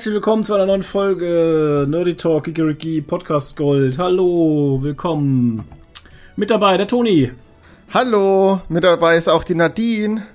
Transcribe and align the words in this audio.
Herzlich 0.00 0.14
willkommen 0.14 0.44
zu 0.44 0.54
einer 0.54 0.64
neuen 0.64 0.82
Folge 0.82 1.84
Nerdy 1.86 2.14
Talk 2.14 2.44
Kikeriki 2.44 3.02
Podcast 3.02 3.54
Gold. 3.54 3.98
Hallo, 3.98 4.78
willkommen. 4.80 5.68
Mit 6.36 6.48
dabei 6.48 6.78
der 6.78 6.86
Toni. 6.86 7.32
Hallo, 7.92 8.62
mit 8.70 8.82
dabei 8.82 9.18
ist 9.18 9.28
auch 9.28 9.44
die 9.44 9.54
Nadine. 9.54 10.26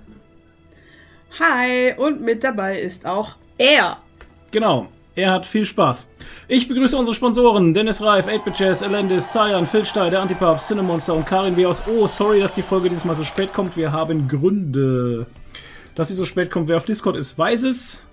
Hi, 1.40 1.96
und 1.98 2.22
mit 2.22 2.44
dabei 2.44 2.80
ist 2.80 3.08
auch 3.08 3.38
er. 3.58 3.98
Genau, 4.52 4.86
er 5.16 5.32
hat 5.32 5.48
viel 5.48 5.66
Spaß. 5.66 6.14
Ich 6.48 6.68
begrüße 6.68 6.96
unsere 6.96 7.16
Sponsoren 7.16 7.74
Dennis 7.74 8.04
Reif, 8.04 8.28
8-Bit 8.28 8.60
Jazz, 8.60 8.84
Elendis, 8.84 9.32
Zayan, 9.32 9.66
Phil 9.66 9.84
Stein, 9.84 10.12
der 10.12 10.22
Antipap, 10.22 10.60
Cinemonster 10.60 11.16
und 11.16 11.26
Karin 11.26 11.58
W. 11.58 11.66
aus 11.66 11.82
Oh, 11.88 12.06
sorry, 12.06 12.40
dass 12.40 12.54
die 12.54 12.62
Folge 12.62 12.90
dieses 12.90 13.04
Mal 13.04 13.16
so 13.16 13.24
spät 13.24 13.52
kommt. 13.52 13.76
Wir 13.76 13.92
haben 13.92 14.28
Gründe. 14.28 15.26
Dass 15.96 16.10
sie 16.10 16.14
so 16.14 16.26
spät 16.26 16.52
kommt, 16.52 16.68
wer 16.68 16.78
auf 16.78 16.86
Discord 16.86 17.16
ist, 17.16 17.40
weiß 17.40 17.64
es. 17.64 18.04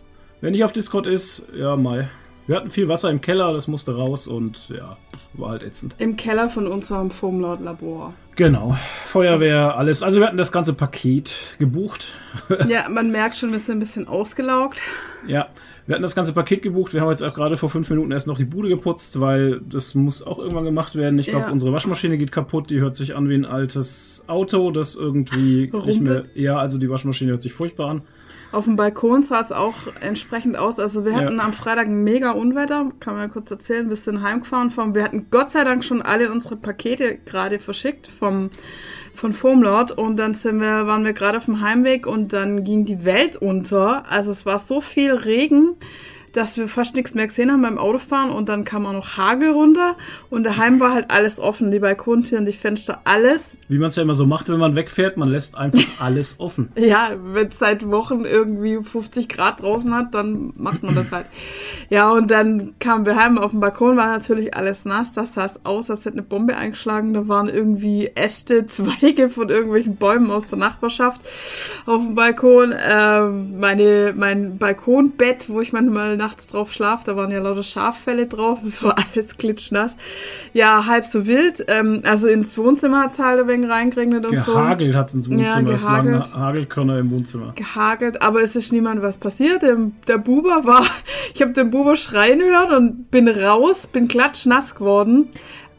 Wer 0.43 0.51
nicht 0.51 0.65
auf 0.65 0.73
Discord 0.73 1.07
ist, 1.07 1.47
ja, 1.57 1.77
mal. 1.77 2.11
Wir 2.49 2.57
hatten 2.57 2.69
viel 2.69 2.89
Wasser 2.89 3.09
im 3.11 3.21
Keller, 3.21 3.53
das 3.53 3.69
musste 3.69 3.95
raus 3.95 4.27
und 4.27 4.69
ja, 4.71 4.97
war 5.35 5.51
halt 5.51 5.63
ätzend. 5.63 5.95
Im 5.99 6.17
Keller 6.17 6.51
von 6.51 6.67
unserem 6.67 7.13
Foamlaut-Labor. 7.13 8.13
Genau. 8.35 8.77
Feuerwehr, 9.07 9.77
alles. 9.77 10.03
Also 10.03 10.19
wir 10.19 10.27
hatten 10.27 10.37
das 10.37 10.51
ganze 10.51 10.73
Paket 10.75 11.33
gebucht. 11.61 12.09
ja, 12.69 12.89
man 12.89 13.13
merkt 13.13 13.37
schon, 13.37 13.53
wir 13.53 13.61
sind 13.61 13.77
ein 13.77 13.81
bisschen 13.81 14.09
ausgelaugt. 14.09 14.81
Ja, 15.29 15.47
wir 15.87 15.95
hatten 15.95 16.03
das 16.03 16.17
ganze 16.17 16.33
Paket 16.33 16.63
gebucht. 16.63 16.93
Wir 16.93 17.03
haben 17.03 17.11
jetzt 17.11 17.23
auch 17.23 17.35
gerade 17.35 17.57
vor 17.57 17.71
fünf 17.71 17.89
Minuten 17.89 18.11
erst 18.11 18.27
noch 18.27 18.37
die 18.39 18.45
Bude 18.45 18.69
geputzt, 18.69 19.21
weil 19.21 19.61
das 19.61 19.95
muss 19.95 20.25
auch 20.25 20.39
irgendwann 20.41 20.65
gemacht 20.65 20.97
werden. 20.97 21.21
Ich 21.21 21.29
glaube, 21.29 21.47
Ja. 21.47 21.53
unsere 21.53 21.73
Waschmaschine 21.73 22.19
geht 22.19 22.33
kaputt. 22.33 22.69
Die 22.71 22.81
hört 22.81 22.97
sich 22.97 23.15
an 23.15 23.29
wie 23.29 23.35
ein 23.35 23.45
altes 23.45 24.25
Auto, 24.27 24.73
das 24.73 24.97
irgendwie 24.97 25.71
nicht 25.87 26.01
mehr. 26.01 26.25
Ja, 26.35 26.59
also 26.59 26.79
die 26.79 26.91
Waschmaschine 26.91 27.31
hört 27.31 27.43
sich 27.43 27.53
furchtbar 27.53 27.91
an. 27.91 28.03
Auf 28.53 28.67
dem 28.67 28.77
Balkon 28.77 29.23
sah 29.23 29.41
es 29.41 29.51
auch 29.51 29.75
entsprechend 30.01 30.59
aus. 30.59 30.79
Also 30.79 31.05
wir 31.05 31.13
Ja. 31.13 31.19
hatten 31.19 31.41
am 31.41 31.55
Freitag 31.55 31.87
ein 31.87 32.05
mega 32.05 32.33
Unwetter, 32.33 32.91
kann 33.01 33.15
man 33.15 33.23
ja 33.25 33.29
kurz 33.33 33.51
erzählen. 33.51 33.89
Wir 33.89 33.97
sind 33.97 34.23
heimgefahren 34.23 34.71
vom, 34.71 34.95
wir 34.95 35.05
hatten 35.05 35.29
Gott 35.31 35.51
sei 35.51 35.65
Dank 35.65 35.83
schon 35.85 36.03
alle 36.03 36.31
unsere 36.31 36.57
Pakete 36.57 37.19
gerade 37.25 37.59
verschickt 37.59 38.07
vom, 38.09 38.51
von 39.15 39.33
Foamlord 39.33 39.93
und 39.93 40.17
dann 40.19 40.35
sind 40.35 40.61
wir, 40.61 40.87
waren 40.87 41.05
wir 41.05 41.15
gerade 41.15 41.39
auf 41.39 41.47
dem 41.47 41.63
Heimweg 41.63 42.07
und 42.07 42.33
dann 42.35 42.63
ging 42.63 42.85
die 42.85 43.05
Welt 43.05 43.37
unter. 43.37 44.05
Also 44.11 44.31
es 44.31 44.45
war 44.45 44.59
so 44.59 44.81
viel 44.83 45.13
Regen, 45.13 45.75
dass 46.33 46.57
wir 46.57 46.69
fast 46.69 46.95
nichts 46.95 47.15
mehr 47.15 47.27
gesehen 47.27 47.51
haben 47.51 47.63
beim 47.63 47.79
Autofahren 47.79 48.31
und 48.31 48.49
dann 48.49 48.65
kam 48.65 48.87
auch 48.87 48.93
noch 48.93 49.17
Hagel 49.17 49.51
runter 49.51 49.97
und 50.31 50.45
daheim 50.45 50.81
war 50.81 50.93
halt 50.93 51.11
alles 51.11 51.39
offen, 51.39 51.71
die 51.71 51.79
Balkontüren, 51.79 52.47
die 52.47 52.53
Fenster, 52.53 53.01
alles. 53.05 53.57
Wie 53.69 53.79
man 53.79 53.89
es 53.89 53.97
ja 53.97 54.03
immer 54.03 54.15
so 54.15 54.27
macht, 54.27 54.49
wenn 54.49 54.59
man 54.59 54.77
wegfährt, 54.77 55.17
man 55.17 55.29
lässt 55.29 55.57
einfach 55.57 55.81
alles 55.99 56.41
offen. 56.41 56.71
Ja, 56.77 57.11
wenn 57.23 57.49
es 57.49 57.59
seit 57.59 57.87
Wochen 57.89 58.25
irgendwie 58.25 58.83
50 58.83 59.29
Grad 59.29 59.63
draußen 59.63 59.95
hat, 59.95 60.15
dann 60.15 60.53
macht 60.57 60.83
man 60.83 60.95
das 60.95 61.13
halt. 61.13 61.27
Ja, 61.91 62.11
und 62.11 62.31
dann 62.31 62.75
kamen 62.79 63.07
wir 63.07 63.17
heim, 63.17 63.39
auf 63.39 63.51
dem 63.51 63.61
Balkon 63.61 63.97
war 63.97 64.07
natürlich 64.07 64.55
alles 64.55 64.85
nass, 64.85 65.13
das 65.13 65.35
sah 65.35 65.51
aus, 65.65 65.91
als 65.91 66.05
hätte 66.05 66.19
eine 66.19 66.23
Bombe 66.23 66.57
eingeschlagen, 66.57 67.15
da 67.15 67.29
waren 67.29 67.49
irgendwie 67.49 68.11
Äste, 68.15 68.67
Zweige 68.73 69.29
von 69.29 69.49
irgendwelchen 69.49 69.97
Bäumen 69.97 70.31
aus 70.31 70.47
der 70.47 70.59
Nachbarschaft 70.59 71.21
auf 71.87 72.03
dem 72.03 72.15
Balkon. 72.15 72.75
Ähm, 72.79 73.59
meine, 73.59 74.15
mein 74.17 74.59
Balkonbett, 74.59 75.49
wo 75.49 75.61
ich 75.61 75.73
manchmal 75.73 76.17
nachts 76.23 76.47
drauf 76.47 76.73
schlafe, 76.73 77.05
da 77.07 77.17
waren 77.17 77.31
ja 77.31 77.41
lauter 77.41 77.63
Schaffälle 77.63 78.27
drauf, 78.27 78.61
das 78.63 78.83
war 78.83 78.97
alles 79.15 79.37
klitschnass. 79.37 79.97
Ja, 80.53 80.87
halb 80.87 81.05
so 81.05 81.27
wild, 81.27 81.65
ähm, 81.69 82.03
also 82.05 82.29
ins 82.29 82.57
Wohnzimmer 82.57 83.03
hat 83.03 83.13
es 83.13 83.19
halt 83.19 83.41
ein 83.41 83.49
wenig 83.49 83.69
reingeregnet 83.69 84.25
und 84.27 84.39
so 84.41 84.53
Gehagelt 84.53 84.95
hat 84.95 85.09
es 85.09 85.15
ins 85.15 85.31
Wohnzimmer. 85.31 85.71
Ja, 85.71 86.17
es. 86.17 86.33
Hagelkörner 86.33 86.99
im 86.99 87.11
Wohnzimmer. 87.11 87.53
gehagelt, 87.57 88.23
aber 88.23 88.43
es 88.43 88.55
ist 88.57 88.73
niemand 88.73 89.03
was 89.03 89.19
passiert. 89.19 89.63
Dem, 89.63 89.95
der 90.07 90.19
Buber 90.19 90.65
war, 90.65 90.87
ich 91.35 91.43
habe 91.43 91.53
den 91.53 91.71
Buber 91.71 91.97
schreien 91.97 92.41
hören 92.41 92.73
und 92.73 93.11
bin 93.11 93.29
raus, 93.29 93.87
bin 93.87 94.09
klatschnass 94.09 94.75
geworden, 94.75 95.29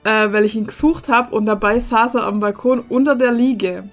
äh, 0.03 0.31
weil 0.31 0.45
ich 0.45 0.56
ihn 0.56 0.68
gesucht 0.68 1.09
habe 1.09 1.34
und 1.34 1.45
dabei 1.45 1.79
saß 1.79 2.16
er 2.16 2.28
am 2.28 2.39
Balkon 2.39 2.84
unter 2.89 3.16
der 3.16 3.31
Liege, 3.31 3.85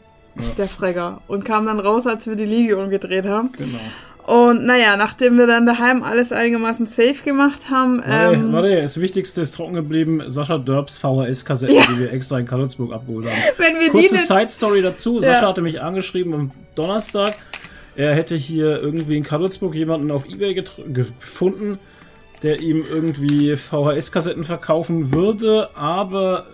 der 0.58 0.66
Fregger, 0.66 1.20
und 1.28 1.44
kam 1.44 1.66
dann 1.66 1.78
raus, 1.80 2.06
als 2.06 2.26
wir 2.26 2.36
die 2.36 2.44
Liege 2.44 2.76
umgedreht 2.76 3.26
haben. 3.26 3.52
Genau. 3.52 3.78
Und 4.30 4.64
naja, 4.64 4.96
nachdem 4.96 5.38
wir 5.38 5.46
dann 5.48 5.66
daheim 5.66 6.04
alles 6.04 6.30
einigermaßen 6.30 6.86
safe 6.86 7.24
gemacht 7.24 7.68
haben, 7.68 7.98
Warte, 8.06 8.36
ähm, 8.36 8.52
warte, 8.52 8.80
das 8.80 9.00
Wichtigste 9.00 9.40
ist 9.40 9.56
trocken 9.56 9.74
geblieben. 9.74 10.22
Sascha 10.28 10.56
Dörbs 10.58 10.98
VHS-Kassetten, 10.98 11.74
Ja. 11.74 11.82
die 11.90 11.98
wir 11.98 12.12
extra 12.12 12.38
in 12.38 12.46
Karlsburg 12.46 12.92
abgeholt 12.92 13.26
haben. 13.26 13.88
Kurze 13.90 14.18
Side-Story 14.18 14.82
dazu. 14.82 15.16
Ja. 15.16 15.32
Sascha 15.32 15.48
hatte 15.48 15.62
mich 15.62 15.80
angeschrieben 15.82 16.32
am 16.34 16.50
Donnerstag. 16.76 17.34
Er 17.96 18.14
hätte 18.14 18.36
hier 18.36 18.80
irgendwie 18.80 19.16
in 19.16 19.24
Karlsburg 19.24 19.74
jemanden 19.74 20.12
auf 20.12 20.24
Ebay 20.26 20.54
gefunden, 20.54 21.80
der 22.44 22.60
ihm 22.60 22.84
irgendwie 22.88 23.56
VHS-Kassetten 23.56 24.44
verkaufen 24.44 25.12
würde, 25.12 25.70
aber 25.74 26.46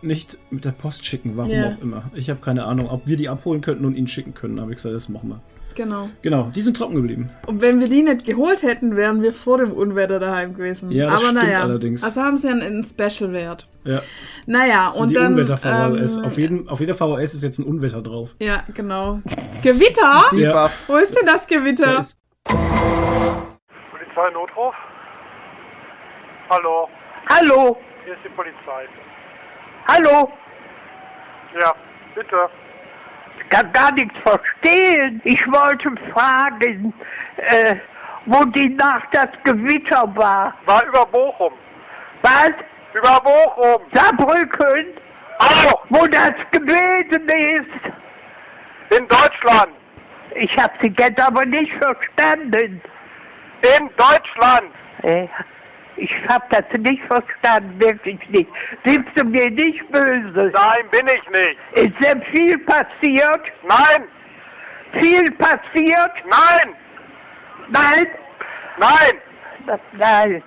nicht 0.00 0.38
mit 0.50 0.64
der 0.64 0.70
Post 0.70 1.04
schicken, 1.04 1.32
warum 1.36 1.50
Ja. 1.52 1.74
auch 1.76 1.82
immer. 1.82 2.04
Ich 2.14 2.30
habe 2.30 2.40
keine 2.40 2.64
Ahnung, 2.64 2.88
ob 2.88 3.06
wir 3.06 3.18
die 3.18 3.28
abholen 3.28 3.60
könnten 3.60 3.84
und 3.84 3.96
ihn 3.96 4.08
schicken 4.08 4.32
können. 4.32 4.60
Habe 4.60 4.70
ich 4.70 4.76
gesagt, 4.76 4.94
das 4.94 5.08
machen 5.10 5.28
wir. 5.28 5.40
Genau. 5.78 6.10
Genau, 6.20 6.50
die 6.54 6.60
sind 6.60 6.76
trocken 6.76 6.96
geblieben. 6.96 7.28
Und 7.46 7.62
wenn 7.62 7.80
wir 7.80 7.88
die 7.88 8.02
nicht 8.02 8.26
geholt 8.26 8.62
hätten, 8.62 8.94
wären 8.96 9.22
wir 9.22 9.32
vor 9.32 9.56
dem 9.56 9.72
Unwetter 9.72 10.18
daheim 10.18 10.52
gewesen. 10.54 10.90
Ja, 10.90 11.06
das 11.06 11.14
aber 11.14 11.22
stimmt 11.28 11.42
naja, 11.44 11.62
allerdings. 11.62 12.04
also 12.04 12.20
haben 12.20 12.36
sie 12.36 12.48
einen, 12.48 12.60
einen 12.62 12.84
Special-Wert. 12.84 13.66
Ja, 13.84 14.02
Naja, 14.44 14.86
das 14.86 14.94
sind 14.96 15.02
und 15.04 15.08
die 15.10 15.14
dann. 15.14 15.32
Unwetter-VHS. 15.34 16.16
ähm, 16.18 16.24
auf, 16.24 16.36
jeden, 16.36 16.68
auf 16.68 16.80
jeder 16.80 16.94
VHS 16.94 17.32
ist 17.34 17.42
jetzt 17.44 17.58
ein 17.58 17.64
Unwetter 17.66 18.02
drauf. 18.02 18.34
Ja, 18.40 18.62
genau. 18.74 19.20
Gewitter? 19.62 20.24
Die 20.32 20.40
Ja. 20.42 20.70
Wo 20.86 20.96
ist 20.96 21.16
denn 21.16 21.24
das 21.26 21.46
Da 21.46 21.56
Gewitter? 21.56 21.98
ist, 22.00 22.18
Polizei 22.44 24.30
Notruf? 24.34 24.74
Hallo, 26.50 26.88
Hallo, 27.30 27.76
hier 28.04 28.14
ist 28.14 28.20
die 28.24 28.30
Polizei. 28.30 28.88
hallo, 29.86 30.30
Ja, 31.60 31.74
bitte. 32.14 32.36
Ich 33.48 33.56
kann 33.56 33.72
gar 33.72 33.92
nichts 33.92 34.14
verstehen. 34.20 35.20
Ich 35.24 35.40
wollte 35.46 35.90
fragen, 36.12 36.92
äh, 37.36 37.76
wo 38.26 38.44
die 38.44 38.68
Nacht 38.70 39.08
das 39.12 39.28
Gewitter 39.44 40.04
war. 40.14 40.54
War 40.66 40.84
über 40.86 41.06
Bochum. 41.06 41.52
Was? 42.22 42.52
Über 42.92 43.20
Bochum. 43.20 43.82
Saarbrücken? 43.94 44.86
Hallo, 45.40 45.80
Wo 45.88 46.06
das 46.08 46.32
gewesen 46.50 47.28
ist? 47.28 48.98
in 48.98 49.06
Deutschland. 49.08 49.68
Ich 50.34 50.50
habe 50.58 50.72
Sie 50.82 50.92
jetzt 50.98 51.20
aber 51.20 51.44
nicht 51.44 51.72
verstanden. 51.80 52.80
In 53.62 53.90
Deutschland. 53.96 54.72
Äh, 55.02 55.28
ich 55.98 56.10
habe 56.28 56.44
das 56.50 56.64
nicht 56.80 57.02
verstanden, 57.04 57.78
wirklich 57.80 58.18
nicht. 58.30 58.48
Sind 58.84 59.06
Sie 59.14 59.24
mir 59.24 59.50
nicht 59.50 59.90
böse? 59.90 60.50
Nein, 60.54 60.88
bin 60.90 61.06
ich 61.06 61.30
nicht. 61.30 61.58
Ist 61.72 62.04
denn 62.04 62.22
viel 62.32 62.58
passiert? 62.58 63.42
Nein, 63.68 64.04
Viel 65.00 65.30
passiert? 65.32 66.12
nein, 66.30 66.74
Nein? 67.68 68.06
nein. 68.78 69.20
Nein. 69.92 70.42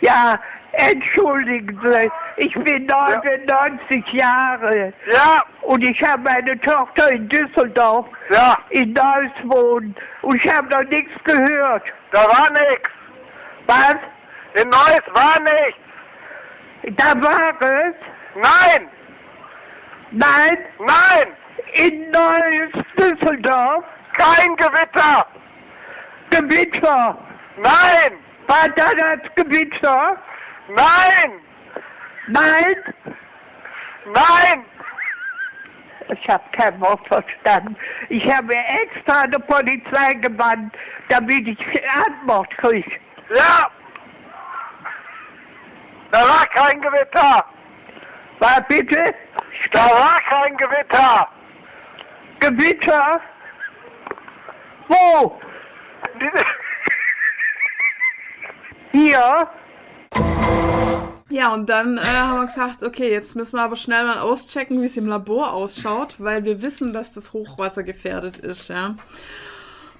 Ja, 0.00 0.38
entschuldigen 0.72 1.78
Sie, 1.84 2.10
ich 2.38 2.52
bin 2.54 2.86
99 2.86 4.04
Jahre 4.14 4.92
Ja, 5.12 5.42
und 5.62 5.84
ich 5.84 6.02
habe 6.02 6.22
meine 6.22 6.58
Tochter 6.60 7.12
in 7.12 7.28
Düsseldorf 7.28 8.06
ja, 8.30 8.58
in 8.70 8.92
Neuss 8.92 9.30
wohnen 9.44 9.94
und 10.22 10.44
ich 10.44 10.52
habe 10.52 10.68
noch 10.70 10.90
nichts 10.90 11.12
gehört. 11.22 11.84
da 12.10 12.20
war 12.26 12.50
nix. 12.50 12.90
Was? 13.68 13.96
In 14.54 14.68
Neuss 14.68 15.02
war 15.12 15.40
nichts. 15.40 16.96
Da 16.98 17.14
war 17.22 17.52
es? 17.60 17.94
Nein, 18.36 18.88
Nein, 20.16 20.58
nein, 20.78 21.26
in 21.72 22.10
Neuss, 22.12 22.84
Düsseldorf, 22.96 23.84
kein 24.16 24.54
Gewitter. 24.56 25.26
Gewitter. 26.30 27.18
Nein, 27.56 28.18
War 28.46 28.68
da 28.76 28.90
das 28.94 29.34
Gewitter? 29.34 30.16
nein, 30.68 31.32
Nein? 32.28 32.74
nein. 34.06 34.64
Ich 36.10 36.28
habe 36.28 36.44
kein 36.52 36.80
Wort 36.80 37.00
verstanden. 37.08 37.76
Ich 38.08 38.24
habe 38.32 38.52
extra 38.54 39.22
eine 39.22 39.38
Polizei 39.40 40.14
gewandt, 40.20 40.76
damit 41.08 41.48
ich 41.48 41.58
Antwort 42.06 42.56
kriege. 42.58 42.90
Ja. 43.34 43.68
Da 46.14 46.20
war 46.20 46.46
kein 46.46 46.80
Gewitter. 46.80 47.44
War 48.38 48.60
bitte? 48.68 49.12
Da 49.72 49.80
war 49.80 50.14
kein 50.28 50.56
Gewitter. 50.56 51.28
Gewitter? 52.38 53.20
Wo? 54.86 55.40
Hier? 58.92 59.48
Ja, 61.30 61.52
und 61.52 61.68
dann 61.68 61.98
äh, 61.98 62.02
haben 62.02 62.42
wir 62.42 62.46
gesagt, 62.46 62.84
okay, 62.84 63.10
jetzt 63.10 63.34
müssen 63.34 63.56
wir 63.56 63.64
aber 63.64 63.74
schnell 63.74 64.06
mal 64.06 64.20
auschecken, 64.20 64.82
wie 64.82 64.86
es 64.86 64.96
im 64.96 65.06
Labor 65.06 65.52
ausschaut, 65.52 66.14
weil 66.18 66.44
wir 66.44 66.62
wissen, 66.62 66.92
dass 66.92 67.12
das 67.12 67.32
Hochwasser 67.32 67.82
gefährdet 67.82 68.36
ist, 68.36 68.68
ja. 68.68 68.94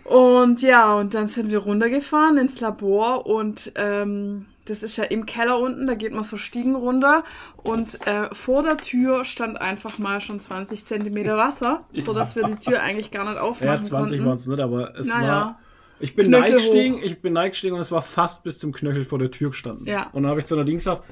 Und 0.04 0.62
ja, 0.62 0.94
und 0.94 1.14
dann 1.14 1.26
sind 1.26 1.50
wir 1.50 1.58
runtergefahren 1.58 2.36
ins 2.36 2.60
Labor 2.60 3.26
und 3.26 3.72
ähm, 3.74 4.46
das 4.66 4.82
ist 4.82 4.96
ja 4.96 5.04
im 5.04 5.26
Keller 5.26 5.58
unten, 5.58 5.86
da 5.86 5.94
geht 5.94 6.12
man 6.12 6.24
so 6.24 6.36
Stiegen 6.36 6.74
runter 6.74 7.24
und 7.56 8.06
äh, 8.06 8.34
vor 8.34 8.62
der 8.62 8.78
Tür 8.78 9.24
stand 9.24 9.60
einfach 9.60 9.98
mal 9.98 10.20
schon 10.20 10.40
20 10.40 10.84
Zentimeter 10.86 11.36
Wasser, 11.36 11.84
sodass 11.92 12.34
wir 12.36 12.44
die 12.44 12.56
Tür 12.56 12.80
eigentlich 12.82 13.10
gar 13.10 13.28
nicht 13.28 13.38
aufmachen 13.38 13.76
Ja, 13.76 13.82
20 13.82 14.18
konnten. 14.18 14.26
waren 14.28 14.36
es 14.36 14.46
nicht, 14.46 14.60
aber 14.60 14.96
es 14.98 15.08
Naja. 15.08 15.28
war. 15.28 15.60
Ich 16.00 16.16
bin 16.16 16.34
hoch. 16.34 17.02
ich 17.02 17.20
bin 17.22 17.36
eingestiegen 17.36 17.74
und 17.74 17.80
es 17.80 17.92
war 17.92 18.02
fast 18.02 18.42
bis 18.42 18.58
zum 18.58 18.72
Knöchel 18.72 19.04
vor 19.04 19.18
der 19.18 19.30
Tür 19.30 19.50
gestanden. 19.50 19.86
Ja. 19.86 20.08
Und 20.12 20.24
dann 20.24 20.30
habe 20.30 20.40
ich 20.40 20.46
zu 20.46 20.56
Nadine 20.56 20.76
gesagt, 20.76 21.04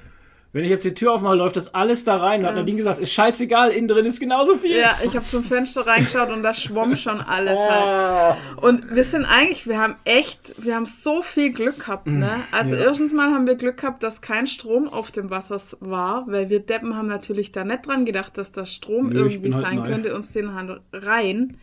wenn 0.52 0.64
ich 0.64 0.70
jetzt 0.70 0.84
die 0.84 0.92
Tür 0.94 1.12
aufmache, 1.12 1.34
läuft 1.34 1.56
das 1.56 1.74
alles 1.74 2.04
da 2.04 2.16
rein. 2.16 2.40
Und 2.40 2.46
hat 2.46 2.54
Nadine 2.56 2.76
gesagt, 2.76 2.98
ist 2.98 3.12
scheißegal, 3.12 3.70
innen 3.70 3.88
drin 3.88 4.04
ist 4.04 4.20
genauso 4.20 4.54
viel. 4.54 4.76
Ja, 4.76 4.94
ich 5.04 5.14
habe 5.16 5.24
zum 5.24 5.44
Fenster 5.44 5.86
reingeschaut 5.86 6.30
und 6.30 6.42
da 6.42 6.52
schwamm 6.52 6.94
schon 6.96 7.20
alles 7.20 7.56
Oh. 7.56 7.70
halt. 7.70 8.36
Und 8.60 8.94
wir 8.94 9.04
sind 9.04 9.24
eigentlich, 9.24 9.66
wir 9.66 9.78
haben 9.80 9.96
echt, 10.04 10.62
wir 10.64 10.74
haben 10.74 10.86
so 10.86 11.22
viel 11.22 11.52
Glück 11.52 11.80
gehabt, 11.80 12.06
ne? 12.06 12.42
Also 12.52 12.76
Mm, 12.76 12.78
ja. 12.78 12.84
erstens 12.84 13.12
mal 13.12 13.30
haben 13.30 13.46
wir 13.46 13.54
Glück 13.54 13.78
gehabt, 13.78 14.02
dass 14.02 14.20
kein 14.20 14.46
Strom 14.46 14.88
auf 14.88 15.10
dem 15.10 15.30
Wasser 15.30 15.60
war, 15.80 16.24
weil 16.28 16.50
wir 16.50 16.60
Deppen 16.60 16.96
haben 16.96 17.08
natürlich 17.08 17.50
da 17.52 17.64
nicht 17.64 17.86
dran 17.86 18.04
gedacht, 18.04 18.36
dass 18.36 18.52
da 18.52 18.66
Strom 18.66 19.08
Nö, 19.08 19.18
irgendwie 19.20 19.52
sein 19.52 19.82
könnte, 19.84 20.14
uns 20.14 20.32
den 20.32 20.54
halt 20.54 20.80
rein. 20.92 21.56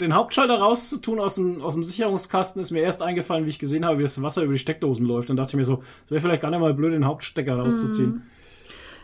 Den 0.00 0.14
Hauptschalter 0.14 0.58
rauszutun 0.58 1.18
aus 1.20 1.34
dem, 1.34 1.60
aus 1.60 1.74
dem 1.74 1.84
Sicherungskasten 1.84 2.60
ist 2.60 2.70
mir 2.70 2.80
erst 2.82 3.02
eingefallen, 3.02 3.44
wie 3.44 3.50
ich 3.50 3.58
gesehen 3.58 3.84
habe, 3.84 3.98
wie 3.98 4.02
das 4.02 4.22
Wasser 4.22 4.42
über 4.42 4.52
die 4.54 4.58
Steckdosen 4.58 5.04
läuft. 5.06 5.28
Dann 5.28 5.36
dachte 5.36 5.50
ich 5.50 5.56
mir 5.56 5.64
so, 5.64 5.82
es 6.04 6.10
wäre 6.10 6.20
vielleicht 6.20 6.42
gar 6.42 6.50
nicht 6.50 6.60
mal 6.60 6.72
blöd, 6.74 6.92
den 6.94 7.04
Hauptstecker 7.04 7.56
Mm. 7.56 7.60
rauszuziehen. 7.60 8.22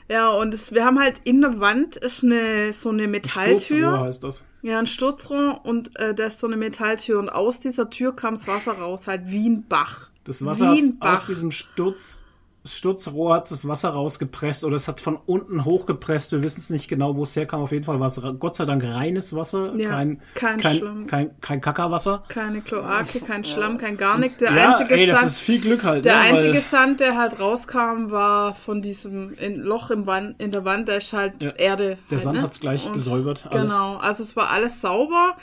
Ja, 0.09 0.31
und 0.31 0.53
es, 0.53 0.73
wir 0.73 0.85
haben 0.85 0.99
halt 0.99 1.21
in 1.25 1.41
der 1.41 1.61
Wand 1.61 1.97
ist 1.97 2.23
eine, 2.25 2.73
so 2.73 2.91
eine 2.91 3.03
Sturzrohr 3.05 3.11
Metalltür. 3.11 4.01
heißt 4.01 4.25
das. 4.25 4.45
Ja, 4.63 4.79
ein 4.79 4.87
Sturzrohr 4.87 5.61
und 5.65 5.99
äh, 5.99 6.15
da 6.15 6.27
ist 6.27 6.39
so 6.41 6.47
eine 6.47 6.57
Metalltür 6.57 7.19
und 7.19 7.29
aus 7.29 7.61
dieser 7.61 7.89
Tür 7.91 8.15
kam 8.17 8.35
das 8.35 8.47
Wasser 8.49 8.73
raus, 8.73 9.07
halt 9.07 9.23
wie 9.27 9.49
ein 9.49 9.67
Bach. 9.67 10.11
Das 10.25 10.45
Wasser 10.45 10.71
ein 10.73 10.97
aus 11.01 11.25
diesem 11.27 11.51
Sturz, 11.51 12.24
Sturzrohr 12.67 13.35
hat 13.35 13.51
das 13.51 13.69
Wasser 13.69 13.91
rausgepresst 13.91 14.65
oder 14.65 14.77
es 14.77 14.89
hat 14.89 14.99
von 15.01 15.17
unten 15.27 15.65
hochgepresst. 15.67 16.33
Wir 16.33 16.43
wissen 16.43 16.61
es 16.61 16.71
nicht 16.71 16.89
genau, 16.89 17.15
wo 17.17 17.23
es 17.25 17.37
herkam. 17.37 17.61
Auf 17.61 17.73
jeden 17.73 17.85
Fall 17.85 18.01
war 18.01 18.07
es 18.07 18.21
Gott 18.39 18.57
sei 18.57 18.65
Dank 18.65 18.83
reines 18.85 19.37
Wasser, 19.37 19.75
Ja, 19.77 19.91
kein, 19.91 20.21
kein 20.35 20.61
kein, 20.61 20.77
Schlamm. 20.79 21.07
kein, 21.07 21.41
kein 21.43 21.61
Kackerwasser. 21.61 22.25
Keine 22.29 22.63
Kloake, 22.63 23.21
kein 23.21 23.45
Schlamm, 23.45 23.77
kein 23.77 23.97
gar 23.99 24.17
nichts. 24.19 24.39
Der 24.39 24.53
Ja, 24.55 24.71
einzige 24.79 24.95
ey, 24.99 25.07
das 25.07 25.19
Sand, 25.19 25.31
ist 25.31 25.41
viel 25.41 25.61
Glück 25.61 25.85
halt. 25.85 26.05
Der 26.07 26.15
ne, 26.17 26.21
einzige 26.23 26.61
Sand, 26.63 27.01
der 27.01 27.19
halt 27.19 27.39
rauskam, 27.39 28.11
war 28.11 28.55
von 28.55 28.81
diesem 28.81 29.35
Loch 29.57 29.91
im 29.91 30.07
Wand, 30.07 30.41
in 30.41 30.51
der 30.51 30.65
Wand, 30.65 30.89
da 30.89 30.95
ist 30.97 31.13
halt 31.13 31.43
Ja. 31.43 31.51
Erde. 31.51 31.99
der 32.11 32.17
halt, 32.17 32.21
Sand 32.23 32.37
ne? 32.39 32.43
hat's 32.43 32.61
gleich 32.61 32.87
Und- 32.87 32.95
gesäubert. 32.95 33.47
Alles. 33.51 33.73
Genau, 33.73 33.97
also 33.97 34.23
es 34.23 34.37
war 34.37 34.51
alles 34.51 34.81
sauber. 34.81 35.37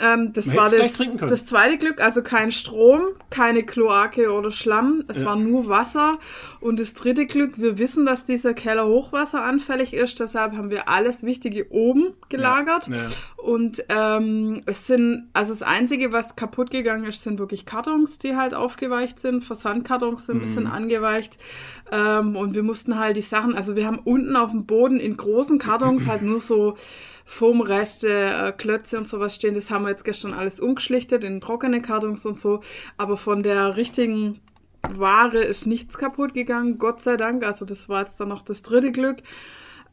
Ähm, 0.00 0.32
das 0.32 0.46
Man 0.46 0.56
war 0.56 0.70
das, 0.70 0.96
das 1.28 1.44
zweite 1.46 1.76
Glück, 1.76 2.00
also 2.00 2.22
kein 2.22 2.52
Strom, 2.52 3.00
keine 3.30 3.64
Kloake 3.64 4.30
oder 4.32 4.52
Schlamm, 4.52 5.02
es 5.08 5.18
Ja. 5.20 5.26
war 5.26 5.36
nur 5.36 5.66
Wasser. 5.68 6.18
Und 6.60 6.78
das 6.78 6.94
dritte 6.94 7.26
Glück, 7.26 7.54
wir 7.58 7.78
wissen, 7.78 8.06
dass 8.06 8.24
dieser 8.24 8.54
Keller 8.54 8.86
hochwasseranfällig 8.86 9.94
ist, 9.94 10.20
deshalb 10.20 10.56
haben 10.56 10.70
wir 10.70 10.88
alles 10.88 11.24
Wichtige 11.24 11.70
oben 11.70 12.14
gelagert. 12.28 12.86
Ja, 12.88 12.94
ja. 12.96 13.02
Und 13.36 13.84
ähm, 13.88 14.62
es 14.66 14.86
sind, 14.86 15.28
also 15.32 15.52
das 15.52 15.62
Einzige, 15.62 16.12
was 16.12 16.36
kaputt 16.36 16.70
gegangen 16.70 17.04
ist, 17.04 17.22
sind 17.22 17.38
wirklich 17.38 17.66
Kartons, 17.66 18.18
die 18.18 18.36
halt 18.36 18.54
aufgeweicht 18.54 19.18
sind. 19.18 19.42
Versandkartons 19.44 20.26
sind 20.26 20.36
ein 20.36 20.40
bisschen 20.40 20.64
Mhm. 20.64 20.70
angeweicht. 20.72 21.38
Ähm, 21.90 22.36
und 22.36 22.54
wir 22.54 22.62
mussten 22.62 22.98
halt 22.98 23.16
die 23.16 23.22
Sachen, 23.22 23.54
also 23.56 23.74
wir 23.74 23.86
haben 23.86 23.98
unten 24.04 24.36
auf 24.36 24.50
dem 24.50 24.66
Boden 24.66 25.00
in 25.00 25.16
großen 25.16 25.58
Kartons 25.58 26.06
halt 26.06 26.22
nur 26.22 26.40
so 26.40 26.76
Foamreste, 27.30 28.08
äh, 28.10 28.52
Klötze 28.52 28.96
und 28.96 29.06
sowas 29.06 29.34
stehen. 29.34 29.54
Das 29.54 29.70
haben 29.70 29.84
wir 29.84 29.90
jetzt 29.90 30.04
gestern 30.04 30.32
alles 30.32 30.60
umgeschlichtet 30.60 31.24
in 31.24 31.42
trockene 31.42 31.82
Kartons 31.82 32.24
und 32.24 32.40
so. 32.40 32.60
Aber 32.96 33.18
von 33.18 33.42
der 33.42 33.76
richtigen 33.76 34.40
Ware 34.88 35.38
ist 35.44 35.66
nichts 35.66 35.98
kaputt 35.98 36.32
gegangen, 36.32 36.78
Gott 36.78 37.02
sei 37.02 37.18
Dank. 37.18 37.44
Also 37.44 37.66
das 37.66 37.88
war 37.90 38.04
jetzt 38.04 38.18
dann 38.18 38.28
noch 38.30 38.40
das 38.40 38.62
dritte 38.62 38.92
Glück. 38.92 39.18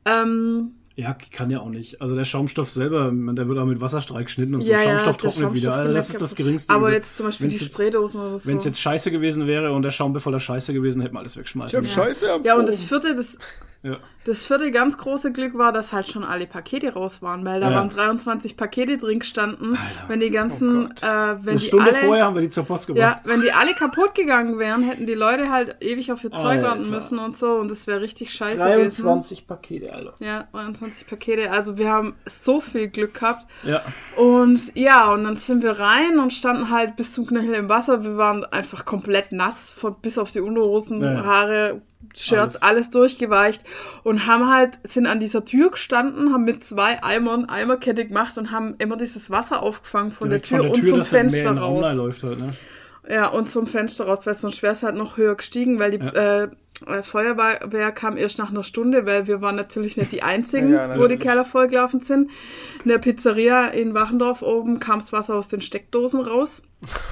Ähm, 0.05 0.75
Ja, 0.95 1.13
kann 1.13 1.49
ja 1.49 1.59
auch 1.59 1.69
nicht. 1.69 2.01
Also 2.01 2.15
der 2.15 2.23
Schaumstoff 2.23 2.69
selber, 2.71 3.11
man, 3.11 3.35
der 3.35 3.49
wird 3.49 3.59
auch 3.59 3.65
mit 3.65 3.81
Wasserstreik 3.81 4.27
geschnitten 4.27 4.55
und 4.55 4.61
so. 4.61 4.71
ja, 4.71 4.81
ja, 4.81 4.99
Schaumstoff 4.99 5.17
trocknet 5.17 5.53
wieder. 5.53 5.71
Schaumstoff 5.71 5.77
Also 5.77 5.87
geht 5.89 5.97
das 5.97 6.09
ist 6.09 6.21
das 6.21 6.35
geringste. 6.35 6.73
Aber 6.73 6.87
Übel. 6.87 6.93
jetzt 6.99 7.17
zum 7.17 7.25
Beispiel 7.25 7.47
Wenn's 7.47 7.59
die 7.59 7.65
jetzt- 7.65 7.73
Spraydosen 7.73 8.21
oder 8.21 8.39
so. 8.39 8.45
Wenn 8.47 8.57
es 8.57 8.63
jetzt 8.63 8.79
scheiße 8.79 9.11
gewesen 9.11 9.45
wäre 9.45 9.73
und 9.73 9.81
der 9.81 9.91
Schaum 9.91 10.17
voller 10.21 10.39
Scheiße 10.39 10.73
gewesen, 10.73 11.01
hätten 11.01 11.13
wir 11.15 11.19
alles 11.19 11.33
Ich 11.33 11.39
wegschmeißen. 11.39 11.75
hab 11.75 11.83
müssen. 11.83 11.93
Scheiße 11.93 12.31
am 12.31 12.43
Ja, 12.45 12.55
und 12.55 12.67
das 12.69 12.81
vierte, 12.81 13.13
das, 13.13 13.37
Ja. 13.85 13.97
das 14.25 14.41
vierte 14.43 14.71
ganz 14.71 14.97
große 14.97 15.31
Glück 15.31 15.55
war, 15.57 15.71
dass 15.71 15.93
halt 15.93 16.07
schon 16.09 16.23
alle 16.23 16.47
Pakete 16.47 16.93
raus 16.93 17.21
waren, 17.21 17.45
weil 17.45 17.59
da 17.61 17.69
Ja. 17.69 17.75
waren 17.77 17.89
23 17.89 18.57
Pakete 18.57 18.97
drin 18.97 19.19
gestanden. 19.19 19.77
wenn 20.07 20.19
die 20.19 20.31
ganzen, 20.31 20.85
Oh 20.87 21.05
äh, 21.05 21.35
wenn 21.41 21.49
Eine 21.49 21.59
die 21.59 21.59
Stunde 21.59 21.91
alle, 21.91 21.93
vorher 22.07 22.25
haben 22.25 22.33
wir 22.33 22.41
die 22.41 22.49
zur 22.49 22.63
Post 22.65 22.89
ja, 22.89 22.93
gebracht. 22.95 23.21
wenn 23.25 23.41
die 23.41 23.51
alle 23.51 23.73
kaputt 23.75 24.15
gegangen 24.15 24.57
wären, 24.57 24.81
hätten 24.81 25.05
die 25.05 25.13
Leute 25.13 25.51
halt 25.51 25.77
ewig 25.81 26.11
auf 26.11 26.23
ihr 26.23 26.31
Zeug 26.31 26.63
warten 26.63 26.79
Alter. 26.85 26.89
müssen 26.89 27.19
und 27.19 27.37
so 27.37 27.51
und 27.57 27.69
das 27.69 27.85
wäre 27.85 28.01
richtig 28.01 28.33
scheiße 28.33 28.57
gewesen. 28.57 29.05
23 29.05 29.45
Pakete, 29.47 29.93
Alter. 29.93 30.13
Ja, 30.19 30.47
23 30.51 31.05
Pakete. 31.05 31.51
Also 31.51 31.77
wir 31.77 31.91
haben 31.91 32.15
so 32.25 32.61
viel 32.61 32.87
Glück 32.87 33.13
gehabt. 33.13 33.45
Ja. 33.63 33.83
Und 34.15 34.75
ja, 34.75 35.11
und 35.13 35.23
dann 35.25 35.35
sind 35.37 35.61
wir 35.61 35.79
rein 35.79 36.17
und 36.19 36.33
standen 36.33 36.71
halt 36.71 36.95
bis 36.95 37.13
zum 37.13 37.27
Knöchel 37.27 37.53
im 37.53 37.69
Wasser. 37.69 38.03
Wir 38.03 38.17
waren 38.17 38.43
einfach 38.45 38.85
komplett 38.85 39.31
nass, 39.31 39.69
von, 39.69 39.95
bis 40.01 40.17
auf 40.17 40.31
die 40.31 40.39
Unterhosen, 40.41 41.01
Ja, 41.03 41.13
ja. 41.13 41.23
Haare, 41.25 41.81
Shirts, 42.17 42.55
Alles. 42.57 42.61
alles. 42.61 42.89
durchgeweicht. 42.91 43.61
Und 44.03 44.27
haben 44.27 44.49
halt, 44.53 44.79
sind 44.83 45.07
an 45.07 45.19
dieser 45.19 45.45
Tür 45.45 45.71
gestanden, 45.71 46.33
haben 46.33 46.43
mit 46.45 46.63
zwei 46.63 47.03
Eimern 47.03 47.45
Eimerkette 47.45 48.05
gemacht 48.05 48.37
und 48.37 48.51
haben 48.51 48.75
immer 48.79 48.97
dieses 48.97 49.29
Wasser 49.29 49.61
aufgefangen 49.61 50.11
von 50.11 50.29
Direkt 50.29 50.51
der 50.51 50.59
Tür, 50.61 50.71
und 50.71 50.87
zum 50.87 50.97
das 50.99 51.07
Fenster 51.09 51.57
raus. 51.57 51.93
läuft 51.95 52.23
halt, 52.23 52.39
ne? 52.39 52.49
Ja, 53.09 53.27
und 53.27 53.49
zum 53.49 53.67
Fenster 53.67 54.05
raus, 54.05 54.25
weil 54.25 54.33
sonst 54.33 54.63
wäre 54.63 54.73
es 54.73 54.81
halt 54.83 54.95
noch 54.95 55.17
höher 55.17 55.35
gestiegen, 55.35 55.77
weil 55.77 55.91
die 55.91 55.97
Ja. 56.03 56.43
äh, 56.43 56.47
äh, 56.87 57.03
Feuerwehr 57.03 57.91
kam 57.91 58.17
erst 58.17 58.37
nach 58.37 58.49
einer 58.49 58.63
Stunde, 58.63 59.05
weil 59.05 59.27
wir 59.27 59.41
waren 59.41 59.55
natürlich 59.55 59.95
nicht 59.95 60.11
die 60.11 60.23
Einzigen, 60.23 60.73
Ja, 60.73 60.99
wo 60.99 61.07
die. 61.07 61.17
Keller 61.17 61.45
vollgelaufen 61.45 62.01
sind. 62.01 62.31
In 62.83 62.89
der 62.89 62.97
Pizzeria 62.97 63.67
in 63.67 63.93
Wachendorf 63.93 64.41
oben 64.41 64.79
kam 64.79 64.99
das 64.99 65.13
Wasser 65.13 65.35
aus 65.35 65.47
den 65.47 65.61
Steckdosen 65.61 66.21
raus. 66.21 66.61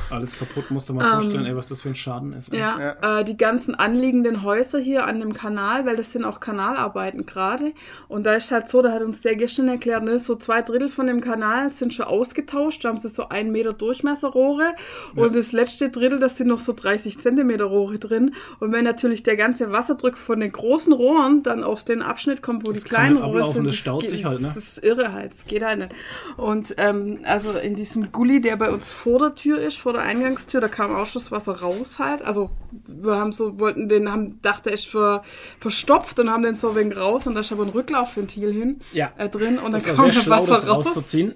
Alles 0.10 0.38
kaputt, 0.38 0.70
musst 0.72 0.90
du 0.90 0.94
mal 0.94 1.10
vorstellen, 1.14 1.46
ey, 1.46 1.56
was 1.56 1.68
das 1.70 1.82
für 1.82 1.90
ein 1.90 1.96
Schaden 1.96 2.34
ist. 2.34 2.52
ey. 2.54 2.60
Ähm, 2.60 2.62
Ja, 3.02 3.20
Äh, 3.20 3.24
die 3.26 3.38
ganzen 3.38 3.76
anliegenden 3.76 4.44
Häuser 4.44 4.80
hier 4.80 5.06
an 5.06 5.20
dem 5.20 5.34
Kanal, 5.34 5.86
weil 5.86 5.96
das 5.96 6.12
sind 6.12 6.24
auch 6.26 6.40
Kanalarbeiten 6.40 7.26
gerade. 7.26 7.74
Und 8.08 8.26
da 8.26 8.34
ist 8.36 8.52
halt 8.52 8.70
so, 8.70 8.82
da 8.82 8.92
hat 8.92 9.02
uns 9.02 9.22
der 9.22 9.36
gestern 9.36 9.68
erklärt, 9.68 10.04
ne, 10.04 10.20
so 10.20 10.36
zwei 10.36 10.62
Drittel 10.62 10.90
von 10.90 11.08
dem 11.08 11.22
Kanal 11.22 11.72
sind 11.72 11.94
schon 11.94 12.06
ausgetauscht. 12.06 12.84
Da 12.86 12.90
haben 12.90 12.98
sie 13.00 13.10
so 13.10 13.30
einen 13.30 13.52
Meter 13.52 13.74
Durchmesserrohre. 13.74 14.74
Und 15.16 15.36
das 15.36 15.52
letzte 15.52 15.90
Drittel, 15.90 16.20
das 16.20 16.38
sind 16.38 16.48
noch 16.48 16.60
so 16.60 16.74
30 16.74 17.20
Zentimeter 17.20 17.66
Rohre 17.66 18.00
drin. 18.00 18.36
Und 18.60 18.72
wenn 18.72 18.84
natürlich 18.84 19.24
der 19.24 19.36
ganze 19.38 19.72
Wasserdruck 19.72 20.18
von 20.18 20.40
den 20.40 20.52
großen 20.52 20.94
Rohren 20.94 21.44
dann 21.44 21.64
auf 21.64 21.84
den 21.84 22.02
Abschnitt 22.02 22.42
kommt, 22.42 22.66
wo 22.66 22.72
Das 22.72 22.84
die 22.84 22.90
kleinen 22.90 23.18
Rohre 23.18 23.52
sind, 23.54 23.66
das 23.68 23.76
staut 23.76 24.02
geht- 24.02 24.10
sich 24.12 24.26
halt, 24.26 24.42
ne? 24.42 24.48
Das 24.48 24.58
ist 24.58 24.84
irre 24.84 25.12
halt, 25.14 25.32
das 25.34 25.46
geht 25.46 25.64
halt 25.64 25.80
nicht. 25.80 25.92
Und 26.38 26.74
ähm, 26.78 27.20
also 27.24 27.52
in 27.52 27.76
diesem 27.76 28.12
Gully, 28.12 28.42
der 28.42 28.56
bei 28.58 28.70
uns 28.72 28.92
vor 28.92 29.20
der 29.20 29.36
Tür 29.36 29.60
ist, 29.64 29.78
vor 29.80 29.94
der 29.94 30.02
Eingangstür, 30.04 30.62
da 30.62 30.68
kam 30.68 30.94
Ausschusswasser 30.96 31.60
raus 31.62 32.00
halt. 32.00 32.22
Also 32.22 32.50
wir 32.88 33.16
haben 33.16 33.32
so, 33.32 33.60
wollten 33.60 33.90
den, 33.90 34.12
haben, 34.12 34.40
dachte 34.42 34.70
ich, 34.70 34.90
ver, 34.90 35.24
verstopft 35.60 36.20
und 36.20 36.30
haben 36.30 36.44
den 36.44 36.56
so 36.56 36.76
wegen 36.76 36.94
raus 36.94 37.26
und 37.28 37.36
da 37.36 37.42
ist 37.42 37.52
aber 37.52 37.64
ein 37.64 37.70
Rücklaufventil 37.70 38.52
hin 38.54 38.82
Ja. 38.92 39.12
äh, 39.18 39.30
drin 39.30 39.58
und 39.60 39.74
Das 39.74 39.84
dann 39.84 39.96
kam 39.96 40.12
sehr 40.12 40.22
schlau, 40.22 40.48
Wasser 40.48 40.68
raus. 40.68 40.88
rauszuziehen. 40.88 41.36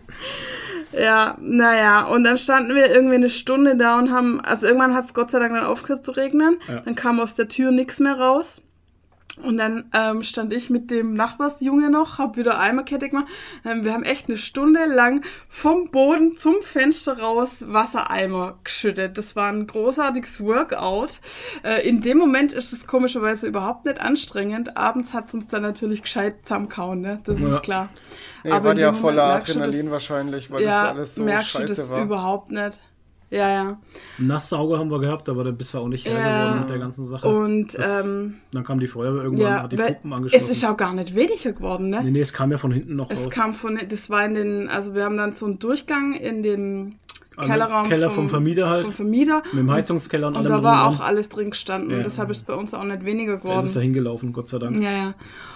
Ja, 0.98 1.38
naja, 1.42 2.06
und 2.06 2.24
dann 2.24 2.38
standen 2.38 2.74
wir 2.74 2.90
irgendwie 2.90 3.16
eine 3.16 3.30
Stunde 3.30 3.76
da 3.76 3.98
und 4.00 4.12
haben, 4.12 4.40
also 4.42 4.68
irgendwann 4.68 4.94
hat 4.96 5.06
es 5.06 5.14
Gott 5.14 5.32
sei 5.32 5.40
Dank 5.40 5.54
dann 5.54 5.66
aufgehört 5.66 6.06
zu 6.06 6.12
regnen. 6.12 6.60
Ja. 6.68 6.80
Dann 6.82 6.96
kam 6.96 7.20
aus 7.20 7.36
der 7.36 7.48
Tür 7.50 7.72
nichts 7.72 8.00
mehr 8.00 8.18
raus. 8.18 8.62
Und 9.44 9.58
dann 9.58 9.86
ähm, 9.94 10.24
stand 10.24 10.52
ich 10.54 10.70
mit 10.70 10.90
dem 10.90 11.14
Nachbarsjunge 11.14 11.90
noch, 11.92 12.18
hab 12.18 12.38
wieder 12.38 12.60
Eimerkette 12.60 13.10
gemacht. 13.10 13.28
Ähm, 13.64 13.84
wir 13.86 13.94
haben 13.94 14.04
echt 14.04 14.28
eine 14.30 14.38
Stunde 14.38 14.86
lang 14.86 15.24
vom 15.50 15.92
Boden 15.92 16.38
zum 16.38 16.56
Fenster 16.64 17.20
raus 17.20 17.64
Wassereimer 17.68 18.58
geschüttet. 18.64 19.18
Das 19.18 19.36
war 19.36 19.50
ein 19.50 19.68
großartiges 19.68 20.42
Workout. 20.44 21.20
Äh, 21.64 21.88
in 21.88 22.02
dem 22.02 22.18
Moment 22.18 22.52
ist 22.54 22.74
es 22.74 22.88
komischerweise 22.88 23.48
überhaupt 23.48 23.86
nicht 23.86 24.02
anstrengend. 24.02 24.76
Abends 24.76 25.14
hat 25.14 25.28
es 25.28 25.34
uns 25.36 25.48
dann 25.48 25.62
natürlich 25.62 26.02
gescheit 26.02 26.38
zusammenkauen, 26.44 27.02
ne? 27.02 27.20
Das 27.24 27.40
Ja. 27.40 27.48
ist 27.50 27.62
klar. 27.64 27.90
Nee, 28.44 28.52
Aber 28.52 28.66
war 28.66 28.72
in 28.74 28.80
ja 28.80 28.94
voller 28.94 29.24
Adrenalin 29.24 29.84
das- 29.86 29.92
wahrscheinlich, 29.92 30.50
weil 30.52 30.64
ja, 30.64 30.70
das 30.70 30.84
alles 30.84 31.16
so 31.16 31.28
scheiße 31.28 31.76
das 31.76 31.90
war. 31.90 32.02
überhaupt 32.04 32.50
nicht. 32.52 32.80
Ja, 33.30 33.50
ja. 33.50 33.78
Nasssauger 34.20 34.80
haben 34.80 34.90
wir 34.90 35.00
gehabt, 35.00 35.28
aber 35.28 35.44
da 35.44 35.52
bist 35.52 35.74
du 35.74 35.80
auch 35.80 35.88
nicht 35.90 36.06
Herr 36.06 36.18
Ja. 36.20 36.44
geworden 36.46 36.60
mit 36.62 36.70
der 36.70 36.80
ganzen 36.80 37.04
Sache. 37.04 37.28
Und 37.28 37.78
Das- 37.78 38.06
ähm, 38.08 38.36
Dann 38.54 38.64
kam 38.64 38.80
die 38.80 38.88
Feuerwehr 38.88 39.24
irgendwann, 39.24 39.46
ja, 39.46 39.64
hat 39.64 39.72
die 39.74 39.78
weil 39.78 39.94
Pumpen 39.96 40.12
es 40.12 40.18
angeschlossen. 40.18 40.52
ist 40.52 40.66
auch 40.66 40.78
gar 40.78 40.94
nicht 40.94 41.14
weniger 41.14 41.52
geworden, 41.52 41.90
ne? 41.90 42.02
nee, 42.04 42.12
nee, 42.12 42.22
es 42.22 42.32
kam 42.32 42.52
ja 42.52 42.58
von 42.58 42.72
hinten 42.72 42.96
noch 42.96 43.10
Es 43.12 43.26
raus. 43.26 43.34
kam 43.34 43.54
von, 43.54 43.78
das 43.90 44.10
war 44.10 44.24
in 44.26 44.36
den, 44.36 44.70
also 44.70 44.96
wir 44.96 45.04
haben 45.04 45.18
dann 45.18 45.34
so 45.34 45.46
einen 45.46 45.60
Durchgang 45.60 46.14
in 46.14 46.42
dem 46.42 46.96
Kellerraum 47.40 47.88
Keller 47.88 48.10
vom 48.10 48.30
Vermieter 48.30 48.68
halt. 48.68 48.86
Vom 48.86 48.94
Vermieter. 48.94 49.44
Mit 49.52 49.60
dem 49.62 49.72
Heizungskeller 49.72 50.28
und, 50.28 50.38
Und 50.38 50.48
allem 50.48 50.52
da 50.58 50.64
war 50.64 50.88
und 50.90 50.96
auch 50.96 51.00
alles 51.02 51.30
drin 51.30 51.52
gestanden. 51.52 51.92
Ja. 51.92 51.98
Und 51.98 52.06
deshalb 52.06 52.32
ist 52.32 52.48
bei 52.48 52.56
uns 52.56 52.74
auch 52.74 52.84
nicht 52.84 53.06
weniger 53.06 53.34
Es 53.36 53.42
geworden. 53.44 53.66
ist 53.66 53.76
ja 53.76 53.82
hingelaufen, 53.82 54.34
Gott 54.34 54.48
sei 54.50 54.58
Dank. 54.58 54.82
Ja, 54.82 54.90
ja. 54.92 55.14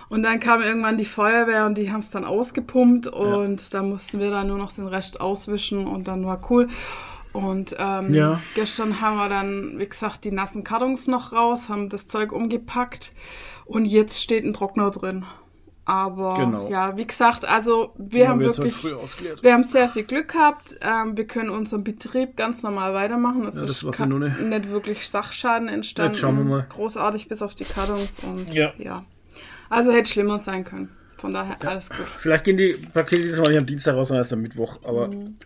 Und 0.07 0.21
dann 0.21 0.39
kam 0.39 0.61
irgendwann 0.61 0.97
die 0.99 1.05
Feuerwehr 1.05 1.65
und 1.65 1.77
die 1.79 1.91
haben 1.91 2.01
es 2.01 2.11
dann 2.11 2.23
ausgepumpt 2.25 3.07
und 3.07 3.73
da 3.73 3.81
mussten 3.81 4.19
wir 4.19 4.29
dann 4.29 4.49
nur 4.49 4.57
noch 4.59 4.73
den 4.73 4.85
Rest 4.85 5.21
auswischen 5.21 5.87
und 5.87 6.07
dann 6.07 6.23
war 6.25 6.39
cool. 6.51 6.67
Und 7.33 7.75
ähm, 7.79 8.13
Ja. 8.13 8.41
gestern 8.55 8.99
haben 9.01 9.15
wir 9.17 9.29
dann, 9.29 9.75
wie 9.79 9.87
gesagt, 9.87 10.23
die 10.25 10.31
nassen 10.31 10.63
Kartons 10.63 11.07
noch 11.07 11.31
raus, 11.31 11.69
haben 11.69 11.87
das 11.89 12.07
Zeug 12.07 12.31
umgepackt 12.33 13.13
und 13.65 13.85
jetzt 13.85 14.21
steht 14.21 14.43
ein 14.43 14.53
Trockner 14.53 14.91
drin. 14.91 15.25
Aber 15.85 16.35
Genau. 16.35 16.69
ja, 16.69 16.95
wie 16.95 17.07
gesagt, 17.07 17.43
also 17.43 17.93
wir 17.97 18.29
haben 18.29 18.39
wir 18.39 18.55
wirklich, 18.55 18.83
wir 18.83 19.53
haben 19.53 19.63
sehr 19.63 19.89
viel 19.89 20.03
Glück 20.03 20.33
gehabt. 20.33 20.77
Ähm, 20.81 21.17
wir 21.17 21.25
können 21.25 21.49
unseren 21.49 21.83
Betrieb 21.83 22.35
ganz 22.37 22.61
normal 22.63 22.93
weitermachen. 22.93 23.45
Es 23.47 23.55
Ja, 23.55 23.61
das 23.61 23.71
ist 23.71 23.83
war's 23.85 23.97
ja 23.97 24.05
ka- 24.05 24.09
nur 24.09 24.19
nicht. 24.19 24.39
nicht 24.39 24.69
wirklich 24.69 25.09
Sachschaden 25.09 25.67
entstanden. 25.69 26.11
Jetzt 26.13 26.21
schauen 26.21 26.37
wir 26.37 26.43
mal. 26.43 26.65
Großartig 26.69 27.27
bis 27.29 27.41
auf 27.41 27.55
die 27.55 27.63
Kartons 27.65 28.19
und 28.23 28.53
Ja. 28.53 28.73
ja. 28.77 29.05
Also 29.69 29.91
hätte 29.91 30.11
schlimmer 30.11 30.37
sein 30.39 30.63
können. 30.65 30.89
Von 31.17 31.33
daher 31.33 31.55
alles 31.67 31.87
gut. 31.89 31.97
Vielleicht 32.17 32.43
gehen 32.43 32.57
die 32.57 32.75
Pakete 32.93 33.21
dieses 33.21 33.39
Mal 33.39 33.49
nicht 33.49 33.59
am 33.59 33.65
Dienstag 33.65 33.95
raus, 33.95 34.07
sondern 34.09 34.21
erst 34.21 34.33
am 34.33 34.41
Mittwoch. 34.41 34.79
Aber, 34.83 35.07
Mhm. 35.07 35.37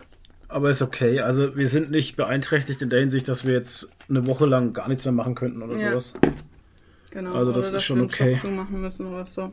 Aber 0.48 0.70
ist 0.70 0.82
okay. 0.82 1.20
Also 1.22 1.56
wir 1.56 1.68
sind 1.68 1.92
nicht 1.92 2.16
beeinträchtigt 2.16 2.82
in 2.82 2.90
der 2.90 3.00
Hinsicht, 3.00 3.28
dass 3.28 3.46
wir 3.46 3.54
jetzt 3.54 3.92
eine 4.10 4.26
Woche 4.28 4.46
lang 4.46 4.74
gar 4.74 4.88
nichts 4.88 5.06
mehr 5.06 5.12
machen 5.12 5.36
könnten 5.36 5.62
oder 5.62 5.78
Ja. 5.78 5.90
sowas. 5.92 6.14
Genau. 7.12 7.34
Also 7.34 7.52
das 7.52 7.58
Oder 7.58 7.66
ist 7.68 7.74
dass 7.74 7.84
schon 7.84 8.02
okay. 8.02 8.38
Müssen 8.72 9.06
oder 9.08 9.26
so. 9.26 9.52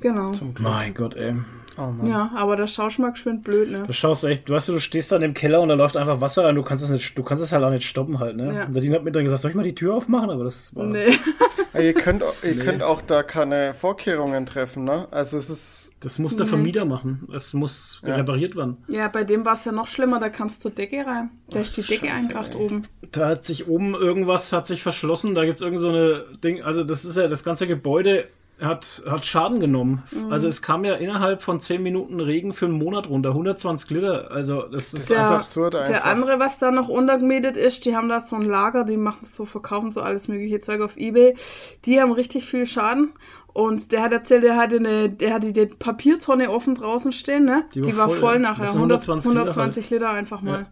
Genau. 0.00 0.30
Mein 0.60 0.94
Gott, 0.94 1.14
ey. 1.14 1.34
Oh. 1.78 1.92
Ja, 2.06 2.30
aber 2.34 2.56
der 2.56 2.66
Schauschmack 2.66 3.16
schwimmt 3.16 3.42
blöd, 3.44 3.70
ne? 3.70 3.84
Du 3.86 3.92
schaust 3.92 4.24
echt, 4.24 4.50
weißt 4.50 4.68
du, 4.68 4.72
du 4.72 4.80
stehst 4.80 5.12
da 5.12 5.16
in 5.16 5.22
dem 5.22 5.34
Keller 5.34 5.60
und 5.60 5.68
da 5.68 5.74
läuft 5.74 5.96
einfach 5.96 6.20
Wasser 6.20 6.44
rein, 6.44 6.56
du 6.56 6.62
kannst 6.62 6.82
es 6.84 6.90
nicht, 6.90 7.16
du 7.16 7.22
kannst 7.22 7.42
es 7.44 7.52
halt 7.52 7.62
auch 7.62 7.70
nicht 7.70 7.86
stoppen 7.86 8.18
halt, 8.18 8.36
ne? 8.36 8.52
Ja. 8.54 8.64
Und 8.64 8.74
Nadine 8.74 8.96
hat 8.96 9.04
mir 9.04 9.12
dann 9.12 9.24
gesagt, 9.24 9.42
soll 9.42 9.50
ich 9.52 9.56
mal 9.56 9.62
die 9.62 9.74
Tür 9.74 9.94
aufmachen? 9.94 10.30
Aber 10.30 10.44
das 10.44 10.74
war. 10.74 10.84
Nee. 10.84 11.16
Ja, 11.74 11.80
ihr 11.80 11.92
könnt, 11.92 12.24
ihr 12.42 12.58
könnt 12.58 12.82
auch 12.82 13.02
da 13.02 13.22
keine 13.22 13.74
Vorkehrungen 13.74 14.46
treffen, 14.46 14.84
ne? 14.84 15.06
Also 15.10 15.36
es 15.36 15.50
ist. 15.50 15.92
Das 16.00 16.18
muss 16.18 16.34
der 16.34 16.46
Nee. 16.46 16.50
Vermieter 16.50 16.84
machen. 16.86 17.28
Es 17.32 17.52
muss 17.52 18.00
Ja. 18.04 18.16
repariert 18.16 18.56
werden. 18.56 18.78
Ja, 18.88 19.06
bei 19.08 19.22
dem 19.22 19.44
war 19.44 19.52
es 19.52 19.66
ja 19.66 19.70
noch 19.70 19.86
schlimmer, 19.86 20.18
da 20.18 20.30
kamst 20.30 20.62
zur 20.62 20.70
Decke 20.70 21.06
rein. 21.06 21.28
Da 21.50 21.60
ist 21.60 21.76
die 21.76 21.82
Decke 21.82 22.10
einkracht 22.10 22.54
ey. 22.54 22.62
oben. 22.62 22.82
Da 23.12 23.28
hat 23.28 23.44
sich 23.44 23.68
oben 23.68 23.94
irgendwas 23.94 24.50
hat 24.52 24.66
sich 24.66 24.82
verschlossen. 24.82 25.34
Da 25.34 25.44
gibt 25.44 25.56
es 25.56 25.62
irgend 25.62 25.78
so 25.78 25.90
eine 25.90 26.24
Ding. 26.42 26.62
Also 26.62 26.84
das 26.84 27.04
ist 27.04 27.16
ja 27.18 27.28
das 27.28 27.44
ganze 27.44 27.66
Gebäude 27.66 28.24
hat, 28.60 29.02
hat 29.08 29.24
Schaden 29.24 29.60
genommen. 29.60 30.02
Mhm. 30.10 30.32
Also 30.32 30.48
es 30.48 30.62
kam 30.62 30.84
ja 30.84 30.94
innerhalb 30.94 31.42
von 31.42 31.60
10 31.60 31.82
Minuten 31.82 32.20
Regen 32.20 32.52
für 32.52 32.66
einen 32.66 32.74
Monat 32.74 33.08
runter. 33.08 33.30
120 33.30 33.90
Liter. 33.90 34.30
Also 34.30 34.62
das 34.62 34.94
ist. 34.94 35.10
Das 35.10 35.16
ist 35.16 35.30
absurd 35.32 35.74
einfach. 35.74 35.88
Der 35.88 36.04
andere, 36.06 36.38
was 36.40 36.58
da 36.58 36.70
noch 36.70 36.88
untergemietet 36.88 37.56
ist, 37.56 37.84
die 37.84 37.94
haben 37.96 38.08
da 38.08 38.20
so 38.20 38.36
ein 38.36 38.42
Lager, 38.42 38.84
die 38.84 38.96
machen 38.96 39.24
so, 39.24 39.44
verkaufen 39.44 39.90
so 39.90 40.00
alles 40.00 40.28
mögliche 40.28 40.60
Zeug 40.60 40.80
auf 40.80 40.96
Ebay. 40.96 41.36
Die 41.84 42.00
haben 42.00 42.12
richtig 42.12 42.46
viel 42.46 42.66
Schaden. 42.66 43.12
Und 43.52 43.92
der 43.92 44.02
hat 44.02 44.12
erzählt, 44.12 44.44
der 44.44 44.56
hatte 44.56 44.76
eine, 44.76 45.08
der 45.08 45.34
hatte 45.34 45.52
die 45.52 45.66
Papiertonne 45.66 46.50
offen 46.50 46.74
draußen 46.74 47.12
stehen, 47.12 47.44
ne? 47.44 47.64
Die 47.74 47.80
Die, 47.80 47.96
war 47.96 48.06
war 48.06 48.08
voll, 48.10 48.18
voll, 48.18 48.32
ja. 48.34 48.38
nachher. 48.40 48.64
Das 48.64 48.72
sind 48.72 48.80
120, 48.82 49.30
120 49.30 49.90
Liter 49.90 50.10
120 50.10 50.10
Liter, 50.10 50.10
einfach 50.10 50.42
mal. 50.42 50.66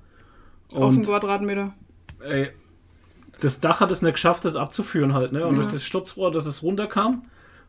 Ja. 0.72 0.78
Auf 0.78 0.94
Und 0.94 1.04
Quadratmeter. 1.06 1.74
ey, 2.20 2.50
das 3.40 3.60
Dach 3.60 3.80
hat 3.80 3.90
es 3.90 4.02
nicht 4.02 4.14
geschafft, 4.14 4.44
das 4.44 4.56
abzuführen 4.56 5.14
halt. 5.14 5.32
Ne? 5.32 5.46
Und 5.46 5.56
durch 5.56 5.72
das 5.72 5.84
Stutzrohr, 5.84 6.30
dass 6.30 6.46
es 6.46 6.62
runterkam 6.62 7.22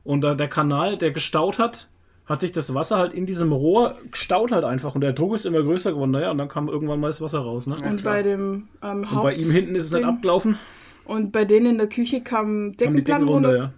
und 0.07 0.21
da 0.21 0.35
der 0.35 0.47
Kanal, 0.47 0.97
der 0.97 1.11
gestaut 1.11 1.59
hat, 1.59 1.89
hat 2.25 2.39
sich 2.41 2.51
das 2.53 2.73
Wasser 2.73 2.97
halt 2.97 3.13
in 3.13 3.25
diesem 3.25 3.51
Rohr 3.51 3.95
gestaut 4.09 4.51
halt 4.51 4.63
einfach. 4.63 4.95
Und 4.95 5.01
der 5.01 5.13
Druck 5.13 5.35
ist 5.35 5.45
immer 5.45 5.61
größer 5.61 5.91
geworden. 5.91 6.11
Naja, 6.11 6.31
und 6.31 6.37
dann 6.37 6.47
kam 6.47 6.69
irgendwann 6.69 6.99
mal 6.99 7.07
das 7.07 7.21
Wasser 7.21 7.39
raus. 7.39 7.67
Ne? 7.67 7.75
Und 7.75 8.01
klar. 8.01 8.13
bei 8.15 8.23
dem 8.23 8.67
ähm, 8.81 9.05
Und 9.11 9.21
bei 9.21 9.33
ihm 9.35 9.51
hinten 9.51 9.75
ist 9.75 9.85
es 9.85 9.91
Ding. 9.91 10.05
abgelaufen. 10.05 10.57
Und 11.05 11.31
bei 11.31 11.45
denen 11.45 11.67
in 11.67 11.77
der 11.77 11.87
Küche 11.87 12.21
kam 12.21 12.75
Deckenplatten 12.77 13.27
runter, 13.27 13.49
runter. 13.49 13.73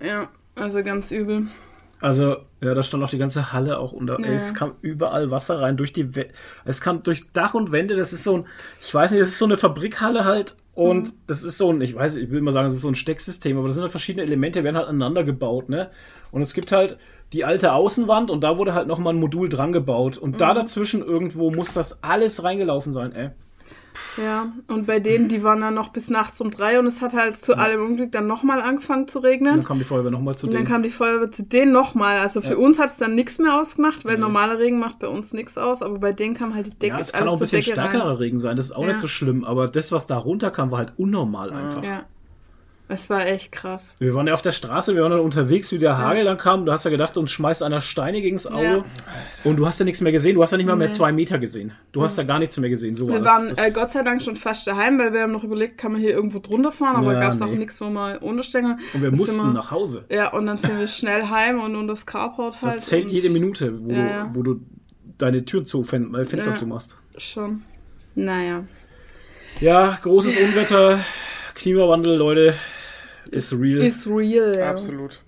ja. 0.00 0.06
Ja, 0.06 0.28
also 0.54 0.82
ganz 0.82 1.10
übel. 1.10 1.48
Also, 2.00 2.36
ja, 2.64 2.74
da 2.74 2.82
stand 2.82 3.02
auch 3.04 3.10
die 3.10 3.18
ganze 3.18 3.52
Halle 3.52 3.78
auch 3.78 3.92
unter. 3.92 4.18
Ja. 4.20 4.26
Ey, 4.26 4.34
es 4.34 4.54
kam 4.54 4.72
überall 4.80 5.30
Wasser 5.30 5.60
rein, 5.60 5.76
durch 5.76 5.92
die 5.92 6.14
We 6.16 6.26
Es 6.64 6.80
kam 6.80 7.02
durch 7.02 7.30
Dach 7.32 7.54
und 7.54 7.72
Wände. 7.72 7.96
Das 7.96 8.12
ist 8.12 8.24
so 8.24 8.38
ein, 8.38 8.46
ich 8.82 8.94
weiß 8.94 9.10
nicht, 9.12 9.22
das 9.22 9.30
ist 9.30 9.38
so 9.38 9.44
eine 9.44 9.56
Fabrikhalle 9.56 10.24
halt. 10.24 10.56
Und 10.74 11.08
Mhm. 11.08 11.12
das 11.28 11.44
ist 11.44 11.56
so 11.58 11.70
ein, 11.72 11.80
ich 11.80 11.94
weiß, 11.94 12.16
ich 12.16 12.30
will 12.30 12.40
mal 12.40 12.50
sagen, 12.50 12.66
es 12.66 12.74
ist 12.74 12.80
so 12.80 12.88
ein 12.88 12.96
Stecksystem, 12.96 13.56
aber 13.56 13.66
das 13.68 13.74
sind 13.74 13.82
halt 13.82 13.92
verschiedene 13.92 14.24
Elemente, 14.24 14.64
werden 14.64 14.76
halt 14.76 14.88
aneinander 14.88 15.22
gebaut, 15.22 15.68
ne? 15.68 15.90
Und 16.32 16.42
es 16.42 16.52
gibt 16.52 16.72
halt 16.72 16.98
die 17.32 17.44
alte 17.44 17.72
Außenwand 17.72 18.28
und 18.30 18.42
da 18.42 18.58
wurde 18.58 18.74
halt 18.74 18.88
nochmal 18.88 19.14
ein 19.14 19.20
Modul 19.20 19.48
dran 19.48 19.70
gebaut. 19.72 20.18
Und 20.18 20.32
Mhm. 20.32 20.38
da 20.38 20.52
dazwischen 20.52 21.02
irgendwo 21.02 21.50
muss 21.52 21.74
das 21.74 22.02
alles 22.02 22.42
reingelaufen 22.42 22.92
sein, 22.92 23.12
ey. 23.12 23.30
Ja, 24.16 24.52
und 24.68 24.86
bei 24.86 25.00
denen, 25.00 25.28
die 25.28 25.42
waren 25.42 25.60
dann 25.60 25.74
noch 25.74 25.88
bis 25.92 26.10
nachts 26.10 26.40
um 26.40 26.50
drei 26.50 26.78
und 26.78 26.86
es 26.86 27.00
hat 27.02 27.12
halt 27.12 27.36
zu 27.36 27.56
allem 27.56 27.84
Unglück 27.84 28.12
dann 28.12 28.26
nochmal 28.26 28.60
angefangen 28.60 29.08
zu 29.08 29.18
Und 29.18 29.24
dann 29.24 29.30
regnen. 29.32 29.64
kam 29.64 29.78
die 29.78 29.84
Feuerwehr 29.84 30.10
nochmal 30.10 30.34
zu 30.36 30.46
Und 30.46 30.52
dann 30.54 30.62
denen. 30.62 30.70
kam 30.72 30.82
die 30.82 30.90
Feuerwehr 30.90 31.30
zu 31.32 31.42
denen 31.42 31.72
nochmal. 31.72 32.18
Also 32.18 32.40
für 32.40 32.58
uns 32.58 32.78
hat 32.78 32.90
es 32.90 32.96
dann 32.96 33.14
nichts 33.14 33.38
mehr 33.38 33.60
ausgemacht, 33.60 34.04
weil 34.04 34.18
normaler 34.18 34.58
Regen 34.58 34.78
macht 34.78 34.98
bei 34.98 35.08
uns 35.08 35.32
nichts 35.32 35.56
aus, 35.58 35.82
aber 35.82 35.98
bei 35.98 36.12
denen 36.12 36.34
kam 36.34 36.54
halt 36.54 36.66
die 36.66 36.70
Decke 36.78 36.94
Ja, 36.94 37.00
es 37.00 37.12
kann 37.12 37.28
auch 37.28 37.34
ein 37.34 37.38
bisschen 37.38 37.60
Decke 37.60 37.72
stärkerer 37.72 38.10
rein. 38.10 38.16
Regen 38.16 38.38
sein, 38.38 38.56
das 38.56 38.66
ist 38.66 38.72
auch 38.72 38.82
Ja. 38.82 38.88
nicht 38.88 38.98
so 38.98 39.08
schlimm, 39.08 39.44
aber 39.44 39.68
das, 39.68 39.92
was 39.92 40.06
da 40.06 40.16
runterkam, 40.18 40.70
war 40.70 40.78
halt 40.78 40.92
unnormal 40.96 41.50
einfach. 41.52 41.82
Ja. 41.84 42.04
Es 42.86 43.08
war 43.08 43.26
echt 43.26 43.50
krass. 43.50 43.94
Wir 43.98 44.12
waren 44.14 44.26
ja 44.26 44.34
auf 44.34 44.42
der 44.42 44.52
Straße, 44.52 44.94
wir 44.94 45.00
waren 45.02 45.10
dann 45.12 45.20
unterwegs, 45.20 45.72
wie 45.72 45.78
der 45.78 45.96
Hagel 45.96 46.24
dann 46.24 46.36
kam. 46.36 46.66
Du 46.66 46.72
hast 46.72 46.84
ja 46.84 46.90
gedacht, 46.90 47.16
uns 47.16 47.30
schmeißt 47.30 47.62
einer 47.62 47.80
Steine 47.80 48.20
gegens 48.20 48.46
Auge. 48.46 48.62
Ja. 48.62 48.84
Und 49.42 49.56
du 49.56 49.66
hast 49.66 49.78
ja 49.78 49.86
nichts 49.86 50.02
mehr 50.02 50.12
gesehen. 50.12 50.34
Du 50.34 50.42
hast 50.42 50.50
ja 50.50 50.58
nicht 50.58 50.66
mal 50.66 50.76
mehr 50.76 50.88
Nee. 50.88 50.92
zwei 50.92 51.10
Meter 51.10 51.38
gesehen. 51.38 51.72
Du 51.92 52.02
hast 52.02 52.18
ja 52.18 52.24
gar 52.24 52.38
nichts 52.38 52.58
mehr 52.58 52.68
gesehen. 52.68 52.94
So 52.94 53.06
war 53.06 53.14
Wir 53.14 53.20
das. 53.22 53.28
waren 53.32 53.48
das, 53.48 53.58
äh, 53.58 53.72
Gott 53.72 53.90
sei 53.92 54.02
Dank 54.02 54.20
schon 54.20 54.36
fast 54.36 54.66
daheim, 54.66 54.98
weil 54.98 55.14
wir 55.14 55.22
haben 55.22 55.32
noch 55.32 55.44
überlegt, 55.44 55.78
kann 55.78 55.92
man 55.92 56.00
hier 56.02 56.10
irgendwo 56.10 56.40
drunter 56.40 56.72
fahren, 56.72 56.96
aber 56.96 57.14
Ja, 57.14 57.20
gab 57.20 57.32
es 57.32 57.40
auch 57.40 57.46
nee. 57.46 57.56
nichts, 57.56 57.80
wo 57.80 57.88
wir 57.88 58.22
unterstellen. 58.22 58.78
und 58.92 59.02
wir 59.02 59.10
Das 59.10 59.18
mussten 59.18 59.42
wir- 59.46 59.52
nach 59.54 59.70
Hause. 59.70 60.04
Ja, 60.10 60.34
und 60.34 60.44
dann 60.44 60.58
sind 60.58 60.78
wir 60.78 60.86
schnell 60.86 61.24
heim 61.30 61.60
und 61.62 61.76
unter 61.76 61.94
das 61.94 62.04
Carport 62.04 62.60
halt. 62.60 62.74
Da 62.74 62.78
zählt 62.78 63.10
jede 63.10 63.30
Minute, 63.30 63.82
wo, 63.82 63.90
Ja, 63.92 63.94
du, 64.02 64.08
ja. 64.10 64.30
wo 64.34 64.42
du 64.42 64.60
deine 65.16 65.46
Tür 65.46 65.64
zu, 65.64 65.80
äh, 65.80 66.24
Fenster 66.26 66.50
Ja. 66.50 66.56
zumachst. 66.56 66.98
Schon. 67.16 67.62
Naja. 68.14 68.64
Ja, 69.60 69.98
großes 70.02 70.36
Unwetter, 70.36 70.98
Klimawandel, 71.54 72.16
Leute, 72.16 72.54
ist 73.30 73.52
real. 73.52 73.82
Ist 73.82 74.06
real, 74.06 74.56
ja. 74.56 74.70
Absolut. 74.70 75.20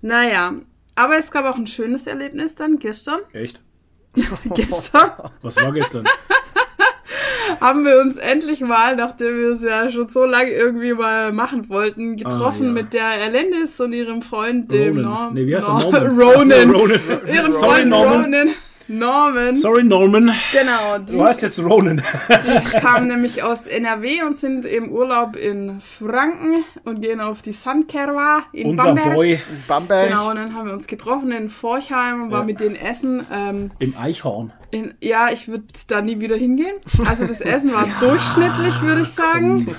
Naja. 0.00 0.54
Aber 0.94 1.16
es 1.18 1.30
gab 1.30 1.44
auch 1.44 1.56
ein 1.56 1.66
schönes 1.66 2.06
Erlebnis 2.06 2.54
dann 2.54 2.78
gestern. 2.78 3.20
Echt? 3.32 3.60
gestern 4.54 5.10
Was 5.42 5.56
war 5.56 5.72
gestern? 5.72 6.04
haben 7.60 7.84
wir 7.84 8.00
uns 8.00 8.16
endlich 8.16 8.60
mal, 8.60 8.96
nachdem 8.96 9.38
wir 9.38 9.52
es 9.52 9.62
ja 9.62 9.90
schon 9.90 10.08
so 10.08 10.24
lange 10.24 10.50
irgendwie 10.50 10.92
mal 10.92 11.32
machen 11.32 11.68
wollten, 11.68 12.16
getroffen 12.16 12.64
Ah, 12.64 12.66
ja. 12.66 12.72
mit 12.72 12.92
der 12.94 13.10
Elendis 13.12 13.78
und 13.80 13.92
ihrem 13.92 14.22
Freund, 14.22 14.70
dem 14.70 14.96
Ronan. 14.98 15.02
Norm. 15.10 15.34
Nee, 15.34 15.46
wie 15.46 15.56
heißt 15.56 15.68
er? 15.68 15.74
Nor- 15.78 15.92
Norman. 15.92 16.20
Ronan. 16.20 16.70
Ronan. 16.70 17.00
Ihrem 17.26 17.52
Freund 17.52 17.88
Norman. 17.88 18.22
Ronan. 18.24 18.48
Norman. 18.88 19.52
Sorry, 19.54 19.84
Norman. 19.84 20.32
Genau. 20.52 20.98
Die 20.98 21.12
Du 21.12 21.22
heißt 21.24 21.42
jetzt 21.42 21.58
Ronan. 21.62 22.02
kamen 22.80 23.08
nämlich 23.08 23.42
aus 23.42 23.66
NRW 23.66 24.22
und 24.22 24.34
sind 24.34 24.64
im 24.66 24.90
Urlaub 24.90 25.36
in 25.36 25.80
Franken 25.80 26.64
und 26.84 27.02
gehen 27.02 27.20
auf 27.20 27.42
die 27.42 27.52
Sandkerwa 27.52 28.42
in 28.52 28.70
Unser 28.70 28.84
Bamberg. 28.94 29.14
Boy 29.14 29.40
Bamberg. 29.66 30.08
Genau, 30.08 30.30
und 30.30 30.36
dann 30.36 30.54
haben 30.54 30.66
wir 30.66 30.72
uns 30.74 30.86
getroffen 30.86 31.30
in 31.32 31.50
Forchheim 31.50 32.22
und 32.24 32.30
war 32.30 32.40
Ja. 32.40 32.46
mit 32.46 32.60
denen 32.60 32.76
essen. 32.76 33.26
Ähm, 33.32 33.70
im 33.78 33.94
Eichhorn. 33.96 34.52
in, 34.70 34.94
ja, 35.00 35.30
ich 35.30 35.48
würde 35.48 35.64
da 35.86 36.00
nie 36.00 36.20
wieder 36.20 36.36
hingehen. 36.36 36.76
Also 37.06 37.26
das 37.26 37.40
Essen 37.40 37.72
war 37.72 37.86
durchschnittlich, 38.00 38.80
würde 38.82 39.02
ich 39.02 39.08
sagen. 39.08 39.74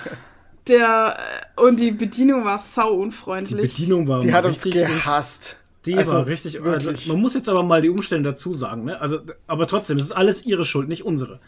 Der, 0.67 1.17
äh, 1.57 1.61
und 1.61 1.79
die 1.79 1.91
Bedienung 1.91 2.45
war 2.45 2.63
sau 2.75 2.93
Die 2.93 2.99
unfreundlich. 2.99 3.71
Bedienung 3.73 4.07
war 4.07 4.19
Die 4.19 4.31
hat 4.33 4.45
uns 4.45 4.63
gehasst. 4.63 5.58
Die 5.85 5.95
Also, 5.95 6.13
war 6.13 6.25
richtig. 6.27 6.61
Also, 6.61 6.91
man 7.11 7.21
muss 7.21 7.33
jetzt 7.35 7.47
aber 7.49 7.63
mal 7.63 7.81
die 7.81 7.89
Umstände 7.89 8.29
dazu 8.31 8.51
sagen. 8.53 8.85
Ne? 8.85 8.99
Also, 8.99 9.19
aber 9.47 9.65
trotzdem, 9.67 9.97
es 9.97 10.03
ist 10.03 10.11
alles 10.11 10.45
ihre 10.45 10.65
Schuld, 10.65 10.89
nicht 10.89 11.05
unsere. 11.05 11.39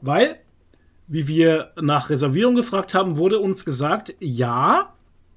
Weil, 0.00 0.36
wie 1.08 1.26
wir 1.26 1.70
nach 1.80 2.10
Reservierung 2.10 2.54
gefragt 2.54 2.94
haben, 2.94 3.16
wurde 3.16 3.38
uns 3.38 3.64
gesagt, 3.64 4.14
ja, 4.20 4.92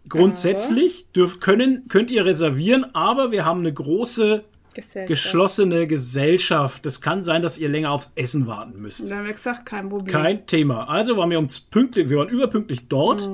grundsätzlich 0.09 1.07
dürf, 1.15 1.39
können, 1.39 1.87
könnt 1.87 2.11
ihr 2.11 2.25
reservieren, 2.25 2.85
aber 2.93 3.31
wir 3.31 3.45
haben 3.45 3.59
eine 3.61 3.73
große 3.73 4.43
Gesellschaft. 4.73 5.07
geschlossene 5.07 5.87
Gesellschaft. 5.87 6.85
Das 6.85 7.01
kann 7.01 7.23
sein, 7.23 7.41
dass 7.41 7.57
ihr 7.57 7.69
länger 7.69 7.91
aufs 7.91 8.11
Essen 8.15 8.45
warten 8.47 8.73
Und 8.73 8.81
müsst. 8.81 9.09
dann 9.09 9.19
haben 9.19 9.25
wir 9.27 9.33
gesagt, 9.33 9.65
kein 9.65 9.89
Problem. 9.89 10.11
Kein 10.13 10.45
Thema. 10.45 10.89
Also 10.89 11.17
waren 11.17 11.29
wir 11.29 11.39
uns 11.39 11.59
pünktlich, 11.59 12.09
wir 12.09 12.17
waren 12.17 12.29
überpünktlich 12.29 12.87
dort. 12.87 13.29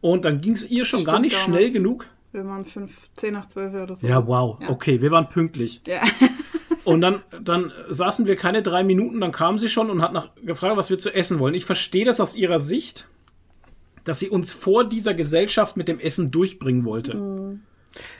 Und 0.00 0.24
dann 0.24 0.40
ging 0.40 0.52
es 0.52 0.68
ihr 0.70 0.84
schon 0.84 1.02
gar 1.04 1.14
Stimmt 1.16 1.22
nicht 1.24 1.34
gar 1.36 1.44
schnell 1.44 1.62
nicht. 1.64 1.72
genug. 1.74 2.06
Wir 2.32 2.44
waren 2.46 2.64
fünf, 2.64 3.08
zehn 3.16 3.32
nach 3.34 3.46
zwölf 3.48 3.72
oder 3.74 3.96
so. 3.96 4.06
Ja, 4.06 4.26
wow. 4.26 4.58
Ja. 4.60 4.68
Okay, 4.70 5.00
wir 5.00 5.10
waren 5.10 5.28
pünktlich. 5.28 5.80
Ja. 5.86 6.02
Und 6.84 7.02
dann, 7.02 7.20
dann 7.42 7.70
saßen 7.90 8.26
wir 8.26 8.36
keine 8.36 8.62
drei 8.62 8.82
Minuten, 8.82 9.20
dann 9.20 9.30
kam 9.32 9.58
sie 9.58 9.68
schon 9.68 9.90
und 9.90 10.00
hat 10.00 10.14
nach, 10.14 10.30
gefragt, 10.42 10.74
was 10.78 10.88
wir 10.88 10.98
zu 10.98 11.14
essen 11.14 11.38
wollen. 11.38 11.52
Ich 11.52 11.66
verstehe 11.66 12.06
das 12.06 12.18
aus 12.18 12.34
ihrer 12.34 12.58
Sicht, 12.58 13.06
dass 14.04 14.20
sie 14.20 14.30
uns 14.30 14.54
vor 14.54 14.84
dieser 14.88 15.12
Gesellschaft 15.12 15.76
mit 15.76 15.86
dem 15.86 16.00
Essen 16.00 16.30
durchbringen 16.30 16.86
wollte. 16.86 17.58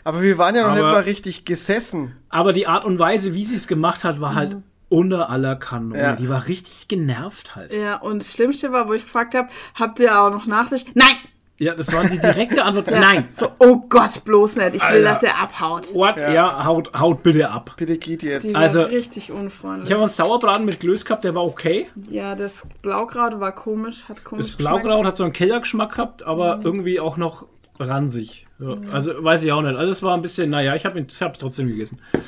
Aber 0.05 0.21
wir 0.21 0.37
waren 0.37 0.55
ja 0.55 0.67
noch 0.67 0.75
nicht 0.75 0.83
Aber- 0.83 0.93
mal 0.93 1.03
richtig 1.03 1.47
gesessen. 1.47 2.17
Aber 2.29 2.53
die 2.53 2.67
Art 2.67 2.85
und 2.85 2.99
Weise, 2.99 3.33
wie 3.33 3.45
sie 3.45 3.57
es 3.57 3.69
gemacht 3.69 4.05
hat, 4.05 4.21
war 4.21 4.35
halt 4.35 4.59
unter 4.91 5.31
aller 5.31 5.57
Kanone. 5.57 5.99
Ja. 5.99 6.17
Die 6.17 6.29
war 6.29 6.47
richtig 6.47 6.88
genervt 6.88 7.57
halt. 7.57 7.73
Ja, 7.73 7.97
und 7.97 8.21
das 8.23 8.33
Schlimmste 8.35 8.71
war, 8.71 8.87
wo 8.87 8.93
ich 8.93 9.03
gefragt 9.05 9.35
habe, 9.35 9.49
habt 9.75 9.99
ihr 9.99 10.21
auch 10.21 10.31
noch 10.31 10.45
Nachtisch? 10.47 10.85
Nein! 10.93 11.17
Ja, 11.61 11.75
das 11.75 11.93
war 11.93 12.05
die 12.05 12.19
direkte 12.19 12.62
Antwort. 12.65 12.88
Ja. 12.88 13.00
Nein. 13.00 13.29
So, 13.37 13.49
oh 13.59 13.79
Gott, 13.88 14.25
bloß 14.25 14.57
nicht. 14.57 14.77
Ich 14.77 14.83
will, 14.83 14.88
Alter. 14.88 15.03
dass 15.03 15.23
er 15.25 15.41
abhaut. 15.41 15.93
What? 15.93 16.21
Ja, 16.21 16.33
Ja. 16.33 16.65
haut, 16.65 16.93
haut 16.99 17.23
bitte 17.25 17.50
ab. 17.50 17.73
Bitte 17.77 17.99
geht 17.99 18.23
Die 18.23 18.27
jetzt. 18.27 18.55
war 18.55 18.61
Also, 18.62 18.83
richtig 18.83 19.33
unfreundlich. 19.33 19.88
Ich 19.88 19.93
habe 19.93 20.03
einen 20.03 20.09
Sauerbraten 20.09 20.65
mit 20.65 20.79
Klöß 20.79 21.05
gehabt, 21.05 21.25
der 21.25 21.35
war 21.35 21.45
okay. 21.45 21.88
ja, 22.09 22.37
das 22.37 22.62
Blaukraut 22.83 23.41
war 23.41 23.53
komisch, 23.53 24.05
hat 24.09 24.23
komisch 24.23 24.47
Das 24.47 24.57
Blaukraut 24.57 25.05
hat 25.05 25.17
so 25.17 25.25
einen 25.25 25.33
Kellergeschmack 25.33 25.93
gehabt, 25.93 26.23
aber 26.23 26.57
Mhm. 26.59 26.62
irgendwie 26.65 27.00
auch 27.00 27.17
noch 27.17 27.47
ransig. 27.81 28.47
Ja, 28.61 28.75
Also 28.93 29.12
weiß 29.23 29.43
ich 29.45 29.53
auch 29.53 29.62
nicht. 29.62 29.77
Also 29.77 29.91
es 29.93 30.03
war 30.03 30.15
ein 30.15 30.23
bisschen, 30.23 30.50
naja, 30.50 30.75
ich 30.77 30.85
habe 30.85 30.99
es 31.00 31.19
trotzdem 31.38 31.69
gegessen. 31.69 32.00
Ja. 32.12 32.19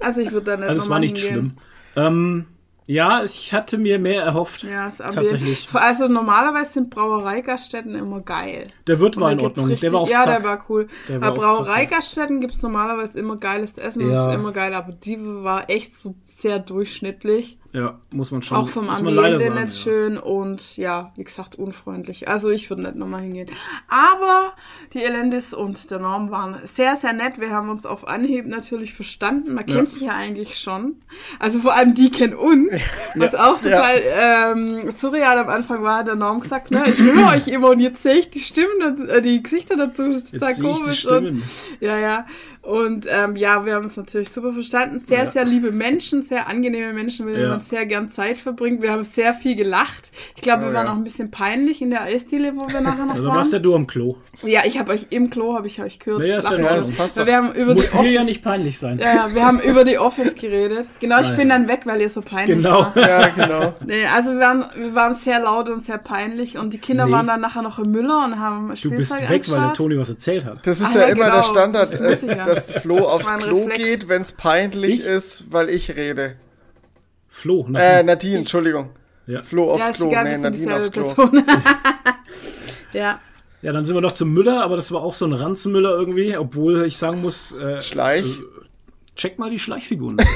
Also 0.00 0.20
ich 0.20 0.32
würde 0.32 0.46
da 0.52 0.56
nicht 0.58 0.68
Also 0.68 0.80
es 0.82 0.88
war 0.90 0.98
nicht 0.98 1.18
hingehen. 1.18 1.56
schlimm. 1.94 2.04
Ähm, 2.06 2.46
ja, 2.86 3.24
ich 3.24 3.52
hatte 3.52 3.78
mir 3.78 3.98
mehr 3.98 4.22
erhofft. 4.22 4.62
Ja, 4.62 4.88
ist 4.88 4.98
Tatsächlich. 4.98 5.68
Also 5.72 6.08
normalerweise 6.08 6.72
sind 6.74 6.90
Brauereigaststätten 6.90 7.94
immer 7.94 8.20
geil. 8.20 8.68
Der 8.86 9.00
Wirt 9.00 9.18
war 9.18 9.32
in 9.32 9.40
Ordnung. 9.40 9.76
Der 9.78 9.92
war 9.92 10.00
auf 10.00 10.10
ja, 10.10 10.18
Zack. 10.20 10.42
der 10.42 10.44
war 10.44 10.64
cool. 10.68 10.88
Der 11.08 11.18
Bei 11.18 11.26
war 11.28 11.34
Zack. 11.34 11.42
Brauereigaststätten 11.42 12.40
gibt 12.40 12.54
es 12.54 12.62
normalerweise 12.62 13.18
immer 13.18 13.36
geiles 13.36 13.76
Essen, 13.76 14.02
Ja. 14.08 14.14
das 14.14 14.28
ist 14.28 14.34
immer 14.34 14.52
geil, 14.52 14.72
aber 14.74 14.92
die 14.92 15.18
war 15.20 15.68
echt 15.68 15.98
so 15.98 16.14
sehr 16.22 16.58
durchschnittlich. 16.58 17.58
Ja, 17.76 17.98
muss 18.14 18.30
man 18.30 18.40
schon 18.40 18.56
Auch 18.56 18.70
vom 18.70 18.88
Ambiente 18.88 19.50
nicht 19.50 19.54
ja. 19.54 19.68
schön 19.68 20.16
und 20.16 20.78
ja, 20.78 21.12
wie 21.16 21.24
gesagt, 21.24 21.56
unfreundlich. 21.56 22.26
Also 22.26 22.48
ich 22.48 22.70
würde 22.70 22.80
nicht 22.84 22.94
nochmal 22.94 23.20
hingehen. 23.20 23.50
Aber 23.86 24.54
die 24.94 25.02
Elendis 25.02 25.52
und 25.52 25.90
der 25.90 25.98
Norm 25.98 26.30
waren 26.30 26.56
sehr, 26.64 26.96
sehr 26.96 27.12
nett. 27.12 27.38
Wir 27.38 27.50
haben 27.50 27.68
uns 27.68 27.84
auf 27.84 28.08
Anhieb 28.08 28.46
natürlich 28.46 28.94
verstanden. 28.94 29.52
Man 29.52 29.66
kennt 29.66 29.76
Ja. 29.76 29.84
sich 29.94 30.02
ja 30.04 30.12
eigentlich 30.14 30.58
schon. 30.58 31.02
Also 31.38 31.58
vor 31.58 31.74
allem 31.74 31.94
die 31.94 32.10
kennen 32.10 32.32
uns. 32.32 32.70
Was 33.14 33.34
auch 33.34 33.60
total 33.60 34.00
ähm, 34.02 34.94
surreal 34.96 35.36
am 35.36 35.48
Anfang 35.50 35.82
war, 35.82 36.02
der 36.02 36.14
Norm 36.14 36.40
gesagt, 36.40 36.70
ne, 36.70 36.90
ich 36.90 36.98
höre 36.98 37.28
euch 37.28 37.46
immer 37.46 37.68
und 37.68 37.80
jetzt 37.80 38.02
sehe 38.02 38.14
ich 38.14 38.30
die 38.30 38.40
Stimmen, 38.40 39.06
äh, 39.06 39.20
die 39.20 39.42
Gesichter 39.42 39.76
dazu. 39.76 40.10
Das 40.12 40.22
ist 40.22 40.32
total 40.32 40.54
sehe 40.54 40.70
ich 40.70 40.76
die 40.76 40.82
komisch. 40.82 41.06
Und, 41.06 41.42
ja, 41.80 41.98
ja. 41.98 42.26
Und 42.66 43.06
ähm, 43.08 43.36
ja, 43.36 43.64
wir 43.64 43.74
haben 43.76 43.84
uns 43.84 43.96
natürlich 43.96 44.28
super 44.30 44.52
verstanden. 44.52 44.98
Sehr, 44.98 45.24
Ja. 45.24 45.26
sehr 45.30 45.44
liebe 45.44 45.70
Menschen, 45.70 46.22
sehr 46.24 46.48
angenehme 46.48 46.92
Menschen, 46.92 47.24
mit 47.26 47.34
denen 47.36 47.44
Ja. 47.44 47.50
man 47.50 47.60
sehr 47.60 47.86
gern 47.86 48.10
Zeit 48.10 48.38
verbringt. 48.38 48.82
Wir 48.82 48.90
haben 48.92 49.04
sehr 49.04 49.34
viel 49.34 49.54
gelacht. 49.54 50.10
Ich 50.34 50.42
glaube, 50.42 50.64
Oh, 50.64 50.66
wir 50.68 50.74
waren 50.74 50.86
ja. 50.86 50.92
auch 50.92 50.96
ein 50.96 51.04
bisschen 51.04 51.30
peinlich 51.30 51.80
in 51.80 51.90
der 51.90 52.02
Eisdiele, 52.02 52.54
wo 52.56 52.66
wir 52.68 52.80
nachher 52.80 53.06
noch 53.06 53.14
Also 53.14 53.26
warst 53.28 53.52
ja 53.52 53.58
waren. 53.58 53.62
du 53.62 53.74
am 53.76 53.86
Klo. 53.86 54.16
Ja, 54.42 54.62
ich 54.64 54.78
habe 54.80 54.90
euch 54.92 55.06
im 55.10 55.30
Klo, 55.30 55.54
habe 55.54 55.68
ich 55.68 55.80
euch 55.80 56.00
gehört. 56.00 56.20
Naja, 56.22 56.38
ist 56.38 56.44
ja 56.44 56.50
Ordnung. 56.52 56.68
das 56.70 56.90
passt 56.90 57.24
wir 57.26 57.36
haben 57.36 57.52
über 57.54 57.74
die 57.74 57.80
Muss 57.80 57.90
dir 57.92 57.98
Office, 58.00 58.12
ja 58.12 58.24
nicht 58.24 58.42
peinlich 58.42 58.78
sein. 58.78 58.98
ja, 58.98 59.32
wir 59.32 59.44
haben 59.46 59.60
über 59.60 59.84
die 59.84 59.98
Office 59.98 60.34
geredet. 60.34 60.86
Genau, 61.00 61.20
ich 61.20 61.36
bin 61.36 61.48
dann 61.48 61.68
weg, 61.68 61.82
weil 61.84 62.00
ihr 62.00 62.10
so 62.10 62.20
peinlich 62.20 62.56
Genau. 62.56 62.80
war. 62.80 62.96
Ja, 62.96 63.28
genau. 63.28 63.74
Nee, 63.86 64.06
also 64.06 64.32
wir 64.32 64.40
waren, 64.40 64.64
wir 64.76 64.94
waren 64.94 65.14
sehr 65.14 65.38
laut 65.40 65.68
und 65.68 65.84
sehr 65.86 65.98
peinlich 65.98 66.58
und 66.58 66.74
die 66.74 66.78
Kinder 66.78 67.06
Nee. 67.06 67.12
waren 67.12 67.28
dann 67.28 67.40
nachher 67.40 67.62
noch 67.62 67.78
im 67.78 67.92
Müller 67.92 68.24
und 68.24 68.40
haben 68.40 68.70
Du 68.70 68.76
Spielzeug 68.76 68.98
bist 68.98 69.12
weg, 69.14 69.28
weil 69.30 69.54
der 69.54 69.56
angeschaut. 69.62 69.76
Toni 69.76 69.98
was 69.98 70.08
erzählt 70.10 70.44
hat. 70.44 70.66
Das 70.66 70.80
ist 70.80 70.96
Ah, 70.96 71.00
ja, 71.00 71.06
ja, 71.06 71.12
immer 71.12 71.24
genau. 71.26 71.36
der 71.36 71.42
Standard, 71.44 71.92
Das 71.92 72.22
äh, 72.22 72.26
ja. 72.36 72.44
Dass 72.56 72.72
Flo 72.82 72.96
Das 72.98 73.06
aufs 73.06 73.36
Klo 73.38 73.58
Reflex. 73.64 73.76
geht, 73.78 74.08
wenn 74.08 74.22
es 74.22 74.32
peinlich 74.32 75.00
Ich? 75.00 75.06
ist, 75.06 75.44
weil 75.52 75.68
ich 75.70 75.94
rede. 75.96 76.36
Flo, 77.28 77.66
Äh, 77.68 77.70
Nadine. 77.70 78.04
Nadine, 78.04 78.38
Entschuldigung. 78.38 78.90
Ja. 79.26 79.42
Flo 79.42 79.70
aufs 79.72 79.86
ja, 79.86 79.92
Klo. 79.92 80.08
egal, 80.08 80.24
nee, 80.24 80.38
Nadine 80.38 80.76
aufs 80.76 80.90
Klo. 80.92 81.14
Ja. 82.92 83.20
ja, 83.62 83.72
dann 83.72 83.84
sind 83.84 83.94
wir 83.94 84.00
noch 84.00 84.12
zum 84.12 84.32
Müller, 84.32 84.62
aber 84.62 84.76
das 84.76 84.90
war 84.92 85.02
auch 85.02 85.12
so 85.14 85.26
ein 85.26 85.32
Ranzmüller 85.32 85.90
irgendwie, 85.90 86.36
obwohl 86.36 86.86
ich 86.86 86.96
sagen 86.96 87.20
muss, 87.20 87.52
äh, 87.56 87.80
Schleich. 87.80 88.38
check 89.16 89.38
mal 89.38 89.50
die 89.50 89.58
Schleichfiguren. 89.58 90.16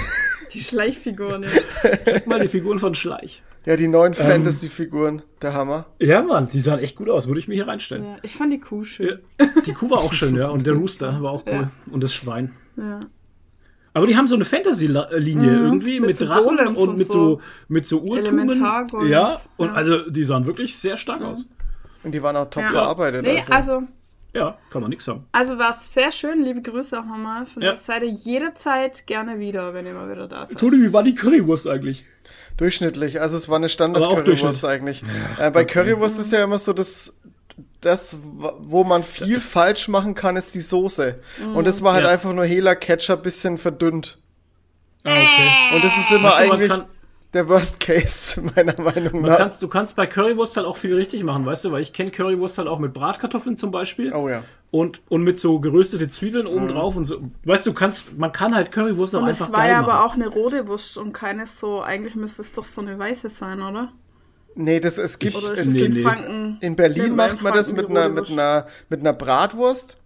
Die 0.52 0.60
Schleichfiguren. 0.60 1.44
Ja. 1.44 1.90
check 2.04 2.26
mal 2.26 2.40
die 2.40 2.48
Figuren 2.48 2.80
von 2.80 2.96
Schleich. 2.96 3.40
Ja, 3.66 3.76
die 3.76 3.88
neuen 3.88 4.14
Ähm. 4.18 4.26
Fantasy-Figuren. 4.26 5.22
Der 5.42 5.52
Hammer. 5.54 5.86
Ja, 5.98 6.22
Mann, 6.22 6.48
die 6.52 6.60
sahen 6.60 6.78
echt 6.78 6.96
gut 6.96 7.08
aus, 7.08 7.26
würde 7.26 7.40
ich 7.40 7.48
mir 7.48 7.54
hier 7.54 7.68
reinstellen. 7.68 8.04
ja. 8.04 8.16
Ich 8.22 8.34
fand 8.34 8.52
die 8.52 8.60
Kuh 8.60 8.84
schön. 8.84 9.20
Ja. 9.40 9.46
Die 9.66 9.72
Kuh 9.72 9.90
war 9.90 9.98
auch 9.98 10.12
schön, 10.12 10.34
ja, 10.36 10.48
und 10.48 10.66
der 10.66 10.74
Rooster 10.80 11.22
war 11.22 11.32
auch 11.32 11.46
cool. 11.46 11.52
Ja. 11.52 11.70
Und 11.90 12.02
das 12.02 12.12
Schwein. 12.14 12.52
Ja. 12.76 13.00
Aber 13.92 14.06
die 14.06 14.16
haben 14.16 14.26
so 14.28 14.36
eine 14.36 14.44
Fantasy-Linie 14.44 15.50
irgendwie 15.50 15.98
mit 15.98 16.10
mit, 16.10 16.18
so 16.18 16.26
Drachen 16.26 16.56
Golems 16.56 16.78
und 16.78 16.88
und 16.90 16.98
mit 16.98 17.10
so. 17.10 17.18
so 17.36 17.40
mit 17.68 17.86
so 17.88 18.00
Urtumen. 18.00 18.48
Ja, 19.08 19.40
und 19.56 19.68
ja. 19.68 19.72
also 19.74 20.08
die 20.10 20.22
sahen 20.24 20.46
wirklich 20.46 20.76
sehr 20.78 20.96
stark 20.96 21.22
aus. 21.22 21.46
Und 22.04 22.12
die 22.14 22.22
waren 22.22 22.36
auch 22.36 22.48
top 22.48 22.62
Ja. 22.62 22.68
verarbeitet. 22.70 23.22
Nee, 23.22 23.36
also. 23.36 23.52
also, 23.52 23.82
Ja, 24.32 24.58
kann 24.70 24.80
man 24.82 24.90
nix 24.90 25.04
sagen. 25.04 25.26
also 25.32 25.58
war 25.58 25.72
es 25.72 25.92
sehr 25.92 26.12
schön. 26.12 26.42
Liebe 26.42 26.62
Grüße 26.62 26.98
auch 26.98 27.04
nochmal 27.04 27.46
von 27.46 27.62
Ja. 27.62 27.70
der 27.72 27.80
Seite. 27.80 28.04
Jederzeit 28.06 29.06
gerne 29.06 29.38
wieder, 29.40 29.74
wenn 29.74 29.86
ihr 29.86 29.92
mal 29.94 30.08
wieder 30.10 30.28
da 30.28 30.46
seid. 30.46 30.58
Toni, 30.58 30.80
wie 30.80 30.92
war 30.92 31.02
die 31.02 31.14
Currywurst 31.16 31.66
eigentlich? 31.66 32.04
Durchschnittlich. 32.56 33.20
Also 33.20 33.36
es 33.36 33.48
war 33.48 33.56
eine 33.56 33.68
Standard-Currywurst 33.68 34.64
eigentlich. 34.64 35.02
äh, 35.38 35.50
bei 35.50 35.64
Currywurst 35.64 36.20
ist 36.20 36.32
ja 36.32 36.44
immer 36.44 36.58
so 36.58 36.72
das, 36.72 37.20
das, 37.80 38.18
wo 38.22 38.84
man 38.84 39.02
viel 39.02 39.40
falsch 39.40 39.88
machen 39.88 40.14
kann, 40.14 40.36
ist 40.36 40.54
die 40.54 40.60
Soße. 40.60 41.18
Und 41.54 41.66
das 41.66 41.82
war 41.82 41.94
halt 41.94 42.04
Ja. 42.04 42.10
einfach 42.12 42.32
nur 42.32 42.44
Hela 42.44 42.74
Ketchup 42.76 43.22
bisschen 43.24 43.58
verdünnt. 43.58 44.18
Ah, 45.02 45.12
okay. 45.12 45.74
Und 45.76 45.82
das 45.84 45.96
ist 45.96 46.10
immer 46.12 46.28
Ach 46.28 46.38
so, 46.40 46.46
man 46.46 46.56
eigentlich 46.56 46.70
kann- 46.70 46.86
der 47.32 47.48
Worst 47.48 47.78
Case, 47.80 48.40
meiner 48.56 48.80
Meinung 48.80 49.22
nach. 49.22 49.38
kannst, 49.38 49.62
du 49.62 49.68
kannst 49.68 49.94
bei 49.96 50.06
Currywurst 50.06 50.56
halt 50.56 50.66
auch 50.66 50.76
viel 50.76 50.94
richtig 50.94 51.22
machen, 51.24 51.46
weißt 51.46 51.64
du, 51.64 51.72
weil 51.72 51.80
ich 51.82 51.92
kenne 51.92 52.10
Currywurst 52.10 52.58
halt 52.58 52.66
auch 52.68 52.78
mit 52.78 52.92
Bratkartoffeln 52.92 53.56
zum 53.56 53.70
Beispiel 53.70 54.12
Oh 54.12 54.28
ja. 54.28 54.42
und, 54.70 55.00
und 55.08 55.22
mit 55.22 55.38
so 55.38 55.60
geröstete 55.60 56.08
Zwiebeln 56.08 56.46
oben 56.46 56.68
drauf 56.68 56.96
und 56.96 57.04
so. 57.04 57.20
Weißt 57.44 57.66
du, 57.66 57.72
kannst, 57.72 58.18
man 58.18 58.32
kann 58.32 58.54
halt 58.54 58.72
Currywurst 58.72 59.14
auch 59.14 59.22
Und 59.22 59.28
einfach 59.28 59.46
es 59.46 59.52
war 59.52 59.60
geil 59.60 59.70
ja 59.70 59.78
aber 59.78 59.92
machen. 59.94 60.06
auch 60.10 60.14
eine 60.14 60.28
rote 60.28 60.66
Wurst 60.66 60.96
und 60.96 61.12
keine 61.12 61.46
so, 61.46 61.80
eigentlich 61.82 62.16
müsste 62.16 62.42
es 62.42 62.52
doch 62.52 62.64
so 62.64 62.80
eine 62.80 62.98
weiße 62.98 63.28
sein, 63.28 63.62
oder? 63.62 63.92
Nee, 64.56 64.80
das, 64.80 64.98
es 64.98 65.20
gibt, 65.20 65.36
Oder 65.36 65.54
es 65.54 65.72
Nee, 65.72 65.84
in 65.84 65.92
nee. 65.92 66.00
Franken? 66.00 66.58
in 66.60 66.74
Berlin 66.74 67.14
macht 67.14 67.40
man 67.42 67.54
das 67.54 67.72
mit 67.72 67.88
einer, 67.88 68.08
mit 68.08 68.28
einer, 68.28 68.66
mit 68.88 68.98
einer 69.00 69.12
Bratwurst. 69.12 69.98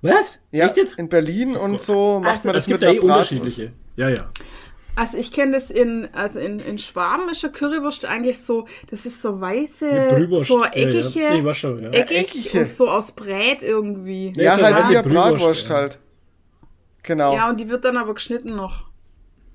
Was? 0.00 0.38
Ja, 0.52 0.66
Echt 0.66 0.76
jetzt? 0.76 0.96
in 0.98 1.08
Berlin 1.08 1.56
und 1.56 1.80
so 1.80 2.20
macht 2.20 2.36
Also, 2.36 2.46
man 2.48 2.54
das 2.54 2.64
Es 2.64 2.68
gibt 2.68 2.80
mit 2.80 2.82
ja 2.82 2.88
einer 2.90 2.98
eh 2.98 3.00
Bratwurst. 3.04 3.32
unterschiedliche. 3.32 3.72
Ja, 3.96 4.08
ja. 4.08 4.30
Also 4.98 5.16
ich 5.16 5.30
kenne 5.30 5.52
das 5.52 5.70
in, 5.70 6.08
also 6.12 6.40
in, 6.40 6.58
in 6.58 6.76
Schwaben 6.78 7.28
ist 7.28 7.42
ja 7.42 7.48
Currywurst 7.50 8.04
eigentlich 8.04 8.40
so, 8.40 8.66
das 8.90 9.06
ist 9.06 9.22
so 9.22 9.40
weiße, 9.40 10.08
so 10.44 10.64
Ja, 10.64 10.64
ja. 10.64 10.72
eckige, 10.72 11.30
Nee, 11.30 11.44
war 11.44 11.54
schon, 11.54 11.82
ja. 11.84 11.90
eckig 11.90 12.18
Eckige. 12.18 12.60
und 12.62 12.76
so 12.76 12.88
aus 12.90 13.12
Brät 13.12 13.62
irgendwie. 13.62 14.32
Nee, 14.36 14.42
Ja, 14.42 14.54
ist 14.54 14.60
ja 14.60 14.74
halt 14.74 14.88
wie 14.88 15.08
Brühwurst, 15.08 15.14
Bratwurst 15.30 15.68
ja. 15.68 15.74
halt. 15.76 15.98
Genau. 17.04 17.32
Ja, 17.34 17.48
und 17.48 17.60
die 17.60 17.68
wird 17.68 17.84
dann 17.84 17.96
aber 17.96 18.14
geschnitten 18.14 18.56
noch. 18.56 18.86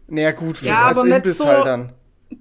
Naja, 0.07 0.31
gut, 0.31 0.57
für, 0.57 0.67
Ja, 0.67 0.83
als 0.87 0.97
aber 0.97 1.07
nicht 1.07 1.15
Imbiss 1.17 1.37
so- 1.37 1.45
halt 1.47 1.65
dann. 1.65 1.91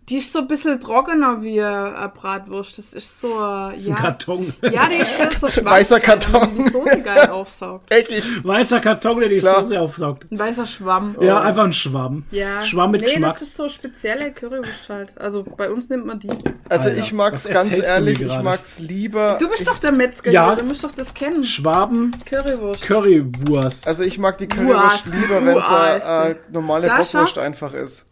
Die 0.08 0.18
ist 0.18 0.32
so 0.32 0.40
ein 0.40 0.48
bisschen 0.48 0.80
trockener 0.80 1.42
wie 1.42 1.60
eine 1.60 2.10
Bratwurst. 2.14 2.78
Das 2.78 2.92
ist 2.94 3.20
so, 3.20 3.28
äh, 3.38 3.72
Das 3.72 3.82
ist 3.82 3.88
ein 3.90 3.94
ja. 3.96 4.00
Karton. 4.00 4.54
Ja, 4.62 4.88
die 4.88 4.96
ist 4.96 5.18
ja 5.18 5.30
so 5.30 5.48
schwarz. 5.48 5.64
Weißer 5.64 6.00
Karton. 6.00 6.32
damit 6.32 6.58
Die 6.68 6.72
Soße 6.72 7.00
geil 7.02 7.28
aufsaugt. 7.30 7.92
Eckig. 7.92 8.24
Weißer 8.44 8.80
Karton, 8.80 9.20
der 9.20 9.28
die 9.28 9.38
Klar. 9.38 9.64
Soße 9.64 9.80
aufsaugt. 9.80 10.26
Ein 10.30 10.38
weißer 10.38 10.66
Schwamm. 10.66 11.16
Ja, 11.20 11.40
einfach 11.40 11.64
ein 11.64 11.72
Schwamm. 11.72 12.24
Ja. 12.30 12.62
Schwamm 12.62 12.90
mit 12.92 13.00
nee, 13.02 13.06
Geschmack. 13.08 13.34
das 13.34 13.42
ist 13.42 13.56
so 13.56 13.68
spezielle 13.68 14.32
Currywurst 14.32 14.88
halt. 14.88 15.18
Also 15.18 15.42
bei 15.44 15.70
uns 15.70 15.88
nimmt 15.88 16.06
man 16.06 16.18
die. 16.20 16.28
Also 16.68 16.88
Alter, 16.88 17.00
ich 17.00 17.12
mag's 17.12 17.44
ganz 17.48 17.78
ehrlich, 17.78 18.20
ich 18.20 18.42
mag's 18.42 18.78
lieber. 18.80 19.36
Du 19.40 19.48
bist 19.48 19.66
doch 19.66 19.78
der 19.78 19.92
Metzger, 19.92 20.30
Ja. 20.30 20.54
du 20.54 20.64
musst 20.64 20.84
doch 20.84 20.92
das 20.92 21.12
kennen. 21.14 21.44
Schwaben 21.44 22.10
Currywurst. 22.24 22.82
Currywurst. 22.82 23.86
Also 23.86 24.02
ich 24.02 24.18
mag 24.18 24.38
die 24.38 24.48
Currywurst 24.48 25.06
Wurst. 25.06 25.06
lieber, 25.20 25.44
wenn 25.44 25.58
es 25.58 25.68
eine 25.68 26.30
äh, 26.30 26.36
normale 26.50 26.88
Bockwurst 26.88 27.38
einfach 27.38 27.74
ist. 27.74 28.08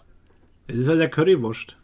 Das 0.71 0.81
ist 0.83 0.89
halt 0.89 1.01
der 1.01 1.11
Currywurst. 1.11 1.77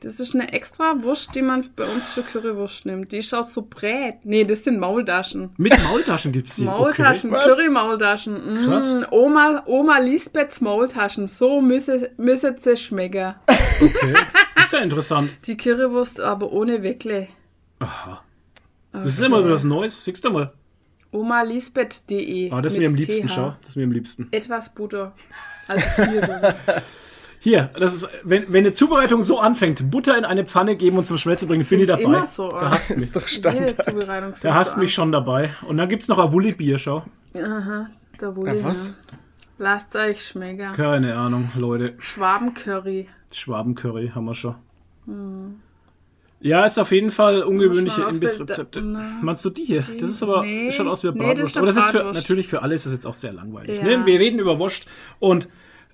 Das 0.00 0.18
ist 0.18 0.34
eine 0.34 0.52
extra 0.52 1.00
Wurst, 1.04 1.32
die 1.36 1.42
man 1.42 1.64
bei 1.76 1.84
uns 1.84 2.08
für 2.08 2.22
Currywurst 2.24 2.86
nimmt. 2.86 3.12
Die 3.12 3.18
ist 3.18 3.32
aus 3.32 3.54
so 3.54 3.62
Brät. 3.62 4.16
Nee, 4.24 4.44
das 4.44 4.64
sind 4.64 4.80
Maultaschen. 4.80 5.50
Mit 5.58 5.80
Maultaschen 5.84 6.32
gibt's 6.32 6.56
die. 6.56 6.64
Maultaschen, 6.64 7.30
Was? 7.30 7.44
Curry-Maultaschen. 7.44 8.34
Mm, 8.34 8.66
Krass. 8.66 8.96
Oma, 9.12 9.62
Oma 9.66 9.98
Lisbeths 9.98 10.60
Maultaschen. 10.60 11.28
So 11.28 11.60
müsse, 11.60 12.10
müsse 12.16 12.56
sie 12.60 12.76
schmecken. 12.76 13.36
Okay. 13.46 13.60
okay. 13.80 14.14
Das 14.56 14.64
ist 14.64 14.72
ja 14.72 14.80
interessant. 14.80 15.30
Die 15.46 15.56
Currywurst 15.56 16.20
aber 16.20 16.52
ohne 16.52 16.82
Weckle. 16.82 17.28
Aha. 17.78 18.22
Das 18.92 19.06
ist 19.06 19.20
immer 19.20 19.38
wieder 19.44 19.54
was 19.54 19.62
Neues. 19.64 20.04
Siehst 20.04 20.24
du 20.24 20.30
mal. 20.30 20.52
Omalisbeth.de. 21.12 22.50
Ah, 22.50 22.60
das 22.60 22.72
ist 22.72 22.78
mir 22.78 22.88
am 22.88 22.94
liebsten, 22.96 23.28
TH. 23.28 23.32
schau. 23.32 23.54
Das 23.60 23.70
ist 23.70 23.76
mir 23.76 23.84
am 23.84 23.92
liebsten. 23.92 24.28
Etwas 24.32 24.74
Butter. 24.74 25.14
Also 25.68 25.86
viel 25.90 26.20
Butter. 26.20 26.56
Hier, 27.44 27.70
das 27.76 27.92
ist, 27.92 28.08
wenn, 28.22 28.52
wenn 28.52 28.64
eine 28.64 28.72
Zubereitung 28.72 29.24
so 29.24 29.40
anfängt, 29.40 29.90
Butter 29.90 30.16
in 30.16 30.24
eine 30.24 30.46
Pfanne 30.46 30.76
geben 30.76 30.96
und 30.98 31.08
zum 31.08 31.18
Schmelzen 31.18 31.48
bringen, 31.48 31.64
bin 31.64 31.80
ich 31.80 31.88
dabei. 31.88 32.02
Immer 32.02 32.24
so, 32.24 32.52
Da 32.52 32.70
hast 32.70 32.90
du 32.90 32.94
mich. 32.94 33.02
Ist 33.02 33.16
doch 33.16 33.26
Jede 33.26 33.68
Standard. 33.68 33.84
Zubereitung 33.84 34.34
Da 34.40 34.54
hast 34.54 34.76
du 34.76 34.80
mich 34.80 34.94
schon 34.94 35.10
dabei. 35.10 35.50
Und 35.66 35.76
dann 35.76 35.88
gibt's 35.88 36.06
noch 36.06 36.20
Avulli-Bier, 36.20 36.78
schau. 36.78 37.04
Aha, 37.34 37.88
da 38.18 38.36
wohl. 38.36 38.46
Ja, 38.46 38.62
was? 38.62 38.90
Ja. 38.90 39.18
Lasst 39.58 39.96
euch 39.96 40.24
schmecken. 40.24 40.72
Keine 40.76 41.16
Ahnung, 41.16 41.50
Leute. 41.56 41.94
Schwabencurry. 41.98 43.08
Schwabencurry 43.32 44.12
haben 44.14 44.24
wir 44.26 44.36
schon. 44.36 44.54
Ja, 46.38 46.64
ist 46.64 46.78
auf 46.78 46.92
jeden 46.92 47.10
Fall 47.10 47.42
ungewöhnliche 47.42 48.02
Imbissrezepte. 48.02 48.82
Meinst 48.82 49.44
du 49.44 49.50
die 49.50 49.64
hier? 49.64 49.84
Das 49.98 50.10
ist 50.10 50.22
aber 50.22 50.42
nee. 50.42 50.70
schaut 50.70 50.86
aus 50.86 51.02
wie 51.02 51.08
eine 51.08 51.18
Nee, 51.18 51.34
das 51.34 51.52
Bratwurst. 51.54 51.56
aber 51.56 51.66
das 51.66 51.76
ist 51.76 51.84
für, 51.86 51.92
Bratwurst. 51.98 52.14
natürlich 52.14 52.46
für 52.46 52.62
alle 52.62 52.74
ist 52.76 52.86
das 52.86 52.92
jetzt 52.92 53.06
auch 53.06 53.14
sehr 53.14 53.32
langweilig. 53.32 53.78
Ja. 53.78 53.84
Ne? 53.98 54.06
Wir 54.06 54.20
reden 54.20 54.38
über 54.38 54.60
Wurst 54.60 54.86
und 55.18 55.48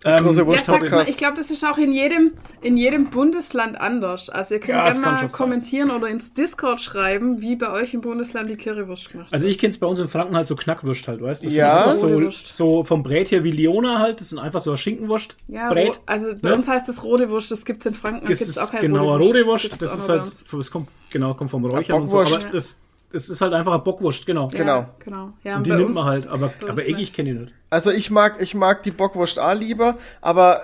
Ähm, 0.04 0.22
große 0.24 0.40
Ja, 0.40 0.46
Wurst 0.46 0.64
sag 0.66 0.90
mal, 0.90 1.08
ich 1.08 1.16
glaube, 1.16 1.36
das 1.36 1.50
ist 1.50 1.64
auch 1.64 1.76
in 1.76 1.92
jedem, 1.92 2.30
in 2.60 2.76
jedem 2.76 3.10
Bundesland 3.10 3.80
anders. 3.80 4.30
Also 4.30 4.54
ihr 4.54 4.60
könnt 4.60 4.78
Ja, 4.78 4.86
das 4.86 4.96
gerne 5.00 5.12
mal 5.12 5.18
schon 5.18 5.28
sein. 5.28 5.36
kommentieren 5.38 5.90
oder 5.90 6.08
ins 6.08 6.32
Discord 6.32 6.80
schreiben, 6.80 7.40
wie 7.42 7.56
bei 7.56 7.70
euch 7.72 7.94
im 7.94 8.00
Bundesland 8.00 8.48
die 8.48 8.56
Currywurst 8.56 9.10
gemacht 9.10 9.28
Also 9.32 9.48
ich 9.48 9.58
kenne 9.58 9.70
es 9.72 9.78
bei 9.78 9.86
uns 9.88 9.98
in 9.98 10.06
Franken 10.06 10.36
halt 10.36 10.46
so 10.46 10.54
Knackwürst 10.54 11.08
halt, 11.08 11.20
weißt 11.20 11.42
du? 11.42 11.46
Das 11.48 11.54
Ja. 11.56 11.90
Rote 11.92 12.30
so, 12.30 12.30
so 12.30 12.84
vom 12.84 13.02
Brät 13.02 13.30
her 13.32 13.42
wie 13.42 13.50
Liona 13.50 13.98
halt. 13.98 14.20
Das 14.20 14.28
sind 14.28 14.38
einfach 14.38 14.60
so 14.60 14.76
Schinkenwurst. 14.76 15.36
Ja, 15.48 15.68
Brät. 15.70 16.00
also 16.06 16.28
bei 16.40 16.50
ne? 16.50 16.54
uns 16.56 16.68
heißt 16.68 16.88
es 16.88 17.02
rote 17.02 17.28
Wurst, 17.30 17.50
das 17.50 17.64
gibt's 17.64 17.84
in 17.84 17.94
Franken, 17.94 18.22
da 18.22 18.28
Das 18.28 18.38
gibt's 18.38 18.56
ist 18.56 18.62
auch 18.62 18.70
keine 18.70 18.86
genau 18.86 19.12
rote 19.16 19.24
rote 19.26 19.46
Wurst. 19.46 19.82
Das 19.82 19.94
ist 19.94 20.08
halt, 20.08 20.30
das 20.52 20.70
kommt, 20.70 20.88
genau, 21.10 21.34
kommt 21.34 21.50
vom 21.50 21.64
Räuchern 21.64 22.02
und 22.02 22.08
so. 22.08 22.20
Aber 22.20 22.38
das, 22.52 22.78
das 23.10 23.28
ist 23.30 23.40
halt 23.40 23.52
einfach 23.54 23.72
eine 23.72 23.82
Bockwurst, 23.82 24.26
genau. 24.26 24.48
Ja, 24.52 24.58
Genau. 24.58 24.86
genau. 25.02 25.32
Ja, 25.44 25.56
Und 25.56 25.64
die 25.66 25.70
nimmt 25.72 25.94
man 25.94 26.04
halt, 26.04 26.26
aber, 26.26 26.52
aber 26.68 26.86
eckig 26.86 27.12
kenne 27.12 27.30
ich 27.32 27.38
nicht. 27.38 27.52
Also 27.70 27.90
ich 27.90 28.10
mag, 28.10 28.36
ich 28.40 28.54
mag 28.54 28.82
die 28.82 28.90
Bockwurst 28.90 29.38
auch 29.38 29.54
lieber, 29.54 29.96
aber 30.22 30.60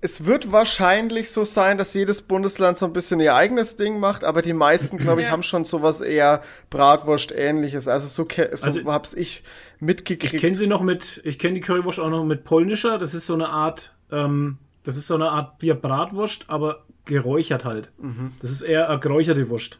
es 0.00 0.26
wird 0.26 0.52
wahrscheinlich 0.52 1.30
so 1.32 1.42
sein, 1.44 1.76
dass 1.78 1.92
jedes 1.94 2.22
Bundesland 2.22 2.78
so 2.78 2.86
ein 2.86 2.92
bisschen 2.92 3.18
ihr 3.20 3.34
eigenes 3.34 3.76
Ding 3.76 3.98
macht, 4.00 4.22
aber 4.24 4.42
die 4.42 4.52
meisten, 4.52 4.96
glaube 4.98 5.20
ich, 5.22 5.26
Ja. 5.26 5.32
haben 5.32 5.42
schon 5.42 5.64
sowas 5.64 6.00
eher 6.00 6.42
Bratwurst-ähnliches. 6.70 7.88
Also 7.88 8.06
so, 8.06 8.26
so 8.54 8.66
Also, 8.68 8.84
hab's 8.92 9.14
ich 9.14 9.42
Ich 9.76 9.80
mitgekriegt. 9.82 10.40
kenne 10.40 10.54
sie 10.54 10.66
noch 10.66 10.82
mit, 10.82 11.20
ich 11.24 11.38
kenne 11.38 11.54
die 11.54 11.60
Currywurst 11.60 11.98
auch 12.00 12.10
noch 12.10 12.24
mit 12.24 12.44
polnischer. 12.44 12.98
Das 12.98 13.14
ist 13.14 13.26
so 13.26 13.34
eine 13.34 13.48
Art, 13.48 13.92
ähm, 14.10 14.58
das 14.84 14.96
ist 14.96 15.06
so 15.06 15.14
eine 15.14 15.30
Art 15.30 15.54
wie 15.60 15.72
Bratwurst, 15.72 16.44
aber 16.48 16.84
geräuchert 17.04 17.64
halt. 17.64 17.90
Mhm. 17.98 18.32
Das 18.40 18.50
ist 18.50 18.62
eher 18.62 18.88
eine 18.88 18.98
geräucherte 19.00 19.48
Wurst. 19.50 19.78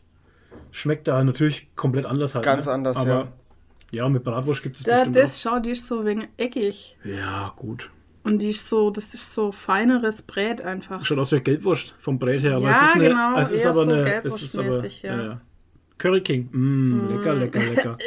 Schmeckt 0.76 1.08
da 1.08 1.24
natürlich 1.24 1.74
komplett 1.74 2.04
anders 2.04 2.34
halt. 2.34 2.44
Ganz 2.44 2.66
ne? 2.66 2.72
anders, 2.72 2.98
aber, 2.98 3.08
ja. 3.10 3.28
Ja, 3.92 4.08
mit 4.10 4.24
Bratwurst 4.24 4.62
gibt 4.62 4.76
es 4.76 4.82
Da, 4.82 4.92
bestimmt 4.96 5.16
das, 5.16 5.40
schau, 5.40 5.58
die 5.58 5.70
ist 5.70 5.86
so 5.86 6.04
wegen 6.04 6.28
eckig. 6.36 6.98
auch. 7.00 7.08
Ja, 7.08 7.54
gut. 7.56 7.88
Und 8.24 8.40
die 8.40 8.50
ist 8.50 8.68
so, 8.68 8.90
das 8.90 9.14
ist 9.14 9.32
so 9.32 9.52
feineres 9.52 10.20
Brät 10.20 10.60
einfach. 10.60 11.02
Schaut 11.02 11.16
aus 11.18 11.32
wie 11.32 11.40
Gelbwurst 11.40 11.94
vom 11.98 12.18
Brät 12.18 12.42
her, 12.42 12.56
aber 12.56 12.66
Ja, 12.66 12.72
es 12.72 12.82
ist 12.82 12.94
eine, 12.96 13.08
genau, 13.08 13.38
es 13.38 13.52
ist 13.52 13.66
aber 13.66 13.74
so 13.74 13.80
eine, 13.90 14.22
es 14.22 14.42
ist 14.42 14.58
aber, 14.58 14.64
Gelbwurstmäßig, 14.64 15.02
ja. 15.02 15.22
ja. 15.22 15.40
Curry 15.96 16.20
King, 16.20 16.48
mm, 16.52 17.16
lecker, 17.16 17.34
lecker, 17.36 17.60
lecker. 17.60 17.98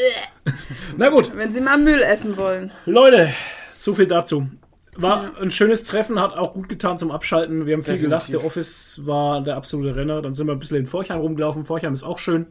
Na 0.97 1.09
gut, 1.09 1.35
Wenn 1.35 1.51
sie 1.51 1.61
mal 1.61 1.79
Müll 1.79 2.03
essen 2.03 2.37
wollen. 2.37 2.69
Leute, 2.85 3.33
so 3.73 3.95
viel 3.95 4.05
dazu. 4.05 4.47
War 4.95 5.31
ein 5.41 5.49
schönes 5.49 5.85
Treffen, 5.85 6.19
hat 6.19 6.35
auch 6.37 6.53
gut 6.53 6.69
getan 6.69 6.99
zum 6.99 7.09
Abschalten. 7.09 7.65
Wir 7.65 7.73
haben 7.73 7.83
viel 7.83 7.93
Definitiv. 7.93 8.27
gelacht. 8.27 8.33
Der 8.33 8.45
Office 8.45 9.01
war 9.05 9.41
der 9.41 9.55
absolute 9.55 9.95
Renner. 9.95 10.21
Dann 10.21 10.33
sind 10.33 10.45
wir 10.45 10.51
ein 10.53 10.59
bisschen 10.59 10.77
in 10.77 10.85
Forchheim 10.85 11.19
rumgelaufen. 11.21 11.63
Forchheim 11.63 11.93
ist 11.93 12.03
auch 12.03 12.19
schön. 12.19 12.47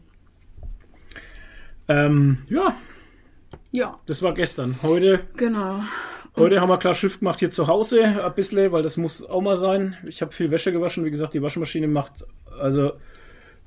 Ähm, 1.88 2.38
ja, 2.48 2.74
Ja, 3.72 3.98
das 4.06 4.22
war 4.22 4.34
gestern. 4.34 4.76
Heute, 4.82 5.20
genau. 5.36 5.80
heute 6.36 6.60
haben 6.60 6.68
wir 6.68 6.78
klar 6.78 6.94
Schiff 6.94 7.18
gemacht 7.18 7.38
hier 7.40 7.50
zu 7.50 7.66
Hause, 7.66 8.02
ein 8.24 8.34
bisschen, 8.34 8.72
weil 8.72 8.82
das 8.82 8.96
muss 8.96 9.24
auch 9.24 9.40
mal 9.40 9.56
sein. 9.56 9.96
Ich 10.06 10.20
habe 10.22 10.32
viel 10.32 10.50
Wäsche 10.50 10.72
gewaschen. 10.72 11.04
Wie 11.04 11.10
gesagt, 11.10 11.34
die 11.34 11.42
Waschmaschine 11.42 11.88
macht, 11.88 12.26
also 12.60 12.92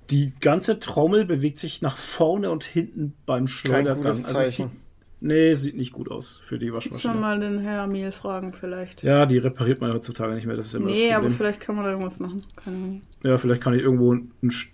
die 0.09 0.33
ganze 0.39 0.79
Trommel 0.79 1.25
bewegt 1.25 1.57
sich 1.59 1.81
nach 1.81 1.97
vorne 1.97 2.51
und 2.51 2.63
hinten 2.63 3.13
beim 3.25 3.45
Kein 3.45 3.47
Schleudergang. 3.47 3.97
gutes 4.03 4.25
Also 4.25 4.33
Zeichen. 4.35 4.69
sieht, 4.69 4.79
nee, 5.21 5.53
sieht 5.53 5.77
nicht 5.77 5.93
gut 5.93 6.11
aus 6.11 6.41
für 6.43 6.59
die 6.59 6.69
Muss 6.71 6.85
man 6.85 6.93
Waschmaschine. 6.95 7.21
mal 7.21 7.39
den 7.39 7.59
Herr 7.59 7.87
Miel 7.87 8.11
fragen 8.11 8.53
vielleicht. 8.53 9.03
Ja, 9.03 9.25
die 9.25 9.37
repariert 9.37 9.79
man 9.81 9.93
heutzutage 9.93 10.33
nicht 10.35 10.45
mehr. 10.45 10.55
Das 10.57 10.65
ist 10.67 10.73
immer 10.75 10.87
nee, 10.87 11.07
das 11.07 11.11
aber 11.17 11.21
Problem. 11.21 11.37
vielleicht 11.37 11.59
kann 11.61 11.75
man 11.75 11.85
da 11.85 11.91
irgendwas 11.91 12.19
machen. 12.19 12.41
Keine 12.55 12.75
Ahnung. 12.75 13.01
Ja, 13.23 13.37
vielleicht 13.37 13.61
kann 13.61 13.73
ich 13.73 13.81
irgendwo 13.81 14.11
einen, 14.11 14.31
Sch- 14.43 14.69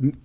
einen 0.00 0.16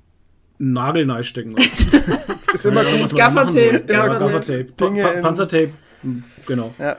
Nagel 0.60 1.10
reinstecken. 1.10 1.56
Ist 2.54 2.66
immer 2.66 2.84
Ja, 2.84 2.98
gut. 3.02 3.16
Gaffertape, 3.16 3.84
Ja, 3.92 4.08
Gaffertape. 4.18 4.66
Pa 4.76 5.22
Panzertape. 5.22 5.72
Genau. 6.46 6.74
Ja. 6.80 6.96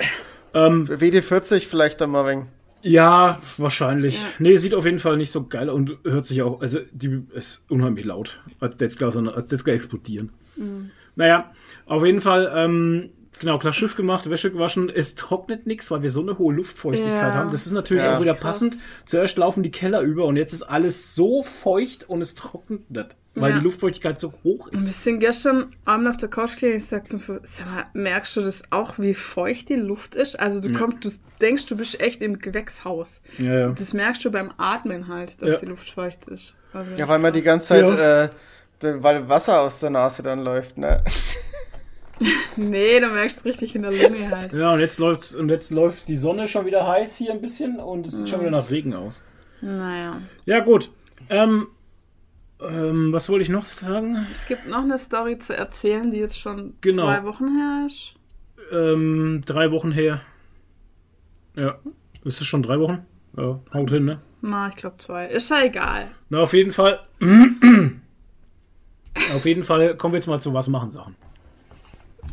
Ähm, 0.54 0.86
WD40 0.86 1.66
vielleicht 1.66 2.00
dann 2.00 2.10
mal 2.10 2.26
wegen. 2.30 2.48
ja, 2.82 3.40
wahrscheinlich. 3.56 4.20
Ja. 4.20 4.26
Nee, 4.38 4.56
sieht 4.56 4.74
auf 4.74 4.84
jeden 4.84 4.98
Fall 4.98 5.16
nicht 5.16 5.30
so 5.32 5.46
geil 5.46 5.68
und 5.68 5.98
hört 6.04 6.26
sich 6.26 6.42
auch, 6.42 6.60
also 6.60 6.78
die 6.92 7.22
ist 7.34 7.64
unheimlich 7.68 8.04
laut. 8.04 8.40
Als 8.60 8.76
gleich 9.64 9.76
explodieren. 9.76 10.30
Naja, 11.16 11.50
auf 11.86 12.04
jeden 12.04 12.20
Fall, 12.20 12.50
ähm, 12.54 13.10
genau, 13.38 13.58
klar 13.58 13.72
Schiff 13.72 13.96
gemacht, 13.96 14.28
Wäsche 14.30 14.50
gewaschen. 14.50 14.88
Es 14.90 15.14
trocknet 15.14 15.66
nichts, 15.66 15.90
weil 15.90 16.02
wir 16.02 16.10
so 16.10 16.20
eine 16.22 16.38
hohe 16.38 16.54
Luftfeuchtigkeit 16.54 17.12
Ja. 17.12 17.34
haben. 17.34 17.50
Das 17.50 17.66
ist 17.66 17.72
natürlich 17.72 18.02
Ja. 18.04 18.16
auch 18.16 18.20
wieder 18.22 18.32
Krass. 18.34 18.42
passend. 18.60 18.76
Zuerst 19.04 19.36
laufen 19.38 19.62
die 19.62 19.70
Keller 19.70 20.00
über 20.00 20.24
und 20.26 20.36
jetzt 20.36 20.52
ist 20.52 20.62
alles 20.62 21.14
so 21.14 21.42
feucht 21.42 22.08
und 22.08 22.20
es 22.22 22.34
trocknet 22.34 22.90
nicht, 22.90 23.16
weil 23.40 23.50
Ja. 23.52 23.58
die 23.58 23.64
Luftfeuchtigkeit 23.64 24.18
so 24.20 24.32
hoch 24.44 24.66
Und 24.66 24.72
wir 24.72 24.78
ist. 24.90 25.04
sind 25.04 25.20
gestern 25.20 25.74
Abend 25.84 26.08
auf 26.08 26.16
der 26.16 26.28
Couch 26.28 26.56
gelegen. 26.58 26.78
Ich 26.78 26.86
sagte 26.86 27.14
ihm 27.14 27.20
so, 27.20 27.38
sag 27.42 27.66
mal, 27.66 27.86
merkst 27.94 28.36
du 28.36 28.40
das 28.40 28.62
auch, 28.70 28.98
wie 28.98 29.14
feucht 29.14 29.68
die 29.68 29.74
Luft 29.76 30.14
ist? 30.14 30.38
Also 30.38 30.60
du 30.60 30.68
Ja. 30.68 30.78
kommst, 30.78 31.04
du 31.04 31.10
denkst, 31.40 31.66
du 31.66 31.76
bist 31.76 32.00
echt 32.00 32.20
im 32.22 32.38
Gewächshaus. 32.38 33.20
Ja, 33.38 33.54
ja. 33.58 33.68
Das 33.70 33.92
merkst 33.94 34.24
du 34.24 34.30
beim 34.30 34.52
Atmen 34.58 35.08
halt, 35.08 35.40
dass 35.42 35.52
Ja. 35.54 35.58
die 35.58 35.66
Luft 35.66 35.90
feucht 35.90 36.26
ist. 36.28 36.54
Also, 36.72 36.90
Ja, 36.96 37.08
weil 37.08 37.18
man 37.18 37.32
die 37.32 37.42
ganze 37.42 37.68
Zeit, 37.68 37.88
Ja. 37.88 38.24
äh, 38.24 38.28
weil 39.02 39.28
Wasser 39.28 39.60
aus 39.62 39.80
der 39.80 39.90
Nase 39.90 40.22
dann 40.22 40.44
läuft, 40.44 40.78
ne? 40.78 41.02
Nee, 42.56 42.98
du 42.98 43.06
merkst 43.08 43.38
es 43.38 43.44
richtig 43.44 43.76
in 43.76 43.82
der 43.82 43.92
Lunge 43.92 44.28
halt. 44.30 44.52
Ja, 44.52 44.72
und 44.72 44.80
jetzt 44.80 44.98
läuft's, 44.98 45.34
und 45.36 45.48
jetzt 45.50 45.70
läuft 45.70 46.08
die 46.08 46.16
Sonne 46.16 46.48
schon 46.48 46.66
wieder 46.66 46.84
heiß 46.86 47.16
hier 47.16 47.30
ein 47.30 47.40
bisschen 47.40 47.78
und 47.78 48.06
es 48.08 48.14
sieht 48.14 48.28
schon 48.28 48.40
wieder 48.40 48.50
nach 48.50 48.70
Regen 48.70 48.92
aus. 48.94 49.22
Naja. 49.60 50.20
Ja, 50.44 50.58
gut. 50.60 50.90
Ähm, 51.30 51.68
ähm, 52.60 53.12
was 53.12 53.28
wollte 53.28 53.42
ich 53.42 53.48
noch 53.48 53.64
sagen? 53.64 54.26
Es 54.32 54.46
gibt 54.46 54.66
noch 54.66 54.82
eine 54.82 54.98
Story 54.98 55.38
zu 55.38 55.56
erzählen, 55.56 56.10
die 56.10 56.18
jetzt 56.18 56.38
schon 56.38 56.74
Genau. 56.80 57.04
zwei 57.06 57.24
Wochen 57.24 57.56
her 57.56 57.86
ist. 57.86 58.14
Ähm, 58.72 59.40
drei 59.46 59.70
Wochen 59.70 59.92
her. 59.92 60.20
Ja. 61.56 61.78
Ist 62.24 62.40
es 62.40 62.46
schon 62.46 62.62
drei 62.62 62.78
Wochen? 62.80 63.06
Ja, 63.36 63.60
haut 63.72 63.90
hin, 63.90 64.04
ne? 64.04 64.20
Na, 64.40 64.68
ich 64.68 64.76
glaube 64.76 64.96
zwei. 64.98 65.26
Ist 65.26 65.50
ja 65.50 65.62
egal. 65.64 66.08
Na, 66.28 66.40
auf 66.40 66.52
jeden 66.52 66.72
Fall. 66.72 67.00
auf 69.34 69.44
jeden 69.44 69.64
Fall 69.64 69.96
kommen 69.96 70.12
wir 70.14 70.18
jetzt 70.18 70.26
mal 70.26 70.40
zu 70.40 70.52
was 70.54 70.68
machen 70.68 70.90
Sachen. 70.90 71.16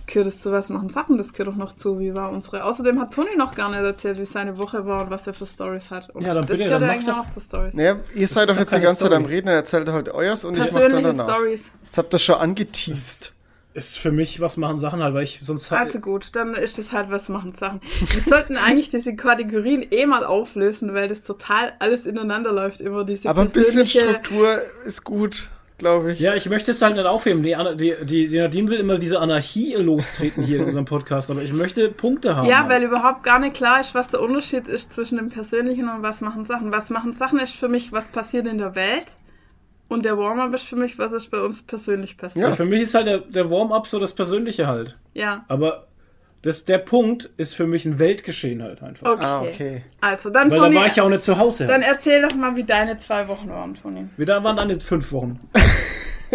Gehört 0.07 0.27
es 0.27 0.39
zu 0.41 0.51
was 0.51 0.69
machen 0.69 0.89
Sachen? 0.89 1.17
Das 1.17 1.33
gehört 1.33 1.49
doch 1.49 1.55
noch 1.57 1.73
zu. 1.73 1.99
Wie 1.99 2.15
war 2.15 2.31
unsere. 2.31 2.63
Außerdem 2.63 2.99
hat 2.99 3.13
Toni 3.13 3.35
noch 3.37 3.55
gar 3.55 3.69
nicht 3.69 3.79
erzählt, 3.81 4.19
wie 4.19 4.25
seine 4.25 4.57
Woche 4.57 4.85
war 4.85 5.03
und 5.03 5.09
was 5.09 5.25
er 5.27 5.33
für 5.33 5.45
Stories 5.45 5.89
hat. 5.89 6.09
Und 6.11 6.23
Ja, 6.23 6.33
dann 6.33 6.45
das 6.45 6.57
bitte, 6.57 6.65
gehört 6.65 6.81
dann 6.83 6.89
eigentlich 6.89 7.05
doch. 7.13 7.25
auch 7.25 7.31
zu 7.31 7.39
Stories. 7.39 7.73
Naja, 7.73 7.97
ihr 8.13 8.27
seid 8.27 8.49
doch 8.49 8.57
jetzt 8.57 8.73
die 8.75 8.79
ganze 8.79 9.03
Zeit 9.05 9.13
am 9.13 9.23
Story. 9.23 9.35
Reden, 9.35 9.47
er 9.47 9.55
erzählt 9.55 9.89
heute 9.91 10.13
euers 10.13 10.45
und 10.45 10.53
ich 10.55 10.59
mach 10.59 10.67
dann 10.67 10.73
Persönliche 10.91 11.17
danach. 11.17 11.35
Stories. 11.35 11.61
Jetzt 11.85 11.97
habt 11.97 12.13
ihr 12.13 12.19
schon 12.19 12.35
angeteased. 12.35 13.31
Ist 13.73 13.97
für 13.97 14.11
mich 14.11 14.39
was 14.39 14.55
machen 14.55 14.77
Sachen 14.77 15.03
halt, 15.03 15.13
weil 15.13 15.23
ich 15.23 15.41
sonst 15.43 15.69
halt. 15.69 15.81
Also 15.81 15.99
gut, 15.99 16.29
dann 16.31 16.53
ist 16.55 16.77
das 16.77 16.93
halt 16.93 17.11
was 17.11 17.27
machen 17.27 17.51
Sachen. 17.53 17.81
Wir 17.81 18.21
sollten 18.21 18.55
eigentlich 18.55 18.89
diese 18.89 19.17
Kategorien 19.17 19.85
eh 19.91 20.05
mal 20.05 20.23
auflösen, 20.23 20.93
weil 20.93 21.09
das 21.09 21.23
total 21.23 21.73
alles 21.79 22.05
ineinander 22.05 22.53
läuft 22.53 22.79
über 22.79 23.03
diese 23.03 23.27
Aber 23.27 23.41
ein 23.41 23.49
bisschen 23.49 23.85
Struktur 23.85 24.61
ist 24.85 25.03
gut, 25.03 25.49
glaube 25.77 26.13
ich. 26.13 26.19
Ja, 26.19 26.35
ich 26.35 26.49
möchte 26.49 26.71
es 26.71 26.81
halt 26.81 26.95
nicht 26.95 27.05
aufheben. 27.05 27.43
Die, 27.43 27.55
die, 27.75 28.27
die 28.29 28.37
Nadine 28.37 28.69
will 28.69 28.79
immer 28.79 28.97
diese 28.97 29.19
Anarchie 29.19 29.73
lostreten 29.75 30.43
hier 30.43 30.59
in 30.59 30.65
unserem 30.67 30.85
Podcast, 30.85 31.31
aber 31.31 31.41
ich 31.41 31.53
möchte 31.53 31.89
Punkte 31.89 32.35
haben. 32.35 32.47
Ja, 32.47 32.59
halt. 32.59 32.69
weil 32.69 32.83
überhaupt 32.83 33.23
gar 33.23 33.39
nicht 33.39 33.55
klar 33.55 33.81
ist, 33.81 33.95
was 33.95 34.07
der 34.07 34.21
Unterschied 34.21 34.67
ist 34.67 34.93
zwischen 34.93 35.17
dem 35.17 35.29
Persönlichen 35.29 35.89
und 35.89 36.03
was 36.03 36.21
machen 36.21 36.45
Sachen. 36.45 36.71
Was 36.71 36.89
machen 36.89 37.13
Sachen 37.13 37.39
ist 37.39 37.55
für 37.55 37.67
mich, 37.67 37.91
was 37.91 38.07
passiert 38.07 38.47
in 38.47 38.57
der 38.57 38.75
Welt. 38.75 39.07
Und 39.87 40.03
der 40.03 40.17
Warm-up 40.17 40.53
ist 40.55 40.63
für 40.63 40.75
mich, 40.75 40.97
was 40.97 41.13
ist 41.13 41.29
bei 41.29 41.39
uns 41.39 41.61
persönlich 41.61 42.17
passiert. 42.17 42.43
Ja, 42.43 42.51
für 42.53 42.65
mich 42.65 42.81
ist 42.81 42.95
halt 42.95 43.05
der, 43.05 43.19
der 43.19 43.51
Warm-up 43.51 43.87
so 43.87 43.99
das 43.99 44.13
Persönliche 44.13 44.65
halt. 44.65 44.97
Ja. 45.13 45.45
Aber 45.47 45.87
das, 46.45 46.63
der 46.63 46.77
Punkt 46.77 47.31
ist 47.37 47.55
für 47.55 47.65
mich 47.65 47.85
ein 47.85 47.97
Weltgeschehen 47.97 48.61
halt 48.61 48.83
einfach. 48.83 49.13
Okay. 49.13 49.23
Ah, 49.23 49.41
okay. 49.41 49.83
Also, 49.99 50.29
dann, 50.29 50.51
Weil 50.51 50.59
da 50.59 50.63
Toni, 50.65 50.75
war 50.75 50.85
ich 50.85 50.95
ja 50.95 51.03
auch 51.03 51.09
nicht 51.09 51.23
zu 51.23 51.39
Hause. 51.39 51.65
dann 51.65 51.81
erzähl 51.81 52.21
doch 52.21 52.35
mal, 52.35 52.55
wie 52.55 52.63
deine 52.63 52.99
zwei 52.99 53.27
Wochen 53.27 53.49
waren, 53.49 53.73
Toni. 53.73 54.05
Wieder 54.15 54.43
waren 54.43 54.55
dann 54.55 54.69
jetzt 54.69 54.83
fünf 54.85 55.11
Wochen. 55.11 55.39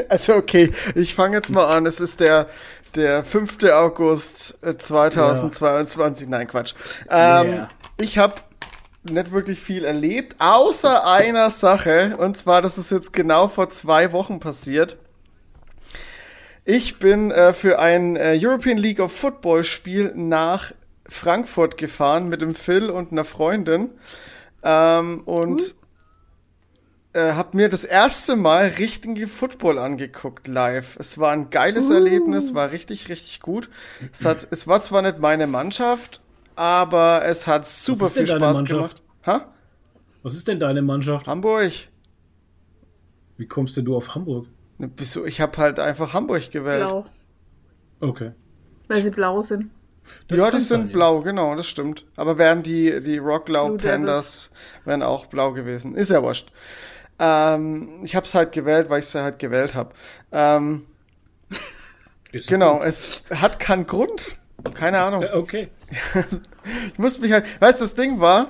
Also 0.09 0.35
okay, 0.35 0.71
ich 0.95 1.15
fange 1.15 1.37
jetzt 1.37 1.51
mal 1.51 1.67
an. 1.67 1.85
Es 1.85 1.99
ist 1.99 2.21
der, 2.21 2.47
der 2.95 3.25
5. 3.25 3.59
August 3.73 4.59
äh, 4.65 4.79
2022. 4.79 6.29
Nein, 6.29 6.47
Quatsch. 6.47 6.75
Ähm, 7.11 7.49
Yeah. 7.49 7.69
Ich 7.99 8.17
habe 8.17 8.37
nicht 9.03 9.33
wirklich 9.33 9.61
viel 9.61 9.85
erlebt, 9.85 10.37
außer 10.39 11.07
einer 11.13 11.51
Sache. 11.51 12.17
Und 12.19 12.37
zwar, 12.37 12.63
das 12.63 12.79
ist 12.79 12.93
jetzt 12.93 13.13
genau 13.13 13.49
vor 13.49 13.69
zwei 13.69 14.13
Wochen 14.13 14.39
passiert. 14.39 14.97
Ich 16.65 16.99
bin 16.99 17.31
äh, 17.31 17.53
für 17.53 17.79
ein 17.79 18.17
äh, 18.17 18.39
European 18.41 18.79
League 18.79 19.01
of 19.01 19.13
Football 19.13 19.65
Spiel 19.65 20.13
nach 20.15 20.73
Frankfurt 21.09 21.77
gefahren 21.77 22.29
mit 22.29 22.43
dem 22.43 22.55
Phil 22.55 22.91
und 22.91 23.13
einer 23.13 23.25
Freundin. 23.25 23.91
Ähm, 24.63 25.23
und 25.25 25.75
äh, 27.13 27.33
habe 27.33 27.57
mir 27.57 27.69
das 27.69 27.85
erste 27.85 28.37
Mal 28.37 28.69
richtigen 28.79 29.27
Football 29.27 29.79
angeguckt 29.79 30.47
live. 30.47 30.97
Es 30.99 31.19
war 31.19 31.33
ein 31.33 31.51
geiles 31.51 31.91
Erlebnis, 31.91 32.55
war 32.55 32.71
richtig, 32.71 33.09
richtig 33.09 33.41
gut. 33.41 33.69
Es, 34.13 34.25
hat, 34.25 34.47
es 34.51 34.69
war 34.69 34.81
zwar 34.81 35.03
nicht 35.03 35.19
meine 35.19 35.47
Mannschaft, 35.47 36.21
aber 36.55 37.25
es 37.25 37.47
hat 37.47 37.67
super 37.67 38.07
viel 38.09 38.27
Spaß 38.27 38.65
gemacht. 38.65 39.03
Ha? 39.27 39.53
Was 40.23 40.35
ist 40.35 40.47
denn 40.47 40.61
deine 40.61 40.83
Mannschaft? 40.83 41.27
Hamburg? 41.27 41.73
Wie 43.39 43.47
kommst 43.47 43.77
denn 43.77 43.87
du 43.87 43.97
auf 43.97 44.15
Hamburg? 44.15 44.47
Wieso? 44.97 45.27
Ich 45.27 45.41
habe 45.41 45.57
halt 45.59 45.79
einfach 45.79 46.15
Hamburg 46.15 46.51
gewählt. 46.51 46.89
Blau. 46.89 47.05
Okay. 48.01 48.33
Weil 48.89 49.03
sie 49.03 49.11
blau 49.11 49.41
sind. 49.41 49.71
Das 50.27 50.39
ja, 50.39 50.51
die 50.51 50.61
sind 50.61 50.83
sein, 50.85 50.93
blau, 50.93 51.21
genau, 51.21 51.55
das 51.55 51.69
stimmt. 51.69 52.05
Aber 52.17 52.39
wären 52.39 52.63
die, 52.63 53.01
die 53.01 53.19
Rocklau. 53.19 53.77
Pandas 53.77 54.51
wären 54.85 55.03
auch 55.03 55.27
blau 55.27 55.53
gewesen. 55.53 55.95
Ist 55.95 56.11
ja 56.11 56.23
wurscht. 56.23 56.51
Ähm, 57.19 58.01
ich 58.03 58.17
hab's 58.17 58.35
halt 58.35 58.53
gewählt, 58.53 58.89
weil 58.89 59.01
ich 59.01 59.07
sie 59.07 59.23
halt 59.23 59.39
gewählt 59.39 59.75
habe. 59.75 59.93
Ähm, 60.33 60.87
genau, 62.33 62.83
es 62.83 63.23
hat 63.31 63.59
keinen 63.61 63.87
Grund. 63.87 64.39
Keine 64.75 65.01
Ahnung. 65.01 65.23
Äh, 65.23 65.33
Okay. 65.35 65.69
Ich 66.93 66.99
muss 66.99 67.19
mich 67.19 67.33
halt, 67.33 67.47
weißt 67.61 67.81
du, 67.81 67.85
das 67.85 67.95
Ding 67.95 68.21
war, 68.21 68.49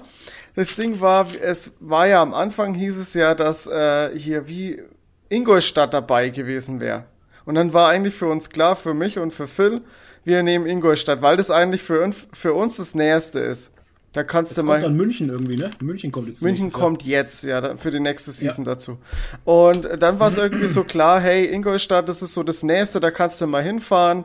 das 0.56 0.74
Ding 0.74 1.00
war, 1.00 1.28
es 1.40 1.76
war 1.78 2.08
ja 2.08 2.20
am 2.20 2.34
Anfang 2.34 2.74
hieß 2.74 2.98
es 2.98 3.14
ja, 3.14 3.34
dass 3.36 3.68
äh, 3.68 4.10
hier 4.18 4.48
wie 4.48 4.82
Ingolstadt 5.30 5.94
dabei 5.94 6.28
gewesen 6.28 6.80
wäre. 6.80 7.04
Und 7.46 7.54
dann 7.54 7.72
war 7.72 7.88
eigentlich 7.88 8.14
für 8.14 8.26
uns 8.26 8.50
klar, 8.50 8.76
für 8.76 8.92
mich 8.92 9.18
und 9.18 9.32
für 9.32 9.48
Phil, 9.48 9.80
wir 10.24 10.42
nehmen 10.42 10.66
Ingolstadt, 10.66 11.22
weil 11.22 11.38
das 11.38 11.50
eigentlich 11.50 11.82
für, 11.82 12.02
uns- 12.02 12.26
für 12.32 12.52
uns 12.52 12.76
das 12.76 12.94
Näherste 12.94 13.40
ist. 13.40 13.72
Da 14.12 14.24
kannst 14.24 14.50
Jetzt 14.50 14.56
du 14.58 14.62
kommt 14.62 14.68
mal. 14.68 14.82
dann 14.82 14.96
München 14.96 15.28
irgendwie, 15.30 15.56
ne? 15.56 15.70
München 15.80 16.10
kommt 16.10 16.26
jetzt 16.28 16.42
München 16.42 16.70
Jahr. 16.70 16.80
kommt 16.80 17.02
jetzt, 17.04 17.44
ja, 17.44 17.76
für 17.76 17.92
die 17.92 18.00
nächste 18.00 18.32
Season 18.32 18.64
dazu. 18.64 18.98
Und 19.44 19.88
dann 20.02 20.18
war 20.18 20.28
es 20.28 20.36
irgendwie 20.36 20.66
so 20.66 20.82
klar, 20.82 21.20
hey, 21.20 21.46
Ingolstadt, 21.46 22.08
das 22.08 22.20
ist 22.20 22.32
so 22.34 22.42
das 22.42 22.64
Nächste, 22.64 22.98
da 22.98 23.12
kannst 23.12 23.40
du 23.40 23.46
mal 23.46 23.62
hinfahren. 23.62 24.24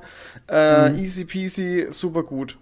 Äh, 0.50 0.90
Mhm. 0.90 0.98
Easy 1.00 1.26
peasy, 1.26 1.88
super 1.92 2.24
gut. 2.24 2.58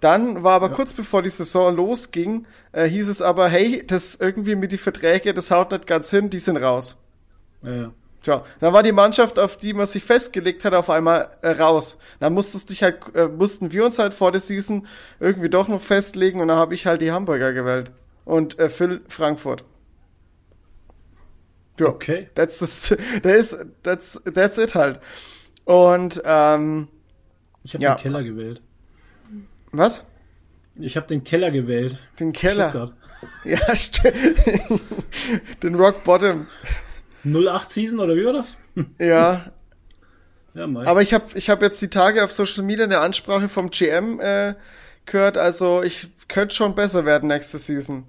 Dann 0.00 0.42
war 0.42 0.54
aber 0.54 0.70
kurz 0.70 0.92
bevor 0.92 1.22
die 1.22 1.30
Saison 1.30 1.74
losging, 1.74 2.46
äh, 2.72 2.86
hieß 2.88 3.08
es 3.08 3.22
aber, 3.22 3.48
hey, 3.48 3.84
das 3.86 4.16
irgendwie 4.16 4.56
mit 4.56 4.72
die 4.72 4.76
Verträge, 4.76 5.32
das 5.32 5.50
haut 5.52 5.70
nicht 5.70 5.86
ganz 5.86 6.10
hin, 6.10 6.30
die 6.30 6.40
sind 6.40 6.56
raus. 6.58 7.00
Ja, 7.66 7.72
ja. 7.74 7.92
Tja, 8.22 8.44
dann 8.60 8.72
war 8.72 8.82
die 8.82 8.92
Mannschaft, 8.92 9.38
auf 9.38 9.56
die 9.56 9.72
man 9.74 9.86
sich 9.86 10.02
festgelegt 10.04 10.64
hat, 10.64 10.74
auf 10.74 10.90
einmal 10.90 11.28
äh, 11.42 11.50
raus. 11.50 11.98
Dann 12.18 12.32
musstest 12.32 12.70
dich 12.70 12.82
halt, 12.82 12.98
äh, 13.14 13.28
mussten 13.28 13.72
wir 13.72 13.84
uns 13.84 13.98
halt 13.98 14.14
vor 14.14 14.32
der 14.32 14.40
Season 14.40 14.86
irgendwie 15.20 15.48
doch 15.50 15.68
noch 15.68 15.80
festlegen 15.82 16.40
und 16.40 16.48
dann 16.48 16.58
habe 16.58 16.74
ich 16.74 16.86
halt 16.86 17.02
die 17.02 17.12
Hamburger 17.12 17.52
gewählt. 17.52 17.92
Und 18.24 18.58
äh, 18.58 18.68
Phil 18.68 19.02
Frankfurt. 19.08 19.64
Ja, 21.78 21.86
Okay. 21.88 22.30
that's, 22.34 22.58
the, 22.88 22.96
that 23.22 23.32
is, 23.36 23.56
that's, 23.82 24.20
that's 24.34 24.58
it 24.58 24.74
halt. 24.74 24.98
Und, 25.64 26.22
ähm, 26.24 26.88
Ich 27.64 27.74
habe 27.74 27.84
Ja. 27.84 27.94
den 27.94 28.00
Keller 28.02 28.22
gewählt. 28.24 28.62
was? 29.72 30.04
Ich 30.78 30.96
habe 30.96 31.06
den 31.06 31.22
Keller 31.22 31.50
gewählt. 31.50 31.98
Den 32.18 32.32
Keller. 32.32 32.70
Stuttgart. 32.70 32.94
Ja, 33.44 33.76
stimmt. 33.76 34.16
Den 35.62 35.74
Rock 35.76 36.02
Bottom. 36.04 36.46
08 37.34 37.70
Season 37.70 38.00
oder 38.00 38.14
wie 38.16 38.24
war 38.24 38.32
das? 38.32 38.56
Ja, 38.98 39.46
Ja. 40.54 40.66
Aber 40.86 41.02
ich 41.02 41.12
habe 41.12 41.24
ich 41.34 41.50
hab 41.50 41.60
jetzt 41.62 41.80
die 41.82 41.88
Tage 41.90 42.24
auf 42.24 42.32
Social 42.32 42.62
Media 42.62 42.84
eine 42.84 42.98
Ansprache 43.00 43.48
vom 43.48 43.70
GM 43.70 44.20
äh, 44.20 44.54
gehört, 45.04 45.36
also 45.38 45.82
ich 45.82 46.08
könnte 46.28 46.54
schon 46.54 46.74
besser 46.74 47.04
werden 47.04 47.28
nächste 47.28 47.58
Season. 47.58 48.04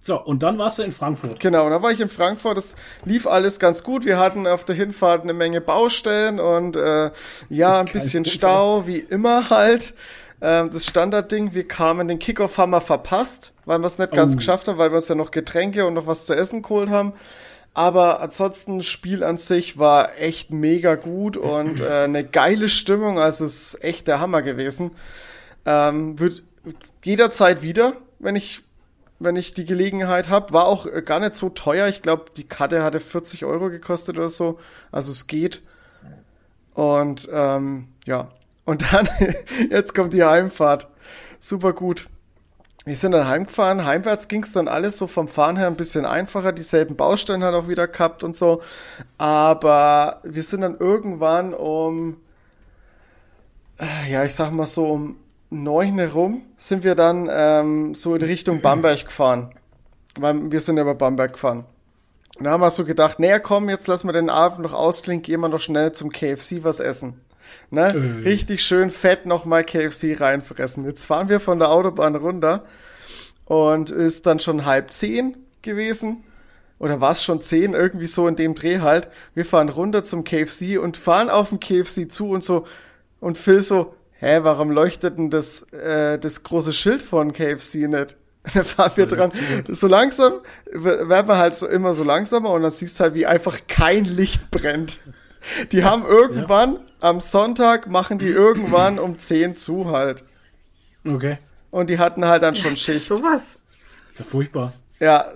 So, 0.00 0.20
und 0.20 0.42
dann 0.42 0.58
warst 0.58 0.80
du 0.80 0.82
in 0.82 0.90
Frankfurt. 0.90 1.38
Genau, 1.38 1.70
da 1.70 1.80
war 1.80 1.92
ich 1.92 2.00
in 2.00 2.08
Frankfurt, 2.10 2.56
das 2.56 2.74
lief 3.04 3.24
alles 3.26 3.60
ganz 3.60 3.84
gut. 3.84 4.04
Wir 4.04 4.18
hatten 4.18 4.48
auf 4.48 4.64
der 4.64 4.74
Hinfahrt 4.74 5.22
eine 5.22 5.32
Menge 5.32 5.60
Baustellen 5.60 6.40
und 6.40 6.74
äh, 6.74 7.12
ja, 7.48 7.78
ein 7.78 7.86
Kein 7.86 7.92
bisschen. 7.92 8.24
Stau, 8.24 8.86
wie 8.88 8.98
immer 8.98 9.48
halt. 9.48 9.94
Ähm, 10.40 10.70
das 10.72 10.86
Standardding, 10.86 11.54
wir 11.54 11.68
kamen, 11.68 12.08
den 12.08 12.18
Kickoff 12.18 12.58
haben 12.58 12.70
wir 12.72 12.80
verpasst, 12.80 13.52
weil 13.64 13.78
wir 13.78 13.86
es 13.86 13.98
nicht 13.98 14.10
ganz 14.12 14.34
Oh. 14.34 14.38
geschafft 14.38 14.66
haben, 14.66 14.76
weil 14.76 14.90
wir 14.90 14.96
uns 14.96 15.06
ja 15.06 15.14
noch 15.14 15.30
Getränke 15.30 15.86
und 15.86 15.94
noch 15.94 16.08
was 16.08 16.26
zu 16.26 16.34
essen 16.34 16.62
geholt 16.62 16.90
haben. 16.90 17.12
Aber 17.74 18.20
ansonsten, 18.20 18.82
Spiel 18.82 19.24
an 19.24 19.38
sich 19.38 19.78
war 19.78 20.18
echt 20.18 20.50
mega 20.50 20.94
gut 20.94 21.36
und 21.36 21.80
äh, 21.80 22.04
eine 22.04 22.24
geile 22.24 22.68
Stimmung, 22.68 23.18
also 23.18 23.46
es 23.46 23.74
ist 23.74 23.84
echt 23.84 24.08
der 24.08 24.20
Hammer 24.20 24.42
gewesen. 24.42 24.90
Ähm, 25.64 26.18
wird 26.18 26.42
jederzeit 27.02 27.62
wieder, 27.62 27.94
wenn 28.18 28.36
ich 28.36 28.62
wenn 29.24 29.36
ich 29.36 29.54
die 29.54 29.64
Gelegenheit 29.64 30.28
habe. 30.28 30.52
War 30.52 30.66
auch 30.66 30.86
äh, 30.86 31.02
gar 31.02 31.20
nicht 31.20 31.34
so 31.34 31.48
teuer. 31.48 31.88
Ich 31.88 32.02
glaube, 32.02 32.26
die 32.36 32.44
Karte 32.44 32.82
hatte 32.82 33.00
40 33.00 33.44
Euro 33.44 33.70
gekostet 33.70 34.18
oder 34.18 34.30
so. 34.30 34.58
Also 34.90 35.12
es 35.12 35.26
geht. 35.26 35.62
Und 36.74 37.28
ähm, 37.32 37.88
ja. 38.04 38.28
Und 38.64 38.92
dann, 38.92 39.08
jetzt 39.70 39.94
kommt 39.94 40.12
die 40.12 40.24
Heimfahrt. 40.24 40.88
Super 41.38 41.72
gut. 41.72 42.08
Wir 42.84 42.96
sind 42.96 43.12
dann 43.12 43.28
heimgefahren. 43.28 43.84
Heimwärts 43.84 44.26
ging 44.26 44.42
es 44.42 44.52
dann 44.52 44.66
alles 44.66 44.96
so 44.96 45.06
vom 45.06 45.28
Fahren 45.28 45.56
her 45.56 45.68
ein 45.68 45.76
bisschen 45.76 46.04
einfacher. 46.04 46.52
Dieselben 46.52 46.96
Baustellen 46.96 47.44
hat 47.44 47.54
auch 47.54 47.68
wieder 47.68 47.86
gehabt 47.86 48.24
und 48.24 48.34
so. 48.34 48.60
Aber 49.18 50.20
wir 50.24 50.42
sind 50.42 50.62
dann 50.62 50.76
irgendwann 50.78 51.54
um, 51.54 52.16
äh, 53.78 54.10
ja, 54.10 54.24
ich 54.24 54.34
sag 54.34 54.50
mal 54.50 54.66
so 54.66 54.86
um 54.86 55.16
neun 55.50 55.98
herum 55.98 56.42
sind 56.56 56.82
wir 56.82 56.94
dann 56.94 57.28
ähm, 57.30 57.94
so 57.94 58.14
in 58.16 58.22
Richtung 58.22 58.60
Bamberg 58.62 59.04
gefahren. 59.04 59.52
Weil 60.18 60.50
wir 60.50 60.60
sind 60.60 60.76
ja 60.76 60.82
über 60.82 60.94
Bamberg 60.94 61.34
gefahren. 61.34 61.64
Und 62.38 62.44
da 62.44 62.52
haben 62.52 62.62
wir 62.62 62.70
so 62.70 62.84
gedacht, 62.84 63.20
naja, 63.20 63.38
komm, 63.38 63.68
jetzt 63.68 63.86
lassen 63.86 64.08
wir 64.08 64.12
den 64.12 64.30
Abend 64.30 64.60
noch 64.60 64.72
ausklingen, 64.72 65.22
gehen 65.22 65.40
wir 65.40 65.48
noch 65.48 65.60
schnell 65.60 65.92
zum 65.92 66.10
KFC 66.10 66.64
was 66.64 66.80
essen. 66.80 67.20
Ne? 67.72 67.94
Äh. 67.94 68.22
Richtig 68.24 68.62
schön 68.62 68.90
fett 68.90 69.24
nochmal 69.24 69.64
KFC 69.64 70.20
reinfressen. 70.20 70.84
Jetzt 70.84 71.06
fahren 71.06 71.28
wir 71.28 71.40
von 71.40 71.58
der 71.58 71.70
Autobahn 71.70 72.14
runter 72.14 72.64
und 73.46 73.90
ist 73.90 74.26
dann 74.26 74.38
schon 74.38 74.66
halb 74.66 74.92
zehn 74.92 75.36
gewesen. 75.62 76.22
Oder 76.78 77.00
war 77.00 77.12
es 77.12 77.24
schon 77.24 77.40
zehn? 77.40 77.72
Irgendwie 77.72 78.06
so 78.06 78.28
in 78.28 78.36
dem 78.36 78.54
Dreh 78.54 78.80
halt. 78.80 79.08
Wir 79.34 79.46
fahren 79.46 79.68
runter 79.68 80.04
zum 80.04 80.24
KFC 80.24 80.78
und 80.78 80.96
fahren 80.96 81.30
auf 81.30 81.48
den 81.48 81.60
KFC 81.60 82.10
zu 82.12 82.28
und 82.28 82.44
so. 82.44 82.66
Und 83.20 83.38
Phil 83.38 83.62
so, 83.62 83.94
hä, 84.18 84.40
warum 84.42 84.70
leuchtet 84.70 85.16
denn 85.16 85.30
das, 85.30 85.72
äh, 85.72 86.18
das 86.18 86.42
große 86.42 86.72
Schild 86.72 87.00
von 87.00 87.32
KFC 87.32 87.88
nicht? 87.88 88.16
Da 88.54 88.64
fahren 88.64 88.92
wir 88.96 89.06
dran. 89.06 89.30
So 89.68 89.86
langsam 89.86 90.40
werden 90.72 91.28
wir 91.28 91.38
halt 91.38 91.54
so 91.54 91.68
immer 91.68 91.94
so 91.94 92.02
langsamer 92.02 92.50
und 92.50 92.62
dann 92.62 92.72
siehst 92.72 92.98
du 92.98 93.04
halt, 93.04 93.14
wie 93.14 93.24
einfach 93.24 93.60
kein 93.68 94.04
Licht 94.04 94.50
brennt. 94.50 94.98
Die 95.72 95.84
haben 95.84 96.04
irgendwann, 96.04 96.78
am 97.00 97.20
Sonntag 97.20 97.88
machen 97.88 98.18
die 98.18 98.28
irgendwann 98.28 98.98
um 98.98 99.18
10 99.18 99.54
zu 99.56 99.90
halt. 99.90 100.24
Okay. 101.04 101.38
Und 101.70 101.90
die 101.90 101.98
hatten 101.98 102.24
halt 102.24 102.42
dann 102.42 102.54
schon 102.54 102.76
Schicht. 102.76 103.06
Sowas. 103.06 103.42
ist 104.12 104.18
ja 104.18 104.24
furchtbar. 104.24 104.72
Ja, 105.00 105.32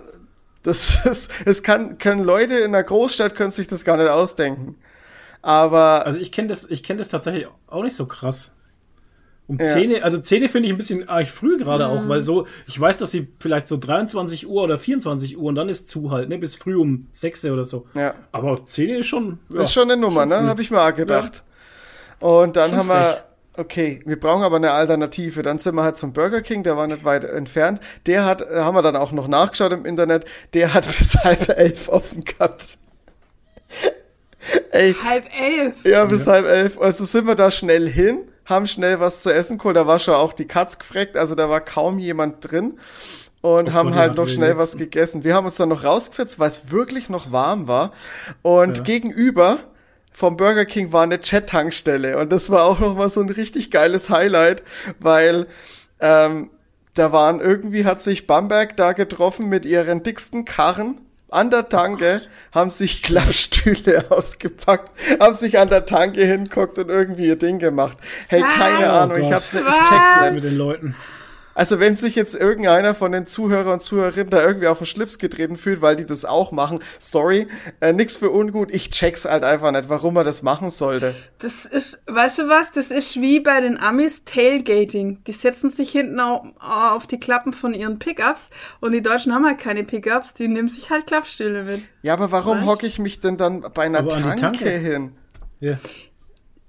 das 0.63 1.05
ist, 1.05 1.31
es 1.45 1.63
kann, 1.63 1.97
können 1.97 2.23
Leute 2.23 2.55
in 2.55 2.73
einer 2.75 2.83
Großstadt 2.83 3.35
können 3.35 3.51
sich 3.51 3.67
das 3.67 3.83
gar 3.83 3.97
nicht 3.97 4.09
ausdenken. 4.09 4.75
Aber 5.41 6.05
Also 6.05 6.19
ich 6.19 6.31
kenne 6.31 6.47
das, 6.49 6.69
ich 6.69 6.83
kenne 6.83 6.99
das 6.99 7.09
tatsächlich 7.09 7.47
auch 7.67 7.83
nicht 7.83 7.95
so 7.95 8.05
krass. 8.05 8.53
Um 9.47 9.57
Ja. 9.59 9.65
10, 9.65 10.03
also 10.03 10.17
10 10.19 10.49
finde 10.49 10.67
ich 10.67 10.73
ein 10.73 10.77
bisschen 10.77 11.07
arg 11.07 11.27
früh 11.27 11.57
gerade 11.57 11.87
auch, 11.87 12.07
weil 12.09 12.21
so, 12.21 12.47
ich 12.67 12.77
weiß, 12.79 12.97
dass 12.97 13.11
sie 13.11 13.27
vielleicht 13.39 13.67
so 13.69 13.77
23 13.77 14.45
Uhr 14.47 14.63
oder 14.63 14.77
24 14.77 15.37
Uhr 15.37 15.43
und 15.45 15.55
dann 15.55 15.69
ist 15.69 15.89
zu 15.89 16.11
halt, 16.11 16.27
ne, 16.27 16.37
bis 16.37 16.55
früh 16.55 16.75
um 16.75 17.07
6 17.13 17.45
oder 17.45 17.63
so. 17.63 17.87
ja, 17.93 18.13
Aber 18.33 18.65
10 18.65 18.89
ist 18.89 19.07
schon. 19.07 19.39
Ja, 19.49 19.61
ist 19.61 19.71
schon 19.71 19.89
eine 19.89 19.99
Nummer, 19.99 20.25
ne? 20.25 20.37
früh. 20.37 20.47
Habe 20.47 20.61
ich 20.61 20.69
mir 20.71 20.81
auch 20.81 20.93
gedacht. 20.93 21.43
Und 22.19 22.55
dann 22.57 22.71
Schon 22.71 22.79
haben 22.79 22.89
wir, 22.89 23.23
okay, 23.55 24.01
wir 24.05 24.19
brauchen 24.19 24.43
aber 24.43 24.57
eine 24.57 24.71
Alternative. 24.71 25.43
Dann 25.43 25.59
sind 25.59 25.75
wir 25.75 25.83
halt 25.83 25.95
zum 25.97 26.11
Burger 26.13 26.41
King, 26.41 26.63
der 26.63 26.75
war 26.75 26.87
nicht 26.87 27.05
weit 27.05 27.23
entfernt. 27.23 27.79
Der 28.05 28.25
hat, 28.25 28.41
äh, 28.41 28.55
haben 28.57 28.75
wir 28.75 28.81
dann 28.81 28.95
auch 28.95 29.11
noch 29.11 29.27
nachgeschaut 29.29 29.71
im 29.71 29.85
Internet, 29.85 30.25
der 30.53 30.73
hat 30.73 30.87
bis 30.99 31.15
halb 31.23 31.47
elf 31.57 31.87
offen 31.87 32.23
gehabt. 32.25 32.77
Ey, 34.71 34.93
Halb 34.93 35.25
elf. 35.37 35.83
Ja, 35.83 36.05
bis 36.05 36.25
halb 36.27 36.45
elf. 36.45 36.79
Also 36.79 37.05
sind 37.05 37.27
wir 37.27 37.35
da 37.35 37.51
schnell 37.51 37.89
hin, 37.89 38.19
haben 38.47 38.65
schnell 38.67 38.99
was 38.99 39.21
zu 39.23 39.33
essen 39.33 39.59
geholt. 39.59 39.75
Da 39.77 39.85
war 39.87 39.99
schon 39.99 40.15
auch 40.15 40.33
die 40.33 40.47
Katz 40.47 40.79
gefreckt, 40.79 41.15
also 41.15 41.35
da 41.35 41.49
war 41.49 41.61
kaum 41.61 41.99
jemand 41.99 42.49
drin. 42.51 42.79
Und 43.41 43.71
haben 43.71 43.89
Gott, 43.91 43.99
halt 43.99 44.17
ja, 44.17 44.23
noch 44.23 44.27
schnell 44.27 44.57
was 44.57 44.71
letzten. 44.73 44.77
gegessen. 44.79 45.23
Wir 45.23 45.35
haben 45.35 45.45
uns 45.45 45.55
dann 45.57 45.69
noch 45.69 45.83
rausgesetzt, 45.83 46.39
weil 46.39 46.49
es 46.49 46.71
wirklich 46.71 47.07
noch 47.09 47.31
warm 47.31 47.67
war. 47.67 47.91
Und 48.41 48.79
Ja. 48.79 48.83
gegenüber 48.83 49.59
vom 50.11 50.35
Burger 50.37 50.65
King 50.65 50.91
war 50.91 51.03
eine 51.03 51.19
Chat-Tankstelle. 51.21 52.17
Und 52.17 52.31
das 52.31 52.49
war 52.49 52.63
auch 52.65 52.79
noch 52.79 52.95
mal 52.95 53.09
so 53.09 53.21
ein 53.21 53.29
richtig 53.29 53.69
geiles 53.69 54.09
Highlight, 54.09 54.63
weil 54.99 55.45
ähm, 55.99 56.49
da 56.95 57.11
waren 57.11 57.39
irgendwie, 57.39 57.85
hat 57.85 58.01
sich 58.01 58.25
Bamberg 58.25 58.75
da 58.75 58.93
getroffen 58.93 59.47
mit 59.47 59.65
ihren 59.65 60.01
dicksten 60.01 60.43
Karren 60.43 60.99
an 61.29 61.49
der 61.49 61.69
Tanke, 61.69 62.21
haben 62.53 62.69
sich 62.69 63.03
Klappstühle 63.03 64.05
ausgepackt, 64.09 64.91
haben 65.19 65.33
sich 65.33 65.59
an 65.59 65.69
der 65.69 65.85
Tanke 65.85 66.25
hinguckt 66.25 66.79
und 66.79 66.89
irgendwie 66.89 67.27
ihr 67.27 67.35
Ding 67.37 67.59
gemacht. 67.59 67.97
Hey, 68.27 68.41
Was? 68.41 68.53
keine 68.55 68.87
Oh 68.91 68.95
Ahnung, 68.95 69.17
ich 69.17 69.23
Gott. 69.23 69.33
hab's 69.33 69.53
nicht, 69.53 69.65
ich 69.67 69.89
check's 69.89 70.21
nicht. 70.21 70.33
mit 70.35 70.43
den 70.45 70.57
Leuten. 70.57 70.95
Also 71.57 71.79
wenn 71.79 71.97
sich 71.97 72.13
jetzt 72.13 72.35
irgendeiner 72.35 72.93
von 72.93 73.11
den 73.11 73.25
Zuhörern 73.25 73.73
und 73.73 73.81
Zuhörerinnen 73.81 74.29
da 74.29 74.45
irgendwie 74.45 74.67
auf 74.67 74.77
den 74.77 74.85
Schlips 74.85 75.17
getreten 75.17 75.57
fühlt, 75.57 75.81
weil 75.81 75.95
die 75.95 76.05
das 76.05 76.23
auch 76.23 76.51
machen, 76.51 76.81
sorry, 76.99 77.47
äh, 77.81 77.93
nix 77.93 78.15
für 78.15 78.29
ungut, 78.29 78.71
ich 78.71 78.91
check's 78.91 79.25
halt 79.25 79.43
einfach 79.43 79.71
nicht, 79.71 79.89
warum 79.89 80.13
man 80.13 80.23
das 80.23 80.43
machen 80.43 80.69
sollte. 80.69 81.15
Das 81.39 81.65
ist, 81.65 82.03
weißt 82.05 82.37
du 82.37 82.47
was? 82.47 82.71
Das 82.73 82.91
ist 82.91 83.19
wie 83.19 83.39
bei 83.39 83.59
den 83.59 83.79
Amis 83.79 84.23
Tailgating. 84.23 85.23
Die 85.25 85.31
setzen 85.31 85.71
sich 85.71 85.89
hinten 85.89 86.19
auf, 86.19 86.45
auf 86.59 87.07
die 87.07 87.19
Klappen 87.19 87.53
von 87.53 87.73
ihren 87.73 87.97
Pickups 87.97 88.51
und 88.79 88.91
die 88.91 89.01
Deutschen 89.01 89.33
haben 89.33 89.47
halt 89.47 89.57
keine 89.57 89.83
Pickups, 89.83 90.35
die 90.35 90.47
nehmen 90.47 90.69
sich 90.69 90.91
halt 90.91 91.07
Klappstühle 91.07 91.63
mit. 91.63 91.81
Ja, 92.03 92.13
aber 92.13 92.31
warum 92.31 92.67
hocke 92.67 92.85
ich 92.85 92.99
mich 92.99 93.19
denn 93.19 93.35
dann 93.35 93.61
bei 93.73 93.85
einer 93.85 94.07
Tanke, 94.07 94.39
Tanke. 94.39 94.69
hin? 94.69 95.13
Ja. 95.59 95.79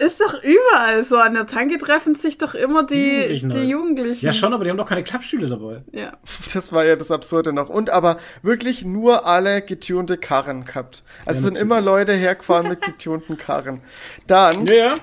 Ist 0.01 0.21
doch 0.21 0.35
überall 0.45 1.03
so. 1.05 1.17
An 1.17 1.35
der 1.35 1.47
Tanke 1.49 1.77
treffen 1.77 2.15
sich 2.15 2.39
doch 2.39 2.55
immer 2.55 2.85
die 2.85 3.17
Jugendlichen 3.17 3.51
die 3.51 3.57
halt. 3.59 3.69
Jugendlichen. 3.69 4.27
Ja, 4.27 4.33
schon, 4.33 4.55
aber 4.55 4.63
die 4.63 4.71
haben 4.71 4.77
doch 4.77 4.89
keine 4.89 5.03
Klappstühle 5.03 5.49
dabei. 5.49 5.83
Ja. 5.93 6.13
Das 6.55 6.73
war 6.73 6.85
ja 6.85 6.95
das 6.95 7.11
Absurde 7.11 7.53
noch. 7.53 7.69
Und 7.69 7.91
aber 7.91 8.17
wirklich 8.43 8.85
nur 8.85 9.27
alle 9.27 9.61
getunte 9.61 10.17
Karren 10.17 10.65
gehabt. 10.65 11.03
Also 11.27 11.41
Ja, 11.41 11.47
sind 11.49 11.59
immer 11.59 11.81
Leute 11.81 12.13
hergefahren 12.13 12.69
mit 12.69 12.81
getunten 12.81 13.37
Karren. 13.37 13.81
Dann, 14.29 14.67
Ja, 14.69 14.75
ja. 14.75 14.95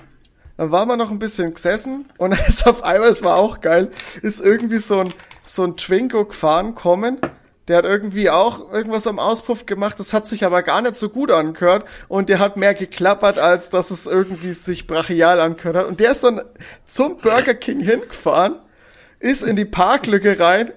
dann 0.55 0.71
waren 0.71 0.87
wir 0.87 0.95
noch 0.95 1.11
ein 1.11 1.19
bisschen 1.19 1.53
gesessen 1.53 2.05
und 2.17 2.31
ist 2.47 2.65
auf 2.65 2.81
einmal, 2.83 3.09
das 3.09 3.21
war 3.21 3.35
auch 3.35 3.59
geil, 3.59 3.91
ist 4.21 4.39
irgendwie 4.39 4.77
so 4.77 4.99
ein, 5.01 5.13
so 5.45 5.63
ein 5.63 5.75
Twingo 5.75 6.23
gefahren 6.23 6.73
kommen. 6.73 7.19
Der 7.67 7.77
hat 7.77 7.85
irgendwie 7.85 8.29
auch 8.29 8.71
irgendwas 8.71 9.07
am 9.07 9.17
Auspuff 9.17 9.65
gemacht, 9.65 9.99
das 9.99 10.13
hat 10.13 10.27
sich 10.27 10.45
aber 10.45 10.61
gar 10.61 10.81
nicht 10.81 10.95
so 10.95 11.09
gut 11.09 11.31
angehört 11.31 11.85
und 12.07 12.29
der 12.29 12.37
hat 12.39 12.57
mehr 12.57 12.75
geklappert, 12.75 13.39
als 13.39 13.71
dass 13.71 13.89
es 13.89 14.05
irgendwie 14.05 14.53
sich 14.53 14.85
brachial 14.85 15.39
angehört 15.39 15.75
hat. 15.75 15.85
Und 15.87 15.99
der 15.99 16.11
ist 16.11 16.23
dann 16.23 16.41
zum 16.85 17.17
Burger 17.17 17.55
King 17.55 17.79
hingefahren, 17.79 18.59
ist 19.19 19.41
in 19.41 19.55
die 19.55 19.65
Parklücke 19.65 20.39
rein, 20.39 20.71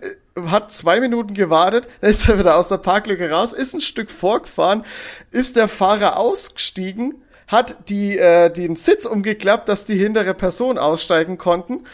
hat 0.46 0.72
zwei 0.72 1.01
Minuten 1.01 1.35
gewartet, 1.35 1.88
dann 2.01 2.11
ist 2.11 2.29
er 2.29 2.38
wieder 2.38 2.57
aus 2.57 2.68
der 2.68 2.79
Parklücke 2.79 3.31
raus, 3.31 3.53
ist 3.53 3.74
ein 3.74 3.81
Stück 3.81 4.11
vorgefahren, 4.11 4.85
ist 5.31 5.57
der 5.57 5.68
Fahrer 5.68 6.16
ausgestiegen, 6.16 7.22
hat 7.46 7.88
die, 7.88 8.18
äh, 8.18 8.51
den 8.51 8.77
Sitz 8.77 9.05
umgeklappt, 9.05 9.68
dass 9.68 9.85
die 9.85 9.96
hintere 9.96 10.35
Person 10.35 10.79
aussteigen 10.79 11.38
konnten 11.38 11.85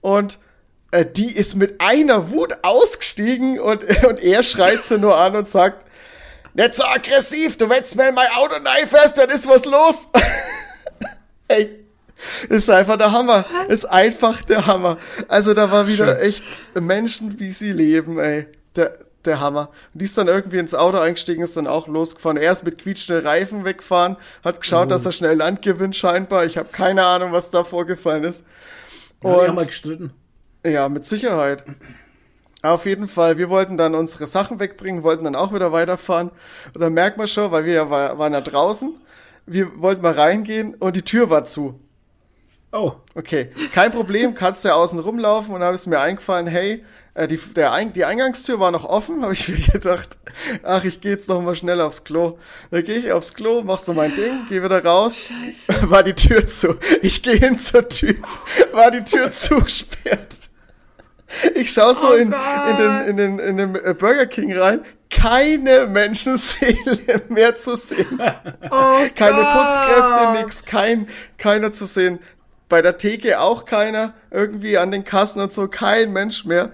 und 0.00 0.38
äh, 0.90 1.06
die 1.06 1.34
ist 1.34 1.54
mit 1.54 1.80
einer 1.80 2.30
Wut 2.30 2.56
ausgestiegen 2.62 3.58
und, 3.60 3.84
und 4.06 4.20
er 4.20 4.42
schreit 4.42 4.82
sie 4.82 4.98
nur 4.98 5.16
an 5.16 5.36
und 5.36 5.48
sagt, 5.48 5.84
nicht 6.54 6.74
so 6.74 6.84
aggressiv, 6.84 7.56
du 7.56 7.70
willst 7.70 7.94
mir 7.96 8.08
in 8.08 8.14
mein 8.14 8.28
Auto 8.34 8.56
fährst, 8.88 9.16
dann 9.18 9.30
ist 9.30 9.48
was 9.48 9.64
los. 9.64 10.08
Ey, 11.48 11.84
ist 12.48 12.68
einfach 12.70 12.96
der 12.96 13.12
Hammer. 13.12 13.44
Ist 13.68 13.84
einfach 13.86 14.42
der 14.42 14.66
Hammer. 14.66 14.98
Also 15.28 15.54
da 15.54 15.70
war 15.70 15.86
wieder 15.88 16.18
Schön. 16.18 16.28
echt 16.28 16.44
Menschen, 16.74 17.40
wie 17.40 17.50
sie 17.50 17.72
leben, 17.72 18.18
ey. 18.18 18.46
Der, 18.76 18.98
der 19.24 19.40
Hammer. 19.40 19.70
Und 19.92 20.00
die 20.00 20.04
ist 20.04 20.16
dann 20.16 20.28
irgendwie 20.28 20.58
ins 20.58 20.74
Auto 20.74 20.98
eingestiegen, 20.98 21.42
ist 21.42 21.56
dann 21.56 21.66
auch 21.66 21.88
losgefahren. 21.88 22.36
Er 22.36 22.52
ist 22.52 22.62
mit 22.64 22.78
quietschenden 22.78 23.26
Reifen 23.26 23.64
weggefahren, 23.64 24.16
hat 24.44 24.60
geschaut, 24.60 24.90
dass 24.90 25.04
er 25.06 25.12
schnell 25.12 25.36
Land 25.36 25.62
gewinnt 25.62 25.96
scheinbar. 25.96 26.44
Ich 26.46 26.56
habe 26.56 26.68
keine 26.70 27.04
Ahnung, 27.04 27.32
was 27.32 27.50
da 27.50 27.64
vorgefallen 27.64 28.24
ist. 28.24 28.44
ja 29.22 29.30
die 29.30 29.36
haben 29.40 29.48
Und- 29.50 29.54
mal 29.56 29.66
gestritten. 29.66 30.12
Ja, 30.64 30.88
mit 30.88 31.04
Sicherheit. 31.04 31.64
Auf 32.62 32.84
jeden 32.84 33.08
Fall, 33.08 33.38
wir 33.38 33.48
wollten 33.48 33.76
dann 33.76 33.94
unsere 33.94 34.26
Sachen 34.26 34.60
wegbringen, 34.60 35.02
wollten 35.02 35.24
dann 35.24 35.34
auch 35.36 35.54
wieder 35.54 35.72
weiterfahren. 35.72 36.30
Und 36.74 36.80
dann 36.80 36.92
merkt 36.92 37.16
man 37.16 37.26
schon, 37.26 37.50
weil 37.50 37.64
wir 37.64 37.72
ja 37.72 37.90
war, 37.90 38.18
waren 38.18 38.34
ja 38.34 38.40
draußen, 38.42 38.94
wir 39.46 39.80
wollten 39.80 40.02
mal 40.02 40.12
reingehen 40.12 40.74
und 40.74 40.94
die 40.94 41.02
Tür 41.02 41.30
war 41.30 41.44
zu. 41.44 41.80
Oh, 42.72 42.92
Okay, 43.14 43.50
kein 43.74 43.90
Problem, 43.90 44.34
kannst 44.34 44.64
ja 44.64 44.74
außen 44.74 44.98
rumlaufen 45.00 45.54
und 45.54 45.62
habe 45.62 45.74
es 45.74 45.86
mir 45.86 45.98
eingefallen, 45.98 46.46
hey, 46.46 46.84
äh, 47.14 47.26
die, 47.26 47.36
der 47.36 47.84
die 47.86 48.04
Eingangstür 48.04 48.60
war 48.60 48.70
noch 48.70 48.84
offen, 48.84 49.22
habe 49.22 49.32
ich 49.32 49.48
mir 49.48 49.58
gedacht, 49.58 50.18
ach, 50.62 50.84
ich 50.84 51.00
gehe 51.00 51.10
jetzt 51.10 51.28
noch 51.28 51.42
mal 51.42 51.56
schnell 51.56 51.80
aufs 51.80 52.04
Klo. 52.04 52.38
Dann 52.70 52.84
gehe 52.84 52.98
ich 52.98 53.10
aufs 53.10 53.34
Klo, 53.34 53.62
mach 53.64 53.80
so 53.80 53.94
mein 53.94 54.14
Ding, 54.14 54.46
gehe 54.48 54.62
wieder 54.62 54.84
raus, 54.84 55.22
war 55.82 56.04
die 56.04 56.14
Tür 56.14 56.46
zu. 56.46 56.76
Ich 57.02 57.22
gehe 57.22 57.34
hin 57.34 57.58
zur 57.58 57.88
Tür, 57.88 58.14
war 58.72 58.92
die 58.92 59.02
Tür 59.02 59.30
zugesperrt. 59.30 60.49
Ich 61.54 61.72
schaue 61.72 61.94
so 61.94 62.10
Oh 62.10 62.14
in, 62.14 62.32
in 62.32 62.76
den, 62.76 63.02
in 63.08 63.16
den, 63.16 63.38
in 63.38 63.56
den 63.56 63.74
äh, 63.76 63.94
Burger 63.94 64.26
King 64.26 64.56
rein, 64.56 64.82
keine 65.10 65.86
Menschenseele 65.86 67.22
mehr 67.28 67.56
zu 67.56 67.76
sehen. 67.76 68.20
Oh 68.70 68.98
Keine 69.14 69.42
Gott. 69.42 69.52
Putzkräfte, 69.52 70.40
nix, 70.40 70.64
kein, 70.64 71.08
keiner 71.36 71.72
zu 71.72 71.86
sehen. 71.86 72.20
Bei 72.68 72.82
der 72.82 72.96
Theke 72.96 73.40
auch 73.40 73.64
keiner, 73.64 74.14
irgendwie 74.30 74.78
an 74.78 74.92
den 74.92 75.04
Kassen 75.04 75.40
und 75.40 75.52
so, 75.52 75.66
kein 75.66 76.12
Mensch 76.12 76.44
mehr. 76.44 76.72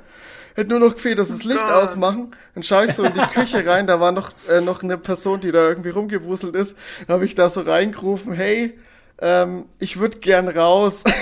Hätte 0.54 0.70
nur 0.70 0.80
noch 0.80 0.94
gefehlt, 0.94 1.18
dass 1.18 1.28
das 1.28 1.44
Licht 1.44 1.66
Gott. 1.66 1.70
ausmachen. 1.70 2.34
Dann 2.54 2.62
schaue 2.62 2.86
ich 2.86 2.94
so 2.94 3.04
in 3.04 3.12
die 3.12 3.26
Küche 3.32 3.66
rein, 3.66 3.86
da 3.86 4.00
war 4.00 4.12
noch, 4.12 4.30
äh, 4.48 4.60
noch 4.60 4.82
eine 4.82 4.96
Person, 4.96 5.40
die 5.40 5.52
da 5.52 5.68
irgendwie 5.68 5.90
rumgewuselt 5.90 6.54
ist. 6.54 6.76
Dann 7.06 7.14
habe 7.14 7.24
ich 7.26 7.34
da 7.34 7.48
so 7.48 7.62
reingerufen, 7.62 8.32
hey, 8.32 8.78
ähm, 9.20 9.66
ich 9.78 9.98
würde 9.98 10.18
gern 10.18 10.48
raus. 10.48 11.04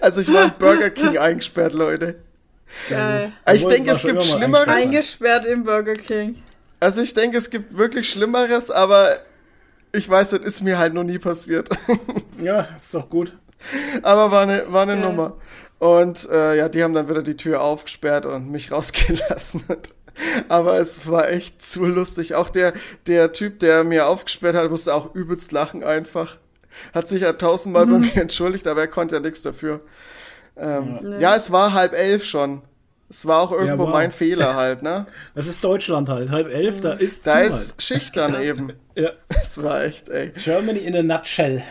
also 0.00 0.20
ich 0.20 0.32
war 0.32 0.44
im 0.44 0.52
Burger 0.58 0.90
King 0.90 1.18
eingesperrt, 1.18 1.72
Leute. 1.72 2.16
Geil. 2.88 3.32
Also 3.44 3.56
ich 3.58 3.64
Obwohl, 3.64 3.76
denke, 3.76 3.88
war 3.90 3.96
es 3.96 4.02
gibt 4.02 4.22
Schlimmeres. 4.24 4.68
eingesperrt. 4.68 5.44
Eingesperrt 5.44 5.46
im 5.46 5.64
Burger 5.64 5.94
King. 5.94 6.42
Also 6.80 7.00
ich 7.02 7.14
denke, 7.14 7.38
es 7.38 7.50
gibt 7.50 7.76
wirklich 7.76 8.10
Schlimmeres, 8.10 8.70
aber 8.70 9.08
ich 9.92 10.08
weiß, 10.08 10.30
das 10.30 10.40
ist 10.40 10.60
mir 10.60 10.78
halt 10.78 10.92
noch 10.92 11.04
nie 11.04 11.18
passiert. 11.18 11.68
ja, 12.42 12.62
ist 12.76 12.92
doch 12.94 13.08
gut. 13.08 13.32
aber 14.02 14.30
war 14.32 14.42
eine, 14.42 14.72
war 14.72 14.82
eine 14.82 14.94
Ja. 14.94 15.00
Nummer. 15.08 15.36
Und 15.78 16.28
äh, 16.30 16.56
ja, 16.56 16.68
die 16.68 16.82
haben 16.82 16.94
dann 16.94 17.08
wieder 17.08 17.22
die 17.22 17.36
Tür 17.36 17.60
aufgesperrt 17.62 18.26
und 18.26 18.50
mich 18.50 18.70
rausgelassen. 18.72 19.62
aber 20.48 20.78
es 20.78 21.08
war 21.08 21.28
echt 21.30 21.62
zu 21.64 21.84
lustig. 21.86 22.34
Auch 22.34 22.48
der, 22.48 22.72
der 23.06 23.32
Typ, 23.32 23.58
der 23.60 23.84
mir 23.84 24.08
aufgesperrt 24.08 24.54
hat, 24.56 24.70
musste 24.70 24.94
auch 24.94 25.14
übelst 25.14 25.52
lachen 25.52 25.84
einfach. 25.84 26.38
Hat 26.94 27.08
sich 27.08 27.22
ja 27.22 27.32
tausendmal 27.32 27.86
bei 27.86 27.98
mir 27.98 28.16
entschuldigt, 28.16 28.66
aber 28.66 28.82
er 28.82 28.88
konnte 28.88 29.16
ja 29.16 29.20
nichts 29.20 29.42
dafür. 29.42 29.80
Ähm, 30.56 30.98
Nee. 31.02 31.20
Ja, 31.20 31.36
es 31.36 31.50
war 31.50 31.72
halb 31.72 31.92
elf 31.94 32.24
schon. 32.24 32.62
Es 33.10 33.26
war 33.26 33.40
auch 33.42 33.52
irgendwo 33.52 33.84
wow. 33.84 33.92
mein 33.92 34.10
Fehler 34.12 34.56
halt, 34.56 34.82
ne? 34.82 35.06
Das 35.34 35.46
ist 35.46 35.62
Deutschland 35.62 36.08
halt. 36.08 36.30
Halb 36.30 36.48
elf, 36.48 36.80
da 36.80 36.92
ist 36.94 37.26
Da 37.26 37.42
zu 37.42 37.46
ist 37.48 37.70
halt. 37.72 37.82
Schicht 37.82 38.16
dann 38.16 38.34
eben. 38.42 38.72
Ja. 38.94 39.10
Es 39.28 39.62
war 39.62 39.84
echt, 39.84 40.08
ey. 40.08 40.30
Germany 40.30 40.78
in 40.80 40.96
a 40.96 41.02
nutshell. 41.02 41.62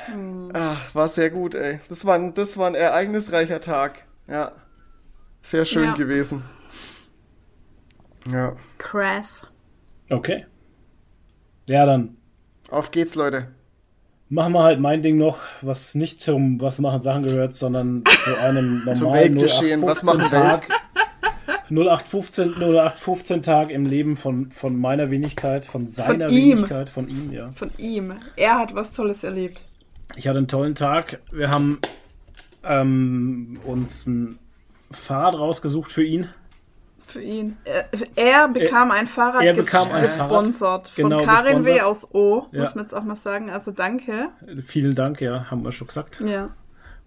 Ach, 0.53 0.93
war 0.95 1.07
sehr 1.07 1.29
gut, 1.31 1.55
ey. 1.55 1.79
Das 1.89 2.05
war, 2.05 2.15
ein, 2.15 2.33
das 2.33 2.57
war 2.57 2.67
ein 2.67 2.75
ereignisreicher 2.75 3.59
Tag. 3.61 4.05
Ja. 4.27 4.51
Sehr 5.41 5.65
schön 5.65 5.85
Ja. 5.85 5.93
gewesen. 5.95 6.43
Ja. 8.31 8.55
Crass. 8.77 9.41
Okay. 10.09 10.45
Ja, 11.67 11.85
dann 11.85 12.15
Auf 12.69 12.91
geht's, 12.91 13.15
Leute. 13.15 13.47
Machen 14.29 14.53
wir 14.53 14.63
halt 14.63 14.79
mein 14.79 15.01
Ding 15.01 15.17
noch, 15.17 15.39
was 15.61 15.95
nicht 15.95 16.21
zum 16.21 16.59
Was 16.61 16.79
machen 16.79 17.01
Sachen 17.01 17.23
gehört, 17.23 17.55
sondern 17.55 18.03
zu 18.23 18.39
einem 18.39 18.79
normalen 18.85 18.95
Zum 18.95 19.13
Weltgeschehen. 19.13 19.81
Was 19.81 20.03
machen 20.03 20.21
0815 20.21 20.39
Tag. 20.39 20.69
0815, 21.69 22.53
0815 22.55 23.41
Tag 23.41 23.69
im 23.71 23.83
Leben 23.83 24.17
von, 24.17 24.51
von 24.51 24.79
meiner 24.79 25.09
Wenigkeit, 25.09 25.65
von 25.65 25.87
seiner 25.87 26.29
ihm. 26.29 26.57
Wenigkeit, 26.57 26.89
von 26.89 27.07
ihm, 27.07 27.31
ja. 27.31 27.51
Von 27.55 27.71
ihm. 27.77 28.13
Er 28.35 28.59
hat 28.59 28.75
was 28.75 28.91
Tolles 28.91 29.23
erlebt. 29.23 29.61
Ich 30.15 30.27
hatte 30.27 30.37
einen 30.37 30.47
tollen 30.47 30.75
Tag. 30.75 31.19
Wir 31.31 31.49
haben 31.49 31.79
ähm, 32.63 33.59
uns 33.63 34.05
ein 34.05 34.39
Fahrrad 34.91 35.35
rausgesucht 35.35 35.91
für 35.91 36.03
ihn. 36.03 36.29
Für 37.13 37.21
ihn. 37.21 37.57
Er, 37.63 37.85
er 38.15 38.47
bekam 38.47 38.89
ein 38.91 39.07
Fahrrad 39.07 39.43
er 39.43 39.53
bekam 39.53 39.91
ein 39.91 40.01
gesponsert. 40.03 40.89
Fahrrad. 40.89 40.95
Genau, 40.95 41.19
von 41.19 41.27
Karin 41.27 41.65
W. 41.65 41.81
aus 41.81 42.07
O, 42.13 42.47
Ja. 42.51 42.61
muss 42.61 42.75
man 42.75 42.83
jetzt 42.85 42.93
auch 42.93 43.03
mal 43.03 43.15
sagen. 43.15 43.49
Also 43.51 43.71
danke. 43.71 44.29
Vielen 44.65 44.95
Dank, 44.95 45.21
ja, 45.21 45.49
haben 45.51 45.63
wir 45.63 45.71
schon 45.71 45.87
gesagt. 45.87 46.19
Ja. 46.25 46.49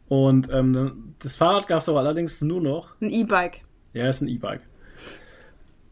Und 0.09 0.49
ähm, 0.53 1.15
das 1.19 1.35
Fahrrad 1.35 1.67
gab 1.67 1.81
es 1.81 1.89
aber 1.89 1.99
allerdings 1.99 2.41
nur 2.41 2.61
noch 2.61 2.91
Ein 3.01 3.11
E-Bike. 3.11 3.63
Ja, 3.95 4.09
ist 4.09 4.21
ein 4.21 4.29
E-Bike. 4.29 4.61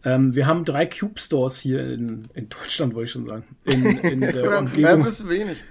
Ähm, 0.05 0.35
wir 0.35 0.47
haben 0.47 0.65
drei 0.65 0.87
Cube 0.87 1.19
Stores 1.19 1.59
hier 1.59 1.83
in, 1.85 2.29
in 2.35 2.49
Deutschland, 2.49 2.95
wollte 2.95 3.07
ich 3.07 3.13
schon 3.13 3.27
sagen. 3.27 3.45
In, 3.65 3.85
in 3.99 4.21
der 4.21 4.33
Mehr 4.49 4.59
Umgebung. 4.59 5.03
bis 5.03 5.29
wenig. 5.29 5.65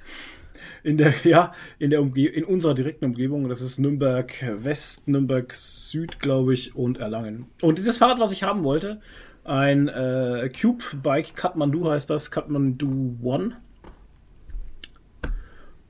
In 0.83 0.97
der, 0.97 1.13
ja, 1.23 1.53
in 1.79 1.89
der 1.89 2.01
Umge 2.01 2.27
in 2.27 2.43
unserer 2.43 2.73
direkten 2.73 3.05
Umgebung. 3.05 3.49
Das 3.49 3.61
ist 3.61 3.79
Nürnberg 3.79 4.33
West, 4.63 5.07
Nürnberg 5.07 5.53
Süd, 5.53 6.19
glaube 6.19 6.53
ich, 6.53 6.75
und 6.75 6.97
Erlangen. 6.99 7.47
Und 7.61 7.77
dieses 7.77 7.97
Fahrrad, 7.97 8.19
was 8.19 8.31
ich 8.31 8.43
haben 8.43 8.63
wollte, 8.63 9.01
ein 9.43 9.87
äh, 9.89 10.49
Cube 10.49 10.83
Bike 11.01 11.35
Kathmandu 11.35 11.89
heißt 11.89 12.09
das, 12.09 12.31
Kathmandu 12.31 13.17
One. 13.21 13.57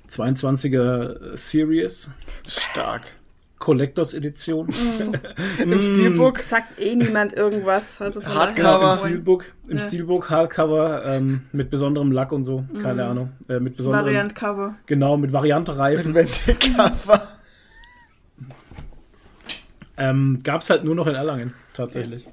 22er 0.09 1.35
Series, 1.35 2.11
Stark. 2.45 3.15
Collectors 3.63 4.13
Edition. 4.13 4.67
Im 5.57 5.81
Steelbook. 5.81 6.39
Sagt 6.39 6.81
eh 6.81 6.95
niemand 6.95 7.31
irgendwas. 7.31 8.01
Also 8.01 8.19
von 8.19 8.33
Hardcover. 8.33 8.67
Ja, 8.81 8.91
im 8.91 8.99
Steelbook, 8.99 9.45
im 9.69 9.77
Ja. 9.77 9.83
Steelbook, 9.83 10.29
Hardcover, 10.29 11.05
ähm, 11.05 11.43
mit 11.53 11.69
besonderem 11.69 12.11
Lack 12.11 12.33
und 12.33 12.43
so, 12.43 12.65
keine 12.81 13.05
Ahnung. 13.05 13.31
Äh, 13.47 13.61
mit 13.61 13.77
besonderem, 13.77 14.05
Variant 14.07 14.35
Cover. 14.35 14.75
genau, 14.85 15.15
mit 15.15 15.31
Variante-Reifen. 15.31 16.13
Wendecover. 16.13 17.29
Ähm, 19.95 20.39
Gab 20.43 20.61
es 20.61 20.71
halt 20.71 20.83
nur 20.83 20.95
noch 20.95 21.05
in 21.05 21.13
Erlangen, 21.13 21.53
tatsächlich. 21.73 22.25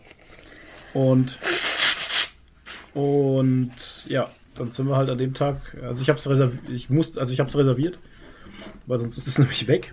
Und, 0.94 1.38
und 2.94 3.70
ja, 4.08 4.30
dann 4.54 4.70
sind 4.70 4.88
wir 4.88 4.96
halt 4.96 5.10
an 5.10 5.18
dem 5.18 5.34
Tag, 5.34 5.76
also 5.82 6.00
ich 6.02 6.08
habe 6.08 6.18
es 6.18 6.26
reserviert, 6.28 6.70
ich 6.70 6.88
musste, 6.88 7.20
also 7.20 7.34
ich 7.34 7.38
habe 7.38 7.50
es 7.50 7.56
reserviert, 7.58 7.98
weil 8.86 8.96
sonst 8.98 9.18
ist 9.18 9.28
es 9.28 9.38
nämlich 9.38 9.68
weg. 9.68 9.92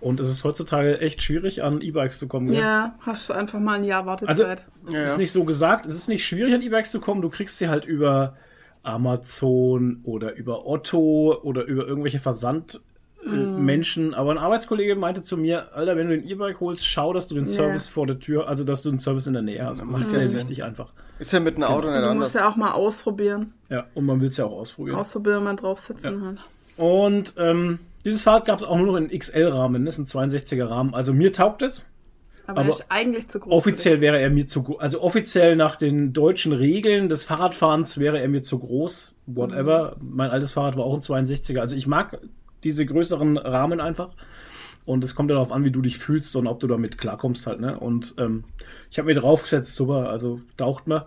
Und 0.00 0.20
es 0.20 0.28
ist 0.28 0.44
heutzutage 0.44 1.00
echt 1.00 1.22
schwierig, 1.22 1.62
an 1.64 1.80
E-Bikes 1.80 2.18
zu 2.20 2.28
kommen. 2.28 2.52
Ja. 2.52 2.82
gell? 2.82 2.92
hast 3.00 3.28
du 3.28 3.32
einfach 3.32 3.58
mal 3.58 3.74
ein 3.74 3.84
Jahr 3.84 4.06
Also, 4.06 4.44
Wartezeit. 4.44 4.66
Ja, 4.90 5.02
ist 5.02 5.12
ja. 5.12 5.16
nicht 5.18 5.32
so 5.32 5.44
gesagt, 5.44 5.86
es 5.86 5.94
ist 5.94 6.08
nicht 6.08 6.24
schwierig, 6.24 6.54
an 6.54 6.62
E-Bikes 6.62 6.90
zu 6.92 7.00
kommen, 7.00 7.20
du 7.20 7.28
kriegst 7.30 7.58
sie 7.58 7.68
halt 7.68 7.84
über 7.84 8.36
Amazon 8.84 10.00
oder 10.04 10.34
über 10.36 10.66
Otto 10.66 11.36
oder 11.42 11.64
über 11.64 11.86
irgendwelche 11.86 12.18
Versandmenschen. 12.20 14.14
Aber 14.14 14.30
ein 14.30 14.38
Arbeitskollege 14.38 14.94
meinte 14.96 15.22
zu 15.22 15.36
mir, 15.36 15.74
Alter, 15.74 15.96
wenn 15.96 16.08
du 16.08 16.16
den 16.18 16.28
E-Bike 16.28 16.60
holst, 16.60 16.86
schau, 16.86 17.12
dass 17.12 17.28
du 17.28 17.34
den 17.34 17.46
Service 17.46 17.88
vor 17.88 18.06
der 18.06 18.18
Tür, 18.18 18.48
also 18.48 18.64
dass 18.64 18.82
du 18.82 18.90
einen 18.90 18.98
Service 18.98 19.26
in 19.26 19.32
der 19.32 19.42
Nähe 19.42 19.64
hast. 19.64 19.82
Das 19.82 19.88
ist 20.00 20.06
ja 20.14 20.20
sehr 20.20 20.22
Sinn. 20.22 20.38
wichtig 20.40 20.64
einfach. 20.64 20.92
Ist 21.18 21.32
ja 21.32 21.40
mit 21.40 21.56
einem 21.56 21.64
Auto 21.64 21.88
nicht 21.88 21.98
Du 22.00 22.02
anders. 22.08 22.14
musst 22.28 22.34
ja 22.36 22.48
auch 22.48 22.56
mal 22.56 22.72
ausprobieren. 22.72 23.52
Ja, 23.68 23.86
und 23.94 24.06
man 24.06 24.20
will 24.20 24.28
es 24.28 24.36
ja 24.36 24.44
auch 24.44 24.52
ausprobieren. 24.52 24.96
Ausprobieren, 24.96 25.44
mal 25.44 25.56
draufsetzen 25.56 26.24
halt. 26.24 26.38
Und 26.76 27.34
ähm, 27.36 27.80
dieses 28.08 28.22
Fahrrad 28.22 28.44
gab 28.44 28.58
es 28.58 28.64
auch 28.64 28.76
nur 28.76 28.86
noch 28.86 28.96
in 28.96 29.16
XL-Rahmen, 29.16 29.84
das 29.84 29.98
ist 29.98 30.14
ein 30.14 30.30
62er 30.30 30.68
Rahmen. 30.68 30.94
Also 30.94 31.12
mir 31.12 31.32
taugt 31.32 31.62
es. 31.62 31.86
Aber, 32.46 32.60
Aber 32.60 32.68
er 32.70 32.70
ist 32.70 32.86
eigentlich 32.88 33.28
zu 33.28 33.40
groß. 33.40 33.52
Offiziell 33.52 34.00
wäre 34.00 34.18
er 34.18 34.30
mir 34.30 34.46
zu 34.46 34.62
groß. 34.62 34.80
Also 34.80 35.02
offiziell 35.02 35.54
nach 35.54 35.76
den 35.76 36.14
deutschen 36.14 36.52
Regeln 36.52 37.10
des 37.10 37.22
Fahrradfahrens 37.24 37.98
wäre 37.98 38.20
er 38.20 38.28
mir 38.28 38.42
zu 38.42 38.58
groß. 38.58 39.16
Whatever. 39.26 39.96
Mein 40.00 40.30
altes 40.30 40.54
Fahrrad 40.54 40.78
war 40.78 40.84
auch 40.84 40.94
ein 40.94 41.02
62er. 41.02 41.60
Also 41.60 41.76
ich 41.76 41.86
mag 41.86 42.18
diese 42.64 42.86
größeren 42.86 43.36
Rahmen 43.36 43.80
einfach. 43.80 44.14
Und 44.86 45.04
es 45.04 45.14
kommt 45.14 45.28
ja 45.28 45.34
darauf 45.34 45.52
an, 45.52 45.64
wie 45.64 45.70
du 45.70 45.82
dich 45.82 45.98
fühlst 45.98 46.34
und 46.36 46.46
ob 46.46 46.60
du 46.60 46.66
damit 46.66 46.96
klarkommst 46.96 47.46
halt. 47.46 47.60
Ne? 47.60 47.78
Und 47.78 48.14
ähm, 48.16 48.44
ich 48.90 48.98
habe 48.98 49.08
mir 49.08 49.20
draufgesetzt, 49.20 49.76
super, 49.76 50.08
also 50.08 50.40
taucht 50.56 50.86
mir. 50.86 51.04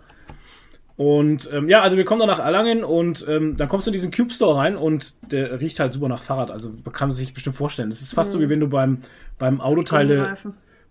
Und 1.02 1.50
ähm, 1.52 1.68
ja, 1.68 1.82
also 1.82 1.96
wir 1.96 2.04
kommen 2.04 2.20
dann 2.20 2.28
nach 2.28 2.38
Erlangen 2.38 2.84
und 2.84 3.26
ähm, 3.28 3.56
dann 3.56 3.66
kommst 3.66 3.88
du 3.88 3.90
in 3.90 3.92
diesen 3.92 4.12
Cube 4.12 4.32
Store 4.32 4.56
rein 4.56 4.76
und 4.76 5.16
der 5.32 5.58
riecht 5.58 5.80
halt 5.80 5.92
super 5.92 6.06
nach 6.06 6.22
Fahrrad. 6.22 6.52
Also 6.52 6.70
kann 6.92 7.08
man 7.08 7.16
sich 7.16 7.34
bestimmt 7.34 7.56
vorstellen. 7.56 7.90
Das 7.90 8.02
ist 8.02 8.14
fast 8.14 8.30
so, 8.30 8.38
wie 8.38 8.48
wenn 8.48 8.60
du 8.60 8.68
beim, 8.68 8.98
beim 9.36 9.60
Autoteile, 9.60 10.36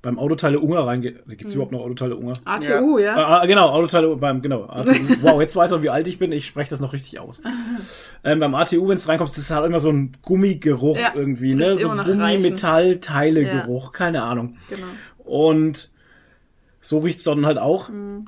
beim 0.02 0.20
Autoteile 0.20 0.60
Unger 0.60 0.86
reingehst. 0.86 1.26
Gibt 1.30 1.46
es 1.46 1.54
überhaupt 1.54 1.72
noch 1.72 1.80
Autoteile 1.80 2.18
Unger? 2.18 2.34
ATU, 2.44 2.98
ja. 2.98 3.16
Ah, 3.16 3.40
ah, 3.40 3.46
genau, 3.46 3.70
Autoteile 3.70 4.14
beim, 4.18 4.42
genau. 4.42 4.64
ATU. 4.70 4.92
Wow, 5.22 5.40
jetzt 5.40 5.56
weiß 5.56 5.72
man, 5.72 5.82
wie 5.82 5.90
alt 5.90 6.08
ich 6.08 6.20
bin. 6.20 6.34
Ich 6.34 6.46
spreche 6.46 6.72
das 6.72 6.82
noch 6.82 6.92
richtig 6.92 7.18
aus. 7.18 7.42
ähm, 8.26 8.42
beim 8.42 8.54
ATU, 8.54 8.90
wenn 8.90 8.98
es 8.98 9.08
reinkommst, 9.08 9.38
ist 9.38 9.50
halt 9.50 9.66
immer 9.66 9.80
so 9.80 9.92
ein 9.92 10.12
Gummigeruch 10.24 10.98
Ja, 10.98 11.14
irgendwie, 11.16 11.56
ne? 11.56 11.70
riecht 11.70 11.78
So 11.78 11.90
Gummi-Metall-Teile-Geruch, 11.90 13.94
keine 13.94 14.24
Ahnung. 14.24 14.58
Genau. 14.70 14.88
Und 15.24 15.90
so 16.82 17.00
riecht's 17.00 17.24
dann 17.24 17.46
halt 17.46 17.60
auch. 17.60 17.88
Mhm. 17.88 18.28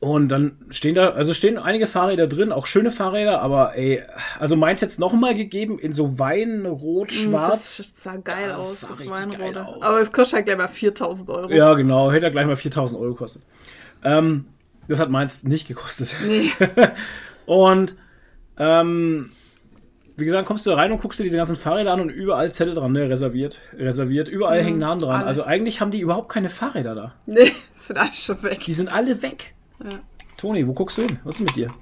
Und 0.00 0.28
dann 0.28 0.56
stehen 0.70 0.94
da, 0.94 1.10
also 1.10 1.32
stehen 1.32 1.58
einige 1.58 1.86
Fahrräder 1.86 2.26
drin, 2.26 2.52
auch 2.52 2.66
schöne 2.66 2.90
Fahrräder, 2.90 3.40
aber 3.40 3.76
ey, 3.76 4.02
also 4.38 4.56
meins 4.56 4.80
jetzt 4.80 4.98
nochmal 4.98 5.34
gegeben 5.34 5.78
in 5.78 5.92
so 5.92 6.18
Wein, 6.18 6.66
Rot, 6.66 7.12
Schwarz. 7.12 7.76
Das 7.78 8.02
sah 8.02 8.16
geil 8.16 8.48
Das 8.48 8.58
aus, 8.58 8.80
sah 8.80 8.88
das 8.88 9.56
aus. 9.56 9.82
Aber 9.82 10.00
es 10.00 10.12
kostet 10.12 10.34
halt 10.36 10.46
gleich 10.46 10.58
mal 10.58 10.68
4000 10.68 11.30
Euro. 11.30 11.50
Ja, 11.50 11.74
genau, 11.74 12.10
hätte 12.10 12.30
gleich 12.30 12.46
mal 12.46 12.56
4000 12.56 13.00
Euro 13.00 13.12
gekostet. 13.12 13.42
Ähm, 14.04 14.46
das 14.88 14.98
hat 14.98 15.10
meins 15.10 15.44
nicht 15.44 15.68
gekostet. 15.68 16.14
Nee. 16.26 16.50
Und 17.46 17.96
ähm, 18.58 19.30
wie 20.16 20.24
gesagt, 20.24 20.46
kommst 20.46 20.66
du 20.66 20.70
da 20.70 20.76
rein 20.76 20.92
und 20.92 21.00
guckst 21.00 21.18
dir 21.18 21.24
diese 21.24 21.36
ganzen 21.36 21.56
Fahrräder 21.56 21.92
an 21.92 22.00
und 22.00 22.10
überall 22.10 22.52
Zettel 22.52 22.74
dran, 22.74 22.92
ne? 22.92 23.08
Reserviert, 23.08 23.60
reserviert, 23.76 24.28
überall 24.28 24.62
hängen 24.62 24.78
Namen 24.78 25.00
dran. 25.00 25.16
alle. 25.16 25.26
Also 25.26 25.42
eigentlich 25.44 25.80
haben 25.80 25.90
die 25.90 26.00
überhaupt 26.00 26.28
keine 26.28 26.50
Fahrräder 26.50 26.94
da. 26.94 27.14
Nee, 27.26 27.52
sind 27.74 27.96
alle 27.96 28.12
schon 28.12 28.42
weg. 28.42 28.60
Die 28.60 28.72
sind 28.72 28.92
alle 28.92 29.22
weg. 29.22 29.54
Ja. 29.84 29.98
Toni, 30.36 30.66
wo 30.66 30.72
guckst 30.72 30.98
du 30.98 31.02
hin? 31.02 31.18
Was 31.24 31.36
ist 31.36 31.42
mit 31.42 31.56
dir? 31.56 31.72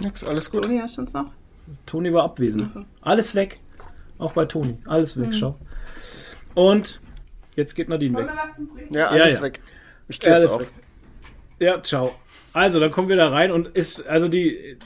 Nix, 0.00 0.22
alles 0.24 0.50
gut. 0.50 0.62
Toni, 0.64 0.78
hast 0.78 0.96
du 0.96 1.02
uns 1.02 1.12
noch? 1.12 1.26
Toni 1.86 2.12
war 2.12 2.24
abwesend. 2.24 2.68
Alles 3.00 3.34
weg. 3.34 3.58
Auch 4.18 4.32
bei 4.32 4.44
Toni. 4.44 4.78
Alles 4.86 5.16
Mhm. 5.16 5.22
weg, 5.26 5.34
schau. 5.34 5.58
Und 6.54 7.00
jetzt 7.56 7.74
geht 7.74 7.88
Nadine 7.88 8.18
weg. 8.18 8.28
Ja, 8.90 9.08
alles 9.08 9.38
ja. 9.38 9.42
weg. 9.44 9.60
Ich 10.08 10.20
gehe 10.20 10.30
jetzt 10.30 10.40
Alles 10.40 10.52
auch. 10.52 10.60
weg. 10.60 10.70
Ja, 11.58 11.82
ciao. 11.82 12.14
Also, 12.52 12.78
dann 12.80 12.90
kommen 12.90 13.08
wir 13.08 13.16
da 13.16 13.28
rein 13.28 13.50
und 13.50 13.68
ist, 13.68 14.06
also 14.06 14.28
die 14.28 14.76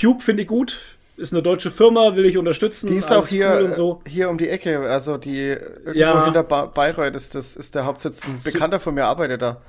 Cube 0.00 0.22
finde 0.22 0.42
ich 0.42 0.48
gut. 0.48 0.80
Ist 1.16 1.32
eine 1.32 1.42
deutsche 1.42 1.72
Firma, 1.72 2.14
will 2.14 2.24
ich 2.26 2.38
unterstützen. 2.38 2.86
Die 2.86 2.94
ist 2.94 3.10
auch 3.12 3.26
hier, 3.26 3.56
cool 3.58 3.64
und 3.64 3.74
so. 3.74 4.00
hier 4.06 4.30
um 4.30 4.38
die 4.38 4.48
Ecke, 4.48 4.78
also 4.88 5.16
die 5.18 5.48
irgendwo 5.48 5.92
Ja. 5.98 6.24
hinter 6.24 6.44
ba 6.44 6.66
Bayreuth 6.66 7.16
ist, 7.16 7.34
das 7.34 7.56
ist 7.56 7.74
der 7.74 7.86
Hauptsitz. 7.86 8.24
Ein 8.24 8.36
Bekannter 8.42 8.78
von 8.78 8.94
mir 8.94 9.04
arbeitet 9.04 9.42
da. 9.42 9.60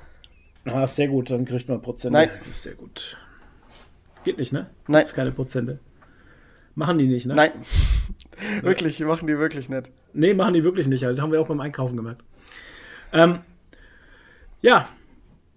Ah, 0.64 0.86
sehr 0.86 1.08
gut, 1.08 1.30
dann 1.30 1.44
kriegt 1.44 1.68
man 1.68 1.80
Prozente. 1.80 2.12
Nein. 2.12 2.30
Das 2.38 2.48
ist 2.48 2.62
sehr 2.62 2.74
gut. 2.74 3.16
Geht 4.24 4.38
nicht, 4.38 4.52
ne? 4.52 4.70
Nein. 4.86 5.00
Gibt's 5.00 5.14
keine 5.14 5.32
Prozente. 5.32 5.78
Machen 6.74 6.98
die 6.98 7.06
nicht, 7.06 7.26
ne? 7.26 7.34
Nein. 7.34 7.52
wirklich, 8.62 9.00
machen 9.00 9.26
die 9.26 9.38
wirklich 9.38 9.68
nicht. 9.68 9.90
Nee, 10.12 10.34
machen 10.34 10.54
die 10.54 10.64
wirklich 10.64 10.86
nicht. 10.86 11.04
Also, 11.04 11.22
haben 11.22 11.32
wir 11.32 11.40
auch 11.40 11.48
beim 11.48 11.60
Einkaufen 11.60 11.96
gemerkt. 11.96 12.22
Ähm, 13.12 13.40
ja. 14.60 14.88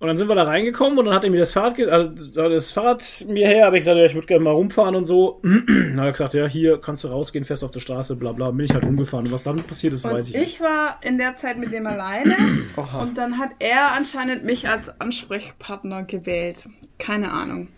Und 0.04 0.08
dann 0.10 0.18
sind 0.18 0.28
wir 0.28 0.36
da 0.36 0.44
reingekommen 0.44 1.00
und 1.00 1.06
dann 1.06 1.14
hat 1.16 1.24
er 1.24 1.30
mir 1.30 1.40
das 1.40 1.54
Fahrrad, 1.54 1.76
ge- 1.76 1.90
also 1.90 2.10
das 2.50 2.74
Fahrrad 2.74 3.26
mir 3.30 3.48
her, 3.48 3.68
habe 3.68 3.78
ich 3.78 3.82
gesagt, 3.84 3.98
ja, 3.98 4.04
ich 4.06 4.14
würde 4.14 4.28
gerne 4.28 4.44
mal 4.44 4.52
rumfahren 4.52 4.96
und 4.96 5.06
so. 5.06 5.40
dann 5.44 5.96
hat 5.98 6.06
er 6.08 6.12
gesagt, 6.12 6.34
ja, 6.34 6.46
hier 6.46 6.78
kannst 6.82 7.06
du 7.06 7.08
rausgehen, 7.08 7.46
fährst 7.46 7.64
auf 7.64 7.72
der 7.72 7.80
Straße, 7.80 8.18
bla 8.18 8.34
bla. 8.34 8.52
Bin 8.52 8.66
ich 8.66 8.74
halt 8.74 8.84
rumgefahren. 8.84 9.28
Und 9.28 9.32
was 9.32 9.44
dann 9.44 9.64
passiert 9.64 9.94
ist, 9.94 10.04
weiß 10.04 10.12
Und 10.14 10.20
ich 10.20 10.34
nicht. 10.36 10.54
ich 10.56 10.60
war 10.62 11.00
in 11.04 11.18
der 11.18 11.36
Zeit 11.36 11.58
mit 11.58 11.72
dem 11.72 11.88
alleine 11.88 12.36
Oha. 12.76 13.02
und 13.02 13.18
dann 13.18 13.38
hat 13.38 13.52
er 13.60 13.94
anscheinend 13.94 14.44
mich 14.44 14.68
als 14.68 14.92
Ansprechpartner 15.00 16.04
gewählt. 16.04 16.68
Keine 17.00 17.32
Ahnung. 17.32 17.70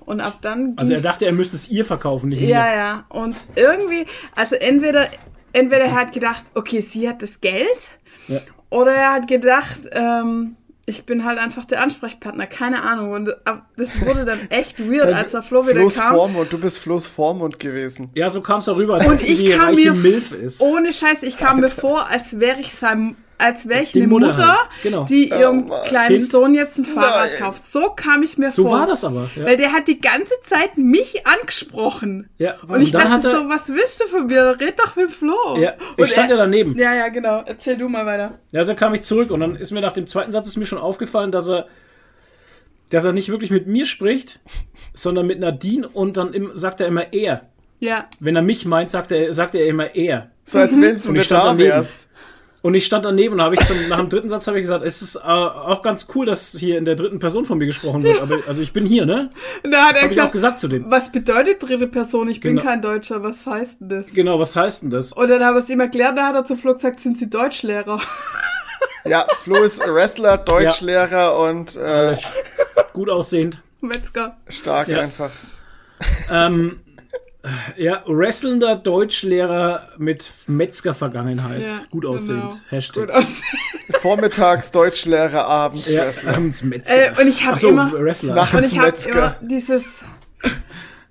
Und 0.00 0.20
ab 0.20 0.38
dann 0.42 0.74
Also 0.76 0.92
er 0.92 1.00
dachte, 1.00 1.24
er 1.24 1.32
müsste 1.32 1.56
es 1.56 1.70
ihr 1.70 1.86
verkaufen, 1.86 2.28
nicht 2.28 2.42
Ja, 2.42 2.62
mir. 2.64 2.76
ja. 2.76 3.04
Und 3.08 3.36
irgendwie, 3.56 4.04
also 4.36 4.54
entweder, 4.56 5.06
entweder 5.54 5.84
er 5.84 5.94
hat 5.94 6.12
gedacht, 6.12 6.44
okay, 6.54 6.80
sie 6.82 7.08
hat 7.08 7.22
das 7.22 7.40
Geld, 7.40 7.68
Ja. 8.28 8.40
oder 8.68 8.92
er 8.92 9.12
hat 9.14 9.28
gedacht, 9.28 9.80
ähm, 9.92 10.56
ich 10.90 11.06
bin 11.06 11.24
halt 11.24 11.38
einfach 11.38 11.64
der 11.64 11.82
Ansprechpartner, 11.82 12.46
keine 12.46 12.82
Ahnung. 12.82 13.12
Und 13.12 13.34
das 13.76 14.00
wurde 14.04 14.24
dann 14.24 14.38
echt 14.50 14.78
weird, 14.78 15.12
als 15.12 15.30
der 15.30 15.42
Flo 15.42 15.66
wieder 15.66 15.80
Floß 15.80 15.96
kam. 15.96 16.14
Vormund, 16.14 16.52
du 16.52 16.58
bist 16.58 16.78
Floß 16.80 17.06
Vormund 17.06 17.58
gewesen. 17.58 18.10
Ja, 18.14 18.28
so 18.28 18.40
kam 18.40 18.58
es 18.58 18.66
darüber, 18.66 18.94
als 18.94 19.06
Und 19.06 19.14
ob 19.14 19.20
sie 19.20 19.32
ich 19.32 19.38
die 19.38 19.50
kam 19.50 19.74
reiche 19.74 19.92
mir 19.92 19.94
Milf 19.94 20.32
ist. 20.32 20.60
Ohne 20.60 20.92
Scheiß, 20.92 21.22
ich 21.22 21.38
kam 21.38 21.60
mir 21.60 21.68
vor, 21.68 22.08
als 22.08 22.38
wäre 22.38 22.60
ich 22.60 22.74
sein, 22.74 23.16
als 23.40 23.66
wäre 23.68 23.82
ich 23.82 23.92
Die 23.92 24.00
eine 24.00 24.08
Mutter 24.08 24.26
Mutter, 24.28 24.46
halt, 24.48 24.68
genau. 24.82 25.04
die 25.04 25.28
ihrem 25.30 25.66
Mann. 25.68 25.82
kleinen 25.86 26.18
Kind. 26.18 26.30
Sohn 26.30 26.54
jetzt 26.54 26.78
ein 26.78 26.84
Fahrrad 26.84 27.30
Nein. 27.32 27.38
kauft. 27.40 27.64
So 27.70 27.90
kam 27.96 28.22
ich 28.22 28.38
mir 28.38 28.50
So 28.50 28.64
vor. 28.64 28.78
war 28.80 28.86
das 28.86 29.02
aber. 29.04 29.28
Ja. 29.34 29.44
Weil 29.46 29.56
der 29.56 29.72
hat 29.72 29.88
die 29.88 30.00
ganze 30.00 30.34
Zeit 30.42 30.76
mich 30.78 31.26
angesprochen. 31.26 32.28
ja. 32.38 32.54
Und, 32.68 32.82
ich 32.82 32.92
dann 32.92 33.02
dachte 33.02 33.12
hat 33.14 33.24
er, 33.24 33.30
so, 33.30 33.48
was 33.48 33.68
willst 33.68 34.00
du 34.02 34.06
von 34.08 34.26
mir? 34.26 34.56
Red 34.60 34.78
doch 34.78 34.94
mit 34.96 35.10
Flo. 35.10 35.34
ja, 35.58 35.72
Und 35.96 36.04
ich 36.04 36.10
stand 36.12 36.30
er- 36.30 36.36
ja 36.36 36.44
daneben. 36.44 36.76
Ja, 36.76 36.94
ja, 36.94 37.08
genau. 37.08 37.42
Erzähl 37.46 37.76
du 37.76 37.88
mal 37.88 38.06
weiter. 38.06 38.38
Ja, 38.52 38.60
also 38.60 38.74
kam 38.74 38.94
ich 38.94 39.02
zurück 39.02 39.30
und 39.30 39.40
dann 39.40 39.56
ist 39.56 39.70
mir 39.70 39.80
nach 39.80 39.92
dem 39.92 40.06
zweiten 40.06 40.32
Satz 40.32 40.46
ist 40.46 40.56
mir 40.56 40.66
schon 40.66 40.78
aufgefallen, 40.78 41.32
dass 41.32 41.48
er, 41.48 41.66
dass 42.90 43.04
er 43.04 43.12
nicht 43.12 43.28
wirklich 43.28 43.50
mit 43.50 43.66
mir 43.66 43.86
spricht, 43.86 44.40
sondern 44.94 45.26
mit 45.26 45.38
Nadine 45.40 45.88
und 45.88 46.16
dann 46.16 46.32
im, 46.34 46.50
sagt 46.54 46.80
er 46.80 46.88
immer 46.88 47.12
er. 47.12 47.42
Ja. 47.78 48.04
Wenn 48.18 48.36
er 48.36 48.42
mich 48.42 48.66
meint, 48.66 48.90
sagt 48.90 49.10
er, 49.12 49.32
sagt 49.32 49.54
er 49.54 49.64
immer 49.66 49.94
er. 49.94 50.30
So 50.44 50.58
als 50.58 50.74
wenn 50.74 50.82
du 50.82 50.88
Und 50.88 50.96
ich 50.96 51.08
nicht 51.10 51.24
stand 51.26 51.44
da 51.44 51.58
wärst. 51.58 52.09
Und 52.62 52.74
ich 52.74 52.84
stand 52.84 53.06
daneben 53.06 53.34
und 53.34 53.40
habe 53.42 53.54
ich 53.54 53.64
zum, 53.64 53.76
nach 53.88 53.98
dem 53.98 54.10
dritten 54.10 54.28
Satz 54.28 54.46
habe 54.46 54.58
ich 54.58 54.64
gesagt, 54.64 54.84
es 54.84 55.00
ist 55.00 55.16
äh, 55.16 55.20
auch 55.20 55.80
ganz 55.80 56.06
cool, 56.14 56.26
dass 56.26 56.52
hier 56.52 56.76
in 56.76 56.84
der 56.84 56.94
dritten 56.94 57.18
Person 57.18 57.46
von 57.46 57.56
mir 57.56 57.64
gesprochen 57.66 58.02
wird. 58.02 58.20
Aber 58.20 58.38
also 58.46 58.60
ich 58.60 58.72
bin 58.74 58.84
hier, 58.84 59.06
ne? 59.06 59.30
Da 59.62 59.86
hat 59.86 59.92
Das 59.92 59.96
er 59.98 60.02
habe 60.04 60.12
ich 60.12 60.20
auch 60.20 60.30
gesagt, 60.30 60.58
zu 60.60 60.68
dem. 60.68 60.90
was 60.90 61.10
bedeutet 61.10 61.62
dritte 61.62 61.86
Person? 61.86 62.28
Ich 62.28 62.40
bin 62.40 62.56
Genau. 62.56 62.66
kein 62.68 62.82
Deutscher. 62.82 63.22
Was 63.22 63.46
heißt 63.46 63.80
denn 63.80 63.88
das? 63.88 64.06
Genau, 64.12 64.38
was 64.38 64.54
heißt 64.56 64.82
denn 64.82 64.90
das? 64.90 65.12
Und 65.14 65.28
dann 65.28 65.42
habe 65.42 65.58
ich 65.58 65.64
es 65.64 65.70
ihm 65.70 65.80
erklärt, 65.80 66.18
da 66.18 66.26
hat 66.28 66.34
er 66.34 66.44
zu 66.44 66.56
Flo 66.56 66.74
gesagt, 66.74 67.00
sind 67.00 67.16
Sie 67.18 67.30
Deutschlehrer? 67.30 67.98
Ja, 69.06 69.24
Flo 69.42 69.62
ist 69.62 69.80
Wrestler, 69.86 70.36
Deutschlehrer 70.36 71.38
und 71.48 71.76
äh, 71.76 72.14
gut 72.92 73.08
aussehend. 73.08 73.58
Metzger. 73.80 74.36
stark 74.48 74.88
Ja. 74.88 75.00
einfach. 75.00 75.30
Ähm, 76.30 76.80
ja, 77.76 78.02
wrestlender 78.06 78.76
Deutschlehrer 78.76 79.88
mit 79.96 80.30
Metzger-Vergangenheit. 80.46 81.62
Ja, 81.62 81.80
gut 81.90 82.04
aussehend. 82.04 82.42
genau. 82.50 82.54
Hashtag. 82.68 83.06
Gut 83.06 83.14
aussehen. 83.14 83.58
Vormittags 84.00 84.70
Deutschlehrer, 84.70 85.46
abends 85.46 85.88
Ja, 85.90 86.02
Wrestler. 86.04 86.36
abends 86.36 86.62
Metzger. 86.62 87.18
Äh, 87.18 87.20
und 87.22 87.28
ich 87.28 87.44
hab 87.46 87.54
Ach 87.54 87.58
so, 87.58 87.68
immer- 87.70 87.92
Wrestler. 87.92 88.34
Nach- 88.34 88.52
Und 88.54 88.64
ich 88.66 88.76
habe 88.78 88.86
Metzger. 88.88 89.12
immer 89.12 89.36
dieses. 89.40 89.82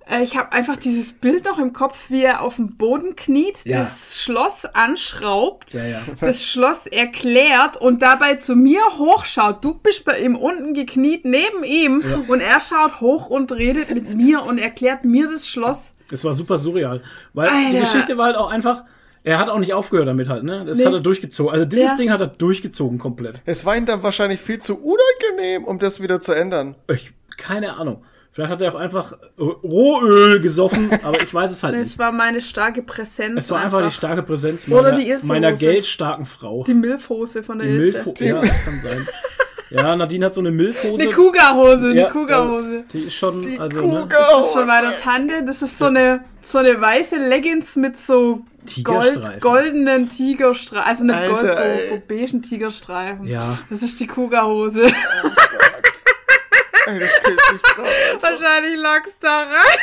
äh, 0.08 0.22
Ich 0.22 0.36
habe 0.36 0.52
einfach 0.52 0.76
dieses 0.76 1.12
Bild 1.12 1.44
noch 1.44 1.58
im 1.58 1.72
Kopf, 1.72 1.96
wie 2.08 2.22
er 2.24 2.42
auf 2.42 2.56
dem 2.56 2.76
Boden 2.76 3.16
kniet, 3.16 3.58
Ja. 3.64 3.80
das 3.80 4.20
Schloss 4.20 4.64
anschraubt, 4.64 5.72
ja, 5.72 5.84
ja. 5.84 6.02
das 6.20 6.44
Schloss 6.44 6.86
erklärt 6.86 7.76
und 7.76 8.02
dabei 8.02 8.36
zu 8.36 8.54
mir 8.56 8.80
hochschaut. 8.98 9.64
Du 9.64 9.74
bist 9.74 10.04
bei 10.04 10.20
ihm 10.20 10.36
unten 10.36 10.74
gekniet 10.74 11.24
neben 11.24 11.64
ihm 11.64 12.02
Ja. 12.08 12.22
und 12.28 12.40
er 12.40 12.60
schaut 12.60 13.00
hoch 13.00 13.26
und 13.30 13.52
redet 13.52 13.90
mit 13.94 14.14
mir 14.14 14.42
und 14.44 14.58
erklärt 14.58 15.04
mir 15.04 15.28
das 15.28 15.46
Schloss. 15.48 15.92
Das 16.10 16.24
war 16.24 16.32
super 16.32 16.58
surreal. 16.58 17.02
Weil 17.34 17.48
die 17.48 17.66
Alter. 17.76 17.80
Geschichte 17.80 18.18
war 18.18 18.26
halt 18.26 18.36
auch 18.36 18.50
einfach, 18.50 18.82
er 19.22 19.38
hat 19.38 19.48
auch 19.48 19.58
nicht 19.58 19.74
aufgehört 19.74 20.08
damit 20.08 20.28
halt, 20.28 20.44
ne? 20.44 20.64
Das 20.66 20.78
Nee. 20.78 20.86
hat 20.86 20.92
er 20.94 21.00
durchgezogen. 21.00 21.52
Also 21.52 21.68
dieses 21.68 21.90
Ja. 21.92 21.96
Ding 21.96 22.10
hat 22.10 22.20
er 22.20 22.26
durchgezogen 22.28 22.98
komplett. 22.98 23.40
Es 23.44 23.64
war 23.64 23.76
ihm 23.76 23.86
dann 23.86 24.02
wahrscheinlich 24.02 24.40
viel 24.40 24.58
zu 24.58 24.76
unangenehm, 24.76 25.64
um 25.64 25.78
das 25.78 26.00
wieder 26.00 26.20
zu 26.20 26.32
ändern. 26.32 26.74
Ich, 26.88 27.12
keine 27.36 27.74
Ahnung. 27.76 28.02
Vielleicht 28.32 28.52
hat 28.52 28.60
er 28.62 28.72
auch 28.72 28.78
einfach 28.78 29.12
Rohöl 29.38 30.40
gesoffen, 30.40 30.88
aber 31.02 31.20
ich 31.20 31.34
weiß 31.34 31.50
es 31.50 31.62
halt 31.62 31.74
Es 31.74 31.80
nicht. 31.82 31.98
war 31.98 32.12
meine 32.12 32.40
starke 32.40 32.82
Präsenz. 32.82 33.44
Es 33.44 33.50
war 33.50 33.60
einfach 33.60 33.82
die 33.84 33.90
starke 33.90 34.22
Präsenz 34.22 34.68
Oder 34.68 34.92
meiner, 34.92 34.96
die 34.98 35.16
meiner 35.26 35.52
geldstarken 35.52 36.24
Frau. 36.24 36.62
Die 36.64 36.74
Milfhose 36.74 37.42
von 37.42 37.58
der 37.58 37.68
Die 37.68 37.74
Ilse. 37.74 38.14
Ja, 38.20 38.40
das 38.40 38.64
kann 38.64 38.80
sein. 38.82 39.06
Ja, 39.70 39.94
Nadine 39.94 40.26
hat 40.26 40.34
so 40.34 40.40
eine 40.40 40.50
Milfhose. 40.50 41.02
Eine 41.02 41.12
Kuga-Hose, 41.12 41.90
eine 41.90 42.00
Ja, 42.00 42.10
Kuga-Hose. 42.10 42.84
Die 42.92 43.04
ist 43.04 43.14
schon, 43.14 43.40
Die 43.42 43.58
also, 43.58 43.80
ne, 43.80 44.06
Das 44.08 44.46
ist 44.46 44.52
von 44.52 44.66
meiner 44.66 45.00
Tante. 45.00 45.44
Das 45.44 45.62
ist 45.62 45.78
so 45.78 45.84
eine, 45.86 46.24
so 46.42 46.58
eine 46.58 46.80
weiße 46.80 47.16
Leggings 47.16 47.76
mit 47.76 47.96
so 47.96 48.44
Gold, 48.82 49.40
goldenen 49.40 50.10
Tigerstreifen. 50.10 50.88
Also 50.88 51.04
nicht 51.04 51.14
Alter, 51.16 51.54
Gold, 51.54 51.88
so, 51.88 51.94
so 51.94 52.02
beigen 52.06 52.42
Tigerstreifen. 52.42 53.26
Ja. 53.26 53.58
Das 53.70 53.82
ist 53.82 53.98
die 54.00 54.06
Kuga-Hose. 54.06 54.86
Ey, 56.86 56.98
das 56.98 57.10
mich 57.52 57.62
gerade. 57.62 57.90
Wahrscheinlich 58.20 58.76
lag's 58.80 59.16
da 59.20 59.42
rein. 59.42 59.78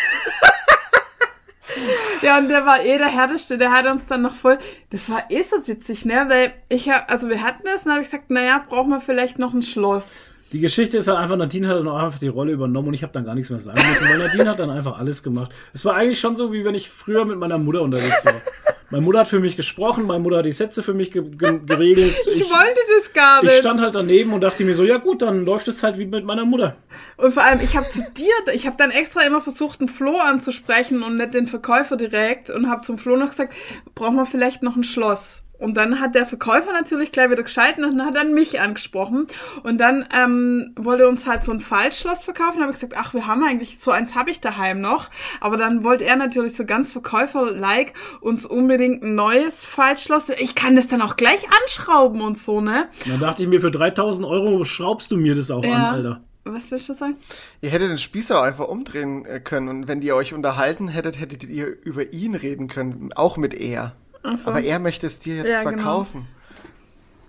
ja, 2.22 2.38
und 2.38 2.50
der 2.50 2.66
war 2.66 2.84
eh 2.84 2.98
der 2.98 3.08
härteste. 3.08 3.58
Der 3.58 3.72
hat 3.72 3.86
uns 3.88 4.06
dann 4.08 4.22
noch 4.22 4.36
voll. 4.36 4.58
Das 4.90 5.10
war 5.10 5.30
eh 5.30 5.44
so 5.44 5.68
witzig, 5.68 6.06
ne? 6.06 6.26
Weil 6.28 6.54
ich 6.70 6.92
also 6.92 7.30
wir 7.30 7.42
hatten 7.42 7.64
das 7.66 7.86
und 7.86 7.92
habe 7.92 8.02
ich 8.02 8.10
gesagt, 8.10 8.30
naja, 8.30 8.64
brauchen 8.68 8.90
wir 8.90 9.02
vielleicht 9.02 9.40
noch 9.40 9.54
ein 9.54 9.64
Schloss. 9.64 10.27
Die 10.54 10.60
Geschichte 10.62 10.98
ist 10.98 11.08
halt 11.08 11.18
einfach, 11.18 11.36
Nadine 11.36 11.68
hat 11.68 11.78
dann 11.78 11.88
auch 11.90 11.98
einfach 11.98 12.20
die 12.20 12.30
Rolle 12.30 12.54
übernommen 12.54 12.88
und 12.90 12.94
ich 12.94 13.04
habe 13.04 13.12
dann 13.12 13.26
gar 13.26 13.36
nichts 13.36 13.50
mehr 13.50 13.60
sagen 13.60 13.82
müssen, 13.90 14.10
weil 14.10 14.18
Nadine 14.18 14.50
hat 14.50 14.60
dann 14.60 14.70
einfach 14.70 14.98
alles 14.98 15.22
gemacht. 15.22 15.52
Es 15.74 15.84
war 15.84 15.96
eigentlich 15.96 16.20
schon 16.20 16.38
so, 16.38 16.54
wie 16.54 16.64
wenn 16.64 16.74
ich 16.74 16.90
früher 16.90 17.26
mit 17.26 17.38
meiner 17.38 17.58
Mutter 17.58 17.82
unterwegs 17.82 18.24
war. 18.26 18.42
Meine 18.90 19.04
Mutter 19.04 19.20
hat 19.20 19.28
für 19.28 19.42
mich 19.42 19.58
gesprochen, 19.58 20.06
meine 20.06 20.20
Mutter 20.20 20.38
hat 20.38 20.46
die 20.46 20.54
Sätze 20.54 20.82
für 20.82 20.94
mich 20.94 21.12
ge 21.12 21.22
ge 21.22 21.60
geregelt. 21.66 22.16
Ich, 22.28 22.44
wollte 22.50 22.80
das 22.98 23.12
gar 23.12 23.44
nicht. 23.44 23.54
ich 23.54 23.60
stand 23.60 23.82
halt 23.82 23.96
daneben 23.96 24.32
und 24.32 24.42
dachte 24.42 24.64
mir 24.64 24.76
so, 24.76 24.86
ja 24.86 24.98
gut, 24.98 25.22
dann 25.22 25.44
läuft 25.44 25.68
es 25.68 25.84
halt 25.84 25.98
wie 25.98 26.06
mit 26.06 26.24
meiner 26.24 26.46
Mutter. 26.46 26.78
Und 27.18 27.34
vor 27.34 27.44
allem, 27.44 27.60
ich 27.60 27.76
habe 27.76 27.90
zu 27.90 28.00
dir, 28.16 28.32
ich 28.54 28.66
habe 28.66 28.78
dann 28.78 28.92
extra 28.92 29.22
immer 29.24 29.42
versucht, 29.42 29.82
einen 29.82 29.90
Flo 29.90 30.18
anzusprechen 30.18 31.04
und 31.04 31.18
nicht 31.18 31.34
den 31.34 31.48
Verkäufer 31.48 31.98
direkt 31.98 32.50
und 32.50 32.70
habe 32.70 32.86
zum 32.86 32.98
Flo 32.98 33.18
noch 33.18 33.32
gesagt, 33.32 33.54
brauchen 33.96 34.16
wir 34.16 34.26
vielleicht 34.26 34.64
noch 34.64 34.78
ein 34.78 34.86
Schloss. 34.86 35.42
Und 35.60 35.76
dann 35.76 36.00
hat 36.00 36.16
der 36.16 36.26
Verkäufer 36.26 36.72
natürlich 36.72 37.12
gleich 37.12 37.30
wieder 37.30 37.44
geschalten 37.44 37.84
und 37.84 38.04
hat 38.06 38.16
dann 38.16 38.34
mich 38.34 38.60
angesprochen. 38.60 39.28
Und 39.64 39.80
dann 39.80 40.06
ähm, 40.16 40.74
wollte 40.76 41.04
er 41.04 41.10
uns 41.10 41.26
halt 41.26 41.44
so 41.44 41.52
ein 41.52 41.60
Fallschloss 41.60 42.24
verkaufen. 42.24 42.58
Da 42.58 42.64
habe 42.64 42.74
ich 42.74 42.80
gesagt, 42.80 42.96
ach, 42.98 43.14
wir 43.14 43.28
haben 43.28 43.44
eigentlich, 43.44 43.78
so 43.80 43.92
eins 43.92 44.16
habe 44.16 44.30
ich 44.30 44.42
daheim 44.42 44.82
noch. 44.82 45.10
Aber 45.42 45.58
dann 45.58 45.84
wollte 45.84 46.06
er 46.06 46.16
natürlich 46.16 46.56
so 46.56 46.66
ganz 46.66 46.92
Verkäufer-like 46.92 47.94
uns 48.22 48.46
unbedingt 48.46 49.04
ein 49.04 49.16
neues 49.16 49.66
Fallschloss. 49.66 50.30
Ich 50.30 50.56
kann 50.56 50.76
das 50.76 50.88
dann 50.88 51.02
auch 51.02 51.16
gleich 51.16 51.46
anschrauben 51.64 52.22
und 52.22 52.38
so, 52.38 52.62
ne? 52.62 52.88
Dann 53.06 53.20
dachte 53.20 53.44
ich 53.44 53.50
mir, 53.50 53.62
für 53.62 53.72
3000 53.72 54.28
Euro 54.28 54.64
schraubst 54.64 55.12
du 55.12 55.18
mir 55.18 55.36
das 55.36 55.52
auch 55.52 55.64
an, 55.64 55.72
Alter. 55.72 56.22
Was 56.54 56.72
willst 56.72 56.90
du 56.90 56.94
sagen? 56.94 57.18
Ihr 57.62 57.70
hättet 57.70 57.90
den 57.90 57.98
Spießer 57.98 58.42
einfach 58.42 58.68
umdrehen 58.68 59.26
äh, 59.26 59.40
können 59.40 59.68
und 59.68 59.88
wenn 59.88 60.02
ihr 60.02 60.16
euch 60.16 60.34
unterhalten 60.34 60.88
hättet, 60.88 61.20
hättet 61.20 61.44
ihr 61.44 61.68
über 61.84 62.14
ihn 62.14 62.36
reden 62.36 62.68
können, 62.68 63.10
auch 63.16 63.38
mit 63.38 63.54
er. 63.54 63.94
So. 64.24 64.50
Aber 64.50 64.62
er 64.62 64.80
möchte 64.80 65.08
es 65.08 65.20
dir 65.20 65.38
jetzt 65.38 65.50
Ja, 65.52 65.64
genau. 65.64 65.78
verkaufen. 65.78 66.28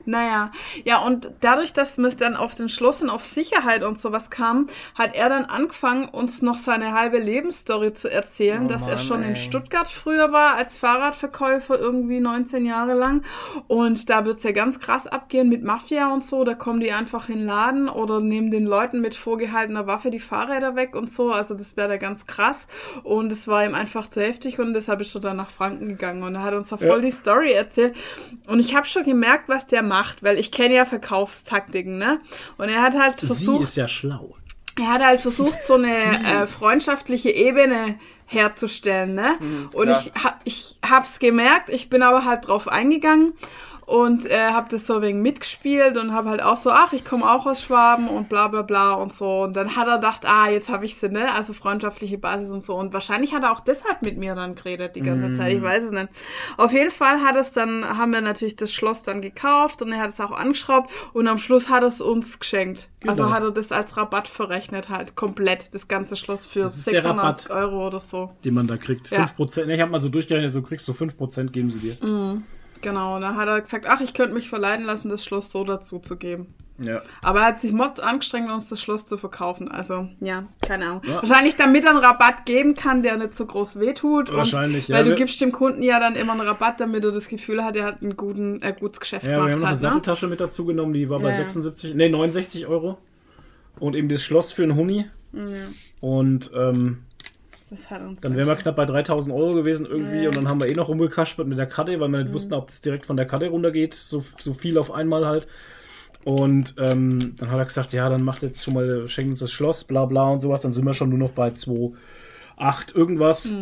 Naja, 0.09 0.53
ja, 0.85 0.99
und 1.05 1.31
dadurch, 1.41 1.75
dass 1.75 1.99
wir 1.99 2.09
dann 2.11 2.35
auf 2.35 2.55
den 2.55 2.71
Schluss 2.71 3.03
und 3.03 3.11
auf 3.11 3.27
Sicherheit 3.27 3.83
und 3.83 3.99
sowas 3.99 4.31
kam, 4.31 4.69
hat 4.95 5.15
er 5.15 5.29
dann 5.29 5.45
angefangen, 5.45 6.09
uns 6.09 6.41
noch 6.41 6.57
seine 6.57 6.93
halbe 6.95 7.19
Lebensstory 7.19 7.93
zu 7.93 8.11
erzählen, 8.11 8.65
Oh 8.65 8.69
dass 8.69 8.83
er 8.83 8.97
Mann, 8.97 8.99
schon 9.05 9.23
in 9.23 9.31
ey. 9.35 9.37
Stuttgart 9.37 9.89
früher 9.89 10.33
war 10.33 10.55
als 10.55 10.79
Fahrradverkäufer, 10.79 11.79
irgendwie 11.79 12.21
19 12.21 12.65
Jahre 12.65 12.95
lang. 12.95 13.23
Und 13.67 14.09
da 14.09 14.25
wird's 14.25 14.45
ja 14.45 14.53
ganz 14.53 14.81
krass 14.81 15.07
abgehen 15.07 15.51
mit 15.51 15.63
Mafia 15.63 16.11
und 16.13 16.25
so. 16.25 16.43
Da 16.45 16.55
kommen 16.55 16.81
die 16.81 16.93
einfach 16.93 17.29
in 17.29 17.37
den 17.41 17.47
Laden 17.47 17.89
oder 17.91 18.21
nehmen 18.21 18.51
den 18.51 18.65
Leuten 18.67 19.01
mit 19.03 19.15
vorgehaltener 19.15 19.87
Waffe 19.87 20.11
die 20.11 20.21
Fahrräder 20.21 20.75
weg 20.75 20.97
und 20.97 21.11
so. 21.11 21.33
Also 21.33 21.53
das 21.53 21.77
wäre 21.77 21.89
da 21.89 21.97
ganz 21.99 22.27
krass. 22.27 22.67
Und 23.03 23.31
es 23.31 23.47
war 23.47 23.63
ihm 23.65 23.75
einfach 23.75 24.09
zu 24.09 24.23
heftig 24.23 24.59
und 24.59 24.73
deshalb 24.73 25.03
ist 25.03 25.15
er 25.15 25.21
dann 25.21 25.37
nach 25.37 25.51
Franken 25.51 25.89
gegangen. 25.89 26.23
Und 26.23 26.35
er 26.35 26.43
hat 26.43 26.55
uns 26.55 26.69
da 26.71 26.79
voll 26.79 26.89
Ja. 26.89 26.99
die 27.01 27.11
Story 27.11 27.53
erzählt. 27.53 27.95
Und 28.47 28.61
ich 28.61 28.75
habe 28.75 28.87
schon 28.87 29.03
gemerkt, 29.05 29.49
was 29.49 29.67
der 29.67 29.83
macht, 29.83 29.98
weil 30.23 30.39
ich 30.39 30.53
kenne 30.53 30.75
ja 30.75 30.85
Verkaufstaktiken, 30.85 31.99
ne? 31.99 32.21
Und 32.57 32.69
er 32.69 32.83
hat 32.83 32.95
halt 32.95 33.21
Sie 33.21 33.27
versucht, 33.27 33.63
ist 33.63 33.77
ja 33.77 33.89
schlau. 33.89 34.37
er 34.77 34.89
hat 34.89 35.03
halt 35.05 35.21
versucht, 35.21 35.67
so 35.67 35.75
eine 35.75 35.87
äh, 36.43 36.47
freundschaftliche 36.47 37.31
Ebene 37.31 37.99
herzustellen, 38.27 39.15
ne? 39.15 39.39
und 39.73 39.85
klar. 39.85 40.05
ich, 40.05 40.23
hab, 40.23 40.41
ich 40.45 40.77
hab's 40.87 41.19
gemerkt, 41.19 41.71
ich 41.71 41.89
bin 41.89 42.03
aber 42.03 42.27
halt 42.27 42.47
drauf 42.47 42.69
eingegangen 42.69 43.33
und 43.89 44.27
äh, 44.27 44.51
hab 44.53 44.69
das 44.69 44.87
so 44.87 45.01
wenig 45.01 45.23
mitgespielt 45.23 45.97
und 45.97 46.13
hab 46.13 46.27
halt 46.27 46.43
auch 46.43 46.59
so, 46.59 46.71
ach, 46.71 46.93
ich 46.93 47.07
komme 47.07 47.25
auch 47.25 47.47
aus 47.47 47.63
Schwaben 47.63 48.07
und 48.09 48.29
bla 48.29 48.49
bla 48.49 48.61
bla 48.61 48.93
und 48.93 49.15
so. 49.15 49.45
Und 49.45 49.57
dann 49.57 49.77
hat 49.77 49.89
er 49.89 49.97
gedacht, 49.97 50.27
ah, 50.27 50.51
jetzt 50.51 50.69
habe 50.69 50.85
ich 50.85 50.97
sie, 50.97 51.09
ne? 51.09 51.33
Also 51.33 51.55
freundschaftliche 51.55 52.19
Basis 52.19 52.51
und 52.51 52.67
so. 52.67 52.75
Und 52.75 52.93
wahrscheinlich 52.93 53.33
hat 53.33 53.45
er 53.45 53.53
auch 53.53 53.61
deshalb 53.61 54.03
mit 54.03 54.19
mir 54.19 54.35
dann 54.35 54.55
geredet 54.55 54.95
die 54.95 55.01
ganze 55.01 55.33
Zeit. 55.33 55.55
Ich 55.57 55.63
weiß 55.63 55.85
es 55.85 55.91
nicht. 55.93 56.09
Auf 56.59 56.73
jeden 56.73 56.91
Fall 56.91 57.23
hat 57.23 57.35
es 57.37 57.53
dann, 57.53 57.83
haben 57.97 58.13
wir 58.13 58.21
natürlich 58.21 58.57
das 58.57 58.73
Schloss 58.75 59.05
dann 59.05 59.23
gekauft 59.23 59.81
und 59.81 59.91
er 59.91 60.01
hat 60.01 60.11
es 60.11 60.21
auch 60.21 60.33
angeschraubt 60.33 60.91
und 61.15 61.27
am 61.27 61.39
Schluss 61.39 61.71
hat 61.71 61.83
er 61.83 61.89
es 61.89 62.03
uns 62.03 62.39
geschenkt. 62.39 62.89
Also 63.07 63.23
Genau. 63.23 63.35
hat 63.35 63.43
er 63.43 63.53
das 63.53 63.73
als 63.73 63.97
Rabatt 63.97 64.29
verrechnet 64.29 64.91
halt, 64.91 65.17
komplett, 65.17 65.73
das 65.73 65.89
ganze 65.89 66.17
Schloss 66.17 66.45
für 66.45 66.61
Das 66.65 66.77
ist 66.77 66.87
der 66.89 67.01
680 67.01 67.49
Rabatt. 67.51 67.63
Euro 67.65 67.87
oder 67.87 68.01
so. 68.01 68.31
Den 68.45 68.53
man 68.55 68.67
da 68.67 68.77
kriegt. 68.77 69.09
Ja. 69.11 69.25
5%. 69.39 69.65
Ne, 69.67 69.77
Ich 69.77 69.81
habe 69.81 69.91
mal 69.91 70.01
so 70.01 70.09
durchgerechnet, 70.11 70.53
so 70.53 70.61
kriegst 70.63 70.87
du 70.89 70.93
5% 70.93 71.51
geben 71.53 71.71
sie 71.71 71.79
dir. 71.79 71.97
Genau, 72.83 73.19
da 73.21 73.35
hat 73.35 73.49
er 73.49 73.61
gesagt, 73.61 73.87
ach, 73.89 74.01
ich 74.01 74.15
könnte 74.15 74.35
mich 74.35 74.49
verleiten 74.49 74.85
lassen, 74.87 75.09
das 75.09 75.25
Schloss 75.25 75.51
so 75.51 75.65
dazu 75.65 75.99
zu 75.99 76.17
geben. 76.17 76.55
Ja. 76.81 77.03
Aber 77.23 77.41
er 77.41 77.47
hat 77.47 77.61
sich 77.61 77.73
mods 77.73 77.99
angestrengt, 77.99 78.49
uns 78.53 78.69
das 78.69 78.81
Schloss 78.81 79.05
zu 79.05 79.19
verkaufen. 79.19 79.69
Also, 79.69 80.09
ja, 80.21 80.45
keine 80.65 80.87
Ahnung. 80.87 81.03
Ja. 81.09 81.17
Wahrscheinlich 81.17 81.57
damit 81.57 81.83
er 81.85 81.91
einen 81.91 81.99
Rabatt 81.99 82.47
geben 82.47 82.77
kann, 82.77 83.03
der 83.03 83.17
nicht 83.17 83.37
so 83.37 83.47
groß 83.47 83.81
wehtut. 83.81 84.33
Wahrscheinlich, 84.33 84.85
und, 84.85 84.91
ja. 84.91 84.97
Weil 84.97 85.05
du 85.05 85.11
Wir- 85.11 85.17
gibst 85.17 85.41
dem 85.41 85.51
Kunden 85.51 85.83
ja 85.83 85.99
dann 85.99 86.15
immer 86.15 86.33
einen 86.35 86.43
Rabatt, 86.43 86.79
damit 86.79 87.03
er 87.03 87.11
das 87.11 87.27
Gefühl 87.27 87.65
hat, 87.65 87.75
er 87.75 87.85
hat 87.85 88.01
ein 88.03 88.17
guten, 88.17 88.63
äh, 88.63 88.73
gutes 88.79 89.01
Geschäft 89.01 89.27
Ja, 89.27 89.31
wir 89.33 89.37
gemacht. 89.39 89.51
haben 89.55 89.61
noch 89.61 89.67
eine 89.67 89.75
ne? 89.77 89.81
Satteltasche 89.81 90.29
mit 90.29 90.41
dazu 90.41 90.67
genommen, 90.67 90.93
die 90.93 91.11
war 91.11 91.19
bei 91.19 91.25
Ja, 91.25 91.31
ja. 91.31 91.37
76, 91.39 91.95
nee, 91.97 92.09
69 92.09 92.69
Euro. 92.69 92.99
Und 93.81 93.97
eben 93.97 94.09
das 94.09 94.23
Schloss 94.23 94.53
für 94.53 94.63
einen 94.63 94.77
Huni. 94.77 95.07
Und 96.01 96.51
ähm, 96.55 96.99
Das 97.71 97.91
hat 97.91 98.01
uns 98.03 98.21
dann 98.23 98.35
wären 98.37 98.49
wir 98.49 98.57
knapp 98.57 98.77
bei 98.77 98.87
3000 98.87 99.35
Euro 99.37 99.51
gewesen 99.51 99.85
irgendwie. 99.87 100.23
Ja. 100.23 100.29
Und 100.29 100.37
dann 100.37 100.49
haben 100.49 100.61
wir 100.61 100.69
eh 100.69 100.73
noch 100.75 100.89
rumgekaspert 100.89 101.47
mit 101.47 101.59
der 101.59 101.67
Karte, 101.67 102.01
weil 102.01 102.09
wir 102.09 102.23
nicht 102.23 102.33
wussten, 102.33 102.55
ob 102.55 102.69
das 102.69 102.81
direkt 102.81 103.05
von 103.07 103.17
der 103.17 103.27
Karte 103.27 103.49
runtergeht. 103.49 103.95
So, 103.95 104.25
so 104.39 104.55
viel 104.55 104.79
auf 104.79 104.91
einmal 104.91 105.27
halt. 105.27 105.47
Und 106.25 106.75
ähm, 106.79 107.35
dann 107.37 107.51
hat 107.51 107.59
er 107.59 107.65
gesagt, 107.65 107.93
ja, 107.93 108.09
dann 108.09 108.23
macht 108.23 108.43
jetzt 108.43 108.65
schon 108.65 108.75
mal, 108.75 109.07
schenkt 109.09 109.31
uns 109.31 109.41
das 109.41 109.53
Schloss, 109.53 109.85
bla 109.85 110.05
bla 110.07 110.31
und 110.31 110.41
sowas. 110.41 110.61
Dann 110.63 110.73
sind 110.73 110.85
wir 110.85 110.95
schon 110.95 111.11
nur 111.11 111.19
noch 111.19 111.31
bei 111.33 111.49
2,8 111.49 112.95
irgendwas. 112.95 113.53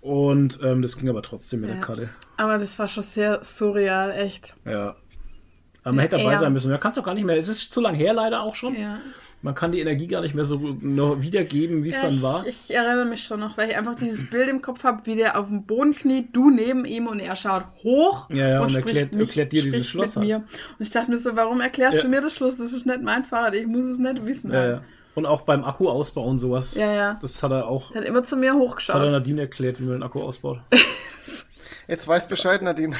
Und 0.00 0.58
ähm, 0.62 0.82
das 0.82 0.96
ging 0.98 1.08
aber 1.08 1.22
trotzdem 1.22 1.60
mit 1.60 1.68
Ja. 1.70 1.76
der 1.76 1.84
Karte. 1.84 2.08
Aber 2.36 2.58
das 2.58 2.78
war 2.78 2.88
schon 2.88 3.02
sehr 3.02 3.42
surreal, 3.44 4.10
echt. 4.10 4.54
Ja. 4.64 4.96
Aber 5.82 5.92
man 5.94 5.98
hätte 6.00 6.16
dabei 6.16 6.32
Ja. 6.32 6.38
sein 6.38 6.52
müssen. 6.52 6.70
Man 6.70 6.80
kann 6.80 6.90
es 6.90 6.96
doch 6.96 7.04
gar 7.04 7.14
nicht 7.14 7.24
mehr. 7.24 7.36
Es 7.38 7.48
ist 7.48 7.72
zu 7.72 7.80
lang 7.80 7.94
her 7.94 8.12
leider 8.14 8.42
auch 8.42 8.54
schon. 8.54 8.74
Ja. 8.74 8.98
Man 9.44 9.54
kann 9.54 9.72
die 9.72 9.80
Energie 9.80 10.06
gar 10.06 10.22
nicht 10.22 10.34
mehr 10.34 10.46
so 10.46 10.56
noch 10.80 11.20
wiedergeben, 11.20 11.84
wie 11.84 11.90
es 11.90 11.96
Ja, 12.02 12.08
dann 12.08 12.22
war. 12.22 12.46
Ich, 12.46 12.70
ich 12.70 12.74
erinnere 12.74 13.04
mich 13.04 13.22
schon 13.24 13.40
noch, 13.40 13.58
weil 13.58 13.68
ich 13.70 13.76
einfach 13.76 13.94
dieses 13.94 14.28
Bild 14.30 14.48
im 14.48 14.62
Kopf 14.62 14.84
habe, 14.84 15.02
wie 15.04 15.16
der 15.16 15.38
auf 15.38 15.48
dem 15.48 15.66
Boden 15.66 15.94
kniet, 15.94 16.34
du 16.34 16.48
neben 16.50 16.86
ihm 16.86 17.06
und 17.06 17.20
er 17.20 17.36
schaut 17.36 17.64
hoch 17.82 18.28
Ja, 18.32 18.48
ja, 18.48 18.60
und 18.62 18.70
spricht 18.70 18.86
erklärt- 18.88 19.12
mich, 19.12 19.28
erklärt 19.28 19.52
dir 19.52 19.62
dieses 19.64 19.86
Schloss 19.86 20.16
mit 20.16 20.32
halt. 20.32 20.42
mir. 20.42 20.48
Und 20.78 20.80
ich 20.80 20.90
dachte 20.90 21.10
mir 21.10 21.18
so, 21.18 21.36
warum 21.36 21.60
erklärst 21.60 21.98
Ja. 21.98 22.02
du 22.04 22.08
mir 22.08 22.22
das 22.22 22.34
Schloss? 22.34 22.56
Das 22.56 22.72
ist 22.72 22.86
nicht 22.86 23.02
mein 23.02 23.22
Fahrrad, 23.24 23.54
ich 23.54 23.66
muss 23.66 23.84
es 23.84 23.98
nicht 23.98 24.24
wissen. 24.24 24.50
ja, 24.52 24.66
ja. 24.66 24.80
Und 25.14 25.26
auch 25.26 25.42
beim 25.42 25.62
Akkuausbau 25.62 26.24
und 26.26 26.38
sowas. 26.38 26.74
Ja, 26.74 26.92
ja. 26.92 27.18
Das 27.22 27.40
hat 27.42 27.52
er 27.52 27.68
auch. 27.68 27.92
Er 27.94 28.00
hat 28.00 28.08
immer 28.08 28.24
zu 28.24 28.36
mir 28.36 28.46
Das 28.46 28.54
hat 28.54 28.60
er 28.62 28.68
hochgeschaut. 28.68 29.10
Nadine 29.12 29.42
erklärt, 29.42 29.78
wie 29.78 29.84
man 29.84 29.92
den 29.98 30.02
Akku 30.02 30.20
ausbaut. 30.22 30.58
Jetzt 31.86 32.08
weiß 32.08 32.28
Bescheid, 32.28 32.62
Nadine. 32.62 32.96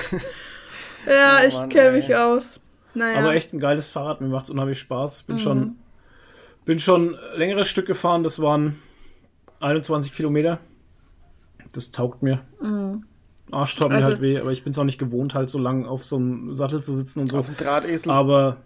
Ja, 1.09 1.39
Oh 1.43 1.47
ich 1.49 1.55
Mann, 1.55 1.69
kenne 1.71 1.89
ey. 1.89 1.97
mich 2.03 2.15
aus. 2.15 2.61
Naja. 2.95 3.19
Aber 3.19 3.35
echt 3.35 3.53
ein 3.53 3.59
geiles 3.59 3.89
Fahrrad, 3.91 4.21
mir 4.21 4.29
macht's 4.29 4.51
unheimlich 4.51 4.79
Spaß. 4.79 5.25
Mhm. 5.27 5.33
Bin 5.33 5.39
schon, 5.41 5.77
bin 6.65 6.79
schon 6.79 7.17
längeres 7.37 7.69
Stück 7.69 7.87
gefahren, 7.87 8.23
das 8.23 8.41
waren 8.41 8.79
21 9.61 10.15
Kilometer. 10.15 10.59
Das 11.73 11.91
taugt 11.91 12.23
mir. 12.23 12.41
Arsch 13.51 13.75
tat 13.77 13.89
mir 13.89 13.95
Mhm. 13.95 13.97
Also- 13.97 14.09
halt 14.09 14.21
weh, 14.21 14.39
aber 14.39 14.53
ich 14.53 14.63
bin 14.65 14.71
es 14.73 14.79
auch 14.79 14.85
nicht 14.85 14.99
gewohnt, 14.99 15.35
halt 15.35 15.51
so 15.51 15.59
lang 15.59 15.87
auf 15.87 16.05
so 16.05 16.17
einem 16.17 16.55
Sattel 16.55 16.83
zu 16.83 16.95
sitzen 16.95 17.21
und 17.21 17.31
so. 17.31 17.39
Auf 17.39 17.47
dem 17.47 17.57
Drahtesel. 17.57 18.11
Aber 18.11 18.59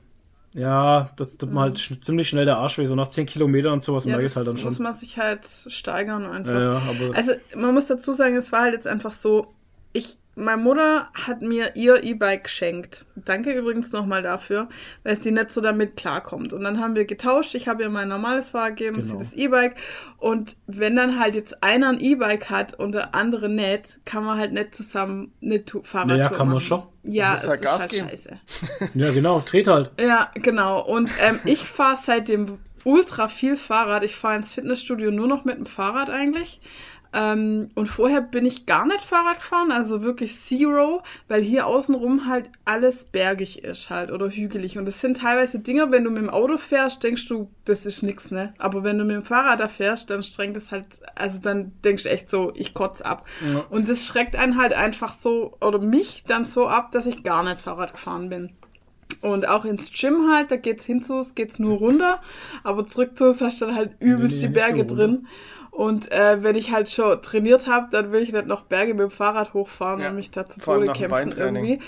ja, 0.54 1.10
das 1.16 1.28
tut 1.38 1.52
mir 1.52 1.60
halt 1.60 1.78
sch 1.78 2.00
ziemlich 2.00 2.28
schnell 2.28 2.44
der 2.44 2.58
Arsch 2.58 2.78
weh. 2.78 2.84
So 2.86 2.94
nach 2.94 3.08
10 3.08 3.26
Kilometern 3.26 3.74
und 3.74 3.82
sowas 3.82 4.04
Mhm. 4.04 4.10
ja, 4.10 4.16
merke 4.16 4.26
ich 4.26 4.32
das 4.32 4.36
halt 4.36 4.46
dann 4.48 4.64
muss 4.64 4.74
schon. 4.76 4.82
man 4.82 4.94
sich 4.94 5.16
halt 5.18 5.46
steigern 5.68 6.24
einfach. 6.26 6.52
Ja, 6.52 6.72
ja, 6.74 6.82
aber 6.88 7.16
Also 7.16 7.32
man 7.56 7.74
muss 7.74 7.86
dazu 7.86 8.12
sagen, 8.12 8.36
es 8.36 8.52
war 8.52 8.62
halt 8.62 8.74
jetzt 8.74 8.86
einfach 8.86 9.12
so, 9.12 9.54
ich, 9.92 10.16
meine 10.38 10.62
Mutter 10.62 11.08
hat 11.12 11.42
mir 11.42 11.76
ihr 11.76 12.02
E-Bike 12.02 12.44
geschenkt. 12.44 13.04
Danke 13.16 13.52
übrigens 13.52 13.92
nochmal 13.92 14.22
dafür, 14.22 14.68
weil 15.02 15.12
es 15.12 15.20
die 15.20 15.30
nicht 15.30 15.50
so 15.52 15.60
damit 15.60 15.96
klarkommt. 15.96 16.52
Und 16.52 16.62
dann 16.62 16.80
haben 16.80 16.94
wir 16.94 17.04
getauscht, 17.04 17.54
ich 17.54 17.68
habe 17.68 17.82
ihr 17.82 17.90
mein 17.90 18.08
normales 18.08 18.50
Fahrrad 18.50 18.76
gegeben, 18.76 18.96
Genau. 19.02 19.18
sie 19.18 19.18
das 19.18 19.32
E-Bike. 19.34 19.74
Und 20.18 20.56
wenn 20.66 20.96
dann 20.96 21.18
halt 21.20 21.34
jetzt 21.34 21.62
einer 21.62 21.90
ein 21.90 22.00
E-Bike 22.00 22.50
hat 22.50 22.74
und 22.74 22.92
der 22.92 23.14
andere 23.14 23.48
nicht, 23.48 24.00
kann 24.04 24.24
man 24.24 24.38
halt 24.38 24.52
nicht 24.52 24.74
zusammen 24.74 25.32
eine 25.42 25.64
Tu- 25.64 25.82
Fahrradtour 25.82 26.16
Naja, 26.16 26.28
kann 26.30 26.46
man 26.46 26.54
machen. 26.56 26.60
schon. 26.66 26.82
Ja, 27.04 27.34
es 27.34 27.48
halt 27.48 27.60
ist 27.60 27.66
Gas 27.66 27.80
halt 27.82 27.90
geben. 27.90 28.08
scheiße. 28.08 28.38
ja, 28.94 29.10
genau, 29.12 29.40
dreht 29.40 29.68
halt. 29.68 29.90
Ja, 30.00 30.30
genau. 30.34 30.80
Und 30.84 31.10
ähm, 31.20 31.38
ich 31.44 31.64
fahre 31.64 31.96
seitdem 32.02 32.58
ultra 32.84 33.28
viel 33.28 33.56
Fahrrad. 33.56 34.02
Ich 34.04 34.14
fahre 34.14 34.36
ins 34.36 34.54
Fitnessstudio 34.54 35.10
nur 35.10 35.26
noch 35.26 35.44
mit 35.44 35.56
dem 35.58 35.66
Fahrrad 35.66 36.10
eigentlich. 36.10 36.60
Ähm, 37.12 37.70
und 37.74 37.86
vorher 37.86 38.20
bin 38.20 38.44
ich 38.44 38.66
gar 38.66 38.86
nicht 38.86 39.00
Fahrrad 39.00 39.38
gefahren, 39.38 39.72
also 39.72 40.02
wirklich 40.02 40.38
zero, 40.38 41.02
weil 41.26 41.42
hier 41.42 41.66
außenrum 41.66 42.26
halt 42.26 42.50
alles 42.64 43.04
bergig 43.04 43.64
ist 43.64 43.88
halt 43.88 44.12
oder 44.12 44.28
hügelig. 44.28 44.76
Und 44.76 44.86
das 44.86 45.00
sind 45.00 45.18
teilweise 45.18 45.60
Dinge, 45.60 45.90
wenn 45.90 46.04
du 46.04 46.10
mit 46.10 46.22
dem 46.22 46.30
Auto 46.30 46.58
fährst, 46.58 47.02
denkst 47.02 47.26
du, 47.28 47.50
das 47.64 47.86
ist 47.86 48.02
nix, 48.02 48.30
ne? 48.30 48.52
Aber 48.58 48.84
wenn 48.84 48.98
du 48.98 49.04
mit 49.04 49.16
dem 49.16 49.22
Fahrrad 49.22 49.60
da 49.60 49.68
fährst, 49.68 50.10
dann 50.10 50.22
strengt 50.22 50.56
es 50.56 50.70
halt, 50.70 50.84
also 51.14 51.38
dann 51.38 51.72
denkst 51.82 52.02
du 52.02 52.10
echt 52.10 52.30
so, 52.30 52.52
ich 52.54 52.74
kotz 52.74 53.00
ab. 53.00 53.26
Ja. 53.40 53.64
Und 53.70 53.88
das 53.88 54.04
schreckt 54.04 54.36
einen 54.36 54.58
halt 54.58 54.74
einfach 54.74 55.14
so, 55.14 55.56
oder 55.60 55.78
mich 55.78 56.24
dann 56.26 56.44
so 56.44 56.66
ab, 56.66 56.92
dass 56.92 57.06
ich 57.06 57.22
gar 57.22 57.42
nicht 57.42 57.60
Fahrrad 57.60 57.92
gefahren 57.92 58.28
bin. 58.28 58.52
Und 59.20 59.48
auch 59.48 59.64
ins 59.64 59.90
Gym 59.92 60.30
halt, 60.30 60.50
da 60.50 60.56
geht's 60.56 60.84
hinzu, 60.84 61.18
es 61.18 61.34
geht's 61.34 61.58
nur 61.58 61.78
runter, 61.78 62.20
aber 62.62 62.86
zurück 62.86 63.18
zu, 63.18 63.28
hast 63.28 63.60
du 63.60 63.66
dann 63.66 63.74
halt 63.74 63.96
übelst 63.98 64.42
Nee, 64.42 64.48
die 64.48 64.54
Berge 64.54 64.84
nur 64.84 65.00
runter. 65.00 65.28
Und 65.78 66.10
äh, 66.10 66.42
wenn 66.42 66.56
ich 66.56 66.72
halt 66.72 66.90
schon 66.90 67.22
trainiert 67.22 67.68
habe, 67.68 67.86
dann 67.92 68.10
will 68.10 68.20
ich 68.20 68.32
nicht 68.32 68.46
noch 68.48 68.62
Berge 68.62 68.94
mit 68.94 69.02
dem 69.02 69.12
Fahrrad 69.12 69.54
hochfahren 69.54 70.00
Ja, 70.00 70.08
und 70.08 70.16
mich 70.16 70.32
da 70.32 70.44
zu 70.44 70.58
Tode 70.58 70.92
kämpfen 70.92 71.32
irgendwie. 71.38 71.78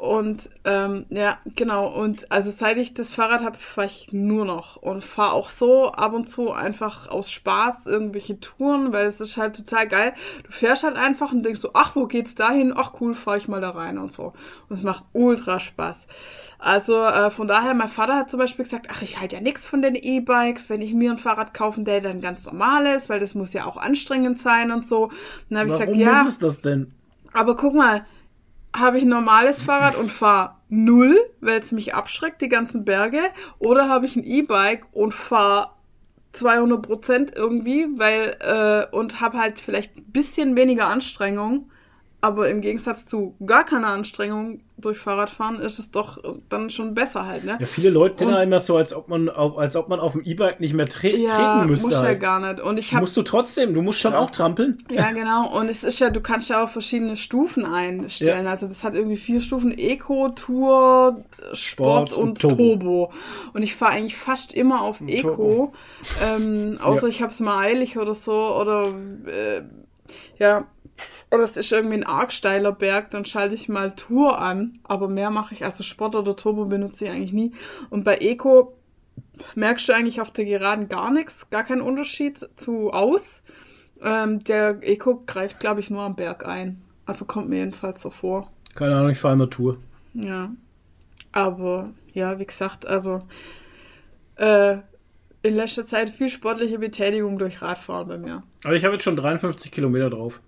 Und 0.00 0.50
ähm, 0.64 1.06
ja, 1.10 1.38
genau. 1.56 1.88
Und 1.88 2.30
also 2.30 2.52
seit 2.52 2.76
ich 2.76 2.94
das 2.94 3.14
Fahrrad 3.14 3.42
habe, 3.42 3.56
fahre 3.56 3.88
ich 3.88 4.12
nur 4.12 4.44
noch 4.44 4.76
und 4.76 5.02
fahre 5.02 5.32
auch 5.32 5.48
so 5.48 5.90
ab 5.90 6.12
und 6.12 6.28
zu 6.28 6.52
einfach 6.52 7.08
aus 7.08 7.32
Spaß 7.32 7.88
irgendwelche 7.88 8.38
Touren, 8.38 8.92
weil 8.92 9.06
es 9.06 9.20
ist 9.20 9.36
halt 9.36 9.56
total 9.56 9.88
geil. 9.88 10.14
Du 10.44 10.52
fährst 10.52 10.84
halt 10.84 10.94
einfach 10.94 11.32
und 11.32 11.42
denkst 11.42 11.60
so, 11.60 11.70
ach, 11.74 11.96
wo 11.96 12.06
geht's 12.06 12.36
dahin? 12.36 12.72
Ach 12.76 12.92
cool, 13.00 13.14
fahre 13.14 13.38
ich 13.38 13.48
mal 13.48 13.60
da 13.60 13.70
rein 13.70 13.98
und 13.98 14.12
so. 14.12 14.34
Und 14.68 14.76
es 14.76 14.84
macht 14.84 15.04
ultra 15.14 15.58
Spaß. 15.58 16.06
Also 16.60 17.02
äh, 17.02 17.30
von 17.30 17.48
daher, 17.48 17.74
mein 17.74 17.88
Vater 17.88 18.14
hat 18.14 18.30
zum 18.30 18.38
Beispiel 18.38 18.66
gesagt, 18.66 18.86
ach, 18.90 19.02
ich 19.02 19.18
halte 19.18 19.34
ja 19.34 19.42
nichts 19.42 19.66
von 19.66 19.82
den 19.82 19.96
E-Bikes. 19.96 20.70
Wenn 20.70 20.80
ich 20.80 20.94
mir 20.94 21.10
ein 21.10 21.18
Fahrrad 21.18 21.54
kaufen 21.54 21.84
der 21.84 22.00
dann 22.00 22.20
ganz 22.20 22.46
normales, 22.46 23.08
weil 23.08 23.18
das 23.18 23.34
muss 23.34 23.52
ja 23.52 23.64
auch 23.64 23.76
anstrengend 23.76 24.40
sein 24.40 24.70
und 24.70 24.86
so. 24.86 25.04
Und 25.06 25.12
dann 25.50 25.58
habe 25.58 25.68
ich 25.70 25.74
gesagt, 25.74 25.96
ja. 25.96 26.18
muss 26.18 26.28
es 26.28 26.38
das 26.38 26.60
denn? 26.60 26.92
Aber 27.32 27.56
guck 27.56 27.74
mal, 27.74 28.04
habe 28.78 28.98
ich 28.98 29.04
ein 29.04 29.08
normales 29.08 29.62
Fahrrad 29.62 29.96
und 29.96 30.10
fahre 30.10 30.56
null, 30.68 31.18
weil 31.40 31.60
es 31.60 31.72
mich 31.72 31.94
abschreckt, 31.94 32.40
die 32.40 32.48
ganzen 32.48 32.84
Berge, 32.84 33.20
oder 33.58 33.88
habe 33.88 34.06
ich 34.06 34.16
ein 34.16 34.24
E-Bike 34.24 34.86
und 34.92 35.14
fahre 35.14 35.70
200 36.32 36.82
Prozent 36.82 37.32
irgendwie, 37.34 37.86
weil 37.96 38.36
äh, 38.40 38.94
und 38.94 39.20
habe 39.20 39.38
halt 39.38 39.60
vielleicht 39.60 39.96
ein 39.96 40.12
bisschen 40.12 40.56
weniger 40.56 40.88
Anstrengung, 40.88 41.70
aber 42.20 42.48
im 42.50 42.60
Gegensatz 42.62 43.06
zu 43.06 43.34
gar 43.46 43.64
keiner 43.64 43.88
Anstrengung 43.88 44.60
durch 44.76 44.98
Fahrradfahren 44.98 45.60
ist 45.60 45.78
es 45.80 45.90
doch 45.90 46.18
dann 46.48 46.70
schon 46.70 46.94
besser 46.94 47.26
halt, 47.26 47.44
ne? 47.44 47.56
Ja, 47.60 47.66
viele 47.66 47.90
Leute 47.90 48.24
Und- 48.26 48.30
ja 48.32 48.38
immer 48.42 48.58
so, 48.60 48.76
als 48.76 48.94
ob 48.94 49.08
man 49.08 49.28
auf, 49.28 49.58
als 49.58 49.74
ob 49.76 49.88
man 49.88 49.98
auf 49.98 50.12
dem 50.12 50.22
E-Bike 50.22 50.60
nicht 50.60 50.72
mehr 50.72 50.86
tre 50.86 51.10
Ja, 51.16 51.28
treten 51.58 51.70
müsste. 51.70 51.88
muss 51.88 51.96
ja 51.96 52.02
halt. 52.02 52.20
gar 52.20 52.38
nicht. 52.40 52.60
Und 52.62 52.76
ich 52.78 52.92
habe 52.92 53.00
Musst 53.02 53.16
du 53.16 53.22
trotzdem, 53.22 53.74
du 53.74 53.82
musst 53.82 53.98
schon 54.00 54.12
Ja. 54.12 54.20
auch 54.20 54.30
trampeln. 54.30 54.78
Ja, 54.90 55.10
genau. 55.12 55.56
Und 55.58 55.68
es 55.68 55.82
ist 55.82 55.98
ja, 56.00 56.10
du 56.10 56.20
kannst 56.20 56.48
ja 56.48 56.62
auch 56.64 56.68
verschiedene 56.68 57.16
Stufen 57.16 57.64
einstellen. 57.64 58.46
Also 58.46 58.66
das 58.68 58.82
hat 58.84 58.94
irgendwie 58.94 59.16
vier 59.16 59.40
Stufen: 59.40 59.76
Eco, 59.76 60.28
Tour, 60.30 61.24
Sport, 61.54 62.10
Sport 62.10 62.12
und 62.12 62.22
und 62.28 62.40
Turbo. 62.40 62.56
Turbo. 62.56 63.12
Und 63.52 63.62
ich 63.64 63.74
fahre 63.74 63.92
eigentlich 63.92 64.16
fast 64.16 64.54
immer 64.54 64.82
auf 64.82 65.00
Eco. 65.00 65.28
Turbo. 65.28 65.72
Ähm, 66.24 66.78
außer 66.82 67.02
Ja. 67.02 67.08
ich 67.08 67.22
habe 67.22 67.32
es 67.32 67.40
mal 67.40 67.58
eilig 67.58 67.96
oder 67.98 68.14
so. 68.14 68.32
Oder 68.32 68.92
äh, 69.26 69.62
ja. 70.38 70.66
Oder 71.30 71.44
es 71.44 71.56
ist 71.56 71.72
irgendwie 71.72 71.96
ein 71.96 72.06
arg 72.06 72.32
steiler 72.32 72.72
Berg, 72.72 73.10
dann 73.10 73.24
schalte 73.24 73.54
ich 73.54 73.68
mal 73.68 73.94
Tour 73.94 74.40
an. 74.40 74.78
Aber 74.84 75.08
mehr 75.08 75.30
mache 75.30 75.54
ich, 75.54 75.64
also 75.64 75.82
Sport 75.82 76.14
oder 76.14 76.36
Turbo 76.36 76.64
benutze 76.64 77.04
ich 77.04 77.10
eigentlich 77.10 77.32
nie. 77.32 77.52
Und 77.90 78.04
bei 78.04 78.18
Eco 78.18 78.78
merkst 79.54 79.88
du 79.88 79.92
eigentlich 79.92 80.20
auf 80.20 80.30
der 80.30 80.46
Geraden 80.46 80.88
gar 80.88 81.12
nichts, 81.12 81.50
gar 81.50 81.64
keinen 81.64 81.82
Unterschied 81.82 82.38
zu 82.56 82.90
aus. 82.90 83.42
Ähm, 84.02 84.42
der 84.44 84.78
Eco 84.82 85.22
greift, 85.26 85.60
glaube 85.60 85.80
ich, 85.80 85.90
nur 85.90 86.02
am 86.02 86.16
Berg 86.16 86.46
ein. 86.46 86.82
Also 87.04 87.24
kommt 87.24 87.48
mir 87.48 87.58
jedenfalls 87.58 88.02
so 88.02 88.10
vor. 88.10 88.50
Keine 88.74 88.96
Ahnung, 88.96 89.10
ich 89.10 89.18
fahre 89.18 89.34
immer 89.34 89.50
Tour. 89.50 89.78
Ja. 90.14 90.50
Aber 91.32 91.90
ja, 92.12 92.38
wie 92.38 92.46
gesagt, 92.46 92.86
also 92.86 93.22
äh, 94.36 94.78
in 95.42 95.54
letzter 95.54 95.84
Zeit 95.86 96.10
viel 96.10 96.28
sportliche 96.28 96.78
Betätigung 96.78 97.38
durch 97.38 97.62
Radfahren 97.62 98.08
bei 98.08 98.18
mir. 98.18 98.42
Aber 98.64 98.74
ich 98.74 98.84
habe 98.84 98.94
jetzt 98.94 99.04
schon 99.04 99.16
53 99.16 99.70
Kilometer 99.70 100.10
drauf. 100.10 100.40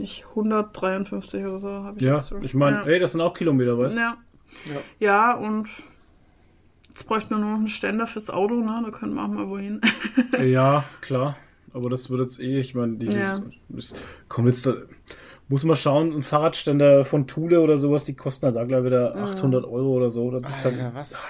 Ich 0.00 0.24
153 0.30 1.44
oder 1.44 1.58
so 1.58 1.68
habe 1.70 1.96
ich 1.98 2.02
Ja, 2.02 2.16
jetzt 2.16 2.26
so. 2.28 2.38
ich 2.40 2.54
meine, 2.54 2.78
ja. 2.78 2.82
ey, 2.86 2.98
das 3.00 3.12
sind 3.12 3.20
auch 3.20 3.34
Kilometer, 3.34 3.78
weißt 3.78 3.96
du? 3.96 4.00
Ja. 4.00 4.16
Ja. 4.66 4.80
ja, 4.98 5.34
und 5.36 5.68
jetzt 6.88 7.06
bräuchten 7.06 7.30
wir 7.30 7.38
nur 7.38 7.50
noch 7.50 7.58
einen 7.58 7.68
Ständer 7.68 8.06
fürs 8.06 8.30
Auto, 8.30 8.54
ne? 8.54 8.82
Da 8.84 8.90
können 8.90 9.14
wir 9.14 9.22
auch 9.24 9.28
mal 9.28 9.48
wohin. 9.48 9.80
Ja, 10.42 10.84
klar. 11.00 11.36
Aber 11.74 11.90
das 11.90 12.08
wird 12.10 12.20
jetzt 12.22 12.40
eh, 12.40 12.58
ich 12.60 12.74
meine, 12.74 12.96
dieses. 12.96 13.16
Ja. 13.22 13.42
Das, 13.68 13.94
komm, 14.28 14.46
jetzt 14.46 14.64
da. 14.66 14.74
Muss 15.50 15.64
man 15.64 15.76
schauen, 15.76 16.12
ein 16.14 16.22
Fahrradständer 16.22 17.04
von 17.06 17.26
Thule 17.26 17.60
oder 17.60 17.76
sowas, 17.78 18.04
die 18.04 18.14
kosten 18.14 18.46
halt 18.46 18.56
da 18.56 18.64
gleich 18.64 18.84
wieder 18.84 19.14
800 19.16 19.64
Euro 19.64 19.94
oder 19.96 20.10
so. 20.10 20.30
Da, 20.30 20.38
bist 20.46 20.64
Alter, 20.66 20.84
halt, 20.84 20.94
was? 20.94 21.26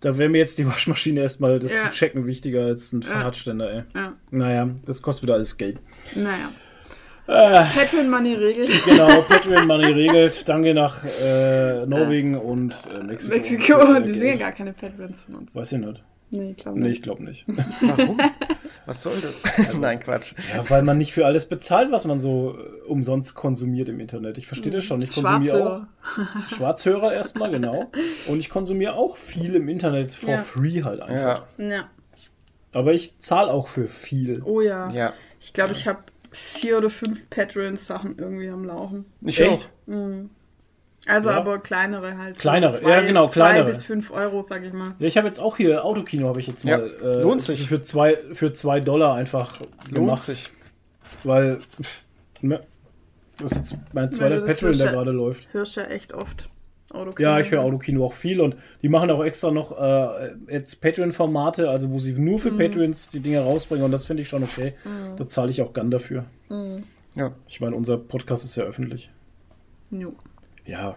da 0.00 0.18
wäre 0.18 0.28
mir 0.28 0.38
jetzt 0.38 0.58
die 0.58 0.66
Waschmaschine 0.66 1.20
erstmal 1.20 1.58
das 1.60 1.72
Ja. 1.72 1.88
zu 1.90 1.96
checken 1.96 2.26
wichtiger 2.26 2.64
als 2.64 2.92
ein 2.92 3.02
Fahrradständer, 3.04 3.70
ey. 3.72 3.82
ja, 3.94 4.12
Naja, 4.30 4.68
das 4.86 5.02
kostet 5.02 5.22
wieder 5.24 5.34
alles 5.34 5.56
Geld. 5.56 5.80
naja. 6.16 6.50
Äh, 7.26 7.64
Patreon 7.74 8.10
Money 8.10 8.34
regelt. 8.34 8.70
genau, 8.84 9.22
Patreon 9.22 9.66
Money 9.66 9.86
regelt. 9.92 10.46
Danke 10.48 10.74
nach 10.74 11.04
äh, 11.24 11.86
Norwegen 11.86 12.36
und 12.38 12.74
äh, 12.94 13.02
Mexiko. 13.02 13.34
Mexiko, 13.34 13.80
Für 13.80 14.00
die 14.00 14.06
Geld. 14.06 14.18
sind 14.18 14.26
ja 14.28 14.36
gar 14.36 14.52
keine 14.52 14.72
Patrons 14.74 15.22
von 15.22 15.34
uns. 15.36 15.54
Weiß 15.54 15.72
ich 15.72 15.78
nicht. 15.78 16.02
Nee, 16.30 16.50
ich 16.50 16.56
glaube 16.56 16.80
Nee, 16.80 16.88
nicht. 16.88 16.96
ich 16.98 17.02
glaube 17.02 17.22
nicht. 17.24 17.46
Warum? 17.80 18.18
Was 18.86 19.02
soll 19.02 19.14
das? 19.22 19.42
Nein, 19.80 20.00
Quatsch. 20.00 20.34
Ja, 20.54 20.68
weil 20.68 20.82
man 20.82 20.98
nicht 20.98 21.12
für 21.14 21.24
alles 21.24 21.46
bezahlt, 21.46 21.90
was 21.92 22.04
man 22.06 22.18
so 22.20 22.58
äh, 22.58 22.88
umsonst 22.88 23.34
konsumiert 23.34 23.88
im 23.88 24.00
Internet. 24.00 24.36
Ich 24.36 24.46
verstehe 24.46 24.72
das 24.72 24.84
schon. 24.84 25.00
Ich 25.00 25.12
konsumiere 25.12 25.56
Schwarzhörer. 25.56 25.88
auch 26.46 26.50
Schwarzhörer 26.50 27.12
erstmal, 27.14 27.50
genau. 27.50 27.90
Und 28.26 28.40
ich 28.40 28.50
konsumiere 28.50 28.94
auch 28.94 29.16
viel 29.16 29.54
im 29.54 29.68
Internet 29.68 30.14
for 30.14 30.30
Ja. 30.30 30.38
free 30.38 30.82
halt 30.82 31.02
einfach. 31.02 31.44
Ja, 31.56 31.64
Ja. 31.66 31.84
Aber 32.72 32.92
ich 32.92 33.18
zahle 33.20 33.52
auch 33.52 33.68
für 33.68 33.86
viel. 33.88 34.42
Oh 34.44 34.60
ja. 34.60 34.90
ja. 34.90 35.12
Ich 35.40 35.52
glaube, 35.52 35.72
ich 35.74 35.86
habe 35.86 36.00
vier 36.34 36.78
oder 36.78 36.90
fünf 36.90 37.28
Patrons-Sachen 37.30 38.18
irgendwie 38.18 38.48
am 38.48 38.64
Laufen. 38.64 39.04
Ich 39.22 39.40
Echt? 39.40 39.70
Also 41.06 41.30
Ja. 41.30 41.36
aber 41.36 41.58
kleinere 41.58 42.16
halt. 42.16 42.38
Kleinere, 42.38 42.80
Zwei- 42.80 42.90
ja, 42.90 43.00
genau, 43.02 43.28
kleinere. 43.28 43.64
Zwei 43.64 43.76
bis 43.76 43.82
fünf 43.84 44.10
Euro, 44.10 44.40
sag 44.42 44.64
ich 44.64 44.72
mal. 44.72 44.94
Ja, 44.98 45.06
ich 45.06 45.16
habe 45.18 45.26
jetzt 45.26 45.38
auch 45.38 45.56
hier 45.58 45.84
Autokino, 45.84 46.28
habe 46.28 46.40
ich 46.40 46.46
jetzt 46.46 46.64
Ja, 46.64 46.78
mal. 46.78 46.90
äh, 47.02 47.20
lohnt 47.22 47.42
sich. 47.42 47.68
Für 47.68 47.82
zwei, 47.82 48.16
für 48.32 48.52
zwei 48.54 48.80
Dollar 48.80 49.14
einfach 49.14 49.60
Lohnt 49.60 49.94
gemacht. 49.94 50.22
sich. 50.22 50.50
Weil. 51.22 51.58
pff, 51.82 52.04
ne, 52.40 52.60
das 53.38 53.52
ist 53.52 53.58
jetzt 53.58 53.76
mein 53.92 54.12
zweiter 54.12 54.40
Patreon, 54.40 54.78
der 54.78 54.92
gerade 54.92 55.10
läuft. 55.10 55.52
Hörst 55.52 55.76
ja 55.76 55.84
echt 55.84 56.14
oft. 56.14 56.48
Autokino. 56.94 57.28
Ja, 57.28 57.40
ich 57.40 57.50
höre 57.50 57.60
Autokino 57.62 58.04
auch 58.06 58.12
viel 58.12 58.40
und 58.40 58.56
die 58.82 58.88
machen 58.88 59.10
auch 59.10 59.22
extra 59.24 59.50
noch 59.50 59.78
äh, 59.78 60.30
jetzt 60.48 60.80
Patreon-Formate, 60.80 61.68
also 61.68 61.90
wo 61.90 61.98
sie 61.98 62.12
nur 62.12 62.34
Mhm. 62.34 62.38
für 62.38 62.50
Patrons 62.52 63.10
die 63.10 63.20
Dinge 63.20 63.40
rausbringen 63.40 63.84
und 63.84 63.90
das 63.92 64.06
finde 64.06 64.22
ich 64.22 64.28
schon 64.28 64.42
okay. 64.42 64.74
Da 65.16 65.28
zahle 65.28 65.50
ich 65.50 65.60
auch 65.62 65.72
gern 65.72 65.90
dafür. 65.90 66.24
Ja. 67.16 67.32
Ich 67.48 67.60
meine, 67.60 67.76
unser 67.76 67.96
Podcast 67.98 68.44
ist 68.44 68.56
ja 68.56 68.64
öffentlich. 68.64 69.10
Jo. 69.90 70.14
Ja. 70.66 70.96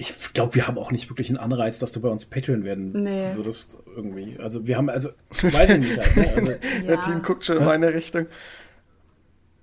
Ich 0.00 0.14
glaube, 0.32 0.54
wir 0.54 0.66
haben 0.68 0.78
auch 0.78 0.92
nicht 0.92 1.10
wirklich 1.10 1.28
einen 1.28 1.38
Anreiz, 1.38 1.78
dass 1.80 1.90
du 1.92 2.00
bei 2.00 2.08
uns 2.08 2.24
Patreon 2.26 2.64
werden 2.64 2.92
Nee. 2.92 3.34
würdest 3.34 3.78
irgendwie. 3.96 4.36
Also 4.38 4.66
wir 4.66 4.76
haben, 4.76 4.88
also, 4.88 5.10
weiß 5.42 5.70
ich 5.70 5.78
nicht 5.78 5.98
halt, 5.98 6.16
ne? 6.16 6.32
Also, 6.36 6.52
Der 6.86 7.00
Team 7.00 7.22
guckt 7.22 7.44
schon 7.44 7.58
in 7.58 7.64
meine 7.64 7.92
Richtung. 7.92 8.26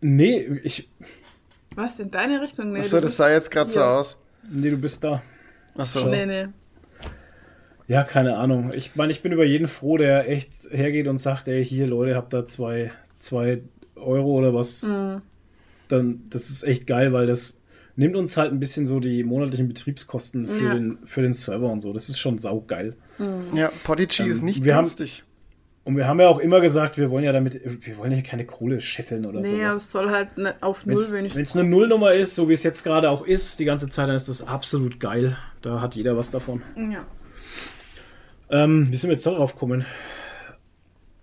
nee, 0.01 0.60
ich, 0.64 0.89
Was, 1.76 1.99
in 1.99 2.12
deine 2.12 2.41
Richtung? 2.41 2.72
Nee, 2.74 2.80
Achso, 2.80 2.99
das 3.01 3.18
sah 3.18 3.32
jetzt 3.32 3.49
gerade 3.51 3.70
so 3.70 3.82
aus. 3.82 4.18
nee, 4.49 4.70
du 4.70 4.78
bist 4.78 5.03
da. 5.03 5.22
Achso. 5.78 6.10
Nee, 6.10 6.26
nee. 6.26 6.46
Ja, 7.88 8.04
keine 8.04 8.38
Ahnung. 8.38 8.72
Ich 8.74 8.96
meine, 8.96 9.12
ich 9.12 9.22
bin 9.22 9.32
über 9.32 9.46
jeden 9.46 9.68
froh, 9.68 9.98
der 9.98 10.30
echt 10.30 10.54
hergeht 10.72 11.08
und 11.08 11.20
sagt, 11.20 11.48
ey, 11.48 11.64
hier, 11.64 11.86
Leute, 11.86 12.16
habt 12.16 12.34
da 12.34 12.46
zwei, 12.48 12.92
zwei 13.20 13.62
Euro 13.96 14.34
oder 14.40 14.54
was. 14.54 14.84
Mhm. 14.84 15.22
Dann, 15.88 16.24
das 16.32 16.50
ist 16.50 16.64
echt 16.64 16.88
geil, 16.88 17.14
weil 17.14 17.28
das 17.28 17.62
nimmt 17.96 18.16
uns 18.16 18.38
halt 18.38 18.52
ein 18.52 18.60
bisschen 18.60 18.86
so 18.88 19.00
die 19.00 19.24
monatlichen 19.24 19.68
Betriebskosten 19.68 20.48
für, 20.48 20.64
Ja. 20.66 20.74
den, 20.74 20.98
für 21.06 21.22
den 21.22 21.34
Server 21.34 21.72
und 21.72 21.82
so. 21.82 21.94
Das 21.94 22.10
ist 22.10 22.18
schon 22.18 22.40
saugeil. 22.40 22.96
Ja, 23.54 23.72
Podigy 23.84 24.24
Ähm, 24.24 24.32
ist 24.32 24.42
nicht 24.42 24.64
wir 24.66 24.76
haben- 24.76 24.84
günstig. 24.84 25.24
Und 25.86 25.96
wir 25.98 26.08
haben 26.08 26.20
ja 26.20 26.28
auch 26.28 26.40
immer 26.40 26.62
gesagt, 26.62 26.98
wir 26.98 27.12
wollen 27.12 27.24
ja 27.24 27.32
damit, 27.32 27.62
wir 27.86 27.98
wollen 27.98 28.12
ja 28.12 28.22
keine 28.22 28.44
Kohle 28.44 28.82
scheffeln 28.82 29.24
oder 29.26 29.40
Nee, 29.42 29.50
sowas. 29.52 29.76
es 29.76 29.92
soll 29.92 30.10
halt 30.10 30.36
ne, 30.38 30.56
auf 30.62 30.86
Null 30.86 30.98
Wenn 30.98 31.20
wenigstens. 31.20 31.50
es 31.52 31.56
eine 31.56 31.70
Nullnummer 31.70 32.12
ist, 32.12 32.34
so 32.36 32.50
wie 32.50 32.54
es 32.54 32.64
jetzt 32.64 32.84
gerade 32.84 33.10
auch 33.10 33.24
ist, 33.26 33.60
die 33.60 33.66
ganze 33.66 33.88
Zeit, 33.88 34.08
dann 34.08 34.16
ist 34.16 34.28
das 34.28 34.46
absolut 34.46 35.00
geil. 35.00 35.38
Da 35.62 35.82
hat 35.82 35.96
jeder 35.96 36.18
was 36.18 36.32
davon. 36.32 36.64
Ja. 36.76 37.06
Ähm, 38.50 38.88
wie 38.92 38.98
sind 38.98 39.10
wir 39.10 39.16
jetzt 39.16 39.26
darauf 39.28 39.54
gekommen? 39.54 39.86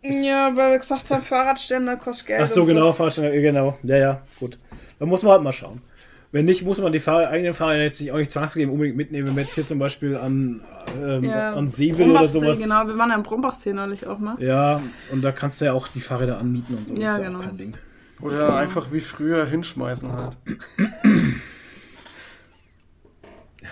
ja, 0.03 0.51
weil 0.57 0.73
wir 0.73 0.79
gesagt 0.79 1.11
haben, 1.11 1.23
Fahrradständer 1.23 1.97
kostet 1.97 2.27
Geld. 2.29 2.41
Ach 2.43 2.49
so, 2.49 2.65
genau, 2.65 2.93
Fahrradständer, 2.93 3.31
genau. 3.33 3.79
Ja, 3.83 3.97
ja, 3.97 4.23
gut. 4.39 4.59
Da 4.99 5.07
muss 5.07 5.23
man 5.25 5.33
halt 5.33 5.43
mal 5.43 5.53
schauen. 5.53 5.81
Wenn 6.33 6.47
nicht, 6.47 6.64
muss 6.64 6.80
man 6.80 6.93
die 6.93 6.99
Fahr 6.99 7.28
eigenen 7.28 7.53
Fahrräder 7.53 7.85
jetzt 7.85 8.01
nicht 8.01 8.11
auch 8.11 8.16
nicht 8.16 8.33
zwangsgegeben 8.33 8.72
unbedingt 8.72 8.97
mitnehmen. 8.97 9.28
Wenn 9.28 9.37
wir 9.37 9.43
jetzt 9.43 9.55
hier 9.55 9.66
zum 9.66 9.78
Beispiel 9.78 10.16
an, 10.16 10.62
ähm, 10.99 11.24
Ja, 11.24 11.53
an 11.53 11.68
Seeville 11.68 12.11
oder 12.11 12.26
sowas. 12.26 12.62
Genau, 12.62 12.87
wir 12.87 12.97
waren 12.97 13.11
ja 13.11 13.16
im 13.16 13.22
Brombachsee 13.22 13.74
neulich 13.74 14.07
auch 14.07 14.18
mal. 14.18 14.43
Ja, 14.43 14.80
und 15.11 15.22
da 15.22 15.30
kannst 15.30 15.61
du 15.61 15.66
ja 15.66 15.74
auch 15.74 15.89
die 15.89 16.01
Fahrräder 16.01 16.39
anmieten 16.39 16.74
und 16.74 16.89
so. 16.89 16.95
Ja, 16.95 17.01
das 17.01 17.18
ist 17.18 17.24
genau. 17.24 17.39
auch 17.39 17.45
kein 17.45 17.57
Ding. 17.59 17.76
Oder 18.22 18.57
einfach 18.57 18.93
wie 18.93 19.01
früher 19.01 19.45
hinschmeißen 19.45 20.11
halt. 20.12 20.39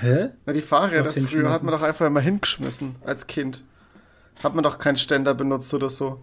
Hä? 0.01 0.29
Na, 0.45 0.53
die 0.53 0.61
Fahrräder 0.61 1.07
früher 1.07 1.51
hat 1.51 1.63
man 1.63 1.73
doch 1.73 1.83
einfach 1.83 2.07
immer 2.07 2.21
hingeschmissen 2.21 2.97
als 3.05 3.27
Kind. 3.27 3.65
Hat 4.45 4.55
man 4.55 4.65
doch 4.65 4.79
keinen 4.79 4.97
Ständer 4.97 5.35
benutzt 5.35 5.73
oder 5.73 5.89
so. 5.89 6.23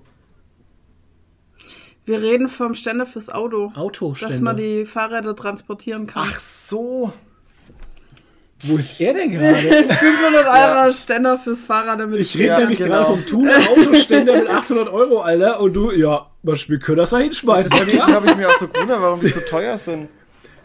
Wir 2.07 2.21
reden 2.21 2.47
vom 2.47 2.73
Ständer 2.73 3.05
fürs 3.05 3.27
Auto. 3.29 3.73
Autoständer. 3.75 4.33
Dass 4.33 4.41
man 4.41 4.55
die 4.57 4.85
Fahrräder 4.85 5.35
transportieren 5.35 6.07
kann. 6.07 6.27
Ach 6.31 6.39
so. 6.39 7.11
Wo 8.63 8.77
ist 8.77 8.99
er 8.99 9.13
denn 9.13 9.31
gerade? 9.33 9.57
500 9.59 10.47
Euro 10.47 10.93
Ständer 10.93 11.37
fürs 11.37 11.65
Fahrrad, 11.65 11.99
damit 11.99 12.19
Ich 12.21 12.33
rede 12.35 12.45
Ja, 12.47 12.59
nämlich 12.61 12.79
genau. 12.79 12.91
gerade 12.91 13.05
vom 13.07 13.25
Thuner 13.25 13.57
Autoständer 13.69 14.35
mit 14.37 14.47
800 14.47 14.87
Euro, 14.87 15.19
Alter. 15.21 15.59
Und 15.59 15.73
du, 15.73 15.91
ja, 15.91 16.27
wir 16.41 16.79
können 16.79 16.97
das 16.97 17.09
da 17.11 17.17
hinschmeißen. 17.19 17.71
Ja, 17.71 17.77
Deswegen 17.83 17.97
klar. 18.03 18.13
habe 18.15 18.27
ich 18.27 18.35
mir 18.37 18.49
auch 18.49 18.55
so 18.55 18.67
gewundert, 18.69 19.01
warum 19.01 19.19
die 19.19 19.27
so 19.27 19.41
teuer 19.41 19.77
sind. 19.77 20.07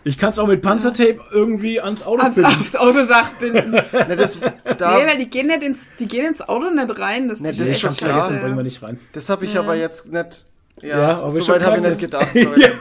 Ich 0.04 0.18
kann 0.18 0.30
es 0.30 0.38
auch 0.38 0.46
mit 0.46 0.62
Panzertape 0.62 1.20
irgendwie 1.32 1.80
ans 1.80 2.04
Auto 2.04 2.22
ans, 2.22 2.34
binden. 2.36 2.50
aufs 2.60 2.74
Autodach 2.76 3.30
binden. 3.40 3.72
nee, 3.92 4.04
Ne, 4.08 4.16
das, 4.16 4.38
da, 4.78 4.98
weil 5.06 5.18
die 5.18 5.28
gehen, 5.28 5.48
nicht 5.48 5.62
ins, 5.62 5.78
die 5.98 6.06
gehen 6.06 6.26
ins 6.26 6.40
Auto 6.40 6.70
nicht 6.70 6.98
rein. 6.98 7.28
Das, 7.28 7.40
Nee, 7.40 7.48
das 7.48 7.58
ist 7.58 7.80
schon 7.80 7.94
klar. 7.94 8.10
vergessen, 8.12 8.36
ja. 8.36 8.42
bringen 8.42 8.56
wir 8.56 8.64
nicht 8.64 8.82
rein. 8.82 8.98
das 9.12 9.28
habe 9.28 9.44
ich 9.44 9.58
aber 9.58 9.74
jetzt 9.74 10.12
nicht. 10.12 10.46
Ja, 10.82 10.88
Ja, 11.10 11.18
aber 11.20 11.30
so 11.30 11.48
weit 11.48 11.64
habe 11.64 11.76
ich 11.76 11.82
nicht 11.82 11.90
jetzt. 11.92 12.00
gedacht, 12.02 12.34
Leute. 12.34 12.72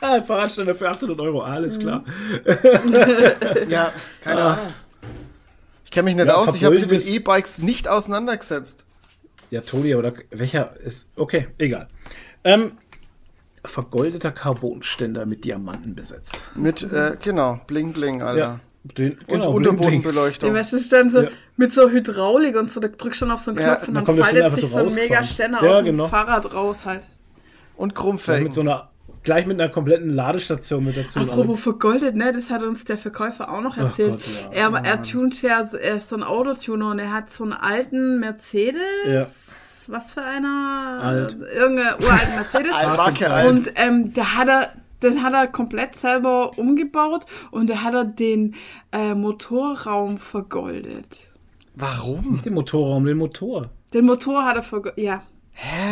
Ah, 0.00 0.20
Fahrradständer 0.26 0.74
für 0.74 0.88
800 0.88 1.18
Euro, 1.20 1.42
alles 1.42 1.78
klar. 1.78 2.04
Ja, 3.68 3.92
keine 4.20 4.42
Ahnung. 4.42 4.66
Ich 5.84 5.90
kenne 5.90 6.04
mich 6.04 6.16
nicht 6.16 6.26
Ja, 6.26 6.34
aus, 6.34 6.54
ich 6.54 6.64
habe 6.64 6.74
mich 6.76 6.88
mit 6.90 7.06
E-Bikes 7.06 7.58
nicht 7.60 7.88
auseinandergesetzt. 7.88 8.84
Ja, 9.50 9.60
Toni, 9.60 9.90
da, 9.92 10.12
welcher 10.30 10.74
ist. 10.84 11.08
Okay, 11.16 11.48
egal. 11.58 11.88
Ähm, 12.42 12.72
vergoldeter 13.64 14.32
Carbonständer 14.32 15.24
mit 15.26 15.44
Diamanten 15.44 15.94
besetzt. 15.94 16.42
Mit, 16.54 16.82
äh, 16.82 17.16
genau, 17.22 17.60
Bling 17.66 17.92
Bling, 17.92 18.22
Alter. 18.22 18.38
Ja. 18.38 18.60
Den, 18.98 19.12
Und 19.12 19.26
genau. 19.28 19.44
Ja, 19.44 19.48
Unterbodenbeleuchtung. 19.50 20.50
du, 20.50 20.56
das 20.56 20.74
ist 20.74 20.92
dann 20.92 21.08
so 21.08 21.22
Ja. 21.22 21.30
mit 21.56 21.72
so 21.72 21.88
Hydraulik 21.88 22.54
und 22.56 22.70
so, 22.70 22.80
da 22.80 22.88
drückst 22.88 23.22
du 23.22 23.24
dann 23.26 23.34
auf 23.34 23.40
so 23.40 23.50
einen 23.52 23.60
Ja, 23.60 23.76
Knopf 23.76 23.88
und 23.88 23.94
dann 23.94 23.94
dann, 23.94 24.04
kommt 24.04 24.18
der 24.18 24.24
Ständer 24.24 24.50
faltet 24.50 24.60
sich 24.60 24.70
so 24.70 24.78
ein 24.80 24.94
mega 24.94 25.24
Ständer 25.24 25.64
Ja, 25.64 25.70
aus 25.70 25.76
dem 25.78 25.86
genau. 25.86 26.08
Fahrrad 26.08 26.52
raus 26.52 26.76
halt. 26.84 27.02
Und 27.76 27.92
Ja, 27.92 28.00
Chromfelgen. 28.00 28.44
mit 28.44 28.54
so 28.54 28.60
einer, 28.60 28.90
gleich 29.22 29.46
mit 29.46 29.60
einer 29.60 29.70
kompletten 29.70 30.10
Ladestation 30.10 30.84
mit 30.84 30.96
dazu. 30.96 31.20
Apropos 31.20 31.60
vergoldet, 31.60 32.14
ne, 32.14 32.32
das 32.32 32.50
hat 32.50 32.62
uns 32.62 32.84
der 32.84 32.98
Verkäufer 32.98 33.50
auch 33.52 33.60
noch 33.60 33.76
erzählt. 33.76 34.12
Gott, 34.12 34.52
ja. 34.54 34.70
er, 34.78 34.84
er 34.84 35.02
tunt 35.02 35.40
ja, 35.42 35.60
er 35.72 35.96
ist 35.96 36.08
so 36.08 36.16
ein 36.16 36.22
Autotuner 36.22 36.90
und 36.90 36.98
er 36.98 37.12
hat 37.12 37.30
so 37.32 37.44
einen 37.44 37.52
alten 37.52 38.20
Mercedes. 38.20 38.80
Ja. 39.06 39.26
Was 39.86 40.12
für 40.12 40.22
einer? 40.22 41.00
Alt. 41.02 41.36
Irgendeine 41.54 41.96
uralten 41.98 42.34
Mercedes. 42.36 42.72
Marke 42.96 43.48
Und- 43.48 43.72
ähm, 43.76 44.12
da 44.14 44.34
hat 44.36 44.48
er, 44.48 44.72
den 45.02 45.22
hat 45.22 45.34
er 45.34 45.46
komplett 45.48 45.96
selber 45.98 46.56
umgebaut 46.58 47.26
und 47.50 47.68
da 47.68 47.82
hat 47.82 47.92
er 47.92 48.04
den 48.06 48.54
äh, 48.92 49.14
Motorraum 49.14 50.16
vergoldet. 50.18 51.28
Warum? 51.74 52.40
Den 52.44 52.54
Motorraum, 52.54 53.04
den 53.04 53.18
Motor. 53.18 53.68
Den 53.92 54.06
Motor 54.06 54.44
hat 54.44 54.56
er 54.56 54.62
vergoldet. 54.62 54.98
Ja. 55.04 55.22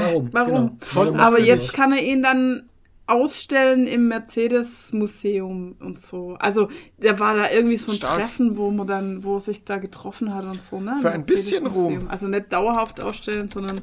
Warum? 0.00 0.28
Warum? 0.32 0.78
Genau. 0.94 1.22
Aber 1.22 1.38
er 1.38 1.44
jetzt 1.44 1.72
kann 1.72 1.92
er 1.92 2.02
ihn 2.02 2.22
dann 2.22 2.68
ausstellen 3.06 3.86
im 3.86 4.08
Mercedes-Museum 4.08 5.76
und 5.80 5.98
so. 5.98 6.36
Also 6.38 6.68
der 6.98 7.18
war 7.20 7.36
da 7.36 7.50
irgendwie 7.50 7.76
so 7.76 7.90
ein 7.90 7.96
Stark. 7.96 8.18
Treffen, 8.18 8.56
wo 8.56 8.70
man 8.70 8.86
dann, 8.86 9.24
wo 9.24 9.36
er 9.36 9.40
sich 9.40 9.64
da 9.64 9.78
getroffen 9.78 10.32
hat 10.34 10.44
und 10.44 10.62
so, 10.62 10.80
ne? 10.80 10.98
Für 11.00 11.10
ein 11.10 11.24
bisschen. 11.24 11.66
Ruhm. 11.66 12.08
Also 12.08 12.28
nicht 12.28 12.52
dauerhaft 12.52 13.00
ausstellen, 13.00 13.48
sondern 13.48 13.80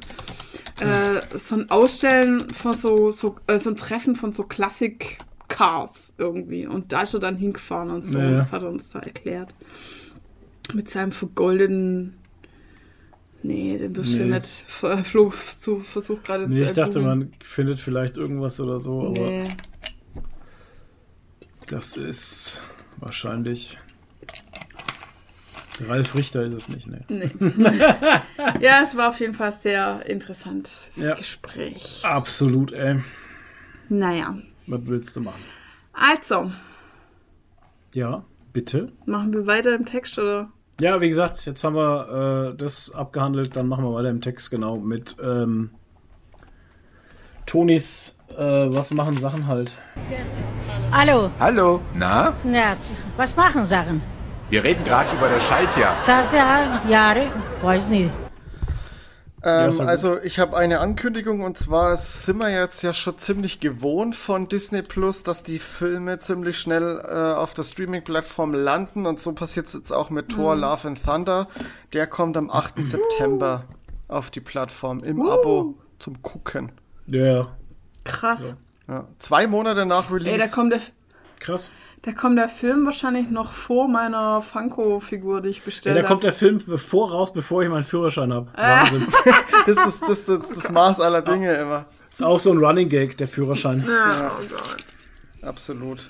äh, 0.80 1.20
so 1.38 1.56
ein 1.56 1.70
Ausstellen 1.70 2.48
von 2.50 2.74
so, 2.74 3.10
so, 3.12 3.36
äh, 3.46 3.58
so 3.58 3.70
ein 3.70 3.76
Treffen 3.76 4.16
von 4.16 4.32
so 4.32 4.44
Classic 4.44 5.18
Cars 5.48 6.14
irgendwie. 6.16 6.66
Und 6.66 6.92
da 6.92 7.02
ist 7.02 7.14
er 7.14 7.20
dann 7.20 7.36
hingefahren 7.36 7.90
und 7.90 8.06
so. 8.06 8.18
Ja, 8.18 8.24
ja. 8.24 8.30
Und 8.30 8.36
das 8.38 8.52
hat 8.52 8.62
er 8.62 8.70
uns 8.70 8.88
da 8.88 9.00
erklärt. 9.00 9.54
Mit 10.72 10.90
seinem 10.90 11.12
vergoldeten. 11.12 12.14
Nee, 13.42 13.78
den 13.78 13.94
du 13.94 14.02
Nee. 14.02 14.24
nicht. 14.24 14.44
F- 14.44 15.06
Flo 15.06 15.32
zu, 15.58 15.78
versucht 15.80 16.24
gerade 16.24 16.46
Nee, 16.48 16.58
zu 16.58 16.64
ich 16.64 16.72
dachte, 16.72 17.00
man 17.00 17.32
findet 17.42 17.80
vielleicht 17.80 18.16
irgendwas 18.18 18.60
oder 18.60 18.78
so, 18.78 19.06
aber 19.08 19.20
Nee. 19.20 19.48
das 21.68 21.96
ist 21.96 22.62
wahrscheinlich. 22.98 23.78
Ralf 25.88 26.14
Richter 26.14 26.42
ist 26.42 26.52
es 26.52 26.68
nicht, 26.68 26.86
ne? 26.88 27.04
Nee. 27.08 27.30
ja, 28.60 28.82
es 28.82 28.94
war 28.96 29.08
auf 29.08 29.20
jeden 29.20 29.32
Fall 29.32 29.50
sehr 29.52 30.04
interessantes 30.06 30.88
Ja. 30.96 31.14
Gespräch. 31.14 32.00
Absolut, 32.04 32.72
ey. 32.72 33.00
Naja, 33.88 34.36
Was 34.66 34.80
willst 34.84 35.16
du 35.16 35.22
machen? 35.22 35.40
also, 35.94 36.52
Ja, 37.94 38.24
bitte. 38.52 38.92
machen 39.06 39.32
wir 39.32 39.46
weiter 39.46 39.74
im 39.74 39.86
Text 39.86 40.18
oder? 40.18 40.52
Ja, 40.80 40.98
wie 40.98 41.08
gesagt, 41.08 41.44
jetzt 41.44 41.62
haben 41.62 41.76
wir 41.76 42.52
äh, 42.52 42.56
das 42.56 42.90
abgehandelt, 42.94 43.54
dann 43.54 43.68
machen 43.68 43.84
wir 43.84 43.92
weiter 43.92 44.08
im 44.08 44.22
Text, 44.22 44.50
genau, 44.50 44.78
mit 44.78 45.14
ähm, 45.22 45.70
Tonis 47.44 48.16
äh, 48.30 48.42
Was 48.42 48.90
machen 48.92 49.18
Sachen 49.18 49.46
halt. 49.46 49.72
Hallo, 50.90 51.30
Hallo, 51.38 51.82
na? 51.94 52.32
ja, 52.50 52.76
was 53.18 53.36
machen 53.36 53.66
Sachen? 53.66 54.00
Wir 54.48 54.64
reden 54.64 54.82
gerade 54.84 55.14
über 55.14 55.28
das 55.28 55.46
Schaltjahr. 55.46 55.96
Sasa, 56.00 56.80
Jahre, 56.88 57.26
weiß 57.60 57.88
nicht. 57.88 58.10
Ja, 59.44 59.64
Ähm, 59.66 59.70
gut. 59.70 59.80
also 59.88 60.18
ich 60.20 60.38
habe 60.38 60.56
eine 60.56 60.80
Ankündigung 60.80 61.40
und 61.42 61.56
zwar 61.56 61.96
sind 61.96 62.38
wir 62.38 62.50
jetzt 62.50 62.82
ja 62.82 62.92
schon 62.92 63.16
ziemlich 63.18 63.58
gewohnt 63.60 64.14
von 64.14 64.48
Disney 64.48 64.82
Plus, 64.82 65.22
dass 65.22 65.42
die 65.42 65.58
Filme 65.58 66.18
ziemlich 66.18 66.58
schnell 66.58 67.00
äh, 67.04 67.34
auf 67.38 67.54
der 67.54 67.62
Streaming-Plattform 67.62 68.52
landen 68.54 69.06
und 69.06 69.18
so 69.18 69.32
passiert 69.32 69.66
es 69.66 69.72
jetzt 69.72 69.92
auch 69.92 70.10
mit 70.10 70.28
Thor 70.30 70.56
Love 70.56 70.88
and 70.88 71.02
Thunder. 71.02 71.48
Der 71.94 72.06
kommt 72.06 72.36
am 72.36 72.50
8. 72.50 72.82
September 72.84 73.64
auf 74.08 74.30
die 74.30 74.40
Plattform 74.40 75.00
im 75.04 75.22
Abo 75.22 75.74
zum 75.98 76.20
Gucken. 76.22 76.72
Ja, 77.06 77.48
Krass. 78.04 78.40
Ja. 78.88 79.06
Zwei 79.18 79.46
Monate 79.46 79.86
nach 79.86 80.10
Release. 80.10 80.32
Ey, 80.32 80.38
da 80.38 80.48
kommt, 80.48 80.72
der, 80.72 80.80
krass. 81.38 81.70
Da 82.02 82.12
kommt 82.12 82.38
der 82.38 82.48
Film 82.48 82.86
wahrscheinlich 82.86 83.28
noch 83.30 83.52
vor 83.52 83.86
meiner 83.88 84.40
Funko-Figur, 84.42 85.42
die 85.42 85.48
ich 85.50 85.58
Ja, 85.58 85.64
bestellt 85.66 85.96
da 85.96 86.00
habe. 86.00 86.08
kommt 86.08 86.24
der 86.24 86.32
Film 86.32 86.62
bevor 86.66 87.10
raus, 87.10 87.32
bevor 87.32 87.62
ich 87.62 87.68
meinen 87.68 87.84
Führerschein 87.84 88.32
habe. 88.32 88.48
Wahnsinn. 88.56 89.06
das 89.66 89.86
ist 89.86 90.02
das, 90.08 90.24
das, 90.24 90.48
das 90.48 90.70
Maß 90.70 91.00
aller 91.00 91.22
Dinge 91.22 91.52
immer. 91.54 91.84
ist 92.10 92.22
auch 92.22 92.40
so 92.40 92.50
ein 92.52 92.58
Running 92.58 92.88
Gag, 92.88 93.16
der 93.18 93.28
Führerschein. 93.28 93.84
ja, 93.86 94.32
oh 94.38 94.42
Gott. 94.48 94.76
Absolut. 95.42 96.08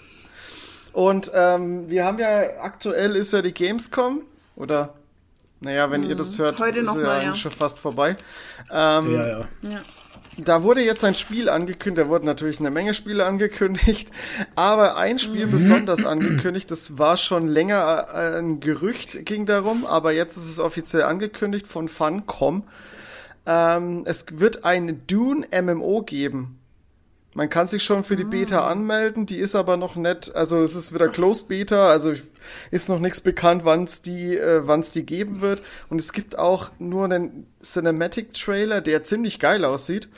Und 0.92 1.30
ähm, 1.34 1.88
wir 1.88 2.04
haben 2.04 2.18
ja 2.18 2.40
aktuell 2.62 3.14
ist 3.16 3.32
ja 3.32 3.42
die 3.42 3.54
Gamescom 3.54 4.22
oder 4.56 4.94
naja, 5.60 5.90
wenn 5.90 6.02
ihr 6.04 6.16
das 6.16 6.38
hört, 6.38 6.58
Hm, 6.58 6.66
Heute 6.66 6.78
ist 6.80 6.86
noch 6.86 6.96
ja 6.96 7.02
mal, 7.02 7.22
ja. 7.22 7.28
eigentlich 7.28 7.40
schon 7.40 7.52
fast 7.52 7.78
vorbei. 7.80 8.16
Ähm, 8.72 9.14
Ja, 9.14 9.26
ja. 9.26 9.40
Ja. 9.62 9.80
Da 10.44 10.62
wurde 10.62 10.82
jetzt 10.82 11.02
ein 11.04 11.14
Spiel 11.14 11.48
angekündigt, 11.48 12.06
da 12.06 12.08
wurden 12.10 12.24
natürlich 12.24 12.60
eine 12.60 12.70
Menge 12.70 12.94
Spiele 12.94 13.26
angekündigt, 13.26 14.10
aber 14.54 14.96
ein 14.96 15.18
Spiel 15.18 15.46
Mhm. 15.46 15.50
besonders 15.50 16.04
angekündigt, 16.04 16.70
das 16.70 16.98
war 16.98 17.16
schon 17.16 17.48
länger 17.48 18.06
äh, 18.14 18.38
ein 18.38 18.60
Gerücht, 18.60 19.26
ging 19.26 19.44
darum, 19.46 19.84
aber 19.84 20.12
jetzt 20.12 20.36
ist 20.36 20.48
es 20.48 20.58
offiziell 20.60 21.02
angekündigt 21.02 21.66
von 21.66 21.88
Funcom. 21.88 22.64
Ähm, 23.46 24.02
es 24.06 24.26
wird 24.30 24.64
ein 24.64 25.02
Dune 25.08 25.46
MMO 25.62 26.02
geben. 26.02 26.59
Man 27.34 27.48
kann 27.48 27.68
sich 27.68 27.84
schon 27.84 28.02
für 28.02 28.16
die 28.16 28.24
Beta 28.24 28.66
anmelden, 28.66 29.24
die 29.24 29.36
ist 29.36 29.54
aber 29.54 29.76
noch 29.76 29.94
nicht, 29.94 30.34
also 30.34 30.62
es 30.62 30.74
ist 30.74 30.92
wieder 30.92 31.06
Closed 31.08 31.46
Beta, 31.46 31.88
also 31.88 32.12
ist 32.72 32.88
noch 32.88 32.98
nichts 32.98 33.20
bekannt, 33.20 33.64
wann 33.64 33.84
es 33.84 34.02
die, 34.02 34.36
äh, 34.36 34.66
wann's 34.66 34.90
die 34.90 35.06
geben 35.06 35.40
wird. 35.40 35.62
Und 35.90 36.00
es 36.00 36.12
gibt 36.12 36.36
auch 36.36 36.72
nur 36.80 37.04
einen 37.04 37.46
Cinematic 37.62 38.32
Trailer, 38.32 38.80
der 38.80 39.04
ziemlich 39.04 39.38
geil 39.38 39.64
aussieht, 39.64 40.08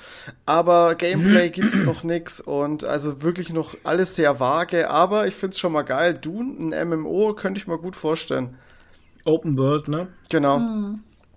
aber 0.46 0.94
Gameplay 0.94 1.50
gibt's 1.50 1.78
noch 1.78 2.02
nix 2.02 2.40
und 2.40 2.84
also 2.84 3.22
wirklich 3.22 3.52
noch 3.52 3.76
alles 3.84 4.14
sehr 4.14 4.40
vage, 4.40 4.88
aber 4.88 5.26
ich 5.26 5.34
find's 5.34 5.58
schon 5.58 5.72
mal 5.72 5.82
geil. 5.82 6.14
Dune, 6.14 6.74
ein 6.74 6.88
MMO, 6.88 7.34
könnte 7.34 7.60
ich 7.60 7.66
mir 7.66 7.76
gut 7.76 7.94
vorstellen. 7.94 8.56
Open 9.24 9.58
World, 9.58 9.86
ne? 9.86 10.08
Genau. 10.30 10.58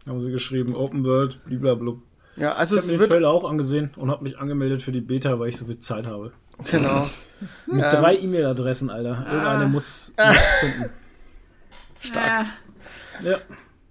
Haben 0.07 0.21
sie 0.21 0.32
geschrieben. 0.32 0.73
Open 0.73 1.03
World, 1.03 1.43
blablabla. 1.45 1.95
Ja, 2.38 2.53
also 2.53 2.75
Ich 2.75 2.81
habe 2.83 2.93
es 2.93 2.99
mir 2.99 3.05
den 3.05 3.11
Trailer 3.11 3.29
auch 3.29 3.43
angesehen 3.49 3.91
und 3.95 4.11
habe 4.11 4.23
mich 4.23 4.38
angemeldet 4.39 4.81
für 4.81 4.91
die 4.91 5.01
Beta, 5.01 5.39
weil 5.39 5.49
ich 5.49 5.57
so 5.57 5.65
viel 5.65 5.79
Zeit 5.79 6.05
habe. 6.05 6.31
genau. 6.69 7.09
Mit 7.65 7.83
Ähm. 7.83 7.91
drei 7.91 8.17
E-Mail-Adressen, 8.17 8.89
Alter. 8.89 9.25
Irgendeine 9.29 9.67
muss, 9.67 10.13
muss 10.17 10.59
zünden. 10.59 10.89
Äh, 12.13 12.43
Ja. 13.29 13.38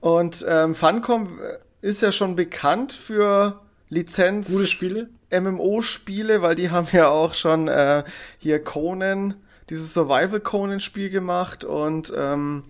Und 0.00 0.44
ähm, 0.48 0.74
Funcom 0.74 1.38
äh, 1.40 1.86
ist 1.88 2.00
ja 2.02 2.12
schon 2.12 2.36
bekannt 2.36 2.92
für 2.92 3.60
Lizenz 3.88 4.50
Gute 4.52 4.66
Spiele. 4.66 5.08
MMO-Spiele, 5.32 6.42
weil 6.42 6.54
die 6.54 6.70
haben 6.70 6.86
ja 6.92 7.08
auch 7.08 7.34
schon 7.34 7.68
äh, 7.68 8.04
hier 8.38 8.62
Conan, 8.62 9.34
dieses 9.70 9.92
Survival 9.94 10.40
Conan 10.40 10.80
Spiel 10.80 11.10
gemacht 11.10 11.64
und 11.64 12.12
ähm, 12.16 12.64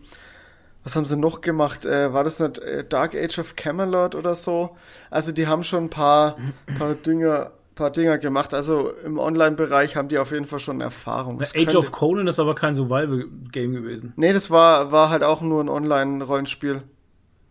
was 0.84 0.94
haben 0.94 1.06
sie 1.06 1.16
noch 1.16 1.40
gemacht? 1.40 1.84
Äh, 1.84 2.12
war 2.12 2.22
das 2.22 2.38
nicht 2.38 2.58
äh, 2.58 2.84
Dark 2.86 3.14
Age 3.14 3.38
of 3.38 3.56
Camelot 3.56 4.14
oder 4.14 4.34
so? 4.34 4.76
Also 5.10 5.32
die 5.32 5.46
haben 5.46 5.64
schon 5.64 5.84
ein 5.84 5.90
paar, 5.90 6.36
paar 6.78 6.94
Dinger 6.94 7.52
paar 7.74 7.90
Dinger 7.90 8.18
gemacht. 8.18 8.54
Also 8.54 8.90
im 9.04 9.18
Online-Bereich 9.18 9.96
haben 9.96 10.08
die 10.08 10.18
auf 10.18 10.30
jeden 10.30 10.44
Fall 10.44 10.58
schon 10.58 10.80
Erfahrung. 10.80 11.38
Das 11.38 11.54
Age 11.54 11.74
of 11.74 11.92
Conan 11.92 12.26
ist 12.26 12.38
aber 12.38 12.54
kein 12.54 12.74
Survival-Game 12.74 13.72
gewesen. 13.72 14.12
Nee, 14.16 14.32
das 14.32 14.50
war, 14.50 14.92
war 14.92 15.10
halt 15.10 15.24
auch 15.24 15.42
nur 15.42 15.62
ein 15.62 15.68
Online-Rollenspiel. 15.68 16.82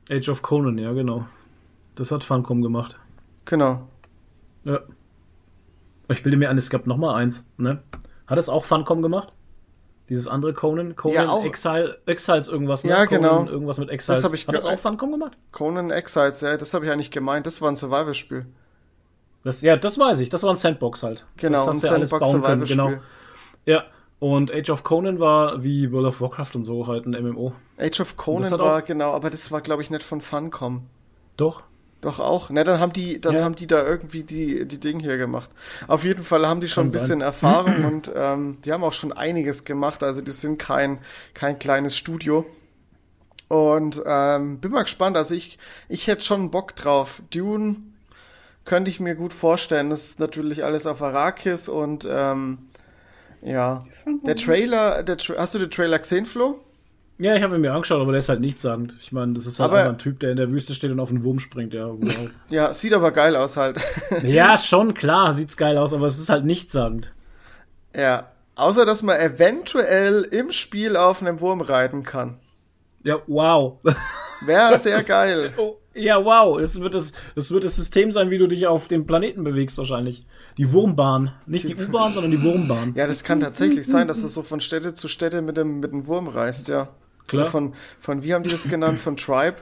Age 0.09 0.29
of 0.29 0.41
Conan, 0.41 0.77
ja, 0.77 0.93
genau. 0.93 1.25
Das 1.95 2.11
hat 2.11 2.23
Funcom 2.23 2.61
gemacht. 2.61 2.97
Genau. 3.45 3.87
Ja. 4.63 4.79
Ich 6.09 6.23
bilde 6.23 6.37
mir 6.37 6.49
ein, 6.49 6.57
es 6.57 6.69
gab 6.69 6.87
noch 6.87 6.97
mal 6.97 7.15
eins, 7.15 7.45
ne? 7.57 7.81
Hat 8.27 8.37
es 8.37 8.49
auch 8.49 8.65
Funcom 8.65 9.01
gemacht? 9.01 9.33
Dieses 10.09 10.27
andere 10.27 10.53
Conan? 10.53 10.95
Conan 10.95 11.15
Ja, 11.15 11.29
auch. 11.29 11.45
Exile, 11.45 11.97
Exiles 12.05 12.47
irgendwas, 12.47 12.83
ne? 12.83 12.91
Ja, 12.91 13.05
Conan, 13.05 13.21
genau. 13.21 13.51
Irgendwas 13.51 13.77
mit 13.77 13.89
Exiles. 13.89 14.21
Das 14.21 14.33
ich 14.33 14.47
Hat 14.47 14.55
das 14.55 14.65
auch 14.65 14.79
Funcom 14.79 15.11
gemacht? 15.11 15.37
Conan 15.51 15.91
Exiles, 15.91 16.41
ja, 16.41 16.57
das 16.57 16.73
habe 16.73 16.85
ich 16.85 16.91
eigentlich 16.91 17.11
gemeint. 17.11 17.45
Das 17.45 17.61
war 17.61 17.69
ein 17.69 17.75
Survival-Spiel. 17.75 18.45
Das, 19.43 19.61
ja, 19.61 19.77
das 19.77 19.97
weiß 19.97 20.19
ich. 20.19 20.29
Das 20.29 20.43
war 20.43 20.51
ein 20.51 20.57
Sandbox 20.57 21.03
halt. 21.03 21.25
Genau, 21.37 21.59
das 21.59 21.67
ein 21.67 21.73
hast 21.75 21.83
du 21.83 21.87
ja 21.87 21.93
alles 21.93 22.09
Sandbox 22.09 22.31
bauen 22.31 22.41
können, 22.43 22.65
Survival-Spiel. 22.65 22.97
Genau. 22.97 23.03
Ja. 23.65 23.83
Und 24.19 24.53
Age 24.53 24.69
of 24.69 24.83
Conan 24.83 25.19
war 25.19 25.63
wie 25.63 25.91
World 25.91 26.07
of 26.07 26.21
Warcraft 26.21 26.51
und 26.55 26.63
so 26.63 26.87
halt 26.87 27.05
ein 27.05 27.11
MMO. 27.11 27.53
Age 27.77 27.99
of 27.99 28.15
Conan 28.15 28.57
war 28.57 28.81
genau, 28.81 29.11
aber 29.11 29.29
das 29.29 29.51
war 29.51 29.59
glaube 29.59 29.81
ich 29.81 29.89
nicht 29.89 30.03
von 30.03 30.21
Funcom. 30.21 30.85
Doch. 31.35 31.63
Doch 32.03 32.19
auch. 32.19 32.49
Ne, 32.49 32.65
dann 32.65 32.81
haben 32.81 32.91
die, 32.91 33.21
dann 33.21 33.35
Ja. 33.35 33.43
haben 33.45 33.55
die 33.55 33.65
da 33.65 33.83
irgendwie 33.87 34.23
die, 34.23 34.67
die 34.67 34.79
Dinge 34.79 35.01
hier 35.01 35.17
gemacht. 35.17 35.49
Auf 35.87 36.03
jeden 36.03 36.21
Fall 36.21 36.45
haben 36.45 36.59
die 36.59 36.67
schon 36.67 36.83
Kann 36.83 36.89
ein 36.89 36.91
bisschen 36.91 37.19
sein. 37.19 37.21
Erfahrung 37.21 37.85
und 37.85 38.11
ähm, 38.13 38.57
die 38.65 38.73
haben 38.73 38.83
auch 38.83 38.91
schon 38.93 39.13
einiges 39.13 39.63
gemacht. 39.63 40.03
Also 40.03 40.21
die 40.21 40.31
sind 40.31 40.59
kein, 40.59 40.99
kein 41.33 41.57
kleines 41.59 41.95
Studio. 41.97 42.45
Und 43.47 44.01
ähm, 44.05 44.59
bin 44.59 44.71
mal 44.71 44.83
gespannt. 44.83 45.15
Also 45.15 45.33
ich, 45.33 45.57
ich 45.87 46.07
hätte 46.07 46.23
schon 46.23 46.51
Bock 46.51 46.75
drauf. 46.75 47.21
Dune 47.31 47.77
könnte 48.65 48.89
ich 48.89 48.99
mir 48.99 49.15
gut 49.15 49.31
vorstellen. 49.31 49.89
Das 49.89 50.03
ist 50.05 50.19
natürlich 50.19 50.63
alles 50.65 50.85
auf 50.85 51.01
Arrakis 51.01 51.69
und 51.69 52.05
ähm, 52.09 52.57
ja. 53.41 53.85
Der 54.25 54.35
Trailer, 54.35 55.03
der 55.03 55.17
Tra 55.17 55.35
hast 55.37 55.53
du 55.55 55.59
den 55.59 55.71
Trailer 55.71 55.99
gesehen, 55.99 56.25
Flo? 56.25 56.59
Ja, 57.19 57.35
ich 57.35 57.43
habe 57.43 57.55
ihn 57.55 57.61
mir 57.61 57.73
angeschaut, 57.73 58.01
aber 58.01 58.11
der 58.11 58.19
ist 58.19 58.29
halt 58.29 58.39
nichtssagend. 58.41 58.93
Ich 58.99 59.11
meine, 59.11 59.33
das 59.33 59.45
ist 59.45 59.59
halt 59.59 59.71
Aber- 59.71 59.83
ein 59.87 59.97
Typ, 59.97 60.19
der 60.19 60.31
in 60.31 60.37
der 60.37 60.49
Wüste 60.51 60.73
steht 60.73 60.91
und 60.91 60.99
auf 60.99 61.09
einen 61.09 61.23
Wurm 61.23 61.39
springt. 61.39 61.73
Ja, 61.73 61.87
wow. 61.87 62.29
Ja, 62.49 62.73
sieht 62.73 62.93
aber 62.93 63.11
geil 63.11 63.35
aus 63.35 63.55
halt. 63.55 63.77
ja 64.23 64.57
schon, 64.57 64.93
klar, 64.93 65.31
sieht's 65.31 65.55
geil 65.55 65.77
aus, 65.77 65.93
aber 65.93 66.07
es 66.07 66.17
ist 66.19 66.29
halt 66.29 66.43
nichtssagend. 66.45 67.13
Ja, 67.95 68.31
außer 68.55 68.85
dass 68.85 69.03
man 69.03 69.19
eventuell 69.19 70.23
im 70.23 70.51
Spiel 70.51 70.97
auf 70.97 71.21
einem 71.21 71.39
Wurm 71.39 71.61
reiten 71.61 72.03
kann. 72.03 72.39
Ja, 73.03 73.17
wow. 73.27 73.77
Wäre 74.45 74.77
sehr 74.79 75.03
geil. 75.03 75.53
Oh, 75.57 75.75
ja, 75.93 76.23
wow. 76.25 76.59
Das 76.59 76.81
wird 76.81 76.95
das, 76.95 77.13
das 77.35 77.51
wird 77.51 77.63
das 77.63 77.75
System 77.75 78.11
sein, 78.11 78.31
wie 78.31 78.39
du 78.39 78.47
dich 78.47 78.65
auf 78.65 78.87
dem 78.87 79.05
Planeten 79.05 79.43
bewegst, 79.43 79.77
wahrscheinlich. 79.77 80.25
Die 80.57 80.71
Wurmbahn. 80.73 81.31
Nicht 81.45 81.67
die 81.69 81.75
U-Bahn, 81.75 82.13
sondern 82.13 82.31
die 82.31 82.41
Wurmbahn. 82.41 82.93
Ja, 82.95 83.05
das 83.07 83.23
kann 83.23 83.39
tatsächlich 83.39 83.85
sein, 83.87 84.07
dass 84.07 84.21
du 84.21 84.27
so 84.27 84.41
von 84.43 84.59
Städte 84.59 84.93
zu 84.93 85.07
Städte 85.07 85.41
mit 85.41 85.57
dem, 85.57 85.79
mit 85.79 85.91
dem 85.91 86.07
Wurm 86.07 86.27
reist, 86.27 86.67
ja. 86.67 86.89
Klar. 87.27 87.45
Von, 87.45 87.73
von, 87.99 88.21
wie 88.23 88.33
haben 88.33 88.43
die 88.43 88.49
das 88.49 88.67
genannt? 88.67 88.99
Von 88.99 89.15
Tribe? 89.17 89.57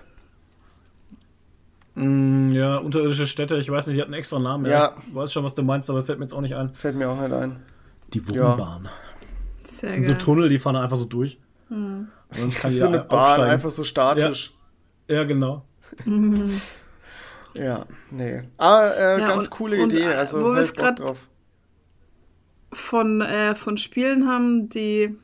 Mm, 1.95 2.51
ja, 2.51 2.78
unterirdische 2.78 3.28
Städte, 3.28 3.57
ich 3.57 3.70
weiß 3.70 3.88
nicht, 3.88 3.97
die 3.97 4.01
hatten 4.01 4.14
einen 4.14 4.20
extra 4.20 4.39
Namen. 4.39 4.66
Ja. 4.66 4.95
Ich 5.07 5.14
weiß 5.16 5.34
schon, 5.34 5.43
was 5.43 5.53
du 5.55 5.64
meinst, 5.64 5.89
aber 5.89 6.03
fällt 6.03 6.20
mir 6.20 6.26
jetzt 6.26 6.34
auch 6.34 6.41
nicht 6.41 6.55
ein. 6.55 6.74
Fällt 6.74 6.95
mir 6.95 7.09
auch 7.09 7.20
nicht 7.20 7.32
ein. 7.34 7.62
Die 8.14 8.26
Wurmbahn. 8.28 8.89
Sehr 9.70 9.89
Das 9.89 9.95
sind 9.95 10.05
so 10.05 10.14
geil. 10.14 10.22
Tunnel, 10.24 10.49
die 10.49 10.59
fahren 10.59 10.76
einfach 10.78 10.97
so 10.97 11.05
durch. 11.05 11.38
Und 11.70 12.07
dann 12.30 12.39
kann 12.51 12.51
Das 12.64 12.74
ist 12.74 12.80
so 12.80 12.88
eine 12.88 12.99
Bahn, 12.99 13.20
aufsteigen. 13.20 13.51
einfach 13.51 13.72
so 13.72 13.84
statisch. 13.84 14.53
Ja, 15.07 15.24
genau. 15.26 15.66
Ja, 17.55 17.86
nee. 18.09 18.43
Ah, 18.57 18.88
äh, 18.88 19.20
Ja, 19.20 19.28
ganz 19.28 19.45
und- 19.45 19.49
coole 19.51 19.82
und, 19.84 19.91
Idee, 19.93 20.03
äh, 20.03 20.14
also 20.14 20.41
wo 20.43 20.55
ich 20.55 20.72
Bock 20.74 20.95
drauf. 20.95 21.28
von, 22.74 23.20
äh, 23.22 23.55
von 23.55 23.78
Spielen 23.78 24.28
haben, 24.30 24.70
die 24.70 25.18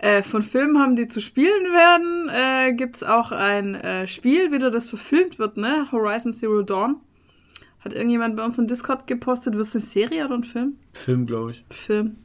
äh, 0.00 0.22
von 0.22 0.42
Filmen 0.42 0.78
haben, 0.78 0.96
die 0.96 1.08
zu 1.08 1.20
spielen 1.20 1.72
werden, 1.72 2.30
äh, 2.30 2.72
gibt's 2.72 3.02
auch 3.02 3.32
ein 3.32 3.74
äh, 3.74 4.08
Spiel, 4.08 4.50
wieder 4.50 4.70
das 4.70 4.88
verfilmt 4.88 5.38
wird, 5.38 5.58
ne? 5.58 5.86
Horizon 5.92 6.32
Zero 6.32 6.62
Dawn. 6.62 6.96
Hat 7.80 7.92
irgendjemand 7.92 8.34
bei 8.36 8.44
uns 8.44 8.56
im 8.56 8.66
Discord 8.66 9.06
gepostet, 9.06 9.54
wird 9.54 9.66
es 9.66 9.74
eine 9.74 9.84
Serie 9.84 10.24
oder 10.24 10.36
ein 10.36 10.44
Film? 10.44 10.76
Film, 10.94 11.26
glaube 11.26 11.50
ich. 11.50 11.64
Film. 11.70 12.16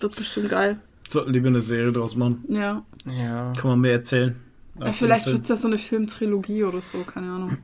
Wird 0.00 0.16
bestimmt 0.16 0.48
geil. 0.48 0.80
Sollten 1.08 1.32
lieber 1.32 1.48
eine 1.48 1.60
Serie 1.60 1.92
draus 1.92 2.16
machen. 2.16 2.44
Ja. 2.48 2.84
Ja. 3.06 3.52
Kann 3.56 3.70
man 3.70 3.80
mehr 3.80 3.92
erzählen. 3.92 4.34
ja 4.82 4.92
vielleicht 4.92 5.24
Film. 5.24 5.36
wird's 5.36 5.48
ja 5.48 5.56
so 5.56 5.68
eine 5.68 5.78
Filmtrilogie 5.78 6.64
oder 6.64 6.80
so, 6.80 6.98
keine 7.04 7.30
Ahnung. 7.30 7.58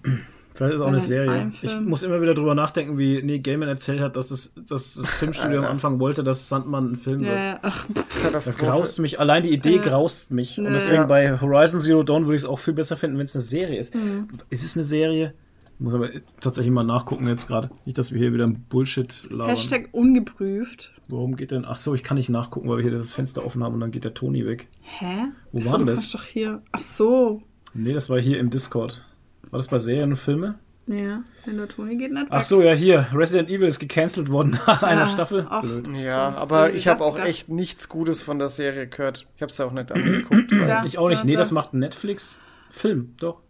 Vielleicht 0.57 0.75
ist 0.77 0.81
auch 0.81 0.85
Ja, 0.87 0.89
eine 0.89 0.97
in 0.97 1.03
Serie. 1.03 1.53
Ich 1.61 1.81
muss 1.81 2.03
immer 2.03 2.21
wieder 2.23 2.35
drüber 2.35 2.55
nachdenken, 2.55 2.97
wie 2.97 3.23
Neil 3.23 3.41
Gaiman 3.41 3.69
erzählt 3.69 4.01
hat, 4.01 4.17
dass 4.17 4.29
das, 4.29 4.53
dass 4.55 4.95
das 4.95 5.11
Filmstudio 5.15 5.59
am. 5.59 5.65
Anfang 5.67 6.01
wollte, 6.01 6.25
dass 6.25 6.49
Sandmann 6.49 6.93
ein 6.93 6.97
Film 6.97 7.21
wird. 7.21 7.37
ja, 7.37 7.59
ach, 7.63 7.87
Katastrophe. 8.23 8.59
graust 8.67 8.99
mich. 9.01 9.21
Allein 9.21 9.43
die 9.43 9.53
Idee 9.53 9.77
Ja. 9.77 9.83
graust 9.83 10.31
mich. 10.31 10.59
Und 10.59 10.65
Ja. 10.65 10.71
deswegen 10.73 10.97
Ja. 11.03 11.07
bei 11.07 11.39
Horizon 11.41 11.81
Zero 11.81 12.03
Dawn 12.03 12.25
würde 12.25 12.37
ich 12.37 12.43
es 12.43 12.49
auch 12.49 12.59
viel 12.59 12.73
besser 12.75 12.97
finden, 12.97 13.19
wenn 13.19 13.25
es 13.27 13.35
eine 13.37 13.43
Serie 13.43 13.79
ist. 13.79 13.95
Mhm. 13.95 14.29
Ist 14.49 14.65
es 14.65 14.77
eine 14.77 14.85
Serie? 14.85 15.35
Muss 15.79 15.93
aber 15.93 16.09
tatsächlich 16.41 16.73
mal 16.73 16.85
nachgucken 16.85 17.29
jetzt 17.29 17.49
gerade. 17.49 17.69
Nicht, 17.85 17.99
dass 17.99 18.11
wir 18.11 18.19
hier 18.19 18.33
wieder 18.33 18.47
ein 18.47 18.65
Bullshit 18.71 19.25
labern. 19.29 19.49
Hashtag 19.51 19.91
ungeprüft. 19.93 20.95
Worum 21.09 21.37
geht 21.37 21.51
denn? 21.51 21.67
Ach 21.67 21.77
so, 21.77 21.95
ich 21.95 22.03
kann 22.03 22.17
nicht 22.17 22.31
nachgucken, 22.31 22.67
weil 22.71 22.79
wir 22.79 22.83
hier 22.83 22.93
das 22.93 23.13
Fenster 23.13 23.45
offen 23.45 23.63
haben 23.63 23.75
und 23.75 23.81
dann 23.81 23.91
geht 23.91 24.05
der 24.05 24.15
Toni 24.15 24.47
weg. 24.47 24.69
Hä? 24.81 25.25
Wo 25.53 25.63
war 25.71 25.77
denn 25.77 25.87
das? 25.87 26.11
doch 26.13 26.25
hier. 26.25 26.63
Ach 26.73 26.81
so. 26.81 27.43
Nee, 27.75 27.93
das 27.93 28.09
war 28.09 28.19
hier 28.19 28.39
im 28.39 28.49
Discord. 28.49 29.03
War 29.51 29.59
das 29.59 29.69
bei 29.69 29.79
Serien 29.79 30.11
und 30.11 30.17
Filme? 30.17 30.59
Ja, 30.89 31.23
wenn 31.45 31.57
der 31.57 31.67
Toni 31.69 31.97
geht 31.97 32.13
nicht 32.13 32.27
Ach 32.31 32.45
so, 32.45 32.63
ja, 32.63 32.73
hier. 32.73 33.09
Resident 33.13 33.49
Evil 33.51 33.67
ist 33.67 33.81
gecancelt 33.81 34.31
worden 34.31 34.59
nach 34.69 34.83
einer 34.85 35.03
Ja, 35.03 35.09
Staffel. 35.09 35.47
ach. 35.51 35.63
Blöd. 35.63 35.89
Ja, 35.97 36.31
So, 36.33 36.39
aber 36.39 36.73
ich 36.75 36.87
habe 36.87 37.03
auch 37.05 37.15
gedacht. 37.15 37.29
echt 37.29 37.49
nichts 37.49 37.89
Gutes 37.89 38.23
von 38.23 38.39
der 38.39 38.51
Serie 38.51 38.87
gehört. 38.87 39.27
Ich 39.37 39.43
habe 39.43 39.51
es 39.51 39.59
ja 39.59 39.65
auch 39.65 39.73
nicht 39.73 39.91
angeguckt. 39.91 40.53
Ja. 40.53 40.85
Ich 40.85 40.99
auch 40.99 41.09
nicht. 41.09 41.25
Nee, 41.25 41.33
da- 41.33 41.39
das 41.41 41.51
macht 41.51 41.75
Netflix. 41.75 42.41
Film, 42.71 43.15
doch. 43.19 43.41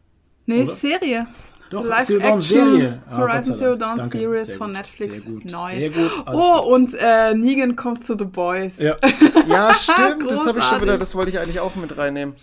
Nee, 0.46 0.62
Oder? 0.62 0.72
Serie. 0.72 1.26
Doch, 1.68 1.84
Live 1.84 2.06
Zero 2.06 2.20
Dawn 2.20 2.38
Action 2.38 2.70
Serie. 2.70 3.02
Ah, 3.10 3.16
Horizon 3.18 3.54
Zero. 3.56 3.74
Dawn 3.76 3.98
Danke. 3.98 4.18
Series 4.18 4.46
Sehr 4.46 4.56
von. 4.56 4.72
Netflix. 4.72 5.22
Sehr 5.22 5.32
gut. 5.32 5.44
Nice. 5.44 5.80
Sehr 5.80 5.90
gut. 5.90 6.12
Alles 6.24 6.40
Oh, 6.40 6.62
gut. 6.62 6.72
und 6.72 6.94
äh, 6.98 7.34
Negan 7.34 7.74
kommt 7.76 8.04
zu 8.04 8.16
The 8.16 8.24
Boys. 8.24 8.78
Ja. 8.78 8.96
Ja, 9.48 9.74
stimmt, 9.74 10.30
das 10.30 10.46
habe 10.46 10.58
ich 10.60 10.64
schon 10.64 10.80
wieder, 10.82 10.96
das 10.98 11.14
wollte 11.14 11.30
ich 11.30 11.38
eigentlich 11.38 11.60
auch 11.60 11.74
mit 11.76 11.96
reinnehmen. 11.98 12.34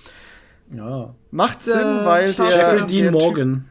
Ja. 0.71 1.13
Macht 1.31 1.63
Sinn, 1.63 2.01
Äh, 2.01 2.05
weil 2.05 2.33
der. 2.33 2.45
Jeffrey 2.49 2.77
der 2.79 2.85
Dean 2.87 3.03
Typ, 3.03 3.11
Morgan. 3.11 3.65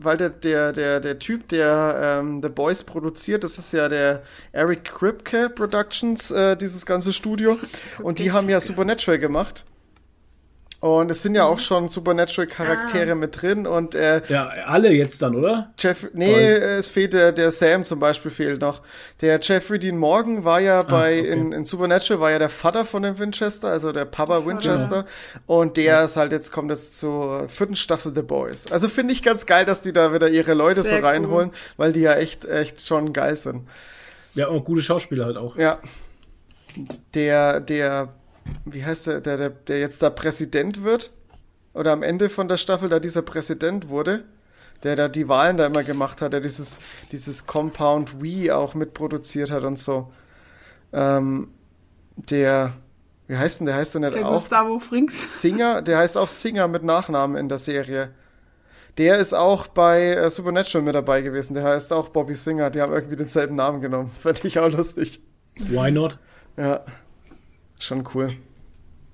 weil 0.00 0.16
der, 0.16 0.30
der, 0.30 0.72
der, 0.72 1.00
der 1.00 1.18
Typ, 1.18 1.48
der 1.48 2.18
ähm, 2.20 2.40
The 2.42 2.48
Boys 2.48 2.82
produziert, 2.82 3.44
das 3.44 3.58
ist 3.58 3.72
ja 3.72 3.88
der 3.88 4.22
Eric 4.52 4.84
Kripke 4.84 5.48
Productions, 5.50 6.30
äh, 6.30 6.56
dieses 6.56 6.84
ganze 6.86 7.12
Studio. 7.12 7.58
Und 8.02 8.18
die 8.18 8.32
haben 8.32 8.48
ja 8.48 8.60
Supernatural 8.60 9.18
gemacht. 9.18 9.64
Und 10.80 11.10
es 11.10 11.22
sind 11.22 11.34
ja 11.34 11.44
auch 11.44 11.58
schon 11.58 11.88
Supernatural-Charaktere 11.88 13.14
mit 13.14 13.40
drin. 13.40 13.66
Und 13.66 13.94
äh, 13.94 14.20
Ja, 14.28 14.48
alle 14.66 14.90
jetzt 14.90 15.22
dann, 15.22 15.34
oder? 15.34 15.72
Jeff, 15.78 16.08
nee, 16.12 16.32
äh, 16.32 16.76
es 16.76 16.88
fehlt 16.88 17.14
der, 17.14 17.32
der 17.32 17.50
Sam 17.50 17.84
zum 17.84 17.98
Beispiel 17.98 18.30
fehlt 18.30 18.60
noch. 18.60 18.82
Der 19.22 19.40
Jeffrey 19.40 19.78
Dean 19.78 19.96
Morgan 19.96 20.44
war 20.44 20.60
ja 20.60 20.82
bei, 20.82 21.16
Ah, 21.16 21.20
okay. 21.20 21.28
in, 21.32 21.52
in 21.52 21.64
Supernatural 21.64 22.20
war 22.20 22.30
ja 22.30 22.38
der 22.38 22.50
Vater 22.50 22.84
von 22.84 23.02
dem 23.02 23.18
Winchester, 23.18 23.68
also 23.68 23.90
der 23.90 24.04
Papa 24.04 24.44
Winchester. 24.44 25.06
Und 25.46 25.76
der 25.78 26.04
ist 26.04 26.16
halt 26.16 26.30
jetzt, 26.32 26.52
kommt 26.52 26.70
jetzt 26.70 26.98
zur 26.98 27.48
vierten 27.48 27.74
Staffel 27.74 28.12
The 28.14 28.22
Boys. 28.22 28.70
Also 28.70 28.88
finde 28.90 29.14
ich 29.14 29.22
ganz 29.22 29.46
geil, 29.46 29.64
dass 29.64 29.80
die 29.80 29.94
da 29.94 30.12
wieder 30.12 30.28
ihre 30.28 30.52
Leute 30.54 30.82
Sehr 30.82 30.90
so 30.90 30.96
cool. 30.98 31.04
reinholen, 31.06 31.50
weil 31.78 31.94
die 31.94 32.00
ja 32.00 32.14
echt, 32.16 32.44
echt 32.44 32.82
schon 32.82 33.12
geil 33.14 33.34
sind. 33.36 33.66
Ja, 34.34 34.48
und 34.48 34.64
gute 34.64 34.82
Schauspieler 34.82 35.24
halt 35.24 35.38
auch. 35.38 35.56
Ja. 35.56 35.78
Der, 37.14 37.60
der, 37.60 38.10
wie 38.64 38.84
heißt 38.84 39.06
der, 39.06 39.20
der, 39.20 39.36
der, 39.36 39.50
der 39.50 39.80
jetzt 39.80 40.02
da 40.02 40.10
Präsident 40.10 40.82
wird? 40.82 41.12
Oder 41.74 41.92
am 41.92 42.02
Ende 42.02 42.28
von 42.28 42.48
der 42.48 42.56
Staffel 42.56 42.88
da 42.88 43.00
dieser 43.00 43.22
Präsident 43.22 43.88
wurde? 43.88 44.24
Der 44.82 44.96
da 44.96 45.08
die 45.08 45.28
Wahlen 45.28 45.56
da 45.56 45.66
immer 45.66 45.84
gemacht 45.84 46.20
hat, 46.20 46.32
der 46.32 46.40
dieses, 46.40 46.80
dieses 47.12 47.46
Compound 47.46 48.22
We 48.22 48.54
auch 48.54 48.74
mitproduziert 48.74 49.50
hat 49.50 49.64
und 49.64 49.78
so. 49.78 50.12
Ähm, 50.92 51.48
der, 52.16 52.74
wie 53.26 53.36
heißt 53.36 53.60
denn 53.60 53.66
der? 53.66 53.76
Heißt 53.76 53.94
der 53.94 54.00
nicht 54.02 54.14
Der 54.14 54.28
auch 54.28 54.40
Gustavo 54.42 54.78
Frings. 54.78 55.40
Singer? 55.40 55.82
Der 55.82 55.98
heißt 55.98 56.16
auch 56.16 56.28
Singer 56.28 56.68
mit 56.68 56.82
Nachnamen 56.82 57.36
in 57.36 57.48
der 57.48 57.58
Serie. 57.58 58.10
Der 58.98 59.18
ist 59.18 59.34
auch 59.34 59.66
bei 59.66 60.12
äh, 60.12 60.30
Supernatural 60.30 60.84
mit 60.84 60.94
dabei 60.94 61.20
gewesen. 61.20 61.54
Der 61.54 61.64
heißt 61.64 61.92
auch 61.92 62.08
Bobby 62.08 62.34
Singer. 62.34 62.70
Die 62.70 62.80
haben 62.80 62.92
irgendwie 62.92 63.16
denselben 63.16 63.54
Namen 63.54 63.80
genommen. 63.80 64.10
Fand 64.20 64.44
ich 64.44 64.58
auch 64.58 64.70
lustig. 64.70 65.20
Why 65.58 65.90
not? 65.90 66.18
Ja. 66.56 66.84
Schon 67.78 68.06
cool. 68.14 68.34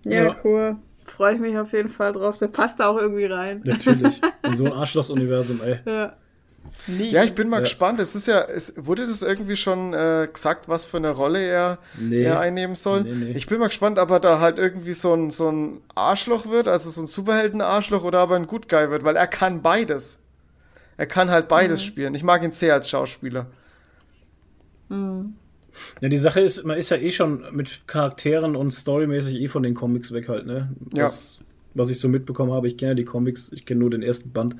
Ja, 0.05 0.25
Ja. 0.25 0.37
cool. 0.45 0.77
Freue 1.07 1.35
ich 1.35 1.41
mich 1.41 1.57
auf 1.59 1.73
jeden 1.73 1.91
Fall 1.91 2.13
drauf. 2.13 2.39
Der 2.39 2.47
passt 2.49 2.79
da 2.81 2.87
auch 2.89 2.97
irgendwie 2.97 3.25
rein. 3.27 3.61
Natürlich. 3.65 4.21
In 4.45 4.55
so 4.57 4.65
ein 4.67 4.73
Arschloch-Universum, 4.73 5.61
ey. 5.63 5.81
Ja. 5.85 6.17
Ja, 6.87 7.25
ich 7.25 7.35
bin 7.35 7.49
mal 7.49 7.57
Ja. 7.57 7.61
gespannt. 7.63 8.01
Es 8.01 8.15
ist 8.15 8.27
ja, 8.29 8.41
es 8.43 8.73
wurde 8.77 9.05
das 9.05 9.21
irgendwie 9.23 9.57
schon 9.57 9.93
äh, 9.93 10.29
gesagt, 10.33 10.69
was 10.69 10.87
für 10.87 10.97
eine 10.97 11.11
Rolle 11.11 11.41
er, 11.45 11.79
Nee. 11.99 12.23
er 12.23 12.39
einnehmen 12.41 12.77
soll. 12.77 13.03
Nee, 13.03 13.13
nee. 13.13 13.31
Ich 13.33 13.47
bin 13.49 13.59
mal 13.59 13.67
gespannt, 13.67 13.99
ob 13.99 14.11
er 14.11 14.21
da 14.21 14.41
halt 14.41 14.59
irgendwie 14.59 14.93
so 14.93 15.13
ein, 15.13 15.31
so 15.31 15.51
ein 15.51 15.81
Arschloch 15.95 16.47
wird, 16.47 16.69
also 16.69 16.89
so 16.89 17.03
ein 17.03 17.07
Superhelden-Arschloch 17.09 18.05
oder 18.05 18.21
aber 18.21 18.37
ein 18.37 18.47
Good 18.47 18.69
Guy 18.69 18.91
wird, 18.91 19.03
weil 19.05 19.17
er 19.17 19.27
kann 19.27 19.61
beides. 19.61 20.21
Er 20.97 21.07
kann 21.07 21.31
halt 21.31 21.49
beides 21.49 21.81
Mhm. 21.83 21.85
spielen. 21.87 22.15
Ich 22.15 22.23
mag 22.23 22.43
ihn 22.45 22.53
sehr 22.53 22.75
als 22.75 22.89
Schauspieler. 22.89 23.47
Ja, 26.01 26.09
die 26.09 26.19
Sache 26.19 26.41
ist, 26.41 26.65
man 26.65 26.77
ist 26.79 26.91
ja 26.91 26.97
eh 26.97 27.11
schon 27.11 27.45
mit 27.53 27.83
Charakteren 27.87 28.57
und 28.57 28.71
storymäßig 28.73 29.41
eh 29.41 29.49
von 29.49 29.63
den 29.63 29.75
Comics 29.75 30.13
weg 30.13 30.29
halt, 30.29 30.47
ne? 30.47 30.71
Ja. 30.93 31.05
Das, 31.05 31.43
was 31.75 31.91
ich 31.91 31.99
so 32.01 32.09
mitbekommen 32.09 32.53
habe, 32.53 32.67
ich 32.69 32.77
kenne 32.77 32.91
ja 32.93 32.95
die 32.95 33.05
Comics, 33.05 33.51
ich 33.53 33.65
kenne 33.65 33.81
nur 33.81 33.91
den 33.91 34.03
ersten 34.03 34.31
Band. 34.33 34.57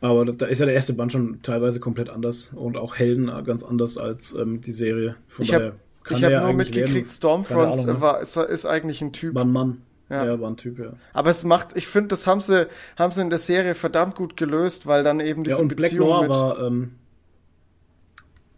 Aber 0.00 0.24
da- 0.26 0.46
ist 0.46 0.58
ja 0.58 0.66
der 0.66 0.74
erste 0.74 0.92
Band 0.92 1.12
schon 1.12 1.40
teilweise 1.42 1.80
komplett 1.80 2.10
anders 2.10 2.50
und 2.54 2.76
auch 2.76 2.96
Helden 2.96 3.30
ganz 3.44 3.62
anders 3.62 3.96
als 3.96 4.34
ähm, 4.34 4.60
die 4.60 4.72
Serie. 4.72 5.16
Von 5.28 5.44
Ich 5.44 5.54
habe 5.54 5.74
hab 6.10 6.18
ja 6.18 6.42
nur 6.44 6.52
mitgekriegt, 6.52 6.94
werden. 6.94 7.08
Stormfront 7.08 7.72
Ahnung, 7.72 7.86
ne? 7.86 8.00
war, 8.02 8.20
ist, 8.20 8.36
ist 8.36 8.66
eigentlich 8.66 9.00
ein 9.00 9.12
Typ. 9.14 9.34
War 9.34 9.44
ein 9.44 9.52
Mann. 9.52 9.78
Ja. 10.10 10.26
Ja. 10.26 10.38
war 10.40 10.50
ein 10.50 10.58
Typ, 10.58 10.78
ja. 10.78 10.92
Aber 11.14 11.30
es 11.30 11.44
macht, 11.44 11.74
ich 11.78 11.86
finde, 11.86 12.08
das 12.08 12.26
haben 12.26 12.42
sie, 12.42 12.66
haben 12.98 13.10
sie 13.12 13.22
in 13.22 13.30
der 13.30 13.38
Serie 13.38 13.74
verdammt 13.74 14.14
gut 14.16 14.36
gelöst, 14.36 14.86
weil 14.86 15.02
dann 15.02 15.20
eben 15.20 15.40
Ja, 15.44 15.52
diese 15.52 15.62
und 15.62 15.68
Black 15.68 15.90
Beziehung 15.92 16.08
Noir 16.08 16.20
mit. 16.22 16.30
war, 16.30 16.66
ähm, 16.66 16.90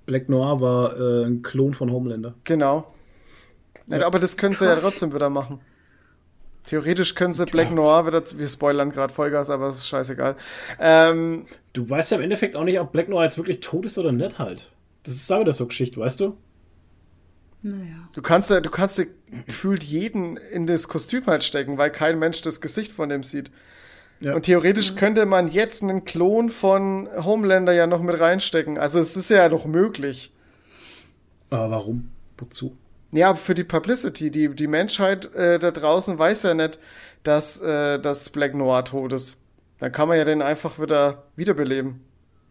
Black 0.06 0.28
Noir 0.28 0.60
war 0.60 0.96
äh, 0.98 1.24
ein 1.26 1.42
Klon 1.42 1.74
von 1.74 1.90
Homelander. 1.90 2.34
Genau. 2.44 2.92
Ja, 3.88 4.06
aber 4.06 4.18
das 4.18 4.36
können 4.36 4.54
sie 4.54 4.64
ja 4.64 4.76
trotzdem 4.76 5.12
wieder 5.14 5.30
machen. 5.30 5.60
Theoretisch 6.66 7.14
können 7.14 7.32
sie 7.32 7.46
Black 7.46 7.70
Noir 7.70 8.06
wieder, 8.06 8.22
wir 8.36 8.48
spoilern 8.48 8.90
gerade 8.90 9.14
Vollgas, 9.14 9.50
aber 9.50 9.68
ist 9.68 9.86
scheißegal. 9.86 10.36
Ähm, 10.80 11.46
Du 11.72 11.88
weißt 11.88 12.10
ja 12.10 12.16
im 12.16 12.24
Endeffekt 12.24 12.56
auch 12.56 12.64
nicht, 12.64 12.80
ob 12.80 12.90
Black 12.90 13.08
Noir 13.08 13.24
jetzt 13.24 13.36
wirklich 13.36 13.60
tot 13.60 13.84
ist 13.84 13.98
oder 13.98 14.10
nicht 14.10 14.38
halt. 14.38 14.70
Das 15.04 15.14
ist 15.14 15.30
aber 15.30 15.44
das 15.44 15.58
so 15.58 15.66
Geschichte, 15.66 16.00
weißt 16.00 16.20
du? 16.20 16.36
Naja. 17.62 18.08
du 18.14 18.22
kannst 18.22 18.50
ja, 18.50 18.60
du 18.60 18.70
kannst 18.70 18.98
ja 18.98 19.04
gefühlt 19.46 19.82
jeden 19.82 20.36
in 20.36 20.66
das 20.66 20.88
Kostüm 20.88 21.26
halt 21.26 21.42
stecken, 21.42 21.78
weil 21.78 21.90
kein 21.90 22.18
Mensch 22.18 22.40
das 22.42 22.60
Gesicht 22.60 22.92
von 22.92 23.08
dem 23.08 23.22
sieht. 23.22 23.50
Ja. 24.20 24.34
Und 24.34 24.42
theoretisch 24.42 24.94
könnte 24.94 25.26
man 25.26 25.48
jetzt 25.48 25.82
einen 25.82 26.04
Klon 26.04 26.48
von 26.48 27.08
Homelander 27.22 27.72
ja 27.72 27.86
noch 27.86 28.00
mit 28.00 28.18
reinstecken. 28.18 28.78
Also 28.78 28.98
es 28.98 29.16
ist 29.16 29.28
ja 29.30 29.48
noch 29.48 29.66
möglich. 29.66 30.32
Aber 31.50 31.70
warum? 31.70 32.10
Wozu? 32.38 32.76
Ja, 33.12 33.34
für 33.34 33.54
die 33.54 33.64
Publicity. 33.64 34.30
Die, 34.30 34.54
die 34.54 34.66
Menschheit 34.66 35.32
äh, 35.34 35.58
da 35.58 35.70
draußen 35.70 36.18
weiß 36.18 36.44
ja 36.44 36.54
nicht, 36.54 36.78
dass, 37.22 37.60
äh, 37.60 37.98
dass 37.98 38.30
Black 38.30 38.54
Noir 38.54 38.84
tot 38.84 39.12
ist. 39.12 39.40
Dann 39.78 39.92
kann 39.92 40.08
man 40.08 40.16
ja 40.16 40.24
den 40.24 40.42
einfach 40.42 40.80
wieder 40.80 41.24
wiederbeleben. 41.36 42.00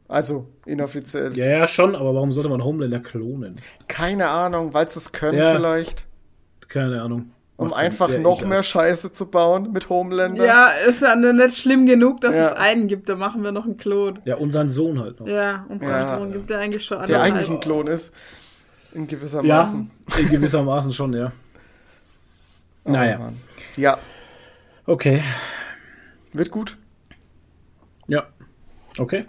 Also, 0.07 0.47
inoffiziell. 0.67 1.35
Ja, 1.35 1.45
ja, 1.47 1.67
schon, 1.67 1.95
aber 1.95 2.13
warum 2.13 2.31
sollte 2.31 2.49
man 2.49 2.63
Homelander 2.63 2.99
klonen? 2.99 3.55
Keine 3.87 4.27
Ahnung, 4.27 4.73
weil 4.75 4.87
sie 4.87 4.99
es 4.99 5.11
können 5.11 5.39
Ja. 5.39 5.55
vielleicht. 5.55 6.05
Keine 6.67 7.01
Ahnung. 7.01 7.31
Um 7.57 7.69
Macht 7.69 7.77
einfach 7.79 8.09
noch 8.17 8.39
egal. 8.39 8.49
mehr 8.49 8.63
Scheiße 8.63 9.13
zu 9.13 9.27
bauen 9.31 9.71
mit 9.71 9.87
Homelander. 9.87 10.45
Ja, 10.45 10.67
ist 10.87 11.01
ja 11.01 11.15
nur 11.15 11.31
nicht 11.31 11.55
schlimm 11.57 11.85
genug, 11.85 12.19
dass 12.19 12.35
Ja. 12.35 12.49
es 12.49 12.57
einen 12.57 12.89
gibt. 12.89 13.07
Da 13.07 13.15
machen 13.15 13.43
wir 13.43 13.53
noch 13.53 13.63
einen 13.63 13.77
Klon. 13.77 14.19
Ja, 14.25 14.35
und 14.35 14.51
sein 14.51 14.67
Sohn 14.67 14.99
halt 14.99 15.21
noch. 15.21 15.27
Ja, 15.27 15.65
und 15.69 15.81
Ja. 15.81 15.89
ja. 15.89 16.17
Sohn 16.19 16.33
gibt 16.33 16.51
er 16.51 16.59
eigentlich 16.59 16.83
schon 16.83 17.05
Der 17.05 17.21
eigentlich 17.21 17.49
ein 17.49 17.61
Klon 17.61 17.87
ist. 17.87 18.13
In 18.93 19.07
gewisser 19.07 19.41
Ja, 19.43 19.59
Maßen. 19.59 19.89
in 20.19 20.29
gewissermaßen 20.29 20.91
schon, 20.91 21.13
ja. 21.13 21.31
Oh, 22.83 22.91
naja, 22.91 23.17
Mann. 23.19 23.37
Ja, 23.77 23.97
okay. 24.85 25.23
wird 26.33 26.51
gut. 26.51 26.77
Ja. 28.07 28.25
Okay. 28.99 29.25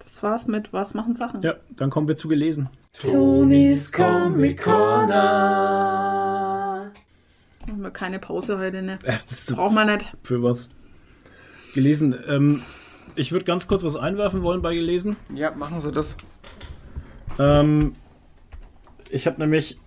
Das 0.00 0.22
war's 0.22 0.46
mit 0.46 0.72
Was 0.74 0.92
machen 0.94 1.14
Sachen? 1.14 1.40
Ja, 1.42 1.54
dann 1.70 1.88
kommen 1.90 2.06
wir 2.06 2.16
zu 2.16 2.28
gelesen. 2.28 2.68
Tonis 2.92 3.90
Comic 3.90 4.62
Corner. 4.62 6.21
Machen 7.82 7.94
wir 7.94 7.98
keine 7.98 8.20
Pause 8.20 8.58
heute, 8.58 8.80
ne? 8.80 9.00
Äh, 9.02 9.12
das 9.14 9.32
ist 9.32 9.56
Braucht 9.56 9.74
man 9.74 9.88
nicht. 9.88 10.12
für 10.22 10.40
was. 10.40 10.70
Gelesen. 11.74 12.14
Ähm, 12.28 12.62
ich 13.16 13.32
würde 13.32 13.44
ganz 13.44 13.66
kurz 13.66 13.82
was 13.82 13.96
einwerfen 13.96 14.42
wollen 14.42 14.62
bei 14.62 14.72
gelesen. 14.74 15.16
Ja, 15.34 15.50
machen 15.50 15.80
Sie 15.80 15.90
das. 15.90 16.16
Ähm, 17.40 17.94
ich 19.10 19.26
habe 19.26 19.40
nämlich 19.40 19.78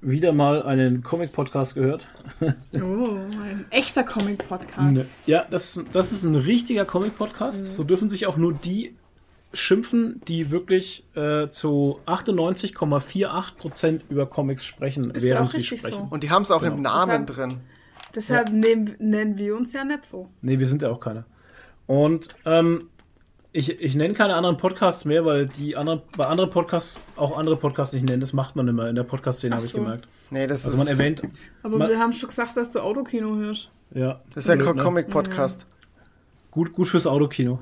wieder 0.00 0.32
mal 0.32 0.64
einen 0.64 1.04
Comic-Podcast 1.04 1.76
gehört. 1.76 2.08
Oh, 2.74 3.16
ein 3.40 3.64
echter 3.70 4.02
Comic-Podcast. 4.02 5.06
Ja, 5.26 5.46
das, 5.50 5.76
ist- 5.76 5.86
das 5.92 6.10
ist 6.10 6.24
ein 6.24 6.34
richtiger 6.34 6.84
Comic-Podcast. 6.84 7.74
So 7.74 7.84
dürfen 7.84 8.08
sich 8.08 8.26
auch 8.26 8.36
nur 8.36 8.52
die 8.52 8.96
schimpfen, 9.52 10.20
die 10.28 10.50
wirklich 10.50 11.04
äh, 11.14 11.48
zu 11.48 11.98
98,48% 12.06 14.00
über 14.08 14.26
Comics 14.26 14.64
sprechen, 14.64 15.10
Ist 15.10 15.24
ja 15.24 15.34
während 15.34 15.48
auch 15.48 15.52
sie 15.52 15.64
sprechen. 15.64 15.96
so. 15.96 16.08
Und 16.10 16.22
die 16.22 16.30
haben 16.30 16.42
es 16.42 16.50
auch 16.50 16.60
Genau. 16.62 16.74
im 16.76 16.82
Namen 16.82 17.26
Deshalb- 17.26 17.50
drin. 17.50 17.60
Deshalb 18.14 18.50
nehmen, 18.52 18.94
nennen 18.98 19.36
wir 19.38 19.56
uns 19.56 19.72
ja 19.72 19.84
nicht 19.84 20.04
so. 20.04 20.28
Nee, 20.42 20.58
wir 20.58 20.66
sind 20.66 20.82
ja 20.82 20.90
auch 20.90 21.00
keine. 21.00 21.24
Und 21.86 22.28
ähm, 22.44 22.88
ich, 23.52 23.80
ich 23.80 23.94
nenne 23.94 24.12
keine 24.14 24.34
anderen 24.34 24.56
Podcasts 24.58 25.04
mehr, 25.04 25.24
weil 25.24 25.46
die 25.46 25.76
anderen, 25.76 26.02
bei 26.16 26.26
anderen 26.26 26.50
Podcasts 26.50 27.02
auch 27.16 27.36
andere 27.36 27.56
Podcasts 27.56 27.94
nicht 27.94 28.06
nennen. 28.06 28.20
Das 28.20 28.32
macht 28.32 28.54
man 28.56 28.68
immer 28.68 28.88
in 28.88 28.94
der 28.96 29.02
Podcast-Szene, 29.04 29.54
habe 29.56 29.64
ich 29.64 29.72
so. 29.72 29.78
gemerkt. 29.78 30.06
Nee, 30.30 30.46
das 30.46 30.64
Also 30.66 30.78
man 30.78 30.86
ist, 30.86 30.92
erwähnt, 30.98 31.22
Aber 31.62 31.78
Ma- 31.78 31.88
wir 31.88 31.98
haben 31.98 32.12
schon 32.12 32.28
gesagt, 32.28 32.56
dass 32.56 32.70
du 32.72 32.80
Autokino 32.80 33.36
hörst. 33.36 33.70
ja. 33.94 34.20
das 34.34 34.44
ist 34.44 34.48
ja 34.48 34.56
ne? 34.56 34.74
Comic-Podcast. 34.82 35.66
Gut, 36.50 36.72
gut 36.74 36.88
fürs 36.88 37.06
Autokino. 37.06 37.60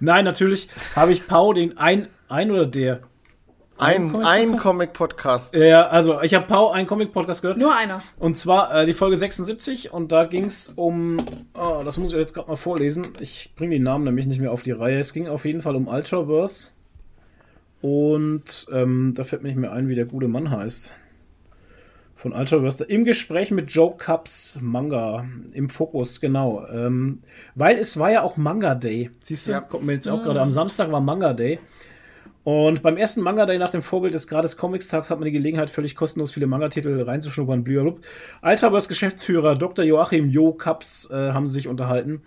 Nein, 0.00 0.24
natürlich 0.24 0.68
habe 0.96 1.12
ich 1.12 1.26
Pau 1.26 1.52
den 1.52 1.78
ein, 1.78 2.08
ein 2.28 2.50
oder 2.50 2.66
der. 2.66 3.00
Ein, 3.78 4.10
Comic-Podcast? 4.10 4.26
ein 4.26 4.56
Comic-Podcast. 4.56 5.56
Ja, 5.56 5.86
also 5.86 6.20
ich 6.22 6.34
habe 6.34 6.46
Pau 6.46 6.72
einen 6.72 6.88
Comic-Podcast 6.88 7.42
gehört. 7.42 7.58
Nur 7.58 7.76
einer. 7.76 8.02
Und 8.18 8.36
zwar 8.36 8.74
äh, 8.74 8.86
die 8.86 8.92
Folge 8.92 9.16
76 9.16 9.92
und 9.92 10.10
da 10.10 10.24
ging 10.24 10.46
es 10.46 10.72
um, 10.74 11.16
oh, 11.54 11.82
das 11.84 11.96
muss 11.96 12.12
ich 12.12 12.18
jetzt 12.18 12.34
gerade 12.34 12.48
mal 12.48 12.56
vorlesen, 12.56 13.12
ich 13.20 13.52
bringe 13.54 13.76
die 13.76 13.80
Namen 13.80 14.04
nämlich 14.04 14.26
nicht 14.26 14.40
mehr 14.40 14.50
auf 14.50 14.62
die 14.62 14.72
Reihe. 14.72 14.98
Es 14.98 15.12
ging 15.12 15.28
auf 15.28 15.44
jeden 15.44 15.62
Fall 15.62 15.76
um 15.76 15.86
Ultraverse 15.86 16.72
und 17.80 18.66
ähm, 18.72 19.12
da 19.14 19.22
fällt 19.22 19.42
mir 19.42 19.48
nicht 19.48 19.58
mehr 19.58 19.72
ein, 19.72 19.88
wie 19.88 19.94
der 19.94 20.06
gute 20.06 20.26
Mann 20.26 20.50
heißt. 20.50 20.92
Von 22.18 22.32
Ultraverse. 22.32 22.82
Im 22.82 23.04
Gespräch 23.04 23.52
mit 23.52 23.70
Joe 23.70 23.94
Cups 23.96 24.58
Manga 24.60 25.24
im 25.52 25.68
Fokus, 25.68 26.20
genau. 26.20 26.66
Ähm, 26.66 27.20
weil 27.54 27.78
es 27.78 27.96
war 27.96 28.10
ja 28.10 28.22
auch 28.22 28.36
Manga 28.36 28.74
Day. 28.74 29.10
Siehst 29.22 29.46
du, 29.46 29.52
Ja. 29.52 29.60
kommt 29.60 29.86
mir 29.86 29.92
jetzt 29.92 30.08
auch 30.08 30.24
gerade. 30.24 30.40
Am 30.40 30.50
Samstag 30.50 30.90
war 30.90 31.00
Manga 31.00 31.32
Day. 31.32 31.60
Und 32.42 32.82
beim 32.82 32.96
ersten 32.96 33.20
Manga 33.20 33.46
Day 33.46 33.58
nach 33.58 33.70
dem 33.70 33.82
Vorbild 33.82 34.14
des 34.14 34.26
gratis 34.26 34.56
Comics 34.56 34.88
Tags 34.88 35.10
hat 35.10 35.20
man 35.20 35.26
die 35.26 35.32
Gelegenheit, 35.32 35.70
völlig 35.70 35.94
kostenlos 35.94 36.32
viele 36.32 36.46
Manga-Titel 36.48 37.02
reinzuschnuppern. 37.02 37.62
Blüherlup. 37.62 38.00
Ultraverse 38.42 38.88
Geschäftsführer 38.88 39.54
Dr. 39.54 39.84
Joachim 39.84 40.28
Jo 40.28 40.52
Kaps 40.52 41.08
äh, 41.12 41.14
haben 41.32 41.46
sich 41.46 41.68
unterhalten. 41.68 42.22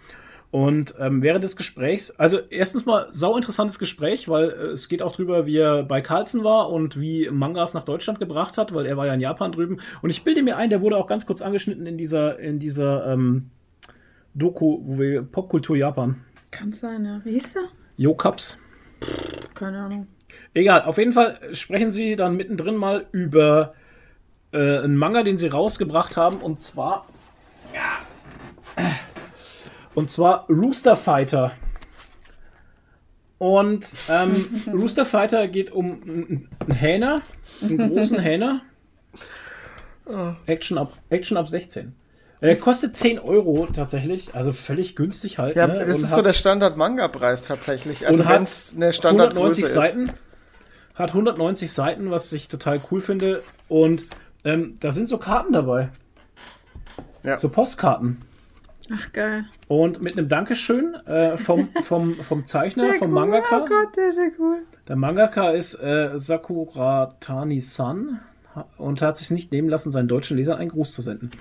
Und 0.52 0.96
ähm, 1.00 1.22
während 1.22 1.46
des 1.46 1.56
Gesprächs, 1.56 2.12
also 2.12 2.40
erstens 2.50 2.86
mal 2.86 3.08
sau 3.12 3.38
interessantes 3.38 3.80
Gespräch, 3.80 4.28
weil 4.28 4.50
äh, 4.50 4.54
es 4.72 4.90
geht 4.90 5.02
auch 5.02 5.16
drüber, 5.16 5.46
wie 5.46 5.58
er 5.58 5.84
bei 5.84 6.02
Carlsen 6.02 6.44
war 6.44 6.70
und 6.70 7.00
wie 7.00 7.30
Mangas 7.30 7.74
nach 7.74 7.86
Deutschland 7.86 8.20
gebracht 8.20 8.58
hat, 8.58 8.74
weil 8.74 8.86
er 8.86 8.98
war 8.98 9.08
ja 9.08 9.14
in 9.14 9.22
Japan 9.22 9.54
drüben. 9.54 9.80
Und 10.02 10.10
ich 10.10 10.26
bilde 10.26 10.44
mir 10.44 10.58
ein, 10.58 10.70
der 10.70 10.82
wurde 10.82 10.98
auch 10.98 11.08
ganz 11.08 11.26
kurz 11.26 11.42
angeschnitten 11.42 11.88
in 11.88 11.98
dieser, 11.98 12.38
in 12.38 12.60
dieser 12.60 13.08
ähm, 13.14 13.50
Doku, 14.34 14.80
wo 14.84 15.00
wir 15.00 15.22
Popkultur 15.22 15.78
Japan. 15.78 16.22
Kann 16.52 16.74
sein, 16.74 17.06
ja. 17.06 17.22
Wie 17.24 17.32
hieß 17.32 17.54
der? 17.54 17.64
Jo 17.96 18.14
Kaps. 18.14 18.60
Keine 19.56 19.80
Ahnung. 19.80 20.08
Egal, 20.54 20.82
auf 20.82 20.98
jeden 20.98 21.14
Fall 21.14 21.40
sprechen 21.54 21.92
sie 21.92 22.18
dann 22.18 22.36
mittendrin 22.36 22.76
mal 22.76 23.06
über 23.14 23.72
äh, 24.52 24.80
einen 24.80 24.98
Manga, 24.98 25.24
den 25.24 25.38
sie 25.38 25.48
rausgebracht 25.48 26.18
haben, 26.18 26.38
und 26.38 26.60
zwar. 26.60 27.06
Und 29.96 30.10
zwar 30.10 30.46
Rooster 30.50 30.96
Fighter. 30.96 31.52
Und 33.38 33.86
ähm, 34.10 34.46
Rooster 34.74 35.06
Fighter 35.06 35.48
geht 35.48 35.72
um 35.72 36.02
einen 36.04 36.72
Hähner, 36.72 37.22
einen 37.62 37.94
großen 37.94 38.20
Hähner. 38.22 38.62
Action 40.46 40.78
ab, 40.78 40.94
Action 41.10 41.38
ab 41.38 41.48
16. 41.48 41.96
Er 42.42 42.56
kostet 42.56 42.98
10 42.98 43.20
Euro 43.20 43.68
tatsächlich, 43.68 44.34
also 44.34 44.52
völlig 44.52 44.96
günstig 44.96 45.38
halt. 45.38 45.56
Ja, 45.56 45.68
ne? 45.68 45.78
das 45.78 46.00
Und 46.00 46.04
ist 46.06 46.12
so 46.12 46.24
der 46.24 46.34
Standard-Manga-Preis 46.34 47.44
tatsächlich. 47.44 48.08
Also 48.08 48.28
wenn 48.28 48.44
es 48.44 48.76
eine 48.76 48.94
Standardgröße 48.94 49.64
190 49.64 49.64
ist. 49.64 49.74
Seiten. 49.74 50.12
Hat 50.96 51.10
190 51.10 51.72
Seiten, 51.72 52.10
was 52.10 52.34
ich 52.34 52.48
total 52.48 52.82
cool 52.92 53.00
finde. 53.00 53.44
Und 53.70 54.06
ähm, 54.44 54.76
da 54.80 54.90
sind 54.90 55.08
so 55.08 55.20
Karten 55.20 55.54
dabei. 55.54 55.90
Ja. 57.24 57.38
So 57.38 57.50
Postkarten. 57.50 58.18
Ach, 58.94 59.12
geil. 59.14 59.46
Und 59.68 60.02
mit 60.02 60.18
einem 60.18 60.28
Dankeschön 60.28 60.96
äh, 61.06 61.38
vom, 61.38 61.70
vom, 61.84 62.16
vom 62.16 62.46
Zeichner, 62.46 62.90
Sehr 62.90 62.94
vom 62.96 63.10
cool. 63.10 63.14
Mangaka. 63.16 63.64
Oh 63.64 63.66
Gott, 63.66 63.96
der 63.96 64.08
ist 64.10 64.18
ja 64.18 64.28
cool. 64.40 64.58
Der 64.88 64.96
Mangaka 64.96 65.52
ist 65.52 65.76
äh, 65.76 66.12
Sakura 66.16 67.16
Tani-san 67.20 68.20
und 68.78 69.02
hat 69.02 69.18
sich 69.18 69.32
nicht 69.32 69.52
nehmen 69.52 69.70
lassen, 69.70 69.92
seinen 69.92 70.08
deutschen 70.08 70.38
Lesern 70.38 70.58
einen 70.58 70.72
Gruß 70.72 70.92
zu 70.94 71.02
senden. 71.02 71.32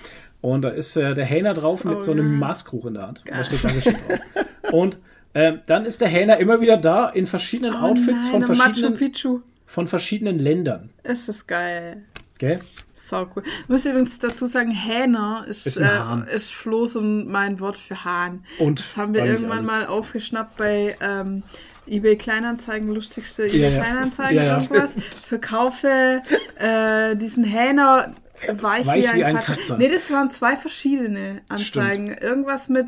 Und 0.40 0.62
da 0.62 0.68
ist 0.68 0.96
äh, 0.96 1.14
der 1.14 1.24
Hähner 1.24 1.54
drauf 1.54 1.84
mit 1.84 2.02
so 2.04 2.12
einem. 2.12 2.38
Maßkrug 2.38 2.86
in 2.86 2.94
der 2.94 3.06
Hand. 3.08 3.22
Da 3.26 3.44
steht 3.44 3.64
Dankeschön 3.64 3.94
drauf. 3.94 4.20
Und 4.72 4.98
ähm, 5.34 5.60
dann 5.66 5.84
ist 5.84 6.00
der 6.00 6.08
Hähner 6.08 6.38
immer 6.38 6.60
wieder 6.60 6.76
da 6.76 7.08
in 7.08 7.26
verschiedenen 7.26 7.74
Outfits 7.74 8.26
oh 8.26 8.30
von, 8.30 8.40
nein, 8.40 8.56
Machu 8.56 8.96
verschiedenen, 8.96 9.42
von 9.66 9.86
verschiedenen 9.86 10.38
Ländern. 10.38 10.90
Ist 11.02 11.28
das 11.28 11.46
geil. 11.46 12.02
Gell? 12.38 12.58
Sau 12.58 12.89
cool. 13.12 13.42
Ich 13.62 13.68
muss 13.68 13.84
übrigens 13.86 14.18
dazu 14.18 14.46
sagen, 14.46 14.70
Hähner 14.70 15.44
ist, 15.48 15.66
Ist 15.66 15.78
äh, 15.78 16.34
ist 16.34 16.52
Floß 16.52 16.96
und 16.96 17.28
mein 17.28 17.60
Wort 17.60 17.76
für 17.78 18.04
Hahn. 18.04 18.44
Und 18.58 18.78
Das 18.80 18.96
haben 18.96 19.14
wir 19.14 19.24
irgendwann 19.24 19.64
mal 19.64 19.86
aufgeschnappt 19.86 20.56
bei 20.56 20.96
ähm, 21.00 21.42
eBay 21.86 22.16
Kleinanzeigen, 22.16 22.88
lustigste 22.94 23.44
eBay 23.44 23.74
Ja. 23.74 23.82
Kleinanzeigen, 23.82 24.36
Ja, 24.36 24.42
ja. 24.44 24.52
irgendwas. 24.58 25.24
Verkaufe 25.24 26.22
äh, 26.56 27.16
diesen 27.16 27.44
Hähner 27.44 28.14
weich, 28.54 28.86
Weich 28.86 29.12
wie, 29.12 29.18
wie 29.18 29.24
ein. 29.24 29.36
Katzer. 29.36 29.76
Nee, 29.76 29.88
das 29.88 30.10
waren 30.10 30.30
zwei 30.30 30.56
verschiedene 30.56 31.42
Anzeigen. 31.48 32.08
Irgendwas 32.08 32.68
mit, 32.68 32.86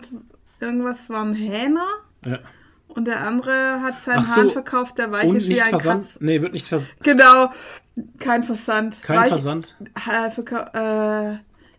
irgendwas 0.60 1.10
war 1.10 1.24
ein 1.24 1.34
Hähner 1.34 1.86
Ja. 2.24 2.38
und 2.88 3.06
der 3.06 3.20
andere 3.26 3.80
hat 3.82 4.00
seinen 4.02 4.22
so. 4.24 4.36
Hahn 4.36 4.50
verkauft, 4.50 4.98
der 4.98 5.12
weich 5.12 5.32
ist 5.32 5.48
wie 5.48 5.60
ein 5.60 5.68
Versand. 5.68 6.04
Katz. 6.04 6.18
Nee, 6.20 6.40
wird 6.40 6.52
nicht 6.52 6.68
vers 6.68 6.86
Genau, 7.02 7.50
kein 8.18 8.42
Versand. 8.44 9.02
kein 9.02 9.18
weich, 9.18 9.28
Versand. 9.28 9.74
Äh, 9.94 10.30
verkau- 10.30 10.72
äh, 10.74 11.38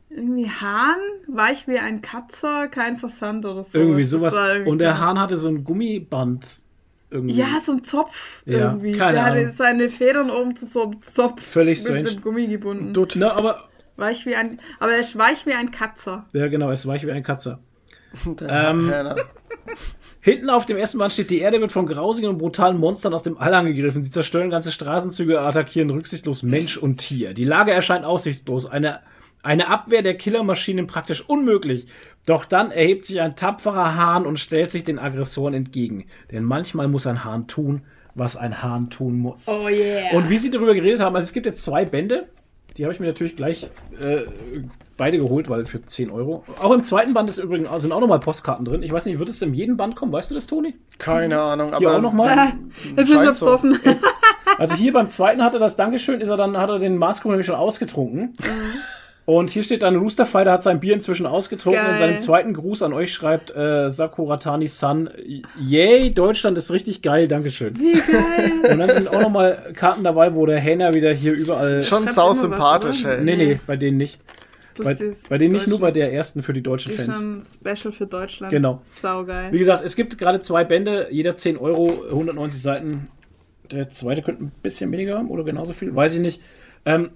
irgendwie 0.10 0.50
Hahn, 0.50 0.98
weich 1.28 1.68
wie 1.68 1.80
ein 1.80 2.02
Katzer, 2.02 2.68
kein 2.68 2.98
Versand 3.00 3.46
oder 3.46 3.64
so. 3.64 3.78
Irgendwie 3.78 4.04
sowas. 4.04 4.36
irgendwie 4.36 4.70
Und 4.72 4.80
der. 4.80 5.00
Hahn 5.00 5.20
hatte 5.20 5.38
so 5.38 5.50
ein 5.50 5.64
Gummiband. 5.64 6.62
Irgendwie. 7.10 7.36
Ja, 7.36 7.60
so 7.64 7.74
ein 7.74 7.84
Zopf 7.84 8.42
Ja, 8.46 8.72
irgendwie. 8.72 8.94
keine 8.94 9.14
der 9.14 9.26
hatte 9.26 9.40
Ahnung. 9.40 9.52
seine 9.56 9.90
Federn 9.90 10.30
oben 10.32 10.56
zu 10.56 10.66
so 10.66 10.84
einem 10.84 11.02
Zopf 11.04 11.44
Völlig 11.44 11.78
mit 11.80 11.88
strange. 11.88 12.04
dem 12.12 12.22
Gummi 12.22 12.48
gebunden. 12.48 12.94
Dutt. 12.94 13.14
Na, 13.18 13.34
aber. 13.34 13.70
Weich 13.98 14.26
wie 14.26 14.36
ein, 14.36 14.60
aber 14.80 14.94
er 14.94 15.00
ist 15.00 15.16
weich 15.18 15.46
wie 15.46 15.54
ein 15.54 15.70
Katzer. 15.70 16.26
Ja, 16.34 16.48
genau, 16.48 16.72
es 16.72 16.80
ist 16.82 16.88
weich 16.88 17.06
wie 17.06 17.12
ein 17.12 17.22
Katzer. 17.24 17.60
Ähm. 18.48 18.92
Hinten 20.24 20.50
auf 20.50 20.66
dem 20.66 20.78
ersten 20.78 21.00
Band 21.00 21.12
steht, 21.12 21.30
die 21.32 21.40
Erde 21.40 21.60
wird 21.60 21.74
von 21.74 21.86
grausigen 21.86 22.30
und 22.30 22.38
brutalen 22.38 22.78
Monstern 22.78 23.14
aus 23.14 23.24
dem 23.24 23.38
All 23.38 23.54
angegriffen. 23.54 24.04
Sie 24.04 24.10
zerstören 24.10 24.50
ganze 24.50 24.72
Straßenzüge, 24.72 25.42
attackieren 25.42 25.90
rücksichtslos 25.90 26.44
Mensch 26.44 26.78
und 26.78 27.00
Tier. 27.00 27.34
Die 27.34 27.44
Lage 27.44 27.74
erscheint 27.74 28.06
aussichtslos. 28.06 28.66
Eine, 28.66 29.02
eine 29.42 29.68
Abwehr 29.68 30.02
der 30.02 30.16
Killermaschinen 30.16 30.88
praktisch 30.88 31.28
unmöglich. 31.28 31.88
Doch 32.26 32.46
dann 32.46 32.72
erhebt 32.72 33.04
sich 33.04 33.20
ein 33.20 33.36
tapferer 33.36 33.98
Hahn 33.98 34.26
und 34.26 34.40
stellt 34.40 34.72
sich 34.72 34.86
den 34.86 34.98
Aggressoren 34.98 35.54
entgegen. 35.54 36.06
Denn 36.32 36.46
manchmal 36.46 36.88
muss 36.88 37.06
ein 37.06 37.26
Hahn 37.26 37.48
tun, 37.48 37.82
was 38.16 38.38
ein 38.38 38.64
Hahn 38.64 38.90
tun 38.90 39.18
muss. 39.18 39.50
Oh 39.50 39.68
yeah. 39.68 40.16
Und 40.16 40.30
wie 40.30 40.38
sie 40.38 40.52
darüber 40.52 40.74
geredet 40.74 41.02
haben, 41.02 41.18
also 41.18 41.26
es 41.26 41.34
gibt 41.34 41.48
jetzt 41.48 41.64
zwei 41.64 41.84
Bände. 41.84 42.30
Die 42.78 42.86
habe 42.86 42.94
ich 42.94 43.02
mir 43.02 43.08
natürlich 43.08 43.36
gleich 43.36 43.70
äh, 44.02 44.22
beide 44.98 45.18
geholt, 45.18 45.50
weil 45.50 45.66
für 45.66 45.84
10 45.84 46.12
Euro. 46.12 46.44
Auch 46.62 46.72
im 46.72 46.84
zweiten 46.84 47.14
Band 47.14 47.30
ist 47.30 47.38
übrigens, 47.38 47.70
sind 47.82 47.92
auch 47.92 48.02
nochmal 48.02 48.20
Postkarten 48.20 48.66
drin. 48.66 48.84
Ich 48.84 48.92
weiß 48.92 49.06
nicht, 49.06 49.20
wird 49.20 49.30
es 49.30 49.42
in 49.42 49.54
jedem 49.54 49.78
Band 49.78 49.96
kommen? 49.96 50.12
Weißt 50.12 50.32
du 50.32 50.36
das, 50.36 50.48
Toni? 50.48 50.76
Keine 51.00 51.40
Ahnung, 51.40 51.76
Hier 51.78 51.88
aber 51.90 51.98
auch 51.98 52.02
nochmal. 52.02 52.54
Jetzt 52.96 53.10
ist 53.10 53.16
er 53.16 53.24
scheint 53.24 53.36
so. 53.36 53.46
besoffen. 53.46 53.80
Also 54.60 54.76
hier 54.76 54.94
beim 54.94 55.10
zweiten 55.10 55.44
hat 55.44 55.56
er 55.56 55.60
das 55.60 55.76
Dankeschön, 55.76 56.22
ist 56.22 56.30
er 56.30 56.38
dann, 56.38 56.58
hat 56.58 56.70
er 56.70 56.78
den 56.78 56.98
Maßkrug 56.98 57.32
nämlich 57.32 57.48
schon 57.48 57.56
ausgetrunken. 57.56 58.36
Und 59.26 59.50
hier 59.50 59.64
steht 59.64 59.84
dann, 59.84 59.96
Rooster 59.96 60.26
Fighter 60.26 60.52
hat 60.52 60.64
sein 60.64 60.82
Bier 60.82 60.94
inzwischen 60.94 61.26
ausgetrunken 61.26 61.82
Geil. 61.82 61.92
und 61.92 61.98
seinen 61.98 62.20
zweiten 62.20 62.54
Gruß 62.54 62.84
an 62.84 62.92
euch 62.92 63.14
schreibt 63.14 63.56
äh, 63.56 63.90
Sakuratani-san. 63.90 65.10
Yay, 65.62 66.14
Deutschland 66.14 66.58
ist 66.58 66.72
richtig 66.72 67.02
geil, 67.02 67.30
Dankeschön. 67.30 67.80
Wie 67.80 67.94
geil. 67.94 68.52
Und 68.72 68.80
dann 68.80 68.90
sind 68.90 69.08
auch 69.08 69.22
nochmal 69.22 69.72
Karten 69.76 70.04
dabei, 70.04 70.36
wo 70.36 70.46
der 70.46 70.60
Hähner 70.60 70.94
wieder 70.94 71.14
hier 71.14 71.34
überall. 71.34 71.82
schon 71.82 72.08
sau 72.10 72.34
sympathisch, 72.34 73.06
ey. 73.06 73.22
Nee, 73.22 73.38
nee, 73.38 73.60
bei 73.66 73.78
denen 73.78 73.98
nicht. 73.98 74.20
Bei, 74.78 74.96
bei 75.30 75.38
denen 75.38 75.54
nicht, 75.54 75.68
nur 75.68 75.80
bei 75.80 75.92
der 75.92 76.14
ersten 76.14 76.44
für 76.44 76.54
die 76.54 76.62
deutschen 76.62 76.94
Fans. 76.94 77.60
special 77.60 77.92
für 77.92 78.08
Deutschland. 78.08 78.52
Genau. 78.52 78.82
Saugeil. 78.86 79.52
Wie 79.52 79.60
gesagt, 79.60 79.84
es 79.84 79.96
gibt 79.96 80.18
gerade 80.18 80.40
zwei 80.42 80.64
Bände, 80.64 81.08
jeder 81.12 81.38
10 81.38 81.58
Euro, 81.58 82.06
190 82.10 82.62
Seiten. 82.62 83.08
Der 83.72 83.90
zweite 83.90 84.22
könnte 84.22 84.46
ein 84.46 84.52
bisschen 84.62 84.92
weniger 84.92 85.18
haben 85.18 85.30
oder 85.30 85.44
genauso 85.44 85.74
viel, 85.74 85.96
weiß 85.96 86.16
ich 86.16 86.22
nicht. 86.22 86.42
Ähm, 86.86 87.12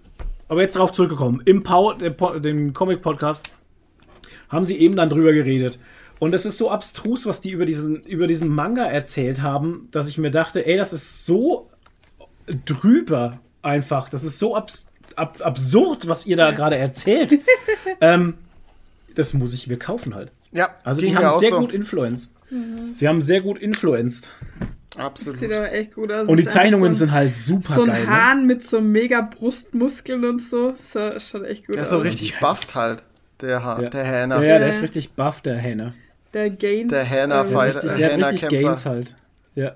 aber 0.47 0.62
jetzt 0.62 0.76
darauf 0.76 0.91
zurückgekommen. 0.91 1.41
Im 1.45 1.64
Pau, 1.64 1.93
dem, 1.93 2.16
dem 2.41 2.74
Comic-Podcast, 2.74 3.55
haben 4.49 4.66
sie 4.66 4.78
eben 4.78 4.95
dann 4.95 5.10
drüber 5.10 5.34
geredet. 5.34 5.78
Und 6.20 6.34
es 6.34 6.45
ist 6.45 6.58
so 6.58 6.72
abstrus, 6.72 7.26
was 7.26 7.41
die 7.41 7.51
über 7.51 7.66
diesen, 7.66 8.01
über 8.03 8.28
diesen 8.28 8.49
Manga 8.49 8.86
erzählt 8.86 9.41
haben, 9.41 9.88
dass 9.91 10.08
ich 10.08 10.18
mir 10.18 10.32
dachte, 10.32 10.66
ey, 10.66 10.78
das 10.78 10.93
ist 10.93 11.26
so 11.26 11.70
drüber 12.66 13.39
einfach. 13.62 14.10
Das 14.10 14.24
ist 14.24 14.39
so 14.39 14.55
abs 14.55 14.87
ab 15.18 15.39
absurd, 15.41 16.07
was 16.07 16.26
ihr 16.26 16.36
da 16.38 16.51
gerade 16.51 16.78
erzählt. 16.78 17.39
ähm, 18.01 18.36
das 19.15 19.34
muss 19.34 19.53
ich 19.53 19.68
mir 19.68 19.78
kaufen 19.78 20.13
halt. 20.15 20.32
Ja, 20.51 20.70
Also 20.84 21.01
die 21.01 21.15
haben 21.15 21.39
sehr 21.39 21.49
so. 21.49 21.59
gut 21.59 21.72
influenced. 21.74 22.34
Sie 22.93 23.07
haben 23.07 23.22
sehr 23.22 23.41
gut 23.41 23.59
influenced. 23.59 24.32
Absolut. 24.95 25.39
Sieht 25.39 25.51
aber 25.53 25.72
echt 25.74 25.93
gut 25.95 26.11
aus. 26.11 26.28
Und 26.28 26.38
die 26.38 26.47
Zeichnungen 26.47 26.93
so 26.93 26.99
sind 26.99 27.09
ein, 27.09 27.13
halt 27.15 27.36
super 27.36 27.74
so 27.74 27.82
ein 27.82 27.88
geil. 27.88 28.05
Ne? 28.05 28.09
Hahn 28.09 28.45
mit 28.47 28.63
so 28.63 28.80
mega 28.80 29.22
Brustmuskeln 29.22 30.24
und 30.24 30.41
so. 30.41 30.74
So 30.93 31.20
schaut 31.20 31.43
echt 31.43 31.68
gut 31.68 31.76
Der 31.76 31.82
aus. 31.82 31.88
ist 31.88 31.91
so 31.91 31.97
richtig 31.99 32.39
bufft 32.39 32.74
halt, 32.76 33.03
der, 33.41 33.63
ha 33.63 33.82
Ja. 33.82 33.89
der 33.89 34.03
Ja, 34.03 34.07
Hähner. 34.11 34.36
ja, 34.36 34.41
der 34.59 34.61
Ja. 34.61 34.68
ist 34.68 34.82
richtig 34.82 35.11
buff, 35.11 35.41
der 35.41 35.57
Hähner. 35.57 35.93
Der 36.34 36.49
Gains. 36.49 36.89
Der 36.91 37.03
Hähner 37.03 37.41
ähm, 37.45 37.51
Fighter. 37.51 37.84
Richtig, 37.84 37.91
äh, 37.91 37.97
der 37.97 38.07
hat 38.13 38.18
richtig 38.34 38.41
Hähner-Kämpfer. 38.43 38.68
Gains 38.70 38.86
halt. 38.86 39.15
Ja. 39.55 39.76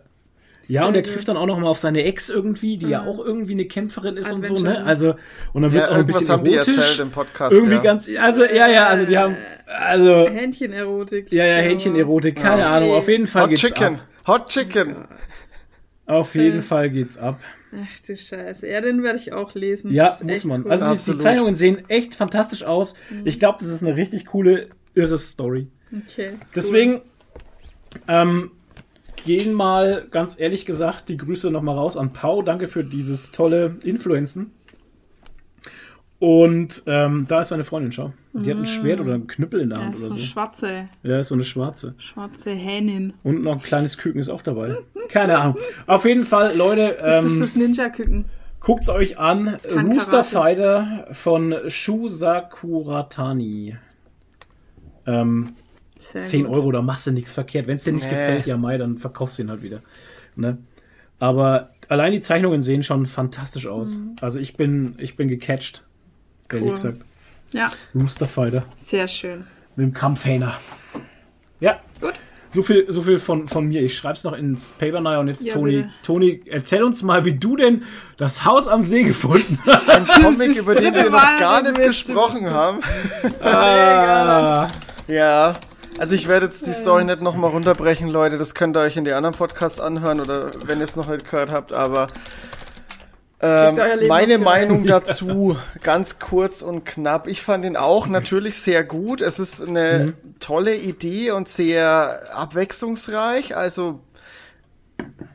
Ja, 0.72 0.86
und 0.88 0.94
der 0.94 1.02
gut. 1.04 1.12
trifft 1.12 1.28
dann 1.28 1.38
auch 1.38 1.46
noch 1.46 1.60
mal 1.60 1.68
auf 1.68 1.80
seine 1.80 2.04
Ex 2.04 2.30
irgendwie, 2.30 2.78
die 2.78 2.88
ja 2.90 3.04
auch 3.06 3.20
irgendwie 3.20 3.54
eine 3.54 3.66
Kämpferin 3.66 4.18
ist 4.18 4.32
und 4.32 4.44
so, 4.44 4.54
Adventure. 4.54 4.80
ne? 4.82 4.86
Also, 4.86 5.16
und 5.54 5.62
dann 5.64 5.74
wird 5.74 5.84
Ja, 5.84 5.90
es 5.90 5.90
auch 5.90 5.96
ein 6.00 6.06
bisschen 6.06 6.28
haben 6.30 6.44
die 6.46 6.54
erotisch. 6.56 6.78
erzählt 6.78 7.00
im 7.00 7.12
Podcast. 7.12 7.54
irgendwie 7.54 7.76
ja. 7.76 7.82
ganz, 7.82 8.10
also, 8.20 8.44
ja, 8.46 8.68
ja, 8.70 8.88
also 8.88 9.06
die 9.06 9.18
haben, 9.18 9.36
also, 9.66 10.28
Hähnchenerotik. 10.30 11.32
ja, 11.32 11.46
ja, 11.46 11.56
Hähnchenerotik, 11.58 12.36
keine 12.38 12.66
Ahnung, 12.68 12.92
auf 12.92 13.08
jeden 13.08 13.28
Fall 13.28 13.44
Hot 13.44 13.50
geht's 13.50 13.62
Chicken. 13.62 13.96
ab. 13.96 14.08
Hot 14.28 14.48
Chicken. 14.50 14.96
Auf 16.06 16.36
jeden 16.36 16.62
Fall 16.62 16.90
geht's 16.90 17.18
ab. 17.18 17.40
Ach 17.74 18.00
du 18.06 18.18
Scheiße. 18.18 18.68
Ja, 18.68 18.82
den 18.82 19.02
werde 19.02 19.18
ich 19.18 19.32
auch 19.32 19.54
lesen. 19.56 19.92
Ja, 19.92 20.18
muss 20.24 20.44
man. 20.44 20.66
cool. 20.66 20.72
Also, 20.72 20.94
die- 21.12 21.18
die. 21.18 21.24
Zeichnungen 21.24 21.56
sehen 21.56 21.84
echt 21.88 22.16
fantastisch 22.16 22.64
aus. 22.64 22.96
Ich 23.24 23.40
glaube, 23.40 23.60
das 23.62 23.70
ist 23.70 23.82
eine 23.84 23.96
richtig 23.96 24.26
coole, 24.26 24.68
irre 24.94 25.18
Story. 25.18 25.68
okay, 25.90 26.32
cool. 26.34 26.40
Deswegen 26.56 27.02
ähm, 28.10 28.52
gehen 29.26 29.54
mal 29.54 30.06
ganz 30.12 30.40
ehrlich 30.40 30.66
gesagt 30.66 31.10
die 31.10 31.18
Grüße 31.18 31.52
nochmal 31.52 31.76
raus 31.76 31.98
an 31.98 32.14
Pau. 32.14 32.42
Danke 32.42 32.68
für 32.68 32.84
dieses 32.84 33.32
tolle 33.32 33.78
Influenzen. 33.84 34.52
Und 36.20 36.84
ähm, 36.86 37.26
da 37.28 37.42
ist 37.42 37.50
seine 37.50 37.64
Freundin, 37.64 37.92
schau. 37.92 38.14
Die 38.34 38.52
hat 38.52 38.58
ein 38.60 38.68
Schwert 38.68 39.00
oder 39.00 39.16
ein 39.16 39.26
Knüppel 39.26 39.62
in 39.62 39.70
der 39.70 39.80
Ja, 39.80 39.86
Hand 39.86 39.98
so 39.98 40.06
oder 40.06 40.14
eine 40.14 40.22
so. 40.22 40.28
schwarze, 40.28 40.88
Ja, 41.02 41.20
ist 41.20 41.30
so 41.30 41.36
eine 41.36 41.44
schwarze. 41.44 41.96
schwarze 41.98 42.52
Hähnin. 42.52 43.14
Und 43.24 43.42
noch 43.42 43.54
ein 43.54 43.62
kleines 43.62 43.98
Küken 43.98 44.20
ist 44.20 44.30
auch 44.30 44.44
dabei. 44.44 44.78
Keine 45.10 45.40
Ahnung. 45.40 45.58
Auf 45.88 46.06
jeden 46.06 46.24
Fall, 46.24 46.56
Leute, 46.56 46.96
Das 47.02 47.26
ist 47.26 47.34
ähm, 47.34 47.40
das 47.42 47.56
Ninja-Küken. 47.56 48.26
guckt's 48.60 48.90
euch 48.90 49.18
an. 49.18 49.58
Kann 49.68 49.88
Rooster 49.92 50.22
Karate. 50.24 50.30
Fighter 50.30 51.08
von 51.12 51.56
Shusakuratani. 51.68 53.78
Ähm, 55.08 55.54
Sehr 56.02 56.24
10 56.24 56.44
gut. 56.46 56.54
Euro, 56.56 56.72
da 56.72 56.82
machst 56.82 57.08
du 57.08 57.12
nichts 57.12 57.34
verkehrt. 57.34 57.68
Wenn 57.68 57.76
es 57.78 57.84
dir 57.84 57.94
nicht 57.94 58.04
Nee. 58.04 58.10
gefällt, 58.10 58.48
ja, 58.48 58.58
Mai, 58.58 58.78
dann 58.78 58.98
verkaufst 58.98 59.38
du 59.40 59.44
ihn 59.44 59.50
halt 59.50 59.62
wieder. 59.62 59.80
Ne? 60.36 60.58
Aber 61.20 61.70
allein 61.88 62.12
die 62.12 62.22
Zeichnungen 62.22 62.62
sehen 62.62 62.82
schon 62.84 63.06
fantastisch 63.06 63.68
aus. 63.68 64.00
Also 64.22 64.40
ich 64.40 64.56
bin, 64.58 64.96
ich 64.98 65.16
bin 65.16 65.28
gecatcht. 65.28 65.84
Ehrlich 66.52 66.66
Cool. 66.66 66.72
gesagt. 66.72 67.02
Ja, 67.54 67.70
Rooster 67.94 68.28
Fighter 68.28 68.64
sehr 68.86 69.08
schön. 69.08 69.46
mit 69.76 69.86
dem 69.86 69.94
Kampfhähner. 69.94 70.54
Ja. 71.60 71.80
Gut. 72.00 72.14
So 72.54 72.64
viel, 72.64 72.86
so 72.92 73.02
viel 73.02 73.18
von, 73.20 73.48
von 73.48 73.68
mir. 73.68 73.82
Ich 73.82 73.96
schreib's 73.98 74.24
noch 74.26 74.34
ins 74.34 74.72
Paper 74.74 75.00
Naja 75.00 75.20
und 75.20 75.28
jetzt 75.30 75.46
Ja, 75.46 75.54
Toni. 75.54 75.72
bitte. 75.78 75.90
Toni, 76.04 76.42
erzähl 76.48 76.84
uns 76.84 77.02
mal, 77.04 77.24
wie 77.24 77.34
du 77.34 77.56
denn 77.56 77.84
das 78.18 78.44
Haus 78.44 78.68
am 78.68 78.84
See 78.84 79.04
gefunden 79.04 79.58
hast. 79.66 79.88
Ein 79.90 80.06
Comic, 80.08 80.58
über 80.58 80.76
den 80.76 80.94
wir 80.94 81.10
noch 81.10 81.40
gar 81.40 81.62
nicht 81.62 81.76
gesprochen 81.76 82.50
haben. 82.50 82.80
ah, 83.42 84.70
Ja. 85.08 85.54
Also 85.98 86.16
ich 86.16 86.28
werde 86.28 86.48
jetzt 86.48 86.66
die 86.68 86.74
Story 86.74 87.04
nicht 87.04 87.22
nochmal 87.22 87.52
runterbrechen, 87.52 88.08
Leute. 88.10 88.38
Das 88.38 88.56
könnt 88.56 88.76
ihr 88.76 88.82
euch 88.82 88.98
in 88.98 89.06
die 89.06 89.12
anderen 89.12 89.36
Podcasts 89.36 89.80
anhören 89.80 90.20
oder 90.20 90.52
wenn 90.66 90.80
ihr 90.80 90.84
es 90.84 90.96
noch 90.96 91.08
nicht 91.08 91.30
gehört 91.30 91.52
habt, 91.52 91.74
aber 91.74 92.08
ähm, 93.44 94.08
meine 94.08 94.38
Meinung 94.38 94.86
dazu 94.88 95.58
ganz 95.82 96.20
kurz 96.20 96.62
und 96.62 96.86
knapp. 96.86 97.28
Ich 97.28 97.42
fand 97.42 97.66
ihn 97.66 97.76
auch 97.76 98.08
natürlich 98.08 98.62
sehr 98.62 98.84
gut. 98.84 99.22
Es 99.22 99.40
ist 99.40 99.68
eine 99.68 100.14
tolle 100.40 100.76
Idee 100.76 101.32
und 101.32 101.50
sehr 101.50 102.36
abwechslungsreich. 102.36 103.56
Also 103.56 104.00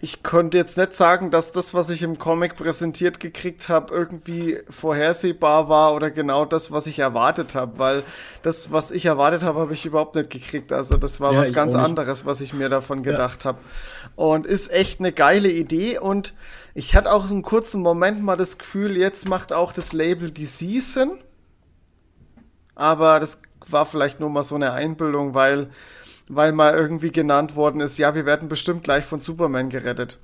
ich 0.07 0.23
konnte 0.23 0.57
jetzt 0.57 0.79
nicht 0.79 0.95
sagen, 0.95 1.33
dass 1.33 1.51
das, 1.51 1.75
was 1.75 1.91
ich 1.91 2.05
im 2.05 2.17
Comic 2.17 2.55
präsentiert 2.55 3.19
gekriegt 3.19 3.69
habe, 3.69 3.93
irgendwie 3.93 4.61
vorhersehbar 4.71 5.69
war 5.69 5.95
oder 5.97 6.13
genau 6.13 6.45
das, 6.45 6.71
was 6.71 6.87
ich 6.87 7.01
erwartet 7.01 7.57
habe, 7.57 7.81
weil 7.81 8.03
das, 8.43 8.71
was 8.71 8.93
ich 8.93 9.07
erwartet 9.07 9.43
habe, 9.43 9.59
habe 9.59 9.75
ich 9.75 9.85
überhaupt 9.85 10.15
nicht 10.15 10.31
gekriegt. 10.31 10.73
Also 10.73 10.97
das 10.97 11.21
war 11.21 11.33
Ja, 11.33 11.41
was 11.41 11.53
ganz 11.53 11.75
anderes, 11.75 12.25
was 12.25 12.41
ich 12.41 12.55
mir 12.55 12.69
davon 12.69 13.03
gedacht 13.03 13.45
habe. 13.45 13.59
Und 14.15 14.47
ist 14.47 14.71
echt 14.71 15.01
eine 15.01 15.11
geile 15.11 15.51
Idee 15.51 15.99
und 15.99 16.35
ich 16.73 16.95
hatte 16.95 17.13
auch 17.13 17.29
einen 17.29 17.43
kurzen 17.43 17.83
Moment 17.83 18.23
mal 18.23 18.37
das 18.37 18.59
Gefühl, 18.59 18.97
jetzt 18.97 19.29
macht 19.29 19.53
auch 19.53 19.73
das 19.73 19.93
Label 19.93 20.31
die 20.31 20.47
Season. 20.47 21.19
Aber 22.77 23.19
das 23.19 23.43
war 23.67 23.87
vielleicht 23.87 24.21
nur 24.21 24.31
mal 24.31 24.45
so 24.45 24.55
eine 24.55 24.71
Einbildung, 24.71 25.35
weil 25.35 25.69
weil 26.29 26.53
mal 26.53 26.75
irgendwie 26.75 27.13
genannt 27.13 27.57
worden 27.57 27.81
ist, 27.81 27.99
ja, 27.99 28.15
wir 28.15 28.27
werden 28.27 28.49
bestimmt 28.49 28.85
gleich 28.85 29.05
von 29.05 29.21
Superman 29.21 29.69
gerettet. 29.69 30.19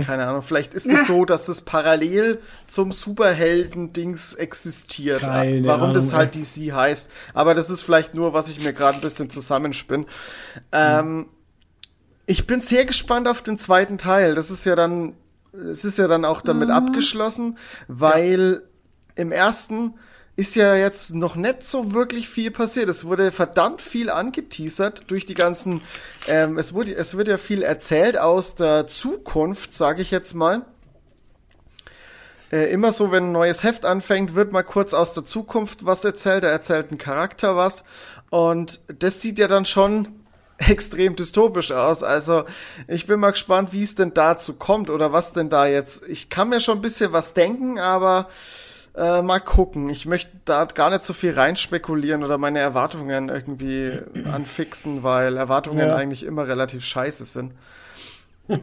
Keine 0.00 0.26
Ahnung, 0.26 0.40
vielleicht 0.40 0.72
ist 0.72 0.86
es 0.86 1.06
so, 1.06 1.26
dass 1.26 1.48
es 1.48 1.60
parallel 1.60 2.40
zum 2.66 2.92
Superhelden-Dings 2.92 4.32
existiert. 4.34 5.20
Keine 5.20 5.66
Warum 5.66 5.92
das 5.92 6.14
Ahnung, 6.14 6.18
halt 6.20 6.34
DC 6.34 6.72
heißt. 6.72 7.10
Aber 7.34 7.54
das 7.54 7.68
ist 7.68 7.82
vielleicht 7.82 8.14
nur, 8.14 8.32
was 8.32 8.48
ich 8.48 8.60
mir 8.62 8.72
gerade 8.72 8.98
ein 8.98 9.02
bisschen 9.02 9.28
zusammenspinn. 9.28 10.06
Ähm, 10.72 11.26
Ich 12.26 12.46
bin 12.46 12.60
sehr 12.60 12.84
gespannt 12.86 13.28
auf 13.28 13.42
den 13.42 13.58
zweiten 13.58 13.98
Teil. 13.98 14.34
Das 14.34 14.50
ist 14.50 14.64
ja 14.64 14.74
dann, 14.74 15.14
es 15.52 15.84
ist 15.84 15.98
ja 15.98 16.08
dann 16.08 16.24
auch 16.24 16.40
damit 16.42 16.70
abgeschlossen, 16.70 17.58
weil 17.86 18.62
im 19.14 19.30
ersten 19.30 19.94
ist 20.36 20.54
ja 20.54 20.76
jetzt 20.76 21.14
noch 21.14 21.34
nicht 21.34 21.66
so 21.66 21.94
wirklich 21.94 22.28
viel 22.28 22.50
passiert. 22.50 22.90
Es 22.90 23.06
wurde 23.06 23.32
verdammt 23.32 23.80
viel 23.80 24.10
angeteasert 24.10 25.04
durch 25.06 25.24
die 25.24 25.34
ganzen, 25.34 25.80
ähm, 26.28 26.58
es 26.58 26.74
wurde, 26.74 26.94
es 26.94 27.16
wird 27.16 27.28
ja 27.28 27.38
viel 27.38 27.62
erzählt 27.62 28.18
aus 28.18 28.54
der 28.54 28.86
Zukunft, 28.86 29.72
sage 29.72 30.02
ich 30.02 30.10
jetzt 30.10 30.34
mal. 30.34 30.66
Äh, 32.52 32.70
immer 32.70 32.92
so, 32.92 33.10
wenn 33.10 33.28
ein 33.28 33.32
neues 33.32 33.62
Heft 33.62 33.86
anfängt, 33.86 34.34
wird 34.34 34.52
mal 34.52 34.62
kurz 34.62 34.92
aus 34.92 35.14
der 35.14 35.24
Zukunft 35.24 35.86
was 35.86 36.04
erzählt. 36.04 36.44
Da 36.44 36.48
erzählt 36.48 36.92
ein 36.92 36.98
Charakter 36.98 37.56
was. 37.56 37.84
Und 38.28 38.80
das 38.98 39.22
sieht 39.22 39.38
ja 39.38 39.48
dann 39.48 39.64
schon 39.64 40.08
extrem 40.58 41.16
dystopisch 41.16 41.72
aus. 41.72 42.02
Also 42.02 42.44
ich 42.88 43.06
bin 43.06 43.20
mal 43.20 43.30
gespannt, 43.30 43.72
wie 43.72 43.82
es 43.82 43.94
denn 43.94 44.12
dazu 44.12 44.52
kommt 44.52 44.90
oder 44.90 45.14
was 45.14 45.32
denn 45.32 45.48
da 45.48 45.66
jetzt. 45.66 46.06
Ich 46.08 46.28
kann 46.28 46.50
mir 46.50 46.60
schon 46.60 46.78
ein 46.78 46.82
bisschen 46.82 47.12
was 47.12 47.32
denken, 47.32 47.78
aber 47.78 48.28
äh, 48.96 49.22
mal 49.22 49.40
gucken. 49.40 49.88
Ich 49.90 50.06
möchte 50.06 50.30
da 50.44 50.64
gar 50.64 50.90
nicht 50.90 51.02
so 51.02 51.12
viel 51.12 51.32
reinspekulieren 51.32 52.24
oder 52.24 52.38
meine 52.38 52.58
Erwartungen 52.60 53.28
irgendwie 53.28 53.92
anfixen, 54.32 55.02
weil 55.02 55.36
Erwartungen 55.36 55.86
Ja. 55.88 55.94
eigentlich 55.96 56.24
immer 56.24 56.46
relativ 56.48 56.84
scheiße 56.84 57.24
sind. 57.24 57.52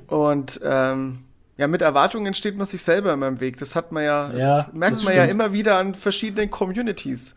Und 0.07 0.59
ähm, 0.63 1.19
ja, 1.57 1.67
mit 1.67 1.81
Erwartungen 1.81 2.33
steht 2.33 2.57
man 2.57 2.65
sich 2.65 2.81
selber 2.81 3.13
immer 3.13 3.27
im 3.27 3.39
Weg. 3.39 3.57
Das 3.57 3.75
hat 3.75 3.91
man 3.91 4.03
ja, 4.03 4.31
Ja, 4.31 4.57
das 4.57 4.73
merkt 4.73 5.03
man 5.03 5.13
ja 5.15 5.23
stimmt. 5.25 5.31
immer 5.41 5.53
wieder 5.53 5.77
an 5.77 5.93
verschiedenen 5.93 6.49
Communities. 6.49 7.35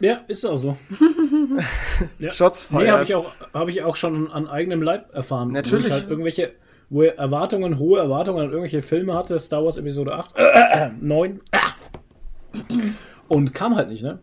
Ja, 0.00 0.16
ist 0.28 0.44
auch 0.44 0.56
so. 0.56 0.76
Ja. 2.18 2.30
Shots 2.30 2.68
Nee, 2.70 2.78
feiert. 2.78 2.92
habe 2.94 3.04
ich, 3.04 3.14
auch- 3.14 3.32
hab 3.52 3.68
ich 3.68 3.82
auch 3.82 3.94
schon 3.96 4.30
an 4.32 4.48
eigenem 4.48 4.82
Leib 4.82 5.12
erfahren. 5.14 5.50
Wo 5.50 5.52
Natürlich. 5.52 5.86
ich 5.86 5.92
halt 5.92 6.08
irgendwelche, 6.08 6.52
wo 6.90 7.02
er 7.02 7.16
Erwartungen, 7.18 7.78
hohe 7.78 8.00
Erwartungen 8.00 8.40
an 8.40 8.46
irgendwelche 8.50 8.82
Filme 8.82 9.14
hatte, 9.14 9.38
Star 9.38 9.64
Wars 9.64 9.76
Episode 9.76 10.14
8, 10.14 10.30
äh, 10.36 10.90
9. 11.00 11.40
Und 13.28 13.54
kam 13.54 13.76
halt 13.76 13.88
nicht, 13.88 14.02
ne? 14.02 14.18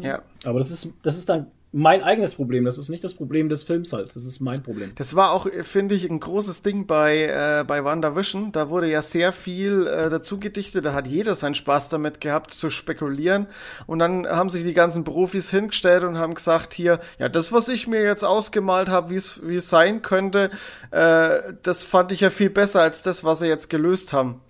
ja. 0.00 0.22
Aber 0.44 0.58
das 0.58 0.70
ist, 0.70 0.94
das 1.02 1.16
ist 1.16 1.28
dann 1.28 1.46
mein 1.72 2.02
eigenes 2.02 2.34
Problem. 2.34 2.64
Das 2.64 2.78
ist 2.78 2.88
nicht 2.88 3.04
das 3.04 3.14
Problem 3.14 3.48
des 3.48 3.62
Films 3.62 3.92
halt. 3.92 4.14
Das 4.16 4.26
ist 4.26 4.40
mein 4.40 4.62
Problem. 4.62 4.90
Das 4.96 5.14
war 5.14 5.32
auch, 5.32 5.46
finde 5.62 5.94
ich, 5.94 6.10
ein 6.10 6.18
großes 6.18 6.62
Ding 6.62 6.86
bei, 6.86 7.26
äh, 7.26 7.64
bei 7.64 7.84
WandaVision. 7.84 8.50
Da 8.50 8.70
wurde 8.70 8.90
ja 8.90 9.02
sehr 9.02 9.32
viel 9.32 9.86
äh, 9.86 10.10
dazu 10.10 10.40
gedichtet. 10.40 10.84
Da 10.84 10.94
hat 10.94 11.06
jeder 11.06 11.36
seinen 11.36 11.54
Spaß 11.54 11.88
damit 11.88 12.20
gehabt, 12.20 12.50
zu 12.50 12.70
spekulieren. 12.70 13.46
Und 13.86 14.00
dann 14.00 14.26
haben 14.26 14.48
sich 14.48 14.64
die 14.64 14.74
ganzen 14.74 15.04
Profis 15.04 15.50
hingestellt 15.50 16.02
und 16.02 16.18
haben 16.18 16.34
gesagt, 16.34 16.74
hier, 16.74 16.98
ja, 17.18 17.28
das, 17.28 17.52
was 17.52 17.68
ich 17.68 17.86
mir 17.86 18.02
jetzt 18.02 18.24
ausgemalt 18.24 18.88
habe, 18.88 19.10
wie 19.10 19.16
es 19.16 19.40
wie 19.46 19.56
es 19.56 19.68
sein 19.68 20.02
könnte, 20.02 20.50
äh, 20.90 21.38
das 21.62 21.84
fand 21.84 22.10
ich 22.10 22.20
ja 22.20 22.30
viel 22.30 22.50
besser 22.50 22.80
als 22.80 23.02
das, 23.02 23.22
was 23.22 23.38
sie 23.38 23.46
jetzt 23.46 23.70
gelöst 23.70 24.12
haben. 24.12 24.40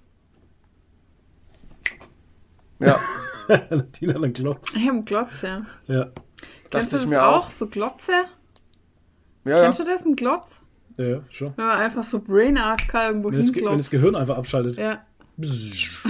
Ja, 2.81 3.01
Tina 3.93 4.15
dann 4.19 4.33
Glotz. 4.33 4.75
Ich 4.77 4.83
habe 4.83 4.93
einen 4.99 5.05
Glotz, 5.05 5.43
ja. 5.43 5.59
Ja. 5.87 6.07
Kennst 6.71 6.93
du 6.93 6.97
das 6.97 7.07
mir 7.07 7.23
auch? 7.25 7.47
auch. 7.47 7.51
So 7.51 7.67
Glotze? 7.67 8.13
ja, 9.45 9.51
ja. 9.59 9.65
Kennst 9.65 9.81
du 9.81 9.85
das, 9.85 10.05
ein 10.05 10.17
Glotz? 10.17 10.61
Ja, 10.97 11.05
ja, 11.07 11.21
schon. 11.31 11.53
Wenn 11.57 11.67
man 11.67 11.79
einfach 11.79 12.05
so 12.05 12.21
Brain 12.21 12.59
AFK 12.59 12.95
irgendwo 13.09 13.31
Wenn 13.31 13.39
das, 13.39 13.53
Ge- 13.53 13.65
wenn 13.65 13.77
das. 13.79 13.91
Gehirn 13.91 14.15
einfach 14.17 14.37
abschaltet. 14.37 14.77
Ja. 14.77 14.99
Bzzz. 15.37 16.07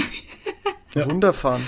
Runterfahren. 0.97 1.63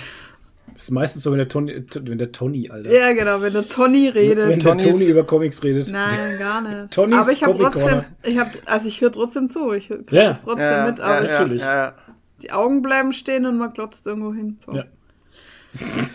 Das 0.72 0.84
ist 0.84 0.90
meistens 0.90 1.22
so, 1.22 1.30
wenn 1.30 1.38
der 1.38 1.48
Tony, 1.48 1.84
wenn 2.00 2.18
der 2.18 2.32
Tony, 2.32 2.70
Alter. 2.70 2.90
ja, 2.90 3.12
genau, 3.12 3.40
wenn 3.42 3.52
der 3.52 3.68
Tony 3.68 4.08
redet. 4.08 4.48
Wenn 4.48 4.58
der 4.58 4.72
Tonys- 4.74 4.90
Tony 4.90 5.04
über 5.10 5.24
Comics 5.24 5.62
redet. 5.62 5.88
Nein, 5.90 6.38
gar 6.38 6.60
nicht. 6.62 6.92
Tonys 6.92 7.18
aber 7.18 7.30
ich 7.32 7.44
habe 7.44 7.58
trotzdem, 7.58 8.04
ich 8.22 8.38
habe, 8.38 8.50
also 8.64 8.88
ich 8.88 9.00
höre 9.00 9.12
trotzdem 9.12 9.50
zu, 9.50 9.72
ich 9.72 9.88
kriege 9.88 10.04
Ja. 10.16 10.28
das 10.28 10.42
trotzdem 10.42 10.64
Ja, 10.66 10.86
mit, 10.86 10.98
ja, 10.98 11.04
aber 11.04 11.26
ja, 11.26 11.32
natürlich. 11.32 11.60
ja, 11.62 11.76
ja. 11.76 11.94
Die 12.42 12.52
Augen 12.52 12.82
bleiben 12.82 13.12
stehen 13.12 13.46
und 13.46 13.58
man 13.58 13.72
glotzt 13.72 14.06
irgendwo 14.06 14.32
hin. 14.32 14.58
So. 14.64 14.76
Ja. 14.76 14.84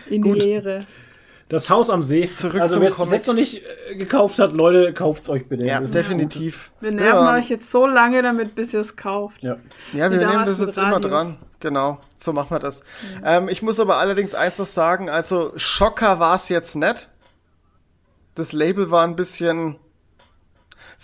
In 0.08 0.22
Gut. 0.22 0.36
die 0.36 0.40
Leere. 0.40 0.86
Das 1.48 1.70
Haus 1.70 1.88
am 1.88 2.02
See. 2.02 2.30
Zurück 2.36 2.60
also 2.60 2.80
wer 2.80 2.90
es 2.90 3.10
jetzt 3.10 3.26
noch 3.26 3.34
nicht 3.34 3.62
äh, 3.88 3.96
gekauft 3.96 4.38
hat, 4.38 4.52
Leute, 4.52 4.92
kauft's 4.92 5.30
euch 5.30 5.48
bitte. 5.48 5.64
Ja, 5.64 5.80
Das 5.80 5.92
definitiv. 5.92 6.70
Wir 6.80 6.92
nerven 6.92 7.24
ja, 7.24 7.34
euch 7.36 7.48
jetzt 7.48 7.70
so 7.70 7.86
lange 7.86 8.20
damit, 8.22 8.54
bis 8.54 8.74
ihr 8.74 8.80
es 8.80 8.96
kauft. 8.96 9.40
gut. 9.40 9.44
Ja. 9.44 9.56
Ja, 9.94 10.10
wir 10.10 10.18
nehmen 10.18 10.44
das 10.44 10.60
jetzt 10.60 10.76
immer 10.76 11.00
dran. 11.00 11.38
Genau, 11.60 11.98
so 12.14 12.32
machen 12.32 12.50
wir 12.50 12.58
das. 12.60 12.84
Ähm, 13.24 13.48
ich 13.48 13.62
muss 13.62 13.80
aber 13.80 13.96
allerdings 13.96 14.34
eins 14.34 14.58
noch 14.58 14.66
sagen, 14.66 15.08
also 15.08 15.52
Schocker 15.56 16.20
war 16.20 16.36
es 16.36 16.50
jetzt 16.50 16.76
nicht. 16.76 17.08
Das 18.34 18.52
Label 18.52 18.90
war 18.90 19.04
ein 19.04 19.16
bisschen 19.16 19.76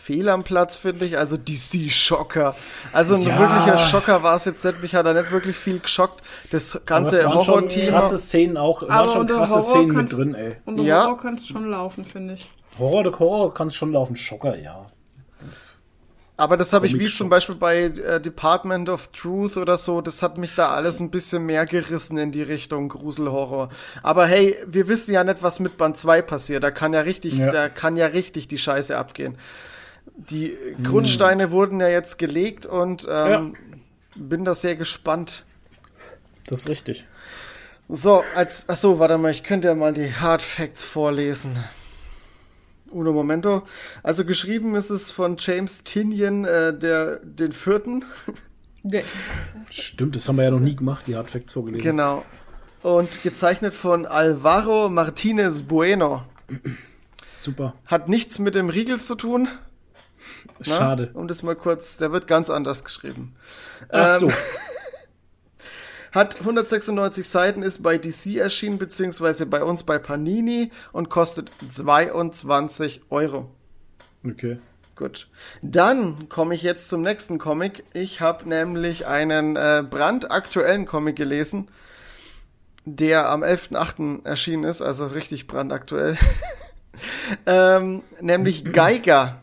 fehl 0.04 0.28
am 0.28 0.42
Platz, 0.44 0.76
finde 0.76 1.06
ich. 1.06 1.16
Also 1.18 1.36
DC 1.36 1.90
Schocker. 1.90 2.54
Also 2.92 3.14
ein 3.14 3.22
Ja. 3.22 3.38
wirklicher 3.38 3.78
Schocker 3.78 4.22
war 4.22 4.36
es 4.36 4.44
jetzt 4.44 4.64
nicht. 4.64 4.82
Mich 4.82 4.94
hat 4.94 5.06
da 5.06 5.14
nicht 5.14 5.30
wirklich 5.32 5.56
viel 5.56 5.78
geschockt. 5.78 6.22
Das 6.50 6.80
ganze 6.86 7.20
es 7.20 7.26
Horror-Thema. 7.26 7.90
krasse 8.00 8.18
Szenen 8.18 8.56
auch, 8.56 8.82
Aber 8.88 9.08
schon 9.10 9.26
krasse 9.26 9.54
Horror 9.54 9.60
Szenen 9.62 9.86
mit 9.88 9.96
kannst- 9.96 10.12
drin, 10.12 10.34
ey. 10.34 10.56
Und 10.66 10.78
Ja. 10.80 11.04
Horror 11.04 11.18
kann 11.20 11.34
es 11.36 11.46
schon 11.46 11.68
laufen, 11.70 12.04
finde 12.04 12.34
ich. 12.34 12.50
Horror, 12.78 13.02
der 13.04 13.18
Horror 13.18 13.54
kann 13.54 13.70
schon 13.70 13.92
laufen, 13.92 14.16
Schocker, 14.16 14.56
ja. 14.58 14.86
Aber 16.36 16.56
das 16.56 16.72
habe 16.72 16.88
ich 16.88 16.98
wie 16.98 17.12
zum 17.12 17.28
Beispiel 17.28 17.54
bei 17.54 17.84
äh, 17.84 18.20
Department 18.20 18.88
of 18.88 19.06
Truth 19.12 19.56
oder 19.56 19.78
so, 19.78 20.00
das 20.00 20.20
hat 20.20 20.36
mich 20.36 20.56
da 20.56 20.70
alles 20.70 20.98
ein 20.98 21.10
bisschen 21.12 21.46
mehr 21.46 21.64
gerissen 21.64 22.18
in 22.18 22.32
die 22.32 22.42
Richtung 22.42 22.88
Gruselhorror. 22.88 23.68
Aber 24.02 24.26
hey, 24.26 24.56
wir 24.66 24.88
wissen 24.88 25.12
ja 25.14 25.22
nicht, 25.22 25.44
was 25.44 25.60
mit 25.60 25.78
Band 25.78 25.96
2 25.96 26.22
passiert. 26.22 26.64
Da 26.64 26.72
kann 26.72 26.92
ja 26.92 27.02
richtig, 27.02 27.38
Ja. 27.38 27.50
da 27.50 27.68
kann 27.68 27.96
ja 27.96 28.06
richtig 28.06 28.48
die 28.48 28.58
Scheiße 28.58 28.96
abgehen. 28.98 29.36
Die 30.16 30.52
äh, 30.52 30.74
Grundsteine 30.82 31.50
wurden 31.50 31.80
ja 31.80 31.88
jetzt 31.88 32.18
gelegt 32.18 32.66
und 32.66 33.06
ähm, 33.10 33.56
bin 34.14 34.44
da 34.44 34.54
sehr 34.54 34.76
gespannt. 34.76 35.44
Das 36.46 36.60
ist 36.60 36.68
richtig. 36.68 37.06
So, 37.88 38.22
als, 38.34 38.68
achso, 38.68 38.98
warte 38.98 39.18
mal, 39.18 39.30
ich 39.30 39.42
könnte 39.42 39.68
ja 39.68 39.74
mal 39.74 39.92
die 39.92 40.12
Hard 40.12 40.42
Facts 40.42 40.84
vorlesen. 40.84 41.58
Uno 42.90 43.12
Momento. 43.12 43.64
Also 44.02 44.24
geschrieben 44.24 44.74
ist 44.76 44.90
es 44.90 45.10
von 45.10 45.36
James 45.38 45.84
Tinian, 45.84 46.44
äh, 46.44 46.78
der, 46.78 47.20
den 47.22 47.52
vierten. 47.52 48.04
Stimmt, 49.70 50.14
das 50.14 50.28
haben 50.28 50.36
wir 50.36 50.44
ja 50.44 50.50
noch 50.50 50.60
nie 50.60 50.76
gemacht, 50.76 51.06
die 51.06 51.16
Hardfacts 51.16 51.54
vorgelesen. 51.54 51.82
Genau. 51.82 52.24
Und 52.82 53.22
gezeichnet 53.22 53.72
von 53.74 54.04
Alvaro 54.04 54.90
Martinez 54.90 55.62
Bueno. 55.62 56.22
Super. 57.36 57.74
Hat 57.86 58.08
nichts 58.08 58.38
mit 58.38 58.54
dem 58.54 58.68
Riegel 58.68 59.00
zu 59.00 59.14
tun. 59.14 59.48
Ne? 60.58 60.64
Schade. 60.64 61.10
Um 61.14 61.28
das 61.28 61.42
mal 61.42 61.56
kurz, 61.56 61.96
der 61.96 62.12
wird 62.12 62.26
ganz 62.26 62.50
anders 62.50 62.84
geschrieben. 62.84 63.34
Ach 63.90 64.18
so. 64.18 64.28
Ähm, 64.28 64.34
Hat 66.14 66.38
196 66.38 67.28
Seiten, 67.28 67.62
ist 67.64 67.82
bei 67.82 67.98
DC 67.98 68.36
erschienen, 68.36 68.78
beziehungsweise 68.78 69.46
bei 69.46 69.64
uns 69.64 69.82
bei 69.82 69.98
Panini 69.98 70.70
und 70.92 71.10
kostet 71.10 71.50
22 71.70 73.02
Euro. 73.10 73.50
Okay. 74.24 74.58
Gut. 74.94 75.26
Dann 75.60 76.28
komme 76.28 76.54
ich 76.54 76.62
jetzt 76.62 76.88
zum 76.88 77.02
nächsten 77.02 77.38
Comic. 77.38 77.82
Ich 77.94 78.20
habe 78.20 78.48
nämlich 78.48 79.08
einen 79.08 79.56
äh, 79.56 79.82
brandaktuellen 79.88 80.86
Comic 80.86 81.16
gelesen, 81.16 81.68
der 82.84 83.28
am 83.28 83.42
11.8. 83.42 84.24
erschienen 84.24 84.62
ist, 84.62 84.82
also 84.82 85.08
richtig 85.08 85.48
brandaktuell. 85.48 86.16
ähm, 87.46 88.04
nämlich 88.20 88.64
Geiger, 88.72 89.40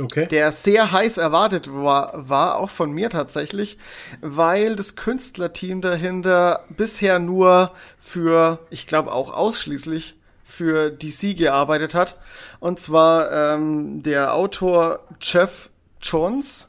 Okay. 0.00 0.26
der 0.26 0.52
sehr 0.52 0.92
heiß 0.92 1.18
erwartet 1.18 1.72
war, 1.72 2.12
war, 2.28 2.58
auch 2.58 2.70
von 2.70 2.92
mir 2.92 3.10
tatsächlich, 3.10 3.78
weil 4.20 4.76
das 4.76 4.96
Künstlerteam 4.96 5.80
dahinter 5.80 6.64
bisher 6.70 7.18
nur 7.18 7.72
für, 7.98 8.60
ich 8.70 8.86
glaube 8.86 9.12
auch 9.12 9.32
ausschließlich 9.32 10.16
für 10.44 10.90
DC 10.90 11.36
gearbeitet 11.36 11.94
hat. 11.94 12.16
Und 12.58 12.80
zwar 12.80 13.30
ähm, 13.32 14.02
der 14.02 14.34
Autor 14.34 15.00
Jeff 15.20 15.70
Jones 16.00 16.68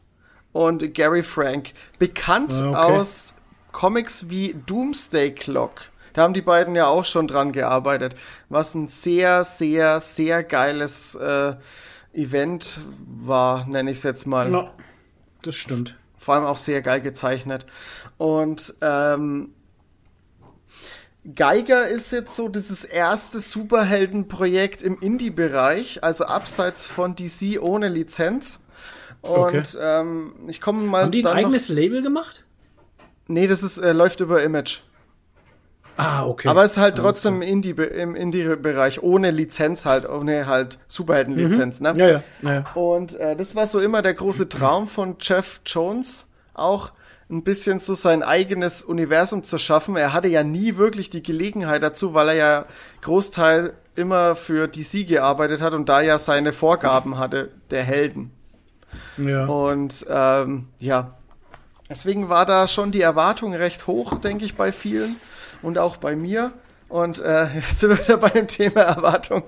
und 0.51 0.93
Gary 0.93 1.23
Frank. 1.23 1.73
Bekannt 1.97 2.53
Ah, 2.61 2.69
okay. 2.69 2.99
aus 2.99 3.33
Comics 3.71 4.29
wie 4.29 4.55
Doomsday 4.65 5.31
Clock. 5.33 5.89
Da 6.13 6.23
haben 6.23 6.33
die 6.33 6.41
beiden 6.41 6.75
ja 6.75 6.87
auch 6.87 7.05
schon 7.05 7.27
dran 7.27 7.51
gearbeitet. 7.51 8.15
Was 8.49 8.75
ein 8.75 8.87
sehr, 8.87 9.43
sehr, 9.43 10.01
sehr 10.01 10.43
geiles 10.43 11.15
äh, 11.15 11.55
Event 12.13 12.81
war, 13.07 13.65
nenne 13.67 13.91
ich 13.91 13.97
es 13.97 14.03
jetzt 14.03 14.25
mal. 14.25 14.49
Na, 14.49 14.71
das 15.41 15.55
stimmt. 15.55 15.95
Vor 16.17 16.35
allem 16.35 16.45
auch 16.45 16.57
sehr 16.57 16.81
geil 16.81 17.01
gezeichnet. 17.01 17.65
Und 18.17 18.73
ähm, 18.81 19.53
Geiger 21.35 21.87
ist 21.87 22.11
jetzt 22.11 22.35
so 22.35 22.49
dieses 22.49 22.83
erste 22.83 23.39
Superheldenprojekt 23.39 24.81
im 24.81 24.99
Indie-Bereich, 24.99 26.03
also 26.03 26.25
abseits 26.25 26.85
von 26.85 27.15
DC 27.15 27.61
ohne 27.61 27.87
Lizenz. 27.87 28.65
Und 29.21 29.75
Okay. 29.75 29.77
ähm, 29.79 30.33
ich 30.47 30.61
komme 30.61 30.81
mal 30.83 31.03
Haben 31.03 31.11
die 31.11 31.25
ein 31.25 31.27
eigenes 31.27 31.69
noch, 31.69 31.75
Label 31.75 32.01
gemacht? 32.01 32.45
Nee, 33.27 33.47
das 33.47 33.63
ist, 33.63 33.77
äh, 33.77 33.91
läuft 33.91 34.21
über 34.21 34.41
Image. 34.43 34.79
Ah, 36.01 36.25
okay. 36.25 36.47
Aber 36.47 36.63
es 36.63 36.71
ist 36.71 36.77
halt 36.77 36.97
trotzdem 36.97 37.41
im 37.41 37.41
Indie, 37.41 37.71
im 37.71 38.15
Indie-Bereich, 38.15 39.03
ohne 39.03 39.31
Lizenz 39.31 39.83
halt, 39.83 40.07
ohne 40.07 40.47
halt 40.47 40.79
Superhelden-Lizenz, 40.87 41.81
ne? 41.81 41.93
ja, 41.97 42.07
ja, 42.07 42.23
ja, 42.41 42.53
ja. 42.53 42.65
Und 42.73 43.19
äh, 43.19 43.35
das 43.35 43.53
war 43.53 43.67
so 43.67 43.81
immer 43.81 44.01
der 44.01 44.13
große 44.13 44.47
Traum 44.47 44.87
von 44.87 45.17
Jeff 45.19 45.59
Jones, 45.65 46.27
auch 46.53 46.93
ein 47.29 47.43
bisschen 47.43 47.79
so 47.79 47.95
sein 47.95 48.23
eigenes 48.23 48.81
Universum 48.81 49.43
zu 49.43 49.57
schaffen. 49.57 49.97
Er 49.97 50.13
hatte 50.13 50.29
ja 50.29 50.41
nie 50.41 50.77
wirklich 50.77 51.09
die 51.09 51.21
Gelegenheit 51.21 51.83
dazu, 51.83 52.13
weil 52.13 52.29
er 52.29 52.35
ja 52.35 52.65
Großteil 53.01 53.73
immer 53.97 54.37
für 54.37 54.69
DC 54.69 55.05
gearbeitet 55.05 55.59
hat 55.59 55.73
und 55.73 55.89
da 55.89 55.99
ja 55.99 56.17
seine 56.17 56.53
Vorgaben 56.53 57.17
hatte, 57.17 57.49
der 57.71 57.83
Helden. 57.83 58.31
ja. 59.17 59.45
Und 59.47 60.05
ähm, 60.09 60.69
ja, 60.79 61.17
deswegen 61.89 62.29
war 62.29 62.45
da 62.45 62.69
schon 62.69 62.91
die 62.91 63.01
Erwartung 63.01 63.53
recht 63.53 63.85
hoch, 63.85 64.17
denke 64.19 64.45
ich, 64.45 64.55
bei 64.55 64.71
vielen 64.71 65.17
und 65.61 65.77
auch 65.77 65.97
bei 65.97 66.15
mir. 66.15 66.51
Und 66.89 67.19
äh, 67.19 67.45
jetzt 67.55 67.79
sind 67.79 67.91
wir 67.91 67.99
wieder 67.99 68.17
bei 68.17 68.29
dem 68.29 68.47
Thema 68.47 68.81
Erwartung. 68.81 69.43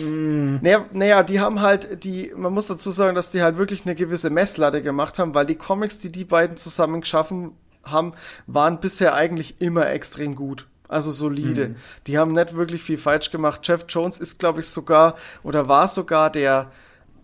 Naja, 0.00 0.86
naja, 0.92 1.22
die 1.22 1.38
haben 1.38 1.60
halt, 1.60 2.02
die, 2.04 2.32
man 2.34 2.52
muss 2.52 2.66
dazu 2.66 2.90
sagen, 2.90 3.14
dass 3.14 3.30
die 3.30 3.42
halt 3.42 3.58
wirklich 3.58 3.84
eine 3.84 3.94
gewisse 3.94 4.30
Messlatte 4.30 4.82
gemacht 4.82 5.18
haben, 5.18 5.34
weil 5.34 5.46
die 5.46 5.54
Comics, 5.54 5.98
die 5.98 6.10
die 6.10 6.24
beiden 6.24 6.56
zusammen 6.56 7.02
geschaffen 7.02 7.52
haben, 7.84 8.14
waren 8.46 8.80
bisher 8.80 9.14
eigentlich 9.14 9.60
immer 9.60 9.88
extrem 9.90 10.34
gut. 10.34 10.66
Also 10.88 11.10
solide. 11.10 11.74
Die 12.06 12.18
haben 12.18 12.32
nicht 12.32 12.54
wirklich 12.54 12.82
viel 12.82 12.98
falsch 12.98 13.30
gemacht. 13.30 13.60
Jeff 13.64 13.86
Jones 13.88 14.18
ist, 14.18 14.38
glaube 14.38 14.60
ich, 14.60 14.68
sogar 14.68 15.14
oder 15.42 15.66
war 15.66 15.88
sogar 15.88 16.30
der, 16.30 16.70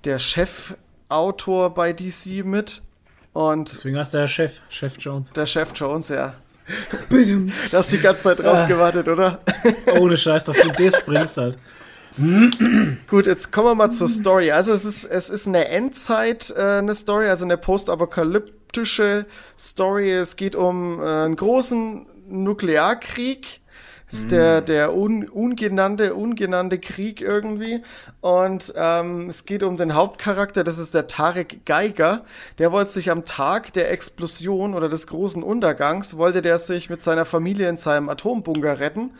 der 0.04 0.18
Chefautor 0.18 1.74
bei 1.74 1.92
DC 1.92 2.44
mit. 2.44 2.80
Und 3.34 3.70
Deswegen 3.70 3.98
heißt 3.98 4.14
der 4.14 4.26
Chef, 4.26 4.60
Chef 4.70 4.96
Jones. 4.98 5.32
der 5.32 5.44
Chef 5.44 5.72
Jones, 5.74 6.08
ja. 6.08 6.34
Da 7.70 7.78
hast 7.78 7.92
du 7.92 7.96
die 7.96 8.02
ganze 8.02 8.22
Zeit 8.22 8.40
drauf 8.40 8.58
Ah. 8.58 8.66
gewartet, 8.66 9.08
oder? 9.08 9.40
Ohne 9.98 10.16
Scheiß, 10.16 10.44
dass 10.44 10.56
du 10.56 10.68
das 10.70 11.00
bringst 11.04 11.36
halt. 11.36 11.58
Gut, 13.08 13.26
jetzt 13.26 13.52
kommen 13.52 13.68
wir 13.68 13.74
mal 13.74 13.90
zur 13.90 14.08
Story. 14.08 14.50
Also 14.50 14.72
es 14.72 14.84
ist, 14.84 15.04
es 15.04 15.30
ist 15.30 15.46
eine 15.46 15.68
Endzeit, 15.68 16.52
äh, 16.56 16.78
eine 16.78 16.94
Story, 16.94 17.28
also 17.28 17.44
eine 17.44 17.56
postapokalyptische 17.58 19.26
Story. 19.58 20.10
Es 20.10 20.36
geht 20.36 20.56
um 20.56 21.00
äh, 21.00 21.04
einen 21.04 21.36
großen 21.36 22.06
Nuklearkrieg. 22.28 23.60
Das 24.10 24.20
ist 24.20 24.30
der, 24.30 24.62
der 24.62 24.96
un, 24.96 25.28
ungenannte, 25.28 26.14
ungenannte 26.14 26.78
Krieg 26.78 27.20
irgendwie. 27.20 27.82
Und 28.22 28.72
ähm, 28.74 29.28
es 29.28 29.44
geht 29.44 29.62
um 29.62 29.76
den 29.76 29.94
Hauptcharakter, 29.94 30.64
das 30.64 30.78
ist 30.78 30.94
der 30.94 31.06
Tarek 31.06 31.66
Geiger. 31.66 32.24
Der 32.56 32.72
wollte 32.72 32.90
sich 32.90 33.10
am 33.10 33.26
Tag 33.26 33.74
der 33.74 33.90
Explosion 33.90 34.74
oder 34.74 34.88
des 34.88 35.08
großen 35.08 35.42
Untergangs, 35.42 36.16
wollte 36.16 36.40
der 36.40 36.58
sich 36.58 36.88
mit 36.88 37.02
seiner 37.02 37.26
Familie 37.26 37.68
in 37.68 37.76
seinem 37.76 38.08
Atombunker 38.08 38.80
retten. 38.80 39.10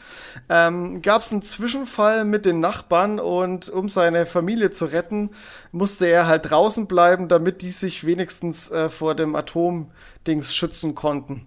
Ähm, 0.49 1.03
Gab 1.03 1.21
es 1.21 1.33
einen 1.33 1.43
Zwischenfall 1.43 2.25
mit 2.25 2.47
den 2.47 2.61
Nachbarn 2.61 3.21
und 3.21 3.69
um 3.69 3.91
seine 3.91 4.25
Familie 4.25 4.71
zu 4.71 4.87
retten, 4.87 5.31
musste 5.71 6.07
er 6.07 6.27
halt 6.27 6.49
draußen 6.51 6.87
bleiben, 6.87 7.29
damit 7.29 7.61
die 7.61 7.73
sich 7.73 8.07
wenigstens 8.07 8.71
äh, 8.71 8.89
vor 8.89 9.15
dem 9.15 9.37
Atomdings 9.37 10.55
schützen 10.55 10.95
konnten. 10.95 11.47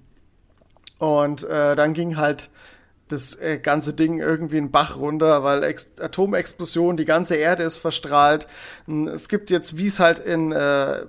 Und 0.99 1.43
äh, 1.45 1.75
dann 1.75 1.93
ging 1.93 2.17
halt 2.17 2.51
das 3.11 3.35
äh, 3.35 3.59
ganze 3.59 3.93
Ding 3.93 4.19
irgendwie 4.19 4.57
in 4.57 4.65
den 4.65 4.71
Bach 4.71 4.97
runter, 4.97 5.43
weil 5.43 5.63
Ex 5.63 5.91
Atomexplosion, 5.99 6.97
die 6.97 7.05
ganze 7.05 7.35
Erde 7.35 7.63
ist 7.63 7.77
verstrahlt. 7.77 8.47
Es 9.13 9.29
gibt 9.29 9.49
jetzt, 9.49 9.77
wie 9.77 9.87
es 9.87 9.99
halt 9.99 10.19
in 10.19 10.51
äh, 10.51 11.01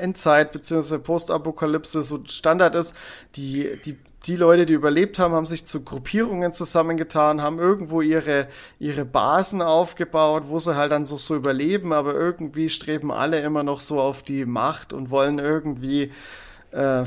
Endzeit 0.00 0.52
bzw. 0.52 0.98
Postapokalypse 0.98 2.02
so 2.02 2.22
Standard 2.26 2.74
ist, 2.74 2.96
die, 3.36 3.78
die, 3.84 3.98
die 4.26 4.36
Leute, 4.36 4.66
die 4.66 4.74
überlebt 4.74 5.18
haben, 5.18 5.34
haben 5.34 5.46
sich 5.46 5.64
zu 5.64 5.82
Gruppierungen 5.82 6.52
zusammengetan, 6.52 7.42
haben 7.42 7.58
irgendwo 7.58 8.00
ihre, 8.00 8.48
ihre 8.78 9.04
Basen 9.04 9.62
aufgebaut, 9.62 10.44
wo 10.46 10.58
sie 10.58 10.76
halt 10.76 10.92
dann 10.92 11.06
so, 11.06 11.18
so 11.18 11.34
überleben, 11.34 11.92
aber 11.92 12.14
irgendwie 12.14 12.68
streben 12.68 13.12
alle 13.12 13.40
immer 13.40 13.62
noch 13.62 13.80
so 13.80 14.00
auf 14.00 14.22
die 14.22 14.46
Macht 14.46 14.92
und 14.92 15.10
wollen 15.10 15.38
irgendwie 15.38 16.12
äh, 16.72 17.04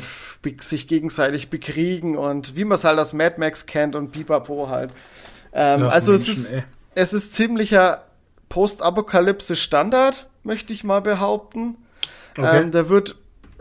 sich 0.61 0.87
gegenseitig 0.87 1.49
bekriegen 1.49 2.17
und 2.17 2.55
wie 2.55 2.65
man 2.65 2.75
es 2.75 2.83
halt 2.83 2.99
aus 2.99 3.13
Mad 3.13 3.35
Max 3.39 3.65
kennt 3.65 3.95
und 3.95 4.11
Pipapo 4.11 4.69
halt. 4.69 4.91
Ähm, 5.53 5.81
Ja, 5.81 5.89
also 5.89 6.13
es 6.13 6.27
Menschen, 6.27 6.41
ist, 6.41 6.51
ey. 6.51 6.63
es 6.95 7.13
ist 7.13 7.33
ziemlicher 7.33 8.05
Postapokalypse-Standard, 8.49 10.27
möchte 10.43 10.73
ich 10.73 10.83
mal 10.83 11.01
behaupten. 11.01 11.77
Okay. 12.37 12.61
Ähm, 12.61 12.71
da 12.71 12.89
wird 12.89 13.15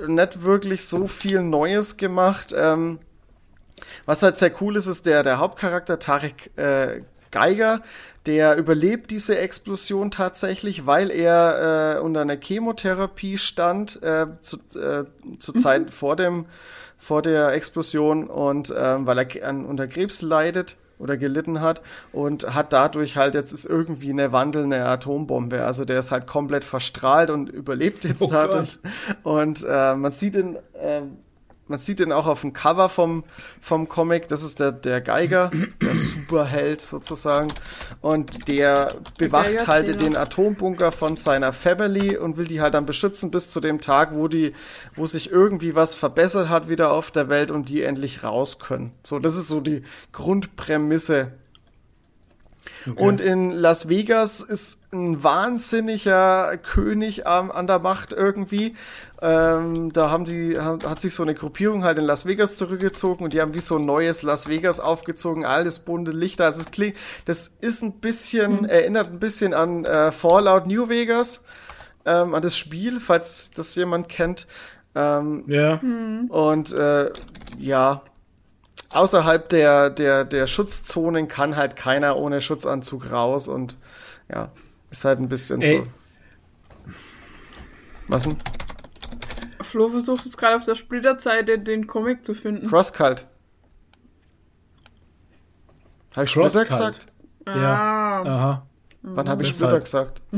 nicht 0.07 0.43
wirklich 0.43 0.87
so 0.87 1.07
viel 1.07 1.43
Neues 1.43 1.97
gemacht. 1.97 2.55
Ähm, 2.57 2.99
was 4.07 4.23
halt 4.23 4.37
sehr 4.37 4.53
cool 4.61 4.77
ist, 4.77 4.87
ist 4.87 5.07
der, 5.07 5.23
der 5.23 5.39
Hauptcharakter 5.39 5.99
Tarek 5.99 6.51
äh, 6.57 7.03
Geiger, 7.35 7.81
der 8.27 8.57
überlebt 8.57 9.11
diese 9.11 9.37
Explosion 9.39 10.11
tatsächlich, 10.11 10.87
weil 10.87 11.11
er 11.11 11.97
äh, 11.97 12.01
unter 12.01 12.21
einer 12.21 12.37
Chemotherapie 12.41 13.37
stand 13.39 14.01
äh, 14.03 14.27
zu, 14.41 14.59
äh, 14.79 15.05
zur 15.39 15.55
Zeit 15.57 15.91
vor 15.91 16.17
dem 16.17 16.47
vor 16.97 17.21
der 17.21 17.53
Explosion 17.53 18.29
und 18.29 18.73
ähm, 18.75 19.07
weil 19.07 19.19
er 19.19 19.49
an, 19.49 19.67
unter 19.67 19.87
Krebs 19.87 20.23
leidet 20.23 20.77
oder 20.99 21.17
gelitten 21.19 21.61
hat 21.61 21.83
und 22.13 22.55
hat 22.55 22.73
dadurch 22.73 23.17
halt 23.17 23.35
jetzt 23.35 23.53
ist 23.53 23.67
irgendwie 23.67 24.11
eine 24.11 24.33
wandelnde 24.33 24.83
Atombombe. 24.87 25.65
Also 25.65 25.85
der 25.85 25.99
ist 25.99 26.13
halt 26.13 26.27
komplett 26.27 26.65
verstrahlt 26.65 27.29
und 27.31 27.49
überlebt 27.51 28.05
jetzt 28.09 28.23
Oh 28.23 28.29
Gott. 28.29 28.35
dadurch. 28.37 28.79
Und 29.23 29.65
äh, 29.69 29.95
man 29.97 30.13
sieht 30.13 30.35
ihn, 30.37 30.57
äh, 30.81 31.03
man 31.67 31.79
sieht 31.79 32.01
ihn 32.01 32.13
auch 32.13 32.27
auf 32.27 32.43
dem 32.43 32.53
Cover 32.53 32.89
vom, 32.89 33.25
vom 33.61 33.89
Comic. 33.89 34.29
Das 34.29 34.43
ist 34.43 34.61
der, 34.61 34.73
der 34.73 35.01
Geiger, 35.01 35.51
Superheld 36.15 36.81
sozusagen. 36.81 37.53
Und 38.01 38.49
der 38.49 38.97
bewacht 39.19 39.59
Geiger 39.59 39.67
halt 39.67 40.01
den 40.01 40.17
Atombunker 40.17 40.93
von 40.93 41.17
seiner 41.17 41.53
Family 41.53 42.17
und 42.17 42.37
will 42.37 42.47
die 42.47 42.61
halt 42.61 42.75
dann 42.75 42.87
beschützen 42.87 43.31
bis 43.31 43.51
zu 43.51 43.61
dem 43.61 43.81
Tag, 43.81 44.15
wo 44.15 44.29
die, 44.29 44.53
wo 44.97 45.07
sich 45.07 45.31
irgendwie 45.31 45.75
was 45.75 45.95
verbessert 45.95 46.49
hat 46.49 46.69
wieder 46.69 46.93
auf 46.93 47.11
der 47.11 47.29
Welt 47.29 47.51
und 47.51 47.69
die 47.69 47.83
endlich 47.83 48.23
raus 48.23 48.59
können. 48.59 48.93
So, 49.03 49.19
das 49.19 49.37
ist 49.37 49.49
so 49.49 49.61
die 49.61 49.83
Grundprämisse 50.13 51.33
und 52.97 53.21
in 53.21 53.51
Las 53.51 53.89
Vegas 53.89 54.41
ist 54.41 54.81
ein 54.93 55.23
wahnsinniger 55.23 56.57
König 56.59 57.21
ähm, 57.27 57.51
an 57.51 57.67
der 57.67 57.79
Macht 57.79 58.13
irgendwie. 58.13 58.75
Ähm, 59.23 59.93
da 59.93 60.11
haben 60.11 60.25
die, 60.25 60.59
haben, 60.59 60.83
hat 60.89 61.01
sich 61.01 61.15
so 61.15 61.23
eine 61.23 61.35
Gruppierung 61.35 61.83
halt 61.85 61.99
in 61.99 62.05
Las 62.05 62.27
Vegas 62.27 62.57
zurückgezogen 62.57 63.25
und 63.25 63.33
die 63.33 63.41
haben 63.41 63.55
wie 63.55 63.61
so 63.61 63.77
ein 63.77 63.87
neues 63.87 64.23
Las 64.23 64.49
Vegas 64.49 64.81
aufgezogen, 64.81 65.45
alles 65.45 65.79
bunte 65.79 66.11
Lichter. 66.11 66.45
Also 66.45 66.61
es 66.61 66.71
klingt, 66.71 66.97
das 67.25 67.51
ist 67.61 67.83
ein 67.83 68.01
bisschen, 68.01 68.65
erinnert 68.69 69.09
ein 69.09 69.19
bisschen 69.19 69.55
an 69.55 69.85
äh, 69.85 70.13
Fallout 70.13 70.67
New 70.67 70.89
Vegas, 70.89 71.45
ähm, 72.05 72.35
an 72.35 72.43
das 72.43 72.57
Spiel, 72.57 73.01
falls 73.01 73.51
das 73.57 73.75
jemand 73.77 74.09
kennt. 74.09 74.47
Ähm, 74.95 75.45
Ja. 75.49 75.81
und 76.29 76.73
äh, 76.73 77.11
ja, 77.59 78.03
außerhalb 78.95 79.49
der, 79.49 79.91
der, 79.91 80.25
der 80.25 80.47
Schutzzonen 80.47 81.29
kann 81.29 81.57
halt 81.57 81.77
keiner 81.77 82.17
ohne 82.17 82.41
Schutzanzug 82.41 83.11
raus 83.11 83.49
und 83.49 83.77
ja, 84.33 84.51
ist 84.91 85.05
halt 85.05 85.19
ein 85.21 85.29
bisschen 85.29 85.61
Ey. 85.63 85.79
so. 85.79 86.93
Was 88.09 88.25
denn? 88.25 88.37
Flo 89.63 89.89
versucht 89.89 90.25
jetzt 90.27 90.37
gerade 90.39 90.57
auf 90.57 90.65
der 90.65 90.75
Splitterseite 90.75 91.59
den 91.59 91.87
Comic 91.87 92.25
zu 92.25 92.35
finden. 92.35 92.69
Crosskalt. 92.69 93.27
Habe 96.15 96.25
ich 96.25 96.31
Splitter 96.31 96.65
gesagt? 96.65 97.07
Ja. 97.47 97.55
Ah, 97.55 98.23
Aha. 98.23 98.67
Wann 99.03 99.29
habe 99.29 99.43
ich. 99.43 99.49
Splitter 99.49 99.81
gesagt? 99.81 100.23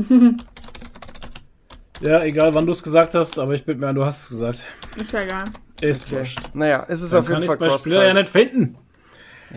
Ja, 2.01 2.21
egal 2.23 2.53
wann 2.53 2.65
du 2.65 2.71
es 2.71 2.83
gesagt 2.83 3.13
hast, 3.15 3.39
aber 3.39 3.53
ich 3.53 3.65
bin 3.65 3.79
mir 3.79 3.87
an, 3.87 3.95
du 3.95 4.05
hast 4.05 4.23
es 4.23 4.29
gesagt. 4.29 4.63
ist 4.95 5.11
ja 5.11 5.21
egal. 5.21 5.43
Ist 5.81 6.05
Okay. 6.05 6.19
wurscht. 6.19 6.39
Naja, 6.53 6.85
es 6.87 7.01
ist 7.01 7.13
Dann 7.13 7.21
auf 7.21 7.29
jeden 7.29 7.39
kann 7.41 7.57
Fall 7.57 7.67
ich's 7.67 7.73
bei 7.73 7.77
Splitter 7.79 8.05
ja 8.07 8.13
nicht 8.13 8.29
finden. 8.29 8.77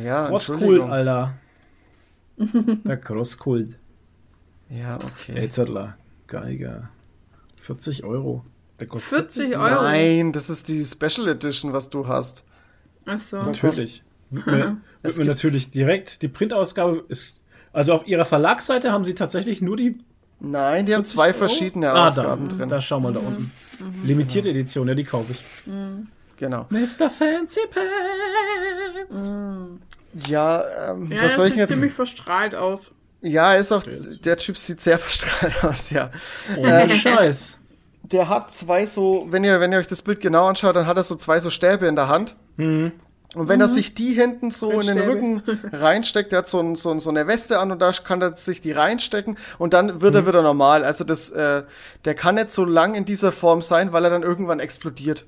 Ja, 0.03 0.29
Crosskult, 0.29 0.61
Entschuldigung. 0.61 0.91
Alter. 0.93 1.35
Der 2.85 2.97
Crosskult. 2.97 3.77
Ja, 4.69 4.97
okay. 5.03 5.35
Elzettler. 5.37 5.97
Geiger. 6.27 6.89
40 7.57 8.05
Euro. 8.05 8.45
Der 8.79 8.87
kostet 8.87 9.33
40 9.33 9.57
Euro. 9.57 9.83
Nein, 9.83 10.33
das 10.33 10.49
ist 10.49 10.69
die 10.69 10.85
Special 10.85 11.29
Edition, 11.29 11.73
was 11.73 11.91
du 11.91 12.07
hast. 12.07 12.45
Achso. 13.05 13.43
Natürlich. 13.43 14.03
Wird 14.31 14.47
mir, 14.47 14.53
wird 14.67 14.77
Es 15.03 15.19
mir 15.19 15.25
natürlich 15.25 15.71
direkt. 15.71 16.23
Die 16.23 16.29
Printausgabe 16.29 17.05
ist. 17.09 17.37
Also 17.73 17.93
auf 17.95 18.07
ihrer 18.07 18.25
Verlagsseite 18.25 18.93
haben 18.93 19.05
sie 19.05 19.15
tatsächlich 19.15 19.61
nur 19.61 19.77
die. 19.77 19.99
Nein, 20.41 20.87
die 20.87 20.95
haben 20.95 21.05
40 21.05 21.15
zwei 21.17 21.27
Euro? 21.29 21.39
verschiedene 21.39 21.93
Ah, 21.93 22.07
Ausgaben 22.07 22.49
da, 22.49 22.57
drin. 22.57 22.69
da 22.69 22.81
schau 22.81 22.99
mal 23.01 23.13
da 23.13 23.21
unten. 23.21 23.53
Limitierte 24.05 24.51
Edition, 24.51 24.89
ja, 24.89 24.95
die 24.95 25.05
kaufe 25.05 25.33
ich. 25.33 25.45
Genau. 26.37 26.67
Mr. 26.71 27.11
Fancy 27.11 27.61
Pants. 29.09 29.35
Ja, 30.27 30.65
ähm, 30.91 31.11
Ja, 31.13 31.23
was 31.25 31.37
soll 31.37 31.45
das 31.45 31.49
ich 31.49 31.53
sieht 31.53 31.57
jetzt? 31.57 31.73
ziemlich 31.75 31.93
verstrahlt 31.93 32.55
aus. 32.55 32.91
Ja, 33.23 33.53
ist 33.55 33.71
auch, 33.71 33.85
der 34.25 34.37
Typ 34.39 34.57
sieht 34.57 34.81
sehr 34.81 34.99
verstrahlt 34.99 35.63
aus, 35.65 35.91
ja. 35.91 36.11
Ohne 36.57 36.89
Scheiß. 36.91 37.59
Der 38.03 38.29
hat 38.29 38.51
zwei 38.53 38.87
so, 38.87 39.27
wenn 39.31 39.45
ihr, 39.45 39.61
wenn 39.61 39.71
ihr 39.73 39.79
euch 39.79 39.87
das 39.87 40.03
Bild 40.03 40.21
genau 40.21 40.47
anschaut, 40.49 40.75
dann 40.75 40.87
hat 40.87 40.97
er 40.97 41.03
so 41.05 41.15
zwei 41.17 41.39
so 41.39 41.51
Stäbe 41.51 41.87
in 41.87 41.95
der 41.97 42.09
Hand. 42.09 42.35
Mhm. 42.57 42.93
Und 43.37 43.49
wenn 43.49 43.61
er 43.61 43.69
sich 43.69 43.95
die 43.95 44.13
hinten 44.15 44.51
so 44.51 44.81
in 44.81 44.89
den. 44.89 44.99
Rücken 44.99 45.43
reinsteckt, 45.73 46.33
der 46.33 46.41
hat 46.41 46.49
so, 46.49 46.59
ein, 46.59 46.75
so, 46.75 46.99
so 46.99 47.11
eine 47.11 47.27
Weste 47.29 47.61
an 47.61 47.71
und 47.71 47.79
da 47.81 47.93
kann 47.93 48.21
er 48.21 48.35
sich 48.35 48.61
die 48.61 48.73
reinstecken 48.73 49.39
und 49.59 49.73
dann 49.73 50.01
wird 50.01 50.17
er 50.17 50.27
wieder 50.27 50.43
normal. 50.43 50.85
Also 50.85 51.05
das, 51.05 51.31
äh, 51.31 51.63
der 52.05 52.15
kann 52.15 52.35
nicht 52.35 52.51
so 52.51 52.65
lang 52.65 52.95
in 52.95 53.05
dieser 53.05 53.31
Form 53.31 53.63
sein, 53.63 53.93
weil 53.93 54.03
er 54.05 54.11
dann 54.11 54.25
irgendwann 54.25 54.59
explodiert. 54.59 55.27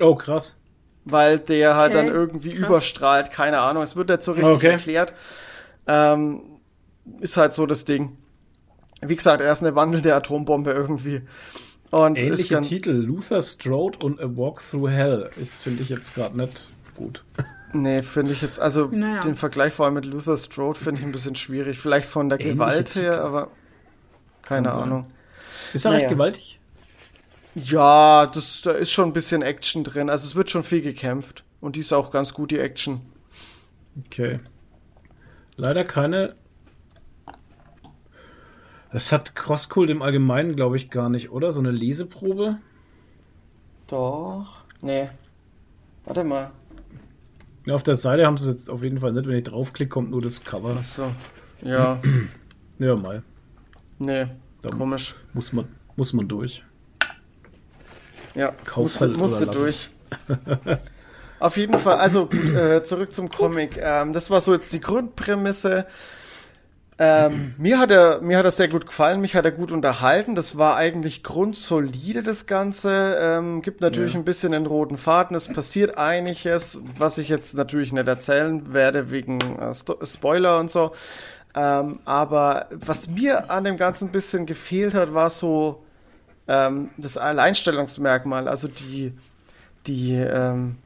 Oh, 0.00 0.14
krass. 0.14 0.56
Weil 1.04 1.40
der 1.40 1.74
halt 1.74 1.92
Okay, 1.96 2.06
dann 2.06 2.14
irgendwie 2.14 2.54
krass. 2.54 2.66
überstrahlt, 2.68 3.30
keine 3.32 3.58
Ahnung. 3.58 3.82
Es 3.82 3.96
wird 3.96 4.08
nicht 4.08 4.22
so 4.22 4.32
richtig 4.32 4.54
Okay. 4.54 4.68
erklärt. 4.68 5.12
Ähm, 5.88 6.60
ist 7.18 7.36
halt 7.36 7.52
so 7.52 7.66
das 7.66 7.84
Ding. 7.84 8.16
Wie 9.00 9.16
gesagt, 9.16 9.40
er 9.40 9.52
ist 9.52 9.64
eine 9.64 9.74
wandelnde 9.74 10.14
Atombombe 10.14 10.70
irgendwie. 10.70 11.22
Und 11.90 12.16
ganz, 12.18 12.68
Titel: 12.68 12.92
Luther 12.92 13.42
Strode 13.42 13.98
und 13.98 14.20
A 14.20 14.36
Walk 14.36 14.62
Through 14.70 14.88
Hell. 14.88 15.30
Das 15.36 15.62
finde 15.62 15.82
ich 15.82 15.88
jetzt 15.88 16.14
gerade 16.14 16.36
nicht 16.36 16.68
gut. 16.96 17.24
Nee, 17.72 18.02
finde 18.02 18.32
ich 18.32 18.42
jetzt, 18.42 18.60
also 18.60 18.86
Naja. 18.86 19.20
den 19.20 19.34
Vergleich 19.34 19.72
vor 19.72 19.86
allem 19.86 19.94
mit 19.94 20.04
Luther 20.04 20.36
Strode 20.36 20.78
finde 20.78 21.00
ich 21.00 21.06
ein 21.06 21.12
bisschen 21.12 21.36
schwierig. 21.36 21.78
Vielleicht 21.78 22.08
von 22.08 22.28
der 22.28 22.38
Ähnliche 22.38 22.54
Gewalt 22.54 22.94
her, 22.94 23.12
Titel. 23.12 23.22
aber 23.24 23.50
keine 24.42 24.68
Kann 24.68 24.74
sein. 24.78 24.82
Ahnung. 24.84 25.04
Ist 25.72 25.84
er 25.84 25.92
Naja. 25.92 26.00
recht 26.02 26.10
gewaltig? 26.12 26.60
Ja, 27.54 28.26
das, 28.26 28.62
da 28.62 28.72
ist 28.72 28.90
schon 28.90 29.10
ein 29.10 29.12
bisschen 29.12 29.42
Action 29.42 29.84
drin. 29.84 30.10
Also 30.10 30.26
es 30.26 30.34
wird 30.34 30.50
schon 30.50 30.62
viel 30.62 30.82
gekämpft. 30.82 31.44
Und 31.60 31.76
die 31.76 31.80
ist 31.80 31.92
auch 31.92 32.10
ganz 32.10 32.34
gut, 32.34 32.50
die 32.50 32.58
Action. 32.58 33.00
Okay. 34.06 34.40
Leider 35.56 35.84
keine. 35.84 36.34
Das 38.92 39.12
hat 39.12 39.34
Crosscult 39.34 39.88
im 39.90 40.02
Allgemeinen, 40.02 40.56
glaube 40.56 40.76
ich, 40.76 40.90
gar 40.90 41.08
nicht, 41.08 41.30
oder? 41.30 41.52
So 41.52 41.60
eine 41.60 41.70
Leseprobe? 41.70 42.58
Doch. 43.86 44.64
Nee. 44.80 45.08
Warte 46.04 46.24
mal. 46.24 46.50
Auf 47.70 47.82
der 47.82 47.94
Seite 47.96 48.26
haben 48.26 48.38
sie 48.38 48.50
es 48.50 48.56
jetzt 48.58 48.70
auf 48.70 48.82
jeden 48.82 48.98
Fall 48.98 49.12
nicht. 49.12 49.26
Wenn 49.28 49.36
ich 49.36 49.44
draufklicke, 49.44 49.88
kommt 49.90 50.10
nur 50.10 50.20
das 50.20 50.44
Cover. 50.44 50.76
Achso. 50.76 51.12
Ja, 51.62 52.00
Ja, 52.78 52.96
mal. 52.96 53.22
nee. 53.98 54.26
Da 54.62 54.70
Komisch. 54.70 55.14
muss 55.32 55.52
man, 55.52 55.66
muss 55.96 56.12
man 56.12 56.26
durch. 56.28 56.64
Ja, 58.34 58.52
Kauf's 58.64 59.00
musste, 59.00 59.06
halt 59.06 59.16
musste 59.16 59.44
lass 59.44 59.56
durch. 59.56 59.90
Auf 61.40 61.56
jeden 61.56 61.76
Fall, 61.78 61.96
also 61.98 62.26
gut, 62.26 62.50
äh, 62.50 62.82
zurück 62.84 63.12
zum 63.12 63.28
Comic. 63.28 63.76
Ähm, 63.80 64.12
das 64.12 64.30
war 64.30 64.40
so 64.40 64.52
jetzt 64.54 64.72
die 64.72 64.80
Grundprämisse. 64.80 65.86
Ähm, 67.04 67.54
mir, 67.58 67.80
hat 67.80 67.90
er, 67.90 68.20
mir 68.20 68.38
hat 68.38 68.44
er 68.44 68.52
sehr 68.52 68.68
gut 68.68 68.86
gefallen, 68.86 69.20
mich 69.20 69.34
hat 69.34 69.44
er 69.44 69.50
gut 69.50 69.72
unterhalten. 69.72 70.36
Das 70.36 70.56
war 70.56 70.76
eigentlich 70.76 71.24
grundsolide, 71.24 72.22
das 72.22 72.46
Ganze. 72.46 73.16
Ähm, 73.20 73.60
gibt 73.60 73.80
natürlich 73.80 74.12
Ja. 74.12 74.20
ein 74.20 74.24
bisschen 74.24 74.52
den 74.52 74.66
roten 74.66 74.96
Faden. 74.96 75.36
Es 75.36 75.52
passiert 75.52 75.98
einiges, 75.98 76.80
was 76.96 77.18
ich 77.18 77.28
jetzt 77.28 77.54
natürlich 77.56 77.92
nicht 77.92 78.06
erzählen 78.06 78.72
werde, 78.72 79.10
wegen 79.10 79.40
äh, 79.40 79.74
Spoiler 80.06 80.60
und 80.60 80.70
so. 80.70 80.92
Ähm, 81.56 81.98
aber 82.04 82.66
was 82.70 83.08
mir 83.08 83.50
an 83.50 83.64
dem 83.64 83.78
Ganzen 83.78 84.10
ein 84.10 84.12
bisschen 84.12 84.46
gefehlt 84.46 84.94
hat, 84.94 85.12
war 85.12 85.28
so 85.28 85.82
ähm, 86.46 86.90
das 86.98 87.16
Alleinstellungsmerkmal, 87.16 88.46
also 88.46 88.68
die, 88.68 89.12
die, 89.88 90.14
ähm, 90.14 90.76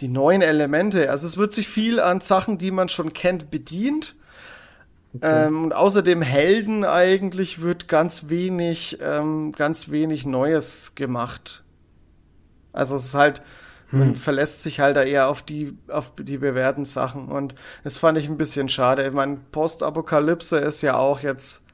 die 0.00 0.08
neuen 0.08 0.40
Elemente. 0.40 1.10
Also 1.10 1.26
es 1.26 1.36
wird 1.36 1.52
sich 1.52 1.68
viel 1.68 2.00
an 2.00 2.22
Sachen, 2.22 2.56
die 2.56 2.70
man 2.70 2.88
schon 2.88 3.12
kennt, 3.12 3.50
bedient. 3.50 4.14
Ähm, 5.22 5.64
und 5.64 5.72
außerdem 5.74 6.22
Helden 6.22 6.84
eigentlich 6.84 7.60
wird 7.60 7.88
ganz 7.88 8.28
wenig, 8.28 8.98
ähm, 9.02 9.52
ganz 9.52 9.90
wenig 9.90 10.26
Neues 10.26 10.94
gemacht. 10.94 11.64
Also 12.72 12.96
es 12.96 13.06
ist 13.06 13.14
halt, 13.14 13.42
man 13.90 14.14
verlässt 14.14 14.62
sich 14.62 14.80
halt 14.80 14.96
da 14.96 15.02
eher 15.02 15.28
auf 15.28 15.42
die, 15.42 15.76
auf 15.88 16.12
die 16.18 16.36
bewährten 16.36 16.84
Sachen. 16.84 17.28
Und 17.28 17.54
das 17.84 17.96
fand 17.96 18.18
ich 18.18 18.28
ein 18.28 18.36
bisschen 18.36 18.68
schade. 18.68 19.06
Ich 19.06 19.12
meine, 19.14 19.38
Postapokalypse 19.50 20.58
ist 20.58 20.82
ja 20.82 20.96
auch 20.98 21.20
jetzt 21.20 21.64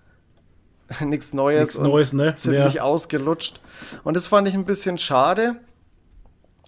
nichts 1.00 1.32
Neues. 1.34 1.74
Nichts 1.74 1.78
Neues, 1.80 2.12
ne? 2.12 2.34
Ziemlich 2.36 2.74
Ja. 2.74 2.82
ausgelutscht. 2.82 3.60
Und 4.04 4.16
das 4.16 4.28
fand 4.28 4.46
ich 4.46 4.54
ein 4.54 4.64
bisschen 4.64 4.96
schade. 4.96 5.56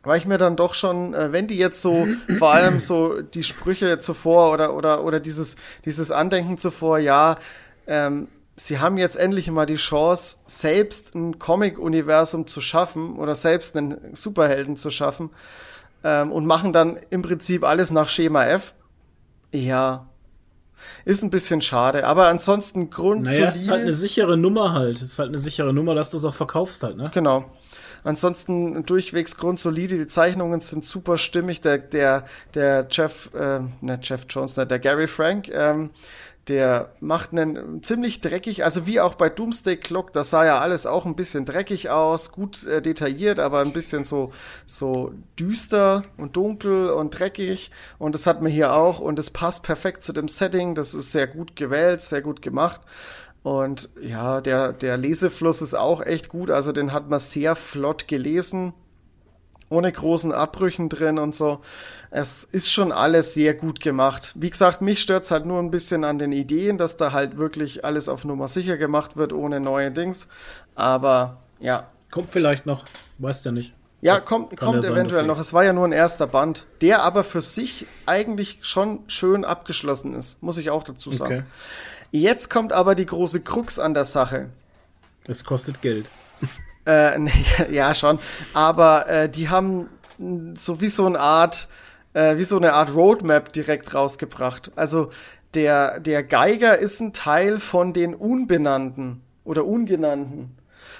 Weil 0.06 0.18
ich 0.18 0.26
mir 0.26 0.38
dann 0.38 0.56
doch 0.56 0.74
schon, 0.74 1.14
äh, 1.14 1.32
wenn 1.32 1.46
die 1.46 1.58
jetzt 1.58 1.82
so, 1.82 2.06
vor 2.38 2.52
allem 2.52 2.80
so 2.80 3.20
die 3.20 3.42
Sprüche 3.42 3.98
zuvor 3.98 4.52
oder, 4.52 4.74
oder, 4.74 5.04
oder 5.04 5.20
dieses, 5.20 5.56
dieses 5.84 6.10
Andenken 6.10 6.58
zuvor, 6.58 6.98
ja, 6.98 7.36
ähm, 7.86 8.28
sie 8.56 8.78
haben 8.78 8.96
jetzt 8.96 9.16
endlich 9.16 9.50
mal 9.50 9.66
die 9.66 9.76
Chance, 9.76 10.38
selbst 10.46 11.14
ein 11.14 11.38
Comic-Universum 11.38 12.46
zu 12.46 12.60
schaffen 12.60 13.16
oder 13.16 13.34
selbst 13.34 13.76
einen 13.76 14.14
Superhelden 14.14 14.76
zu 14.76 14.90
schaffen 14.90 15.30
ähm, 16.02 16.32
und 16.32 16.46
machen 16.46 16.72
dann 16.72 16.98
im 17.10 17.22
Prinzip 17.22 17.64
alles 17.64 17.90
nach 17.90 18.08
Schema 18.08 18.46
F. 18.46 18.74
Ja, 19.52 20.06
ist 21.04 21.22
ein 21.22 21.30
bisschen 21.30 21.60
schade, 21.60 22.04
aber 22.04 22.28
ansonsten 22.28 22.90
grundsolide. 22.90 23.42
Naja, 23.42 23.48
es 23.48 23.60
ist 23.60 23.70
halt 23.70 23.82
eine 23.82 23.92
sichere 23.92 24.36
Nummer 24.36 24.72
halt. 24.72 24.96
Es 24.96 25.12
ist 25.12 25.18
halt 25.18 25.28
eine 25.28 25.38
sichere 25.38 25.72
Nummer, 25.72 25.94
dass 25.94 26.10
du 26.10 26.16
es 26.16 26.24
auch 26.24 26.34
verkaufst 26.34 26.82
halt, 26.82 26.96
ne? 26.96 27.10
Genau. 27.12 27.44
Ansonsten 28.06 28.86
durchwegs 28.86 29.36
grundsolide, 29.36 29.98
die 29.98 30.06
Zeichnungen 30.06 30.60
sind 30.60 30.84
super 30.84 31.18
stimmig. 31.18 31.60
Der, 31.60 31.78
der, 31.78 32.24
der 32.54 32.86
Jeff, 32.88 33.30
äh, 33.34 33.58
ne, 33.80 33.98
Jeff 34.00 34.26
Jones, 34.28 34.56
ne, 34.56 34.64
der 34.64 34.78
Gary 34.78 35.08
Frank, 35.08 35.48
ähm, 35.48 35.90
der 36.46 36.92
macht 37.00 37.32
einen 37.32 37.82
ziemlich 37.82 38.20
dreckig, 38.20 38.62
also 38.62 38.86
wie 38.86 39.00
auch 39.00 39.16
bei 39.16 39.28
Doomsday 39.28 39.76
Clock, 39.76 40.12
da 40.12 40.22
sah 40.22 40.44
ja 40.44 40.60
alles 40.60 40.86
auch 40.86 41.04
ein 41.04 41.16
bisschen 41.16 41.44
dreckig 41.44 41.90
aus, 41.90 42.30
gut 42.30 42.64
äh, 42.66 42.80
detailliert, 42.80 43.40
aber 43.40 43.58
ein 43.58 43.72
bisschen 43.72 44.04
so, 44.04 44.30
so 44.66 45.12
düster 45.36 46.04
und 46.16 46.36
dunkel 46.36 46.90
und 46.90 47.18
dreckig. 47.18 47.72
Und 47.98 48.14
das 48.14 48.26
hat 48.26 48.40
man 48.40 48.52
hier 48.52 48.72
auch 48.72 49.00
und 49.00 49.18
es 49.18 49.30
passt 49.30 49.64
perfekt 49.64 50.04
zu 50.04 50.12
dem 50.12 50.28
Setting. 50.28 50.76
Das 50.76 50.94
ist 50.94 51.10
sehr 51.10 51.26
gut 51.26 51.56
gewählt, 51.56 52.00
sehr 52.00 52.22
gut 52.22 52.40
gemacht. 52.40 52.80
Und 53.46 53.90
ja, 54.02 54.40
der, 54.40 54.72
der 54.72 54.96
Lesefluss 54.96 55.62
ist 55.62 55.74
auch 55.74 56.00
echt 56.04 56.28
gut. 56.28 56.50
Also 56.50 56.72
den 56.72 56.92
hat 56.92 57.08
man 57.08 57.20
sehr 57.20 57.54
flott 57.54 58.08
gelesen. 58.08 58.74
Ohne 59.68 59.92
großen 59.92 60.32
Abbrüchen 60.32 60.88
drin 60.88 61.20
und 61.20 61.32
so. 61.32 61.60
Es 62.10 62.42
ist 62.42 62.72
schon 62.72 62.90
alles 62.90 63.34
sehr 63.34 63.54
gut 63.54 63.78
gemacht. 63.78 64.32
Wie 64.34 64.50
gesagt, 64.50 64.82
mich 64.82 65.00
stört's 65.00 65.30
halt 65.30 65.46
nur 65.46 65.60
ein 65.60 65.70
bisschen 65.70 66.02
an 66.02 66.18
den 66.18 66.32
Ideen, 66.32 66.76
dass 66.76 66.96
da 66.96 67.12
halt 67.12 67.36
wirklich 67.36 67.84
alles 67.84 68.08
auf 68.08 68.24
Nummer 68.24 68.48
sicher 68.48 68.78
gemacht 68.78 69.16
wird, 69.16 69.32
ohne 69.32 69.60
neue 69.60 69.92
Dings. 69.92 70.26
Aber 70.74 71.36
ja. 71.60 71.86
Kommt 72.10 72.30
vielleicht 72.30 72.66
noch. 72.66 72.84
Weißt 73.18 73.44
ja 73.44 73.52
nicht. 73.52 73.74
Ja, 74.00 74.18
kommt, 74.18 74.56
kommt 74.56 74.82
ja 74.82 74.82
sein, 74.82 74.92
eventuell 74.92 75.20
dass 75.20 75.28
noch. 75.28 75.38
Es 75.38 75.52
war 75.52 75.62
ja 75.62 75.72
nur 75.72 75.86
ein 75.86 75.92
erster 75.92 76.26
Band, 76.26 76.66
der 76.80 77.04
aber 77.04 77.22
für 77.22 77.40
sich 77.40 77.86
eigentlich 78.06 78.58
schon 78.62 79.04
schön 79.06 79.44
abgeschlossen 79.44 80.14
ist, 80.14 80.42
muss 80.42 80.58
ich 80.58 80.70
auch 80.70 80.82
dazu 80.82 81.12
sagen. 81.12 81.34
Okay. 81.36 81.44
Jetzt 82.10 82.50
kommt 82.50 82.72
aber 82.72 82.94
die 82.94 83.06
große 83.06 83.40
Krux 83.40 83.78
an 83.78 83.94
der 83.94 84.04
Sache. 84.04 84.50
Es 85.26 85.44
kostet 85.44 85.82
Geld. 85.82 86.06
Äh, 86.86 87.18
nee, 87.18 87.32
ja, 87.70 87.94
schon. 87.94 88.18
Aber 88.54 89.08
äh, 89.08 89.28
die 89.28 89.48
haben 89.48 89.88
so 90.54 90.80
wie 90.80 90.88
so 90.88 91.06
eine 91.06 91.20
Art, 91.20 91.68
äh, 92.14 92.36
wie 92.36 92.44
so 92.44 92.56
eine 92.56 92.72
Art 92.72 92.94
Roadmap 92.94 93.52
direkt 93.52 93.92
rausgebracht. 93.94 94.72
Also 94.76 95.10
der, 95.54 96.00
der 96.00 96.22
Geiger 96.22 96.78
ist 96.78 97.00
ein 97.00 97.12
Teil 97.12 97.60
von 97.60 97.92
den 97.92 98.14
Unbenannten 98.14 99.22
oder 99.44 99.64
Ungenannten. 99.64 100.56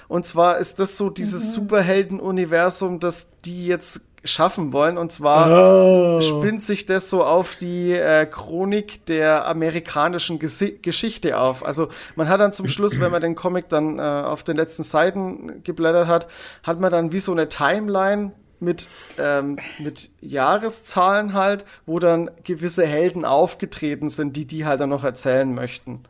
Und 0.07 0.25
zwar 0.25 0.57
ist 0.57 0.79
das 0.79 0.97
so 0.97 1.09
dieses 1.09 1.53
Superhelden-Universum, 1.53 2.99
das 2.99 3.37
die 3.37 3.65
jetzt 3.67 4.06
schaffen 4.27 4.73
wollen. 4.73 4.97
Und 4.97 5.11
zwar 5.11 5.49
Oh. 5.49 6.21
spinnt 6.21 6.61
sich 6.61 6.85
das 6.85 7.09
so 7.09 7.23
auf 7.23 7.55
die 7.55 7.93
äh, 7.93 8.25
Chronik 8.25 9.05
der 9.05 9.47
amerikanischen 9.47 10.39
Gesi 10.39 10.79
Geschichte 10.81 11.37
auf. 11.39 11.65
Also 11.65 11.87
man 12.15 12.29
hat 12.29 12.39
dann 12.39 12.53
zum 12.53 12.67
Schluss, 12.67 12.99
wenn 12.99 13.11
man 13.11 13.21
den 13.21 13.35
Comic 13.35 13.69
dann 13.69 13.99
äh, 13.99 14.01
auf 14.01 14.43
den 14.43 14.57
letzten 14.57 14.83
Seiten 14.83 15.63
geblättert 15.63 16.07
hat, 16.07 16.27
hat 16.63 16.79
man 16.79 16.91
dann 16.91 17.11
wie 17.11 17.19
so 17.19 17.31
eine 17.31 17.49
Timeline 17.49 18.31
mit, 18.59 18.87
ähm, 19.19 19.59
mit 19.77 20.09
Jahreszahlen 20.19 21.33
halt, 21.33 21.63
wo 21.85 21.99
dann 21.99 22.31
gewisse 22.43 22.85
Helden 22.85 23.23
aufgetreten 23.25 24.09
sind, 24.09 24.35
die 24.35 24.45
die 24.47 24.65
halt 24.65 24.81
dann 24.81 24.89
noch 24.89 25.03
erzählen 25.03 25.53
möchten. 25.53 26.03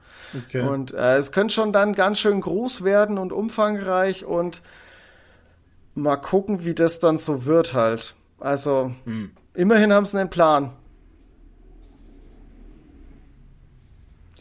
Okay. 0.45 0.61
Und 0.61 0.94
äh, 0.94 1.18
es 1.18 1.31
könnte 1.31 1.53
schon 1.53 1.73
dann 1.73 1.94
ganz 1.94 2.19
schön 2.19 2.39
groß 2.41 2.84
werden 2.84 3.18
und 3.18 3.31
umfangreich 3.34 4.26
und 4.26 4.61
mal 5.98 6.18
gucken, 6.18 6.64
wie 6.64 6.76
das 6.76 6.99
dann 6.99 7.18
so 7.18 7.45
wird 7.45 7.74
halt. 7.74 8.15
Also, 8.40 8.91
immerhin 9.53 9.91
haben 9.91 10.06
sie 10.06 10.19
einen 10.19 10.30
Plan. 10.30 10.74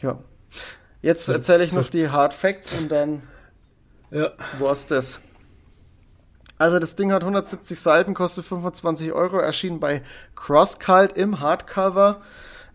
Ja. 0.01 0.19
Jetzt 1.01 1.27
erzähle 1.27 1.63
ich 1.63 1.73
noch 1.73 1.89
die 1.89 2.09
Hard 2.09 2.33
Facts 2.33 2.79
und 2.79 2.91
dann 2.91 3.23
ja. 4.11 4.31
war's 4.59 4.85
das. 4.85 5.21
Also 6.59 6.79
das 6.79 6.95
Ding 6.95 7.11
hat 7.11 7.21
170 7.21 7.79
Seiten, 7.79 8.13
kostet 8.13 8.45
25 8.45 9.11
Euro, 9.13 9.37
erschien 9.37 9.79
bei 9.79 10.01
CrossCult 10.35 11.13
im 11.13 11.39
Hardcover, 11.39 12.21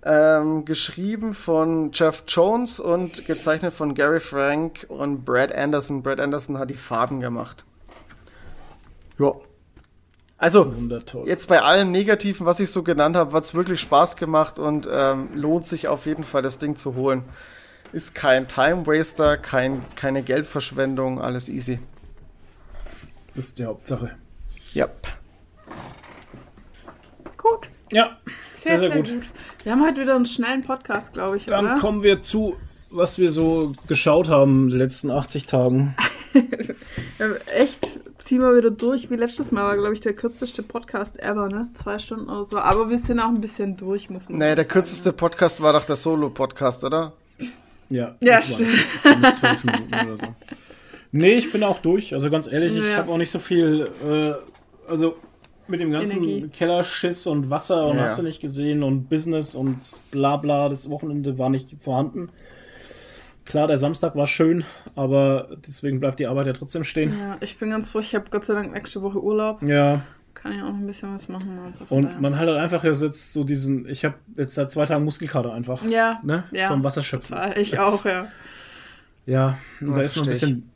ähm, 0.04 0.64
geschrieben 0.64 1.34
von 1.34 1.90
Jeff 1.92 2.22
Jones 2.28 2.78
und 2.78 3.26
gezeichnet 3.26 3.74
von 3.74 3.94
Gary 3.94 4.20
Frank 4.20 4.86
und 4.88 5.24
Brad 5.24 5.52
Anderson. 5.52 6.02
Brad 6.02 6.20
Anderson 6.20 6.59
hat 6.59 6.70
die 6.70 6.76
Farben 6.76 7.20
gemacht. 7.20 7.64
Ja. 9.18 9.32
Also, 10.39 10.74
jetzt 11.24 11.47
bei 11.47 11.60
allem 11.60 11.93
Negativen, 11.93 12.47
was 12.47 12.59
ich 12.59 12.70
so 12.70 12.82
genannt 12.82 13.14
habe, 13.14 13.32
hat's 13.36 13.55
wirklich 13.55 13.80
Spaß 13.80 14.16
gemacht 14.16 14.59
und 14.59 14.89
ähm, 14.90 15.28
lohnt 15.34 15.66
sich 15.66 15.86
auf 15.86 16.05
jeden 16.06 16.24
Fall, 16.24 16.43
das 16.43 16.59
Ding 16.59 16.74
zu 16.74 16.97
holen. 16.97 17.22
Ist 17.93 18.14
kein 18.16 18.48
Time 18.48 18.86
Waster, 18.86 19.36
kein, 19.36 19.84
keine 19.94 20.22
Geldverschwendung, 20.24 21.20
alles 21.20 21.48
easy. 21.48 21.78
Das 23.36 23.47
ist 23.47 23.59
die 23.60 23.66
Hauptsache. 23.66 24.16
Yep. 24.74 25.06
Gut. 27.36 27.68
Ja, 27.93 28.16
Sehr, 28.59 28.78
sehr, 28.78 28.90
sehr, 28.90 29.02
gut. 29.02 29.12
Wir 29.62 29.72
haben 29.72 29.86
heute 29.86 30.01
wieder 30.01 30.16
einen 30.16 30.26
schnellen 30.26 30.62
Podcast, 30.62 31.12
glaube 31.12 31.36
ich, 31.36 31.47
Dann 31.47 31.66
oder? 31.66 31.78
kommen 31.78 32.02
wir 32.02 32.20
zu, 32.20 32.56
was 32.90 33.18
wir 33.18 33.30
so 33.30 33.74
geschaut 33.86 34.28
haben 34.28 34.64
in 34.64 34.70
den 34.70 34.78
letzten 34.78 35.10
80 35.10 35.47
Tagen. 35.47 35.94
Ja, 37.18 37.26
echt, 37.55 37.98
ziehen 38.24 38.40
wir 38.40 38.56
wieder 38.56 38.70
durch. 38.70 39.10
Wie 39.10 39.16
letztes 39.16 39.50
Mal 39.52 39.64
war, 39.64 39.76
glaube 39.76 39.94
ich, 39.94 40.00
der 40.00 40.12
kürzeste 40.14 40.62
Podcast 40.62 41.18
ever, 41.20 41.48
ne? 41.48 41.68
Zwei 41.74 41.98
Stunden 41.98 42.28
oder 42.28 42.44
so. 42.46 42.58
Aber 42.58 42.88
wir 42.90 42.98
sind 42.98 43.20
auch 43.20 43.28
ein 43.28 43.40
bisschen 43.40 43.76
durch, 43.76 44.10
muss 44.10 44.28
man 44.28 44.38
Naja, 44.38 44.54
der 44.54 44.64
sagen. 44.64 44.72
kürzeste 44.72 45.12
Podcast 45.12 45.60
war 45.62 45.72
doch 45.72 45.84
der 45.84 45.96
Solo-Podcast, 45.96 46.84
oder? 46.84 47.12
Ja, 47.88 48.14
Ja, 48.20 48.36
das 48.36 48.50
war 48.50 48.58
stimmt. 48.58 48.74
ist 48.94 49.18
mit 49.20 49.34
zwölf 49.34 49.64
Minuten 49.64 49.94
oder 49.94 50.16
so. 50.16 50.26
Nee, 51.12 51.34
ich 51.34 51.52
bin 51.52 51.62
auch 51.62 51.78
durch. 51.80 52.14
Also 52.14 52.30
ganz 52.30 52.46
ehrlich, 52.50 52.74
ich 52.76 52.84
Ja. 52.90 52.96
habe 52.98 53.12
auch 53.12 53.18
nicht 53.18 53.30
so 53.30 53.38
viel, 53.38 53.88
äh, 54.08 54.32
also 54.90 55.16
mit 55.68 55.80
dem 55.80 55.92
ganzen 55.92 56.22
Energie. 56.24 56.48
Kellerschiss 56.48 57.26
und 57.26 57.50
Wasser 57.50 57.86
und 57.86 57.96
Ja. 57.98 58.04
hast 58.04 58.18
du 58.18 58.22
nicht 58.22 58.40
gesehen 58.40 58.82
und 58.82 59.08
Business 59.10 59.54
und 59.54 59.78
bla 60.10 60.36
bla, 60.38 60.68
das 60.70 60.88
Wochenende 60.90 61.36
war 61.38 61.50
nicht 61.50 61.68
vorhanden. 61.80 62.30
Klar, 63.44 63.66
der 63.66 63.77
Samstag 63.77 64.14
war 64.14 64.27
schön, 64.27 64.64
aber 64.94 65.48
deswegen 65.66 65.98
bleibt 66.01 66.20
die 66.20 66.27
Arbeit 66.28 66.47
ja 66.47 66.52
trotzdem 66.52 66.85
stehen. 66.85 67.19
Ja, 67.19 67.36
ich 67.40 67.59
bin 67.59 67.70
ganz 67.70 67.90
froh. 67.90 67.98
Ich 68.01 68.14
habe 68.14 68.27
Gott 68.31 68.44
sei 68.44 68.55
Dank 68.55 68.73
nächste 68.73 69.02
Woche 69.02 69.20
Urlaub. 69.23 69.62
Ja, 69.62 70.02
Kann 70.35 70.52
ich 70.52 70.62
auch 70.62 70.69
ein 70.69 70.86
bisschen 70.86 71.14
was 71.14 71.28
machen. 71.28 71.59
Also 71.64 71.85
und 71.94 72.05
daher. 72.05 72.20
man 72.20 72.39
hat 72.39 72.47
halt 72.48 72.59
einfach 72.59 72.85
jetzt 72.85 73.32
so 73.32 73.44
diesen, 73.44 73.89
ich 73.89 74.05
habe 74.05 74.14
jetzt 74.36 74.55
seit 74.55 74.70
zwei 74.70 74.86
Tagen 74.86 75.05
Muskelkater 75.05 75.52
einfach. 75.52 75.82
Ja, 75.89 76.20
Ne? 76.23 76.44
ja. 76.52 76.69
Vom 76.69 76.82
Wasserschöpfen. 76.85 77.35
total. 77.36 77.59
Ich 77.59 77.70
Das- 77.73 77.81
auch, 77.81 78.05
ja. 78.06 78.28
Ja, 79.27 79.59
und 79.81 79.89
Ja, 79.89 79.94
da 79.94 80.01
ist 80.02 80.16
man 80.16 80.24
ein 80.24 80.31
bisschen, 80.31 80.70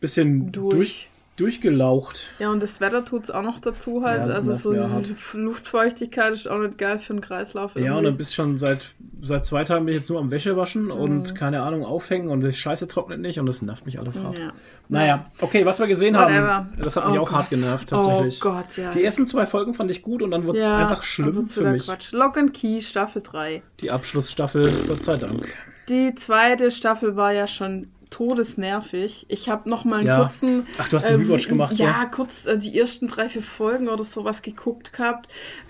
bisschen 0.00 0.52
Durch. 0.52 0.74
durch, 0.74 1.08
durchgelaucht. 1.36 2.28
Ja, 2.38 2.50
und 2.50 2.62
das 2.62 2.80
Wetter 2.80 3.04
tut's 3.04 3.30
auch 3.30 3.42
noch 3.42 3.58
dazu 3.58 4.02
halt. 4.04 4.28
Ja, 4.28 4.34
also 4.34 4.54
so 4.54 4.72
diese 4.72 5.14
Luftfeuchtigkeit 5.38 6.32
ist 6.32 6.48
auch 6.48 6.58
nicht 6.58 6.78
geil 6.78 6.98
für 6.98 7.12
den 7.14 7.20
Kreislauf. 7.20 7.74
Ja, 7.74 7.80
und 7.80 7.86
irgendwie. 7.86 8.04
dann 8.04 8.16
bist 8.16 8.34
schon 8.34 8.56
seit, 8.56 8.94
seit 9.22 9.46
zwei 9.46 9.64
Tagen 9.64 9.84
bin 9.84 9.92
ich 9.92 9.98
jetzt 10.00 10.10
nur 10.10 10.18
am 10.20 10.30
Wäsche 10.30 10.56
waschen 10.56 10.84
Mhm. 10.86 10.90
und 10.90 11.34
keine 11.34 11.62
Ahnung 11.62 11.84
aufhängen 11.84 12.28
und 12.28 12.40
das 12.42 12.56
Scheiße 12.56 12.88
trocknet 12.88 13.20
nicht 13.20 13.38
und 13.38 13.46
das 13.46 13.62
nervt 13.62 13.86
mich 13.86 13.98
alles 13.98 14.20
hart. 14.20 14.38
Ja. 14.38 14.52
Naja, 14.88 15.26
okay, 15.40 15.64
was 15.66 15.78
wir 15.80 15.86
gesehen 15.86 16.14
Whatever. 16.14 16.54
haben, 16.54 16.72
das 16.80 16.96
hat 16.96 17.08
mich 17.08 17.18
Oh 17.18 17.22
auch 17.22 17.32
hart 17.32 17.50
Gott. 17.50 17.58
genervt, 17.58 17.88
tatsächlich. 17.88 18.38
Oh 18.44 18.50
Gott, 18.50 18.76
ja. 18.76 18.92
Die 18.92 19.04
ersten 19.04 19.26
zwei 19.26 19.46
Folgen 19.46 19.74
fand 19.74 19.90
ich 19.90 20.02
gut 20.02 20.22
und 20.22 20.30
dann 20.30 20.44
wurde 20.44 20.58
es 20.58 20.64
ja, 20.64 20.78
einfach 20.78 21.02
schlimm 21.02 21.46
für 21.46 21.62
mich. 21.70 21.86
Quatsch. 21.86 22.12
Lock 22.12 22.36
and 22.38 22.54
Key, 22.54 22.80
Staffel 22.80 23.22
3. 23.22 23.62
Die 23.80 23.90
Abschlussstaffel, 23.90 24.72
Gott 24.88 25.02
sei 25.04 25.16
Dank. 25.16 25.46
Die 25.88 26.14
zweite 26.16 26.72
Staffel 26.72 27.14
war 27.14 27.32
ja 27.32 27.46
schon 27.46 27.88
todesnervig. 28.10 29.26
Ich 29.28 29.48
habe 29.48 29.68
noch 29.68 29.84
mal 29.84 29.98
einen 29.98 30.06
Ja. 30.06 30.20
kurzen... 30.20 30.66
Ach, 30.78 30.88
du 30.88 30.96
hast 30.96 31.06
einen 31.06 31.22
Rewatch 31.22 31.48
gemacht, 31.48 31.76
ja? 31.78 31.86
ja? 31.86 32.04
kurz 32.06 32.46
äh, 32.46 32.58
die 32.58 32.78
ersten 32.78 33.08
drei, 33.08 33.28
vier 33.28 33.42
Folgen 33.42 33.88
oder 33.88 34.04
sowas 34.04 34.42
geguckt 34.42 34.92
gehabt. 34.92 35.28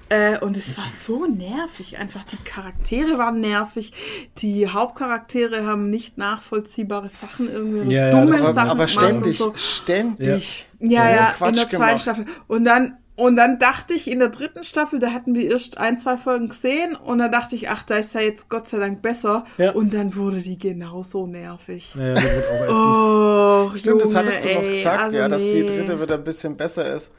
Äh, 0.08 0.38
und 0.38 0.56
es 0.56 0.76
war 0.78 0.86
so 1.04 1.26
nervig. 1.26 1.98
Einfach 1.98 2.22
die 2.24 2.36
Charaktere 2.44 3.18
waren 3.18 3.40
nervig. 3.40 3.92
Die 4.38 4.68
Hauptcharaktere 4.68 5.66
haben 5.66 5.90
nicht 5.90 6.16
nachvollziehbare 6.16 7.08
Sachen 7.08 7.50
irgendwie 7.50 7.92
Ja, 7.92 8.06
ja, 8.06 8.10
dumme 8.10 8.36
Aber, 8.38 8.52
Sachen 8.52 8.70
aber 8.70 8.86
gemacht 8.86 9.02
und 9.02 9.10
ständig, 9.10 9.38
so. 9.38 9.52
ständig. 9.56 10.66
Ja, 10.78 11.10
ja, 11.10 11.28
in 11.30 11.34
Quatsch 11.34 11.56
der 11.56 11.68
zweiten 11.68 11.70
gemacht. 11.70 12.02
Staffel. 12.02 12.26
Und 12.46 12.64
dann, 12.64 12.96
und 13.16 13.36
dann 13.36 13.59
dachte 13.59 13.94
ich, 13.94 14.10
in 14.10 14.18
der 14.18 14.28
dritten 14.28 14.62
Staffel, 14.62 14.98
da 14.98 15.10
hatten 15.12 15.34
wir 15.34 15.51
erst 15.51 15.78
ein, 15.78 15.98
zwei 15.98 16.16
Folgen 16.18 16.48
gesehen 16.51 16.94
und 16.94 17.18
dann 17.18 17.32
dachte 17.32 17.55
ich, 17.55 17.70
ach, 17.70 17.82
da 17.82 17.97
ist 17.97 18.14
ja 18.14 18.20
jetzt 18.20 18.48
Gott 18.51 18.68
sei 18.68 18.78
Dank 18.78 19.01
besser. 19.01 19.47
Ja. 19.56 19.72
Und 19.72 19.94
dann 19.94 20.14
wurde 20.14 20.40
die 20.43 20.59
genauso 20.59 21.26
nervig. 21.26 21.94
Naja, 21.94 22.14
das 22.14 22.24
wird 22.24 22.44
auch 22.44 22.62
ätzend. 22.62 23.72
Oh, 23.72 23.76
Stimmt, 23.76 24.02
das 24.02 24.09
Junge, 24.09 24.18
hattest 24.20 24.44
du 24.44 24.48
noch 24.55 24.62
ey, 24.62 24.68
gesagt, 24.68 25.02
also 25.02 25.16
ja, 25.16 25.28
dass 25.28 25.43
die 25.44 25.64
dritte 25.64 26.01
wieder 26.01 26.14
ein 26.16 26.24
bisschen 26.24 26.56
besser 26.56 26.94
ist. 26.94 27.14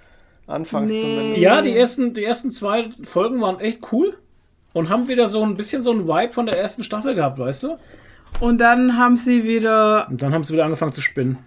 Anfangs 0.46 0.92
Nee. 0.92 1.02
zumindest. 1.02 1.42
Ja, 1.42 1.62
die 1.62 1.76
ersten, 1.76 2.14
die 2.14 2.24
ersten 2.24 2.52
zwei 2.52 2.90
Folgen 3.04 3.42
waren 3.42 3.60
echt 3.60 3.92
cool 3.92 4.18
und 4.74 4.90
haben 4.90 5.08
wieder 5.10 5.28
so 5.28 5.44
ein 5.44 5.56
bisschen 5.56 5.82
so 5.82 5.92
ein 5.92 6.08
Vibe 6.08 6.32
von 6.32 6.46
der 6.46 6.60
ersten 6.60 6.84
Staffel 6.84 7.16
gehabt, 7.16 7.40
weißt 7.40 7.64
du? 7.64 7.78
Und 8.40 8.60
dann 8.60 8.98
haben 8.98 9.18
sie 9.18 9.44
wieder 9.44 10.08
Und 10.10 10.22
dann 10.22 10.34
haben 10.34 10.44
sie 10.44 10.54
wieder 10.54 10.66
angefangen 10.66 10.94
zu 10.94 11.02
spinnen. 11.02 11.40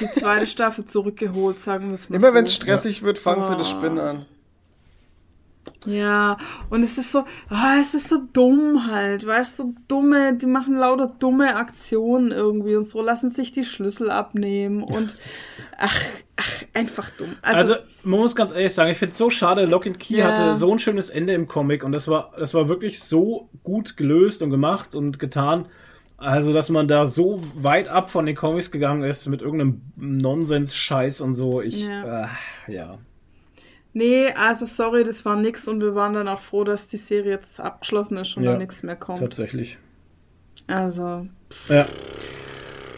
Die 0.00 0.20
zweite 0.20 0.46
Staffel 0.46 0.84
zurückgeholt, 0.86 1.60
sagen 1.60 1.88
wir 1.88 1.94
es 1.94 2.08
mal 2.08 2.16
Immer 2.16 2.34
wenn 2.34 2.44
es 2.44 2.54
so. 2.54 2.62
stressig 2.62 3.02
wird, 3.02 3.18
fangen 3.18 3.42
sie 3.44 3.56
das 3.56 3.72
Oh. 3.72 3.76
Spinnen 3.78 3.98
an. 3.98 4.26
Ja, 5.86 6.38
und 6.70 6.82
es 6.82 6.98
ist 6.98 7.12
so, 7.12 7.24
ah, 7.50 7.76
es 7.80 7.94
ist 7.94 8.08
so 8.08 8.18
dumm 8.32 8.86
halt, 8.90 9.24
weißt 9.26 9.58
du, 9.58 9.62
so 9.64 9.74
dumme, 9.86 10.34
die 10.34 10.46
machen 10.46 10.74
lauter 10.74 11.12
dumme 11.18 11.54
Aktionen 11.56 12.32
irgendwie 12.32 12.74
und 12.74 12.84
so 12.84 13.00
lassen 13.02 13.30
sich 13.30 13.52
die 13.52 13.64
Schlüssel 13.64 14.10
abnehmen 14.10 14.82
und 14.82 15.14
ach, 15.78 15.94
ach, 16.36 16.62
einfach 16.74 17.10
dumm. 17.10 17.36
Also, 17.42 17.74
Also, 17.74 17.86
man 18.02 18.20
muss 18.20 18.34
ganz 18.34 18.52
ehrlich 18.52 18.72
sagen, 18.74 18.90
ich 18.90 18.98
finde 18.98 19.12
es 19.12 19.18
so 19.18 19.30
schade, 19.30 19.66
Lock 19.66 19.86
and 19.86 20.00
Key 20.00 20.16
Ja. 20.16 20.28
hatte 20.28 20.56
so 20.56 20.72
ein 20.72 20.78
schönes 20.78 21.10
Ende 21.10 21.34
im 21.34 21.46
Comic 21.46 21.84
und 21.84 21.92
das 21.92 22.08
war, 22.08 22.32
das 22.38 22.54
war 22.54 22.68
wirklich 22.68 23.00
so 23.02 23.48
gut 23.62 23.96
gelöst 23.96 24.42
und 24.42 24.50
gemacht 24.50 24.94
und 24.94 25.18
getan. 25.18 25.66
Also, 26.18 26.52
dass 26.52 26.68
man 26.68 26.88
da 26.88 27.06
so 27.06 27.40
weit 27.54 27.86
ab 27.86 28.10
von 28.10 28.26
den 28.26 28.34
Comics 28.34 28.72
gegangen 28.72 29.04
ist 29.04 29.26
mit 29.28 29.40
irgendeinem 29.40 29.82
Nonsens-Scheiß 29.96 31.20
und 31.20 31.34
so. 31.34 31.62
Ich, 31.62 31.86
Ja. 31.86 32.24
äh, 32.24 32.72
ja. 32.72 32.98
nee, 33.92 34.32
also 34.32 34.66
sorry, 34.66 35.04
das 35.04 35.24
war 35.24 35.36
nix 35.36 35.68
und 35.68 35.80
wir 35.80 35.94
waren 35.94 36.14
dann 36.14 36.26
auch 36.26 36.40
froh, 36.40 36.64
dass 36.64 36.88
die 36.88 36.96
Serie 36.96 37.30
jetzt 37.30 37.60
abgeschlossen 37.60 38.16
ist 38.16 38.36
und 38.36 38.42
Ja, 38.42 38.52
da 38.52 38.58
nichts 38.58 38.82
mehr 38.82 38.96
kommt. 38.96 39.20
Tatsächlich. 39.20 39.78
Also, 40.66 41.26
Ja. 41.68 41.86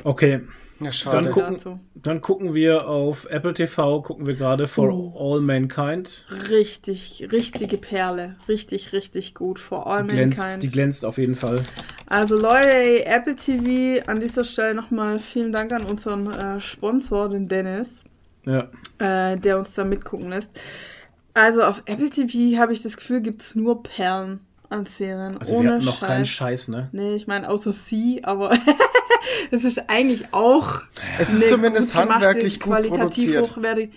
Okay, 0.03 0.41
Ja, 0.81 0.87
dann, 0.87 0.93
schade. 0.93 1.31
gucken, 1.31 1.55
dazu. 1.55 1.81
dann 1.95 2.21
gucken 2.23 2.55
wir 2.55 2.89
auf 2.89 3.27
Apple 3.31 3.53
TV, 3.53 4.01
gucken 4.03 4.27
wir 4.27 4.35
gerade 4.35 4.67
For 4.67 4.91
Oh. 4.91 5.35
All 5.35 5.41
Mankind. 5.41 6.25
richtig, 6.49 7.29
richtige 7.31 7.77
Perle, 7.77 8.37
richtig, 8.49 8.93
richtig 8.93 9.35
gut. 9.35 9.59
For 9.59 9.87
all 9.87 10.05
Die 10.05 10.09
glänzt, 10.15 10.39
mankind. 10.39 10.63
die 10.63 10.71
glänzt 10.71 11.05
auf 11.05 11.19
jeden 11.19 11.37
Fall. 11.37 11.63
Also 12.07 12.35
Leute, 12.35 12.75
ey, 12.75 13.03
Apple 13.03 13.37
TV, 13.37 14.03
an 14.11 14.21
dieser 14.21 14.45
Stelle 14.45 14.75
nochmal 14.75 15.21
vielen 15.21 15.53
Dank 15.53 15.73
an 15.73 15.85
unseren 15.85 16.31
äh, 16.33 16.61
Sponsor, 16.61 17.29
den 17.29 17.47
Dennis, 17.47 18.03
Ja. 18.47 18.69
äh, 18.99 19.37
der 19.37 19.59
uns 19.59 19.75
da 19.75 19.85
mitgucken 19.85 20.31
lässt. 20.31 20.51
Also 21.35 21.63
auf 21.63 21.83
Apple 21.87 22.11
TV 22.11 22.59
habe 22.59 22.73
ich 22.73 22.83
das 22.83 22.97
Gefühl, 22.97 23.21
gibt's 23.21 23.55
nur 23.55 23.83
Perlen 23.83 24.41
an 24.71 24.87
Serien. 24.87 25.37
Also 25.39 25.55
ohne 25.57 25.65
wir 25.69 25.75
hatten 25.75 25.85
noch 25.85 25.99
Scheiß. 25.99 26.09
keinen 26.09 26.27
Scheiß, 26.27 26.69
ne? 26.69 26.89
Nee, 26.93 27.15
ich 27.17 27.27
meine 27.27 27.49
außer 27.49 27.73
sie, 27.73 28.23
aber 28.25 28.53
es 29.51 29.65
ist 29.65 29.91
eigentlich 29.91 30.33
auch 30.33 30.81
Es 31.19 31.31
ist 31.33 31.43
eine 31.43 31.51
zumindest 31.51 31.93
gut 31.93 32.03
gemachte, 32.03 32.15
handwerklich 32.15 32.61
gut 32.61 32.73
qualitativ 32.73 32.99
produziert. 33.01 33.51
hochwertig. 33.57 33.91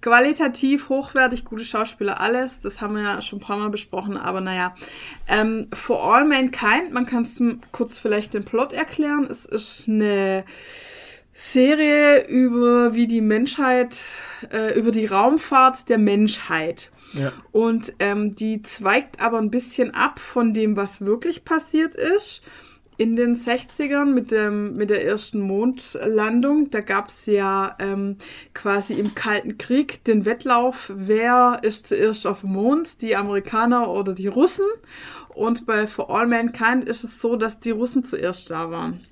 Qualitativ 0.00 0.88
hochwertig, 0.90 1.44
gute 1.44 1.64
Schauspieler, 1.64 2.20
alles. 2.20 2.60
Das 2.60 2.80
haben 2.80 2.94
wir 2.94 3.02
ja 3.02 3.20
schon 3.20 3.40
ein 3.40 3.42
paar 3.42 3.58
Mal 3.58 3.68
besprochen, 3.70 4.16
aber 4.16 4.40
naja. 4.40 4.72
Ähm, 5.26 5.66
For 5.72 6.14
All 6.14 6.24
Mankind, 6.24 6.92
man 6.92 7.04
kann 7.04 7.24
es 7.24 7.42
kurz 7.72 7.98
vielleicht 7.98 8.32
den 8.32 8.44
Plot 8.44 8.72
erklären. 8.72 9.26
Es 9.28 9.44
ist 9.44 9.88
eine 9.88 10.44
Serie 11.34 12.26
über 12.28 12.94
wie 12.94 13.08
die 13.08 13.20
Menschheit, 13.20 14.02
äh, 14.52 14.78
über 14.78 14.92
die 14.92 15.06
Raumfahrt 15.06 15.88
der 15.88 15.98
Menschheit. 15.98 16.92
Und 17.52 17.92
ähm, 17.98 18.34
die 18.34 18.62
zweigt 18.62 19.20
aber 19.20 19.38
ein 19.38 19.50
bisschen 19.50 19.94
ab 19.94 20.18
von 20.18 20.54
dem, 20.54 20.76
was 20.76 21.00
wirklich 21.00 21.44
passiert 21.44 21.94
ist. 21.94 22.42
In 22.96 23.14
den 23.14 23.36
60ern 23.36 24.06
mit, 24.06 24.32
dem, 24.32 24.74
mit 24.74 24.90
der 24.90 25.04
ersten 25.04 25.40
Mondlandung, 25.40 26.70
da 26.70 26.80
gab 26.80 27.10
es 27.10 27.26
ja 27.26 27.76
ähm, 27.78 28.16
quasi 28.54 28.94
im 28.94 29.14
Kalten 29.14 29.56
Krieg 29.56 30.02
den 30.02 30.24
Wettlauf, 30.24 30.90
wer 30.92 31.60
ist 31.62 31.86
zuerst 31.86 32.26
auf 32.26 32.40
dem 32.40 32.54
Mond, 32.54 33.00
die 33.00 33.14
Amerikaner 33.14 33.88
oder 33.88 34.14
die 34.14 34.26
Russen. 34.26 34.66
Und 35.28 35.64
bei 35.64 35.86
For 35.86 36.10
All 36.10 36.26
Mankind 36.26 36.88
ist 36.88 37.04
es 37.04 37.20
so, 37.20 37.36
dass 37.36 37.60
die 37.60 37.70
Russen 37.70 38.02
zuerst 38.02 38.50
da 38.50 38.72
waren. 38.72 39.07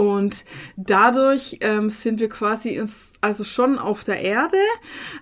Und 0.00 0.46
dadurch 0.78 1.58
ähm, 1.60 1.90
sind 1.90 2.20
wir 2.20 2.30
quasi 2.30 2.70
ins, 2.70 3.12
also 3.20 3.44
schon 3.44 3.78
auf 3.78 4.02
der 4.02 4.20
Erde, 4.22 4.56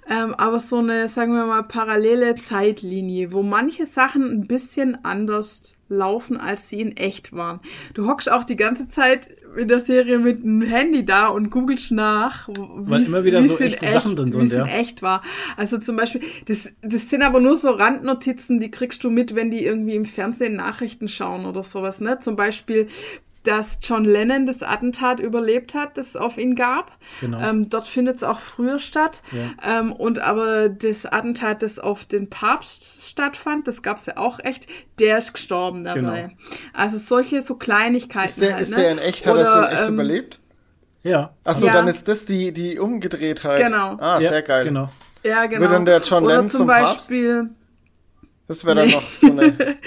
ähm, 0.08 0.34
aber 0.36 0.60
so 0.60 0.78
eine, 0.78 1.08
sagen 1.08 1.32
wir 1.34 1.46
mal, 1.46 1.64
parallele 1.64 2.36
Zeitlinie, 2.36 3.32
wo 3.32 3.42
manche 3.42 3.86
Sachen 3.86 4.22
ein 4.30 4.46
bisschen 4.46 5.04
anders 5.04 5.74
laufen, 5.88 6.36
als 6.36 6.68
sie 6.68 6.80
in 6.80 6.96
echt 6.96 7.32
waren. 7.32 7.58
Du 7.94 8.06
hockst 8.06 8.30
auch 8.30 8.44
die 8.44 8.54
ganze 8.54 8.86
Zeit 8.88 9.28
in 9.56 9.66
der 9.66 9.80
Serie 9.80 10.18
mit 10.20 10.44
dem 10.44 10.62
Handy 10.62 11.04
da 11.04 11.26
und 11.26 11.50
googelst 11.50 11.90
nach, 11.90 12.48
Weil 12.48 13.00
wie's- 13.00 13.08
immer 13.08 13.24
wieder 13.24 13.42
so 13.42 13.56
in 13.56 13.66
echte 13.66 13.88
Sachen 13.88 14.14
drin 14.14 14.30
sind, 14.30 14.52
ja. 14.52 14.64
echt 14.66 15.02
war. 15.02 15.22
Also 15.56 15.78
zum 15.78 15.96
Beispiel, 15.96 16.20
das, 16.46 16.72
das 16.82 17.10
sind 17.10 17.22
aber 17.22 17.40
nur 17.40 17.56
so 17.56 17.70
Randnotizen, 17.70 18.60
die 18.60 18.70
kriegst 18.70 19.02
du 19.02 19.10
mit, 19.10 19.34
wenn 19.34 19.50
die 19.50 19.64
irgendwie 19.64 19.96
im 19.96 20.04
Fernsehen 20.04 20.54
Nachrichten 20.54 21.08
schauen 21.08 21.46
oder 21.46 21.64
sowas, 21.64 22.00
ne? 22.00 22.20
Zum 22.20 22.36
Beispiel, 22.36 22.86
dass 23.48 23.78
John 23.82 24.04
Lennon 24.04 24.44
das 24.44 24.62
Attentat 24.62 25.20
überlebt 25.20 25.72
hat, 25.72 25.96
das 25.96 26.08
es 26.08 26.16
auf 26.16 26.36
ihn 26.36 26.54
gab. 26.54 26.92
Genau. 27.22 27.40
Ähm, 27.40 27.70
dort 27.70 27.88
findet 27.88 28.16
es 28.16 28.22
auch 28.22 28.40
früher 28.40 28.78
statt. 28.78 29.22
Ja. 29.32 29.78
Ähm, 29.78 29.90
und 29.90 30.18
aber 30.18 30.68
das 30.68 31.06
Attentat, 31.06 31.62
das 31.62 31.78
auf 31.78 32.04
den 32.04 32.28
Papst 32.28 33.08
stattfand, 33.08 33.66
das 33.66 33.80
gab 33.80 33.96
es 33.96 34.06
ja 34.06 34.18
auch 34.18 34.38
echt, 34.38 34.66
der 34.98 35.16
ist 35.16 35.32
gestorben 35.32 35.84
dabei. 35.84 35.98
Genau. 36.00 36.34
Also 36.74 36.98
solche 36.98 37.40
so 37.40 37.54
Kleinigkeiten. 37.54 38.26
Ist 38.26 38.42
der, 38.42 38.52
halt, 38.52 38.62
ist 38.62 38.70
ne? 38.72 38.82
der 38.82 38.92
in 38.92 38.98
echt, 38.98 39.26
hat 39.26 39.36
er 39.36 39.42
es 39.42 39.48
in 39.48 39.58
Oder, 39.58 39.72
echt 39.72 39.88
ähm, 39.88 39.94
überlebt? 39.94 40.40
Ja, 41.02 41.30
Achso, 41.44 41.66
Ja. 41.66 41.72
dann 41.72 41.88
ist 41.88 42.06
das 42.06 42.26
die, 42.26 42.52
die 42.52 42.78
Umgedrehtheit. 42.78 43.64
Genau. 43.64 43.96
Ah, 43.98 44.20
ja, 44.20 44.28
sehr 44.28 44.42
geil. 44.42 44.64
Genau. 44.66 44.90
Ja, 45.22 45.46
genau. 45.46 45.62
Wird 45.62 45.72
dann 45.72 45.86
der 45.86 46.00
John 46.00 46.24
Oder 46.24 46.34
Lennon 46.34 46.50
zum 46.50 46.58
zum 46.58 46.66
Papst? 46.66 47.10
Das 48.48 48.64
wäre 48.64 48.76
dann 48.76 48.90
noch 48.90 49.14
so 49.14 49.30
eine. 49.30 49.52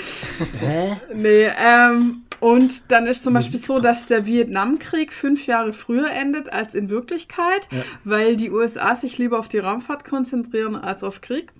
Nee, 1.13 1.49
ähm, 1.59 2.23
und 2.39 2.91
dann 2.91 3.05
ist 3.07 3.23
zum 3.23 3.33
Beispiel 3.33 3.59
so, 3.59 3.79
dass 3.79 4.07
der 4.07 4.25
Vietnamkrieg 4.25 5.13
fünf 5.13 5.45
Jahre 5.45 5.73
früher 5.73 6.09
endet 6.09 6.51
als 6.51 6.73
in 6.73 6.89
Wirklichkeit, 6.89 7.67
weil 8.03 8.35
die 8.37 8.49
USA 8.49 8.95
sich 8.95 9.17
lieber 9.17 9.37
auf 9.39 9.47
die 9.47 9.59
Raumfahrt 9.59 10.05
konzentrieren 10.05 10.75
als 10.75 11.03
auf 11.03 11.21
Krieg. 11.21 11.51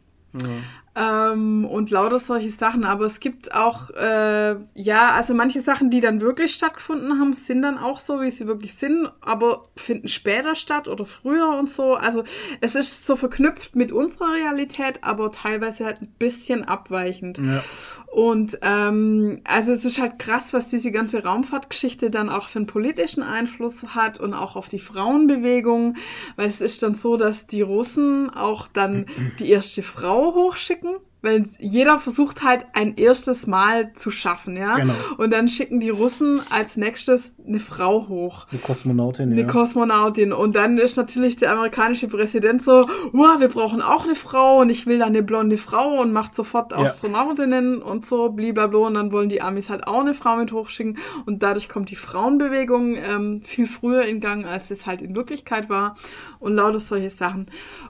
Ähm, 0.93 1.65
und 1.65 1.89
lauter 1.89 2.19
solche 2.19 2.51
Sachen. 2.51 2.83
Aber 2.83 3.05
es 3.05 3.19
gibt 3.21 3.53
auch, 3.53 3.89
äh, 3.91 4.55
ja, 4.73 5.11
also 5.11 5.33
manche 5.33 5.61
Sachen, 5.61 5.89
die 5.89 6.01
dann 6.01 6.19
wirklich 6.19 6.53
stattgefunden 6.53 7.17
haben, 7.19 7.33
sind 7.33 7.61
dann 7.61 7.77
auch 7.77 7.99
so, 7.99 8.21
wie 8.21 8.31
sie 8.31 8.45
wirklich 8.45 8.75
sind, 8.75 9.09
aber 9.21 9.69
finden 9.77 10.09
später 10.09 10.53
statt 10.55 10.89
oder 10.89 11.05
früher 11.05 11.49
und 11.57 11.69
so. 11.69 11.95
Also 11.95 12.23
es 12.59 12.75
ist 12.75 13.07
so 13.07 13.15
verknüpft 13.15 13.75
mit 13.75 13.93
unserer 13.93 14.33
Realität, 14.33 14.99
aber 15.01 15.31
teilweise 15.31 15.85
halt 15.85 16.01
ein 16.01 16.13
bisschen 16.19 16.65
abweichend. 16.65 17.37
Ja. 17.37 17.63
Und 18.11 18.59
ähm, 18.61 19.39
also 19.45 19.71
es 19.71 19.85
ist 19.85 20.01
halt 20.01 20.19
krass, 20.19 20.51
was 20.51 20.67
diese 20.67 20.91
ganze 20.91 21.23
Raumfahrtgeschichte 21.23 22.11
dann 22.11 22.29
auch 22.29 22.49
für 22.49 22.59
einen 22.59 22.67
politischen 22.67 23.23
Einfluss 23.23 23.95
hat 23.95 24.19
und 24.19 24.33
auch 24.33 24.57
auf 24.57 24.67
die 24.67 24.79
Frauenbewegung, 24.79 25.95
weil 26.35 26.49
es 26.49 26.59
ist 26.59 26.83
dann 26.83 26.93
so, 26.95 27.15
dass 27.15 27.47
die 27.47 27.61
Russen 27.61 28.29
auch 28.29 28.67
dann 28.67 29.05
die 29.39 29.49
erste 29.49 29.81
Frau 29.81 30.35
hochschicken. 30.35 30.97
Weil 31.23 31.45
jeder 31.59 31.99
versucht 31.99 32.41
halt 32.41 32.65
ein 32.73 32.95
erstes 32.95 33.45
Mal 33.45 33.93
zu 33.93 34.09
schaffen, 34.09 34.57
ja. 34.57 34.77
Genau. 34.77 34.93
Und 35.17 35.31
dann 35.31 35.49
schicken 35.49 35.79
die 35.79 35.91
Russen 35.91 36.41
als 36.49 36.77
nächstes 36.77 37.35
eine 37.45 37.59
Frau 37.59 38.07
hoch 38.07 38.47
Eine 38.51 38.59
Kosmonautin, 38.59 39.31
eine 39.31 39.41
ja. 39.41 39.47
Kosmonautin. 39.47 40.33
Und 40.33 40.55
dann 40.55 40.79
ist 40.79 40.97
natürlich 40.97 41.35
der 41.37 41.51
amerikanische 41.51 42.07
Präsident 42.07 42.63
so, 42.63 42.87
wow, 43.11 43.39
wir 43.39 43.49
brauchen 43.49 43.83
auch 43.83 44.03
eine 44.03 44.15
Frau 44.15 44.61
und 44.61 44.71
ich 44.71 44.87
will 44.87 44.97
da 44.97 45.05
eine 45.05 45.21
blonde 45.21 45.57
Frau 45.57 46.01
und 46.01 46.11
macht 46.11 46.35
sofort 46.35 46.71
Ja. 46.71 46.79
Astronautinnen 46.79 47.83
und 47.83 48.03
so, 48.05 48.29
blablabla. 48.29 48.79
Und 48.79 48.95
dann 48.95 49.11
wollen 49.11 49.29
die 49.29 49.43
Amis 49.43 49.69
halt 49.69 49.85
auch 49.85 49.99
eine 50.01 50.15
Frau 50.15 50.37
mit 50.37 50.51
hochschicken. 50.51 50.97
Und 51.27 51.43
dadurch 51.43 51.69
kommt 51.69 51.91
die 51.91 51.95
Frauenbewegung 51.95 52.95
ähm, 52.95 53.41
viel 53.43 53.67
früher 53.67 54.05
in 54.05 54.21
Gang, 54.21 54.45
als 54.45 54.71
es 54.71 54.87
halt 54.87 55.03
in 55.03 55.15
Wirklichkeit 55.15 55.69
war. 55.69 55.95
Und 56.39 56.55
lauter 56.55 56.79
solche 56.79 57.11
Sachen. 57.11 57.45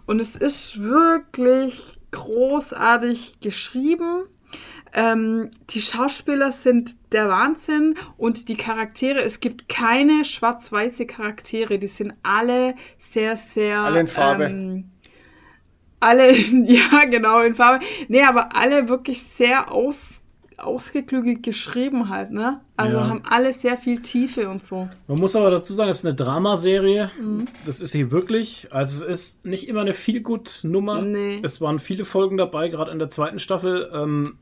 Und 0.06 0.20
es 0.20 0.36
ist 0.36 0.82
wirklich 0.82 1.98
großartig 2.12 3.40
geschrieben. 3.40 4.24
Ähm, 4.94 5.50
die 5.70 5.82
Schauspieler 5.82 6.52
sind 6.52 6.96
der 7.14 7.30
Wahnsinn 7.30 7.96
und 8.18 8.50
die 8.50 8.58
Charaktere, 8.58 9.22
es 9.22 9.40
gibt 9.40 9.70
keine 9.70 10.26
schwarz-weiße 10.26 11.06
Charaktere, 11.06 11.80
die 11.80 11.88
sind 11.88 12.14
alle 12.24 12.76
sehr, 13.00 13.38
sehr. 13.38 13.80
Alle 13.80 14.02
in 14.02 14.08
Farbe. 14.08 14.46
Ähm, 14.46 14.92
alle, 16.02 16.36
ja, 16.36 17.06
genau, 17.06 17.40
in 17.40 17.56
Farbe. 17.56 17.86
Nee, 18.10 18.24
aber 18.24 18.54
alle 18.56 18.90
wirklich 18.90 19.24
sehr 19.24 19.72
aus, 19.72 20.21
ausgeklügelt 20.64 21.44
geschrieben 21.44 22.10
halt, 22.10 22.32
ne? 22.32 22.62
Also 22.78 22.98
Ja. 22.98 23.08
haben 23.08 23.24
alle 23.30 23.52
sehr 23.54 23.78
viel 23.78 24.02
Tiefe 24.02 24.50
und 24.50 24.64
so. 24.64 24.88
Man 25.08 25.20
muss 25.20 25.36
aber 25.36 25.50
dazu 25.52 25.74
sagen, 25.74 25.90
es 25.90 26.00
ist 26.00 26.06
eine 26.06 26.16
Dramaserie. 26.16 27.12
Mhm. 27.20 27.46
Das 27.66 27.80
ist 27.82 27.92
sie 27.92 28.12
wirklich. 28.12 28.68
Also 28.72 29.06
es 29.06 29.10
ist 29.22 29.46
nicht 29.46 29.68
immer 29.68 29.82
eine 29.82 29.94
Feelgood-Nummer. 29.94 31.02
Nee. 31.02 31.38
Es 31.44 31.62
waren 31.62 31.80
viele 31.80 32.06
Folgen 32.06 32.38
dabei, 32.38 32.70
gerade 32.70 32.92
in 32.92 33.00
der 33.00 33.10
zweiten 33.10 33.40
Staffel. 33.40 33.90
Ähm, 33.94 34.38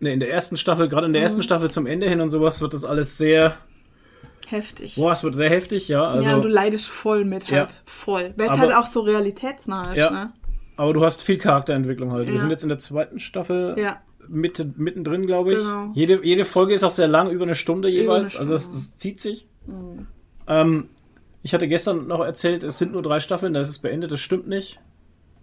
ne, 0.00 0.12
in 0.12 0.20
der 0.20 0.30
ersten 0.32 0.56
Staffel, 0.56 0.88
gerade 0.88 1.06
in 1.06 1.12
der 1.12 1.20
Mhm. 1.20 1.24
ersten 1.26 1.42
Staffel 1.42 1.70
zum 1.70 1.86
Ende 1.86 2.08
hin 2.08 2.20
und 2.20 2.30
sowas 2.30 2.60
wird 2.60 2.74
das 2.74 2.84
alles 2.84 3.16
sehr, 3.18 3.56
Heftig. 4.48 4.96
boah, 4.96 5.12
es 5.12 5.22
wird 5.22 5.34
sehr 5.34 5.48
heftig, 5.50 5.88
ja. 5.88 6.04
Also, 6.04 6.22
ja, 6.24 6.34
und 6.36 6.42
du 6.42 6.48
leidest 6.48 6.88
voll 6.88 7.24
mit 7.24 7.48
Ja. 7.48 7.58
halt. 7.60 7.80
Voll. 7.86 8.34
Weil 8.36 8.50
es 8.50 8.58
halt 8.58 8.72
auch 8.74 8.86
so 8.86 9.00
realitätsnah 9.00 9.92
ist, 9.92 9.98
Ja. 9.98 10.10
ne? 10.10 10.32
aber 10.76 10.92
du 10.94 11.04
hast 11.04 11.22
viel 11.22 11.38
Charakterentwicklung 11.38 12.10
halt. 12.12 12.26
Wir 12.26 12.34
Ja. 12.34 12.40
sind 12.40 12.50
jetzt 12.50 12.62
in 12.64 12.68
der 12.68 12.78
zweiten 12.78 13.18
Staffel. 13.20 13.76
Ja. 13.78 14.00
Mitte, 14.28 14.72
mittendrin, 14.76 15.26
glaube 15.26 15.52
ich. 15.54 15.58
Genau. 15.58 15.90
Jede, 15.94 16.24
jede 16.24 16.44
Folge 16.44 16.74
ist 16.74 16.84
auch 16.84 16.90
sehr 16.90 17.08
lang, 17.08 17.30
über 17.30 17.44
eine 17.44 17.54
Stunde 17.54 17.88
jeweils. 17.88 18.34
eine 18.34 18.40
also 18.40 18.52
das, 18.52 18.62
Stunde. 18.64 18.78
Mhm. 18.78 18.82
das 18.90 18.96
zieht 18.96 19.20
sich. 19.20 19.46
Ähm, 20.46 20.88
ich 21.42 21.54
hatte 21.54 21.68
gestern 21.68 22.06
noch 22.06 22.20
erzählt, 22.20 22.62
es 22.64 22.78
sind 22.78 22.92
nur 22.92 23.02
drei 23.02 23.20
Staffeln, 23.20 23.52
da 23.54 23.60
ist 23.60 23.68
es 23.68 23.78
beendet. 23.80 24.10
Das 24.12 24.20
stimmt 24.20 24.48
nicht. 24.48 24.80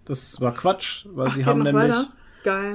Das 0.05 0.39
war 0.41 0.53
Quatsch, 0.53 1.05
weil 1.13 1.27
Ach, 1.27 1.33
sie 1.33 1.45
haben 1.45 1.61
nämlich 1.61 1.93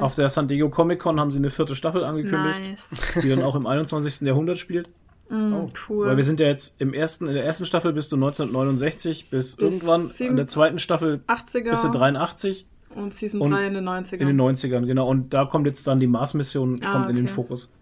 auf 0.00 0.14
der 0.14 0.28
San 0.28 0.46
Diego 0.46 0.68
Comic 0.68 1.00
Con 1.00 1.18
haben 1.18 1.30
sie 1.30 1.38
eine 1.38 1.50
vierte 1.50 1.74
Staffel 1.74 2.04
angekündigt, 2.04 2.60
nice. 2.60 3.22
die 3.22 3.28
dann 3.30 3.42
auch 3.42 3.54
im 3.56 3.66
21. 3.66 4.20
Jahrhundert 4.20 4.58
spielt. 4.58 4.88
Mm, 5.30 5.54
cool. 5.88 6.06
Weil 6.06 6.16
wir 6.18 6.22
sind 6.24 6.38
ja 6.38 6.46
jetzt 6.46 6.78
im 6.80 6.92
ersten, 6.92 7.26
in 7.26 7.34
der 7.34 7.44
ersten 7.44 7.64
Staffel 7.64 7.94
bist 7.94 8.12
du 8.12 8.16
1969 8.16 9.30
bis, 9.30 9.54
irgendwann, 9.58 10.08
sieben- 10.08 10.30
in 10.30 10.36
der 10.36 10.46
zweiten 10.46 10.78
Staffel 10.78 11.22
80er 11.26 11.70
bist 11.70 11.82
du 11.82 11.88
83 11.88 12.66
und 12.94 13.14
Season 13.14 13.40
und 13.40 13.50
3 13.50 13.66
in 13.68 13.74
den 13.74 13.84
90ern. 13.88 14.16
in 14.20 14.26
den 14.28 14.40
90ern, 14.40 14.86
genau. 14.86 15.08
Und 15.08 15.34
da 15.34 15.44
kommt 15.44 15.66
jetzt 15.66 15.86
dann 15.86 15.98
die 16.00 16.06
Mars-Mission 16.06 16.80
Ah, 16.82 16.92
kommt 16.92 17.10
in 17.10 17.16
den 17.16 17.24
okay. 17.26 17.34
Fokus. 17.34 17.72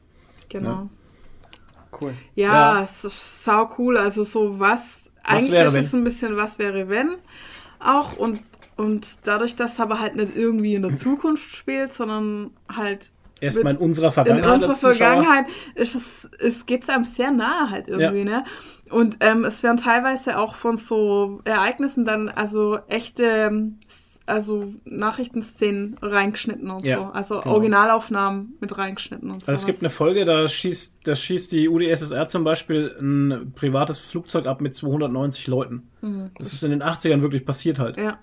genau. 0.49 0.89
Cool. 2.01 2.15
Ja, 2.35 2.79
Ja. 2.79 2.85
es 2.85 3.05
ist 3.05 3.45
sau 3.45 3.69
cool. 3.79 3.97
Also 3.99 4.25
so 4.25 4.59
was, 4.59 5.11
eigentlich 5.23 5.53
wäre, 5.53 5.67
ist 5.67 5.75
wenn? 5.75 5.81
es 5.85 5.93
ein 5.95 6.05
bisschen 6.05 6.37
was 6.37 6.59
wäre 6.59 6.89
wenn 6.89 7.17
auch 7.79 8.17
und 8.17 8.41
und 8.77 9.07
dadurch, 9.25 9.55
dass 9.55 9.75
es 9.75 9.81
aber 9.81 10.01
halt 10.01 10.17
nicht 10.17 10.35
irgendwie 10.35 10.75
in 10.75 10.83
der 10.83 10.97
Zukunft 10.97 11.55
spielt, 11.55 11.93
sondern 11.93 12.51
halt 12.75 13.11
Erstmal 13.41 13.75
in 13.75 13.79
unserer 13.81 14.07
in 14.07 14.13
Vergangenheit 14.13 14.55
unserer 14.55 14.71
als 14.71 14.81
Zuschauer. 14.81 14.95
Vergangenheit 14.97 15.47
ist 15.75 15.95
es, 15.97 16.31
es 16.39 16.65
geht 16.65 16.89
einem 16.89 17.05
sehr 17.05 17.31
nahe 17.33 17.71
halt 17.71 17.89
irgendwie, 17.89 18.25
ne? 18.25 18.45
Und 18.89 19.17
ähm, 19.21 19.45
es 19.45 19.63
werden 19.63 19.79
teilweise 19.79 20.39
auch 20.39 20.55
von 20.55 20.77
so 20.77 21.41
Ereignissen 21.45 22.05
dann 22.05 22.29
also 22.29 22.79
echte 22.89 23.25
ähm, 23.25 23.79
also 24.27 24.73
Nachrichtenszenen 24.85 25.97
reingeschnitten 26.01 26.71
und 26.71 26.85
Ja, 26.85 26.99
so. 26.99 27.05
Also 27.13 27.41
genau. 27.41 27.55
Originalaufnahmen 27.55 28.55
mit 28.61 28.77
reingeschnitten 28.77 29.31
und 29.31 29.45
so. 29.45 29.51
Also 29.51 29.61
es 29.63 29.67
gibt 29.67 29.81
eine 29.81 29.91
Folge, 29.91 30.25
da 30.25 30.47
schießt, 30.49 31.01
da 31.05 31.15
schießt 31.15 31.53
die 31.53 31.69
UdSSR 31.69 32.29
zum 32.29 32.45
Beispiel 32.45 32.95
ein 33.01 33.53
privates 33.55 33.99
Flugzeug 33.99 34.47
ab 34.47 34.61
mit 34.61 34.75
290 34.77 35.47
Leuten. 35.49 35.89
Das 36.39 36.53
ist 36.53 36.63
in 36.63 36.71
den 36.71 36.83
80ern 36.83 37.23
wirklich 37.23 37.45
passiert 37.45 37.79
halt. 37.79 37.97
Mhm. 37.97 38.03
Ja. 38.05 38.19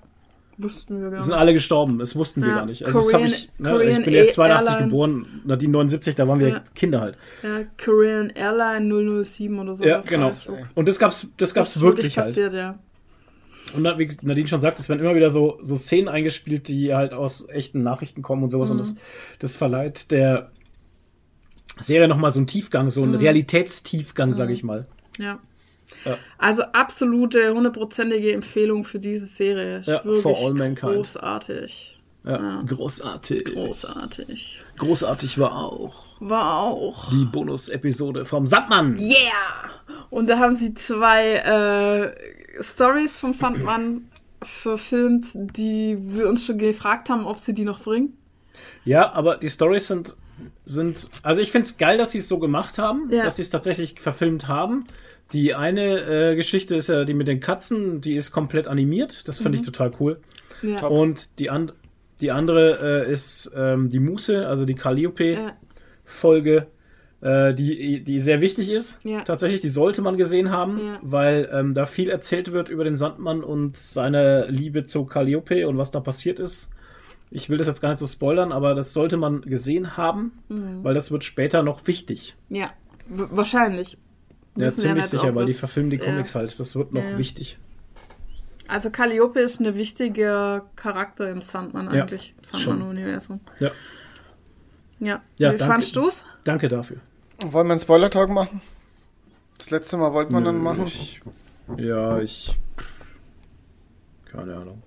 Wussten 0.61 1.01
wir 1.01 1.09
gar 1.09 1.19
Es 1.19 1.25
sind 1.25 1.31
nicht. 1.35 1.39
alle 1.39 1.53
gestorben, 1.53 1.99
das 1.99 2.17
wussten 2.17 2.41
wir 2.41 2.49
Ja. 2.49 2.55
gar 2.55 2.65
nicht. 2.65 2.85
Also 2.85 2.99
das 2.99 3.11
Korean- 3.11 3.27
ich, 3.29 3.49
ne, 3.59 3.81
ich 3.81 4.03
bin 4.03 4.13
erst 4.13 4.33
82 4.33 4.69
Airline. 4.69 4.89
geboren, 4.89 5.41
Nadine 5.45 5.71
79, 5.71 6.15
da 6.15 6.27
waren 6.27 6.39
wir 6.41 6.47
Ja. 6.49 6.63
Kinder 6.75 6.99
halt. 6.99 7.17
Ja, 7.43 7.61
Korean 7.81 8.29
Airline 8.31 8.85
007 8.85 9.57
oder 9.57 9.75
so. 9.75 9.85
Ja, 9.85 10.01
genau. 10.01 10.33
Und 10.75 10.85
das 10.89 10.99
gab's, 10.99 11.31
das 11.37 11.53
gab's 11.53 11.77
ist 11.77 11.81
wirklich 11.81 12.17
halt. 12.17 12.27
passiert, 12.27 12.53
ja. 12.53 12.77
Und 13.75 13.83
dann, 13.83 13.97
wie 13.99 14.09
Nadine 14.21 14.47
schon 14.47 14.61
sagt, 14.61 14.79
es 14.79 14.89
werden 14.89 14.99
immer 15.01 15.15
wieder 15.15 15.29
so, 15.29 15.59
so 15.61 15.75
Szenen 15.75 16.07
eingespielt, 16.07 16.67
die 16.67 16.93
halt 16.93 17.13
aus 17.13 17.47
echten 17.49 17.83
Nachrichten 17.83 18.21
kommen 18.21 18.43
und 18.43 18.49
sowas. 18.49 18.69
Und 18.71 18.77
Mhm. 18.77 18.81
das, 18.81 18.95
das 19.39 19.55
verleiht 19.57 20.11
der 20.11 20.51
Serie 21.79 22.07
nochmal 22.07 22.31
so 22.31 22.39
einen 22.39 22.47
Tiefgang, 22.47 22.89
so 22.89 23.03
einen 23.03 23.13
Mhm. 23.13 23.19
Realitätstiefgang, 23.19 24.33
sag 24.33 24.49
ich 24.49 24.63
mal. 24.63 24.87
Ja. 25.17 25.39
Ja. 26.05 26.17
Also 26.37 26.63
absolute, 26.63 27.53
hundertprozentige 27.53 28.31
Empfehlung 28.33 28.83
für 28.83 28.99
diese 28.99 29.25
Serie. 29.25 29.81
Ja, 29.85 30.01
for 30.21 30.37
all 30.37 30.53
mankind. 30.53 30.93
großartig. 30.93 31.99
Ja, 32.25 32.61
großartig. 32.67 33.45
Großartig. 33.45 34.61
Großartig 34.77 35.39
war 35.39 35.55
auch 35.55 36.03
War 36.19 36.59
auch. 36.59 37.09
die 37.11 37.25
Bonus-Episode 37.25 38.25
vom 38.25 38.45
Sandmann. 38.45 38.99
Yeah! 38.99 39.15
Und 40.09 40.29
da 40.29 40.37
haben 40.37 40.53
sie 40.53 40.73
zwei 40.73 41.35
äh, 41.35 42.13
Stories 42.61 43.17
vom 43.19 43.33
Sandmann 43.33 44.09
verfilmt, 44.41 45.27
die 45.33 45.97
wir 46.01 46.27
uns 46.27 46.45
schon 46.45 46.57
gefragt 46.57 47.09
haben, 47.09 47.25
ob 47.25 47.39
sie 47.39 47.53
die 47.53 47.65
noch 47.65 47.81
bringen. 47.81 48.17
Ja, 48.85 49.11
aber 49.13 49.37
die 49.37 49.49
Stories 49.49 49.87
sind, 49.87 50.15
sind 50.65 51.09
also 51.23 51.41
ich 51.41 51.51
finde 51.51 51.65
es 51.65 51.77
geil, 51.77 51.97
dass 51.97 52.11
sie 52.11 52.19
es 52.19 52.27
so 52.27 52.39
gemacht 52.39 52.77
haben, 52.77 53.09
Ja. 53.11 53.23
dass 53.23 53.35
sie 53.37 53.41
es 53.41 53.49
tatsächlich 53.49 53.99
verfilmt 53.99 54.47
haben. 54.47 54.85
Die 55.33 55.53
eine 55.53 56.31
äh, 56.31 56.35
Geschichte 56.35 56.75
ist 56.75 56.87
ja 56.89 57.03
die 57.05 57.13
mit 57.13 57.27
den 57.27 57.39
Katzen, 57.39 58.01
die 58.01 58.15
ist 58.15 58.31
komplett 58.31 58.67
animiert. 58.67 59.27
Das 59.27 59.37
finde 59.37 59.57
ich 59.57 59.63
total 59.63 59.91
cool. 59.99 60.19
Mhm. 60.61 60.69
Ja. 60.75 60.87
Und 60.87 61.37
die, 61.39 61.49
an, 61.49 61.71
die 62.19 62.31
andere 62.31 63.05
äh, 63.07 63.11
ist 63.11 63.51
ähm, 63.55 63.89
die 63.89 63.99
Muße, 63.99 64.47
also 64.47 64.65
die 64.65 64.73
Ja. 64.73 64.79
Calliope-Folge, 64.79 66.55
äh, 66.57 66.65
die, 67.21 68.01
die 68.03 68.19
sehr 68.19 68.39
wichtig 68.41 68.69
ist. 68.71 69.03
Ja. 69.03 69.21
Tatsächlich, 69.21 69.59
die 69.61 69.69
sollte 69.69 70.01
man 70.01 70.15
gesehen 70.17 70.51
haben, 70.51 70.79
Ja. 70.79 70.99
weil 71.01 71.49
ähm, 71.51 71.73
da 71.73 71.85
viel 71.85 72.09
erzählt 72.09 72.51
wird 72.53 72.69
über 72.69 72.83
den 72.85 72.95
Sandmann 72.95 73.43
und 73.43 73.75
seine 73.77 74.47
Liebe 74.49 74.85
zu 74.85 75.05
Calliope 75.05 75.67
und 75.67 75.77
was 75.77 75.91
da 75.91 75.99
passiert 75.99 76.39
ist. 76.39 76.71
Ich 77.31 77.49
will 77.49 77.57
das 77.57 77.67
jetzt 77.67 77.81
gar 77.81 77.89
nicht 77.89 77.99
so 77.99 78.07
spoilern, 78.07 78.51
aber 78.51 78.73
das 78.73 78.93
sollte 78.93 79.17
man 79.17 79.41
gesehen 79.41 79.97
haben, 79.97 80.31
Mhm. 80.49 80.83
weil 80.83 80.93
das 80.93 81.11
wird 81.11 81.23
später 81.23 81.61
noch 81.63 81.85
wichtig. 81.87 82.35
ja. 82.49 82.69
W 83.11 83.23
wahrscheinlich. 83.31 83.97
Ja, 84.55 84.65
Wissen 84.67 84.77
wir 84.77 84.83
ziemlich 84.89 84.95
nicht, 85.03 85.09
sicher, 85.09 85.33
weil 85.35 85.45
die 85.47 85.53
es- 85.53 85.59
verfilmen 85.59 85.89
die 85.89 85.97
ja. 85.97 86.05
Comics 86.05 86.35
halt. 86.35 86.59
Das 86.59 86.75
wird 86.75 86.93
noch 86.93 87.03
Ja. 87.03 87.17
wichtig. 87.17 87.57
Also 88.67 88.91
Calliope 88.91 89.39
ist 89.39 89.59
ein 89.59 89.73
wichtiger 89.75 90.65
Charakter 90.75 91.27
im 91.31 91.41
Sandman 91.41 91.85
Ja, 91.93 92.03
eigentlich. 92.03 92.35
Sandman-Universum. 92.43 93.39
Ja. 93.59 93.71
Ja. 94.99 95.21
Ja, 95.37 95.53
Wie 95.53 95.57
danke. 95.57 95.65
fandst 95.73 95.95
du's? 95.95 96.23
Danke 96.43 96.67
dafür. 96.67 96.97
Wollen 97.45 97.67
wir 97.67 97.71
einen 97.71 97.79
Spoiler-Talk 97.79 98.29
machen? 98.29 98.61
Das 99.57 99.71
letzte 99.71 99.97
Mal 99.97 100.13
wollten 100.13 100.33
wir 100.33 100.41
dann 100.41 100.61
machen. 100.61 100.87
Ich, 100.87 101.21
ja, 101.77 102.19
ich. 102.19 102.57
Keine 104.25 104.55
Ahnung. 104.55 104.83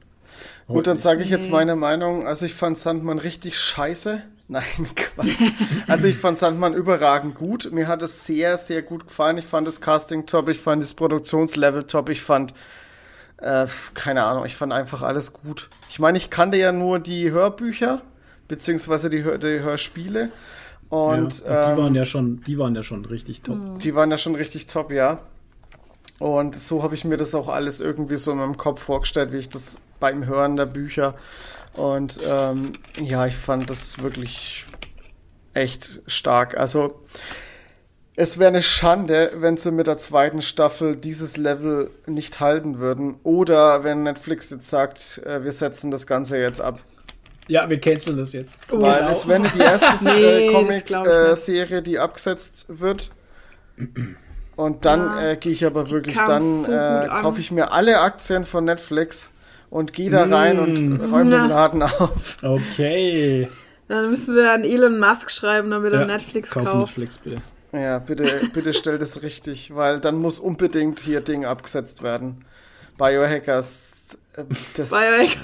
Gut, 0.66 0.86
dann 0.86 0.98
sage 0.98 1.22
ich 1.22 1.30
jetzt 1.30 1.50
meine 1.50 1.76
Meinung. 1.76 2.26
Also 2.26 2.46
ich 2.46 2.54
fand 2.54 2.78
Sandmann 2.78 3.18
richtig 3.18 3.58
scheiße. 3.58 4.22
Nein, 4.48 4.64
Quatsch. 4.94 5.50
Also 5.86 6.06
ich 6.06 6.18
fand 6.18 6.36
Sandmann 6.36 6.74
überragend 6.74 7.34
gut. 7.34 7.70
Mir 7.72 7.88
hat 7.88 8.02
es 8.02 8.26
sehr, 8.26 8.58
sehr 8.58 8.82
gut 8.82 9.06
gefallen. 9.06 9.38
Ich 9.38 9.46
fand 9.46 9.66
das 9.66 9.80
Casting 9.80 10.26
top, 10.26 10.48
ich 10.48 10.60
fand 10.60 10.82
das 10.82 10.94
Produktionslevel 10.94 11.84
top, 11.84 12.10
ich 12.10 12.22
fand, 12.22 12.52
äh, 13.38 13.66
keine 13.94 14.24
Ahnung, 14.24 14.44
ich 14.44 14.56
fand 14.56 14.72
einfach 14.72 15.02
alles 15.02 15.32
gut. 15.32 15.70
Ich 15.88 15.98
meine, 15.98 16.18
ich 16.18 16.28
kannte 16.28 16.58
ja 16.58 16.72
nur 16.72 16.98
die 16.98 17.30
Hörbücher, 17.30 18.02
beziehungsweise 18.48 19.08
die, 19.08 19.24
Hör 19.24 19.38
die 19.38 19.60
Hörspiele. 19.60 20.30
Und 20.92 21.40
ja, 21.40 21.64
die 21.64 21.70
ähm, 21.70 21.78
waren 21.78 21.94
ja 21.94 22.04
schon, 22.04 22.42
die 22.42 22.58
waren 22.58 22.74
ja 22.74 22.82
schon 22.82 23.06
richtig 23.06 23.40
top. 23.40 23.78
die 23.78 23.94
waren 23.94 24.10
ja 24.10 24.18
schon 24.18 24.34
richtig 24.34 24.66
top, 24.66 24.92
ja. 24.92 25.22
Und 26.18 26.54
so 26.54 26.82
habe 26.82 26.94
ich 26.94 27.06
mir 27.06 27.16
das 27.16 27.34
auch 27.34 27.48
alles 27.48 27.80
irgendwie 27.80 28.16
so 28.16 28.30
in 28.30 28.36
meinem 28.36 28.58
Kopf 28.58 28.82
vorgestellt, 28.82 29.32
wie 29.32 29.38
ich 29.38 29.48
das 29.48 29.80
beim 30.00 30.26
Hören 30.26 30.56
der 30.56 30.66
Bücher. 30.66 31.14
Und 31.72 32.20
ähm, 32.28 32.74
ja, 33.00 33.24
ich 33.24 33.36
fand 33.36 33.70
das 33.70 34.02
wirklich 34.02 34.66
echt 35.54 36.02
stark. 36.06 36.58
Also 36.58 37.00
es 38.14 38.38
wäre 38.38 38.48
eine 38.48 38.62
Schande, 38.62 39.32
wenn 39.36 39.56
sie 39.56 39.70
mit 39.70 39.86
der 39.86 39.96
zweiten 39.96 40.42
Staffel 40.42 40.94
dieses 40.94 41.38
Level 41.38 41.90
nicht 42.06 42.38
halten 42.38 42.80
würden. 42.80 43.14
Oder 43.22 43.82
wenn 43.82 44.02
Netflix 44.02 44.50
jetzt 44.50 44.68
sagt, 44.68 45.22
äh, 45.24 45.42
wir 45.42 45.52
setzen 45.52 45.90
das 45.90 46.06
Ganze 46.06 46.36
jetzt 46.36 46.60
ab. 46.60 46.80
Ja, 47.48 47.68
wir 47.68 47.80
canceln 47.80 48.16
das 48.16 48.32
jetzt. 48.32 48.58
Weil 48.70 49.00
Genau. 49.00 49.10
es 49.10 49.26
wäre 49.26 49.40
nicht 49.40 49.54
die 49.54 49.60
erste 49.60 50.04
Nee, 50.04 50.10
äh, 50.24 50.46
ich 50.46 50.68
nicht. 50.68 50.86
Comic-Serie, 50.92 51.82
die 51.82 51.98
abgesetzt 51.98 52.66
wird. 52.68 53.10
Und 54.56 54.84
dann 54.84 55.00
Ja, 55.00 55.30
äh, 55.32 55.36
gehe 55.36 55.52
ich 55.52 55.64
aber 55.64 55.88
wirklich, 55.90 56.16
dann 56.16 56.62
so 56.64 56.72
äh, 56.72 57.08
kaufe 57.20 57.40
ich 57.40 57.50
mir 57.50 57.72
alle 57.72 58.00
Aktien 58.00 58.44
von 58.44 58.64
Netflix 58.64 59.30
und 59.70 59.92
gehe 59.92 60.10
da 60.10 60.24
rein 60.24 60.58
und 60.58 61.00
räume 61.10 61.30
den 61.30 61.48
Laden 61.48 61.82
auf. 61.82 62.36
Okay. 62.42 63.48
Dann 63.88 64.10
müssen 64.10 64.36
wir 64.36 64.52
an 64.52 64.62
Elon 64.64 65.00
Musk 65.00 65.30
schreiben, 65.30 65.70
damit 65.70 65.92
er 65.92 66.00
Ja, 66.00 66.06
Netflix 66.06 66.50
kauf 66.50 66.64
kauft. 66.64 66.98
Netflix 66.98 67.18
bitte. 67.18 67.42
Ja, 67.72 67.98
bitte, 67.98 68.50
bitte 68.52 68.72
stell 68.74 68.98
das 68.98 69.22
richtig, 69.22 69.74
weil 69.74 69.98
dann 70.00 70.16
muss 70.18 70.38
unbedingt 70.38 71.00
hier 71.00 71.22
Ding 71.22 71.44
abgesetzt 71.46 72.02
werden. 72.02 72.44
Biohackers, 72.98 74.01
äh, 74.36 74.44
das, 74.76 74.92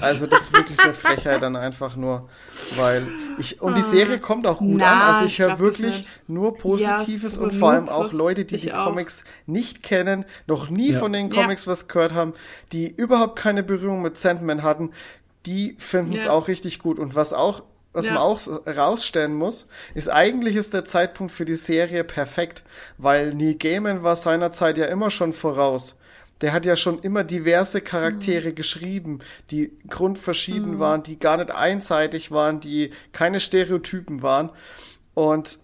also 0.01 0.25
das 0.27 0.41
ist 0.43 0.53
wirklich 0.57 0.79
eine 0.79 0.93
Frechheit 0.93 1.41
dann 1.41 1.55
einfach 1.55 1.95
nur, 1.95 2.29
weil 2.75 3.07
ich, 3.37 3.61
und 3.61 3.75
die 3.77 3.83
Serie 3.83 4.19
kommt 4.19 4.47
auch 4.47 4.59
gut 4.59 4.79
Na, 4.79 4.91
an, 4.91 5.01
also 5.01 5.25
ich 5.25 5.31
ich 5.33 5.39
höre 5.39 5.59
wirklich 5.59 6.05
nur 6.27 6.57
Positives 6.57 7.35
Ja, 7.37 7.41
und 7.43 7.53
vor 7.53 7.71
allem 7.71 7.89
auch 7.89 8.11
Leute, 8.11 8.45
die 8.45 8.57
die 8.57 8.73
auch. 8.73 8.85
Comics 8.85 9.23
nicht 9.45 9.83
kennen, 9.83 10.25
noch 10.47 10.69
nie 10.69 10.91
Ja. 10.91 10.99
von 10.99 11.13
den 11.13 11.29
Ja. 11.29 11.41
Comics 11.41 11.67
was 11.67 11.87
gehört 11.87 12.13
haben, 12.13 12.33
die 12.71 12.87
überhaupt 12.89 13.37
keine 13.37 13.63
Berührung 13.63 14.01
mit 14.01 14.17
Sandman 14.17 14.63
hatten, 14.63 14.91
die 15.45 15.75
finden 15.79 16.13
es 16.13 16.25
Ja. 16.25 16.31
auch 16.31 16.47
richtig 16.47 16.79
gut 16.79 16.99
und 16.99 17.15
was 17.15 17.33
auch 17.33 17.63
was 17.91 18.05
Ja. 18.05 18.13
man 18.13 18.21
auch 18.21 18.39
rausstellen 18.67 19.33
muss, 19.33 19.67
ist 19.95 20.09
eigentlich 20.09 20.55
ist 20.55 20.75
der 20.75 20.85
Zeitpunkt 20.85 21.33
für 21.33 21.43
die 21.45 21.55
Serie 21.55 22.03
perfekt, 22.03 22.61
weil 22.99 23.33
Neil 23.33 23.55
Gaiman 23.55 24.03
war 24.03 24.15
seinerzeit 24.15 24.77
ja 24.77 24.85
immer 24.85 25.09
schon 25.09 25.33
voraus. 25.33 25.95
Der 26.41 26.53
hat 26.53 26.65
ja 26.65 26.75
schon 26.75 26.99
immer 26.99 27.23
diverse 27.23 27.81
Charaktere 27.81 28.53
geschrieben, 28.53 29.19
die 29.51 29.77
grundverschieden 29.89 30.79
waren, 30.79 31.03
die 31.03 31.19
gar 31.19 31.37
nicht 31.37 31.51
einseitig 31.51 32.31
waren, 32.31 32.59
die 32.61 32.91
keine 33.11 33.39
Stereotypen 33.39 34.21
waren. 34.21 34.49
Und, 35.13 35.59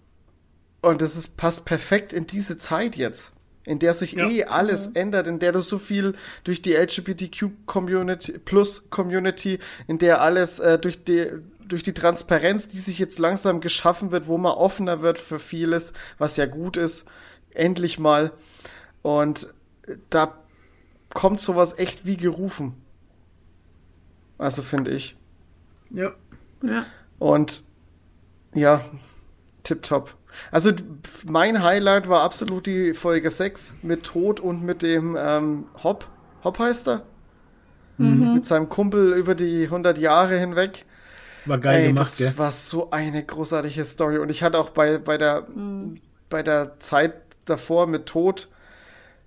und 0.82 1.00
das 1.00 1.16
ist, 1.16 1.36
passt 1.38 1.64
perfekt 1.64 2.12
in 2.12 2.26
diese 2.26 2.58
Zeit 2.58 2.94
jetzt, 2.96 3.32
in 3.64 3.78
der 3.78 3.94
sich 3.94 4.12
Ja. 4.12 4.28
eh 4.28 4.44
alles 4.44 4.88
ändert, 4.88 5.26
in 5.26 5.38
der 5.38 5.52
du 5.52 5.60
so 5.60 5.78
viel 5.78 6.14
durch 6.44 6.60
die 6.60 6.74
LGBTQ-Community, 6.74 8.38
plus 8.38 8.90
Community, 8.90 9.58
in 9.86 9.98
der 9.98 10.20
alles 10.20 10.58
äh, 10.58 10.78
durch 10.78 11.04
die 11.04 11.26
durch 11.68 11.82
die 11.82 11.94
Transparenz, 11.94 12.68
die 12.68 12.78
sich 12.78 13.00
jetzt 13.00 13.18
langsam 13.18 13.60
geschaffen 13.60 14.12
wird, 14.12 14.28
wo 14.28 14.38
man 14.38 14.52
offener 14.52 15.02
wird 15.02 15.18
für 15.18 15.40
vieles, 15.40 15.92
was 16.16 16.36
ja 16.36 16.46
gut 16.46 16.76
ist, 16.76 17.06
endlich 17.54 17.98
mal. 17.98 18.30
Und 19.02 19.48
äh, 19.88 19.96
da 20.10 20.38
kommt 21.10 21.40
sowas 21.40 21.78
echt 21.78 22.06
wie 22.06 22.16
gerufen. 22.16 22.74
Also 24.38 24.62
finde 24.62 24.90
ich. 24.90 25.16
Ja. 25.90 26.12
Ja. 26.62 26.86
Und 27.18 27.64
ja, 28.54 28.80
tipptopp. 29.62 30.14
Also 30.50 30.72
mein 31.24 31.62
Highlight 31.62 32.08
war 32.08 32.22
absolut 32.22 32.66
die 32.66 32.92
Folge 32.92 33.30
6 33.30 33.76
mit 33.82 34.02
Tod 34.04 34.40
und 34.40 34.62
mit 34.62 34.82
dem 34.82 35.16
ähm, 35.18 35.66
Hop. 35.82 36.10
Hop 36.44 36.58
heißt 36.58 36.88
er? 36.88 37.02
Mit 37.98 38.44
seinem 38.44 38.68
Kumpel 38.68 39.14
über 39.14 39.34
die 39.34 39.64
100 39.64 39.96
Jahre 39.96 40.38
hinweg. 40.38 40.84
War 41.46 41.58
geil 41.58 41.80
Ey, 41.80 41.86
gemacht, 41.88 42.00
das 42.00 42.18
gell? 42.18 42.32
war 42.36 42.52
so 42.52 42.90
eine 42.90 43.24
großartige 43.24 43.84
Story. 43.86 44.18
Und 44.18 44.28
ich 44.30 44.42
hatte 44.42 44.58
auch 44.58 44.70
bei, 44.70 44.98
bei, 44.98 45.16
der, 45.16 45.46
bei 46.28 46.42
der 46.42 46.78
Zeit 46.78 47.14
davor 47.46 47.86
mit 47.86 48.04
Tod, 48.06 48.48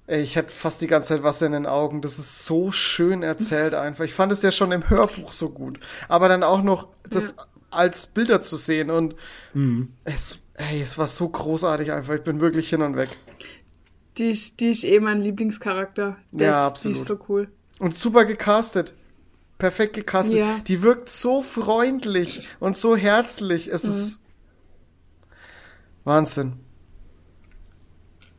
ey, 0.10 0.22
ich 0.22 0.38
hatte 0.38 0.54
fast 0.54 0.82
die 0.82 0.88
ganze 0.88 1.10
Zeit 1.10 1.24
Wasser 1.24 1.46
in 1.46 1.52
den 1.54 1.66
Augen. 1.66 2.02
Das 2.02 2.20
ist 2.20 2.46
so 2.46 2.72
schön 2.72 3.24
erzählt 3.24 3.74
einfach. 3.74 4.04
Ich 4.06 4.14
fand 4.14 4.32
es 4.32 4.42
ja 4.42 4.52
schon 4.52 4.72
im 4.72 4.90
Hörbuch 4.90 5.32
so 5.32 5.50
gut. 5.50 5.80
Aber 6.08 6.28
dann 6.30 6.44
auch 6.44 6.62
noch 6.64 6.88
das 7.10 7.36
als 7.72 8.08
Bilder 8.08 8.42
zu 8.42 8.56
sehen. 8.58 8.90
Und 8.90 9.16
Mhm. 9.54 9.94
es, 10.04 10.40
ey, 10.56 10.82
es 10.82 10.98
war 10.98 11.08
so 11.08 11.30
großartig 11.30 11.92
einfach. 11.92 12.16
Ich 12.16 12.24
bin 12.24 12.40
wirklich 12.42 12.70
hin 12.70 12.82
und 12.82 12.96
weg. 12.96 13.10
Die, 14.18 14.32
ist- 14.32 14.60
die 14.60 14.72
ist 14.72 14.84
eh 14.84 15.00
mein 15.00 15.22
Lieblingscharakter. 15.22 16.18
Der 16.32 16.48
Ja, 16.48 16.68
ist, 16.70 16.84
Die 16.84 16.92
ist 16.92 17.02
absolut. 17.02 17.20
so 17.22 17.26
cool. 17.34 17.48
Und 17.80 17.98
super 17.98 18.26
gecastet. 18.26 18.94
Perfekt 19.58 19.94
gecastet. 19.94 20.40
Ja. 20.40 20.60
Die 20.68 20.82
wirkt 20.82 21.10
so 21.10 21.42
freundlich 21.42 22.48
und 22.60 22.76
so 22.78 22.96
herzlich. 22.98 23.68
Mhm. 23.68 23.74
Es 23.74 23.84
ist 23.84 24.22
Wahnsinn. 26.04 26.54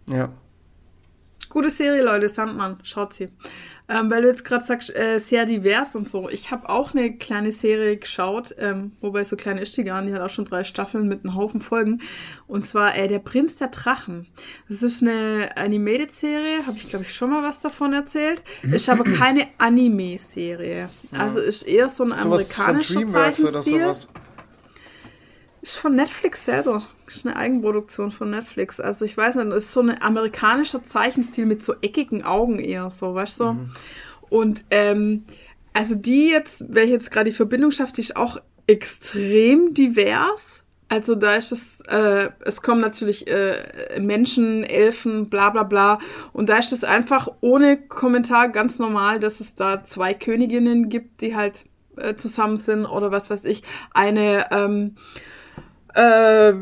Ja. 0.09 0.33
Gute 1.51 1.69
Serie, 1.69 2.03
Leute, 2.03 2.29
Sandmann, 2.29 2.79
schaut 2.85 3.13
sie. 3.13 3.29
Ähm, 3.89 4.09
weil 4.09 4.23
du 4.23 4.29
jetzt 4.29 4.45
gerade 4.45 4.65
sagst, 4.65 4.95
äh, 4.95 5.19
sehr 5.19 5.47
divers 5.47 5.97
und 5.97 6.09
so. 6.09 6.29
Ich 6.31 6.53
habe 6.53 6.69
auch 6.69 6.95
eine 6.95 7.17
kleine 7.17 7.51
Serie 7.51 7.97
geschaut, 7.97 8.55
ähm, 8.57 8.93
wobei 9.01 9.25
so 9.25 9.35
klein 9.35 9.59
ist 9.59 9.77
die 9.77 9.83
gar 9.83 10.01
nicht, 10.01 10.13
die 10.13 10.15
hat 10.15 10.23
auch 10.23 10.33
schon 10.33 10.45
drei 10.45 10.63
Staffeln 10.63 11.09
mit 11.09 11.25
einem 11.25 11.35
Haufen 11.35 11.61
Folgen. 11.61 12.01
Und 12.47 12.65
zwar 12.65 12.97
äh, 12.97 13.09
Der 13.09 13.19
Prinz 13.19 13.57
der 13.57 13.67
Drachen. 13.67 14.29
Das 14.69 14.85
ist 14.85 15.03
eine 15.03 15.51
Animated-Serie, 15.57 16.69
habe 16.69 16.77
ich 16.77 16.87
glaube 16.87 17.05
ich 17.05 17.13
schon 17.13 17.31
mal 17.31 17.43
was 17.43 17.61
davon 17.61 17.93
erzählt. 17.93 18.45
Ist 18.63 18.89
aber 18.89 19.03
keine 19.03 19.49
Anime-Serie. 19.59 20.89
Also 21.11 21.41
ist 21.41 21.65
eher 21.65 21.89
so 21.89 22.05
ein 22.05 22.13
amerikanischer 22.13 22.95
Dreamworks 22.95 23.45
oder 23.45 23.61
sowas. 23.61 24.09
Ist 25.63 25.77
von 25.77 25.95
Netflix 25.95 26.45
selber. 26.47 26.87
Ist 27.07 27.27
eine 27.27 27.37
Eigenproduktion 27.37 28.13
von 28.13 28.31
Netflix. 28.31 28.81
Also 28.81 29.05
ich 29.05 29.17
weiß 29.17 29.37
nicht, 29.37 29.53
ist 29.53 29.73
so 29.73 29.81
ein 29.81 30.01
amerikanischer 30.01 30.83
Zeichenstil 30.83 31.45
mit 31.45 31.63
so 31.63 31.75
eckigen 31.83 32.25
Augen 32.25 32.59
eher 32.59 32.89
so, 32.91 33.15
weißt 33.15 33.41
du? 33.41 33.57
Und 34.31 34.65
ähm, 34.71 35.25
also 35.73 35.95
die 35.95 36.29
jetzt, 36.29 36.65
welche 36.69 36.93
jetzt 36.93 37.11
gerade 37.11 37.31
die 37.31 37.37
Verbindung 37.37 37.73
schafft, 37.73 37.99
die 37.99 38.03
ist 38.03 38.17
auch 38.17 38.41
extrem 38.67 39.75
divers. 39.75 40.63
Also 40.89 41.15
da 41.15 41.37
ist 41.37 41.53
es, 41.53 41.81
äh, 41.83 42.31
es 42.45 42.63
kommen 42.63 42.81
natürlich 42.81 43.29
äh, 43.29 44.01
Menschen, 44.01 44.65
Elfen, 44.65 45.29
bla 45.29 45.51
bla 45.51 45.63
bla. 45.63 45.99
Und 46.33 46.49
da 46.49 46.59
ist 46.59 46.73
es 46.73 46.83
einfach 46.85 47.29
ohne 47.41 47.77
Kommentar 47.77 48.49
ganz 48.49 48.79
normal, 48.79 49.21
dass 49.21 49.41
es 49.41 49.55
da 49.55 49.85
zwei 49.85 50.15
Königinnen 50.15 50.89
gibt, 50.89 51.21
die 51.21 51.37
halt 51.37 51.65
äh, 51.97 52.17
zusammen 52.17 52.57
sind 52.57 52.87
oder 52.87 53.13
was 53.13 53.31
weiß 53.31 53.45
ich. 53.45 53.63
Eine, 53.93 54.47
ähm, 54.51 54.97
äh, 55.95 56.55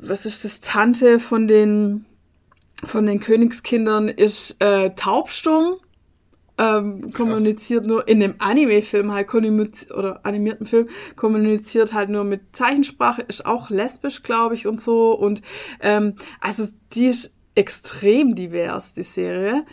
was 0.00 0.26
ist 0.26 0.44
das, 0.44 0.60
Tante 0.60 1.20
von 1.20 1.48
den, 1.48 2.06
von 2.84 3.06
den 3.06 3.20
Königskindern 3.20 4.08
ist 4.08 4.62
äh, 4.62 4.90
taubstumm. 4.90 5.76
Ähm, 6.60 7.12
kommuniziert 7.12 7.86
nur 7.86 8.08
in 8.08 8.18
dem 8.18 8.34
Anime-Film 8.38 9.12
halt 9.12 9.28
oder 9.92 10.26
animierten 10.26 10.66
Film 10.66 10.88
kommuniziert 11.14 11.92
halt 11.92 12.10
nur 12.10 12.24
mit 12.24 12.56
Zeichensprache, 12.56 13.22
ist 13.22 13.46
auch 13.46 13.70
lesbisch, 13.70 14.24
glaube 14.24 14.56
ich, 14.56 14.66
und 14.66 14.80
so. 14.80 15.12
Und 15.12 15.40
ähm, 15.80 16.16
also 16.40 16.66
die 16.94 17.06
ist 17.06 17.32
extrem 17.54 18.34
divers, 18.34 18.92
die 18.92 19.04
Serie. 19.04 19.64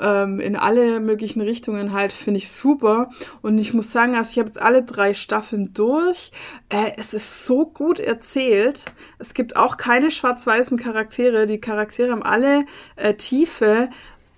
Ähm, 0.00 0.40
in 0.40 0.56
alle 0.56 1.00
möglichen 1.00 1.40
Richtungen 1.40 1.92
halt, 1.92 2.12
finde 2.12 2.38
ich 2.38 2.50
super. 2.50 3.10
Und 3.42 3.58
ich 3.58 3.74
muss 3.74 3.92
sagen, 3.92 4.14
also 4.14 4.30
ich 4.32 4.38
habe 4.38 4.48
jetzt 4.48 4.60
alle 4.60 4.82
drei 4.82 5.14
Staffeln 5.14 5.72
durch. 5.74 6.30
Äh, 6.68 6.92
es 6.96 7.14
ist 7.14 7.46
so 7.46 7.66
gut 7.66 7.98
erzählt. 7.98 8.84
Es 9.18 9.34
gibt 9.34 9.56
auch 9.56 9.76
keine 9.76 10.10
schwarz-weißen 10.10 10.78
Charaktere. 10.78 11.46
Die 11.46 11.60
Charaktere 11.60 12.12
haben 12.12 12.22
alle 12.22 12.66
äh, 12.96 13.14
Tiefe. 13.14 13.90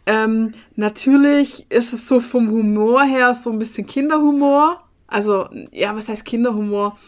Ähm, 0.06 0.54
natürlich 0.76 1.66
ist 1.68 1.92
es 1.92 2.06
so 2.06 2.20
vom 2.20 2.50
Humor 2.50 3.02
her 3.02 3.34
so 3.34 3.50
ein 3.50 3.58
bisschen 3.58 3.86
Kinderhumor. 3.86 4.85
Also, 5.08 5.48
ja, 5.72 5.94
was 5.94 6.08
heißt 6.08 6.24
Kinderhumor? 6.24 6.98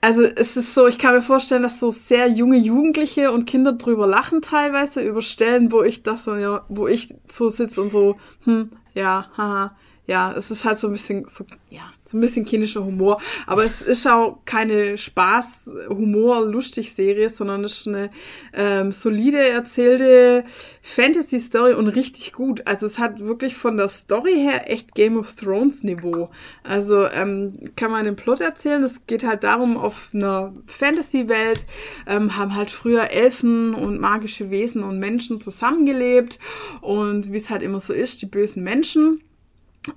Also, 0.00 0.22
es 0.22 0.56
ist 0.56 0.74
so, 0.74 0.86
ich 0.86 0.98
kann 0.98 1.14
mir 1.14 1.22
vorstellen, 1.22 1.62
dass 1.62 1.80
so 1.80 1.90
sehr 1.90 2.28
junge 2.28 2.56
Jugendliche 2.56 3.32
und 3.32 3.46
Kinder 3.46 3.72
drüber 3.72 4.06
lachen 4.06 4.42
teilweise 4.42 5.02
über 5.02 5.22
Stellen, 5.22 5.72
wo 5.72 5.82
ich 5.82 6.02
das 6.02 6.24
so, 6.24 6.36
ja, 6.36 6.64
wo 6.68 6.86
ich 6.86 7.14
so 7.28 7.48
sitze 7.48 7.80
und 7.82 7.90
so, 7.90 8.16
hm, 8.44 8.70
ja, 8.94 9.30
haha, 9.36 9.76
ja, 10.06 10.32
es 10.32 10.50
ist 10.50 10.64
halt 10.64 10.78
so 10.80 10.88
ein 10.88 10.92
bisschen, 10.92 11.26
so, 11.28 11.44
ja, 11.70 11.92
so 12.10 12.16
ein 12.16 12.20
bisschen 12.20 12.44
kindischer 12.44 12.84
Humor. 12.84 13.20
Aber 13.46 13.64
es 13.64 13.82
ist 13.82 14.06
auch 14.06 14.38
keine 14.44 14.96
Spaß, 14.96 15.70
Humor, 15.88 16.44
lustig 16.46 16.94
Serie, 16.94 17.30
sondern 17.30 17.64
es 17.64 17.80
ist 17.80 17.88
eine 17.88 18.10
ähm, 18.52 18.92
solide 18.92 19.48
erzählte 19.48 20.44
Fantasy-Story 20.82 21.74
und 21.74 21.88
richtig 21.88 22.32
gut. 22.32 22.62
Also 22.66 22.86
es 22.86 22.98
hat 22.98 23.20
wirklich 23.20 23.56
von 23.56 23.76
der 23.76 23.88
Story 23.88 24.34
her 24.34 24.70
echt 24.70 24.94
Game 24.94 25.18
of 25.18 25.34
Thrones 25.34 25.82
Niveau. 25.82 26.30
Also 26.62 27.06
ähm, 27.06 27.70
kann 27.74 27.90
man 27.90 28.04
den 28.04 28.16
Plot 28.16 28.40
erzählen. 28.40 28.82
Es 28.84 29.06
geht 29.06 29.24
halt 29.24 29.42
darum, 29.42 29.76
auf 29.76 30.10
einer 30.14 30.54
Fantasy-Welt 30.66 31.66
ähm, 32.06 32.36
haben 32.36 32.54
halt 32.54 32.70
früher 32.70 33.10
Elfen 33.10 33.74
und 33.74 34.00
magische 34.00 34.50
Wesen 34.50 34.84
und 34.84 35.00
Menschen 35.00 35.40
zusammengelebt. 35.40 36.38
Und 36.80 37.32
wie 37.32 37.38
es 37.38 37.50
halt 37.50 37.62
immer 37.62 37.80
so 37.80 37.92
ist, 37.92 38.22
die 38.22 38.26
bösen 38.26 38.62
Menschen 38.62 39.22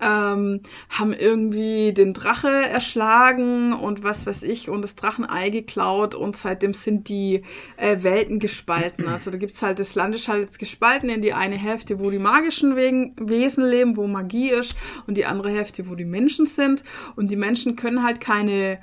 ähm, 0.01 0.61
haben 0.89 1.13
irgendwie 1.13 1.93
den 1.93 2.13
Drache 2.13 2.47
erschlagen 2.47 3.73
und 3.73 4.03
was 4.03 4.25
weiß 4.25 4.43
ich 4.43 4.69
und 4.69 4.81
das 4.81 4.95
Drachenei 4.95 5.49
geklaut 5.49 6.15
und 6.15 6.37
seitdem 6.37 6.73
sind 6.73 7.09
die 7.09 7.43
äh, 7.77 8.03
Welten 8.03 8.39
gespalten. 8.39 9.07
Also 9.19 9.31
da 9.31 9.37
gibt's 9.37 9.61
halt, 9.61 9.79
das 9.79 9.95
Land 9.95 10.15
ist 10.15 10.27
halt 10.27 10.41
jetzt 10.41 10.59
gespalten 10.59 11.09
in 11.09 11.21
die 11.21 11.33
eine 11.33 11.57
Hälfte, 11.57 11.99
wo 11.99 12.09
die 12.09 12.19
magischen 12.19 12.75
Wegen, 12.75 13.15
Wesen 13.19 13.65
leben, 13.65 13.97
wo 13.97 14.07
Magie 14.07 14.49
ist 14.49 14.77
und 15.07 15.17
die 15.17 15.25
andere 15.25 15.49
Hälfte, 15.49 15.89
wo 15.89 15.95
die 15.95 16.05
Menschen 16.05 16.45
sind 16.45 16.83
und 17.15 17.29
die 17.31 17.35
Menschen 17.35 17.75
können 17.75 18.03
halt 18.03 18.21
keine 18.21 18.79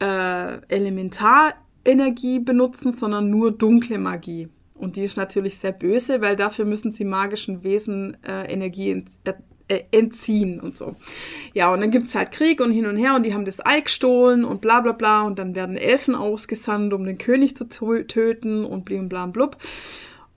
äh, 0.00 0.58
Elementarenergie 0.68 2.40
benutzen, 2.40 2.92
sondern 2.92 3.30
nur 3.30 3.50
dunkle 3.52 3.98
Magie. 3.98 4.48
Und 4.74 4.96
die 4.96 5.04
ist 5.04 5.16
natürlich 5.16 5.58
sehr 5.58 5.72
böse, 5.72 6.20
weil 6.20 6.36
dafür 6.36 6.64
müssen 6.64 6.92
sie 6.92 7.04
magischen 7.04 7.62
Wesen 7.62 8.16
äh, 8.24 8.52
Energie 8.52 9.04
äh, 9.68 9.80
entziehen 9.90 10.60
und 10.60 10.76
so. 10.76 10.96
Ja, 11.52 11.72
und 11.72 11.80
dann 11.80 11.90
gibt's 11.90 12.14
halt 12.14 12.32
Krieg 12.32 12.60
und 12.60 12.72
hin 12.72 12.86
und 12.86 12.96
her 12.96 13.14
und 13.14 13.24
die 13.24 13.34
haben 13.34 13.44
das 13.44 13.64
Ei 13.64 13.80
gestohlen 13.80 14.44
und 14.44 14.60
bla 14.60 14.80
bla 14.80 14.92
bla 14.92 15.22
und 15.22 15.38
dann 15.38 15.54
werden 15.54 15.76
Elfen 15.76 16.14
ausgesandt, 16.14 16.92
um 16.92 17.04
den 17.04 17.18
König 17.18 17.56
zu 17.56 17.64
töten 17.66 18.64
und 18.64 18.84
blim 18.84 19.08
bla 19.08 19.26
blub. 19.26 19.56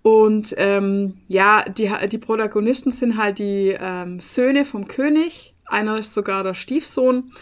Und 0.02 0.56
ähm, 0.58 1.18
ja, 1.28 1.66
die, 1.68 1.92
die 2.10 2.18
Protagonisten 2.18 2.92
sind 2.92 3.18
halt 3.18 3.40
die 3.40 3.76
ähm, 3.78 4.22
Söhne 4.22 4.64
vom 4.64 4.88
König. 4.88 5.54
Einer 5.66 5.98
ist 5.98 6.14
sogar 6.14 6.44
der 6.46 6.54
Stiefsohn 6.54 7.34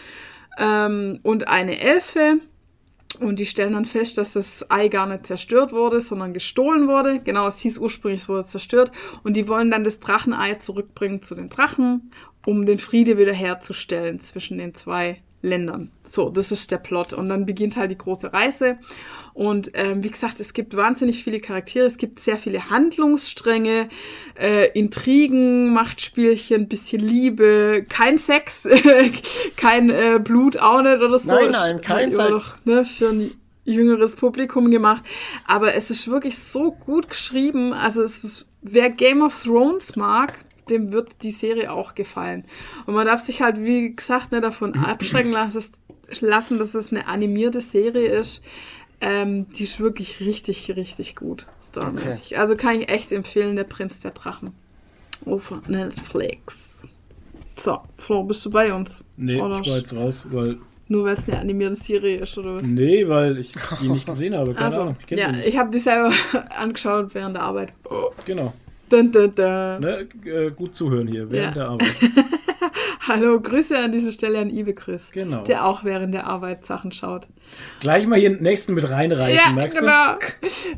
ähm, 0.58 1.20
und 1.22 1.46
eine 1.46 1.78
Elfe. 1.78 2.40
Und 3.20 3.38
die 3.38 3.46
stellen 3.46 3.72
dann 3.72 3.84
fest, 3.84 4.18
dass 4.18 4.32
das 4.32 4.70
Ei 4.70 4.88
gar 4.88 5.06
nicht 5.06 5.26
zerstört 5.26 5.72
wurde, 5.72 6.00
sondern 6.00 6.34
gestohlen 6.34 6.88
wurde. 6.88 7.20
Genau, 7.20 7.48
es 7.48 7.58
hieß 7.58 7.78
ursprünglich, 7.78 8.22
es 8.22 8.28
wurde 8.28 8.46
zerstört. 8.46 8.92
Und 9.22 9.34
die 9.34 9.48
wollen 9.48 9.70
dann 9.70 9.84
das 9.84 10.00
Drachenei 10.00 10.54
zurückbringen 10.54 11.22
zu 11.22 11.34
den 11.34 11.48
Drachen, 11.48 12.10
um 12.44 12.66
den 12.66 12.78
Friede 12.78 13.18
wiederherzustellen 13.18 14.20
zwischen 14.20 14.58
den 14.58 14.74
zwei 14.74 15.22
Ländern. 15.42 15.90
So, 16.04 16.30
das 16.30 16.52
ist 16.52 16.70
der 16.70 16.78
Plot. 16.78 17.12
Und 17.12 17.28
dann 17.28 17.46
beginnt 17.46 17.76
halt 17.76 17.90
die 17.90 17.98
große 17.98 18.32
Reise. 18.32 18.78
Und 19.36 19.72
ähm, 19.74 20.02
wie 20.02 20.10
gesagt, 20.10 20.40
es 20.40 20.54
gibt 20.54 20.74
wahnsinnig 20.78 21.22
viele 21.22 21.40
Charaktere, 21.40 21.84
es 21.84 21.98
gibt 21.98 22.20
sehr 22.20 22.38
viele 22.38 22.70
Handlungsstränge, 22.70 23.90
äh, 24.40 24.70
Intrigen, 24.72 25.74
Machtspielchen, 25.74 26.68
bisschen 26.68 27.02
Liebe, 27.02 27.84
kein 27.86 28.16
Sex, 28.16 28.66
kein 29.58 29.90
äh, 29.90 30.18
Blut 30.24 30.56
auch 30.56 30.80
nicht 30.80 31.02
oder 31.02 31.18
so. 31.18 31.28
Nein, 31.28 31.50
nein, 31.50 31.80
kein 31.82 32.12
Sex. 32.12 32.30
noch, 32.30 32.64
ne, 32.64 32.86
für 32.86 33.10
ein 33.10 33.30
jüngeres 33.66 34.16
Publikum 34.16 34.70
gemacht. 34.70 35.04
Aber 35.46 35.74
es 35.74 35.90
ist 35.90 36.08
wirklich 36.08 36.38
so 36.38 36.70
gut 36.72 37.10
geschrieben. 37.10 37.74
Also 37.74 38.02
es 38.02 38.24
ist, 38.24 38.46
wer 38.62 38.88
Game 38.88 39.20
of 39.20 39.38
Thrones 39.42 39.96
mag, 39.96 40.32
dem 40.70 40.92
wird 40.92 41.22
die 41.22 41.30
Serie 41.30 41.72
auch 41.72 41.94
gefallen. 41.94 42.46
Und 42.86 42.94
man 42.94 43.06
darf 43.06 43.22
sich 43.22 43.42
halt, 43.42 43.62
wie 43.62 43.94
gesagt, 43.94 44.32
nicht 44.32 44.44
davon 44.44 44.74
abschrecken 44.86 45.32
lassen, 45.32 45.62
lassen, 46.20 46.58
dass 46.58 46.74
es 46.74 46.90
eine 46.90 47.06
animierte 47.06 47.60
Serie 47.60 48.08
ist. 48.08 48.40
Ähm, 49.00 49.46
die 49.52 49.64
ist 49.64 49.78
wirklich 49.80 50.20
richtig, 50.20 50.74
richtig 50.74 51.16
gut. 51.16 51.46
Storymäßig. 51.62 52.38
Also 52.38 52.56
kann 52.56 52.80
ich 52.80 52.88
echt 52.88 53.12
empfehlen, 53.12 53.56
der 53.56 53.64
Prinz 53.64 54.00
der 54.00 54.12
Drachen. 54.12 54.52
Auf 55.24 55.52
Netflix. 55.66 56.82
So, 57.56 57.78
Flo, 57.98 58.22
bist 58.24 58.44
du 58.44 58.50
bei 58.50 58.72
uns? 58.72 59.02
Nee, 59.16 59.40
Oder 59.40 59.60
ich 59.60 59.68
war 59.68 59.76
jetzt 59.78 59.94
raus, 59.96 60.26
weil. 60.30 60.58
Nur 60.88 61.04
weil 61.04 61.14
es 61.14 61.26
eine 61.26 61.40
animierte 61.40 61.74
Serie 61.76 62.18
ist, 62.18 62.38
oder 62.38 62.56
was? 62.56 62.62
Nee, 62.62 63.08
weil 63.08 63.38
ich 63.38 63.52
die 63.80 63.88
nicht 63.88 64.06
gesehen 64.06 64.34
habe. 64.34 64.54
Keine 64.54 64.66
Also, 64.66 64.80
Ahnung. 64.82 64.96
Ich 65.00 65.06
kenne 65.06 65.20
ja, 65.20 65.32
ich 65.44 65.56
habe 65.56 65.70
die 65.70 65.78
selber 65.80 66.12
angeschaut 66.56 67.14
während 67.14 67.34
der 67.36 67.42
Arbeit. 67.42 67.72
Genau. 68.24 68.52
Dun, 68.88 69.10
dun, 69.12 69.34
dun. 69.34 69.80
Ne, 69.80 70.06
äh, 70.24 70.50
gut 70.50 70.74
zuhören 70.74 71.08
hier 71.08 71.30
während 71.30 71.56
Ja. 71.56 71.62
der 71.62 71.70
Arbeit. 71.70 71.94
Hallo, 73.08 73.40
Grüße 73.40 73.78
an 73.78 73.92
dieser 73.92 74.10
Stelle 74.12 74.38
an 74.40 74.50
Ibe 74.50 74.74
Chris, 74.74 75.10
Genau. 75.12 75.42
der 75.44 75.64
auch 75.64 75.84
während 75.84 76.12
der 76.14 76.26
Arbeit 76.26 76.64
Sachen 76.66 76.90
schaut. 76.92 77.26
Gleich 77.80 78.06
mal 78.06 78.18
hier 78.18 78.30
den 78.30 78.42
nächsten 78.42 78.74
mit 78.74 78.88
reinreißen, 78.90 79.36
ja, 79.48 79.52
merkst 79.52 79.78
genau. 79.80 80.16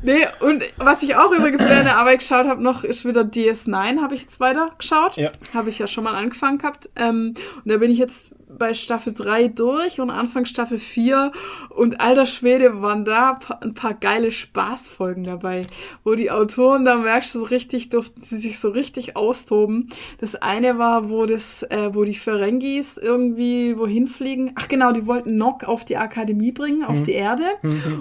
Nee, 0.02 0.26
und 0.40 0.62
was 0.76 1.02
ich 1.02 1.16
auch 1.16 1.32
übrigens 1.32 1.60
während 1.60 1.86
der 1.86 1.96
Arbeit 1.96 2.18
geschaut 2.20 2.46
habe 2.46 2.62
noch, 2.62 2.84
ist 2.84 3.04
wieder 3.06 3.22
DS9, 3.22 4.00
habe 4.02 4.14
ich 4.14 4.22
jetzt 4.22 4.40
weiter 4.40 4.70
geschaut. 4.78 5.16
Ja. 5.16 5.32
Habe 5.54 5.70
ich 5.70 5.78
ja 5.78 5.86
schon 5.86 6.04
mal 6.04 6.14
angefangen 6.14 6.58
gehabt. 6.58 6.90
Ähm, 6.96 7.34
und 7.64 7.70
da 7.72 7.78
bin 7.78 7.90
ich 7.90 7.98
jetzt 7.98 8.32
bei 8.50 8.74
Staffel 8.74 9.12
3 9.12 9.48
durch 9.48 10.00
und 10.00 10.10
Anfang 10.10 10.44
Staffel 10.46 10.78
4 10.78 11.32
und 11.70 12.00
alter 12.00 12.26
Schwede 12.26 12.80
waren 12.82 13.04
da 13.04 13.38
ein 13.60 13.74
paar 13.74 13.94
geile 13.94 14.32
Spaßfolgen 14.32 15.24
dabei, 15.24 15.62
wo 16.04 16.14
die 16.14 16.30
Autoren, 16.30 16.84
da 16.84 16.96
merkst 16.96 17.34
du 17.34 17.40
so 17.40 17.44
richtig, 17.46 17.90
durften 17.90 18.22
sie 18.22 18.38
sich 18.38 18.58
so 18.58 18.70
richtig 18.70 19.16
austoben. 19.16 19.90
Das 20.18 20.34
eine 20.36 20.78
war, 20.78 21.10
wo 21.10 21.26
das, 21.26 21.62
äh, 21.64 21.90
wo 21.94 22.04
die 22.04 22.14
Ferengis 22.14 22.96
irgendwie 22.96 23.76
wohin 23.78 24.06
fliegen. 24.06 24.52
Ach 24.54 24.68
genau, 24.68 24.92
die 24.92 25.06
wollten 25.06 25.36
Nock 25.36 25.64
auf 25.64 25.84
die 25.84 25.96
Akademie 25.96 26.52
bringen, 26.52 26.84
auf 26.84 27.02
die 27.02 27.12
Erde 27.12 27.44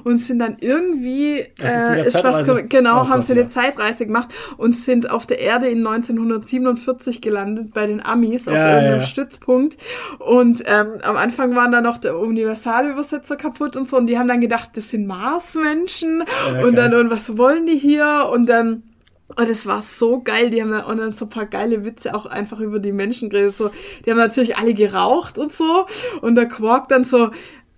und 0.03 0.19
sind 0.19 0.39
dann 0.39 0.57
irgendwie, 0.59 1.45
Mhm. 1.59 1.65
Ist 1.65 1.75
äh, 1.89 2.07
ist 2.07 2.23
was, 2.23 2.47
ge- 2.47 2.65
genau, 2.67 3.03
Oh 3.03 3.09
haben 3.09 3.21
sie 3.21 3.33
eine 3.33 3.41
ja. 3.41 3.49
Zeitreise 3.49 4.05
gemacht 4.05 4.29
und 4.57 4.75
sind 4.75 5.09
auf 5.09 5.27
der 5.27 5.39
Erde 5.39 5.67
in 5.67 5.85
1947 5.85 7.21
gelandet 7.21 7.73
bei 7.73 7.87
den 7.87 8.01
Amis 8.03 8.47
auf 8.47 8.53
Ja, 8.53 8.67
irgendeinem 8.75 8.99
ja. 8.99 9.05
Stützpunkt. 9.05 9.77
Und 10.19 10.36
ähm, 10.65 10.99
am 11.01 11.17
Anfang 11.17 11.55
war 11.55 11.69
dann 11.69 11.83
noch 11.83 11.97
der 11.97 12.17
Universalübersetzer 12.17 13.35
kaputt 13.35 13.75
und 13.75 13.89
so. 13.89 13.97
Und 13.97 14.07
die 14.07 14.17
haben 14.17 14.27
dann 14.27 14.41
gedacht, 14.41 14.71
das 14.73 14.89
sind 14.89 15.07
Marsmenschen. 15.07 16.23
Ja, 16.53 16.65
und 16.65 16.75
dann, 16.75 16.93
und 16.93 17.09
was 17.09 17.37
wollen 17.37 17.65
die 17.65 17.77
hier? 17.77 18.29
Und 18.31 18.47
dann. 18.47 18.83
Oh, 19.31 19.43
das 19.45 19.65
war 19.65 19.81
so 19.81 20.21
geil. 20.21 20.49
Die 20.49 20.61
haben 20.61 20.71
dann, 20.71 20.85
und 20.85 20.97
dann 20.97 21.11
so 21.11 21.25
ein 21.25 21.29
paar 21.29 21.45
geile 21.45 21.83
Witze 21.83 22.15
auch 22.15 22.25
einfach 22.25 22.59
über 22.59 22.79
die 22.79 22.93
Menschen 22.93 23.29
geredet. 23.29 23.55
So, 23.57 23.69
die 24.05 24.11
haben 24.11 24.17
natürlich 24.17 24.57
alle 24.57 24.73
geraucht 24.73 25.37
und 25.37 25.53
so. 25.53 25.85
Und 26.21 26.35
der 26.35 26.47
Quark 26.47 26.87
dann 26.87 27.03
so, 27.03 27.29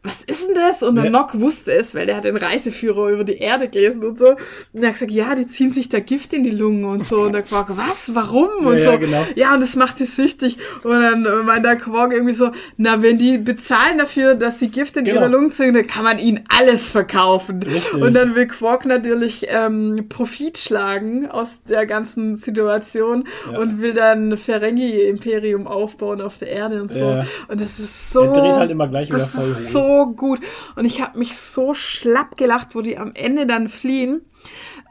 was 0.01 0.23
ist 0.23 0.47
denn 0.47 0.55
das? 0.55 0.81
Und 0.81 0.95
der 0.95 1.05
Ja. 1.05 1.09
Nock 1.09 1.37
wusste 1.39 1.73
es, 1.73 1.93
weil 1.93 2.05
der 2.05 2.15
hat 2.15 2.23
den 2.23 2.37
Reiseführer 2.37 3.09
über 3.09 3.25
die 3.25 3.37
Erde 3.37 3.67
gelesen 3.67 4.03
und 4.05 4.17
so. 4.17 4.29
Und 4.71 4.81
er 4.81 4.87
hat 4.87 4.93
gesagt, 4.93 5.11
ja, 5.11 5.35
die 5.35 5.47
ziehen 5.47 5.71
sich 5.71 5.89
da 5.89 5.99
Gift 5.99 6.33
in 6.33 6.43
die 6.45 6.51
Lungen 6.51 6.85
und 6.85 7.05
so. 7.05 7.17
Und 7.23 7.33
der 7.33 7.41
Quark, 7.41 7.67
was? 7.75 8.15
Warum? 8.15 8.47
Und 8.65 8.77
Ja, 8.77 8.85
so. 8.85 8.89
ja, 8.91 8.95
genau. 8.95 9.25
Ja, 9.35 9.53
und 9.53 9.59
das 9.59 9.75
macht 9.75 9.97
sie 9.97 10.05
süchtig. 10.05 10.57
Und 10.83 10.91
dann 11.01 11.23
meint 11.45 11.65
der 11.65 11.75
Quark 11.75 12.13
irgendwie 12.13 12.33
so, 12.33 12.51
na, 12.77 13.01
wenn 13.01 13.17
die 13.17 13.37
bezahlen 13.37 13.97
dafür, 13.97 14.35
dass 14.35 14.59
sie 14.59 14.69
Gift 14.69 14.95
in 14.95 15.03
Genau. 15.03 15.19
ihre 15.21 15.29
Lungen 15.29 15.51
ziehen, 15.51 15.73
dann 15.73 15.85
kann 15.87 16.05
man 16.05 16.17
ihnen 16.17 16.45
alles 16.47 16.89
verkaufen. 16.89 17.61
Richtig. 17.61 17.93
Und 18.01 18.13
dann 18.15 18.35
will 18.35 18.47
Quark 18.47 18.85
natürlich 18.85 19.47
ähm, 19.49 20.05
Profit 20.07 20.57
schlagen 20.57 21.29
aus 21.29 21.61
der 21.63 21.85
ganzen 21.85 22.37
Situation 22.37 23.25
Ja. 23.51 23.59
und 23.59 23.81
will 23.81 23.93
dann 23.93 24.37
Ferengi-Imperium 24.37 25.67
aufbauen 25.67 26.21
auf 26.21 26.37
der 26.37 26.49
Erde 26.49 26.81
und 26.81 26.91
so. 26.91 27.23
Und 27.49 27.59
das 27.61 27.79
ist 27.79 28.11
so... 28.13 28.21
Er 28.23 28.31
dreht 28.31 28.55
halt 28.55 28.71
immer 28.71 28.87
gleich 28.87 29.09
wieder 29.09 29.27
voll 29.27 29.55
hoch. 29.55 29.69
So 29.89 30.05
gut. 30.07 30.39
Und 30.75 30.85
ich 30.85 31.01
habe 31.01 31.17
mich 31.17 31.37
so 31.37 31.73
schlapp 31.73 32.37
gelacht, 32.37 32.75
wo 32.75 32.81
die 32.81 32.97
am 32.97 33.11
Ende 33.15 33.45
dann 33.45 33.69
fliehen. 33.69 34.21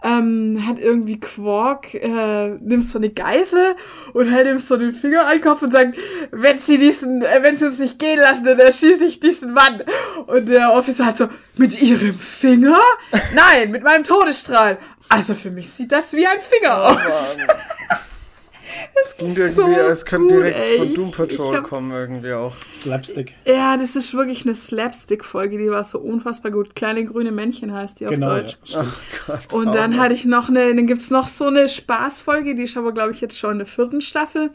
Ähm, 0.05 0.65
hat 0.65 0.79
irgendwie 0.79 1.19
Quark, 1.19 1.93
äh, 1.95 2.51
nimmt 2.61 2.89
so 2.89 2.99
eine 2.99 3.11
Geisel 3.11 3.75
und 4.13 4.31
hält 4.31 4.47
ihm 4.47 4.61
so 4.61 4.77
den 4.77 4.93
Finger 4.93 5.27
an 5.27 5.39
den 5.39 5.41
Kopf 5.41 5.63
und 5.63 5.73
sagt, 5.73 5.99
wenn 6.31 6.61
sie 6.61 6.79
diesen, 6.79 7.23
äh, 7.23 7.43
wenn 7.43 7.57
sie 7.57 7.67
uns 7.67 7.81
nicht 7.81 7.99
gehen 7.99 8.21
lassen, 8.21 8.45
dann 8.45 8.61
erschieße 8.61 9.05
ich 9.07 9.19
diesen 9.19 9.53
Mann. 9.53 9.83
Und 10.27 10.49
der 10.49 10.73
Officer 10.73 11.05
hat 11.07 11.19
so, 11.19 11.29
mit 11.57 11.83
ihrem 11.83 12.17
Finger? 12.17 12.79
Nein, 13.35 13.73
mit 13.73 13.83
meinem 13.83 14.05
Todesstrahl. 14.05 14.79
Also 15.09 15.35
für 15.35 15.51
mich 15.51 15.71
sieht 15.71 15.91
das 15.91 16.13
wie 16.13 16.27
ein 16.27 16.41
Finger 16.43 16.91
aus. 16.91 17.37
Es 19.01 19.17
klingt 19.17 19.39
irgendwie, 19.39 19.95
so 19.95 20.05
könnte 20.05 20.35
direkt 20.35 20.59
ey. 20.59 20.79
von 20.79 20.95
Doom 20.95 21.11
Patrol 21.11 21.63
kommen, 21.63 21.91
irgendwie 21.93 22.33
auch. 22.33 22.55
Slapstick. 22.73 23.35
Ja, 23.47 23.77
das 23.77 23.97
ist 23.97 24.15
wirklich 24.15 24.45
eine 24.45 24.55
Slapstick-Folge, 24.55 25.59
die 25.59 25.71
war 25.71 25.85
so 25.85 25.99
unfassbar 25.99 26.51
gut. 26.53 26.75
Kleine 26.75 27.05
grüne 27.05 27.33
Männchen 27.33 27.73
heißt 27.73 28.01
die 28.01 28.07
auf 28.07 28.13
Genau, 28.13 28.29
ja, 28.29 28.41
Deutsch. 28.43 28.57
stimmt. 28.65 28.93
Gott, 29.27 29.53
Und 29.53 29.67
dann 29.75 29.91
Mann. 29.93 30.01
hatte 30.01 30.15
ich 30.15 30.25
noch 30.25 30.49
eine, 30.49 30.75
dann 30.75 30.87
gibt's 30.87 31.11
noch 31.11 31.29
so 31.29 31.47
eine 31.47 31.69
Spaßfolge, 31.69 32.55
die 32.55 32.65
ist 32.65 32.77
aber, 32.77 32.93
glaube 32.93 33.13
ich, 33.13 33.21
jetzt 33.21 33.39
schon 33.39 33.53
in 33.53 33.59
der 33.59 33.67
vierten 33.67 34.01
Staffel. 34.01 34.51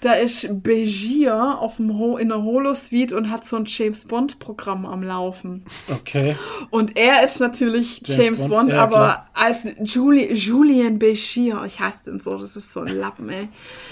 Da 0.00 0.14
ist 0.14 0.62
Begier 0.62 1.58
auf 1.58 1.76
dem 1.76 1.98
Ho 1.98 2.16
in 2.16 2.28
der 2.28 2.42
Holo-Suite 2.42 3.12
und 3.12 3.30
hat 3.30 3.46
so 3.46 3.56
ein 3.56 3.64
James-Bond-Programm 3.66 4.86
am 4.86 5.02
Laufen. 5.02 5.64
Okay. 5.90 6.36
Und 6.70 6.96
er 6.96 7.22
ist 7.24 7.40
natürlich 7.40 8.02
James 8.04 8.18
James, 8.24 8.38
Bond, 8.40 8.50
Bond, 8.50 8.70
ja, 8.70 8.82
aber 8.82 8.94
klar. 8.96 9.30
als 9.34 9.66
Juli 9.82 10.32
Julian 10.32 10.98
Begier, 10.98 11.62
ich 11.66 11.80
hasse 11.80 12.06
den 12.10 12.20
so, 12.20 12.36
das 12.38 12.56
ist 12.56 12.72
so 12.72 12.80
ein 12.80 12.88
Lappen, 12.96 13.28
ey. 13.28 13.48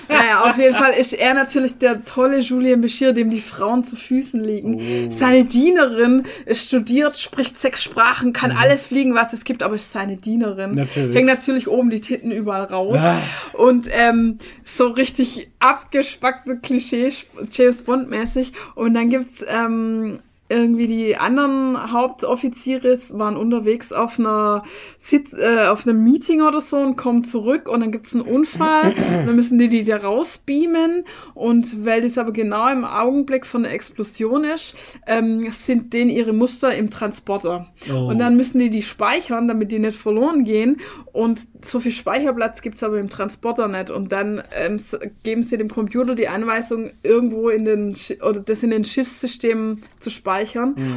Naja, 0.09 0.49
auf 0.49 0.57
jeden 0.57 0.75
Fall 0.77 0.93
ist 0.93 1.13
er 1.13 1.35
natürlich 1.35 1.79
der 1.79 2.05
tolle 2.05 2.39
Julian 2.39 2.81
Begier, 2.81 3.13
dem 3.13 3.29
die 3.29 3.41
Frauen 3.41 3.83
zu 3.83 3.97
Füßen 3.97 4.43
liegen. 4.43 5.09
Oh. 5.09 5.11
Seine 5.11 5.45
Dienerin 5.45 6.27
ist 6.45 6.67
studiert, 6.67 7.19
spricht 7.19 7.59
sechs 7.59 7.83
Sprachen, 7.83 8.33
kann 8.33 8.53
Mhm. 8.53 8.57
alles 8.57 8.87
fliegen, 8.87 9.15
was 9.17 9.33
es 9.33 9.43
gibt, 9.43 9.65
aber 9.65 9.75
ist 9.75 9.91
seine 9.91 10.17
Dienerin. 10.17 10.77
Natürlich. 10.77 11.17
Hängt 11.17 11.27
natürlich 11.27 11.67
oben 11.67 11.91
die 11.91 12.01
Titten 12.01 12.31
überall 12.31 12.65
raus. 12.65 12.99
Ah. 13.01 13.19
Und 13.55 13.89
ähm, 13.91 14.39
so 14.65 14.87
richtig 14.87 15.49
abgespackte 15.59 16.57
Klischee 16.59 17.13
James 17.51 17.83
Bond 17.83 18.09
mäßig. 18.09 18.53
Und 18.77 18.95
dann 18.95 19.11
gibt's 19.11 19.45
ähm, 19.49 20.21
irgendwie 20.49 20.87
die 20.87 21.17
anderen 21.17 21.93
Hauptoffiziere 21.93 22.99
waren 23.11 23.37
unterwegs 23.37 23.93
auf 23.93 24.19
einer 24.19 24.63
Sitz, 25.01 25.33
äh, 25.33 25.67
auf 25.67 25.87
einem 25.87 26.05
Meeting 26.05 26.43
oder 26.43 26.61
so 26.61 26.77
und 26.77 26.97
kommen 26.97 27.25
zurück 27.25 27.69
und 27.69 27.81
dann 27.81 27.91
gibt's 27.91 28.15
einen 28.15 28.23
Unfall. 28.23 28.95
dann 29.27 29.35
müssen 29.35 29.59
die 29.59 29.69
die 29.69 29.85
da 29.85 29.97
rausbeamen 29.97 31.05
und 31.35 31.85
weil 31.85 32.03
das 32.03 32.17
aber 32.17 32.33
genau 32.33 32.69
im 32.69 32.85
Augenblick 32.85 33.45
von 33.45 33.65
der 33.65 33.73
Explosion 33.73 34.45
ist, 34.45 34.75
ähm, 35.07 35.49
sind 35.51 35.93
denen 35.93 36.11
ihre 36.11 36.33
Muster 36.33 36.75
im 36.75 36.91
Transporter. 36.91 37.67
Oh. 37.91 38.09
Und 38.09 38.19
dann 38.19 38.37
müssen 38.37 38.59
die 38.61 38.71
die 38.71 38.83
speichern, 38.83 39.49
damit 39.49 39.73
die 39.73 39.81
nicht 39.81 39.99
verloren 39.99 40.45
gehen. 40.45 40.81
Und 41.13 41.41
so 41.65 41.81
viel 41.81 41.93
Speicherplatz 41.93 42.63
gibt's 42.63 42.83
aber 42.83 43.01
im 43.01 43.11
Transporter 43.11 43.67
nicht. 43.67 43.91
Und 43.91 44.13
dann 44.13 44.43
ähm, 44.55 44.81
geben 45.25 45.43
sie 45.43 45.57
dem 45.57 45.69
Computer 45.69 46.15
die 46.15 46.29
Anweisung, 46.29 46.93
irgendwo 47.03 47.49
in 47.49 47.65
den 47.65 47.95
Schi- 47.95 48.23
oder 48.23 48.41
das 48.41 48.63
in 48.63 48.71
den 48.71 48.85
Schiffssystemen 48.85 49.83
zu 49.99 50.11
speichern. 50.11 50.36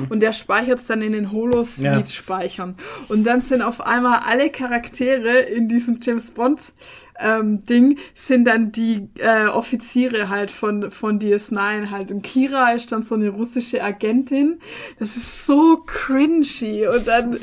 Und 0.10 0.20
der 0.22 0.34
speichert 0.34 0.80
es 0.80 0.88
dann 0.88 1.02
in 1.02 1.14
den 1.14 1.32
Holosuite 1.32 1.84
Ja. 1.84 2.06
speichern. 2.06 2.76
Und 3.08 3.24
dann 3.26 3.42
sind 3.42 3.62
auf 3.62 3.82
einmal 3.82 4.20
alle 4.26 4.50
Charaktere 4.50 5.40
in 5.40 5.68
diesem 5.68 6.00
James 6.02 6.32
Bond 6.32 6.74
ähm, 7.22 7.64
Ding 7.66 7.98
sind 8.16 8.46
dann 8.46 8.72
die 8.72 9.10
äh, 9.18 9.48
Offiziere 9.48 10.30
halt 10.30 10.52
von, 10.52 10.90
von 10.90 11.20
DS9 11.20 11.90
halt. 11.92 12.12
Und 12.12 12.22
Kira 12.22 12.72
ist 12.72 12.92
dann 12.94 13.02
so 13.02 13.16
eine 13.16 13.30
russische 13.30 13.84
Agentin. 13.84 14.60
Das 15.00 15.18
ist 15.18 15.46
so 15.46 15.84
cringy. 15.86 16.88
Und 16.88 17.08
dann 17.08 17.38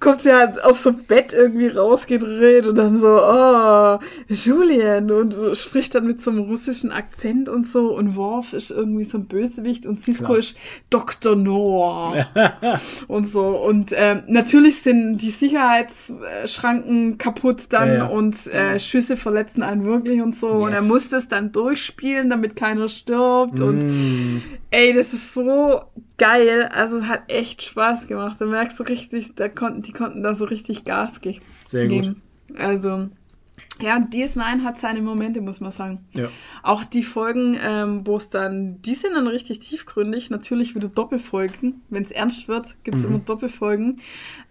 kommt 0.00 0.22
sie 0.22 0.32
halt 0.32 0.62
auf 0.64 0.78
so 0.78 0.90
ein 0.90 1.04
Bett 1.08 1.32
irgendwie 1.32 1.66
rausgedreht 1.68 2.66
und 2.66 2.76
dann 2.76 2.98
so, 3.00 3.08
oh, 3.08 3.98
Julian 4.28 5.10
und 5.10 5.36
spricht 5.56 5.94
dann 5.94 6.06
mit 6.06 6.22
so 6.22 6.30
einem 6.30 6.40
russischen 6.40 6.92
Akzent 6.92 7.48
und 7.48 7.66
so 7.66 7.96
und 7.96 8.14
Worf 8.16 8.52
ist 8.52 8.70
irgendwie 8.70 9.04
so 9.04 9.18
ein 9.18 9.26
Bösewicht 9.26 9.86
und 9.86 10.00
Cisco 10.02 10.24
Klar. 10.26 10.38
ist 10.38 10.56
Dr. 10.90 11.34
Noah 11.36 12.26
und 13.08 13.26
so 13.26 13.48
und 13.48 13.92
ähm, 13.96 14.22
natürlich 14.28 14.82
sind 14.82 15.18
die 15.18 15.30
Sicherheitsschranken 15.30 17.18
kaputt 17.18 17.64
dann 17.70 17.88
Ja, 17.88 17.94
ja. 17.94 18.06
und 18.06 18.46
äh, 18.48 18.78
Schüsse 18.78 19.16
verletzen 19.16 19.62
einen 19.62 19.84
wirklich 19.84 20.20
und 20.22 20.34
so 20.36 20.48
und 20.48 20.72
er 20.72 20.78
Yes. 20.80 20.88
muss 20.88 21.08
das 21.08 21.28
dann 21.28 21.50
durchspielen, 21.52 22.30
damit 22.30 22.54
keiner 22.56 22.88
stirbt 22.88 23.60
und 23.60 23.78
Mm. 23.78 24.42
Ey, 24.70 24.92
das 24.92 25.14
ist 25.14 25.32
so 25.32 25.82
geil. 26.18 26.68
Also 26.72 26.98
es 26.98 27.04
hat 27.06 27.22
echt 27.28 27.62
Spaß 27.62 28.06
gemacht. 28.06 28.40
Da 28.40 28.44
merkst 28.44 28.78
du 28.78 28.82
richtig, 28.84 29.34
da 29.34 29.48
konnten, 29.48 29.82
die 29.82 29.92
konnten 29.92 30.22
da 30.22 30.34
so 30.34 30.44
richtig 30.44 30.84
Gas 30.84 31.20
ge 31.20 31.40
Sehr 31.64 31.88
gut. 31.88 32.02
geben. 32.02 32.22
Also, 32.56 33.08
ja, 33.80 33.96
und 33.96 34.12
DS9 34.12 34.62
hat 34.64 34.80
seine 34.80 35.00
Momente, 35.02 35.40
muss 35.40 35.60
man 35.60 35.72
sagen. 35.72 36.06
Ja. 36.12 36.28
Auch 36.62 36.84
die 36.84 37.02
Folgen, 37.02 37.56
ähm, 37.60 38.02
wo 38.04 38.16
es 38.16 38.30
dann, 38.30 38.80
die 38.82 38.94
sind 38.94 39.14
dann 39.14 39.26
richtig 39.26 39.60
tiefgründig, 39.60 40.30
natürlich 40.30 40.74
wieder 40.74 40.88
Doppelfolgen. 40.88 41.82
Wenn 41.90 42.02
es 42.02 42.10
ernst 42.10 42.48
wird, 42.48 42.76
gibt 42.84 42.98
es 42.98 43.04
immer 43.04 43.18
Doppelfolgen, 43.18 44.00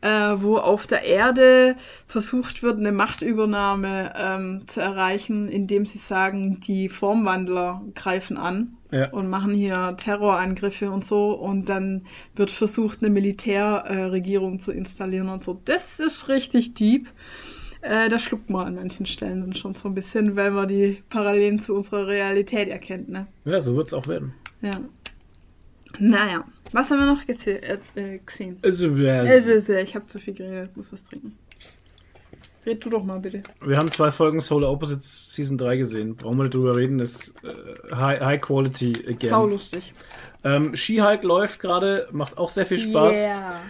äh, 0.01 0.09
wo 0.37 0.57
auf 0.57 0.87
der 0.87 1.03
Erde 1.03 1.75
versucht 2.07 2.63
wird, 2.63 2.77
eine 2.79 2.91
Machtübernahme 2.91 4.13
ähm, 4.15 4.61
zu 4.67 4.81
erreichen, 4.81 5.47
indem 5.49 5.85
sie 5.85 5.97
sagen, 5.97 6.59
die 6.61 6.89
Formwandler 6.89 7.81
greifen 7.95 8.37
an 8.37 8.77
Ja. 8.91 9.09
und 9.11 9.29
machen 9.29 9.53
hier 9.53 9.95
Terrorangriffe 9.97 10.89
und 10.91 11.03
so 11.05 11.31
und 11.31 11.67
dann 11.69 12.05
wird 12.35 12.51
versucht, 12.51 13.01
eine 13.01 13.09
Militärregierung 13.09 14.55
äh, 14.55 14.59
zu 14.59 14.71
installieren 14.71 15.29
und 15.29 15.43
so. 15.43 15.59
Das 15.65 15.99
ist 15.99 16.29
richtig 16.29 16.73
deep. 16.73 17.07
Äh, 17.87 18.09
da 18.09 18.19
schluckt 18.19 18.49
man 18.49 18.67
an 18.67 18.75
manchen 18.75 19.05
Stellen 19.05 19.41
dann 19.41 19.55
schon 19.55 19.73
so 19.73 19.87
ein 19.87 19.95
bisschen, 19.95 20.35
weil 20.35 20.51
man 20.51 20.67
die 20.67 21.03
Parallelen 21.09 21.61
zu 21.61 21.73
unserer 21.73 22.07
Realität 22.07 22.67
erkennt, 22.67 23.07
ne? 23.09 23.27
ja, 23.45 23.61
so 23.61 23.75
wird 23.75 23.87
es 23.87 23.93
auch 23.93 24.07
werden. 24.07 24.33
Ja. 24.61 24.71
Naja, 25.99 26.43
was 26.73 26.91
haben 26.91 26.99
wir 26.99 27.05
noch 27.05 27.21
äh, 27.27 27.79
äh, 27.95 28.19
gesehen? 28.25 28.57
Also, 28.61 28.89
ja, 28.89 29.23
Es 29.23 29.47
ist, 29.47 29.69
äh, 29.69 29.81
ich 29.81 29.95
habe 29.95 30.05
zu 30.05 30.19
viel 30.19 30.33
geredet, 30.33 30.75
muss 30.75 30.91
was 30.91 31.03
trinken. 31.05 31.37
Red 32.65 32.83
du 32.83 32.89
doch 32.89 33.03
mal 33.03 33.19
bitte. 33.19 33.43
wir 33.61 33.77
haben 33.77 33.89
zwei 33.89 34.11
Folgen 34.11 34.41
Solar 34.41 34.69
Opposites 34.69 35.33
Season 35.33 35.57
3 35.57 35.77
gesehen. 35.77 36.15
Brauchen 36.17 36.37
wir 36.37 36.43
nicht 36.43 36.53
drüber 36.53 36.75
reden. 36.75 36.97
Das 36.97 37.15
ist 37.15 37.35
äh, 37.41 37.95
high, 37.95 38.19
high 38.19 38.41
Quality 38.41 39.05
again. 39.07 39.29
Sau 39.29 39.47
lustig. 39.47 39.93
Ähm, 40.43 40.75
She-Hulk 40.75 41.23
läuft 41.23 41.61
gerade, 41.61 42.09
macht 42.11 42.37
auch 42.37 42.49
sehr 42.49 42.65
viel 42.65 42.79
Spaß. 42.79 43.15
Yeah. 43.15 43.61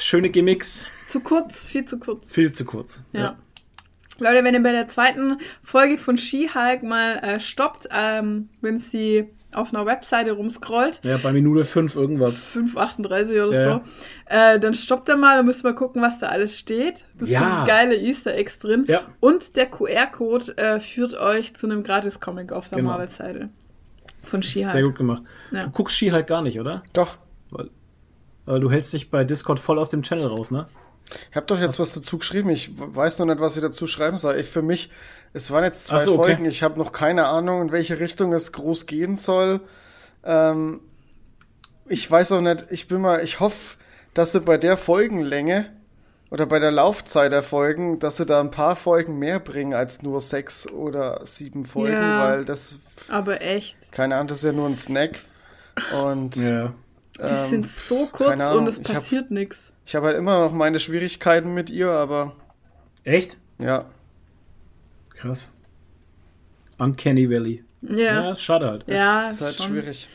Schöne 0.00 0.30
Gimmicks, 0.30 0.88
Zu 1.10 1.20
kurz, 1.20 1.66
viel 1.68 1.84
zu 1.84 1.98
kurz. 1.98 2.32
viel 2.32 2.52
zu 2.52 2.64
kurz. 2.64 3.02
Ja. 3.12 3.36
Leute, 4.18 4.44
wenn 4.44 4.54
ihr 4.54 4.62
bei 4.62 4.72
der 4.72 4.88
zweiten 4.88 5.38
Folge 5.62 5.98
von 5.98 6.18
She-Hulk 6.18 6.82
mal 6.82 7.16
äh, 7.16 7.40
stoppt, 7.40 7.88
ähm, 7.90 8.48
wenn 8.60 8.78
sie 8.78 9.28
auf 9.52 9.74
einer 9.74 9.84
Webseite 9.86 10.32
rumscrollt, 10.32 11.00
Ja, 11.04 11.16
bei 11.16 11.32
Minute 11.32 11.64
5 11.64 11.96
irgendwas. 11.96 12.44
5,38 12.46 13.44
oder 13.44 13.52
Ja, 13.52 13.72
so, 13.74 13.80
äh, 14.26 14.60
dann 14.60 14.74
stoppt 14.74 15.08
ihr 15.08 15.16
mal, 15.16 15.38
dann 15.38 15.46
müsst 15.46 15.64
mal 15.64 15.74
gucken, 15.74 16.00
was 16.02 16.18
da 16.20 16.28
alles 16.28 16.56
steht. 16.58 17.04
Das 17.18 17.28
Ja. 17.28 17.40
sind 17.40 17.66
geile 17.66 17.96
Easter 17.96 18.34
Eggs 18.34 18.58
drin. 18.60 18.84
Ja. 18.86 19.00
Und 19.18 19.56
der 19.56 19.66
QR-Code 19.66 20.56
äh, 20.58 20.78
führt 20.80 21.14
euch 21.14 21.56
zu 21.56 21.66
einem 21.66 21.82
Gratis-Comic 21.82 22.52
auf 22.52 22.68
der 22.68 22.78
Genau. 22.78 22.90
Marvel-Seite. 22.90 23.48
Von 24.22 24.42
Sehr 24.42 24.70
She-Hulk. 24.70 24.84
gut 24.84 24.94
gemacht. 24.98 25.22
Ja. 25.50 25.64
Du 25.64 25.70
guckst 25.70 25.96
She-Hulk 25.96 26.26
gar 26.28 26.42
nicht, 26.42 26.60
oder? 26.60 26.84
Doch. 26.92 27.16
Weil 28.46 28.60
du 28.60 28.70
hältst 28.70 28.92
dich 28.92 29.10
bei 29.10 29.24
Discord 29.24 29.58
voll 29.60 29.78
aus 29.78 29.90
dem 29.90 30.02
Channel 30.02 30.26
raus, 30.26 30.50
ne? 30.50 30.66
Ich 31.30 31.36
habe 31.36 31.46
doch 31.46 31.58
jetzt 31.58 31.78
was 31.78 31.92
dazu 31.92 32.18
geschrieben. 32.18 32.50
Ich 32.50 32.70
weiß 32.74 33.18
noch 33.18 33.26
nicht, 33.26 33.40
was 33.40 33.56
ich 33.56 33.62
dazu 33.62 33.86
schreiben 33.86 34.16
soll. 34.16 34.36
Ich 34.38 34.48
für 34.48 34.62
mich, 34.62 34.90
es 35.32 35.50
waren 35.50 35.64
jetzt 35.64 35.86
zwei 35.86 35.98
so, 36.00 36.14
okay. 36.14 36.32
Folgen. 36.34 36.44
Ich 36.44 36.62
habe 36.62 36.78
noch 36.78 36.92
keine 36.92 37.26
Ahnung, 37.26 37.62
in 37.62 37.72
welche 37.72 37.98
Richtung 38.00 38.32
es 38.32 38.52
groß 38.52 38.86
gehen 38.86 39.16
soll. 39.16 39.60
Ähm, 40.24 40.80
ich 41.86 42.08
weiß 42.10 42.32
auch 42.32 42.40
nicht. 42.40 42.66
Ich 42.70 42.86
bin 42.88 43.00
mal, 43.00 43.22
ich 43.24 43.40
hoffe, 43.40 43.76
dass 44.14 44.32
sie 44.32 44.40
bei 44.40 44.58
der 44.58 44.76
Folgenlänge 44.76 45.66
oder 46.30 46.46
bei 46.46 46.60
der 46.60 46.70
Laufzeit 46.70 47.32
der 47.32 47.42
Folgen, 47.42 47.98
dass 47.98 48.18
sie 48.18 48.26
da 48.26 48.38
ein 48.40 48.52
paar 48.52 48.76
Folgen 48.76 49.18
mehr 49.18 49.40
bringen 49.40 49.74
als 49.74 50.02
nur 50.02 50.20
sechs 50.20 50.68
oder 50.68 51.24
sieben 51.26 51.64
Folgen, 51.64 51.94
Ja. 51.94 52.24
weil 52.28 52.44
das, 52.44 52.78
Aber 53.08 53.40
echt. 53.40 53.76
keine 53.90 54.14
Ahnung, 54.14 54.28
das 54.28 54.38
ist 54.38 54.44
ja 54.44 54.52
nur 54.52 54.68
ein 54.68 54.76
Snack. 54.76 55.20
Und 55.92 56.36
Ja. 56.36 56.72
Die 57.18 57.22
ähm, 57.22 57.48
sind 57.50 57.66
so 57.68 58.06
kurz 58.10 58.40
und 58.40 58.66
es 58.66 58.80
passiert 58.80 59.30
nichts. 59.30 59.72
Ich 59.90 59.96
habe 59.96 60.06
halt 60.06 60.16
immer 60.16 60.38
noch 60.38 60.52
meine 60.52 60.78
Schwierigkeiten 60.78 61.52
mit 61.52 61.68
ihr, 61.68 61.90
aber 61.90 62.36
Echt? 63.02 63.38
ja. 63.58 63.86
Krass. 65.16 65.50
Uncanny 66.78 67.28
Valley. 67.28 67.64
Ja, 67.82 67.96
Ja. 67.96 68.30
ist 68.30 68.42
schade 68.42 68.70
halt. 68.70 68.84
Ja, 68.86 69.22
Das 69.22 69.32
ist 69.32 69.40
halt 69.40 69.56
schon. 69.56 69.66
schwierig. 69.66 70.08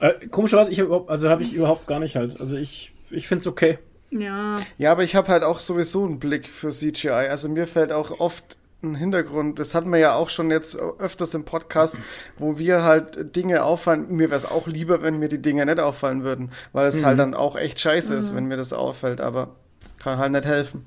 Äh, 0.00 0.26
komischerweise, 0.26 0.72
ich 0.72 0.80
hab 0.80 1.08
also 1.08 1.30
habe 1.30 1.44
ich 1.44 1.52
überhaupt 1.54 1.86
gar 1.86 2.00
nicht 2.00 2.16
halt. 2.16 2.40
Also 2.40 2.56
ich, 2.56 2.92
ich 3.10 3.28
finde 3.28 3.42
es 3.42 3.46
okay. 3.46 3.78
Ja. 4.10 4.58
Ja, 4.76 4.90
aber 4.90 5.04
ich 5.04 5.14
habe 5.14 5.28
halt 5.28 5.44
auch 5.44 5.60
sowieso 5.60 6.04
einen 6.04 6.18
Blick 6.18 6.48
für 6.48 6.70
CGI. 6.70 7.08
Also 7.30 7.48
mir 7.48 7.68
fällt 7.68 7.92
auch 7.92 8.18
oft 8.18 8.58
Hintergrund. 8.82 9.58
Das 9.58 9.74
hatten 9.74 9.90
wir 9.90 9.98
ja 9.98 10.14
auch 10.14 10.28
schon 10.28 10.50
jetzt 10.50 10.76
öfters 10.76 11.34
im 11.34 11.44
Podcast, 11.44 11.98
wo 12.38 12.58
wir 12.58 12.82
halt 12.82 13.34
Dinge 13.34 13.64
auffallen. 13.64 14.08
Mir 14.08 14.28
wäre 14.28 14.36
es 14.36 14.46
auch 14.46 14.66
lieber, 14.66 15.02
wenn 15.02 15.18
mir 15.18 15.28
die 15.28 15.42
Dinge 15.42 15.64
nicht 15.66 15.80
auffallen 15.80 16.22
würden, 16.24 16.50
weil 16.72 16.86
es 16.86 17.04
halt 17.04 17.18
dann 17.18 17.34
auch 17.34 17.56
echt 17.56 17.80
scheiße 17.80 18.14
ist, 18.14 18.34
wenn 18.34 18.46
mir 18.46 18.56
das 18.56 18.72
auffällt. 18.72 19.20
Aber 19.20 19.56
kann 19.98 20.18
halt 20.18 20.32
nicht 20.32 20.46
helfen. 20.46 20.86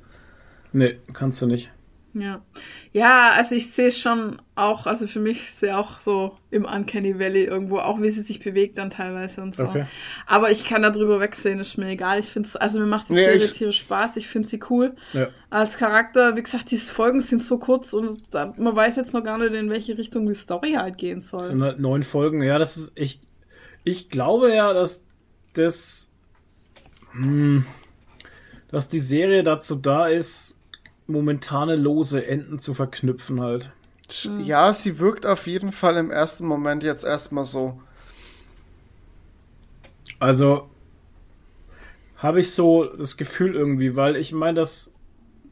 Nee, 0.72 1.00
kannst 1.14 1.42
du 1.42 1.48
nicht. 1.48 1.72
Ja. 2.14 2.42
Ja, 2.92 3.32
also 3.32 3.56
ich 3.56 3.72
sehe 3.72 3.92
schon 3.92 4.42
auch, 4.56 4.88
also 4.88 5.08
für 5.08 5.20
mich 5.20 5.44
ist 5.44 5.60
sie 5.60 5.72
auch 5.72 6.00
so 6.00 6.36
im 6.50 6.66
Uncanny 6.66 7.20
Valley 7.20 7.44
irgendwo, 7.44 7.78
auch 7.78 8.02
wie 8.02 8.10
sie 8.10 8.22
sich 8.22 8.40
bewegt 8.40 8.78
dann 8.78 8.90
teilweise 8.90 9.42
und 9.42 9.56
so. 9.56 9.64
Okay. 9.64 9.86
Aber 10.26 10.52
ich 10.52 10.66
kann 10.66 10.82
da 10.82 10.90
drüber 10.90 11.20
wegsehen, 11.20 11.60
ist 11.60 11.78
mir 11.78 11.90
egal. 11.90 12.20
Ich 12.20 12.28
finde 12.28 12.50
es, 12.50 12.56
also 12.56 12.80
mir 12.80 12.88
macht 12.88 13.10
die 13.10 13.14
Nee, 13.14 13.26
Serie 13.26 13.48
tierisch 13.48 13.80
Spaß, 13.80 14.18
ich 14.18 14.28
finde 14.28 14.48
sie 14.48 14.60
cool. 14.70 14.96
Ja. 15.14 15.30
Als 15.50 15.78
Charakter, 15.78 16.36
wie 16.36 16.44
gesagt, 16.44 16.72
diese 16.72 16.92
Folgen 16.92 17.22
sind 17.22 17.44
so 17.44 17.58
kurz 17.58 17.94
und 17.94 18.22
da, 18.32 18.54
man 18.58 18.76
weiß 18.76 18.96
jetzt 18.96 19.14
noch 19.14 19.24
gar 19.24 19.38
nicht, 19.38 19.54
in 19.54 19.70
welche 19.70 19.98
Richtung 19.98 20.28
die 20.28 20.36
Story 20.36 20.74
halt 20.74 20.98
gehen 20.98 21.22
soll. 21.22 21.40
Das 21.40 21.50
sind 21.50 21.62
halt 21.62 21.80
neun 21.80 22.04
Folgen. 22.04 22.42
Ja, 22.42 22.58
das 22.58 22.78
ist. 22.78 22.92
Ich, 22.96 23.22
ich 23.84 24.10
glaube 24.10 24.54
ja, 24.54 24.74
dass 24.74 25.06
das. 25.54 26.12
Hm, 27.12 27.66
dass 28.72 28.88
die 28.88 29.00
Serie 29.00 29.44
dazu 29.44 29.76
da 29.76 30.08
ist, 30.08 30.59
momentane 31.10 31.76
lose 31.76 32.26
Enden 32.26 32.60
zu 32.60 32.74
verknüpfen 32.74 33.42
halt. 33.42 33.72
Mhm. 34.26 34.42
Ja, 34.42 34.74
sie 34.74 35.00
wirkt 35.00 35.26
auf 35.26 35.48
jeden 35.48 35.72
Fall 35.72 35.98
im 35.98 36.12
ersten 36.12 36.48
Moment 36.48 36.84
jetzt 36.84 37.04
erstmal 37.04 37.46
so. 37.46 37.82
Also 40.20 40.70
habe 42.18 42.42
ich 42.42 42.52
so 42.52 42.86
das 42.86 43.18
Gefühl 43.18 43.56
irgendwie, 43.56 43.96
weil 43.96 44.16
ich 44.16 44.32
meine, 44.32 44.56
dass 44.56 44.94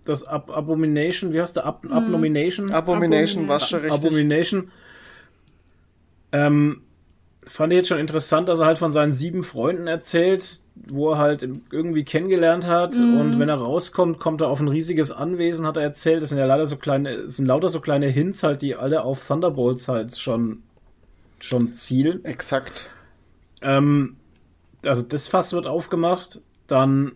das 0.03 0.23
Ab 0.23 0.49
Abomination, 0.49 1.33
wie 1.33 1.41
heißt 1.41 1.55
der? 1.57 1.65
Ab 1.65 1.85
Abomination? 1.89 2.71
Abomination 2.71 3.47
war 3.47 3.59
schon 3.59 3.81
richtig. 3.81 4.05
Abomination. 4.05 4.71
Ähm, 6.31 6.81
fand 7.47 7.73
ich 7.73 7.77
jetzt 7.77 7.87
schon 7.89 7.99
interessant, 7.99 8.49
dass 8.49 8.59
er 8.59 8.65
halt 8.65 8.77
von 8.77 8.91
seinen 8.91 9.13
sieben 9.13 9.43
Freunden 9.43 9.87
erzählt, 9.87 10.61
wo 10.75 11.11
er 11.11 11.17
halt 11.17 11.47
irgendwie 11.71 12.03
kennengelernt 12.03 12.67
hat. 12.67 12.93
Und 12.93 13.39
wenn 13.39 13.49
er 13.49 13.55
rauskommt, 13.55 14.19
kommt 14.19 14.41
er 14.41 14.47
auf 14.47 14.59
ein 14.59 14.67
riesiges 14.67 15.11
Anwesen, 15.11 15.65
hat 15.65 15.77
er 15.77 15.83
erzählt. 15.83 16.21
Das 16.21 16.29
sind 16.29 16.37
ja 16.37 16.45
leider 16.45 16.65
so 16.65 16.77
kleine, 16.77 17.11
es 17.11 17.37
sind 17.37 17.45
lauter 17.45 17.69
so 17.69 17.81
kleine 17.81 18.07
Hints 18.07 18.43
halt, 18.43 18.61
die 18.61 18.75
alle 18.75 19.03
auf 19.03 19.25
Thunderbolts 19.25 19.87
halt 19.87 20.17
schon, 20.17 20.63
schon 21.39 21.73
zielen. 21.73 22.23
Exakt. 22.25 22.89
Ähm, 23.61 24.17
also 24.85 25.03
das 25.03 25.27
Fass 25.27 25.53
wird 25.53 25.67
aufgemacht. 25.67 26.41
Dann, 26.67 27.13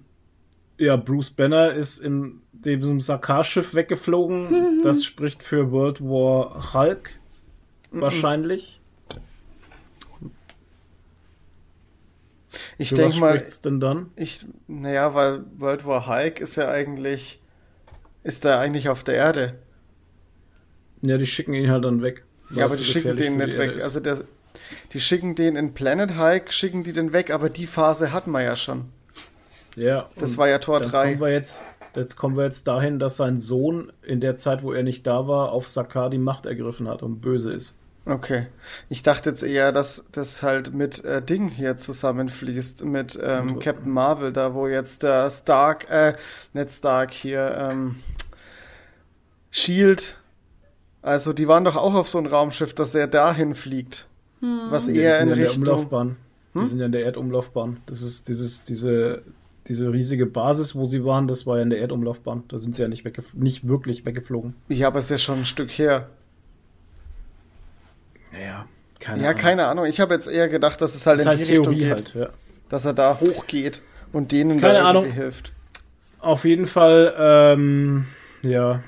ja, 0.77 0.95
Bruce 0.95 1.31
Banner 1.31 1.73
ist 1.73 1.99
in 1.99 2.41
diesem 2.51 3.01
Sakar-Schiff 3.01 3.73
weggeflogen. 3.73 4.79
Das 4.83 5.03
spricht 5.03 5.43
für 5.43 5.71
World 5.71 6.01
War 6.01 6.73
Hulk. 6.73 7.11
Wahrscheinlich. 7.91 8.80
Ich 12.77 12.89
denke 12.89 13.13
was 13.13 13.19
mal, 13.19 13.37
spricht's 13.37 13.61
denn 13.61 13.79
dann? 13.79 14.11
ich, 14.15 14.45
naja, 14.67 15.13
weil 15.13 15.43
World 15.57 15.85
War 15.85 16.07
Hulk 16.07 16.39
ist 16.39 16.57
ja 16.57 16.69
eigentlich, 16.69 17.41
ist 18.23 18.45
er 18.45 18.59
eigentlich 18.59 18.89
auf 18.89 19.03
der 19.03 19.15
Erde. 19.15 19.55
Ja, 21.03 21.17
die 21.17 21.25
schicken 21.25 21.53
ihn 21.53 21.71
halt 21.71 21.85
dann 21.85 22.01
weg. 22.01 22.23
Ja, 22.53 22.65
aber 22.65 22.73
er 22.73 22.77
die 22.77 22.83
schicken 22.83 23.17
den 23.17 23.37
nicht 23.37 23.57
weg. 23.57 23.71
ist. 23.77 23.83
Also 23.83 23.99
der, 23.99 24.23
die 24.93 24.99
schicken 24.99 25.35
den 25.35 25.55
in 25.55 25.73
Planet 25.73 26.17
Hulk, 26.17 26.53
schicken 26.53 26.83
die 26.83 26.93
den 26.93 27.13
weg, 27.13 27.31
aber 27.31 27.49
die 27.49 27.67
Phase 27.67 28.11
hatten 28.11 28.31
wir 28.31 28.43
ja 28.43 28.55
schon. 28.55 28.85
ja, 29.75 30.09
Das 30.17 30.37
war 30.37 30.49
ja 30.49 30.59
Tor 30.59 30.81
dann 30.81 30.91
3. 30.91 31.07
Kommen 31.09 31.21
wir 31.21 31.31
jetzt, 31.31 31.65
jetzt 31.95 32.15
kommen 32.17 32.37
wir 32.37 32.43
jetzt 32.43 32.67
dahin, 32.67 32.99
dass 32.99 33.17
sein 33.17 33.39
Sohn 33.39 33.91
in 34.03 34.19
der 34.19 34.37
Zeit, 34.37 34.63
wo 34.63 34.73
er 34.73 34.83
nicht 34.83 35.07
da 35.07 35.27
war, 35.27 35.51
auf 35.51 35.67
Sakar 35.67 36.09
die 36.09 36.17
Macht 36.17 36.45
ergriffen 36.45 36.87
hat 36.87 37.01
und 37.01 37.21
böse 37.21 37.51
ist. 37.53 37.77
Okay. 38.05 38.47
Ich 38.89 39.03
dachte 39.03 39.29
jetzt 39.29 39.43
eher, 39.43 39.71
dass 39.71 40.07
das 40.11 40.41
halt 40.41 40.73
mit 40.73 41.05
äh, 41.05 41.21
Ding 41.21 41.47
hier 41.49 41.77
zusammenfließt, 41.77 42.83
mit 42.85 43.19
ähm, 43.21 43.59
Captain 43.59 43.91
Marvel, 43.91 44.33
da 44.33 44.53
wo 44.53 44.67
jetzt 44.67 45.03
der 45.03 45.29
Stark, 45.29 45.89
äh, 45.89 46.15
nicht 46.53 46.71
Stark 46.71 47.13
hier, 47.13 47.55
ähm, 47.59 47.95
Shield, 49.51 50.17
also 51.01 51.33
die 51.33 51.47
waren 51.47 51.63
doch 51.63 51.75
auch 51.75 51.93
auf 51.95 52.09
so 52.09 52.17
ein 52.17 52.25
Raumschiff, 52.25 52.73
dass 52.73 52.93
er 52.95 53.07
dahin 53.07 53.53
fliegt. 53.55 54.07
Was 54.69 54.87
Ja, 54.87 54.93
die 54.93 54.99
eher 54.99 55.19
sind 55.19 55.29
in 55.29 55.29
ja 55.29 55.33
in 55.33 55.39
der 55.39 55.47
Richtung. 55.47 55.63
Umlaufbahn. 55.63 56.15
Die 56.53 56.65
sind 56.65 56.79
ja 56.79 56.85
in 56.87 56.91
der 56.91 57.05
Erdumlaufbahn. 57.05 57.77
Das 57.85 58.01
ist 58.01 58.27
dieses, 58.27 58.63
diese, 58.63 59.21
diese 59.67 59.91
riesige 59.93 60.25
Basis, 60.25 60.75
wo 60.75 60.85
sie 60.85 61.05
waren, 61.05 61.27
das 61.27 61.45
war 61.47 61.57
ja 61.57 61.63
in 61.63 61.69
der 61.69 61.79
Erdumlaufbahn. 61.79 62.43
Da 62.47 62.57
sind 62.57 62.75
sie 62.75 62.81
ja 62.81 62.87
nicht, 62.87 63.05
weggef 63.05 63.33
nicht 63.33 63.67
wirklich 63.67 64.05
weggeflogen. 64.05 64.55
Ja, 64.67 64.87
aber 64.87 64.99
es 64.99 65.05
ist 65.05 65.11
ja 65.11 65.17
schon 65.19 65.39
ein 65.39 65.45
Stück 65.45 65.69
her. 65.71 66.09
Naja, 68.31 68.65
keine 68.99 69.23
Ja, 69.23 69.29
Ahnung. 69.29 69.41
keine 69.41 69.67
Ahnung. 69.67 69.85
Ich 69.85 69.99
habe 69.99 70.13
jetzt 70.13 70.27
eher 70.27 70.47
gedacht, 70.49 70.81
dass 70.81 70.95
es 70.95 71.05
halt 71.05 71.19
Das 71.19 71.25
in 71.25 71.27
halt 71.27 71.39
die 71.39 71.43
Richtung 71.43 71.63
Theorie 71.65 71.77
geht, 71.79 71.91
halt, 71.91 72.13
ja. 72.15 72.29
dass 72.69 72.85
er 72.85 72.93
da 72.93 73.19
hochgeht 73.19 73.81
und 74.11 74.31
denen 74.31 74.59
Keine 74.59 74.79
da 74.79 74.87
irgendwie 74.87 75.09
Ahnung. 75.09 75.11
hilft. 75.11 75.53
Auf 76.19 76.45
jeden 76.45 76.67
Fall, 76.67 77.13
ähm, 77.17 78.05
ja, 78.43 78.83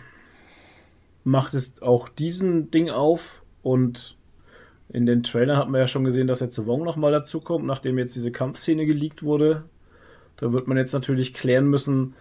macht 1.24 1.53
es 1.53 1.82
auch 1.82 2.10
diesen 2.10 2.70
Ding 2.72 2.90
auf 2.90 3.41
und 3.61 4.15
in 4.90 5.06
den 5.06 5.24
Trailern 5.24 5.57
hat 5.57 5.70
man 5.70 5.82
ja 5.82 5.88
schon 5.88 6.03
gesehen, 6.03 6.28
dass 6.28 6.41
jetzt 6.41 6.65
Wong 6.68 6.84
nochmal 6.84 7.11
dazukommt, 7.11 7.65
nachdem 7.65 7.98
jetzt 7.98 8.15
diese 8.15 8.32
Kampfszene 8.32 8.86
geleakt 8.86 9.24
wurde. 9.24 9.64
Da 10.38 10.52
wird 10.53 10.68
man 10.68 10.78
jetzt 10.78 10.94
natürlich 10.94 11.34
klären 11.34 11.65
müssen, 11.65 12.14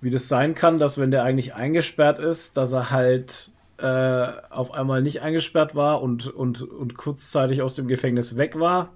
wie 0.00 0.10
das 0.10 0.28
sein 0.28 0.54
kann, 0.54 0.78
dass 0.78 0.98
wenn 0.98 1.10
der 1.10 1.24
eigentlich 1.24 1.54
eingesperrt 1.54 2.18
ist, 2.18 2.56
dass 2.56 2.72
er 2.72 2.90
halt 2.90 3.50
äh, 3.78 4.32
auf 4.50 4.72
einmal 4.72 5.00
nicht 5.02 5.22
eingesperrt 5.22 5.74
war 5.74 6.02
und, 6.02 6.26
und, 6.26 6.60
und 6.62 6.96
kurzzeitig 6.96 7.62
aus 7.62 7.76
dem 7.76 7.88
Gefängnis 7.88 8.36
weg 8.36 8.58
war. 8.58 8.90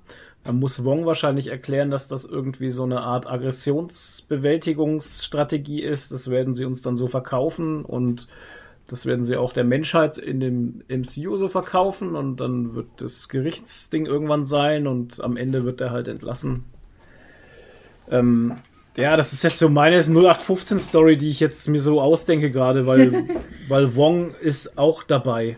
Dann 0.45 0.59
muss 0.59 0.85
Wong 0.85 1.07
wahrscheinlich 1.07 1.47
erklären, 1.47 1.91
dass 1.91 2.09
das 2.09 2.25
irgendwie 2.25 2.71
so 2.71 2.83
eine 2.83 3.03
Art 3.03 3.29
Aggressionsbewältigungsstrategie 3.29 5.83
ist. 5.83 6.11
Das 6.11 6.31
werden 6.31 6.53
sie 6.53 6.65
uns 6.65 6.83
dann 6.83 6.97
so 6.97 7.07
verkaufen 7.07 7.85
und 7.85 8.27
das 8.89 9.07
werden 9.07 9.23
sie 9.23 9.37
auch 9.37 9.53
der 9.53 9.63
Menschheit 9.63 10.19
in 10.19 10.41
dem 10.41 10.83
MCU 10.89 11.37
so 11.37 11.47
verkaufen 11.47 12.17
und 12.17 12.41
dann 12.41 12.75
wird 12.75 12.89
das 12.97 13.29
Gerichtsding 13.29 14.07
irgendwann 14.07 14.43
sein 14.45 14.89
und 14.89 15.23
am 15.23 15.37
Ende 15.37 15.65
wird 15.65 15.81
er 15.81 15.93
halt 15.93 16.09
entlassen. 16.09 16.65
Ähm, 18.11 18.57
ja, 18.97 19.17
das 19.17 19.33
ist 19.33 19.43
jetzt 19.43 19.59
so 19.59 19.69
meine 19.69 20.01
0815-Story, 20.01 21.17
die 21.17 21.31
ich 21.31 21.41
jetzt 21.41 21.69
mir 21.69 21.81
so 21.81 22.01
ausdenke 22.01 22.51
gerade, 22.51 22.87
weil, 22.87 23.25
weil 23.69 23.95
Wong 23.97 24.35
ist 24.41 24.79
auch 24.79 25.03
dabei. 25.03 25.57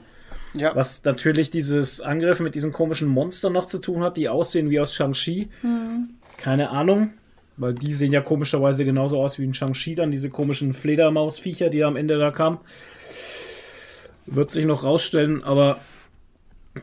Ja, 0.54 0.74
Was 0.76 1.02
natürlich 1.02 1.50
dieses 1.50 2.00
Angriff 2.00 2.38
mit 2.38 2.54
diesen 2.54 2.72
komischen 2.72 3.08
Monstern 3.08 3.52
noch 3.52 3.66
zu 3.66 3.78
tun 3.78 4.04
hat, 4.04 4.16
die 4.16 4.28
aussehen 4.28 4.70
wie 4.70 4.78
aus 4.78 4.94
Shang-Chi. 4.94 5.48
Keine 6.36 6.70
Ahnung, 6.70 7.10
weil 7.56 7.74
die 7.74 7.92
sehen 7.92 8.12
ja 8.12 8.20
komischerweise 8.20 8.84
genauso 8.84 9.20
aus 9.20 9.38
wie 9.40 9.44
in 9.44 9.54
Shang-Chi, 9.54 9.96
dann 9.96 10.12
diese 10.12 10.30
komischen 10.30 10.72
Fledermausviecher, 10.72 11.70
die 11.70 11.82
am 11.82 11.96
Ende 11.96 12.18
da 12.18 12.30
kamen. 12.30 12.58
Wird 14.26 14.52
sich 14.52 14.64
noch 14.64 14.84
rausstellen, 14.84 15.42
aber 15.42 15.80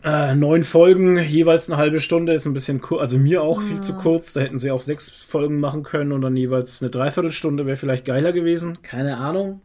äh, 0.03 0.35
neun 0.35 0.63
Folgen, 0.63 1.17
jeweils 1.19 1.69
eine 1.69 1.77
halbe 1.77 1.99
Stunde, 1.99 2.33
ist 2.33 2.45
ein 2.45 2.53
bisschen 2.53 2.79
kurz, 2.81 3.01
also 3.01 3.17
mir 3.17 3.43
auch 3.43 3.61
viel 3.61 3.81
zu 3.81 3.93
kurz. 3.95 4.33
Da 4.33 4.41
hätten 4.41 4.59
sie 4.59 4.71
auch 4.71 4.81
sechs 4.81 5.09
Folgen 5.09 5.59
machen 5.59 5.83
können 5.83 6.11
und 6.11 6.21
dann 6.21 6.35
jeweils 6.35 6.81
eine 6.81 6.89
Dreiviertelstunde 6.91 7.65
wäre 7.65 7.77
vielleicht 7.77 8.05
geiler 8.05 8.31
gewesen. 8.31 8.81
Keine 8.81 9.17
Ahnung. 9.17 9.61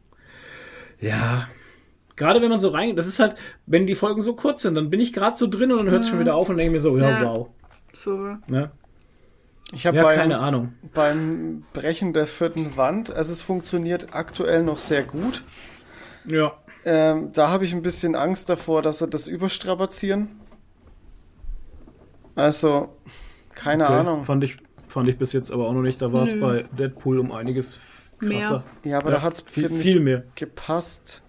Ja, 1.00 1.48
Gerade 2.16 2.40
wenn 2.40 2.48
man 2.48 2.60
so 2.60 2.70
rein, 2.70 2.96
das 2.96 3.06
ist 3.06 3.18
halt, 3.20 3.34
wenn 3.66 3.86
die 3.86 3.94
Folgen 3.94 4.22
so 4.22 4.34
kurz 4.34 4.62
sind, 4.62 4.74
dann 4.74 4.88
bin 4.88 5.00
ich 5.00 5.12
gerade 5.12 5.36
so 5.36 5.46
drin 5.46 5.70
und 5.70 5.76
dann 5.78 5.90
hört 5.90 6.04
es 6.04 6.08
schon 6.08 6.18
wieder 6.18 6.34
auf 6.34 6.48
und 6.48 6.56
denke 6.56 6.72
mir 6.72 6.80
so, 6.80 6.96
ja, 6.96 7.20
Ja. 7.22 7.24
wow. 7.28 7.48
So. 8.02 8.36
Ne? 8.46 8.70
ich 9.72 9.86
habe 9.86 9.98
Ja, 9.98 10.02
beim, 10.04 10.16
keine 10.18 10.38
Ahnung. 10.38 10.72
beim 10.94 11.64
Brechen 11.74 12.14
der 12.14 12.26
vierten 12.26 12.78
Wand, 12.78 13.10
also 13.14 13.32
es 13.32 13.42
funktioniert 13.42 14.08
aktuell 14.12 14.62
noch 14.62 14.78
sehr 14.78 15.02
gut. 15.02 15.44
Ja. 16.24 16.54
Ähm, 16.88 17.32
da 17.32 17.50
habe 17.50 17.64
ich 17.64 17.74
ein 17.74 17.82
bisschen 17.82 18.14
Angst 18.14 18.48
davor, 18.48 18.80
dass 18.80 19.00
sie 19.00 19.08
das 19.08 19.26
überstrapazieren. 19.26 20.28
Also, 22.34 22.90
keine 23.54 23.84
Okay. 23.84 23.92
Ahnung. 23.94 24.24
Fand 24.24 24.44
ich, 24.44 24.58
fand 24.88 25.08
ich 25.08 25.18
bis 25.18 25.32
jetzt 25.32 25.50
aber 25.50 25.66
auch 25.68 25.72
noch 25.72 25.82
nicht. 25.82 26.00
Da 26.00 26.12
war 26.12 26.22
es 26.22 26.38
bei 26.38 26.64
Deadpool 26.78 27.18
um 27.18 27.32
einiges 27.32 27.80
krasser. 28.20 28.62
Ja, 28.84 28.98
aber 28.98 29.10
Ja, 29.10 29.16
da 29.16 29.22
hat 29.22 29.34
es 29.34 29.40
viel, 29.40 29.70
viel 29.70 30.00
mehr. 30.00 30.22
gepasst. 30.36 31.22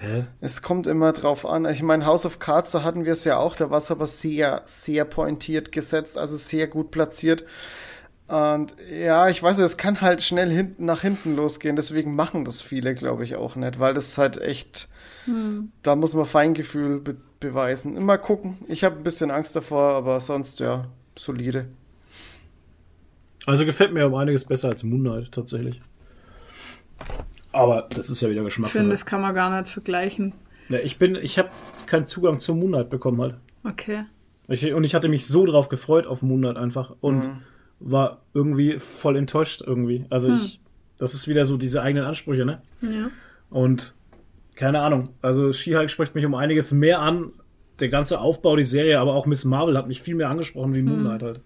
Hä? 0.00 0.26
Es 0.40 0.60
kommt 0.60 0.86
immer 0.86 1.12
drauf 1.12 1.46
an. 1.46 1.64
Ich 1.66 1.82
meine, 1.82 2.04
House 2.04 2.26
of 2.26 2.38
Cards, 2.40 2.72
da 2.72 2.82
hatten 2.82 3.04
wir 3.04 3.12
es 3.12 3.24
ja 3.24 3.38
auch, 3.38 3.56
da 3.56 3.70
war 3.70 3.78
es 3.78 3.90
aber 3.90 4.06
sehr, 4.06 4.62
sehr 4.66 5.04
pointiert 5.04 5.72
gesetzt, 5.72 6.18
also 6.18 6.36
sehr 6.36 6.66
gut 6.66 6.90
platziert. 6.90 7.44
Und 8.26 8.74
ja, 8.90 9.28
ich 9.28 9.42
weiß, 9.42 9.58
es 9.58 9.76
kann 9.76 10.00
halt 10.00 10.22
schnell 10.22 10.48
hinten 10.50 10.86
nach 10.86 11.02
hinten 11.02 11.36
losgehen, 11.36 11.76
deswegen 11.76 12.14
machen 12.14 12.44
das 12.44 12.62
viele, 12.62 12.94
glaube 12.94 13.22
ich, 13.24 13.36
auch 13.36 13.54
nicht, 13.54 13.78
weil 13.78 13.92
das 13.92 14.16
halt 14.16 14.40
echt, 14.40 14.88
da 15.82 15.96
muss 15.96 16.14
man 16.14 16.26
Feingefühl 16.26 17.00
be 17.00 17.16
beweisen. 17.40 17.94
Immer 17.96 18.16
gucken. 18.16 18.56
Ich 18.68 18.84
habe 18.84 18.96
ein 18.96 19.02
bisschen 19.02 19.30
Angst 19.30 19.54
davor, 19.54 19.92
aber 19.94 20.18
sonst 20.20 20.60
ja, 20.60 20.84
solide. 21.14 21.66
Also 23.44 23.66
gefällt 23.66 23.92
mir 23.92 24.06
um 24.06 24.14
einiges 24.14 24.46
besser 24.46 24.70
als 24.70 24.82
Moon 24.82 25.00
Knight 25.02 25.30
tatsächlich. 25.30 25.78
Aber 27.52 27.86
das 27.90 28.08
ist 28.08 28.22
ja 28.22 28.30
wieder 28.30 28.40
Ich 28.40 28.46
Geschmackssache. 28.46 28.78
finde, 28.78 28.92
das 28.92 29.04
kann 29.04 29.20
man 29.20 29.34
gar 29.34 29.60
nicht 29.60 29.70
vergleichen. 29.70 30.32
Ja, 30.70 30.78
ich 30.78 30.96
bin, 30.96 31.16
ich 31.16 31.38
habe 31.38 31.50
keinen 31.84 32.06
Zugang 32.06 32.40
zu 32.40 32.54
Moon 32.54 32.72
Knight 32.72 32.88
bekommen 32.88 33.20
halt. 33.20 33.34
Okay. 33.62 34.06
Ich, 34.48 34.72
und 34.72 34.84
ich 34.84 34.94
hatte 34.94 35.08
mich 35.08 35.26
so 35.26 35.44
drauf 35.44 35.68
gefreut 35.68 36.06
auf 36.06 36.22
Moon 36.22 36.40
Knight 36.40 36.56
einfach 36.56 36.94
und 37.02 37.28
war 37.86 38.22
irgendwie 38.32 38.78
voll 38.78 39.16
enttäuscht 39.16 39.62
irgendwie. 39.66 40.06
Also 40.10 40.32
ich, 40.32 40.60
das 40.98 41.14
ist 41.14 41.28
wieder 41.28 41.44
so 41.44 41.56
diese 41.56 41.82
eigenen 41.82 42.06
Ansprüche, 42.06 42.44
ne? 42.44 42.62
Ja. 42.80 43.10
Und 43.50 43.94
keine 44.56 44.80
Ahnung. 44.80 45.10
Also 45.22 45.52
She-Hulk 45.52 45.90
spricht 45.90 46.14
mich 46.14 46.24
um 46.24 46.34
einiges 46.34 46.72
mehr 46.72 47.00
an. 47.00 47.32
Der 47.80 47.88
ganze 47.88 48.20
Aufbau, 48.20 48.54
die 48.54 48.62
Serie, 48.62 49.00
aber 49.00 49.14
auch 49.14 49.26
Miss 49.26 49.44
Marvel 49.44 49.76
hat 49.76 49.88
mich 49.88 50.00
viel 50.00 50.14
mehr 50.14 50.30
angesprochen 50.30 50.74
wie 50.76 50.82
Moon 50.82 51.00
Knight 51.00 51.22
halt. 51.24 51.40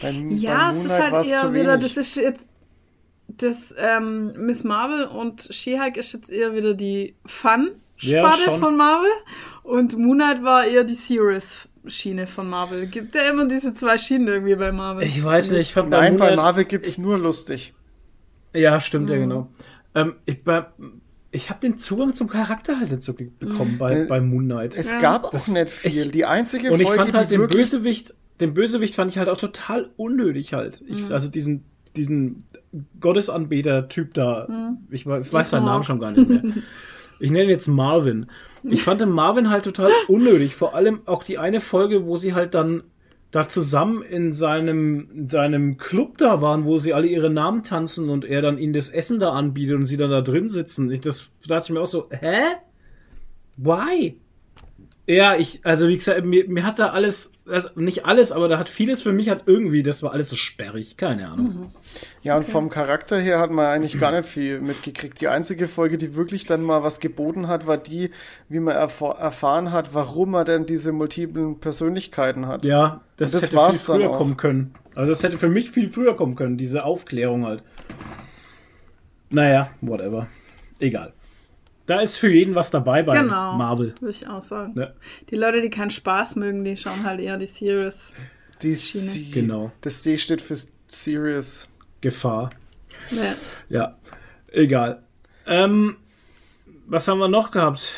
Bei, 0.00 0.10
Ja, 0.10 0.70
bei 0.72 0.78
es 0.78 0.84
ist 0.84 0.88
Moonlight 0.90 1.12
halt 1.12 1.26
eher 1.26 1.52
wieder, 1.54 1.76
das 1.76 1.96
ist 1.98 2.16
jetzt, 2.16 2.48
das, 3.28 3.74
ähm, 3.78 4.32
Miss 4.38 4.64
Marvel 4.64 5.04
und 5.04 5.48
She-Hulk 5.50 5.98
ist 5.98 6.14
jetzt 6.14 6.30
eher 6.30 6.54
wieder 6.54 6.72
die 6.72 7.08
Ja, 7.08 7.12
Fun-Sparte 7.26 8.42
schon. 8.44 8.58
von 8.58 8.76
Marvel 8.78 9.10
und 9.64 9.98
Moon 9.98 10.16
Knight 10.16 10.42
war 10.42 10.64
eher 10.64 10.84
die 10.84 10.94
Serious-Schiene 11.90 12.26
von 12.26 12.48
Marvel. 12.48 12.86
Gibt 12.86 13.14
ja 13.14 13.22
immer 13.30 13.46
diese 13.46 13.74
zwei 13.74 13.98
Schienen 13.98 14.28
irgendwie 14.28 14.54
bei 14.56 14.72
Marvel. 14.72 15.04
Ich 15.06 15.22
weiß 15.22 15.50
nicht, 15.52 15.60
ich 15.60 15.72
fand 15.72 15.90
Nein, 15.90 16.16
bei 16.16 16.34
Marvel 16.36 16.64
gibt's 16.64 16.98
nur 16.98 17.18
lustig. 17.18 17.74
Ja, 18.52 18.80
stimmt, 18.80 19.06
Mhm. 19.06 19.12
ja, 19.12 19.18
genau. 19.18 19.48
Ähm, 19.94 20.14
ich 20.26 20.42
bei, 20.44 20.66
ich 21.30 21.50
habe 21.50 21.60
den 21.60 21.78
Zugang 21.78 22.14
zum 22.14 22.28
Charakter 22.28 22.78
halt 22.78 22.90
nicht 22.90 23.02
so 23.02 23.14
ge- 23.14 23.30
bekommen 23.38 23.76
bei, 23.78 24.00
Äh, 24.00 24.04
bei 24.04 24.20
Moon 24.20 24.44
Knight. 24.44 24.76
Es 24.76 24.92
Ja. 24.92 24.98
gab 25.00 25.24
auch 25.24 25.30
Das- 25.32 25.48
nicht 25.48 25.70
viel. 25.70 26.06
ich- 26.06 26.10
die 26.10 26.24
einzige 26.24 26.70
Und 26.70 26.80
ich 26.80 26.86
Folge, 26.86 27.02
fand 27.04 27.14
halt 27.16 27.30
den 27.30 27.46
Bösewicht, 27.46 28.14
den 28.40 28.54
Bösewicht 28.54 28.94
fand 28.94 29.10
ich 29.10 29.18
halt 29.18 29.28
auch 29.28 29.38
total 29.38 29.90
unnötig 29.96 30.52
halt. 30.52 30.82
Ich, 30.86 31.10
Also 31.12 31.28
diesen, 31.30 31.64
diesen 31.96 32.44
Gottesanbeter-Typ 33.00 34.14
da, 34.14 34.74
ich, 34.90 35.06
we- 35.06 35.20
ich 35.20 35.32
weiß 35.32 35.50
seinen 35.50 35.64
Namen 35.64 35.84
schon 35.84 35.98
gar 36.00 36.12
nicht 36.12 36.28
mehr. 36.28 36.42
Ich 37.18 37.30
nenne 37.30 37.44
ihn 37.44 37.48
jetzt 37.50 37.66
Marvin. 37.66 38.26
Ich 38.70 38.82
fand 38.82 39.00
den 39.00 39.10
Marvin 39.10 39.50
halt 39.50 39.64
total 39.64 39.90
unnötig. 40.08 40.54
Vor 40.54 40.74
allem 40.74 41.00
auch 41.06 41.22
die 41.22 41.38
eine 41.38 41.60
Folge, 41.60 42.06
wo 42.06 42.16
sie 42.16 42.34
halt 42.34 42.54
dann 42.54 42.84
da 43.30 43.48
zusammen 43.48 44.02
in 44.02 44.32
seinem, 44.32 45.10
in 45.14 45.28
seinem 45.28 45.76
Club 45.76 46.18
da 46.18 46.40
waren, 46.40 46.64
wo 46.64 46.78
sie 46.78 46.94
alle 46.94 47.06
ihre 47.06 47.30
Namen 47.30 47.62
tanzen 47.62 48.08
und 48.08 48.24
er 48.24 48.40
dann 48.40 48.58
ihnen 48.58 48.72
das 48.72 48.88
Essen 48.88 49.18
da 49.18 49.32
anbietet 49.32 49.76
und 49.76 49.86
sie 49.86 49.96
dann 49.96 50.10
da 50.10 50.20
drin 50.20 50.48
sitzen. 50.48 50.90
Ich, 50.90 51.00
das 51.00 51.28
da 51.46 51.56
dachte 51.56 51.66
ich 51.66 51.74
mir 51.74 51.80
auch 51.80 51.86
so, 51.86 52.08
hä? 52.10 52.42
Why? 53.56 54.16
Ja, 55.08 55.36
ich, 55.36 55.60
also 55.64 55.86
wie 55.86 55.96
gesagt, 55.96 56.24
mir, 56.24 56.48
mir 56.48 56.64
hat 56.64 56.80
da 56.80 56.88
alles, 56.88 57.30
also 57.48 57.68
nicht 57.76 58.06
alles, 58.06 58.32
aber 58.32 58.48
da 58.48 58.58
hat 58.58 58.68
vieles 58.68 59.02
für 59.02 59.12
mich 59.12 59.28
hat 59.28 59.42
irgendwie, 59.46 59.84
das 59.84 60.02
war 60.02 60.12
alles 60.12 60.30
so 60.30 60.34
sperrig, 60.34 60.96
keine 60.96 61.28
Ahnung. 61.28 61.72
Ja, 62.22 62.36
und 62.36 62.44
vom 62.44 62.70
Charakter 62.70 63.16
her 63.16 63.38
hat 63.38 63.52
man 63.52 63.66
eigentlich 63.66 64.00
gar 64.00 64.10
nicht 64.10 64.26
viel 64.28 64.60
mitgekriegt. 64.60 65.20
Die 65.20 65.28
einzige 65.28 65.68
Folge, 65.68 65.96
die 65.96 66.16
wirklich 66.16 66.44
dann 66.44 66.60
mal 66.60 66.82
was 66.82 66.98
geboten 66.98 67.46
hat, 67.46 67.68
war 67.68 67.78
die, 67.78 68.10
wie 68.48 68.58
man 68.58 68.74
erf- 68.76 69.16
erfahren 69.16 69.70
hat, 69.70 69.94
warum 69.94 70.34
er 70.34 70.44
denn 70.44 70.66
diese 70.66 70.90
multiplen 70.90 71.60
Persönlichkeiten 71.60 72.46
hat. 72.48 72.64
Ja, 72.64 73.00
das, 73.16 73.30
Das 73.30 73.42
hätte 73.42 73.56
viel 73.70 73.78
früher 73.78 74.10
auch. 74.10 74.18
kommen 74.18 74.36
können. 74.36 74.74
Also 74.96 75.12
das 75.12 75.22
hätte 75.22 75.38
für 75.38 75.48
mich 75.48 75.70
viel 75.70 75.88
früher 75.88 76.16
kommen 76.16 76.34
können, 76.34 76.56
diese 76.56 76.82
Aufklärung 76.82 77.46
halt. 77.46 77.62
Naja, 79.30 79.70
whatever. 79.80 80.26
Egal. 80.80 81.12
Da 81.86 82.00
ist 82.00 82.16
für 82.16 82.28
jeden 82.32 82.54
was 82.54 82.70
dabei 82.70 83.02
bei 83.02 83.20
Genau. 83.20 83.54
Marvel. 83.54 83.94
Würde 84.00 84.10
ich 84.10 84.26
auch 84.28 84.42
sagen. 84.42 84.74
Ja. 84.76 84.92
Die 85.30 85.36
Leute, 85.36 85.60
die 85.62 85.70
keinen 85.70 85.90
Spaß 85.90 86.34
mögen, 86.36 86.64
die 86.64 86.76
schauen 86.76 87.04
halt 87.04 87.20
eher 87.20 87.36
die 87.38 87.46
Serious. 87.46 88.12
Die 88.62 88.74
C, 88.74 89.30
Genau. 89.32 89.70
Das 89.82 90.02
D 90.02 90.18
steht 90.18 90.42
für 90.42 90.56
Serious. 90.86 91.68
Gefahr. 92.00 92.50
Ja. 93.10 93.34
Ja, 93.68 93.96
egal. 94.52 95.02
Ähm, 95.46 95.96
was 96.86 97.06
haben 97.08 97.18
wir 97.18 97.28
noch 97.28 97.50
gehabt? 97.50 97.92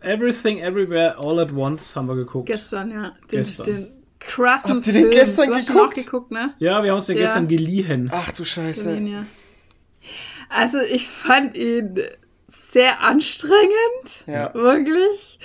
Everything 0.00 0.58
Everywhere 0.60 1.16
All 1.18 1.38
at 1.40 1.52
Once 1.52 1.94
haben 1.96 2.08
wir 2.08 2.16
geguckt. 2.16 2.46
Gestern, 2.46 2.90
ja. 2.90 3.12
Den, 3.30 3.38
Gestern. 3.38 3.66
den 3.66 3.88
krassen 4.18 4.76
Habt 4.76 4.86
ihr 4.88 4.92
den 4.94 5.02
Film. 5.02 5.12
gestern 5.12 5.48
du 5.48 5.54
hast 5.56 5.66
geguckt? 5.68 5.90
auch 5.98 6.04
geguckt, 6.04 6.30
ne? 6.30 6.54
ja, 6.58 6.82
wir 6.82 6.90
haben 6.90 6.96
uns 6.98 7.06
den 7.06 7.16
Ja. 7.16 7.22
gestern 7.22 7.48
geliehen. 7.48 8.10
Ach 8.12 8.32
du 8.32 8.44
Scheiße. 8.44 8.84
Berlin, 8.84 9.06
ja. 9.06 9.26
Also 10.48 10.78
ich 10.80 11.08
fand 11.08 11.56
ihn 11.56 12.00
sehr 12.72 13.02
anstrengend, 13.02 14.24
Ja. 14.26 14.52
wirklich. 14.54 15.38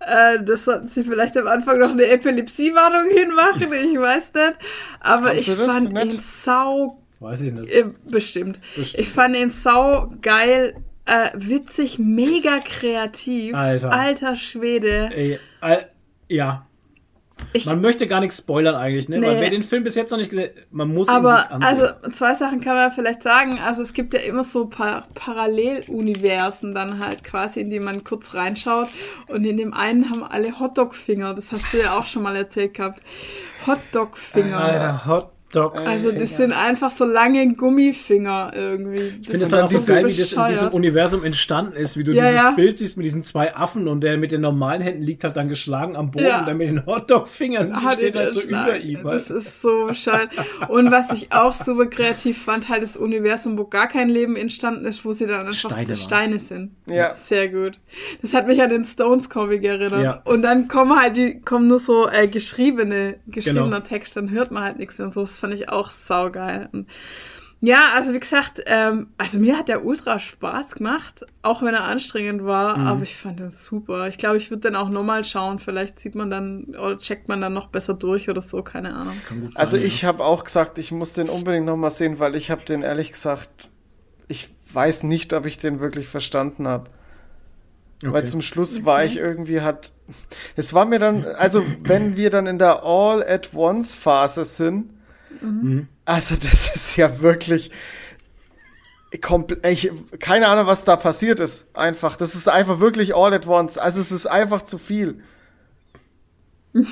Äh, 0.00 0.42
das 0.42 0.64
sollten 0.64 0.86
sie 0.88 1.04
vielleicht 1.04 1.36
am 1.36 1.46
Anfang 1.46 1.78
noch 1.78 1.90
eine 1.90 2.06
Epilepsie-Warnung 2.06 3.10
hinmachen, 3.12 3.72
ich 3.72 3.98
weiß 4.00 4.32
nicht. 4.34 4.54
Aber 5.00 5.26
Kannst 5.28 5.48
ich 5.48 5.54
fand 5.56 5.92
nicht? 5.92 6.14
ihn 6.14 6.20
sau, 6.26 7.02
Weiß 7.20 7.42
ich 7.42 7.52
nicht. 7.52 7.68
äh, 7.70 7.84
bestimmt. 8.08 8.58
Bestimmt. 8.74 9.02
Ich 9.02 9.08
fand 9.10 9.36
ihn 9.36 9.50
sau 9.50 10.10
geil, 10.22 10.74
äh, 11.04 11.30
witzig, 11.34 11.98
mega 11.98 12.60
kreativ. 12.60 13.54
Alter. 13.54 13.92
Alter 13.92 14.36
Schwede. 14.36 15.10
Ey, 15.12 15.38
äh, 15.60 15.82
ja. 16.28 16.66
Ich, 17.52 17.66
Man 17.66 17.80
möchte 17.80 18.06
gar 18.06 18.20
nichts 18.20 18.38
spoilern 18.38 18.74
eigentlich, 18.76 19.08
ne? 19.08 19.20
Weil 19.22 19.34
Nee. 19.36 19.40
wer 19.40 19.50
den 19.50 19.62
Film 19.62 19.82
bis 19.84 19.94
jetzt 19.96 20.10
noch 20.10 20.18
nicht 20.18 20.30
gesehen 20.30 20.50
man 20.70 20.88
muss 20.94 21.08
ihn 21.08 21.14
Aber 21.16 21.38
sich 21.38 21.50
ansehen. 21.50 21.62
also 21.80 22.10
zwei 22.12 22.34
Sachen 22.34 22.60
kann 22.60 22.74
man 22.76 22.92
vielleicht 22.92 23.22
sagen. 23.22 23.58
Also 23.58 23.82
es 23.82 23.92
gibt 23.92 24.14
ja 24.14 24.20
immer 24.20 24.44
so 24.44 24.66
pa 24.66 25.02
Paralleluniversen 25.14 26.74
dann 26.74 27.04
halt 27.04 27.24
quasi, 27.24 27.60
in 27.60 27.70
die 27.70 27.80
man 27.80 28.04
kurz 28.04 28.34
reinschaut. 28.34 28.88
Und 29.28 29.44
in 29.44 29.56
dem 29.56 29.74
einen 29.74 30.10
haben 30.10 30.22
alle 30.22 30.58
Hotdog-Finger. 30.60 31.34
Das 31.34 31.52
hast 31.52 31.72
du 31.72 31.78
ja 31.78 31.98
auch 31.98 32.04
schon 32.04 32.22
mal 32.22 32.36
erzählt 32.36 32.74
gehabt. 32.74 33.00
Hotdog-Finger. 33.66 34.58
Alter, 34.58 35.06
Hotdog. 35.54 35.76
Also 35.86 36.12
das 36.12 36.36
sind 36.36 36.52
einfach 36.52 36.90
so 36.90 37.04
lange 37.04 37.54
Gummifinger 37.54 38.52
irgendwie. 38.54 39.14
Ich 39.20 39.28
finde 39.28 39.44
es 39.44 39.50
dann 39.50 39.64
auch 39.64 39.70
so 39.70 39.92
geil, 39.92 40.06
wie 40.06 40.16
das 40.16 40.32
in 40.32 40.46
diesem 40.48 40.68
Universum 40.70 41.24
entstanden 41.24 41.72
ist, 41.74 41.96
wie 41.96 42.04
du 42.04 42.12
Ja, 42.12 42.26
dieses 42.28 42.42
ja. 42.42 42.50
Bild 42.52 42.78
siehst 42.78 42.96
mit 42.96 43.06
diesen 43.06 43.22
zwei 43.22 43.54
Affen 43.56 43.88
und 43.88 44.00
der 44.02 44.16
mit 44.16 44.32
den 44.32 44.40
normalen 44.40 44.80
Händen 44.80 45.02
liegt 45.02 45.24
halt 45.24 45.36
dann 45.36 45.48
geschlagen 45.48 45.96
am 45.96 46.10
Boden 46.10 46.26
Ja. 46.26 46.40
und 46.40 46.46
der 46.46 46.54
mit 46.54 46.68
den 46.68 46.86
Hotdog-Fingern 46.86 47.74
steht 47.92 48.16
halt 48.16 48.32
so 48.32 48.42
über 48.42 48.76
ihm. 48.78 49.02
Das 49.02 49.28
Halt. 49.28 49.38
ist 49.38 49.62
so 49.62 49.86
bescheuert. 49.86 50.30
Und 50.68 50.90
was 50.90 51.12
ich 51.12 51.32
auch 51.32 51.54
super 51.54 51.86
kreativ 51.86 52.42
fand, 52.42 52.68
halt 52.68 52.82
das 52.82 52.96
Universum, 52.96 53.58
wo 53.58 53.64
gar 53.64 53.88
kein 53.88 54.08
Leben 54.08 54.36
entstanden 54.36 54.84
ist, 54.84 55.04
wo 55.04 55.12
sie 55.12 55.26
dann 55.26 55.46
einfach 55.46 55.70
Steine 55.70 55.96
Steine, 55.96 56.38
sind. 56.38 56.70
Ja. 56.86 57.14
Sehr 57.14 57.48
gut. 57.48 57.78
Das 58.22 58.34
hat 58.34 58.46
mich 58.46 58.62
an 58.62 58.70
den 58.70 58.84
Stones 58.84 59.28
Comic 59.28 59.64
erinnert. 59.64 60.02
Ja. 60.02 60.22
Und 60.24 60.42
dann 60.42 60.68
kommen 60.68 60.98
halt 61.00 61.16
die, 61.16 61.40
kommen 61.40 61.68
nur 61.68 61.78
so 61.78 62.08
äh, 62.08 62.28
geschriebene, 62.28 63.16
geschriebener 63.26 63.60
Genau. 63.64 63.80
Text, 63.80 64.16
dann 64.16 64.30
hört 64.30 64.50
man 64.50 64.62
halt 64.62 64.78
nichts 64.78 64.98
mehr 64.98 65.06
und 65.08 65.14
so. 65.14 65.22
Das 65.22 65.39
fand 65.40 65.54
ich 65.54 65.68
auch 65.68 65.90
saugeil. 65.90 66.68
Und 66.72 66.88
ja, 67.62 67.92
also 67.94 68.14
wie 68.14 68.20
gesagt, 68.20 68.62
ähm, 68.64 69.08
also 69.18 69.38
mir 69.38 69.58
hat 69.58 69.68
der 69.68 69.84
ultra 69.84 70.18
Spaß 70.18 70.76
gemacht, 70.76 71.26
auch 71.42 71.60
wenn 71.62 71.74
er 71.74 71.84
anstrengend 71.84 72.42
war, 72.44 72.78
Mhm. 72.78 72.86
aber 72.86 73.02
ich 73.02 73.16
fand 73.16 73.38
den 73.38 73.50
super. 73.50 74.08
Ich 74.08 74.16
glaube, 74.16 74.38
ich 74.38 74.50
würde 74.50 74.62
den 74.68 74.76
auch 74.76 74.88
nochmal 74.88 75.24
schauen. 75.24 75.58
Vielleicht 75.58 76.00
sieht 76.00 76.14
man 76.14 76.30
dann 76.30 76.74
oder 76.76 76.98
checkt 76.98 77.28
man 77.28 77.42
dann 77.42 77.52
noch 77.52 77.66
besser 77.68 77.92
durch 77.92 78.30
oder 78.30 78.40
so, 78.40 78.62
keine 78.62 78.94
Ahnung. 78.94 79.12
Kann 79.28 79.40
gut 79.42 79.56
Also 79.58 79.76
sein, 79.76 79.84
ich 79.84 80.04
habe 80.06 80.24
auch 80.24 80.44
gesagt, 80.44 80.78
ich 80.78 80.90
muss 80.90 81.12
den 81.12 81.28
unbedingt 81.28 81.66
noch 81.66 81.76
mal 81.76 81.90
sehen, 81.90 82.18
weil 82.18 82.34
ich 82.34 82.50
habe 82.50 82.64
den 82.64 82.80
ehrlich 82.80 83.12
gesagt, 83.12 83.68
ich 84.28 84.48
weiß 84.72 85.02
nicht, 85.02 85.34
ob 85.34 85.44
ich 85.44 85.58
den 85.58 85.80
wirklich 85.80 86.08
verstanden 86.08 86.66
habe. 86.66 86.88
ja. 88.02 88.10
Weil 88.12 88.22
okay. 88.22 88.30
zum 88.30 88.40
Schluss 88.40 88.86
war 88.86 89.04
ich 89.04 89.18
irgendwie 89.18 89.60
hat, 89.60 89.92
es 90.56 90.72
war 90.72 90.86
mir 90.86 90.98
dann, 90.98 91.26
also 91.26 91.62
wenn 91.82 92.16
wir 92.16 92.30
dann 92.30 92.46
in 92.46 92.58
der 92.58 92.84
All 92.84 93.22
at 93.22 93.52
Once 93.54 93.94
Phase 93.94 94.46
sind, 94.46 94.94
Mhm. 95.40 95.88
also 96.04 96.34
das 96.36 96.74
ist 96.76 96.96
ja 96.96 97.20
wirklich 97.20 97.70
komplett, 99.20 99.64
ich, 99.66 99.90
keine 100.18 100.46
Ahnung, 100.48 100.66
was 100.66 100.84
da 100.84 100.96
passiert 100.96 101.40
ist. 101.40 101.74
Einfach, 101.76 102.16
das 102.16 102.34
ist 102.34 102.48
einfach 102.48 102.78
wirklich 102.80 103.14
All 103.16 103.32
at 103.34 103.46
Once. 103.46 103.78
Also 103.78 104.00
es 104.00 104.12
ist 104.12 104.26
einfach 104.26 104.62
zu 104.62 104.78
viel. 104.78 105.22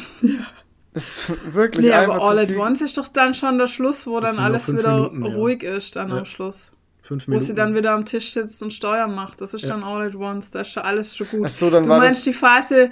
Das 0.95 1.29
ist 1.29 1.55
wirklich 1.55 1.87
Nee, 1.87 1.93
einfach 1.93 2.15
aber 2.15 2.25
zu 2.25 2.31
All 2.31 2.39
at 2.41 2.49
viel. 2.49 2.57
Once 2.59 2.81
ist 2.81 2.97
doch 2.99 3.07
dann 3.09 3.35
schon 3.35 3.59
der 3.59 3.69
Schluss, 3.69 4.07
wo 4.07 4.19
Das 4.19 4.35
dann 4.35 4.45
alles 4.45 4.67
wieder 4.73 4.97
Minuten, 5.11 5.25
ja. 5.27 5.35
ruhig 5.37 5.63
ist 5.63 5.95
dann 5.95 6.09
Ja. 6.09 6.19
am 6.19 6.25
Schluss. 6.25 6.73
Fünf 7.03 7.29
Wo 7.29 7.39
sie 7.39 7.55
dann 7.55 7.75
wieder 7.75 7.93
am 7.93 8.05
Tisch 8.05 8.33
sitzt 8.33 8.63
und 8.63 8.73
Steuern 8.73 9.15
macht. 9.15 9.41
Das 9.41 9.55
ist 9.55 9.63
Ja. 9.63 9.69
dann 9.69 9.85
All 9.85 10.09
at 10.09 10.15
Once. 10.17 10.51
Da 10.51 10.63
ist 10.63 10.71
schon 10.73 10.83
alles 10.83 11.15
schon 11.15 11.29
gut. 11.29 11.43
Ach 11.45 11.51
so, 11.51 11.71
dann 11.71 11.85
du 11.85 11.91
war 11.91 11.99
meinst 11.99 12.19
das- 12.19 12.25
die 12.25 12.33
Phase 12.33 12.91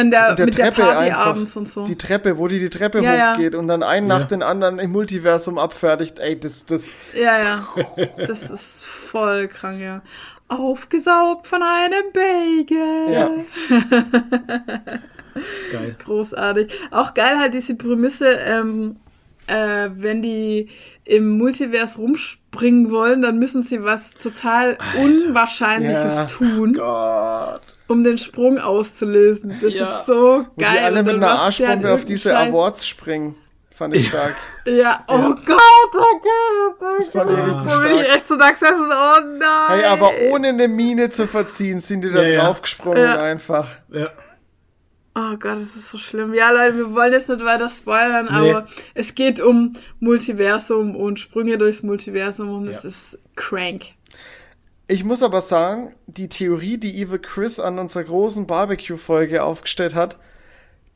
in 0.00 0.10
der, 0.10 0.30
In 0.30 0.36
der 0.36 0.44
mit 0.46 0.54
Treppe 0.54 0.76
der 0.76 0.82
Party 0.82 1.04
einfach. 1.10 1.26
abends 1.26 1.56
und 1.56 1.68
so. 1.68 1.84
Die 1.84 1.96
Treppe, 1.96 2.38
wo 2.38 2.48
die 2.48 2.58
die 2.58 2.70
Treppe 2.70 3.00
Ja, 3.00 3.14
ja. 3.14 3.32
hochgeht 3.34 3.54
und 3.54 3.68
dann 3.68 3.82
einen 3.82 4.06
nach 4.06 4.20
Ja. 4.20 4.26
den 4.26 4.42
anderen 4.42 4.78
im 4.78 4.92
Multiversum 4.92 5.58
abfertigt. 5.58 6.18
Ey, 6.18 6.38
das, 6.38 6.64
das, 6.66 6.88
Ja, 7.14 7.38
ja. 7.42 7.66
Das 8.26 8.42
ist 8.42 8.84
voll 8.86 9.48
krank, 9.48 9.80
ja. 9.80 10.02
Aufgesaugt 10.48 11.46
von 11.48 11.62
einem 11.62 12.12
Bagel. 12.12 13.12
Ja. 13.12 13.30
Geil. 15.72 15.96
Großartig. 16.04 16.72
Auch 16.90 17.12
geil 17.14 17.38
halt 17.38 17.52
diese 17.54 17.74
Prämisse, 17.74 18.26
ähm, 18.30 18.96
äh, 19.46 19.88
wenn 19.94 20.22
die 20.22 20.68
im 21.04 21.36
Multivers 21.38 21.98
rumspringen 21.98 22.90
wollen, 22.90 23.22
dann 23.22 23.38
müssen 23.38 23.62
sie 23.62 23.82
was 23.84 24.10
total 24.14 24.78
Unwahrscheinliches 25.00 26.14
Ja. 26.16 26.24
tun, 26.24 26.72
Gott. 26.74 27.60
Um 27.88 28.02
den 28.04 28.18
Sprung 28.18 28.58
auszulösen. 28.58 29.56
Das 29.60 29.74
Ja. 29.74 29.82
ist 30.00 30.06
so 30.06 30.46
wo 30.56 30.60
geil. 30.62 30.70
die 30.72 30.78
alle 30.78 31.02
mit 31.02 31.14
einer 31.14 31.30
Arschbombe 31.30 31.92
auf 31.92 32.04
diese 32.04 32.30
Scheiß. 32.30 32.48
Awards 32.50 32.86
springen. 32.86 33.34
Fand 33.70 33.94
ich 33.94 34.06
stark. 34.08 34.36
Ja, 34.64 35.04
oh 35.06 35.12
Ja. 35.18 35.28
Gott, 35.44 35.94
oh 35.94 36.20
Gott, 36.22 36.76
oh 36.80 36.94
Das 36.96 37.10
fand 37.10 37.30
ich 37.30 37.36
richtig 37.36 37.54
Wo 37.76 37.82
bin 37.82 37.92
ich 37.92 38.00
stark. 38.04 38.16
echt 38.16 38.28
so 38.28 38.36
da 38.36 38.50
gesessen, 38.50 38.90
oh 38.90 39.20
nein. 39.38 39.68
Hey, 39.68 39.84
aber 39.84 40.10
ohne 40.30 40.48
eine 40.48 40.66
Mine 40.66 41.10
zu 41.10 41.26
verziehen, 41.28 41.78
sind 41.80 42.02
die 42.02 42.10
da 42.10 42.22
Ja, 42.22 42.28
ja. 42.30 42.44
draufgesprungen 42.46 43.02
Ja. 43.02 43.22
einfach. 43.22 43.68
Ja. 43.92 44.08
Oh 45.14 45.36
Gott, 45.38 45.56
das 45.56 45.76
ist 45.76 45.90
so 45.90 45.98
schlimm. 45.98 46.32
Ja, 46.34 46.50
Leute, 46.50 46.76
wir 46.76 46.94
wollen 46.94 47.12
jetzt 47.12 47.28
nicht 47.28 47.42
weiter 47.44 47.68
spoilern, 47.68 48.28
Nee. 48.30 48.50
aber 48.50 48.66
es 48.94 49.14
geht 49.14 49.40
um 49.40 49.74
Multiversum 50.00 50.96
und 50.96 51.20
Sprünge 51.20 51.56
durchs 51.58 51.82
Multiversum 51.82 52.54
und 52.54 52.64
Ja. 52.66 52.72
es 52.72 52.84
ist 52.84 53.18
crank. 53.34 53.84
Ich 54.88 55.04
muss 55.04 55.22
aber 55.22 55.40
sagen, 55.40 55.94
die 56.06 56.28
Theorie, 56.28 56.78
die 56.78 57.00
Evil 57.02 57.18
Chris 57.18 57.58
an 57.58 57.78
unserer 57.78 58.04
großen 58.04 58.46
Barbecue-Folge 58.46 59.42
aufgestellt 59.42 59.94
hat, 59.94 60.16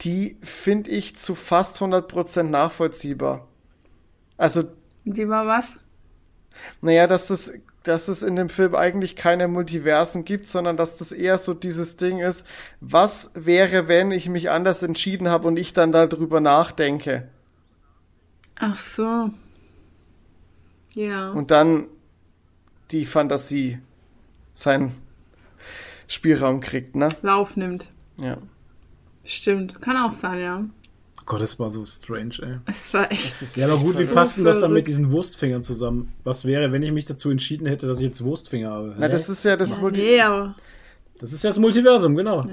die 0.02 0.38
finde 0.42 0.90
ich 0.90 1.16
zu 1.16 1.34
fast 1.36 1.80
100% 1.80 2.50
nachvollziehbar. 2.50 3.48
Also, 4.38 4.64
Die 5.04 5.28
war 5.28 5.46
was? 5.46 5.76
naja, 6.80 7.06
dass 7.06 7.28
das, 7.28 7.52
dass 7.82 8.08
es 8.08 8.22
in 8.22 8.36
dem 8.36 8.48
Film 8.48 8.74
eigentlich 8.74 9.16
keine 9.16 9.48
Multiversen 9.48 10.24
gibt, 10.24 10.46
sondern 10.46 10.76
dass 10.76 10.96
das 10.96 11.12
eher 11.12 11.38
so 11.38 11.54
dieses 11.54 11.96
Ding 11.96 12.18
ist, 12.18 12.46
was 12.80 13.32
wäre, 13.34 13.88
wenn 13.88 14.10
ich 14.10 14.28
mich 14.28 14.50
anders 14.50 14.82
entschieden 14.82 15.28
habe 15.28 15.48
und 15.48 15.58
ich 15.58 15.72
dann 15.72 15.92
darüber 15.92 16.40
nachdenke 16.40 17.28
Ach 18.56 18.76
so. 18.76 19.30
Ja. 20.94 21.30
und 21.32 21.50
dann 21.50 21.86
die 22.90 23.04
Fantasie 23.04 23.78
seinen 24.52 24.92
Spielraum 26.06 26.60
kriegt, 26.60 26.96
ne? 26.96 27.10
Lauf 27.22 27.56
nimmt. 27.56 27.88
Ja. 28.16 28.38
Stimmt. 29.24 29.80
Kann 29.80 29.96
auch 29.96 30.12
sein, 30.12 30.40
ja. 30.40 30.64
Gott, 31.26 31.42
das 31.42 31.58
war 31.60 31.70
so 31.70 31.84
strange, 31.84 32.34
ey. 32.42 32.56
Es 32.66 32.92
war 32.92 33.10
echt. 33.12 33.56
Ja, 33.56 33.66
aber 33.66 33.78
gut, 33.78 33.96
wie 33.98 34.04
So 34.04 34.14
passt 34.14 34.36
denn 34.36 34.44
das 34.44 34.58
dann 34.58 34.72
mit 34.72 34.88
diesen 34.88 35.12
Wurstfingern 35.12 35.62
zusammen? 35.62 36.12
Was 36.24 36.44
wäre, 36.44 36.72
wenn 36.72 36.82
ich 36.82 36.90
mich 36.90 37.04
dazu 37.04 37.30
entschieden 37.30 37.66
hätte, 37.68 37.86
dass 37.86 37.98
ich 37.98 38.04
jetzt 38.04 38.24
Wurstfinger 38.24 38.70
habe? 38.70 38.96
Na, 38.98 39.06
das 39.08 39.28
ist 39.28 39.44
ja 39.44 39.56
das 39.56 39.78
Multi 39.78 40.00
Nee, 40.00 40.20
aber. 40.20 40.56
das 41.20 41.32
ist 41.32 41.44
ja 41.44 41.50
das 41.50 41.60
Multiversum, 41.60 42.16
genau. 42.16 42.48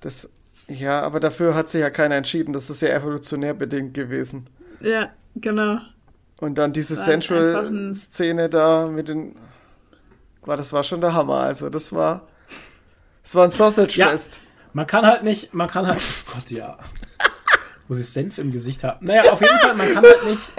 das 0.00 0.30
Ja, 0.68 1.02
aber 1.02 1.20
dafür 1.20 1.54
hat 1.54 1.68
sich 1.68 1.82
ja 1.82 1.90
keiner 1.90 2.14
entschieden. 2.14 2.54
Das 2.54 2.70
ist 2.70 2.80
ja 2.80 2.88
evolutionär 2.88 3.52
bedingt 3.52 3.92
gewesen. 3.92 4.46
Ja, 4.80 5.10
genau. 5.34 5.80
Und 6.40 6.56
dann 6.56 6.72
diese 6.72 6.96
Central-Szene 6.96 8.48
da 8.48 8.86
mit 8.86 9.08
den. 9.08 9.36
War, 10.42 10.56
das 10.56 10.72
war 10.72 10.82
schon 10.84 11.00
der 11.00 11.12
Hammer. 11.14 11.38
Also, 11.40 11.68
das 11.70 11.92
war. 11.92 12.22
Das 13.22 13.34
war 13.34 13.44
ein 13.44 13.50
Sausage-Fest. 13.50 14.40
Man 14.72 14.86
kann 14.86 15.04
halt 15.04 15.22
nicht, 15.24 15.52
man 15.52 15.68
kann 15.68 15.86
halt, 15.86 15.98
oh 15.98 16.32
Gott, 16.34 16.50
ja. 16.50 16.78
Wo 17.88 17.94
sie 17.94 18.02
Senf 18.02 18.38
im 18.38 18.50
Gesicht 18.50 18.84
haben. 18.84 19.04
Naja, 19.04 19.32
auf 19.32 19.40
jeden 19.40 19.58
Fall, 19.58 19.74
man 19.74 19.92
kann 19.92 20.04
halt 20.04 20.24
nicht, 20.26 20.52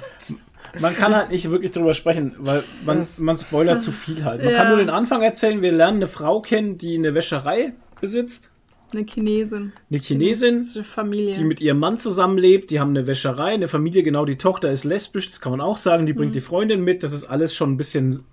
man 0.80 0.96
kann 0.96 1.14
halt 1.14 1.30
nicht 1.30 1.50
wirklich 1.50 1.72
drüber 1.72 1.92
sprechen, 1.92 2.34
weil 2.38 2.62
man, 2.84 3.06
man 3.18 3.36
spoilert 3.36 3.82
zu 3.82 3.90
viel 3.92 4.24
halt. 4.24 4.42
Man 4.42 4.52
Ja. 4.52 4.58
kann 4.58 4.68
nur 4.68 4.78
den 4.78 4.90
Anfang 4.90 5.22
erzählen, 5.22 5.60
wir 5.60 5.72
lernen 5.72 5.96
eine 5.98 6.06
Frau 6.06 6.40
kennen, 6.40 6.78
die 6.78 6.94
eine 6.96 7.14
Wäscherei 7.14 7.74
besitzt. 8.00 8.52
Eine 8.92 9.04
Chinesin. 9.06 9.72
Eine 9.90 10.00
Chinesin, 10.00 10.60
Familie. 10.84 11.34
die 11.34 11.44
mit 11.44 11.60
ihrem 11.60 11.78
Mann 11.78 11.98
zusammenlebt, 11.98 12.70
die 12.70 12.80
haben 12.80 12.90
eine 12.90 13.06
Wäscherei, 13.06 13.52
eine 13.54 13.68
Familie, 13.68 14.02
genau, 14.02 14.24
die 14.24 14.36
Tochter 14.36 14.70
ist 14.70 14.84
lesbisch, 14.84 15.26
das 15.26 15.40
kann 15.40 15.52
man 15.52 15.60
auch 15.60 15.76
sagen, 15.76 16.06
die 16.06 16.12
bringt 16.12 16.34
die 16.34 16.40
Freundin 16.40 16.82
mit, 16.84 17.02
das 17.02 17.12
ist 17.12 17.24
alles 17.24 17.54
schon 17.54 17.72
ein 17.72 17.76
bisschen 17.76 18.24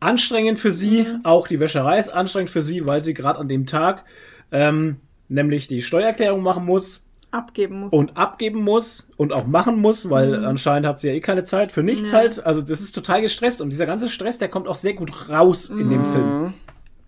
anstrengend 0.00 0.58
für 0.58 0.70
sie, 0.72 1.06
auch 1.22 1.48
die 1.48 1.60
Wäscherei 1.60 1.98
ist 1.98 2.10
anstrengend 2.10 2.50
für 2.50 2.62
sie, 2.62 2.86
weil 2.86 3.02
sie 3.02 3.14
gerade 3.14 3.38
an 3.38 3.48
dem 3.48 3.66
Tag 3.66 4.04
ähm, 4.52 4.96
nämlich 5.28 5.66
die 5.66 5.80
Steuererklärung 5.82 6.42
machen 6.42 6.64
muss 6.64 7.04
abgeben 7.30 7.80
muss. 7.80 7.92
und 7.92 8.16
abgeben 8.16 8.62
muss 8.62 9.08
und 9.16 9.32
auch 9.32 9.46
machen 9.46 9.80
muss, 9.80 10.08
weil 10.08 10.44
anscheinend 10.44 10.86
hat 10.86 10.98
sie 11.00 11.08
ja 11.08 11.14
eh 11.14 11.20
keine 11.20 11.44
Zeit 11.44 11.72
für 11.72 11.82
nichts 11.82 12.12
Ja. 12.12 12.18
halt, 12.18 12.44
also 12.46 12.62
das 12.62 12.80
ist 12.80 12.92
total 12.92 13.20
gestresst 13.22 13.60
und 13.60 13.70
dieser 13.70 13.86
ganze 13.86 14.08
Stress, 14.08 14.38
der 14.38 14.48
kommt 14.48 14.68
auch 14.68 14.76
sehr 14.76 14.94
gut 14.94 15.28
raus 15.30 15.68
in 15.68 15.88
dem 15.90 16.04
Film 16.04 16.54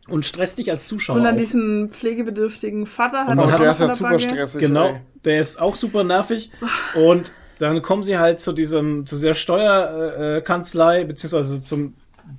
und 0.09 0.25
stresst 0.27 0.59
dich 0.59 0.71
als 0.71 0.89
Zuschauer 0.89 1.17
und 1.17 1.25
dann 1.25 1.35
auch. 1.35 1.39
diesen 1.39 1.91
pflegebedürftigen 1.91 2.87
Vater 2.87 3.27
hat 3.27 3.33
Und 3.33 3.39
Oh, 3.41 3.51
hat- 3.51 3.59
der 3.59 3.67
noch 3.67 3.73
ist 3.75 3.81
ja 3.81 3.89
super 3.91 4.19
stressig. 4.19 4.61
Genau, 4.61 4.89
Ey. 4.89 5.01
der 5.25 5.41
ist 5.41 5.61
auch 5.61 5.75
super 5.75 6.05
nervig. 6.05 6.51
Und 6.95 7.33
dann 7.59 7.83
kommen 7.83 8.03
sie 8.03 8.19
halt 8.19 8.41
zu 8.41 8.53
diesem, 8.53 9.05
zu 9.07 9.17
dieser 9.17 9.35
Steuerkanzlei, 9.35 10.37
äh, 10.39 10.41
Kanzlei, 10.43 11.05
beziehungsweise 11.05 11.63
zum, 11.63 11.95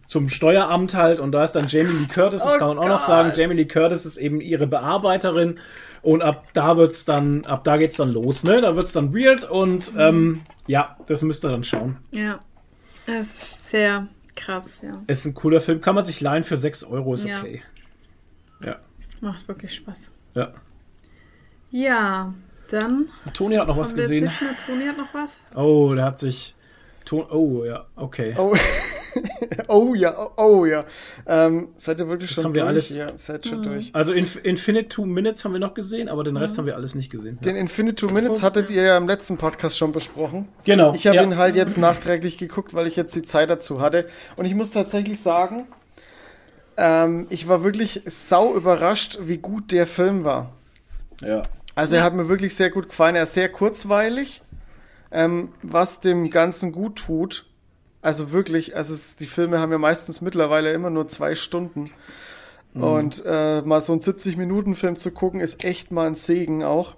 zum 0.07 0.29
Steueramt 0.29 0.93
halt. 0.95 1.19
Und 1.19 1.31
da 1.31 1.43
ist 1.43 1.53
dann 1.53 1.67
Jamie 1.67 1.91
Lee 1.93 2.05
Curtis, 2.13 2.41
das 2.43 2.55
Oh 2.55 2.57
kann 2.57 2.67
man 2.69 2.77
auch 2.79 2.87
noch 2.87 2.99
Gott. 2.99 3.07
sagen. 3.07 3.31
Jamie 3.35 3.55
Lee 3.55 3.65
Curtis 3.65 4.05
ist 4.05 4.17
eben 4.17 4.39
ihre 4.41 4.67
Bearbeiterin. 4.67 5.59
Und 6.01 6.21
ab 6.21 6.45
da 6.53 6.77
wird's 6.77 7.03
dann, 7.03 7.45
ab 7.45 7.65
da 7.65 7.75
geht's 7.75 7.97
dann 7.97 8.11
los, 8.13 8.45
ne? 8.45 8.61
Da 8.61 8.75
wird's 8.77 8.93
dann 8.93 9.13
weird 9.13 9.43
und 9.49 9.91
ähm, 9.97 10.41
ja, 10.65 10.95
das 11.09 11.21
müsst 11.23 11.43
ihr 11.43 11.49
dann 11.49 11.63
schauen. 11.63 11.97
Ja. 12.11 12.39
Es 13.05 13.41
ist 13.43 13.69
sehr 13.71 14.07
krass, 14.39 14.79
ja. 14.81 14.91
Ist 15.07 15.25
ein 15.25 15.33
cooler 15.33 15.61
Film, 15.61 15.81
kann 15.81 15.95
man 15.95 16.05
sich 16.05 16.21
leihen 16.21 16.43
für 16.43 16.57
6 16.57 16.83
Euro, 16.85 17.13
ist 17.13 17.25
Ja. 17.25 17.39
okay. 17.39 17.61
Ja. 18.63 18.77
Macht 19.21 19.47
wirklich 19.47 19.75
Spaß. 19.75 20.09
Ja. 20.35 20.53
Ja, 21.71 22.33
dann 22.69 23.07
Toni 23.33 23.55
hat 23.55 23.67
noch 23.67 23.77
was 23.77 23.93
gesehen. 23.95 24.29
Toni 24.65 24.85
hat 24.85 24.97
noch 24.97 25.13
was. 25.13 25.41
Oh, 25.55 25.93
der 25.93 26.05
hat 26.05 26.19
sich. 26.19 26.55
Ton 27.09 27.25
oh, 27.31 27.65
ja, 27.65 27.87
okay. 27.95 28.35
Oh. 28.37 28.55
oh 29.67 29.95
ja, 29.95 30.13
oh, 30.15 30.29
oh 30.37 30.65
ja. 30.65 30.85
Ähm, 31.25 31.69
seid 31.75 31.99
ihr 31.99 32.07
wirklich 32.07 32.29
Das 32.29 32.35
schon 32.35 32.43
haben 32.43 32.53
wir 32.53 32.61
durch? 32.61 32.69
alles- 32.69 32.95
Ja, 32.95 33.07
seid 33.17 33.47
schon 33.47 33.63
durch. 33.63 33.89
Also 33.95 34.11
Inf 34.11 34.39
Infinite 34.43 34.89
Two 34.89 35.07
Minutes 35.07 35.43
haben 35.43 35.53
wir 35.53 35.59
noch 35.59 35.73
gesehen, 35.73 36.07
aber 36.07 36.23
den 36.23 36.37
Rest 36.37 36.59
haben 36.59 36.67
wir 36.67 36.75
alles 36.75 36.93
nicht 36.93 37.09
gesehen. 37.09 37.39
Den 37.41 37.55
Infinite 37.55 37.95
Two 37.95 38.13
Minutes 38.13 38.43
hattet 38.43 38.69
ihr 38.69 38.83
ja 38.83 38.95
im 38.95 39.07
letzten 39.07 39.37
Podcast 39.37 39.75
schon 39.75 39.91
besprochen. 39.91 40.49
Genau. 40.65 40.93
Ich 40.93 41.07
habe 41.07 41.15
ja. 41.15 41.23
ihn 41.23 41.35
halt 41.35 41.55
jetzt 41.55 41.79
nachträglich 41.79 42.37
geguckt, 42.37 42.75
weil 42.75 42.85
ich 42.85 42.95
jetzt 42.95 43.15
die 43.15 43.23
Zeit 43.23 43.49
dazu 43.49 43.81
hatte. 43.81 44.05
Und 44.35 44.45
ich 44.45 44.53
muss 44.53 44.69
tatsächlich 44.69 45.19
sagen, 45.19 45.65
ähm, 46.77 47.25
ich 47.31 47.47
war 47.47 47.63
wirklich 47.63 48.03
sau 48.05 48.53
überrascht, 48.53 49.17
wie 49.23 49.39
gut 49.39 49.71
der 49.71 49.87
Film 49.87 50.25
war. 50.25 50.53
Ja. 51.21 51.41
Also 51.73 51.95
er 51.95 52.03
hat 52.03 52.13
mir 52.13 52.29
wirklich 52.29 52.55
sehr 52.55 52.69
gut 52.69 52.89
gefallen. 52.89 53.15
Er 53.15 53.23
ist 53.23 53.33
sehr 53.33 53.49
kurzweilig, 53.49 54.43
ähm, 55.11 55.49
was 55.61 56.01
dem 56.01 56.29
Ganzen 56.29 56.71
gut 56.71 56.97
tut. 56.97 57.45
Also 58.01 58.31
wirklich, 58.31 58.75
also 58.75 58.93
es, 58.93 59.17
die 59.17 59.25
Filme 59.25 59.59
haben 59.59 59.71
ja 59.71 59.77
meistens 59.77 60.21
mittlerweile 60.21 60.71
immer 60.71 60.89
nur 60.89 61.07
zwei 61.07 61.35
Stunden. 61.35 61.91
Und 62.75 63.23
äh, 63.25 63.61
mal 63.63 63.81
so 63.81 63.93
einen 63.93 64.01
70-Minuten-Film 64.01 64.95
zu 64.95 65.11
gucken, 65.11 65.39
ist 65.39 65.63
echt 65.63 65.91
mal 65.91 66.07
ein 66.07 66.15
Segen 66.15 66.63
auch. 66.63 66.95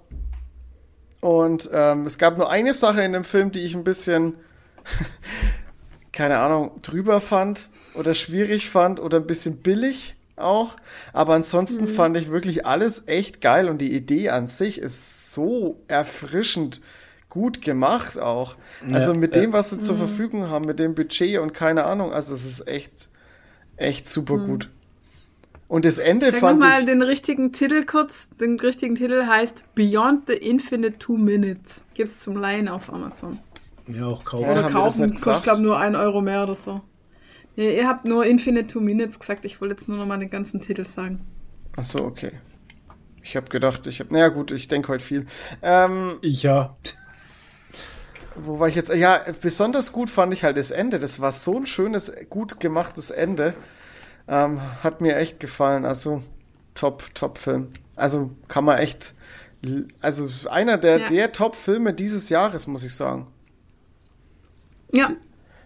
Und 1.20 1.70
ähm, 1.72 2.06
es 2.06 2.18
gab 2.18 2.36
nur 2.36 2.50
eine 2.50 2.74
Sache 2.74 3.02
in 3.02 3.12
dem 3.12 3.24
Film, 3.24 3.52
die 3.52 3.60
ich 3.60 3.74
ein 3.74 3.84
bisschen, 3.84 4.34
keine 6.12 6.38
Ahnung, 6.38 6.72
drüber 6.82 7.20
fand 7.20 7.70
oder 7.94 8.12
schwierig 8.12 8.70
fand 8.70 9.00
oder 9.00 9.18
ein 9.18 9.26
bisschen 9.26 9.58
billig 9.58 10.16
auch. 10.36 10.76
Aber 11.12 11.34
ansonsten 11.34 11.88
fand 11.88 12.16
ich 12.16 12.30
wirklich 12.30 12.66
alles 12.66 13.04
echt 13.06 13.40
geil 13.40 13.68
und 13.68 13.78
die 13.78 13.94
Idee 13.94 14.28
an 14.28 14.48
sich 14.48 14.78
ist 14.78 15.32
so 15.32 15.80
erfrischend 15.88 16.80
gut 17.32 17.62
gemacht 17.62 18.18
auch. 18.18 18.56
Also 18.92 19.12
Ja, 19.12 19.18
mit 19.18 19.34
ja. 19.34 19.40
dem, 19.40 19.54
was 19.54 19.70
sie 19.70 19.80
zur 19.80 19.96
Verfügung 19.96 20.50
haben, 20.50 20.66
mit 20.66 20.78
dem 20.78 20.94
Budget 20.94 21.38
und 21.38 21.54
keine 21.54 21.84
Ahnung, 21.84 22.12
also 22.12 22.34
es 22.34 22.44
ist 22.44 22.68
echt, 22.68 23.08
echt 23.78 24.06
super 24.06 24.36
gut. 24.36 24.68
Und 25.66 25.86
das 25.86 25.96
Ende 25.96 26.30
Sag 26.30 26.40
fand 26.40 26.60
nochmal 26.60 26.80
ich. 26.80 26.84
den 26.86 27.00
richtigen 27.00 27.52
Titel 27.52 27.84
kurz. 27.86 28.28
Den 28.38 28.60
richtigen 28.60 28.96
Titel 28.96 29.24
heißt 29.26 29.64
Beyond 29.74 30.26
the 30.26 30.34
Infinite 30.34 30.98
Two 30.98 31.16
Minutes. 31.16 31.80
Gibt's 31.94 32.20
zum 32.20 32.36
Leihen 32.36 32.68
auf 32.68 32.92
Amazon. 32.92 33.38
Ja, 33.88 34.06
auch 34.08 34.22
kaufen. 34.26 34.44
Ja, 34.44 34.50
Oder 34.52 34.62
das 34.64 34.72
kaufen. 34.72 35.10
Kostet, 35.16 35.42
glaube 35.44 35.62
nur 35.62 35.78
ein 35.78 35.96
Euro 35.96 36.20
mehr 36.20 36.42
oder 36.42 36.54
so. 36.54 36.82
Nee, 37.56 37.74
ihr 37.78 37.88
habt 37.88 38.04
nur 38.04 38.26
Infinite 38.26 38.66
Two 38.66 38.80
Minutes 38.80 39.18
gesagt. 39.18 39.46
Ich 39.46 39.62
wollte 39.62 39.74
jetzt 39.76 39.88
nur 39.88 39.96
nochmal 39.96 40.18
den 40.18 40.28
ganzen 40.28 40.60
Titel 40.60 40.84
sagen. 40.84 41.20
Achso, 41.76 42.04
okay. 42.04 42.32
Ich 43.22 43.36
habe 43.36 43.48
gedacht, 43.48 43.86
ich 43.86 44.00
habe. 44.00 44.12
Naja, 44.12 44.28
gut, 44.28 44.50
ich 44.50 44.68
denke 44.68 44.88
heute 44.88 45.04
viel. 45.04 45.24
Ähm, 45.62 46.16
Ich 46.20 46.42
ja. 46.42 46.76
Wo 48.36 48.58
war 48.58 48.68
ich 48.68 48.74
jetzt? 48.74 48.92
Ja, 48.94 49.20
besonders 49.40 49.92
gut 49.92 50.10
fand 50.10 50.32
ich 50.34 50.44
halt 50.44 50.56
das 50.56 50.70
Ende. 50.70 50.98
Das 50.98 51.20
war 51.20 51.32
so 51.32 51.56
ein 51.58 51.66
schönes, 51.66 52.12
gut 52.30 52.60
gemachtes 52.60 53.10
Ende. 53.10 53.54
Ähm, 54.28 54.60
hat 54.82 55.00
mir 55.00 55.16
echt 55.16 55.40
gefallen. 55.40 55.84
Also, 55.84 56.22
top, 56.74 57.14
top 57.14 57.38
Film. 57.38 57.68
Also, 57.96 58.30
kann 58.48 58.64
man 58.64 58.78
echt. 58.78 59.14
Also, 60.00 60.48
einer 60.48 60.76
der, 60.78 60.98
Ja. 61.00 61.08
der 61.08 61.32
Top-Filme 61.32 61.94
dieses 61.94 62.28
Jahres, 62.28 62.66
muss 62.66 62.84
ich 62.84 62.94
sagen. 62.94 63.26
Ja, 64.92 65.10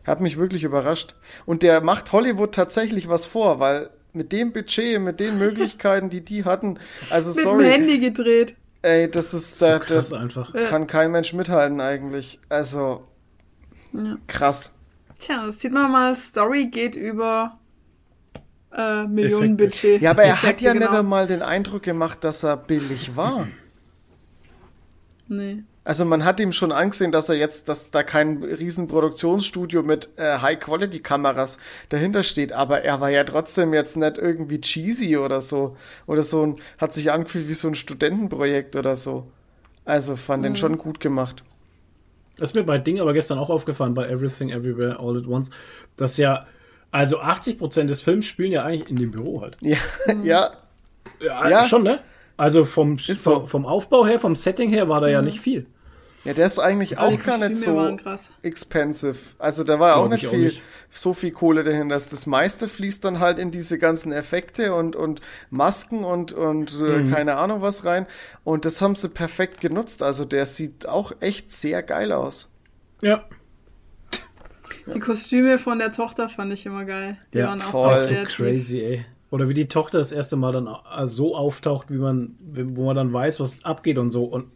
Hat 0.04 0.20
mich 0.20 0.36
wirklich 0.36 0.62
überrascht. 0.62 1.14
Und 1.46 1.62
der 1.64 1.80
macht 1.80 2.12
Hollywood 2.12 2.54
tatsächlich 2.54 3.08
was 3.08 3.26
vor, 3.26 3.58
weil 3.58 3.90
mit 4.12 4.30
dem 4.32 4.52
Budget, 4.52 5.00
mit 5.00 5.18
den 5.18 5.38
Möglichkeiten, 5.38 6.10
die 6.10 6.20
die 6.24 6.44
hatten, 6.44 6.78
also 7.10 7.30
mit 7.30 7.38
dem 7.38 7.44
sorry, 7.44 7.64
Handy 7.68 7.98
gedreht. 7.98 8.54
Ey, 8.86 9.10
das 9.10 9.34
ist, 9.34 9.58
So 9.58 9.66
da, 9.66 9.78
krass 9.78 10.10
da 10.10 10.20
einfach. 10.20 10.54
Ja. 10.54 10.66
kann 10.68 10.86
kein 10.86 11.10
Mensch 11.12 11.32
mithalten 11.32 11.80
eigentlich. 11.80 12.38
Also, 12.48 13.06
Ja. 13.92 14.16
krass. 14.26 14.74
Tja, 15.18 15.46
das 15.46 15.60
sieht 15.60 15.72
man 15.72 15.90
mal. 15.90 16.14
Story 16.14 16.66
geht 16.66 16.94
über 16.94 17.58
äh, 18.72 19.04
Millionenbudget. 19.06 20.02
Ja, 20.02 20.10
aber 20.10 20.24
er 20.24 20.36
hat 20.36 20.44
Effekte, 20.44 20.64
ja 20.66 20.74
nicht 20.74 20.86
genau. 20.86 20.98
einmal 21.00 21.26
den 21.26 21.42
Eindruck 21.42 21.82
gemacht, 21.82 22.22
dass 22.24 22.42
er 22.42 22.56
billig 22.56 23.16
war. 23.16 23.48
Nee. 25.28 25.64
Also 25.86 26.04
man 26.04 26.24
hat 26.24 26.40
ihm 26.40 26.50
schon 26.50 26.72
angesehen, 26.72 27.12
dass 27.12 27.28
er 27.28 27.36
jetzt, 27.36 27.68
dass 27.68 27.92
da 27.92 28.02
kein 28.02 28.42
riesen 28.42 28.88
Produktionsstudio 28.88 29.84
mit 29.84 30.08
äh, 30.16 30.38
High-Quality-Kameras 30.38 31.58
dahinter 31.90 32.24
steht, 32.24 32.50
aber 32.50 32.82
er 32.82 33.00
war 33.00 33.10
ja 33.10 33.22
trotzdem 33.22 33.72
jetzt 33.72 33.96
nicht 33.96 34.18
irgendwie 34.18 34.60
cheesy 34.60 35.16
oder 35.16 35.40
so. 35.40 35.76
Oder 36.08 36.24
so 36.24 36.44
ein, 36.44 36.56
hat 36.78 36.92
sich 36.92 37.12
angefühlt 37.12 37.46
wie 37.46 37.54
so 37.54 37.68
ein 37.68 37.76
Studentenprojekt 37.76 38.74
oder 38.74 38.96
so. 38.96 39.28
Also 39.84 40.16
fand 40.16 40.44
den 40.44 40.56
schon 40.56 40.76
gut 40.76 40.98
gemacht. 40.98 41.44
Das 42.36 42.50
ist 42.50 42.56
mir 42.56 42.64
bei 42.64 42.78
Ding 42.78 42.98
aber 42.98 43.12
gestern 43.12 43.38
auch 43.38 43.48
aufgefallen, 43.48 43.94
bei 43.94 44.08
Everything 44.08 44.50
Everywhere 44.50 44.98
All 44.98 45.16
at 45.16 45.28
Once, 45.28 45.50
dass 45.96 46.16
ja 46.16 46.48
Also 46.90 47.20
80% 47.20 47.84
des 47.84 48.02
Films 48.02 48.26
spielen 48.26 48.50
ja 48.50 48.64
eigentlich 48.64 48.90
in 48.90 48.96
dem 48.96 49.12
Büro 49.12 49.40
halt. 49.40 49.56
Ja, 49.60 49.76
ja, 50.24 50.50
Ja, 51.20 51.48
Ja. 51.48 51.64
schon, 51.68 51.84
ne? 51.84 52.00
Also 52.36 52.64
vom, 52.64 52.98
so. 52.98 53.14
vom, 53.14 53.46
vom 53.46 53.66
Aufbau 53.66 54.04
her, 54.04 54.18
vom 54.18 54.34
Setting 54.34 54.68
her 54.70 54.88
war 54.88 55.00
da 55.00 55.06
ja 55.06 55.22
nicht 55.22 55.38
viel. 55.40 55.66
Ja, 56.26 56.34
der 56.34 56.46
ist 56.46 56.58
eigentlich 56.58 56.98
Aber 56.98 57.08
auch 57.14 57.22
gar 57.22 57.38
nicht 57.38 57.56
so 57.56 57.96
expensive. 58.42 59.16
Also 59.38 59.64
da 59.64 59.78
war 59.80 59.96
auch 59.96 60.08
nicht 60.08 60.22
ich 60.24 60.28
auch 60.28 60.32
viel, 60.32 60.44
nicht. 60.46 60.62
so 60.90 61.14
viel 61.14 61.30
Kohle 61.30 61.64
dahinter. 61.64 61.94
Das, 61.94 62.08
das 62.08 62.26
meiste 62.26 62.68
fließt 62.68 63.04
dann 63.04 63.20
halt 63.20 63.38
in 63.38 63.50
diese 63.50 63.78
ganzen 63.78 64.12
Effekte 64.12 64.74
und, 64.74 64.96
und 64.96 65.20
Masken 65.50 66.04
und, 66.04 66.32
und 66.32 66.74
äh, 66.80 67.02
Mhm. 67.02 67.10
keine 67.10 67.36
Ahnung 67.36 67.62
was 67.62 67.84
rein. 67.84 68.06
Und 68.44 68.64
das 68.64 68.82
haben 68.82 68.96
sie 68.96 69.08
perfekt 69.08 69.60
genutzt. 69.60 70.02
Also 70.02 70.24
der 70.24 70.46
sieht 70.46 70.86
auch 70.88 71.12
echt 71.20 71.50
sehr 71.52 71.82
geil 71.82 72.12
aus. 72.12 72.52
Ja. 73.00 73.24
Die 74.94 75.00
Kostüme 75.00 75.58
von 75.58 75.78
der 75.78 75.92
Tochter 75.92 76.28
fand 76.28 76.52
ich 76.52 76.66
immer 76.66 76.84
geil. 76.84 77.18
Die 77.32 77.38
Ja, 77.38 77.48
waren 77.48 77.60
auch 77.62 77.70
voll. 77.70 78.02
sehr 78.02 78.26
So 78.26 78.36
crazy, 78.36 78.80
ey. 78.80 79.04
Oder 79.30 79.48
wie 79.48 79.54
die 79.54 79.66
Tochter 79.68 79.98
das 79.98 80.12
erste 80.12 80.36
Mal 80.36 80.52
dann 80.52 80.68
äh, 80.68 81.06
so 81.06 81.36
auftaucht, 81.36 81.90
wie 81.90 81.96
man, 81.98 82.36
wo 82.40 82.84
man 82.86 82.94
dann 82.96 83.12
weiß, 83.12 83.40
was 83.40 83.64
abgeht 83.64 83.98
und 83.98 84.10
so. 84.10 84.24
Und 84.24 84.50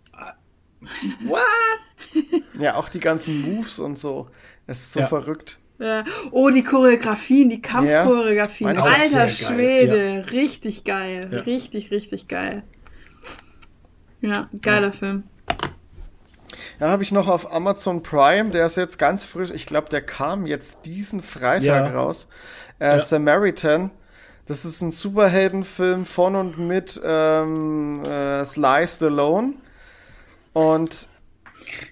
Ja, 2.59 2.74
auch 2.77 2.89
die 2.89 3.01
ganzen 3.01 3.40
Moves 3.43 3.78
und 3.78 3.98
so. 3.98 4.28
Das 4.66 4.78
ist 4.81 4.93
so 4.93 5.01
Ja. 5.01 5.07
verrückt. 5.07 5.59
Ja. 5.78 6.05
Oh, 6.31 6.51
die 6.51 6.62
Choreografien, 6.62 7.48
die 7.48 7.62
Kampfchoreografien. 7.62 8.78
Auch 8.78 8.85
Alter 8.86 9.07
sehr 9.09 9.27
geil, 9.27 9.31
Schwede, 9.31 10.27
richtig 10.31 10.85
geil. 10.85 11.28
Ja. 11.32 11.40
Richtig, 11.40 11.90
richtig 11.90 12.28
geil. 12.28 12.62
Ja, 14.20 14.51
geiler 14.61 14.93
Film. 14.93 15.23
Ja, 16.78 16.89
habe 16.89 17.02
ich 17.02 17.12
noch 17.12 17.28
auf 17.28 17.51
Amazon 17.52 18.02
Prime, 18.02 18.51
der 18.51 18.66
ist 18.66 18.77
jetzt 18.77 18.98
ganz 18.98 19.24
frisch. 19.24 19.51
Ich 19.51 19.65
glaube, 19.66 19.89
der 19.89 20.02
kam 20.02 20.47
jetzt 20.47 20.85
diesen 20.85 21.23
Freitag 21.23 21.62
Ja. 21.65 21.86
raus. 21.86 22.28
Äh, 22.78 22.89
Ja. 22.93 23.01
Samaritan. 23.01 23.90
Das 24.47 24.65
ist 24.65 24.82
ein 24.82 24.90
Superheldenfilm 24.90 26.05
von 26.07 26.35
und 26.36 26.59
mit 26.59 27.01
ähm, 27.05 28.02
äh, 28.05 28.44
Sly 28.44 28.86
Stallone. 28.89 29.55
Und 30.53 31.09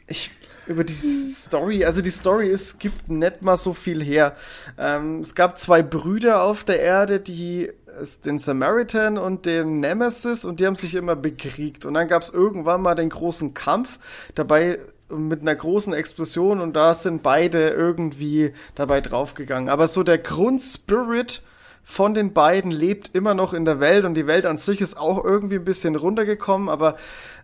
ich 0.07 0.31
über 0.67 0.85
die 0.85 0.93
Story, 0.93 1.85
also 1.85 2.03
die 2.03 2.11
Story 2.11 2.49
ist, 2.49 2.79
gibt 2.79 3.09
nicht 3.09 3.41
mal 3.41 3.57
so 3.57 3.73
viel 3.73 4.03
her. 4.05 4.37
Ähm, 4.79 5.21
es 5.21 5.35
gab 5.35 5.59
zwei 5.59 5.83
Brüder 5.83 6.43
auf 6.43 6.63
der 6.65 6.81
Erde, 6.81 7.21
die 7.21 7.71
es- 8.01 8.21
den 8.21 8.39
Samaritan 8.39 9.17
und 9.17 9.47
den 9.47 9.81
Nemesis 9.81 10.45
und 10.45 10.61
die 10.61 10.67
haben 10.67 10.75
sich 10.75 10.95
immer 10.95 11.17
bekriegt. 11.17 11.87
Und 11.87 11.95
dann 11.95 12.07
gab 12.07 12.23
es 12.23 12.31
irgendwann 12.31 12.83
mal 12.83 12.95
den 12.95 13.09
großen 13.09 13.55
Kampf 13.55 13.99
dabei 14.35 14.79
mit 15.09 15.41
einer 15.41 15.55
großen 15.55 15.95
Explosion 15.95 16.61
und 16.61 16.77
da 16.77 16.95
sind 16.95 17.23
beide 17.23 17.71
irgendwie 17.71 18.53
dabei 18.75 19.01
draufgegangen. 19.01 19.71
Aber 19.71 19.89
so 19.89 20.03
der 20.03 20.19
Grundspirit 20.19 21.43
von 21.83 22.13
den 22.13 22.35
beiden 22.35 22.71
lebt 22.71 23.15
immer 23.15 23.33
noch 23.33 23.55
in 23.55 23.65
der 23.65 23.81
Welt 23.81 24.05
und 24.05 24.13
die 24.15 24.27
Welt 24.27 24.45
an 24.45 24.59
sich 24.59 24.83
ist 24.83 24.99
auch 24.99 25.25
irgendwie 25.25 25.57
ein 25.57 25.65
bisschen 25.65 25.97
runtergekommen, 25.97 26.69
aber 26.69 26.97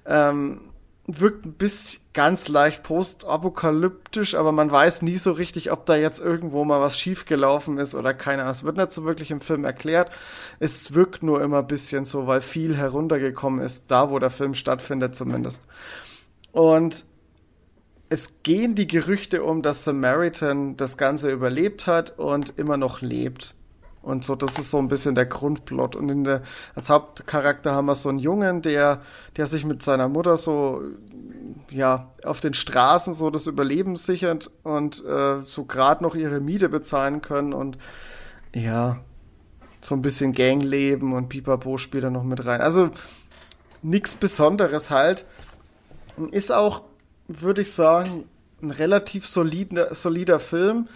ähm, 0.04 0.60
wirkt 1.06 1.44
ein 1.44 1.52
bisschen 1.52 2.00
ganz 2.14 2.48
leicht 2.48 2.82
postapokalyptisch, 2.82 4.34
aber 4.34 4.52
man 4.52 4.70
weiß 4.70 5.02
nie 5.02 5.16
so 5.16 5.32
richtig, 5.32 5.70
ob 5.70 5.84
da 5.84 5.96
jetzt 5.96 6.20
irgendwo 6.20 6.64
mal 6.64 6.80
was 6.80 6.98
schiefgelaufen 6.98 7.78
ist 7.78 7.94
oder 7.94 8.14
keine 8.14 8.42
Ahnung. 8.42 8.52
Es 8.52 8.64
wird 8.64 8.76
nicht 8.78 8.92
so 8.92 9.04
wirklich 9.04 9.30
im 9.30 9.40
Film 9.40 9.64
erklärt. 9.64 10.10
Es 10.60 10.94
wirkt 10.94 11.22
nur 11.22 11.42
immer 11.42 11.58
ein 11.58 11.66
bisschen 11.66 12.04
so, 12.04 12.26
weil 12.26 12.40
viel 12.40 12.74
heruntergekommen 12.74 13.60
ist, 13.60 13.90
da 13.90 14.10
wo 14.10 14.18
der 14.18 14.30
Film 14.30 14.54
stattfindet 14.54 15.14
zumindest. 15.14 15.66
Und 16.52 17.04
es 18.08 18.42
gehen 18.42 18.74
die 18.74 18.86
Gerüchte 18.86 19.42
um, 19.42 19.62
dass 19.62 19.84
Samaritan 19.84 20.76
das 20.76 20.96
Ganze 20.96 21.30
überlebt 21.30 21.86
hat 21.86 22.18
und 22.18 22.58
immer 22.58 22.76
noch 22.76 23.00
lebt. 23.02 23.54
Und 24.04 24.22
so, 24.22 24.36
das 24.36 24.58
ist 24.58 24.70
so 24.70 24.78
ein 24.78 24.88
bisschen 24.88 25.14
der 25.14 25.24
Grundplot. 25.24 25.96
Und 25.96 26.10
in 26.10 26.24
der, 26.24 26.42
als 26.74 26.90
Hauptcharakter 26.90 27.74
haben 27.74 27.86
wir 27.86 27.94
so 27.94 28.10
einen 28.10 28.18
Jungen, 28.18 28.60
der, 28.60 29.00
der 29.36 29.46
sich 29.46 29.64
mit 29.64 29.82
seiner 29.82 30.08
Mutter 30.08 30.36
so, 30.36 30.82
ja, 31.70 32.10
auf 32.22 32.40
den 32.40 32.52
Straßen 32.52 33.14
so 33.14 33.30
das 33.30 33.46
Überleben 33.46 33.96
sichert 33.96 34.50
und 34.62 35.02
äh, 35.06 35.40
so 35.44 35.64
gerade 35.64 36.02
noch 36.02 36.14
ihre 36.14 36.40
Miete 36.40 36.68
bezahlen 36.68 37.22
können 37.22 37.54
und 37.54 37.78
ja, 38.54 38.98
so 39.80 39.94
ein 39.94 40.02
bisschen 40.02 40.34
Gangleben 40.34 41.14
und 41.14 41.30
Pipapo 41.30 41.78
spielt 41.78 42.04
da 42.04 42.10
noch 42.10 42.24
mit 42.24 42.44
rein. 42.44 42.60
Also 42.60 42.90
nichts 43.82 44.16
Besonderes 44.16 44.90
halt. 44.90 45.24
Ist 46.30 46.52
auch, 46.52 46.82
würde 47.26 47.62
ich 47.62 47.72
sagen, 47.72 48.24
ein 48.62 48.70
relativ 48.70 49.26
solider, 49.26 49.94
solider 49.94 50.38
Film, 50.38 50.88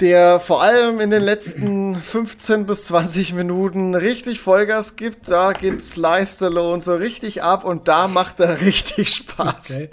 der 0.00 0.40
vor 0.40 0.62
allem 0.62 1.00
in 1.00 1.10
den 1.10 1.22
letzten 1.22 1.94
15 1.94 2.66
bis 2.66 2.84
20 2.86 3.32
Minuten 3.32 3.94
richtig 3.94 4.40
Vollgas 4.40 4.96
gibt. 4.96 5.30
Da 5.30 5.52
geht 5.52 5.82
Sly 5.82 6.26
Stallone 6.26 6.82
so 6.82 6.94
richtig 6.94 7.42
ab 7.42 7.64
und 7.64 7.88
da 7.88 8.06
macht 8.06 8.40
er 8.40 8.60
richtig 8.60 9.08
Spaß. 9.08 9.70
Okay. 9.70 9.90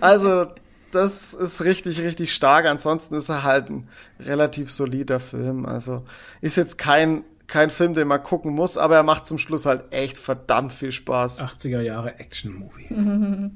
Also, 0.00 0.46
das 0.92 1.34
ist 1.34 1.64
richtig, 1.64 2.00
richtig 2.00 2.32
stark. 2.32 2.66
Ansonsten 2.66 3.14
ist 3.14 3.28
er 3.28 3.42
halt 3.42 3.70
ein 3.70 3.88
relativ 4.20 4.70
solider 4.70 5.18
Film. 5.18 5.66
Also, 5.66 6.04
ist 6.40 6.56
jetzt 6.56 6.78
kein, 6.78 7.24
kein 7.48 7.70
Film, 7.70 7.94
den 7.94 8.06
man 8.06 8.22
gucken 8.22 8.52
muss, 8.52 8.78
aber 8.78 8.96
er 8.96 9.02
macht 9.02 9.26
zum 9.26 9.38
Schluss 9.38 9.66
halt 9.66 9.92
echt 9.92 10.16
verdammt 10.16 10.72
viel 10.72 10.92
Spaß. 10.92 11.42
80er 11.42 11.80
Jahre 11.80 12.20
Action-Movie. 12.20 13.50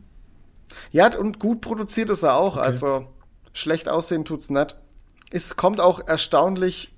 Ja, 0.90 1.16
und 1.16 1.38
gut 1.38 1.60
produziert 1.60 2.10
ist 2.10 2.24
er 2.24 2.34
auch. 2.34 2.56
Also 2.56 3.06
schlecht 3.52 3.88
aussehen 3.88 4.24
tut's 4.24 4.50
nicht. 4.50 4.76
Es 5.30 5.56
kommt 5.56 5.80
auch 5.80 6.06
erstaunlich 6.06 6.94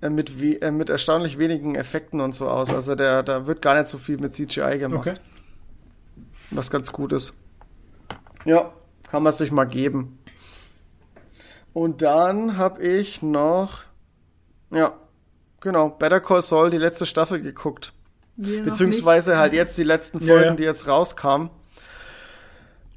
äh, 0.00 0.10
mit, 0.10 0.40
we 0.40 0.60
äh, 0.60 0.70
mit 0.70 0.90
erstaunlich 0.90 1.38
wenigen 1.38 1.74
Effekten 1.74 2.20
und 2.20 2.34
so 2.34 2.48
aus. 2.48 2.70
Also 2.72 2.94
der, 2.94 3.22
da 3.22 3.46
wird 3.46 3.62
gar 3.62 3.74
nicht 3.74 3.88
so 3.88 3.98
viel 3.98 4.18
mit 4.18 4.34
CGI 4.34 4.78
gemacht. 4.78 5.08
Okay. 5.08 5.14
Was 6.50 6.70
ganz 6.70 6.92
gut 6.92 7.12
ist. 7.12 7.34
Ja, 8.44 8.72
kann 9.10 9.22
man 9.22 9.32
sich 9.32 9.50
mal 9.50 9.64
geben. 9.64 10.18
Und 11.72 12.02
dann 12.02 12.56
habe 12.56 12.82
ich 12.82 13.22
noch, 13.22 13.82
ja, 14.70 14.92
genau, 15.60 15.88
Better 15.88 16.20
Call 16.20 16.42
Saul, 16.42 16.70
die 16.70 16.78
letzte 16.78 17.06
Staffel 17.06 17.40
geguckt. 17.40 17.92
Wir 18.36 18.62
Beziehungsweise 18.62 19.38
halt 19.38 19.52
jetzt 19.52 19.78
die 19.78 19.84
letzten 19.84 20.20
Ja, 20.20 20.26
Folgen, 20.26 20.50
ja. 20.50 20.54
die 20.54 20.62
jetzt 20.64 20.86
rauskamen. 20.86 21.50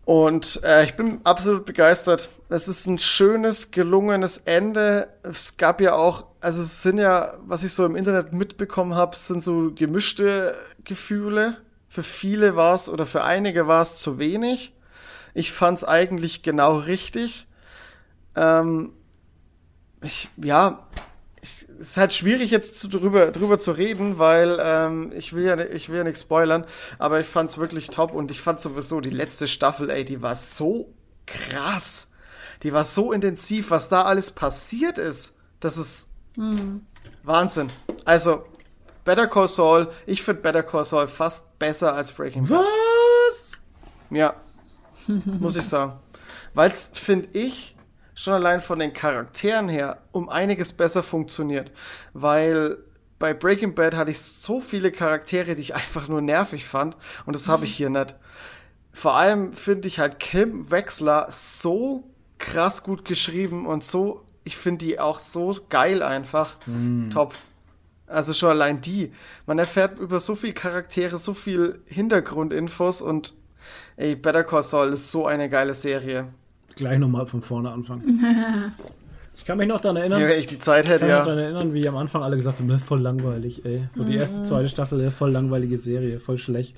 Und 0.07 0.63
äh, 0.63 0.85
ich 0.85 0.95
bin 0.95 1.19
absolut 1.25 1.65
begeistert. 1.65 2.29
Es 2.47 2.69
ist 2.69 2.87
ein 2.87 2.97
schönes, 2.97 3.71
gelungenes 3.71 4.37
Ende. 4.37 5.09
Es 5.21 5.57
gab 5.57 5.81
ja 5.81 5.95
auch, 5.95 6.27
also 6.39 6.61
es 6.61 6.81
sind 6.81 6.97
ja, 6.97 7.33
was 7.41 7.65
ich 7.65 7.73
so 7.73 7.85
im 7.85 7.97
Internet 7.97 8.31
mitbekommen 8.31 8.95
habe, 8.95 9.17
sind 9.17 9.43
so 9.43 9.69
gemischte 9.75 10.55
Gefühle. 10.85 11.57
Für 11.89 12.03
viele 12.03 12.55
war 12.55 12.73
es 12.73 12.87
oder 12.87 13.05
für 13.05 13.25
einige 13.25 13.67
war 13.67 13.81
es 13.81 13.95
zu 13.95 14.17
wenig. 14.17 14.73
Ich 15.33 15.51
fand 15.51 15.79
es 15.79 15.83
eigentlich 15.83 16.41
genau 16.41 16.77
richtig. 16.77 17.45
Ähm, 18.37 18.93
ich, 20.01 20.29
ja, 20.37 20.87
es 21.79 21.91
ist 21.91 21.97
halt 21.97 22.13
schwierig 22.13 22.51
jetzt 22.51 22.75
zu, 22.77 22.87
drüber, 22.87 23.31
drüber 23.31 23.59
zu 23.59 23.71
reden, 23.71 24.17
weil 24.17 24.57
ähm, 24.61 25.11
ich 25.15 25.33
will 25.33 25.45
ja 25.45 25.57
ich 25.59 25.89
will 25.89 25.97
ja 25.97 26.03
nichts 26.03 26.21
spoilern, 26.21 26.65
aber 26.99 27.19
ich 27.19 27.27
fand's 27.27 27.57
wirklich 27.57 27.87
top 27.89 28.13
und 28.13 28.31
ich 28.31 28.41
fand 28.41 28.59
sowieso 28.59 29.01
die 29.01 29.09
letzte 29.09 29.47
Staffel, 29.47 29.89
ey, 29.89 30.05
die 30.05 30.21
war 30.21 30.35
so 30.35 30.93
krass. 31.25 32.11
Die 32.63 32.73
war 32.73 32.83
so 32.83 33.11
intensiv, 33.11 33.69
was 33.69 33.89
da 33.89 34.03
alles 34.03 34.31
passiert 34.31 34.97
ist. 34.97 35.35
Das 35.59 35.77
ist 35.77 36.15
Wahnsinn. 37.23 37.67
Also 38.05 38.45
Better 39.05 39.27
Call 39.27 39.47
Saul, 39.47 39.87
ich 40.05 40.21
finde 40.21 40.41
Better 40.41 40.63
Call 40.63 40.83
Saul 40.83 41.07
fast 41.07 41.57
besser 41.59 41.93
als 41.93 42.11
Breaking 42.11 42.47
Bad. 42.47 42.65
Was? 43.29 43.53
Ja, 44.09 44.35
muss 45.07 45.55
ich 45.55 45.63
sagen. 45.63 45.93
Weil 46.53 46.71
es, 46.71 46.91
finde 46.93 47.29
ich, 47.33 47.76
schon 48.17 48.33
allein 48.33 48.61
von 48.61 48.79
den 48.79 48.93
Charakteren 48.93 49.69
her 49.69 49.99
um 50.11 50.27
einiges 50.27 50.73
besser 50.73 51.03
funktioniert. 51.03 51.71
Weil 52.13 52.77
bei 53.19 53.35
Breaking 53.35 53.75
Bad 53.75 53.95
hatte 53.95 54.09
ich 54.09 54.19
so 54.19 54.59
viele 54.59 54.91
Charaktere, 54.91 55.53
die 55.53 55.61
ich 55.61 55.75
einfach 55.75 56.07
nur 56.07 56.21
nervig 56.21 56.65
fand. 56.65 56.97
Und 57.27 57.35
das 57.35 57.47
habe 57.47 57.65
ich 57.65 57.75
hier 57.75 57.91
nicht. 57.91 58.15
Vor 58.91 59.15
allem 59.15 59.53
finde 59.53 59.87
ich 59.87 59.99
halt 59.99 60.19
Kim 60.19 60.71
Wexler 60.71 61.27
so 61.29 62.09
krass 62.39 62.81
gut 62.81 63.05
geschrieben 63.05 63.67
und 63.67 63.83
so, 63.83 64.23
ich 64.43 64.57
finde 64.57 64.85
die 64.85 64.99
auch 64.99 65.19
so 65.19 65.55
geil 65.69 66.01
einfach. 66.01 66.55
Top. 67.11 67.35
Also 68.07 68.33
schon 68.33 68.49
allein 68.49 68.81
die. 68.81 69.11
Man 69.45 69.59
erfährt 69.59 69.99
über 69.99 70.19
so 70.19 70.33
viele 70.33 70.53
Charaktere, 70.53 71.19
so 71.19 71.35
viel 71.35 71.81
Hintergrundinfos 71.85 73.03
und 73.03 73.35
ey, 73.95 74.15
Better 74.15 74.43
Call 74.43 74.63
Saul 74.63 74.93
ist 74.93 75.11
so 75.11 75.27
eine 75.27 75.49
geile 75.49 75.75
Serie. 75.75 76.29
Gleich 76.77 76.99
nochmal 76.99 77.25
von 77.25 77.41
vorne 77.41 77.71
anfangen. 77.71 78.73
Ich 79.39 79.45
kann 79.45 79.59
mich 79.59 79.67
noch 79.67 79.79
daran 79.79 79.97
erinnern, 79.97 80.19
Ja, 80.19 80.27
wenn 80.29 80.39
ich 80.39 80.47
die 80.47 80.57
Zeit 80.57 80.85
ich 80.85 80.89
hätte, 80.89 81.01
kann 81.01 81.09
mich 81.09 81.13
noch 81.19 81.27
ja. 81.27 81.35
daran 81.35 81.39
erinnern, 81.39 81.73
wie 81.75 81.87
am 81.87 81.95
Anfang 81.95 82.23
alle 82.23 82.37
gesagt 82.37 82.57
haben, 82.57 82.65
"Ne, 82.65 82.79
voll 82.79 83.01
langweilig, 83.01 83.63
ey. 83.65 83.83
So 83.91 84.03
die 84.03 84.15
erste, 84.15 84.41
zweite 84.41 84.67
Staffel, 84.67 84.99
ey, 84.99 85.11
voll 85.11 85.29
langweilige 85.29 85.77
Serie, 85.77 86.19
voll 86.19 86.39
schlecht. 86.39 86.77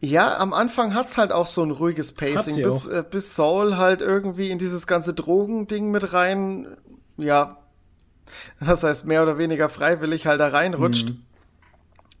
Ja, 0.00 0.38
am 0.38 0.52
Anfang 0.52 0.92
hat's 0.92 1.16
halt 1.16 1.30
auch 1.30 1.46
so 1.46 1.62
ein 1.62 1.70
ruhiges 1.70 2.08
Hat 2.08 2.16
Pacing, 2.16 2.64
bis, 2.64 2.88
äh, 2.88 3.04
bis 3.08 3.36
Saul 3.36 3.76
halt 3.76 4.02
irgendwie 4.02 4.50
in 4.50 4.58
dieses 4.58 4.88
ganze 4.88 5.14
Drogending 5.14 5.92
mit 5.92 6.12
rein, 6.12 6.66
ja. 7.16 7.58
was 8.58 8.82
heißt 8.82 9.06
mehr 9.06 9.22
oder 9.22 9.38
weniger 9.38 9.68
freiwillig 9.68 10.26
halt 10.26 10.40
da 10.40 10.48
reinrutscht, 10.48 11.14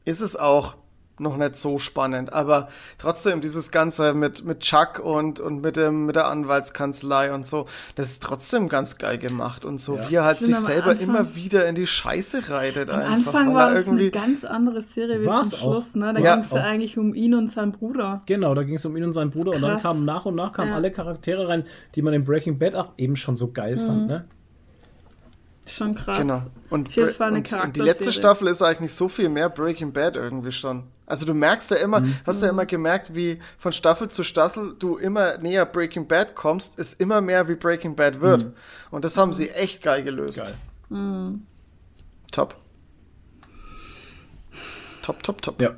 ist 0.04 0.20
es 0.20 0.36
auch 0.36 0.76
noch 1.18 1.36
nicht 1.36 1.56
so 1.56 1.78
spannend. 1.78 2.32
Aber 2.32 2.68
trotzdem, 2.98 3.40
dieses 3.40 3.70
Ganze 3.70 4.14
mit, 4.14 4.44
mit 4.44 4.60
Chuck 4.60 4.98
und, 4.98 5.40
und 5.40 5.62
mit, 5.62 5.76
dem, 5.76 6.06
mit 6.06 6.16
der 6.16 6.26
Anwaltskanzlei 6.28 7.32
und 7.32 7.46
so, 7.46 7.66
das 7.94 8.06
ist 8.06 8.22
trotzdem 8.22 8.68
ganz 8.68 8.98
geil 8.98 9.18
gemacht. 9.18 9.64
Und 9.64 9.80
so, 9.80 9.96
Ja. 9.96 10.10
wie 10.10 10.14
er 10.16 10.24
halt 10.24 10.38
sich 10.38 10.56
selber 10.56 10.92
Anfang- 10.92 11.08
immer 11.08 11.34
wieder 11.36 11.66
in 11.68 11.74
die 11.74 11.86
Scheiße 11.86 12.48
reitet. 12.48 12.90
Am 12.90 13.00
einfach, 13.00 13.34
Anfang 13.34 13.54
war 13.54 13.74
das 13.74 13.88
eine 13.88 14.10
ganz 14.10 14.44
andere 14.44 14.82
Serie 14.82 15.20
wie 15.20 15.24
zum 15.24 15.32
auch. 15.32 15.44
Schluss, 15.44 15.94
ne? 15.94 16.12
Da 16.14 16.20
Ja. 16.20 16.34
ging 16.36 16.44
es 16.44 16.50
ja 16.50 16.62
eigentlich 16.62 16.98
um 16.98 17.14
ihn 17.14 17.34
und 17.34 17.50
seinen 17.50 17.72
Bruder. 17.72 18.22
Genau, 18.26 18.54
da 18.54 18.62
ging 18.62 18.76
es 18.76 18.84
um 18.86 18.96
ihn 18.96 19.04
und 19.04 19.12
seinen 19.12 19.30
Bruder 19.30 19.52
und 19.52 19.62
dann 19.62 19.78
kamen 19.80 20.04
nach 20.04 20.24
und 20.24 20.34
nach 20.34 20.52
kamen 20.52 20.70
Ja. 20.70 20.74
alle 20.76 20.90
Charaktere 20.90 21.46
rein, 21.48 21.64
die 21.94 22.02
man 22.02 22.14
in 22.14 22.24
Breaking 22.24 22.58
Bad 22.58 22.74
auch 22.74 22.90
eben 22.96 23.16
schon 23.16 23.36
so 23.36 23.52
geil 23.52 23.76
Mhm. 23.76 23.86
fand, 23.86 24.06
ne? 24.08 24.24
Schon 25.66 25.94
krass. 25.94 26.18
Genau. 26.18 26.42
Und, 26.70 26.88
Auf 26.88 26.94
jeden 26.96 27.10
Fall 27.14 27.28
eine 27.28 27.38
und, 27.38 27.52
und 27.52 27.76
die 27.76 27.80
letzte. 27.80 28.10
Staffel 28.12 28.48
ist 28.48 28.62
eigentlich 28.62 28.80
nicht 28.80 28.94
so 28.94 29.08
viel 29.08 29.28
mehr 29.28 29.48
Breaking 29.48 29.92
Bad 29.92 30.16
irgendwie 30.16 30.50
schon. 30.50 30.84
Also 31.06 31.24
du 31.26 31.34
merkst 31.34 31.70
ja 31.70 31.76
immer, 31.76 32.00
Mhm. 32.00 32.16
hast 32.26 32.42
ja 32.42 32.48
immer 32.48 32.66
gemerkt, 32.66 33.14
wie 33.14 33.38
von 33.58 33.70
Staffel 33.70 34.08
zu 34.10 34.24
Staffel 34.24 34.74
du 34.78 34.96
immer 34.96 35.38
näher 35.38 35.64
Breaking 35.66 36.08
Bad 36.08 36.34
kommst, 36.34 36.78
ist 36.78 37.00
immer 37.00 37.20
mehr 37.20 37.46
wie 37.48 37.54
Breaking 37.54 37.94
Bad 37.94 38.20
wird. 38.20 38.46
Und 38.90 39.04
das 39.04 39.16
haben 39.16 39.32
sie 39.32 39.50
echt 39.50 39.82
geil 39.82 40.02
gelöst. 40.02 40.54
Geil. 40.90 41.34
Top. 42.32 42.56
Top, 45.02 45.22
top, 45.22 45.42
top. 45.42 45.60
Ja. 45.60 45.70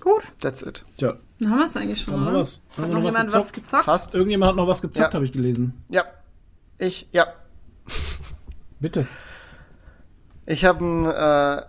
Gut, 0.00 0.22
That's 0.40 0.62
it. 0.62 0.84
Tja, 0.96 1.16
dann 1.40 1.50
haben 1.50 1.58
wir 1.58 1.66
es 1.66 1.76
eigentlich 1.76 2.00
schon. 2.02 2.14
Dann 2.14 2.24
haben 2.26 2.34
wir's. 2.34 2.62
Haben 2.76 2.84
Hat 2.84 2.88
wir 2.90 2.94
noch 2.94 3.00
noch 3.00 3.04
was 3.04 3.12
jemand 3.12 3.26
was 3.34 3.34
gezockt? 3.52 3.52
gezockt? 3.64 3.84
Fast. 3.84 4.14
irgendjemand 4.14 4.50
hat 4.50 4.56
noch 4.56 4.66
was 4.66 4.80
gezockt, 4.80 5.12
Ja. 5.12 5.14
habe 5.14 5.24
ich 5.26 5.32
gelesen. 5.32 5.82
Ja. 5.90 6.04
Ich, 6.78 7.08
ja. 7.12 7.26
Bitte. 8.80 9.06
Ich 10.46 10.64
habe 10.64 10.84
ein, 10.84 11.06
äh, 11.06 11.62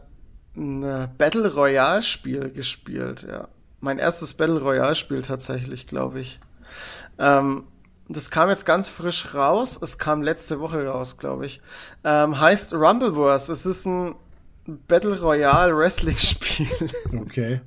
ein 0.59 0.83
äh, 0.83 1.07
Battle 1.17 1.53
Royale 1.53 2.01
Spiel 2.01 2.49
gespielt, 2.51 3.25
ja. 3.29 3.47
Mein 3.79 3.97
erstes 3.97 4.33
Battle 4.33 4.59
Royale 4.59 4.95
Spiel 4.95 5.21
tatsächlich, 5.21 5.87
glaube 5.87 6.19
ich. 6.19 6.39
Ähm, 7.19 7.65
das 8.07 8.29
kam 8.29 8.49
jetzt 8.49 8.65
ganz 8.65 8.87
frisch 8.87 9.33
raus. 9.33 9.79
Es 9.81 9.97
kam 9.97 10.21
letzte 10.21 10.59
Woche 10.59 10.85
raus, 10.85 11.17
glaube 11.17 11.45
ich. 11.45 11.61
Ähm, 12.03 12.39
heißt 12.39 12.73
Rumbleverse. 12.73 13.51
Es 13.51 13.65
ist 13.65 13.85
ein 13.85 14.15
Battle 14.87 15.19
Royale 15.19 15.75
Wrestling 15.75 16.17
Spiel. 16.17 16.67
Okay. 17.21 17.61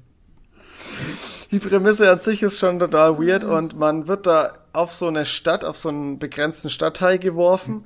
Die 1.50 1.58
Prämisse 1.58 2.10
an 2.10 2.20
sich 2.20 2.42
ist 2.42 2.58
schon 2.58 2.78
total 2.78 3.18
weird 3.18 3.44
und 3.44 3.78
man 3.78 4.06
wird 4.06 4.26
da 4.26 4.63
auf 4.74 4.92
so 4.92 5.06
eine 5.08 5.24
Stadt, 5.26 5.64
auf 5.64 5.76
so 5.76 5.88
einen 5.88 6.18
begrenzten 6.18 6.70
Stadtteil 6.70 7.18
geworfen 7.18 7.84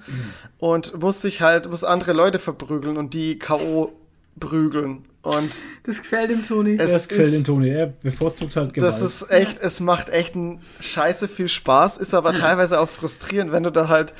und 0.58 1.00
muss 1.00 1.20
sich 1.20 1.42
halt, 1.42 1.68
muss 1.70 1.84
andere 1.84 2.12
Leute 2.12 2.38
verprügeln 2.38 2.96
und 2.96 3.14
die 3.14 3.38
K.O. 3.38 3.92
prügeln. 4.40 5.04
Und 5.20 5.62
Das 5.82 5.98
gefällt 5.98 6.30
dem 6.30 6.46
Toni. 6.46 6.76
Es 6.78 6.92
Das 6.92 7.08
gefällt 7.08 7.28
ist- 7.28 7.34
den 7.34 7.44
Toni. 7.44 7.68
Er 7.68 7.86
bevorzugt 7.88 8.54
halt 8.56 8.72
Gewalt. 8.72 8.92
das 8.92 9.02
ist 9.02 9.30
echt, 9.30 9.60
es 9.60 9.80
macht 9.80 10.08
echt 10.10 10.36
einen 10.36 10.60
scheiße 10.80 11.28
viel 11.28 11.48
Spaß, 11.48 11.98
ist 11.98 12.14
aber 12.14 12.32
teilweise 12.32 12.80
auch 12.80 12.88
frustrierend, 12.88 13.50
wenn 13.52 13.64
du 13.64 13.70
da 13.72 13.88
halt, 13.88 14.14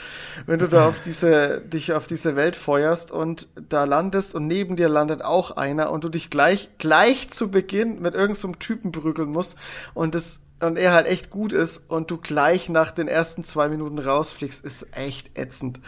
wenn 0.46 0.58
du 0.58 0.66
da 0.66 0.86
auf 0.86 0.98
diese, 1.00 1.60
dich 1.62 1.92
auf 1.94 2.08
diese 2.08 2.34
Welt 2.36 2.56
feuerst 2.56 3.12
und 3.12 3.46
da 3.68 3.84
landest 3.84 4.34
und 4.34 4.48
neben 4.48 4.74
dir 4.76 4.88
landet 4.88 5.24
auch 5.24 5.52
einer 5.52 5.92
und 5.92 6.02
du 6.04 6.08
dich 6.10 6.28
gleich, 6.30 6.68
gleich 6.78 7.30
zu 7.30 7.50
Beginn 7.50 8.02
mit 8.02 8.14
irgendeinem 8.14 8.34
so 8.34 8.52
Typen 8.58 8.90
prügeln 8.92 9.30
musst 9.30 9.56
und 9.94 10.14
das, 10.16 10.40
und 10.60 10.76
er 10.76 10.92
halt 10.92 11.06
echt 11.06 11.30
gut 11.30 11.52
ist 11.52 11.82
und 11.88 12.10
du 12.10 12.16
gleich 12.16 12.68
nach 12.68 12.90
den 12.90 13.08
ersten 13.08 13.44
zwei 13.44 13.68
Minuten 13.68 13.98
rausfliegst, 13.98 14.64
ist 14.64 14.86
echt 14.92 15.38
ätzend. 15.38 15.80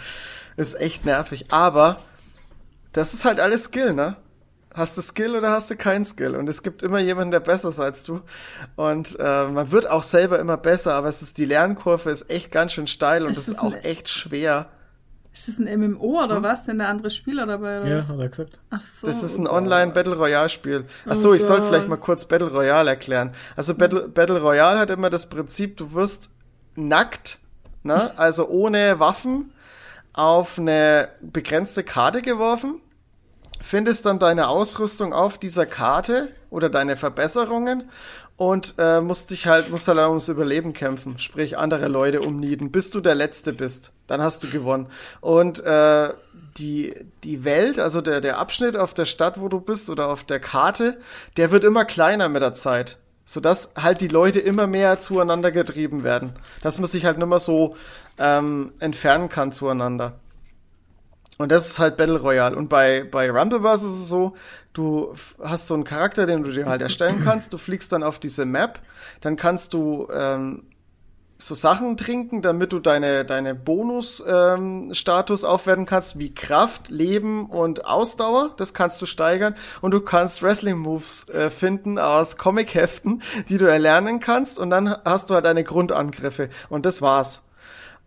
Ist 0.57 0.75
echt 0.81 1.05
nervig. 1.05 1.47
Aber 1.51 2.01
das 2.93 3.15
ist 3.15 3.25
halt 3.25 3.41
alles 3.41 3.65
Skill, 3.65 3.95
ne? 3.95 4.17
Hast 4.73 4.97
du 4.97 5.03
Skill 5.03 5.35
oder 5.35 5.51
hast 5.51 5.71
du 5.71 5.77
keinen 5.77 6.05
Skill? 6.05 6.37
Und 6.37 6.49
es 6.49 6.63
gibt 6.63 6.85
immer 6.85 7.01
jemanden, 7.01 7.33
der 7.33 7.41
besser 7.41 7.71
ist 7.71 7.81
als 7.81 8.05
du. 8.05 8.21
Und 8.77 9.17
äh, 9.19 9.49
man 9.49 9.73
wird 9.73 9.91
auch 9.91 10.05
selber 10.05 10.39
immer 10.39 10.57
besser, 10.57 10.95
aber 10.95 11.09
es 11.09 11.23
ist 11.23 11.39
die 11.39 11.45
Lernkurve 11.45 12.11
ist 12.11 12.31
echt 12.31 12.53
ganz 12.53 12.73
schön 12.73 12.87
steil 12.87 13.27
und 13.27 13.33
Ist 13.33 13.39
es 13.39 13.47
das 13.47 13.55
ist 13.57 13.61
auch 13.61 13.75
echt 13.83 14.09
schwer. 14.09 14.69
Ist 15.33 15.47
das 15.49 15.59
ein 15.59 15.81
MMO 15.81 16.25
oder 16.25 16.37
Hm? 16.37 16.43
was? 16.43 16.65
Sind 16.65 16.79
da 16.81 16.87
andere 16.89 17.11
Spieler 17.11 17.47
dabei? 17.47 17.81
Oder 17.81 17.89
ja, 17.89 17.99
was? 17.99 18.09
hat 18.09 18.19
er 18.19 18.29
gesagt. 18.29 18.59
Ach 18.71 18.81
so, 18.81 19.07
Das 19.07 19.23
ist 19.23 19.39
ein 19.39 19.47
oh 19.47 19.53
Online 19.53 19.93
Battle 19.93 20.17
Royale 20.17 20.49
Spiel. 20.49 20.85
Ach 21.07 21.15
so, 21.15 21.35
ich 21.35 21.45
soll 21.45 21.59
Gott. 21.61 21.69
vielleicht 21.69 21.89
mal 21.89 21.97
kurz 21.97 22.25
Battle 22.25 22.51
Royale 22.51 22.91
erklären. 22.91 23.31
Also 23.57 23.75
Battle, 23.75 24.09
Battle 24.09 24.41
Royale 24.41 24.79
hat 24.79 24.91
immer 24.91 25.09
das 25.11 25.29
Prinzip, 25.29 25.77
du 25.77 25.95
wirst 25.95 26.31
nackt, 26.75 27.39
ne, 27.83 28.11
also 28.19 28.49
ohne 28.49 28.99
Waffen 28.99 29.53
auf 30.13 30.59
eine 30.59 31.09
begrenzte 31.21 31.85
Karte 31.85 32.23
geworfen, 32.23 32.81
findest 33.61 34.07
dann 34.07 34.19
deine 34.19 34.49
Ausrüstung 34.49 35.13
auf 35.13 35.39
dieser 35.39 35.67
Karte 35.67 36.29
oder 36.51 36.69
deine 36.69 36.97
Verbesserungen 36.97 37.89
und 38.41 38.77
äh, 38.79 39.03
musst 39.03 39.33
dich 39.33 39.47
halt, 39.47 39.69
musst 39.69 39.87
halt 39.87 39.99
ums 39.99 40.29
Überleben 40.29 40.73
kämpfen, 40.73 41.19
sprich 41.19 41.59
andere 41.59 41.89
Leute 41.89 42.23
umnieten, 42.23 42.71
bis 42.71 42.89
du 42.89 43.03
der 43.03 43.15
Letzte 43.15 43.53
bist. 43.53 43.93
Dann 44.07 44.23
hast 44.23 44.43
du 44.43 44.49
gewonnen. 44.49 44.87
Und 45.21 45.63
äh, 45.63 46.15
die, 46.57 46.95
die 47.23 47.45
Welt, 47.45 47.79
also 47.79 48.01
der, 48.01 48.23
der 48.23 48.39
Abschnitt 48.39 48.79
auf 48.79 48.95
der 48.95 49.05
Stadt, 49.05 49.39
wo 49.43 49.49
du 49.49 49.61
bist 49.61 49.91
oder 49.91 50.09
auf 50.09 50.25
der 50.25 50.41
Karte, 50.41 50.99
der 51.37 51.51
wird 51.51 51.65
immer 51.65 51.85
kleiner 51.85 52.31
mit 52.31 52.41
der 52.41 52.55
Zeit. 52.55 52.97
Sodass 53.27 53.73
halt 53.77 54.01
die 54.01 54.09
Leute 54.09 54.41
immer 54.41 54.67
mehr 54.67 55.01
zueinander 55.01 55.53
getrieben 55.53 56.03
werden. 56.03 56.33
Dass 56.63 56.79
man 56.79 56.89
sich 56.89 57.05
halt 57.05 57.19
nicht 57.19 57.29
mehr 57.29 57.41
so 57.41 57.77
ähm, 58.19 58.73
entfernen 58.79 59.29
kann 59.29 59.53
zueinander. 59.53 60.19
Und 61.41 61.51
das 61.51 61.67
ist 61.69 61.79
halt 61.79 61.97
Battle 61.97 62.21
Royale. 62.21 62.55
Und 62.55 62.69
bei, 62.69 63.03
bei 63.03 63.31
Rumbleverse 63.31 63.87
ist 63.87 63.95
es 63.95 64.09
so, 64.09 64.35
du 64.75 65.15
hast 65.43 65.69
so 65.69 65.73
einen 65.73 65.85
Charakter, 65.85 66.27
den 66.27 66.43
du 66.43 66.53
dir 66.53 66.67
halt 66.67 66.83
erstellen 66.83 67.21
kannst. 67.25 67.55
Du 67.55 67.57
fliegst 67.57 67.93
dann 67.93 68.03
auf 68.03 68.19
diese 68.19 68.45
Map. 68.45 68.79
Dann 69.23 69.37
kannst 69.37 69.73
du 69.73 70.07
ähm, 70.13 70.65
so 71.39 71.55
Sachen 71.55 71.97
trinken, 71.97 72.43
damit 72.43 72.75
du 72.75 72.79
deine, 72.79 73.25
deine 73.25 73.55
Bonus-Status 73.55 75.45
aufwerten 75.45 75.87
kannst, 75.87 76.19
wie 76.19 76.35
Kraft, 76.35 76.91
Leben 76.91 77.47
und 77.47 77.87
Ausdauer. 77.87 78.51
Das 78.59 78.75
kannst 78.75 79.01
du 79.01 79.07
steigern. 79.07 79.55
Und 79.81 79.93
du 79.93 80.01
kannst 80.01 80.43
Wrestling-Moves 80.43 81.31
äh, 81.31 81.49
finden 81.49 81.99
aus 81.99 82.37
Comic-Heften, 82.37 83.23
die 83.49 83.57
du 83.57 83.65
erlernen 83.65 84.21
kannst. 84.21 84.59
Und 84.59 84.69
dann 84.69 84.95
hast 85.07 85.31
du 85.31 85.35
halt 85.37 85.47
deine 85.47 85.65
Grundangriffe. 85.65 86.51
Und 86.69 86.85
das 86.85 87.01
war's. 87.01 87.45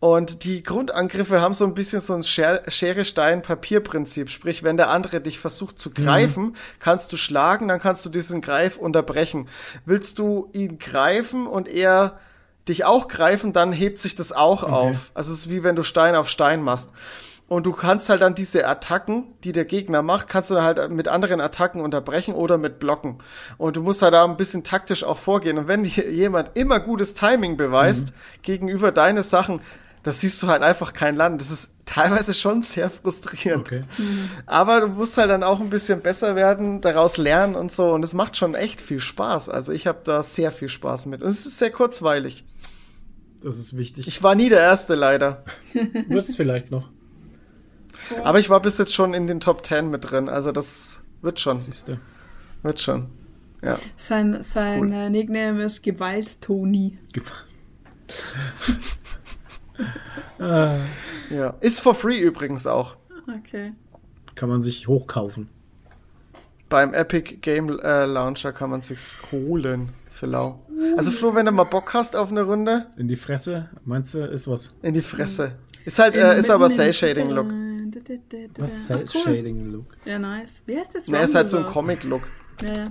Und 0.03 0.43
die 0.43 0.63
Grundangriffe 0.63 1.39
haben 1.39 1.53
so 1.53 1.63
ein 1.63 1.75
bisschen 1.75 2.01
so 2.01 2.13
ein 2.13 2.23
Scher- 2.23 2.69
Schere-Stein-Papier-Prinzip. 2.69 4.30
Sprich, 4.31 4.61
wenn 4.61 4.75
der 4.75 4.89
andere 4.89 5.21
dich 5.21 5.39
versucht 5.39 5.80
zu 5.80 5.91
greifen, 5.91 6.57
kannst 6.80 7.13
du 7.13 7.15
schlagen, 7.15 7.69
dann 7.69 7.80
kannst 7.80 8.05
du 8.05 8.09
diesen 8.09 8.41
Greif 8.41 8.75
unterbrechen. 8.75 9.47
Willst 9.85 10.19
du 10.19 10.49
ihn 10.51 10.77
greifen 10.77 11.47
und 11.47 11.69
er 11.69 12.19
dich 12.67 12.84
auch 12.84 13.07
greifen, 13.07 13.53
dann 13.53 13.71
hebt 13.71 13.97
sich 13.97 14.13
das 14.13 14.34
auch 14.34 14.63
auf. 14.63 15.11
Also 15.13 15.31
es 15.31 15.38
ist 15.45 15.49
wie 15.49 15.63
wenn 15.63 15.77
du 15.77 15.84
Stein 15.84 16.15
auf 16.17 16.27
Stein 16.27 16.61
machst. 16.61 16.91
Und 17.47 17.65
du 17.65 17.71
kannst 17.71 18.09
halt 18.09 18.21
dann 18.21 18.35
diese 18.35 18.67
Attacken, 18.67 19.25
die 19.45 19.53
der 19.53 19.63
Gegner 19.63 20.01
macht, 20.01 20.27
kannst 20.27 20.49
du 20.49 20.55
dann 20.55 20.63
halt 20.65 20.91
mit 20.91 21.07
anderen 21.07 21.39
Attacken 21.39 21.80
unterbrechen 21.80 22.34
oder 22.34 22.57
mit 22.57 22.77
Blocken. 22.80 23.19
Und 23.57 23.77
du 23.77 23.84
musst 23.84 24.01
halt 24.01 24.13
da 24.13 24.25
ein 24.25 24.35
bisschen 24.35 24.65
taktisch 24.65 25.05
auch 25.05 25.17
vorgehen. 25.17 25.57
Und 25.57 25.69
wenn 25.69 25.84
dir 25.84 26.09
jemand 26.11 26.51
immer 26.55 26.81
gutes 26.81 27.13
Timing 27.13 27.55
beweist 27.55 28.11
gegenüber 28.41 28.91
deine 28.91 29.23
Sachen, 29.23 29.61
das 30.03 30.19
siehst 30.19 30.43
du 30.43 30.47
halt 30.47 30.61
einfach 30.61 30.93
kein 30.93 31.15
Land. 31.15 31.41
Das 31.41 31.49
ist 31.49 31.71
teilweise 31.85 32.34
schon 32.34 32.61
sehr 32.61 32.89
frustrierend. 32.89 33.67
Okay. 33.67 33.84
Aber 34.45 34.81
du 34.81 34.88
musst 34.88 35.17
halt 35.17 35.30
dann 35.30 35.43
auch 35.43 35.61
ein 35.61 35.69
bisschen 35.69 36.01
besser 36.01 36.35
werden, 36.35 36.81
daraus 36.81 37.17
lernen 37.17 37.55
und 37.55 37.71
so. 37.71 37.91
Und 37.93 38.03
es 38.03 38.13
macht 38.13 38.35
schon 38.35 38.53
echt 38.53 38.81
viel 38.81 38.99
Spaß. 38.99 39.47
Also 39.49 39.71
ich 39.71 39.88
habe 39.88 40.01
da 40.03 40.21
sehr 40.21 40.51
viel 40.51 40.69
Spaß 40.69 41.05
mit. 41.05 41.21
Und 41.21 41.30
es 41.30 41.45
ist 41.45 41.57
sehr 41.57 41.71
kurzweilig. 41.71 42.43
Das 43.41 43.57
ist 43.57 43.75
wichtig. 43.77 44.07
Ich 44.07 44.21
war 44.21 44.35
nie 44.35 44.49
der 44.49 44.59
Erste 44.59 44.95
leider. 44.95 45.43
Wird's 46.07 46.35
vielleicht 46.35 46.69
noch. 46.69 46.89
Aber 48.23 48.39
ich 48.39 48.49
war 48.49 48.61
bis 48.61 48.77
jetzt 48.77 48.93
schon 48.93 49.13
in 49.13 49.27
den 49.27 49.39
Top 49.39 49.65
10 49.65 49.89
mit 49.89 50.11
drin. 50.11 50.27
Also 50.27 50.51
das 50.51 51.01
wird 51.21 51.39
schon. 51.39 51.61
Siehste. 51.61 51.99
Wird 52.61 52.81
schon. 52.81 53.07
Ja. 53.61 53.80
Sein, 53.95 54.43
sein 54.43 54.80
cool. 54.81 54.91
äh, 54.91 55.09
Nickname 55.09 55.63
ist 55.63 55.84
Gewalt-Toni. 55.84 56.97
Ah, 57.17 57.21
ja. 60.39 61.53
Ist 61.61 61.79
for 61.79 61.93
free 61.95 62.19
übrigens 62.19 62.67
auch. 62.67 62.95
Okay. 63.39 63.73
kann 64.35 64.49
man 64.49 64.61
sich 64.61 64.87
hochkaufen. 64.87 65.49
Beim 66.69 66.93
Epic 66.93 67.37
Game 67.41 67.69
äh, 67.79 68.05
Launcher 68.05 68.51
kann 68.51 68.69
man 68.69 68.81
sich's 68.81 69.17
holen. 69.31 69.93
Für 70.09 70.25
lau. 70.27 70.59
Also 70.97 71.11
Flo, 71.11 71.33
wenn 71.33 71.45
du 71.45 71.51
mal 71.51 71.63
Bock 71.63 71.93
hast 71.93 72.15
auf 72.15 72.29
eine 72.31 72.43
Runde, 72.43 72.87
In 72.97 73.07
die 73.07 73.15
Fresse, 73.15 73.69
meinst 73.85 74.13
du, 74.13 74.25
ist 74.25 74.47
was? 74.47 74.75
in 74.83 74.93
die 74.93 75.01
Fresse. 75.01 75.55
Ist 75.85 75.97
halt, 75.99 76.15
äh, 76.15 76.37
ist 76.37 76.49
aber 76.51 76.69
Cell 76.69 76.93
Shading 76.93 77.29
Look. 77.29 77.47
Was 78.57 78.91
Ah, 78.91 78.97
Cell. 78.97 79.09
Shading 79.09 79.71
Look? 79.71 79.85
Ja, 80.05 80.19
nice. 80.19 80.61
Wie 80.65 80.77
heißt 80.77 80.93
das? 80.95 81.07
Ne, 81.07 81.19
ist 81.23 81.33
halt 81.35 81.49
so 81.49 81.57
ein 81.57 81.63
Rumbleverse. 81.65 81.99
Comic 81.99 82.03
Look. 82.03 82.31
Ja, 82.61 82.85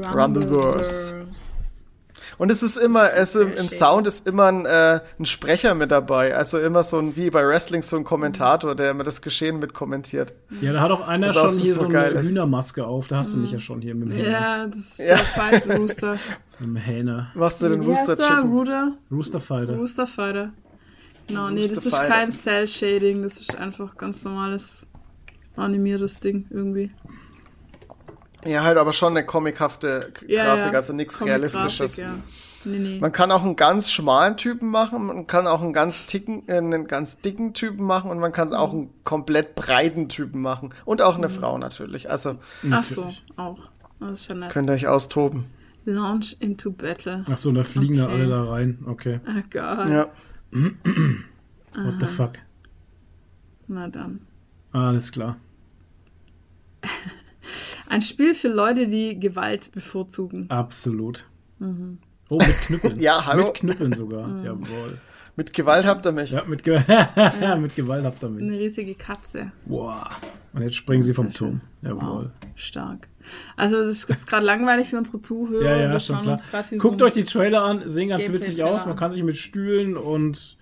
ja. 0.00 0.10
Rumbleverse. 0.10 1.26
Und 2.38 2.50
es 2.50 2.62
ist 2.62 2.76
immer, 2.76 3.12
es 3.14 3.34
im, 3.34 3.52
im. 3.54 3.68
Sound 3.68 4.06
ist 4.06 4.26
immer 4.26 4.46
ein, 4.46 4.66
äh, 4.66 5.00
ein 5.18 5.24
Sprecher 5.24 5.74
mit 5.74 5.90
dabei. 5.90 6.36
Also 6.36 6.58
immer 6.58 6.82
so 6.82 6.98
ein, 6.98 7.16
wie 7.16 7.30
bei 7.30 7.46
Wrestling, 7.46 7.82
so 7.82 7.96
ein 7.96 8.04
Kommentator, 8.04 8.74
der 8.74 8.90
immer 8.90 9.04
das 9.04 9.22
Geschehen 9.22 9.58
mit 9.58 9.72
kommentiert. 9.72 10.34
Ja, 10.60 10.72
da 10.74 10.80
hat 10.80 10.90
auch 10.90 11.06
einer 11.06 11.28
Was 11.28 11.36
auch 11.36 11.48
schon 11.50 11.58
hier 11.60 11.74
so 11.74 11.84
eine 11.86 12.06
ist. 12.08 12.30
Hühnermaske 12.30 12.86
auf. 12.86 13.08
Da 13.08 13.18
hast 13.18 13.34
du 13.34 13.38
mich 13.38 13.52
ja 13.52 13.58
schon 13.58 13.80
hier 13.80 13.94
mit 13.94 14.10
dem 14.10 14.16
Hähner. 14.16 14.30
Ja, 14.30 14.66
das 14.66 14.78
ist 14.78 14.98
Ja. 14.98 15.06
der 15.06 15.18
Fight 15.18 15.66
Rooster. 15.78 16.12
Mit 16.58 16.68
dem 16.68 16.76
Hähner. 16.76 17.30
Machst 17.34 17.62
du 17.62 17.68
den 17.68 17.80
Wie 17.82 17.86
Rooster? 17.86 18.16
Chicken? 18.16 18.48
Rooster? 18.48 18.92
Rooster 19.10 19.40
Fighter. 19.40 19.76
Rooster 19.76 20.06
Fighter. 20.06 20.52
Genau, 21.28 21.50
nee, 21.50 21.66
das 21.66 21.84
ist 21.84 21.92
kein 21.92 22.30
Cell 22.30 22.68
Shading, 22.68 23.22
das 23.24 23.38
ist 23.38 23.56
einfach 23.56 23.96
ganz 23.96 24.22
normales 24.22 24.86
animiertes 25.56 26.20
Ding 26.20 26.46
irgendwie. 26.50 26.92
Ja, 28.44 28.64
halt 28.64 28.78
aber 28.78 28.92
schon 28.92 29.16
eine 29.16 29.24
comichafte 29.26 30.12
Ja, 30.26 30.44
Grafik, 30.44 30.72
ja. 30.72 30.78
also 30.78 30.92
nichts 30.92 31.24
Realistisches. 31.24 31.96
Ja. 31.96 32.18
Nee, 32.64 32.78
nee. 32.78 33.00
Man 33.00 33.12
kann 33.12 33.30
auch 33.30 33.44
einen 33.44 33.54
ganz 33.56 33.90
schmalen 33.90 34.36
Typen 34.36 34.70
machen, 34.70 35.06
man 35.06 35.26
kann 35.28 35.46
auch 35.46 35.62
einen 35.62 35.72
ganz 35.72 36.04
ticken, 36.06 36.42
äh, 36.48 36.56
einen 36.58 36.86
ganz 36.88 37.20
dicken 37.20 37.54
Typen 37.54 37.86
machen 37.86 38.10
und 38.10 38.18
man 38.18 38.32
kann 38.32 38.52
auch 38.54 38.72
einen 38.72 38.90
komplett 39.04 39.54
breiten 39.54 40.08
Typen 40.08 40.42
machen. 40.42 40.74
Und 40.84 41.00
auch 41.00 41.16
eine 41.16 41.28
Frau 41.30 41.58
natürlich. 41.58 42.10
Also 42.10 42.38
Ach 42.70 42.84
so, 42.84 43.08
auch. 43.36 43.58
Das 44.00 44.20
ist 44.20 44.26
schon 44.26 44.40
nett. 44.40 44.50
könnt 44.50 44.68
ihr 44.68 44.74
euch 44.74 44.86
austoben. 44.88 45.46
Launch 45.84 46.36
into 46.40 46.72
Battle. 46.72 47.24
Ach 47.30 47.38
so, 47.38 47.52
da 47.52 47.62
fliegen 47.62 47.96
da 47.98 48.04
Okay. 48.06 48.12
alle 48.14 48.28
da 48.28 48.44
rein. 48.44 48.78
Okay. 48.86 49.20
Oh 49.26 49.42
Gott. 49.50 49.88
Ja. 49.88 50.08
What 50.50 51.94
the 52.00 52.06
fuck? 52.06 52.32
Na 53.68 53.86
dann. 53.88 54.20
Alles 54.72 55.12
klar. 55.12 55.36
Ein 57.88 58.02
Spiel 58.02 58.34
für 58.34 58.48
Leute, 58.48 58.88
die 58.88 59.18
Gewalt 59.18 59.72
bevorzugen. 59.72 60.50
Absolut. 60.50 61.26
Mhm. 61.58 61.98
Oh, 62.28 62.38
mit 62.38 62.60
Knüppeln. 62.66 63.00
Ja, 63.00 63.26
hallo. 63.26 63.44
Mit 63.44 63.54
Knüppeln 63.54 63.92
sogar. 63.92 64.44
Jawohl. 64.44 64.98
Mit 65.36 65.52
Gewalt 65.52 65.86
habt 65.86 66.06
ihr 66.06 66.12
mich. 66.12 66.30
Ja, 66.30 66.44
mit, 66.44 66.64
Ge 66.64 66.80
mit 67.60 67.76
Gewalt 67.76 68.04
habt 68.04 68.22
ihr 68.22 68.28
mich. 68.30 68.42
Eine 68.42 68.58
riesige 68.58 68.94
Katze. 68.94 69.52
Wow. 69.66 70.06
Und 70.54 70.62
jetzt 70.62 70.76
springen 70.76 71.02
sie 71.02 71.12
vom. 71.12 71.32
Turm. 71.32 71.60
Jawohl. 71.82 72.00
Wow, 72.00 72.50
stark. 72.54 73.08
Also 73.56 73.76
es 73.78 73.88
ist 73.88 74.08
jetzt 74.08 74.26
gerade 74.26 74.46
langweilig 74.46 74.88
für 74.88 74.98
unsere 74.98 75.20
Zuhörer. 75.20 75.64
Ja, 75.64 75.76
ja, 75.76 75.92
Wir 75.92 76.00
schon 76.00 76.22
klar. 76.22 76.40
Guckt 76.78 77.00
so 77.00 77.04
euch 77.04 77.12
die 77.12 77.24
Trailer 77.24 77.62
an, 77.62 77.88
sehen 77.88 78.08
ganz 78.08 78.22
Gameplay 78.24 78.46
witzig 78.46 78.62
aus. 78.62 78.84
Man 78.84 78.92
an. 78.92 78.98
kann 78.98 79.10
sich 79.10 79.22
mit 79.22 79.36
Stühlen 79.36 79.96
und 79.96 80.56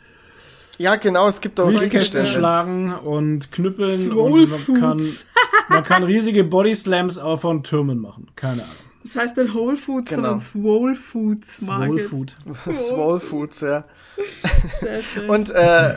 Ja, 0.78 0.96
genau, 0.96 1.28
es 1.28 1.40
gibt 1.40 1.60
auch 1.60 1.66
Briefkästen 1.66 1.90
Gegenstände. 1.90 2.28
schlagen 2.30 2.92
und 2.94 3.52
knüppeln 3.52 3.98
Swole 4.10 4.42
und 4.42 4.50
man 4.50 4.58
Foods. 4.60 4.80
kann, 4.80 5.02
man 5.68 5.82
kann 5.84 6.02
riesige 6.02 6.44
Body 6.44 6.74
Slams 6.74 7.18
auch 7.18 7.38
von 7.40 7.62
Türmen 7.62 7.98
machen. 8.00 8.28
Keine 8.36 8.62
Ahnung. 8.62 8.74
Das 9.04 9.16
heißt 9.16 9.36
nicht 9.36 9.52
Whole 9.54 9.76
Foods, 9.76 10.08
Genau. 10.10 10.22
sondern 10.22 10.40
Swole 10.40 10.94
Foods 10.94 11.58
Swole 11.66 11.78
Market. 11.88 12.08
Food. 12.08 12.36
Swole 12.74 13.20
Foods, 13.20 13.60
ja. 13.60 13.84
Sehr 14.80 15.02
schön. 15.02 15.28
Und, 15.28 15.50
äh, 15.50 15.94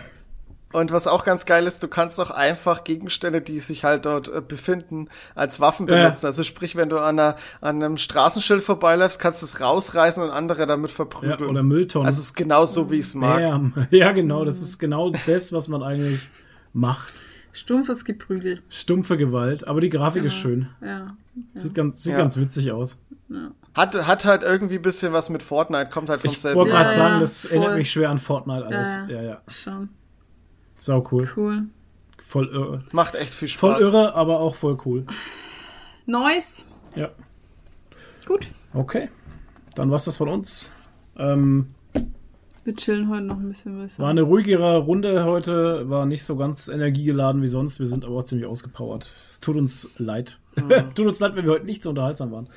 und 0.73 0.91
was 0.91 1.07
auch 1.07 1.23
ganz 1.23 1.45
geil 1.45 1.65
ist, 1.65 1.81
du 1.81 1.88
kannst 1.88 2.19
auch 2.19 2.30
einfach 2.31 2.84
Gegenstände, 2.84 3.41
die 3.41 3.60
sich 3.60 3.84
halt 3.85 4.06
dort 4.06 4.27
äh, 4.27 4.41
befinden, 4.45 5.07
als 5.35 5.60
Waffen 5.60 5.88
Ja. 5.88 6.03
benutzen. 6.03 6.26
Also 6.26 6.44
sprich, 6.44 6.76
wenn 6.76 6.89
du 6.89 6.98
an, 6.98 7.18
einer, 7.19 7.35
an 7.61 7.81
einem 7.81 7.98
Straßenschild 7.98 8.61
vorbeiläufst, 8.64 9.19
kannst 9.19 9.41
du 9.41 9.45
es 9.45 9.61
rausreißen 9.61 10.22
und 10.22 10.30
andere 10.30 10.68
damit 10.68 10.91
Ja, 10.91 10.95
verprügeln. 10.98 11.49
oder 11.49 11.64
Mülltonnen. 11.64 12.06
also 12.06 12.19
es 12.19 12.26
ist 12.26 12.35
genau 12.35 12.65
so, 12.65 12.91
wie 12.91 12.95
ich 12.95 13.06
es 13.06 13.14
mag. 13.15 13.39
ja, 13.41 13.61
ja, 13.91 14.11
genau. 14.11 14.44
Das 14.45 14.61
ist 14.61 14.77
genau 14.77 15.11
das, 15.26 15.53
was 15.53 15.68
man 15.68 15.84
eigentlich 15.84 16.27
macht. 16.73 17.14
Stumpfes 17.53 18.06
Geprügel. 18.06 18.61
Stumpfe 18.69 19.18
Gewalt. 19.18 19.68
Aber 19.68 19.81
die 19.81 19.89
Grafik 19.89 20.23
ist 20.23 20.35
schön. 20.35 20.68
Ja. 20.80 21.15
Sieht, 21.56 21.73
ganz, 21.73 22.03
sieht 22.03 22.14
Ja. 22.14 22.19
ganz 22.19 22.38
witzig 22.38 22.72
aus. 22.72 22.98
Hat, 23.73 24.07
hat 24.07 24.26
halt 24.26 24.44
irgendwie 24.44 24.76
ein 24.76 24.81
bisschen 24.81 25.11
was 25.11 25.30
mit 25.30 25.41
Fortnite, 25.44 25.89
kommt 25.89 26.10
halt 26.10 26.22
vom 26.22 26.31
Ich 26.31 26.39
selben. 26.39 26.60
wollte 26.60 26.72
gerade 26.73 26.89
Ja, 26.89 26.95
sagen, 26.95 27.14
ja, 27.15 27.19
das 27.19 27.45
voll. 27.48 27.57
erinnert 27.57 27.77
mich 27.77 27.91
schwer 27.91 28.10
an 28.11 28.18
Fortnite 28.19 28.65
alles. 28.68 28.99
Ja, 29.07 29.15
Ja, 29.15 29.22
ja. 29.22 29.41
Schon. 29.48 29.89
Sau 30.77 31.05
cool. 31.11 31.29
Cool. 31.35 31.63
Voll 32.23 32.47
irre. 32.47 32.83
Macht 32.91 33.15
echt 33.15 33.33
viel 33.33 33.47
Voll 33.47 33.71
Spaß. 33.71 33.83
irre, 33.83 34.15
aber 34.15 34.39
auch 34.39 34.55
voll 34.55 34.77
cool. 34.85 35.05
Nice. 36.05 36.63
Ja. 36.95 37.09
Gut. 38.25 38.47
Okay. 38.73 39.09
Dann 39.75 39.91
war's 39.91 40.05
das 40.05 40.17
von 40.17 40.29
uns. 40.29 40.71
Ähm, 41.17 41.67
Wir 42.63 42.75
chillen 42.75 43.09
heute 43.09 43.23
noch 43.23 43.37
ein 43.37 43.47
bisschen. 43.47 43.81
Was 43.83 43.97
war 43.97 44.09
eine 44.09 44.21
ruhigere 44.23 44.77
Runde 44.79 45.23
heute, 45.23 45.89
war 45.89 46.05
nicht 46.05 46.23
so 46.23 46.35
ganz 46.35 46.67
energiegeladen 46.67 47.41
wie 47.41 47.47
sonst. 47.47 47.79
Wir 47.79 47.87
sind 47.87 48.03
aber 48.05 48.15
auch 48.17 48.23
ziemlich 48.23 48.47
ausgepowert. 48.47 49.09
Es 49.29 49.39
tut 49.39 49.55
uns 49.55 49.89
leid. 49.97 50.39
tut 50.95 51.07
uns 51.07 51.19
leid, 51.19 51.35
wenn 51.35 51.45
wir 51.45 51.51
heute 51.53 51.65
nicht 51.65 51.83
so 51.83 51.89
unterhaltsam 51.89 52.31
waren. 52.31 52.47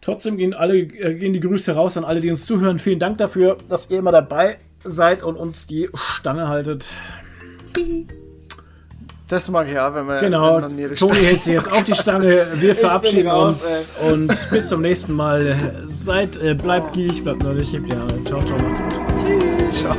Trotzdem 0.00 0.36
gehen 0.36 0.54
alle 0.54 0.78
äh, 0.78 1.14
gehen 1.18 1.32
die 1.32 1.40
Grüße 1.40 1.74
raus 1.74 1.96
an 1.96 2.04
alle, 2.04 2.20
die 2.20 2.30
uns 2.30 2.46
zuhören. 2.46 2.78
Vielen 2.78 2.98
Dank 2.98 3.18
dafür, 3.18 3.58
dass 3.68 3.90
ihr 3.90 3.98
immer 3.98 4.12
dabei 4.12 4.58
seid 4.84 5.22
und 5.22 5.36
uns 5.36 5.66
die 5.66 5.88
Stange 5.94 6.48
haltet. 6.48 6.88
Das 9.28 9.50
mag 9.50 9.66
ich 9.68 9.78
auch, 9.78 9.94
wenn 9.94 10.06
man, 10.06 10.20
Genau, 10.20 10.62
wenn 10.62 10.76
man 10.76 10.94
Toni 10.94 11.16
hält 11.16 11.42
sie 11.42 11.54
jetzt 11.54 11.72
auf 11.72 11.82
die 11.84 11.94
Stange. 11.94 12.46
Wir 12.56 12.74
verabschieden 12.74 13.28
raus, 13.28 13.90
uns 14.00 14.12
und 14.12 14.50
bis 14.50 14.68
zum 14.68 14.82
nächsten 14.82 15.14
Mal. 15.14 15.56
Seid, 15.86 16.36
äh, 16.36 16.54
bleibt 16.54 16.92
gierig, 16.92 17.24
bleibt 17.24 17.42
neulich, 17.42 17.72
hebt 17.72 17.90
die 17.90 17.96
Haare. 17.96 18.22
Ciao, 18.24 18.40
ciao, 18.44 18.58
macht's 18.58 18.82
gut. 18.82 19.72
Ciao. 19.72 19.96